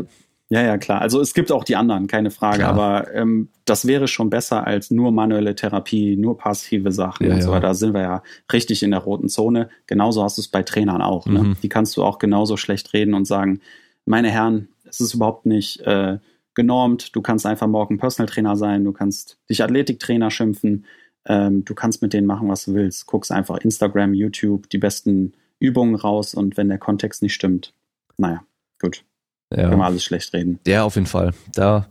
ja, 0.53 0.61
ja, 0.61 0.77
klar. 0.77 1.01
Also 1.01 1.19
es 1.19 1.33
gibt 1.33 1.51
auch 1.51 1.63
die 1.63 1.75
anderen, 1.75 2.05
keine 2.05 2.29
Frage. 2.29 2.59
Klar. 2.59 2.69
Aber 2.69 3.13
ähm, 3.15 3.49
das 3.65 3.87
wäre 3.87 4.07
schon 4.07 4.29
besser 4.29 4.67
als 4.67 4.91
nur 4.91 5.11
manuelle 5.11 5.55
Therapie, 5.55 6.15
nur 6.15 6.37
passive 6.37 6.91
Sachen 6.91 7.25
Ja, 7.25 7.33
und 7.33 7.41
so 7.41 7.53
ja. 7.53 7.59
Da 7.59 7.73
sind 7.73 7.95
wir 7.95 8.01
ja 8.01 8.23
richtig 8.51 8.83
in 8.83 8.91
der 8.91 8.99
roten 8.99 9.29
Zone. 9.29 9.69
Genauso 9.87 10.23
hast 10.23 10.37
du 10.37 10.41
es 10.41 10.47
bei 10.47 10.61
Trainern 10.61 11.01
auch. 11.01 11.25
Ne? 11.25 11.41
Mhm. 11.41 11.57
Die 11.63 11.69
kannst 11.69 11.97
du 11.97 12.03
auch 12.03 12.19
genauso 12.19 12.55
schlecht 12.55 12.93
reden 12.93 13.15
und 13.15 13.25
sagen, 13.25 13.61
meine 14.05 14.29
Herren, 14.29 14.67
es 14.87 15.01
ist 15.01 15.15
überhaupt 15.15 15.47
nicht 15.47 15.81
äh, 15.87 16.19
genormt. 16.53 17.15
Du 17.15 17.23
kannst 17.23 17.47
einfach 17.47 17.65
morgen 17.65 17.97
Personal 17.97 18.31
Trainer 18.31 18.55
sein. 18.55 18.83
Du 18.83 18.91
kannst 18.91 19.39
dich 19.49 19.63
Athletiktrainer 19.63 20.29
schimpfen. 20.29 20.85
Ähm, 21.25 21.65
du 21.65 21.73
kannst 21.73 22.03
mit 22.03 22.13
denen 22.13 22.27
machen, 22.27 22.47
was 22.47 22.65
du 22.65 22.75
willst. 22.75 23.07
Guckst 23.07 23.31
einfach 23.31 23.57
Instagram, 23.57 24.13
YouTube, 24.13 24.69
die 24.69 24.77
besten 24.77 25.33
Übungen 25.57 25.95
raus 25.95 26.35
und 26.35 26.57
wenn 26.57 26.69
der 26.69 26.77
Kontext 26.77 27.23
nicht 27.23 27.33
stimmt, 27.33 27.73
naja, 28.17 28.43
gut, 28.79 29.03
können 29.55 29.71
wir 29.71 29.77
ja, 29.77 29.83
alles 29.85 30.03
schlecht 30.03 30.33
reden. 30.33 30.59
ja, 30.67 30.83
auf 30.83 30.95
jeden 30.95 31.07
Fall. 31.07 31.33
Da, 31.53 31.87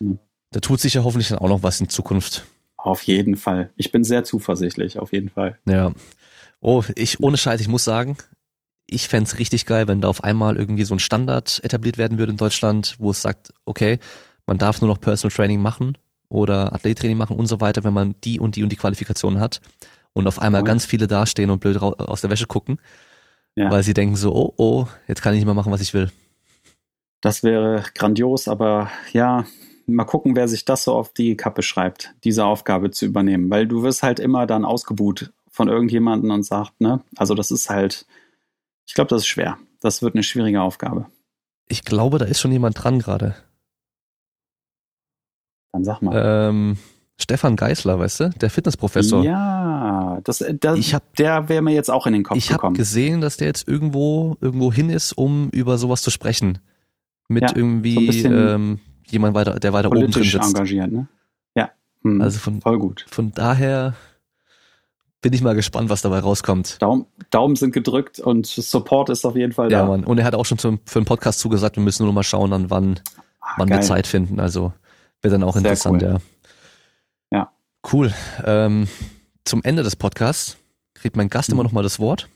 Mhm. 0.00 0.18
da 0.50 0.60
tut 0.60 0.80
sich 0.80 0.94
ja 0.94 1.04
hoffentlich 1.04 1.28
dann 1.28 1.38
auch 1.38 1.48
noch 1.48 1.62
was 1.62 1.80
in 1.80 1.88
Zukunft. 1.88 2.44
Auf 2.76 3.02
jeden 3.02 3.36
Fall. 3.36 3.70
Ich 3.76 3.92
bin 3.92 4.04
sehr 4.04 4.24
zuversichtlich, 4.24 4.98
auf 4.98 5.12
jeden 5.12 5.30
Fall. 5.30 5.58
Ja. 5.66 5.92
Oh, 6.60 6.82
ich, 6.96 7.20
ohne 7.20 7.36
Scheiß, 7.36 7.60
ich 7.60 7.68
muss 7.68 7.84
sagen, 7.84 8.16
ich 8.86 9.08
fänd's 9.08 9.38
richtig 9.38 9.64
geil, 9.66 9.88
wenn 9.88 10.00
da 10.00 10.08
auf 10.08 10.22
einmal 10.24 10.56
irgendwie 10.56 10.84
so 10.84 10.94
ein 10.94 10.98
Standard 10.98 11.60
etabliert 11.64 11.96
werden 11.98 12.18
würde 12.18 12.32
in 12.32 12.36
Deutschland, 12.38 12.96
wo 12.98 13.10
es 13.10 13.22
sagt, 13.22 13.52
okay, 13.64 13.98
man 14.46 14.58
darf 14.58 14.80
nur 14.82 14.88
noch 14.88 15.00
Personal 15.00 15.34
Training 15.34 15.60
machen 15.60 15.96
oder 16.28 16.72
Athlettraining 16.74 17.16
machen 17.16 17.36
und 17.36 17.46
so 17.46 17.60
weiter, 17.60 17.84
wenn 17.84 17.94
man 17.94 18.14
die 18.24 18.38
und 18.40 18.56
die 18.56 18.62
und 18.62 18.70
die 18.70 18.76
Qualifikationen 18.76 19.40
hat. 19.40 19.60
Und 20.12 20.26
auf 20.26 20.38
einmal 20.38 20.60
Cool. 20.62 20.66
ganz 20.68 20.84
viele 20.84 21.06
dastehen 21.06 21.50
und 21.50 21.60
blöd 21.60 21.78
aus 21.78 22.20
der 22.20 22.30
Wäsche 22.30 22.46
gucken, 22.46 22.78
Ja. 23.56 23.70
weil 23.70 23.82
sie 23.82 23.94
denken 23.94 24.16
so, 24.16 24.34
oh, 24.34 24.52
oh, 24.56 24.86
jetzt 25.08 25.22
kann 25.22 25.32
ich 25.32 25.38
nicht 25.38 25.46
mehr 25.46 25.54
machen, 25.54 25.72
was 25.72 25.80
ich 25.80 25.94
will. 25.94 26.10
Das 27.24 27.42
wäre 27.42 27.82
grandios, 27.94 28.48
aber 28.48 28.90
ja, 29.14 29.46
mal 29.86 30.04
gucken, 30.04 30.36
wer 30.36 30.46
sich 30.46 30.66
das 30.66 30.84
so 30.84 30.92
auf 30.92 31.10
die 31.14 31.38
Kappe 31.38 31.62
schreibt, 31.62 32.14
diese 32.22 32.44
Aufgabe 32.44 32.90
zu 32.90 33.06
übernehmen. 33.06 33.48
Weil 33.48 33.66
du 33.66 33.82
wirst 33.82 34.02
halt 34.02 34.20
immer 34.20 34.46
dann 34.46 34.66
ausgebuht 34.66 35.32
von 35.50 35.68
irgendjemanden 35.68 36.30
und 36.30 36.42
sagt, 36.42 36.78
ne? 36.82 37.02
Also 37.16 37.34
das 37.34 37.50
ist 37.50 37.70
halt, 37.70 38.06
ich 38.86 38.92
glaube, 38.92 39.08
das 39.08 39.22
ist 39.22 39.28
schwer. 39.28 39.56
Das 39.80 40.02
wird 40.02 40.14
eine 40.14 40.22
schwierige 40.22 40.60
Aufgabe. 40.60 41.06
Ich 41.66 41.82
glaube, 41.84 42.18
da 42.18 42.26
ist 42.26 42.40
schon 42.40 42.52
jemand 42.52 42.82
dran 42.84 42.98
gerade. 42.98 43.34
Dann 45.72 45.82
sag 45.82 46.02
mal. 46.02 46.48
Ähm, 46.50 46.76
Stefan 47.18 47.56
Geisler, 47.56 47.98
weißt 47.98 48.20
du, 48.20 48.30
der 48.38 48.50
Fitnessprofessor. 48.50 49.24
Ja, 49.24 50.20
das, 50.24 50.44
das, 50.60 50.78
Ich 50.78 50.92
hab- 50.92 51.16
der 51.16 51.48
wäre 51.48 51.62
mir 51.62 51.72
jetzt 51.72 51.90
auch 51.90 52.06
in 52.06 52.12
den 52.12 52.22
Kopf 52.22 52.36
Ich 52.36 52.48
habe 52.50 52.58
gekommen. 52.58 52.76
gesehen, 52.76 53.22
dass 53.22 53.38
der 53.38 53.46
jetzt 53.46 53.66
irgendwo 53.66 54.36
irgendwo 54.42 54.70
hin 54.70 54.90
ist, 54.90 55.12
um 55.14 55.48
über 55.52 55.78
sowas 55.78 56.02
zu 56.02 56.10
sprechen. 56.10 56.58
Mit 57.28 57.42
Ja, 57.42 57.48
so 57.48 57.56
irgendwie 57.56 58.06
bisschen 58.06 58.32
ähm, 58.36 58.80
jemand 59.06 59.34
weiter, 59.34 59.58
der 59.58 59.72
weiter 59.72 59.88
oben 59.90 60.10
drin 60.10 60.24
sitzt. 60.24 60.34
engagiert, 60.44 60.92
ne? 60.92 61.08
Ja. 61.54 61.70
Hm, 62.02 62.20
Also 62.20 62.38
von, 62.38 62.60
voll 62.60 62.78
gut. 62.78 63.06
von 63.08 63.32
daher 63.32 63.94
bin 65.22 65.32
ich 65.32 65.40
mal 65.40 65.54
gespannt, 65.54 65.88
was 65.88 66.02
dabei 66.02 66.18
rauskommt. 66.18 66.80
Daumen, 66.82 67.06
Daumen 67.30 67.56
sind 67.56 67.72
gedrückt 67.72 68.20
und 68.20 68.44
Support 68.46 69.08
ist 69.08 69.24
auf 69.24 69.36
jeden 69.36 69.52
Fall 69.52 69.72
Ja, 69.72 69.80
da. 69.80 69.86
Mann. 69.86 70.04
Und 70.04 70.18
er 70.18 70.24
hat 70.26 70.34
auch 70.34 70.44
schon 70.44 70.58
zum, 70.58 70.80
für 70.84 70.98
einen 70.98 71.06
Podcast 71.06 71.40
zugesagt, 71.40 71.76
wir 71.76 71.82
müssen 71.82 72.02
nur 72.02 72.10
noch 72.10 72.14
mal 72.14 72.22
schauen, 72.22 72.52
an 72.52 72.68
wann, 72.70 73.00
Ah, 73.40 73.54
wann 73.56 73.68
geil. 73.68 73.78
wir 73.78 73.82
Zeit 73.82 74.06
finden. 74.06 74.38
Also 74.40 74.72
wird 75.22 75.32
dann 75.32 75.42
auch 75.42 75.54
Sehr 75.54 75.60
interessant, 75.62 76.02
cool. 76.02 76.20
ja. 77.30 77.38
Ja. 77.38 77.52
Cool. 77.90 78.12
Ähm, 78.44 78.86
zum 79.46 79.62
Ende 79.62 79.82
des 79.82 79.96
Podcasts 79.96 80.58
kriegt 80.92 81.16
mein 81.16 81.30
Gast 81.30 81.48
Mhm. 81.48 81.54
immer 81.54 81.62
noch 81.64 81.72
mal 81.72 81.82
das 81.82 81.98
Wort. 81.98 82.28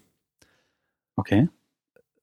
Okay. 1.16 1.48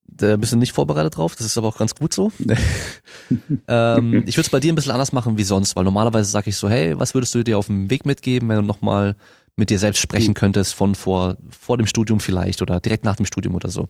Da 0.07 0.37
bist 0.37 0.53
du 0.53 0.57
nicht 0.57 0.71
vorbereitet 0.73 1.17
drauf, 1.17 1.35
das 1.35 1.45
ist 1.45 1.57
aber 1.57 1.67
auch 1.67 1.77
ganz 1.77 1.95
gut 1.95 2.13
so. 2.13 2.31
ähm, 3.67 4.23
ich 4.25 4.37
würde 4.37 4.45
es 4.45 4.49
bei 4.49 4.59
dir 4.59 4.71
ein 4.71 4.75
bisschen 4.75 4.91
anders 4.91 5.11
machen 5.11 5.37
wie 5.37 5.43
sonst, 5.43 5.75
weil 5.75 5.83
normalerweise 5.83 6.29
sage 6.29 6.49
ich 6.49 6.57
so, 6.57 6.69
hey, 6.69 6.97
was 6.97 7.13
würdest 7.13 7.35
du 7.35 7.43
dir 7.43 7.57
auf 7.57 7.67
dem 7.67 7.89
Weg 7.89 8.05
mitgeben, 8.05 8.47
wenn 8.49 8.57
du 8.57 8.61
nochmal 8.61 9.15
mit 9.57 9.69
dir 9.69 9.79
selbst 9.79 9.99
sprechen 9.99 10.31
Mhm. 10.31 10.35
könntest 10.35 10.73
von 10.73 10.95
vor, 10.95 11.37
vor 11.49 11.77
dem 11.77 11.87
Studium 11.87 12.19
vielleicht 12.19 12.61
oder 12.61 12.79
direkt 12.79 13.03
nach 13.03 13.15
dem 13.15 13.25
Studium 13.25 13.55
oder 13.55 13.69
so. 13.69 13.89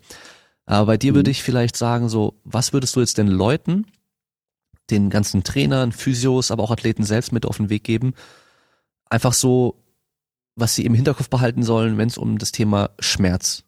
Aber 0.65 0.87
bei 0.87 0.97
dir 0.97 1.11
Mhm. 1.11 1.15
würde 1.17 1.31
ich 1.31 1.43
vielleicht 1.43 1.75
sagen 1.75 2.09
so, 2.09 2.39
was 2.43 2.73
würdest 2.73 2.95
du 2.95 3.01
jetzt 3.01 3.17
den 3.17 3.27
Leuten 3.27 3.85
den 4.89 5.09
ganzen 5.09 5.43
Trainern, 5.43 5.91
Physios, 5.91 6.51
aber 6.51 6.63
auch 6.63 6.71
Athleten 6.71 7.03
selbst 7.03 7.31
mit 7.31 7.45
auf 7.45 7.57
den 7.57 7.69
Weg 7.69 7.83
geben. 7.83 8.13
Einfach 9.09 9.33
so, 9.33 9.81
was 10.55 10.75
sie 10.75 10.85
im 10.85 10.93
Hinterkopf 10.93 11.29
behalten 11.29 11.63
sollen, 11.63 11.97
wenn 11.97 12.07
es 12.07 12.17
um 12.17 12.37
das 12.37 12.51
Thema 12.51 12.91
Schmerz 12.99 13.63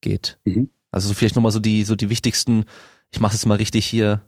geht. 0.00 0.38
Mhm. 0.44 0.68
Also 0.92 1.08
so 1.08 1.14
vielleicht 1.14 1.34
nochmal 1.34 1.52
so 1.52 1.58
die, 1.58 1.84
so 1.84 1.96
die 1.96 2.10
wichtigsten, 2.10 2.66
ich 3.10 3.18
mache 3.18 3.34
es 3.34 3.46
mal 3.46 3.56
richtig 3.56 3.86
hier, 3.86 4.22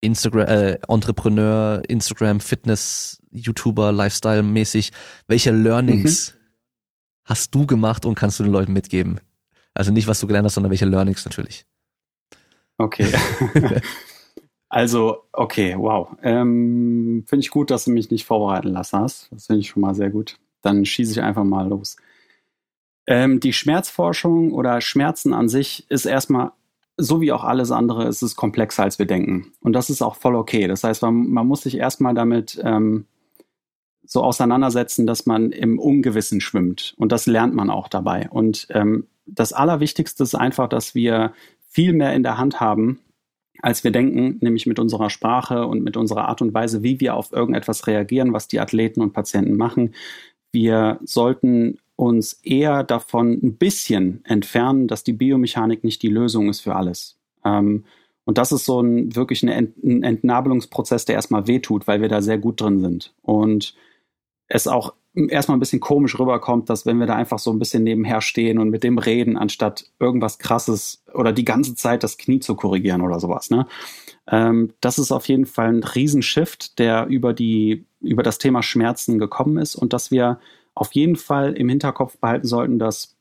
Instagram, 0.00 0.46
äh, 0.46 0.78
Entrepreneur, 0.88 1.82
Instagram, 1.88 2.40
Fitness, 2.40 3.20
YouTuber, 3.32 3.92
Lifestyle-mäßig. 3.92 4.92
Welche 5.26 5.50
Learnings 5.50 6.32
mhm. 6.32 6.38
hast 7.24 7.54
du 7.54 7.66
gemacht 7.66 8.06
und 8.06 8.14
kannst 8.14 8.38
du 8.38 8.44
den 8.44 8.52
Leuten 8.52 8.72
mitgeben? 8.72 9.20
Also 9.74 9.92
nicht, 9.92 10.06
was 10.06 10.20
du 10.20 10.26
gelernt 10.26 10.46
hast, 10.46 10.54
sondern 10.54 10.70
welche 10.70 10.86
Learnings 10.86 11.24
natürlich. 11.24 11.66
Okay. 12.78 13.12
also, 14.68 15.24
okay, 15.32 15.74
wow. 15.76 16.16
Ähm, 16.22 17.24
finde 17.26 17.40
ich 17.40 17.50
gut, 17.50 17.70
dass 17.70 17.84
du 17.84 17.90
mich 17.90 18.10
nicht 18.10 18.24
vorbereiten 18.24 18.68
lassen 18.68 19.00
hast. 19.00 19.28
Das 19.32 19.46
finde 19.46 19.60
ich 19.60 19.68
schon 19.70 19.82
mal 19.82 19.94
sehr 19.94 20.10
gut. 20.10 20.38
Dann 20.62 20.84
schieße 20.84 21.12
ich 21.12 21.20
einfach 21.20 21.44
mal 21.44 21.68
los. 21.68 21.96
Ähm, 23.08 23.40
die 23.40 23.54
Schmerzforschung 23.54 24.52
oder 24.52 24.82
Schmerzen 24.82 25.32
an 25.32 25.48
sich 25.48 25.86
ist 25.88 26.04
erstmal, 26.04 26.52
so 26.98 27.22
wie 27.22 27.32
auch 27.32 27.42
alles 27.42 27.70
andere, 27.70 28.06
ist 28.06 28.20
es 28.20 28.36
komplexer, 28.36 28.82
als 28.82 28.98
wir 28.98 29.06
denken. 29.06 29.52
Und 29.60 29.72
das 29.72 29.88
ist 29.88 30.02
auch 30.02 30.14
voll 30.14 30.36
okay. 30.36 30.68
Das 30.68 30.84
heißt, 30.84 31.00
man, 31.00 31.30
man 31.30 31.46
muss 31.46 31.62
sich 31.62 31.78
erstmal 31.78 32.12
damit 32.12 32.60
ähm, 32.62 33.06
so 34.04 34.22
auseinandersetzen, 34.22 35.06
dass 35.06 35.24
man 35.24 35.52
im 35.52 35.78
Ungewissen 35.78 36.42
schwimmt. 36.42 36.94
Und 36.98 37.10
das 37.10 37.24
lernt 37.24 37.54
man 37.54 37.70
auch 37.70 37.88
dabei. 37.88 38.28
Und 38.28 38.66
ähm, 38.70 39.06
das 39.24 39.54
Allerwichtigste 39.54 40.22
ist 40.22 40.34
einfach, 40.34 40.68
dass 40.68 40.94
wir 40.94 41.32
viel 41.66 41.94
mehr 41.94 42.12
in 42.12 42.22
der 42.22 42.36
Hand 42.36 42.60
haben, 42.60 42.98
als 43.62 43.84
wir 43.84 43.90
denken, 43.90 44.36
nämlich 44.42 44.66
mit 44.66 44.78
unserer 44.78 45.08
Sprache 45.08 45.66
und 45.66 45.82
mit 45.82 45.96
unserer 45.96 46.28
Art 46.28 46.42
und 46.42 46.52
Weise, 46.52 46.82
wie 46.82 47.00
wir 47.00 47.14
auf 47.14 47.32
irgendetwas 47.32 47.86
reagieren, 47.86 48.34
was 48.34 48.48
die 48.48 48.60
Athleten 48.60 49.00
und 49.00 49.14
Patienten 49.14 49.56
machen. 49.56 49.94
Wir 50.52 51.00
sollten 51.04 51.78
uns 51.98 52.34
eher 52.44 52.84
davon 52.84 53.32
ein 53.42 53.56
bisschen 53.56 54.24
entfernen, 54.24 54.86
dass 54.86 55.02
die 55.02 55.12
Biomechanik 55.12 55.82
nicht 55.82 56.00
die 56.04 56.08
Lösung 56.08 56.48
ist 56.48 56.60
für 56.60 56.76
alles. 56.76 57.18
Ähm, 57.44 57.86
und 58.24 58.38
das 58.38 58.52
ist 58.52 58.66
so 58.66 58.80
ein 58.80 59.16
wirklich 59.16 59.42
ein 59.42 60.02
Entnabelungsprozess, 60.04 61.06
der 61.06 61.16
erstmal 61.16 61.48
wehtut, 61.48 61.88
weil 61.88 62.00
wir 62.00 62.08
da 62.08 62.22
sehr 62.22 62.38
gut 62.38 62.60
drin 62.60 62.78
sind. 62.78 63.14
Und 63.22 63.74
es 64.46 64.68
auch 64.68 64.94
erstmal 65.12 65.56
ein 65.56 65.60
bisschen 65.60 65.80
komisch 65.80 66.16
rüberkommt, 66.20 66.70
dass 66.70 66.86
wenn 66.86 66.98
wir 66.98 67.06
da 67.06 67.16
einfach 67.16 67.40
so 67.40 67.50
ein 67.50 67.58
bisschen 67.58 67.82
nebenher 67.82 68.20
stehen 68.20 68.60
und 68.60 68.70
mit 68.70 68.84
dem 68.84 68.98
reden, 68.98 69.36
anstatt 69.36 69.90
irgendwas 69.98 70.38
krasses 70.38 71.02
oder 71.12 71.32
die 71.32 71.44
ganze 71.44 71.74
Zeit 71.74 72.04
das 72.04 72.16
Knie 72.16 72.38
zu 72.38 72.54
korrigieren 72.54 73.00
oder 73.00 73.18
sowas. 73.18 73.50
Ne? 73.50 73.66
Ähm, 74.30 74.72
das 74.80 75.00
ist 75.00 75.10
auf 75.10 75.26
jeden 75.26 75.46
Fall 75.46 75.68
ein 75.68 75.82
Riesenshift, 75.82 76.78
der 76.78 77.06
über 77.08 77.32
die, 77.32 77.86
über 78.00 78.22
das 78.22 78.38
Thema 78.38 78.62
Schmerzen 78.62 79.18
gekommen 79.18 79.56
ist 79.56 79.74
und 79.74 79.92
dass 79.92 80.12
wir 80.12 80.38
auf 80.78 80.92
jeden 80.92 81.16
Fall 81.16 81.54
im 81.54 81.68
Hinterkopf 81.68 82.18
behalten 82.18 82.46
sollten, 82.46 82.78
dass 82.78 83.16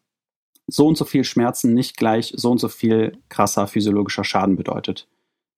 so 0.67 0.87
und 0.87 0.97
so 0.97 1.05
viel 1.05 1.23
Schmerzen 1.23 1.73
nicht 1.73 1.97
gleich 1.97 2.33
so 2.35 2.51
und 2.51 2.59
so 2.59 2.67
viel 2.67 3.17
krasser 3.29 3.67
physiologischer 3.67 4.23
Schaden 4.23 4.55
bedeutet. 4.57 5.07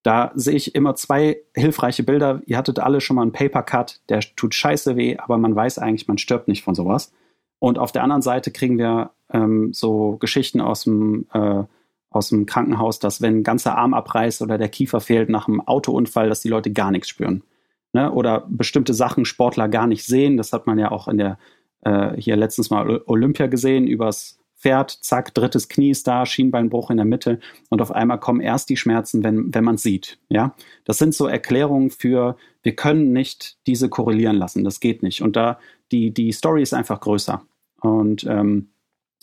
Da 0.04 0.32
sehe 0.36 0.56
ich 0.56 0.76
immer 0.76 0.96
zwei 0.96 1.42
hilfreiche 1.56 2.04
Bilder. 2.04 2.42
Ihr 2.46 2.58
hattet 2.58 2.80
alle 2.80 3.02
schon 3.02 3.16
mal 3.16 3.24
einen 3.24 3.34
Paper 3.34 3.64
Cut, 3.64 4.00
der 4.08 4.22
tut 4.22 4.56
scheiße 4.56 4.96
weh, 4.96 5.18
aber 5.18 5.38
man 5.38 5.56
weiß 5.56 5.80
eigentlich, 5.80 6.08
man 6.08 6.18
stirbt 6.18 6.48
nicht 6.48 6.64
von 6.64 6.76
sowas. 6.76 7.12
Und 7.60 7.78
auf 7.78 7.92
der 7.92 8.04
anderen 8.04 8.22
Seite 8.22 8.52
kriegen 8.52 8.78
wir 8.78 9.12
ähm, 9.34 9.74
so 9.74 10.16
Geschichten 10.18 10.62
aus 10.62 10.86
dem, 10.86 11.28
äh, 11.34 11.64
aus 12.10 12.30
dem 12.30 12.46
Krankenhaus, 12.46 13.00
dass 13.00 13.22
wenn 13.22 13.40
ein 13.40 13.44
ganzer 13.44 13.78
Arm 13.78 13.94
abreißt 13.94 14.42
oder 14.42 14.58
der 14.58 14.70
Kiefer 14.70 15.02
fehlt 15.02 15.30
nach 15.30 15.48
einem 15.48 15.62
Autounfall, 15.62 16.30
dass 16.30 16.42
die 16.42 16.50
Leute 16.50 16.72
gar 16.72 16.92
nichts 16.92 17.10
spüren. 17.10 17.44
Ne? 17.92 18.12
Oder 18.12 18.46
bestimmte 18.48 18.94
Sachen 18.94 19.26
Sportler 19.26 19.68
gar 19.68 19.88
nicht 19.88 20.06
sehen. 20.06 20.38
Das 20.38 20.54
hat 20.54 20.66
man 20.66 20.80
ja 20.80 20.92
auch 20.92 21.08
in 21.10 21.18
der 21.18 21.38
äh, 21.82 22.12
hier 22.18 22.36
letztens 22.36 22.70
mal 22.70 23.02
Olympia 23.06 23.48
gesehen, 23.48 23.88
übers 23.88 24.40
fährt, 24.60 24.92
zack, 24.92 25.34
drittes 25.34 25.70
Knie 25.70 25.92
ist 25.92 26.06
da, 26.06 26.26
Schienbeinbruch 26.26 26.92
in 26.92 26.98
der 26.98 27.06
Mitte 27.06 27.40
und 27.70 27.82
auf 27.82 27.92
einmal 27.92 28.20
kommen 28.20 28.42
erst 28.42 28.70
die 28.70 28.76
Schmerzen, 28.76 29.24
wenn, 29.24 29.54
wenn 29.56 29.64
man 29.64 29.78
sieht. 29.78 30.20
Ja, 30.28 30.54
das 30.84 30.98
sind 30.98 31.16
so 31.16 31.28
Erklärungen 31.28 31.92
für, 31.92 32.36
wir 32.62 32.76
können 32.76 33.14
nicht 33.14 33.58
diese 33.68 33.88
korrelieren 33.88 34.36
lassen, 34.36 34.66
das 34.66 34.82
geht 34.82 35.02
nicht. 35.02 35.22
Und 35.22 35.38
da, 35.38 35.60
die, 35.94 36.14
die 36.14 36.34
Story 36.34 36.62
ist 36.62 36.74
einfach 36.74 37.00
größer. 37.00 37.42
Und 37.80 38.26
ähm, 38.26 38.68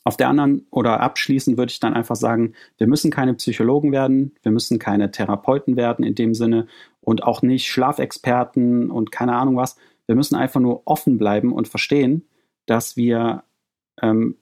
auf 0.05 0.17
der 0.17 0.29
anderen 0.29 0.67
oder 0.71 1.01
abschließend 1.01 1.59
würde 1.59 1.71
ich 1.71 1.81
dann 1.81 1.93
einfach 1.93 2.17
sagen, 2.17 2.55
wir 2.79 2.87
müssen 2.87 3.11
keine 3.11 3.35
Psychologen 3.35 3.93
werden, 3.93 4.35
wir 4.43 4.53
müssen 4.53 4.79
keine 4.79 5.11
Therapeuten 5.11 5.77
werden 5.77 6.03
in 6.03 6.15
dem 6.15 6.33
Sinne 6.33 6.67
und 7.03 7.25
auch 7.25 7.43
nicht 7.43 7.67
Schlafexperten 7.67 8.91
und 8.91 9.13
keine 9.13 9.35
Ahnung 9.35 9.57
was. 9.57 9.77
Wir 10.07 10.15
müssen 10.15 10.37
einfach 10.37 10.61
nur 10.61 10.83
offen 10.87 11.19
bleiben 11.19 11.53
und 11.53 11.69
verstehen, 11.69 12.23
dass 12.67 12.97
wir 12.97 13.45
ähm, 14.03 14.37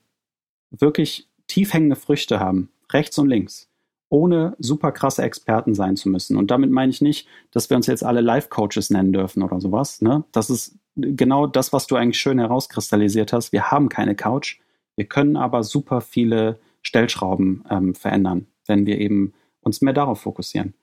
wirklich 0.71 1.27
tief 1.47 1.73
hängende 1.73 1.95
Früchte 1.95 2.39
haben, 2.39 2.69
rechts 2.91 3.17
und 3.17 3.29
links, 3.29 3.69
ohne 4.09 4.55
super 4.59 4.91
krasse 4.91 5.23
Experten 5.23 5.73
sein 5.73 5.95
zu 5.95 6.09
müssen. 6.09 6.37
Und 6.37 6.51
damit 6.51 6.71
meine 6.71 6.89
ich 6.89 7.01
nicht, 7.01 7.27
dass 7.51 7.69
wir 7.69 7.77
uns 7.77 7.87
jetzt 7.87 8.03
alle 8.03 8.21
Life-Coaches 8.21 8.89
nennen 8.89 9.13
dürfen 9.13 9.43
oder 9.43 9.59
sowas. 9.59 10.01
Ne? 10.01 10.23
Das 10.31 10.49
ist 10.49 10.77
genau 10.95 11.47
das, 11.47 11.73
was 11.73 11.87
du 11.87 11.95
eigentlich 11.95 12.19
schön 12.19 12.39
herauskristallisiert 12.39 13.33
hast. 13.33 13.51
Wir 13.51 13.71
haben 13.71 13.89
keine 13.89 14.15
Couch, 14.15 14.59
wir 14.95 15.05
können 15.05 15.37
aber 15.37 15.63
super 15.63 16.01
viele 16.01 16.59
Stellschrauben 16.81 17.65
ähm, 17.69 17.95
verändern, 17.95 18.47
wenn 18.65 18.85
wir 18.85 18.99
eben 18.99 19.33
uns 19.61 19.81
mehr 19.81 19.93
darauf 19.93 20.21
fokussieren. 20.21 20.73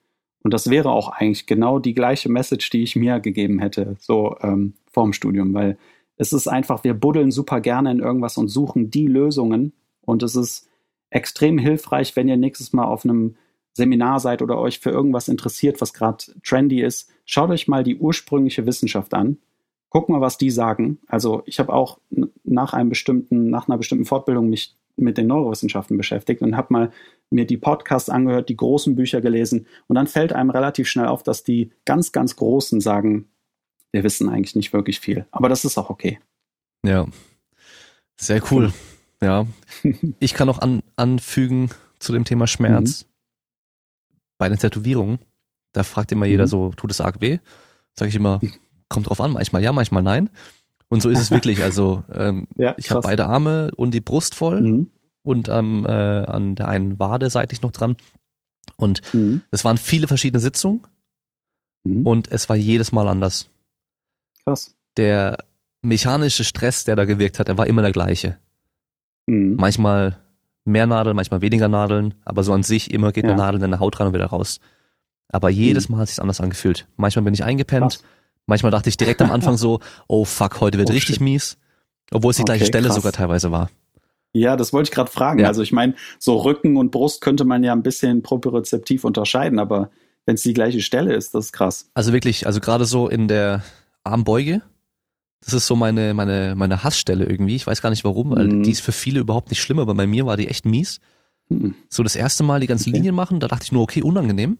Und 0.43 0.53
das 0.53 0.69
wäre 0.69 0.91
auch 0.91 1.09
eigentlich 1.09 1.45
genau 1.47 1.79
die 1.79 1.93
gleiche 1.93 2.29
Message, 2.29 2.69
die 2.69 2.83
ich 2.83 2.95
mir 2.95 3.19
gegeben 3.21 3.59
hätte, 3.59 3.95
so 3.99 4.35
ähm, 4.41 4.73
vorm 4.91 5.13
Studium, 5.13 5.53
weil 5.53 5.77
es 6.17 6.33
ist 6.33 6.47
einfach, 6.47 6.83
wir 6.83 6.93
buddeln 6.93 7.31
super 7.31 7.61
gerne 7.61 7.91
in 7.91 7.99
irgendwas 7.99 8.37
und 8.37 8.47
suchen 8.47 8.89
die 8.89 9.07
Lösungen. 9.07 9.73
Und 10.01 10.23
es 10.23 10.35
ist 10.35 10.67
extrem 11.09 11.57
hilfreich, 11.57 12.15
wenn 12.15 12.27
ihr 12.27 12.37
nächstes 12.37 12.73
Mal 12.73 12.85
auf 12.85 13.05
einem 13.05 13.35
Seminar 13.73 14.19
seid 14.19 14.41
oder 14.41 14.59
euch 14.59 14.79
für 14.79 14.91
irgendwas 14.91 15.27
interessiert, 15.27 15.81
was 15.81 15.93
gerade 15.93 16.23
trendy 16.43 16.81
ist. 16.81 17.09
Schaut 17.25 17.49
euch 17.49 17.67
mal 17.67 17.83
die 17.83 17.97
ursprüngliche 17.97 18.65
Wissenschaft 18.65 19.13
an. 19.13 19.37
Guckt 19.89 20.09
mal, 20.09 20.21
was 20.21 20.37
die 20.37 20.51
sagen. 20.51 20.99
Also 21.07 21.43
ich 21.45 21.59
habe 21.59 21.73
auch 21.73 21.99
nach 22.43 22.73
einem 22.73 22.89
bestimmten, 22.89 23.49
nach 23.49 23.67
einer 23.67 23.77
bestimmten 23.77 24.05
Fortbildung 24.05 24.49
mich 24.49 24.75
mit 24.95 25.17
den 25.17 25.27
Neurowissenschaften 25.27 25.97
beschäftigt 25.97 26.41
und 26.43 26.55
habe 26.55 26.71
mal 26.71 26.91
mir 27.31 27.45
die 27.45 27.57
Podcasts 27.57 28.09
angehört, 28.09 28.49
die 28.49 28.57
großen 28.57 28.95
Bücher 28.95 29.21
gelesen 29.21 29.65
und 29.87 29.95
dann 29.95 30.05
fällt 30.05 30.33
einem 30.33 30.51
relativ 30.51 30.87
schnell 30.87 31.07
auf, 31.07 31.23
dass 31.23 31.43
die 31.43 31.71
ganz, 31.85 32.11
ganz 32.11 32.35
Großen 32.35 32.79
sagen, 32.79 33.27
wir 33.93 34.03
wissen 34.03 34.27
eigentlich 34.27 34.55
nicht 34.55 34.73
wirklich 34.73 34.99
viel. 34.99 35.25
Aber 35.31 35.47
das 35.47 35.63
ist 35.63 35.77
auch 35.77 35.89
okay. 35.89 36.19
Ja, 36.85 37.07
sehr 38.17 38.41
cool. 38.51 38.73
Ja, 39.21 39.47
ich 40.19 40.33
kann 40.33 40.47
noch 40.47 40.59
an, 40.59 40.83
anfügen 40.97 41.69
zu 41.97 42.11
dem 42.11 42.25
Thema 42.25 42.45
Schmerz. 42.45 43.03
Mhm. 43.03 43.07
Bei 44.37 44.49
den 44.49 44.59
Tätowierungen, 44.59 45.19
da 45.71 45.83
fragt 45.83 46.11
immer 46.11 46.25
jeder 46.25 46.43
mhm. 46.43 46.49
so, 46.49 46.71
tut 46.75 46.91
es 46.91 46.99
arg 46.99 47.21
weh? 47.21 47.39
Sag 47.93 48.09
ich 48.09 48.15
immer, 48.15 48.41
kommt 48.89 49.07
drauf 49.07 49.21
an, 49.21 49.31
manchmal 49.31 49.63
ja, 49.63 49.71
manchmal 49.71 50.03
nein. 50.03 50.29
Und 50.89 51.01
so 51.01 51.09
ist 51.09 51.19
es 51.19 51.31
wirklich. 51.31 51.63
Also 51.63 52.03
ähm, 52.13 52.47
ja, 52.57 52.75
ich 52.77 52.91
habe 52.91 52.99
beide 52.99 53.27
Arme 53.27 53.71
und 53.77 53.93
die 53.93 54.01
Brust 54.01 54.35
voll 54.35 54.59
mhm. 54.59 54.91
und 55.21 55.47
ähm, 55.47 55.85
äh, 55.85 55.89
an 55.89 56.55
der 56.55 56.67
einen 56.67 56.99
Wade 56.99 57.29
seitlich 57.29 57.61
noch 57.61 57.71
dran. 57.71 57.95
Und 58.75 59.01
mhm. 59.13 59.41
es 59.51 59.63
waren 59.63 59.77
viele 59.77 60.07
verschiedene 60.07 60.41
Sitzungen 60.41 60.81
mhm. 61.85 62.05
und 62.05 62.29
es 62.29 62.49
war 62.49 62.57
jedes 62.57 62.91
Mal 62.91 63.07
anders. 63.07 63.49
Krass. 64.45 64.75
Der 64.97 65.37
mechanische 65.81 66.43
Stress, 66.43 66.83
der 66.83 66.95
da 66.95 67.05
gewirkt 67.05 67.39
hat, 67.39 67.47
der 67.47 67.57
war 67.57 67.67
immer 67.67 67.81
der 67.81 67.91
gleiche. 67.91 68.37
Mhm. 69.27 69.55
Manchmal 69.57 70.17
mehr 70.65 70.87
Nadeln, 70.87 71.15
manchmal 71.15 71.41
weniger 71.41 71.67
Nadeln, 71.67 72.13
aber 72.25 72.43
so 72.43 72.53
an 72.53 72.63
sich 72.63 72.93
immer 72.93 73.11
geht 73.11 73.25
ja. 73.25 73.31
eine 73.31 73.39
Nadel 73.39 73.61
in 73.61 73.71
der 73.71 73.79
Haut 73.79 73.99
rein 73.99 74.07
und 74.07 74.13
wieder 74.13 74.27
raus. 74.27 74.59
Aber 75.29 75.49
jedes 75.49 75.89
mhm. 75.89 75.95
Mal 75.95 76.01
hat 76.01 76.09
sich 76.09 76.21
anders 76.21 76.41
angefühlt. 76.41 76.87
Manchmal 76.95 77.23
bin 77.23 77.33
ich 77.33 77.43
eingepennt, 77.43 77.93
krass. 77.93 78.03
manchmal 78.45 78.71
dachte 78.71 78.89
ich 78.89 78.97
direkt 78.97 79.21
am 79.21 79.31
Anfang 79.31 79.57
so, 79.57 79.79
oh 80.07 80.25
fuck, 80.25 80.61
heute 80.61 80.77
wird 80.77 80.89
oh, 80.89 80.93
richtig 80.93 81.15
shit. 81.15 81.23
mies, 81.23 81.57
obwohl 82.11 82.31
es 82.31 82.37
die 82.37 82.43
okay, 82.43 82.51
gleiche 82.51 82.65
Stelle 82.65 82.87
krass. 82.87 82.95
sogar 82.95 83.11
teilweise 83.11 83.51
war. 83.51 83.69
Ja, 84.33 84.55
das 84.55 84.73
wollte 84.73 84.89
ich 84.89 84.95
gerade 84.95 85.11
fragen. 85.11 85.39
Ja. 85.39 85.47
Also 85.47 85.61
ich 85.61 85.71
meine, 85.71 85.93
so 86.17 86.37
Rücken 86.37 86.77
und 86.77 86.91
Brust 86.91 87.21
könnte 87.21 87.45
man 87.45 87.63
ja 87.63 87.71
ein 87.71 87.83
bisschen 87.83 88.23
propriozeptiv 88.23 89.03
unterscheiden, 89.03 89.59
aber 89.59 89.91
wenn 90.25 90.35
es 90.35 90.41
die 90.41 90.53
gleiche 90.53 90.81
Stelle 90.81 91.13
ist, 91.13 91.35
das 91.35 91.45
ist 91.45 91.51
krass. 91.51 91.89
Also 91.93 92.13
wirklich, 92.13 92.47
also 92.47 92.59
gerade 92.59 92.85
so 92.85 93.07
in 93.07 93.27
der 93.27 93.63
Armbeuge. 94.03 94.61
Das 95.43 95.53
ist 95.53 95.67
so 95.67 95.75
meine, 95.75 96.13
meine, 96.13 96.55
meine 96.55 96.83
Hassstelle 96.83 97.25
irgendwie. 97.25 97.55
Ich 97.55 97.67
weiß 97.67 97.81
gar 97.81 97.89
nicht 97.89 98.03
warum, 98.03 98.31
weil 98.31 98.47
mhm. 98.47 98.63
die 98.63 98.71
ist 98.71 98.81
für 98.81 98.91
viele 98.91 99.19
überhaupt 99.19 99.49
nicht 99.49 99.61
schlimm, 99.61 99.79
aber 99.79 99.93
bei 99.93 100.07
mir 100.07 100.25
war 100.25 100.37
die 100.37 100.47
echt 100.47 100.65
mies. 100.65 100.99
Mhm. 101.49 101.75
So 101.89 102.03
das 102.03 102.15
erste 102.15 102.43
Mal 102.43 102.61
die 102.61 102.67
ganzen 102.67 102.89
okay. 102.89 102.97
Linien 102.97 103.15
machen, 103.15 103.39
da 103.39 103.47
dachte 103.47 103.65
ich 103.65 103.71
nur, 103.71 103.83
okay, 103.83 104.01
unangenehm. 104.01 104.57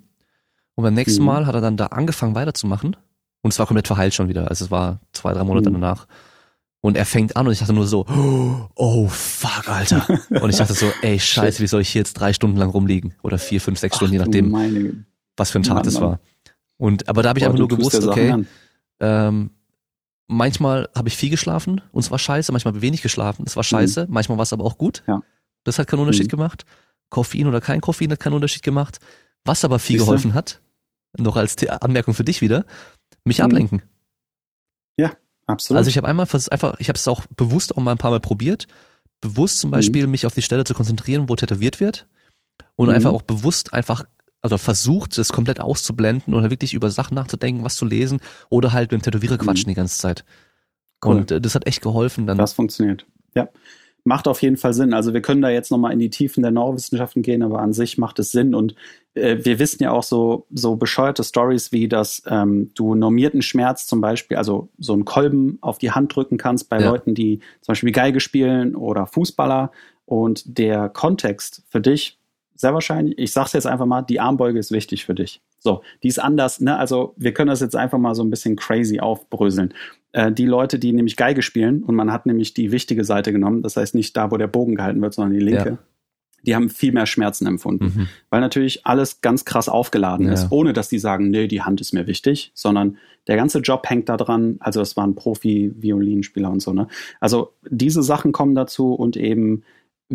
Und 0.76 0.84
beim 0.84 0.94
nächsten 0.94 1.22
mhm. 1.22 1.28
Mal 1.28 1.46
hat 1.46 1.56
er 1.56 1.62
dann 1.62 1.78
da 1.78 1.88
angefangen 1.88 2.36
weiterzumachen. 2.36 2.98
Und 3.42 3.52
es 3.52 3.60
war 3.60 3.66
komplett 3.66 3.88
verheilt 3.88 4.14
schon 4.14 4.30
wieder. 4.30 4.50
Also 4.50 4.66
es 4.66 4.72
war 4.72 5.00
zwei, 5.12 5.34
drei 5.34 5.44
Monate 5.44 5.70
mhm. 5.70 5.76
danach. 5.76 6.08
Und 6.82 6.98
er 6.98 7.06
fängt 7.06 7.38
an 7.38 7.48
und 7.48 7.54
ich 7.54 7.60
dachte 7.60 7.72
nur 7.72 7.88
so, 7.88 8.06
oh 8.76 9.08
fuck, 9.08 9.70
Alter. 9.70 10.06
Und 10.42 10.50
ich 10.50 10.58
dachte 10.58 10.74
so, 10.74 10.92
ey, 11.02 11.18
scheiße, 11.18 11.62
wie 11.62 11.68
soll 11.68 11.80
ich 11.80 11.90
hier 11.90 12.02
jetzt 12.02 12.16
drei 12.16 12.34
Stunden 12.34 12.58
lang 12.58 12.70
rumliegen? 12.70 13.14
Oder 13.24 13.38
vier, 13.38 13.62
fünf, 13.62 13.80
sechs 13.80 13.96
Stunden, 13.96 14.14
je 14.14 14.20
nachdem, 14.20 15.06
was 15.38 15.52
für 15.52 15.60
ein 15.60 15.64
Tag 15.64 15.76
Mann, 15.76 15.84
das 15.86 16.02
war. 16.02 16.20
Und 16.76 17.08
aber 17.08 17.24
da 17.24 17.30
habe 17.30 17.40
ich 17.40 17.46
Boah, 17.46 17.52
einfach 17.52 17.60
nur 17.60 17.70
gewusst, 17.70 18.06
okay, 18.06 18.44
ähm, 19.00 19.52
manchmal 20.28 20.90
habe 20.96 21.10
ich 21.10 21.18
viel 21.18 21.30
geschlafen 21.30 21.82
und 21.92 22.02
es 22.02 22.12
war 22.12 22.20
scheiße, 22.20 22.52
manchmal 22.52 22.82
wenig 22.82 23.02
geschlafen, 23.02 23.44
es 23.46 23.56
war 23.56 23.64
scheiße, 23.64 24.08
mhm. 24.08 24.14
manchmal 24.14 24.38
war 24.38 24.44
es 24.44 24.54
aber 24.54 24.64
auch 24.64 24.78
gut. 24.78 25.04
Ja. 25.08 25.22
Das 25.64 25.80
hat 25.80 25.88
keinen 25.88 26.02
Unterschied 26.02 26.28
mhm. 26.28 26.38
gemacht. 26.38 26.66
Koffein 27.10 27.48
oder 27.48 27.62
kein 27.62 27.82
Koffein 27.82 28.12
hat 28.12 28.20
keinen 28.20 28.34
Unterschied 28.34 28.64
gemacht. 28.64 29.00
Was 29.46 29.64
aber 29.64 29.80
viel 29.80 29.98
Siehste? 29.98 30.06
geholfen 30.06 30.34
hat, 30.34 30.62
noch 31.18 31.36
als 31.36 31.56
Anmerkung 31.68 32.14
für 32.14 32.24
dich 32.24 32.42
wieder, 32.42 32.66
mich 33.24 33.40
mhm. 33.40 33.46
ablenken. 33.46 33.82
Ja, 34.98 35.12
absolut. 35.46 35.78
Also 35.78 35.90
ich 35.90 35.98
habe 35.98 36.08
einmal 36.08 36.28
einfach, 36.50 36.80
ich 36.80 36.90
habe 36.90 36.98
es 36.98 37.08
auch 37.08 37.26
bewusst 37.36 37.76
auch 37.76 37.82
mal 37.82 37.92
ein 37.92 37.98
paar 37.98 38.12
Mal 38.12 38.20
probiert, 38.20 38.68
bewusst 39.22 39.60
zum 39.60 39.70
mhm. 39.70 39.74
Beispiel 39.74 40.08
mich 40.08 40.26
auf 40.26 40.34
die 40.34 40.42
Stelle 40.42 40.64
zu 40.64 40.74
konzentrieren, 40.74 41.30
wo 41.30 41.36
tätowiert 41.36 41.80
wird 41.80 42.08
und 42.76 42.88
mhm. 42.88 42.96
einfach 42.96 43.12
auch 43.12 43.22
bewusst 43.22 43.74
einfach 43.74 44.06
also 44.44 44.58
versucht, 44.60 45.18
das 45.18 45.32
komplett 45.32 45.60
auszublenden 45.60 46.36
oder 46.36 46.52
wirklich 46.52 46.76
über 46.76 46.92
Sachen 46.92 47.16
nachzudenken, 47.16 47.64
was 47.64 47.76
zu 47.76 47.86
lesen 47.86 48.20
oder 48.50 48.74
halt 48.74 48.92
mit 48.92 49.02
dem 49.02 49.04
Tätowierer 49.04 49.36
mhm. 49.36 49.46
quatschen 49.46 49.70
die 49.70 49.76
ganze 49.76 49.98
Zeit. 49.98 50.24
Cool. 51.04 51.16
Und 51.16 51.32
äh, 51.32 51.42
das 51.42 51.56
hat 51.56 51.66
echt 51.66 51.82
geholfen 51.82 52.28
dann. 52.28 52.38
Das 52.38 52.54
funktioniert. 52.54 53.08
Ja 53.34 53.50
macht 54.04 54.28
auf 54.28 54.42
jeden 54.42 54.58
Fall 54.58 54.74
Sinn. 54.74 54.94
Also 54.94 55.14
wir 55.14 55.22
können 55.22 55.42
da 55.42 55.50
jetzt 55.50 55.72
nochmal 55.72 55.94
in 55.94 56.00
die 56.00 56.10
Tiefen 56.10 56.44
der 56.44 56.52
Neurowissenschaften 56.52 57.22
gehen, 57.22 57.42
aber 57.42 57.60
an 57.60 57.74
sich 57.74 57.98
macht 57.98 58.20
es 58.20 58.32
Sinn. 58.32 58.54
Und 58.54 58.76
äh, 59.14 59.38
wir 59.44 59.60
wissen 59.60 59.82
ja 59.82 59.92
auch 59.92 60.04
so, 60.04 60.46
so 60.52 60.76
bescheuerte 60.76 61.24
Stories 61.24 61.72
wie, 61.72 61.88
dass 61.88 62.22
ähm, 62.28 62.72
du 62.76 62.96
normierten 62.96 63.42
Schmerz 63.42 63.88
zum 63.88 64.02
Beispiel, 64.02 64.38
also 64.38 64.70
so 64.78 64.94
einen 64.94 65.06
Kolben 65.06 65.58
auf 65.62 65.78
die 65.78 65.92
Hand 65.92 66.14
drücken 66.16 66.38
kannst 66.38 66.70
bei 66.70 66.80
ja. 66.80 66.90
Leuten, 66.90 67.16
die 67.16 67.40
zum 67.62 67.74
Beispiel 67.74 67.92
Geige 67.92 68.20
spielen 68.20 68.76
oder 68.76 69.08
Fußballer. 69.08 69.72
Und 70.06 70.58
der 70.58 70.90
Kontext 70.90 71.64
für 71.70 71.80
dich, 71.80 72.20
sehr 72.56 72.74
wahrscheinlich, 72.74 73.18
ich 73.18 73.32
sag's 73.32 73.54
jetzt 73.54 73.68
einfach 73.68 73.86
mal, 73.86 74.02
die 74.02 74.20
Armbeuge 74.20 74.60
ist 74.60 74.72
wichtig 74.72 75.06
für 75.06 75.16
dich. 75.16 75.42
So, 75.60 75.82
die 76.04 76.08
ist 76.08 76.20
anders, 76.20 76.60
ne? 76.60 76.78
Also 76.78 77.14
wir 77.18 77.34
können 77.34 77.50
das 77.50 77.62
jetzt 77.62 77.76
einfach 77.76 77.98
mal 77.98 78.16
so 78.16 78.24
ein 78.24 78.30
bisschen 78.30 78.56
crazy 78.56 79.00
aufbröseln. 79.00 79.74
Äh, 80.12 80.32
die 80.32 80.46
Leute, 80.46 80.78
die 80.80 80.94
nämlich 80.94 81.16
Geige 81.16 81.42
spielen 81.42 81.84
und 81.84 81.96
man 81.96 82.12
hat 82.12 82.26
nämlich 82.26 82.54
die 82.54 82.72
wichtige 82.72 83.04
Seite 83.04 83.32
genommen, 83.32 83.62
das 83.62 83.78
heißt 83.78 83.96
nicht 83.96 84.16
da, 84.16 84.32
wo 84.32 84.38
der 84.38 84.48
Bogen 84.48 84.76
gehalten 84.76 85.02
wird, 85.02 85.14
sondern 85.14 85.34
die 85.34 85.46
linke. 85.46 85.70
Ja. 85.70 85.78
Die 86.46 86.56
haben 86.56 86.70
viel 86.70 86.92
mehr 86.92 87.06
Schmerzen 87.06 87.48
empfunden, 87.48 87.86
mhm. 87.86 88.08
weil 88.30 88.42
natürlich 88.42 88.86
alles 88.86 89.22
ganz 89.22 89.46
krass 89.46 89.70
aufgeladen 89.70 90.28
ja. 90.28 90.34
ist, 90.34 90.52
ohne 90.52 90.74
dass 90.74 90.90
die 90.90 91.00
sagen, 91.00 91.30
nee, 91.30 91.48
die 91.48 91.62
Hand 91.62 91.80
ist 91.80 91.94
mir 91.94 92.06
wichtig, 92.06 92.52
sondern 92.54 92.98
der 93.28 93.38
ganze 93.38 93.60
Job 93.60 93.90
hängt 93.90 94.10
da 94.10 94.18
dran. 94.18 94.58
Also 94.60 94.82
es 94.82 94.98
waren 94.98 95.16
Profi-Violinspieler 95.16 96.52
und 96.52 96.62
so, 96.62 96.74
ne? 96.74 96.90
Also 97.22 97.54
diese 97.70 98.04
Sachen 98.04 98.34
kommen 98.34 98.56
dazu 98.56 98.94
und 98.94 99.16
eben 99.16 99.64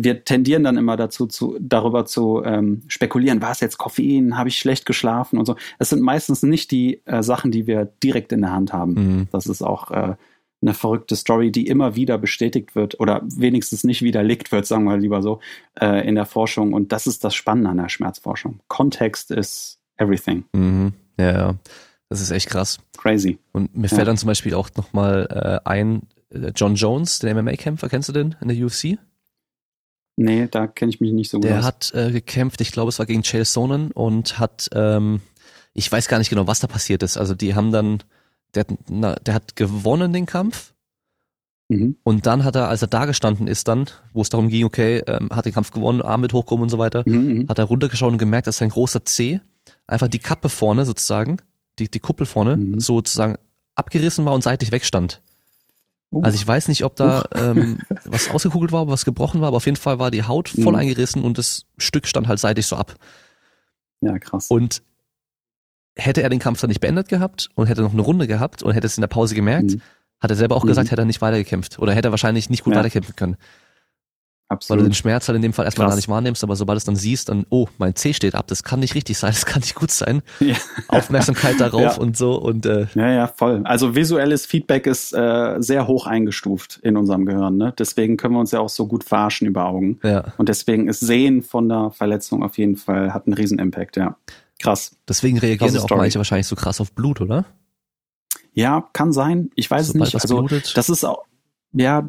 wir 0.03 0.23
tendieren 0.23 0.63
dann 0.63 0.77
immer 0.77 0.95
dazu, 0.97 1.27
zu, 1.27 1.57
darüber 1.59 2.05
zu 2.05 2.43
ähm, 2.43 2.81
spekulieren, 2.87 3.41
war 3.41 3.51
es 3.51 3.59
jetzt 3.59 3.77
Koffein, 3.77 4.37
habe 4.37 4.49
ich 4.49 4.57
schlecht 4.57 4.85
geschlafen 4.85 5.37
und 5.37 5.45
so. 5.45 5.55
Es 5.77 5.89
sind 5.89 6.01
meistens 6.01 6.43
nicht 6.43 6.71
die 6.71 7.01
äh, 7.05 7.21
Sachen, 7.21 7.51
die 7.51 7.67
wir 7.67 7.85
direkt 8.03 8.31
in 8.31 8.41
der 8.41 8.51
Hand 8.51 8.73
haben. 8.73 8.93
Mhm. 8.93 9.27
Das 9.31 9.45
ist 9.45 9.61
auch 9.61 9.91
äh, 9.91 10.15
eine 10.61 10.73
verrückte 10.73 11.15
Story, 11.15 11.51
die 11.51 11.67
immer 11.67 11.95
wieder 11.95 12.17
bestätigt 12.17 12.75
wird 12.75 12.99
oder 12.99 13.21
wenigstens 13.23 13.83
nicht 13.83 14.01
widerlegt 14.01 14.51
wird, 14.51 14.65
sagen 14.65 14.85
wir 14.85 14.97
lieber 14.97 15.21
so, 15.21 15.39
äh, 15.79 16.07
in 16.07 16.15
der 16.15 16.25
Forschung. 16.25 16.73
Und 16.73 16.91
das 16.91 17.07
ist 17.07 17.23
das 17.23 17.35
Spannende 17.35 17.69
an 17.69 17.77
der 17.77 17.89
Schmerzforschung. 17.89 18.59
Kontext 18.67 19.31
ist 19.31 19.79
everything. 19.97 20.45
Mhm. 20.53 20.93
Ja, 21.17 21.31
ja. 21.31 21.55
Das 22.09 22.21
ist 22.21 22.31
echt 22.31 22.49
krass. 22.49 22.79
Crazy. 22.97 23.37
Und 23.51 23.75
mir 23.75 23.87
fällt 23.87 23.99
ja. 23.99 24.05
dann 24.05 24.17
zum 24.17 24.27
Beispiel 24.27 24.55
auch 24.55 24.69
nochmal 24.75 25.61
äh, 25.63 25.69
ein, 25.69 26.03
äh, 26.31 26.51
John 26.55 26.75
Jones, 26.75 27.19
der 27.19 27.35
MMA-Kämpfer, 27.35 27.87
kennst 27.87 28.09
du 28.09 28.13
den 28.13 28.35
in 28.41 28.47
der 28.47 28.57
UFC? 28.65 28.97
Nee, 30.21 30.49
da 30.51 30.67
kenne 30.67 30.89
ich 30.89 30.99
mich 30.99 31.13
nicht 31.13 31.31
so 31.31 31.37
gut 31.37 31.45
Der 31.45 31.59
aus. 31.59 31.65
hat 31.65 31.93
äh, 31.95 32.11
gekämpft, 32.11 32.59
ich 32.59 32.73
glaube, 32.73 32.89
es 32.89 32.99
war 32.99 33.05
gegen 33.05 33.23
Chael 33.23 33.45
Sonnen 33.45 33.91
und 33.91 34.37
hat, 34.37 34.69
ähm, 34.73 35.21
ich 35.73 35.89
weiß 35.89 36.09
gar 36.09 36.17
nicht 36.17 36.29
genau, 36.29 36.45
was 36.45 36.59
da 36.59 36.67
passiert 36.67 37.03
ist. 37.03 37.15
Also 37.15 37.35
die 37.35 37.55
haben 37.55 37.71
dann, 37.71 38.03
der, 38.53 38.65
na, 38.89 39.15
der 39.15 39.33
hat 39.33 39.55
gewonnen 39.55 40.11
den 40.11 40.25
Kampf 40.25 40.73
mhm. 41.69 41.95
und 42.03 42.25
dann 42.25 42.43
hat 42.43 42.57
er, 42.57 42.67
als 42.67 42.81
er 42.81 42.89
da 42.89 43.05
gestanden 43.05 43.47
ist 43.47 43.69
dann, 43.69 43.85
wo 44.11 44.21
es 44.21 44.27
darum 44.27 44.49
ging, 44.49 44.65
okay, 44.65 45.01
ähm, 45.07 45.29
hat 45.31 45.45
den 45.45 45.53
Kampf 45.53 45.71
gewonnen, 45.71 46.01
Arm 46.01 46.19
mit 46.19 46.33
hochgekommen 46.33 46.63
und 46.63 46.69
so 46.69 46.79
weiter, 46.79 47.03
mhm, 47.05 47.15
mhm. 47.15 47.47
hat 47.47 47.57
er 47.57 47.63
runtergeschaut 47.63 48.11
und 48.11 48.17
gemerkt, 48.17 48.47
dass 48.47 48.57
sein 48.57 48.69
großer 48.69 49.05
C 49.05 49.39
einfach 49.87 50.09
die 50.09 50.19
Kappe 50.19 50.49
vorne 50.49 50.83
sozusagen, 50.83 51.37
die, 51.79 51.89
die 51.89 52.01
Kuppel 52.01 52.25
vorne, 52.25 52.57
mhm. 52.57 52.81
sozusagen 52.81 53.37
abgerissen 53.75 54.25
war 54.25 54.33
und 54.33 54.43
seitlich 54.43 54.73
wegstand. 54.73 55.21
Uh. 56.11 56.21
Also 56.23 56.35
ich 56.35 56.47
weiß 56.47 56.67
nicht, 56.67 56.83
ob 56.83 56.95
da 56.95 57.21
uh. 57.21 57.23
ähm, 57.35 57.79
was 58.05 58.29
ausgekugelt 58.29 58.71
war, 58.71 58.87
was 58.87 59.05
gebrochen 59.05 59.41
war, 59.41 59.49
aber 59.49 59.57
auf 59.57 59.65
jeden 59.65 59.77
Fall 59.77 59.99
war 59.99 60.11
die 60.11 60.23
Haut 60.23 60.49
voll 60.49 60.73
mhm. 60.73 60.79
eingerissen 60.79 61.23
und 61.23 61.37
das 61.37 61.65
Stück 61.77 62.07
stand 62.07 62.27
halt 62.27 62.39
seitlich 62.39 62.65
so 62.65 62.75
ab. 62.75 62.95
Ja, 64.01 64.17
krass. 64.17 64.47
Und 64.49 64.81
hätte 65.95 66.23
er 66.23 66.29
den 66.29 66.39
Kampf 66.39 66.61
dann 66.61 66.69
nicht 66.69 66.79
beendet 66.79 67.09
gehabt 67.09 67.49
und 67.55 67.67
hätte 67.67 67.81
noch 67.81 67.93
eine 67.93 68.01
Runde 68.01 68.27
gehabt 68.27 68.63
und 68.63 68.73
hätte 68.73 68.87
es 68.87 68.97
in 68.97 69.01
der 69.01 69.07
Pause 69.07 69.35
gemerkt, 69.35 69.71
mhm. 69.71 69.81
hat 70.19 70.31
er 70.31 70.37
selber 70.37 70.55
auch 70.55 70.65
gesagt, 70.65 70.87
mhm. 70.87 70.89
hätte 70.91 71.01
er 71.01 71.05
nicht 71.05 71.21
weitergekämpft 71.21 71.79
oder 71.79 71.93
hätte 71.93 72.07
er 72.07 72.11
wahrscheinlich 72.11 72.49
nicht 72.49 72.63
gut 72.63 72.73
ja. 72.73 72.79
weiterkämpfen 72.79 73.15
können. 73.15 73.37
Absolut. 74.51 74.79
Weil 74.79 74.83
du 74.85 74.89
den 74.89 74.95
Schmerz 74.95 75.27
halt 75.27 75.35
in 75.35 75.43
dem 75.43 75.53
Fall 75.53 75.65
erstmal 75.65 75.85
Krass. 75.85 75.93
gar 75.93 75.95
nicht 75.97 76.09
wahrnimmst, 76.09 76.43
aber 76.43 76.55
sobald 76.55 76.75
du 76.75 76.79
es 76.79 76.83
dann 76.83 76.95
siehst, 76.95 77.29
dann, 77.29 77.45
oh, 77.49 77.67
mein 77.77 77.95
C 77.95 78.13
steht 78.13 78.33
ab, 78.33 78.47
das 78.47 78.63
kann 78.63 78.79
nicht 78.79 78.95
richtig 78.95 79.19
sein, 79.19 79.31
das 79.33 79.45
kann 79.45 79.61
nicht 79.61 79.75
gut 79.75 79.91
sein. 79.91 80.23
Ja. 80.39 80.55
Aufmerksamkeit 80.87 81.59
darauf 81.59 81.81
ja. 81.81 81.97
und 81.97 82.17
so 82.17 82.35
und 82.35 82.65
äh, 82.65 82.87
Ja, 82.95 83.11
ja, 83.11 83.27
voll. 83.27 83.61
Also 83.63 83.93
visuelles 83.93 84.47
Feedback 84.47 84.87
ist 84.87 85.13
äh, 85.13 85.57
sehr 85.59 85.85
hoch 85.85 86.07
eingestuft 86.07 86.79
in 86.81 86.97
unserem 86.97 87.27
Gehirn, 87.27 87.57
ne? 87.57 87.73
Deswegen 87.77 88.17
können 88.17 88.33
wir 88.33 88.39
uns 88.39 88.49
ja 88.51 88.59
auch 88.59 88.69
so 88.69 88.87
gut 88.87 89.03
verarschen 89.03 89.47
über 89.47 89.65
Augen. 89.65 89.99
Ja. 90.03 90.33
Und 90.37 90.49
deswegen 90.49 90.89
ist 90.89 90.99
Sehen 90.99 91.43
von 91.43 91.69
der 91.69 91.91
Verletzung 91.91 92.41
auf 92.43 92.57
jeden 92.57 92.75
Fall, 92.75 93.13
hat 93.13 93.27
einen 93.27 93.35
riesen 93.35 93.59
Impact, 93.59 93.97
ja. 93.97 94.17
Krass. 94.59 94.95
Deswegen 95.07 95.37
reagieren 95.37 95.77
auch 95.77 95.85
Story. 95.85 96.01
manche 96.01 96.17
wahrscheinlich 96.17 96.47
so 96.47 96.55
krass 96.55 96.81
auf 96.81 96.91
Blut, 96.93 97.21
oder? 97.21 97.45
Ja, 98.53 98.89
kann 98.93 99.13
sein. 99.13 99.51
Ich 99.55 99.69
weiß 99.69 99.87
Sobald 99.87 100.07
es 100.07 100.13
nicht. 100.13 100.21
Also, 100.23 100.73
das 100.73 100.89
ist 100.89 101.05
auch, 101.05 101.23
ja, 101.71 102.03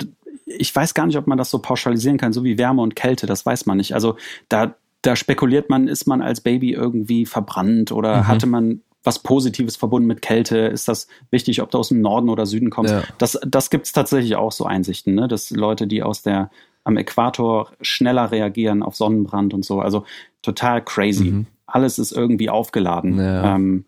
ich 0.58 0.74
weiß 0.74 0.94
gar 0.94 1.06
nicht, 1.06 1.16
ob 1.16 1.26
man 1.26 1.38
das 1.38 1.50
so 1.50 1.58
pauschalisieren 1.58 2.18
kann, 2.18 2.32
so 2.32 2.44
wie 2.44 2.58
Wärme 2.58 2.82
und 2.82 2.96
Kälte, 2.96 3.26
das 3.26 3.46
weiß 3.46 3.66
man 3.66 3.76
nicht. 3.76 3.94
Also 3.94 4.16
da, 4.48 4.74
da 5.02 5.16
spekuliert 5.16 5.70
man, 5.70 5.88
ist 5.88 6.06
man 6.06 6.22
als 6.22 6.40
Baby 6.40 6.72
irgendwie 6.72 7.26
verbrannt 7.26 7.92
oder 7.92 8.18
mhm. 8.18 8.28
hatte 8.28 8.46
man 8.46 8.82
was 9.02 9.20
Positives 9.20 9.76
verbunden 9.76 10.06
mit 10.06 10.20
Kälte? 10.20 10.58
Ist 10.58 10.86
das 10.86 11.06
wichtig, 11.30 11.62
ob 11.62 11.70
du 11.70 11.78
aus 11.78 11.88
dem 11.88 12.02
Norden 12.02 12.28
oder 12.28 12.44
Süden 12.44 12.68
kommst? 12.70 12.92
Ja. 12.92 13.02
Das, 13.16 13.38
das 13.46 13.70
gibt 13.70 13.86
es 13.86 13.92
tatsächlich 13.92 14.36
auch 14.36 14.52
so 14.52 14.66
Einsichten, 14.66 15.14
ne? 15.14 15.26
dass 15.26 15.50
Leute, 15.50 15.86
die 15.86 16.02
aus 16.02 16.22
der 16.22 16.50
am 16.84 16.96
Äquator 16.96 17.72
schneller 17.80 18.30
reagieren 18.30 18.82
auf 18.82 18.96
Sonnenbrand 18.96 19.54
und 19.54 19.64
so. 19.64 19.80
Also 19.80 20.04
total 20.42 20.82
crazy. 20.82 21.30
Mhm. 21.30 21.46
Alles 21.66 21.98
ist 21.98 22.12
irgendwie 22.12 22.50
aufgeladen. 22.50 23.18
Ja. 23.18 23.54
Ähm, 23.54 23.84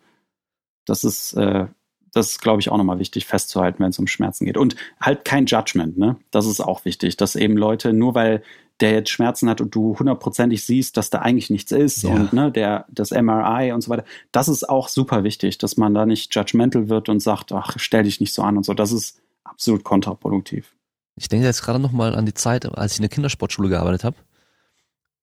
das 0.87 1.05
ist 1.05 1.35
äh, 1.35 1.67
das 2.13 2.33
ist, 2.33 2.43
glaube 2.43 2.61
ich, 2.61 2.71
auch 2.71 2.77
nochmal 2.77 2.99
wichtig 2.99 3.27
festzuhalten, 3.27 3.83
wenn 3.83 3.91
es 3.91 3.99
um 3.99 4.07
Schmerzen 4.07 4.45
geht. 4.45 4.57
Und 4.57 4.77
halt 5.01 5.25
kein 5.25 5.47
Judgment, 5.47 5.97
ne? 5.99 6.17
Das 6.31 6.47
ist 6.47 6.61
auch 6.61 6.85
wichtig, 6.85 7.17
dass 7.17 7.37
eben 7.37 7.57
Leute, 7.57 7.93
nur 7.93 8.15
weil 8.15 8.43
der 8.81 8.93
jetzt 8.93 9.11
Schmerzen 9.11 9.49
hat 9.49 9.61
und 9.61 9.75
du 9.75 9.99
hundertprozentig 9.99 10.65
siehst, 10.65 10.97
dass 10.97 11.09
da 11.09 11.21
eigentlich 11.21 11.51
nichts 11.51 11.73
ist 11.73 12.03
ja. 12.03 12.11
und 12.11 12.33
ne, 12.33 12.51
der, 12.51 12.87
das 12.89 13.13
MRI 13.13 13.73
und 13.73 13.81
so 13.81 13.91
weiter, 13.91 14.05
das 14.33 14.49
ist 14.49 14.69
auch 14.69 14.89
super 14.89 15.23
wichtig, 15.25 15.59
dass 15.59 15.77
man 15.77 15.95
da 15.95 16.05
nicht 16.05 16.35
judgmental 16.35 16.89
wird 16.89 17.09
und 17.09 17.21
sagt, 17.21 17.53
ach, 17.53 17.75
stell 17.77 18.03
dich 18.03 18.21
nicht 18.21 18.35
so 18.35 18.43
an 18.43 18.57
und 18.57 18.65
so. 18.65 18.75
Das 18.75 18.91
ist 18.91 19.21
absolut 19.45 19.85
kontraproduktiv. 19.85 20.75
Ich 21.17 21.29
denke 21.29 21.47
jetzt 21.47 21.63
gerade 21.63 21.79
nochmal 21.79 22.15
an 22.15 22.27
die 22.27 22.35
Zeit, 22.35 22.67
als 22.77 22.93
ich 22.93 22.99
in 22.99 23.03
der 23.03 23.11
Kindersportschule 23.11 23.69
gearbeitet 23.69 24.05
habe. 24.05 24.17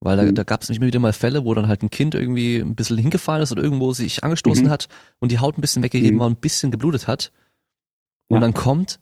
Weil 0.01 0.17
da, 0.17 0.23
mhm. 0.23 0.35
da 0.35 0.43
gab 0.43 0.61
es 0.61 0.69
nicht 0.69 0.79
mehr 0.79 0.87
wieder 0.87 0.99
mal 0.99 1.11
Fälle, 1.11 1.43
wo 1.43 1.53
dann 1.53 1.67
halt 1.67 1.83
ein 1.83 1.89
Kind 1.89 2.15
irgendwie 2.15 2.57
ein 2.57 2.75
bisschen 2.75 2.97
hingefallen 2.97 3.43
ist 3.43 3.51
oder 3.51 3.63
irgendwo 3.63 3.91
sich 3.91 4.23
angestoßen 4.23 4.65
mhm. 4.65 4.69
hat 4.69 4.87
und 5.19 5.31
die 5.31 5.39
Haut 5.39 5.57
ein 5.57 5.61
bisschen 5.61 5.83
weggegeben 5.83 6.15
mhm. 6.15 6.19
war 6.19 6.27
und 6.27 6.33
ein 6.33 6.41
bisschen 6.41 6.71
geblutet 6.71 7.07
hat. 7.07 7.31
Und 8.29 8.37
ja. 8.37 8.41
dann 8.41 8.53
kommt 8.53 8.99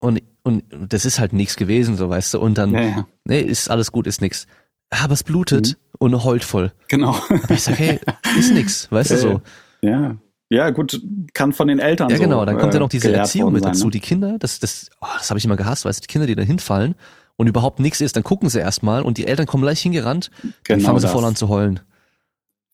und, 0.00 0.22
und 0.42 0.64
das 0.70 1.04
ist 1.04 1.18
halt 1.18 1.32
nichts 1.32 1.56
gewesen, 1.56 1.96
so 1.96 2.08
weißt 2.08 2.34
du. 2.34 2.40
Und 2.40 2.58
dann, 2.58 2.72
ja, 2.72 2.82
ja. 2.82 3.06
nee, 3.24 3.40
ist 3.40 3.70
alles 3.70 3.90
gut, 3.92 4.06
ist 4.06 4.20
nix. 4.20 4.46
Aber 4.90 5.14
es 5.14 5.24
blutet 5.24 5.68
mhm. 5.68 5.96
und 5.98 6.24
heult 6.24 6.44
voll. 6.44 6.72
Genau. 6.88 7.16
Aber 7.28 7.50
ich 7.50 7.62
sag, 7.62 7.78
hey, 7.78 7.98
ist 8.38 8.52
nix, 8.52 8.90
weißt 8.92 9.12
du 9.12 9.16
so. 9.16 9.40
Ja. 9.80 10.16
Ja, 10.50 10.68
gut, 10.68 11.00
kann 11.32 11.54
von 11.54 11.66
den 11.66 11.78
Eltern 11.78 12.10
Ja, 12.10 12.18
genau, 12.18 12.40
so, 12.40 12.44
dann 12.44 12.58
kommt 12.58 12.74
ja 12.74 12.80
noch 12.80 12.90
diese 12.90 13.10
Erziehung 13.10 13.54
mit 13.54 13.64
dazu. 13.64 13.86
Ne? 13.86 13.92
Die 13.92 14.00
Kinder, 14.00 14.38
das, 14.38 14.58
das, 14.60 14.90
oh, 15.00 15.06
das 15.16 15.30
habe 15.30 15.38
ich 15.38 15.46
immer 15.46 15.56
gehasst, 15.56 15.86
weißt 15.86 15.98
du, 15.98 16.02
die 16.02 16.12
Kinder, 16.12 16.26
die 16.26 16.34
da 16.34 16.42
hinfallen 16.42 16.94
und 17.42 17.48
überhaupt 17.48 17.80
nichts 17.80 18.00
ist, 18.00 18.14
dann 18.14 18.22
gucken 18.22 18.48
sie 18.48 18.60
erstmal 18.60 19.02
und 19.02 19.18
die 19.18 19.26
Eltern 19.26 19.46
kommen 19.46 19.64
gleich 19.64 19.80
hingerannt 19.80 20.30
genau 20.62 20.78
und 20.78 20.84
fangen 20.84 20.94
das. 20.94 21.02
sie 21.02 21.08
voll 21.08 21.24
an 21.24 21.34
zu 21.34 21.48
heulen. 21.48 21.80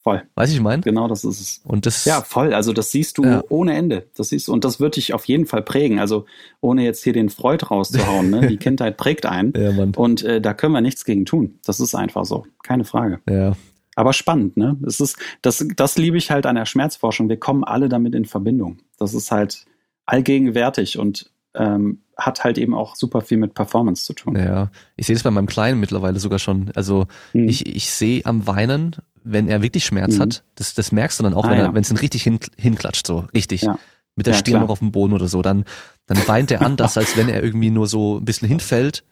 Voll. 0.03 0.23
Weiß 0.35 0.53
ich 0.53 0.61
mein? 0.61 0.82
Genau, 0.82 1.09
das 1.09 1.24
ist 1.24 1.40
es. 1.40 1.61
Und 1.65 1.86
das 1.86 2.05
ja, 2.05 2.20
voll. 2.20 2.53
Also 2.53 2.74
das 2.74 2.93
siehst 2.93 3.16
du 3.16 3.24
ja. 3.24 3.43
ohne 3.49 3.73
Ende. 3.74 4.09
Das 4.15 4.28
siehst 4.28 4.49
du 4.49 4.53
und 4.53 4.65
das 4.65 4.78
wird 4.78 4.97
dich 4.97 5.15
auf 5.15 5.24
jeden 5.24 5.47
Fall 5.47 5.62
prägen. 5.62 5.99
Also 5.99 6.27
ohne 6.61 6.85
jetzt 6.85 7.03
hier 7.03 7.15
den 7.15 7.31
Freud 7.31 7.65
rauszuhauen. 7.65 8.28
ne? 8.28 8.47
Die 8.47 8.57
Kindheit 8.59 8.99
prägt 8.99 9.24
einen. 9.24 9.55
Ja. 9.57 9.86
Und 9.97 10.23
äh, 10.23 10.43
da 10.43 10.53
können 10.53 10.74
wir 10.74 10.82
nichts 10.82 11.07
gegen 11.07 11.24
tun. 11.24 11.59
Das 11.65 11.81
ist 11.81 11.95
einfach 11.95 12.27
so, 12.27 12.45
keine 12.62 12.85
Frage. 12.85 13.20
Ja. 13.27 13.55
Aber 13.97 14.12
spannend, 14.12 14.59
ne? 14.59 14.77
Es 14.86 15.01
ist 15.01 15.16
das, 15.40 15.66
das 15.77 15.97
liebe 15.97 16.19
ich 16.19 16.31
halt 16.31 16.45
an 16.45 16.57
der 16.57 16.66
Schmerzforschung. 16.66 17.31
Wir 17.31 17.39
kommen 17.40 17.65
alle 17.65 17.89
damit 17.89 18.15
in 18.15 18.27
Verbindung. 18.27 18.81
Das 18.99 19.15
ist 19.15 19.31
halt 19.31 19.65
allgegenwärtig 20.05 20.99
und 20.99 21.32
ähm, 21.55 22.03
hat 22.16 22.45
halt 22.45 22.59
eben 22.59 22.75
auch 22.75 22.97
super 22.97 23.20
viel 23.20 23.39
mit 23.39 23.55
Performance 23.55 24.05
zu 24.05 24.12
tun. 24.12 24.37
Ja, 24.37 24.70
ich 24.97 25.07
sehe 25.07 25.15
das 25.15 25.23
bei 25.23 25.31
meinem 25.31 25.47
Kleinen 25.47 25.79
mittlerweile 25.79 26.19
sogar 26.19 26.39
schon. 26.39 26.70
Also 26.75 27.07
mhm. 27.33 27.49
ich, 27.49 27.66
ich 27.66 27.91
sehe 27.91 28.25
am 28.27 28.47
Weinen, 28.47 28.97
wenn 29.23 29.49
er 29.49 29.62
wirklich 29.62 29.85
Schmerz 29.85 30.16
mhm. 30.16 30.23
hat, 30.23 30.45
das, 30.57 30.75
das 30.75 30.91
merkst 30.91 31.19
du 31.19 31.25
dann 31.25 31.35
auch, 31.35 31.45
ah, 31.45 31.51
wenn 31.51 31.59
ja. 31.59 31.73
es 31.75 31.91
ihn 31.91 31.97
richtig 31.97 32.23
hin, 32.23 32.41
hinklatscht, 32.57 33.07
so 33.07 33.27
richtig. 33.35 33.62
Ja. 33.62 33.79
Mit 34.16 34.27
der 34.27 34.35
ja, 34.35 34.41
Stirn 34.41 34.62
noch 34.62 34.69
auf 34.69 34.81
dem 34.81 34.91
Boden 34.91 35.12
oder 35.12 35.29
so. 35.29 35.43
Dann, 35.43 35.65
dann 36.07 36.27
weint 36.27 36.51
er 36.51 36.62
anders, 36.62 36.99
als 36.99 37.16
wenn 37.16 37.29
er 37.29 37.43
irgendwie 37.43 37.70
nur 37.70 37.87
so 37.87 38.19
ein 38.19 38.25
bisschen 38.25 38.49
hinfällt 38.49 39.05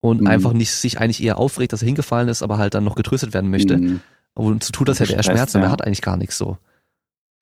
und 0.00 0.22
mhm. 0.22 0.26
einfach 0.26 0.54
nicht 0.54 0.70
sich 0.70 0.98
eigentlich 0.98 1.22
eher 1.22 1.36
aufregt, 1.38 1.74
dass 1.74 1.82
er 1.82 1.86
hingefallen 1.86 2.28
ist, 2.28 2.42
aber 2.42 2.56
halt 2.56 2.72
dann 2.72 2.84
noch 2.84 2.94
getröstet 2.94 3.34
werden 3.34 3.50
möchte. 3.50 3.76
Mhm. 3.76 4.00
Und 4.34 4.64
so 4.64 4.72
tut 4.72 4.88
das 4.88 5.00
hätte 5.00 5.14
er 5.14 5.22
Schmerzen, 5.22 5.58
aber 5.58 5.66
er 5.66 5.72
hat 5.72 5.84
eigentlich 5.84 6.00
gar 6.00 6.16
nichts 6.16 6.38
so. 6.38 6.56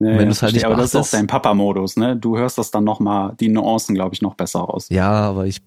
Ja, 0.01 0.19
wenn 0.19 0.31
ja, 0.31 0.41
halt 0.41 0.55
nicht 0.55 0.65
aber 0.65 0.77
das 0.77 0.95
ist 0.95 0.97
auch 0.97 1.11
dein 1.11 1.27
Papa-Modus, 1.27 1.97
ne? 1.97 2.17
Du 2.17 2.39
hörst 2.39 2.57
das 2.57 2.71
dann 2.71 2.85
nochmal, 2.85 3.35
die 3.39 3.51
Nuancen, 3.51 3.95
glaube 3.95 4.15
ich, 4.15 4.23
noch 4.23 4.35
besser 4.35 4.61
raus. 4.61 4.87
Ja, 4.89 5.11
aber 5.11 5.47
ich 5.47 5.61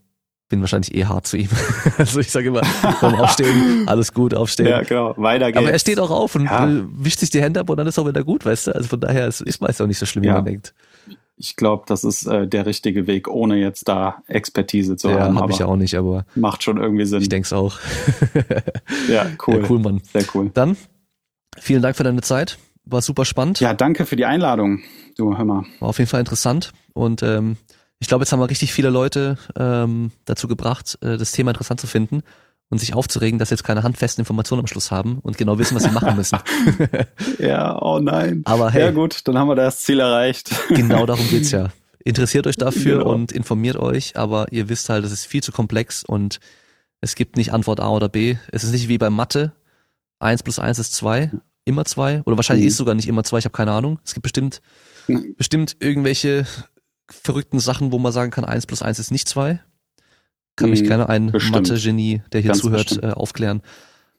bin 0.49 0.61
wahrscheinlich 0.61 0.95
eh 0.95 1.05
hart 1.05 1.27
zu 1.27 1.37
ihm. 1.37 1.49
also 1.97 2.19
ich 2.19 2.31
sage 2.31 2.47
immer, 2.47 2.61
komm, 2.99 3.15
aufstehen, 3.15 3.83
alles 3.87 4.11
gut, 4.11 4.33
aufstehen. 4.33 4.67
Ja, 4.67 4.81
genau, 4.81 5.13
weiter 5.17 5.47
geht's. 5.47 5.57
Aber 5.57 5.71
er 5.71 5.79
steht 5.79 5.99
auch 5.99 6.09
auf 6.09 6.35
und 6.35 6.45
ja. 6.45 6.67
wischt 6.93 7.19
sich 7.19 7.29
die 7.29 7.41
Hände 7.41 7.59
ab 7.59 7.69
und 7.69 7.77
dann 7.77 7.85
ist 7.85 7.99
auch 7.99 8.07
wieder 8.07 8.23
gut, 8.23 8.43
weißt 8.43 8.67
du? 8.67 8.75
Also 8.75 8.87
von 8.87 8.99
daher 8.99 9.27
ist, 9.27 9.41
ist 9.41 9.61
meist 9.61 9.81
auch 9.81 9.87
nicht 9.87 9.99
so 9.99 10.05
schlimm, 10.07 10.23
wie 10.23 10.29
man 10.29 10.45
denkt. 10.45 10.73
Ich 11.37 11.55
glaube, 11.55 11.83
das 11.87 12.03
ist 12.03 12.25
äh, 12.25 12.47
der 12.47 12.65
richtige 12.65 13.07
Weg, 13.07 13.27
ohne 13.27 13.57
jetzt 13.57 13.87
da 13.87 14.21
Expertise 14.27 14.97
zu 14.97 15.09
ja, 15.09 15.19
haben. 15.19 15.35
Ja, 15.35 15.41
habe 15.41 15.51
ich 15.51 15.59
ja 15.59 15.65
auch 15.65 15.75
nicht, 15.75 15.95
aber 15.95 16.25
macht 16.35 16.63
schon 16.63 16.77
irgendwie 16.77 17.05
Sinn. 17.05 17.21
Ich 17.21 17.29
denke 17.29 17.45
es 17.45 17.53
auch. 17.53 17.79
ja, 19.09 19.25
cool. 19.47 19.61
Ja, 19.61 19.69
cool, 19.69 19.79
Mann. 19.79 20.01
Sehr 20.11 20.25
cool. 20.33 20.51
Dann 20.53 20.77
vielen 21.57 21.81
Dank 21.81 21.95
für 21.95 22.03
deine 22.03 22.21
Zeit. 22.21 22.57
War 22.85 23.01
super 23.01 23.25
spannend. 23.25 23.59
Ja, 23.59 23.73
danke 23.73 24.05
für 24.05 24.15
die 24.15 24.25
Einladung. 24.25 24.81
Du, 25.17 25.37
hör 25.37 25.45
mal. 25.45 25.65
War 25.79 25.89
auf 25.89 25.99
jeden 25.99 26.09
Fall 26.09 26.19
interessant. 26.19 26.71
Und 26.93 27.23
ähm, 27.23 27.57
ich 27.99 28.07
glaube, 28.07 28.23
jetzt 28.23 28.33
haben 28.33 28.39
wir 28.39 28.49
richtig 28.49 28.73
viele 28.73 28.89
Leute 28.89 29.37
ähm, 29.57 30.11
dazu 30.25 30.47
gebracht, 30.47 30.97
äh, 31.01 31.17
das 31.17 31.31
Thema 31.31 31.51
interessant 31.51 31.79
zu 31.79 31.87
finden 31.87 32.23
und 32.69 32.79
sich 32.79 32.93
aufzuregen, 32.93 33.39
dass 33.39 33.49
sie 33.49 33.53
jetzt 33.53 33.63
keine 33.63 33.83
handfesten 33.83 34.21
Informationen 34.21 34.61
am 34.61 34.67
Schluss 34.67 34.91
haben 34.91 35.19
und 35.19 35.37
genau 35.37 35.57
wissen, 35.59 35.75
was 35.75 35.83
sie 35.83 35.91
machen 35.91 36.15
müssen. 36.15 36.39
ja, 37.39 37.81
oh 37.81 37.99
nein. 37.99 38.41
Aber 38.45 38.71
hey. 38.71 38.81
Ja 38.81 38.91
gut, 38.91 39.27
dann 39.27 39.37
haben 39.37 39.47
wir 39.47 39.55
das 39.55 39.81
Ziel 39.81 39.99
erreicht. 39.99 40.51
genau 40.69 41.05
darum 41.05 41.27
geht's 41.29 41.51
ja. 41.51 41.69
Interessiert 42.03 42.47
euch 42.47 42.57
dafür 42.57 42.97
genau. 42.97 43.11
und 43.13 43.31
informiert 43.31 43.77
euch, 43.77 44.17
aber 44.17 44.51
ihr 44.51 44.67
wisst 44.67 44.89
halt, 44.89 45.05
es 45.05 45.13
ist 45.13 45.25
viel 45.25 45.41
zu 45.41 45.53
komplex 45.53 46.03
und 46.03 46.41
es 46.99 47.15
gibt 47.15 47.37
nicht 47.37 47.53
Antwort 47.53 47.79
A 47.79 47.89
oder 47.89 48.09
B. 48.09 48.35
Es 48.51 48.63
ist 48.63 48.71
nicht 48.71 48.89
wie 48.89 48.97
bei 48.97 49.09
Mathe. 49.09 49.53
Eins 50.19 50.43
plus 50.43 50.59
eins 50.59 50.79
ist 50.79 50.93
zwei 50.93 51.31
immer 51.65 51.85
zwei 51.85 52.21
oder 52.25 52.37
wahrscheinlich 52.37 52.63
mhm. 52.63 52.69
ist 52.69 52.77
sogar 52.77 52.95
nicht 52.95 53.07
immer 53.07 53.23
zwei, 53.23 53.39
ich 53.39 53.45
habe 53.45 53.55
keine 53.55 53.71
Ahnung. 53.71 53.99
Es 54.03 54.13
gibt 54.13 54.23
bestimmt 54.23 54.61
mhm. 55.07 55.35
bestimmt 55.37 55.77
irgendwelche 55.79 56.45
verrückten 57.09 57.59
Sachen, 57.59 57.91
wo 57.91 57.99
man 57.99 58.11
sagen 58.11 58.31
kann, 58.31 58.45
eins 58.45 58.65
plus 58.65 58.81
eins 58.81 58.99
ist 58.99 59.11
nicht 59.11 59.27
zwei. 59.27 59.61
Kann 60.55 60.69
mhm. 60.69 60.71
mich 60.71 60.87
keiner 60.87 61.09
ein 61.09 61.31
Mathe-Genie, 61.51 62.21
der 62.31 62.41
hier 62.41 62.49
Ganz 62.49 62.61
zuhört, 62.61 63.03
äh, 63.03 63.11
aufklären. 63.11 63.61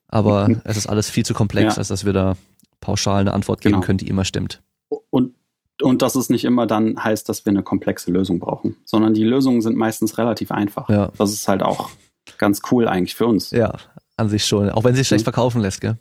Aber 0.08 0.48
mhm. 0.48 0.62
es 0.64 0.76
ist 0.76 0.86
alles 0.86 1.10
viel 1.10 1.24
zu 1.24 1.34
komplex, 1.34 1.74
ja. 1.74 1.78
als 1.78 1.88
dass 1.88 2.04
wir 2.04 2.12
da 2.12 2.36
pauschal 2.80 3.20
eine 3.20 3.32
Antwort 3.32 3.60
geben 3.60 3.74
genau. 3.74 3.86
können, 3.86 3.98
die 3.98 4.08
immer 4.08 4.24
stimmt. 4.24 4.62
Und 5.10 5.34
und 5.82 6.02
dass 6.02 6.14
es 6.14 6.30
nicht 6.30 6.44
immer 6.44 6.68
dann 6.68 7.02
heißt, 7.02 7.28
dass 7.28 7.44
wir 7.44 7.50
eine 7.50 7.64
komplexe 7.64 8.12
Lösung 8.12 8.38
brauchen, 8.38 8.76
sondern 8.84 9.12
die 9.12 9.24
Lösungen 9.24 9.60
sind 9.60 9.76
meistens 9.76 10.18
relativ 10.18 10.52
einfach. 10.52 10.88
Ja. 10.88 11.10
Das 11.18 11.32
ist 11.32 11.48
halt 11.48 11.64
auch 11.64 11.90
ganz 12.38 12.62
cool 12.70 12.86
eigentlich 12.86 13.16
für 13.16 13.26
uns. 13.26 13.50
Ja, 13.50 13.74
an 14.16 14.28
sich 14.28 14.44
schon. 14.44 14.70
Auch 14.70 14.84
wenn 14.84 14.94
sie 14.94 14.98
sich 14.98 15.08
schlecht 15.08 15.24
verkaufen 15.24 15.60
lässt, 15.60 15.80
gell? 15.80 15.98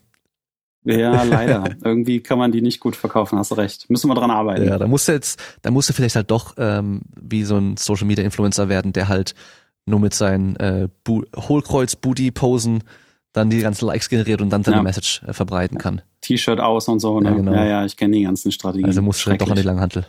Ja, 0.86 1.24
leider. 1.24 1.64
Irgendwie 1.84 2.22
kann 2.22 2.38
man 2.38 2.52
die 2.52 2.62
nicht 2.62 2.80
gut 2.80 2.96
verkaufen, 2.96 3.38
hast 3.38 3.56
recht. 3.58 3.90
Müssen 3.90 4.10
wir 4.10 4.16
dran 4.16 4.32
arbeiten. 4.32 4.66
Ja, 4.66 4.78
da 4.78 4.88
musst 4.88 5.08
du 5.08 5.14
jetzt, 5.14 5.42
da 5.62 5.72
musst 5.72 5.90
du 5.90 5.94
vielleicht 5.94 6.16
halt 6.16 6.30
doch 6.32 6.56
ähm, 6.58 7.02
wie 7.20 7.44
so 7.44 7.58
ein 7.58 7.78
Social 7.78 8.06
Media 8.06 8.24
Influencer 8.24 8.70
werden, 8.70 8.94
der 8.94 9.08
halt 9.08 9.34
nur 9.86 10.00
mit 10.00 10.14
seinen 10.14 10.56
äh, 10.58 10.88
Hohlkreuz-Booty-Posen 11.08 12.84
dann 13.34 13.50
die 13.50 13.60
ganzen 13.60 13.86
Likes 13.88 14.10
generiert 14.10 14.42
und 14.42 14.50
dann 14.50 14.64
seine 14.64 14.78
ja. 14.78 14.84
Message 14.84 15.24
äh, 15.28 15.34
verbreiten 15.34 15.78
kann. 15.78 16.02
T-Shirt 16.22 16.60
aus 16.60 16.88
und 16.88 17.00
so, 17.00 17.20
ne? 17.20 17.30
Ja, 17.30 17.36
genau. 17.36 17.54
ja, 17.54 17.66
ja, 17.66 17.86
ich 17.86 17.98
kenne 17.98 18.16
die 18.16 18.24
ganzen 18.24 18.52
Strategien. 18.52 18.86
Also 18.86 19.02
musst 19.02 19.26
du 19.26 19.36
doch 19.36 19.50
an 19.50 19.56
die 19.56 19.64
Langhantel. 19.64 20.06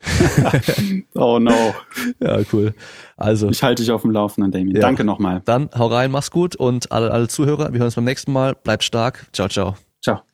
oh 1.14 1.38
no. 1.38 1.74
Ja, 2.20 2.40
cool. 2.52 2.74
Also. 3.16 3.48
Ich 3.48 3.62
halte 3.62 3.82
dich 3.82 3.90
auf 3.90 4.02
dem 4.02 4.10
Laufenden, 4.10 4.52
Damien. 4.52 4.76
Ja. 4.76 4.80
Danke 4.82 5.04
nochmal. 5.04 5.42
Dann 5.44 5.70
hau 5.76 5.86
rein, 5.86 6.10
mach's 6.10 6.30
gut 6.30 6.56
und 6.56 6.92
alle, 6.92 7.10
alle 7.10 7.28
Zuhörer, 7.28 7.72
wir 7.72 7.78
hören 7.78 7.86
uns 7.86 7.94
beim 7.94 8.04
nächsten 8.04 8.32
Mal. 8.32 8.54
Bleibt 8.54 8.84
stark. 8.84 9.26
Ciao, 9.32 9.48
ciao. 9.48 9.76
Ciao. 10.02 10.27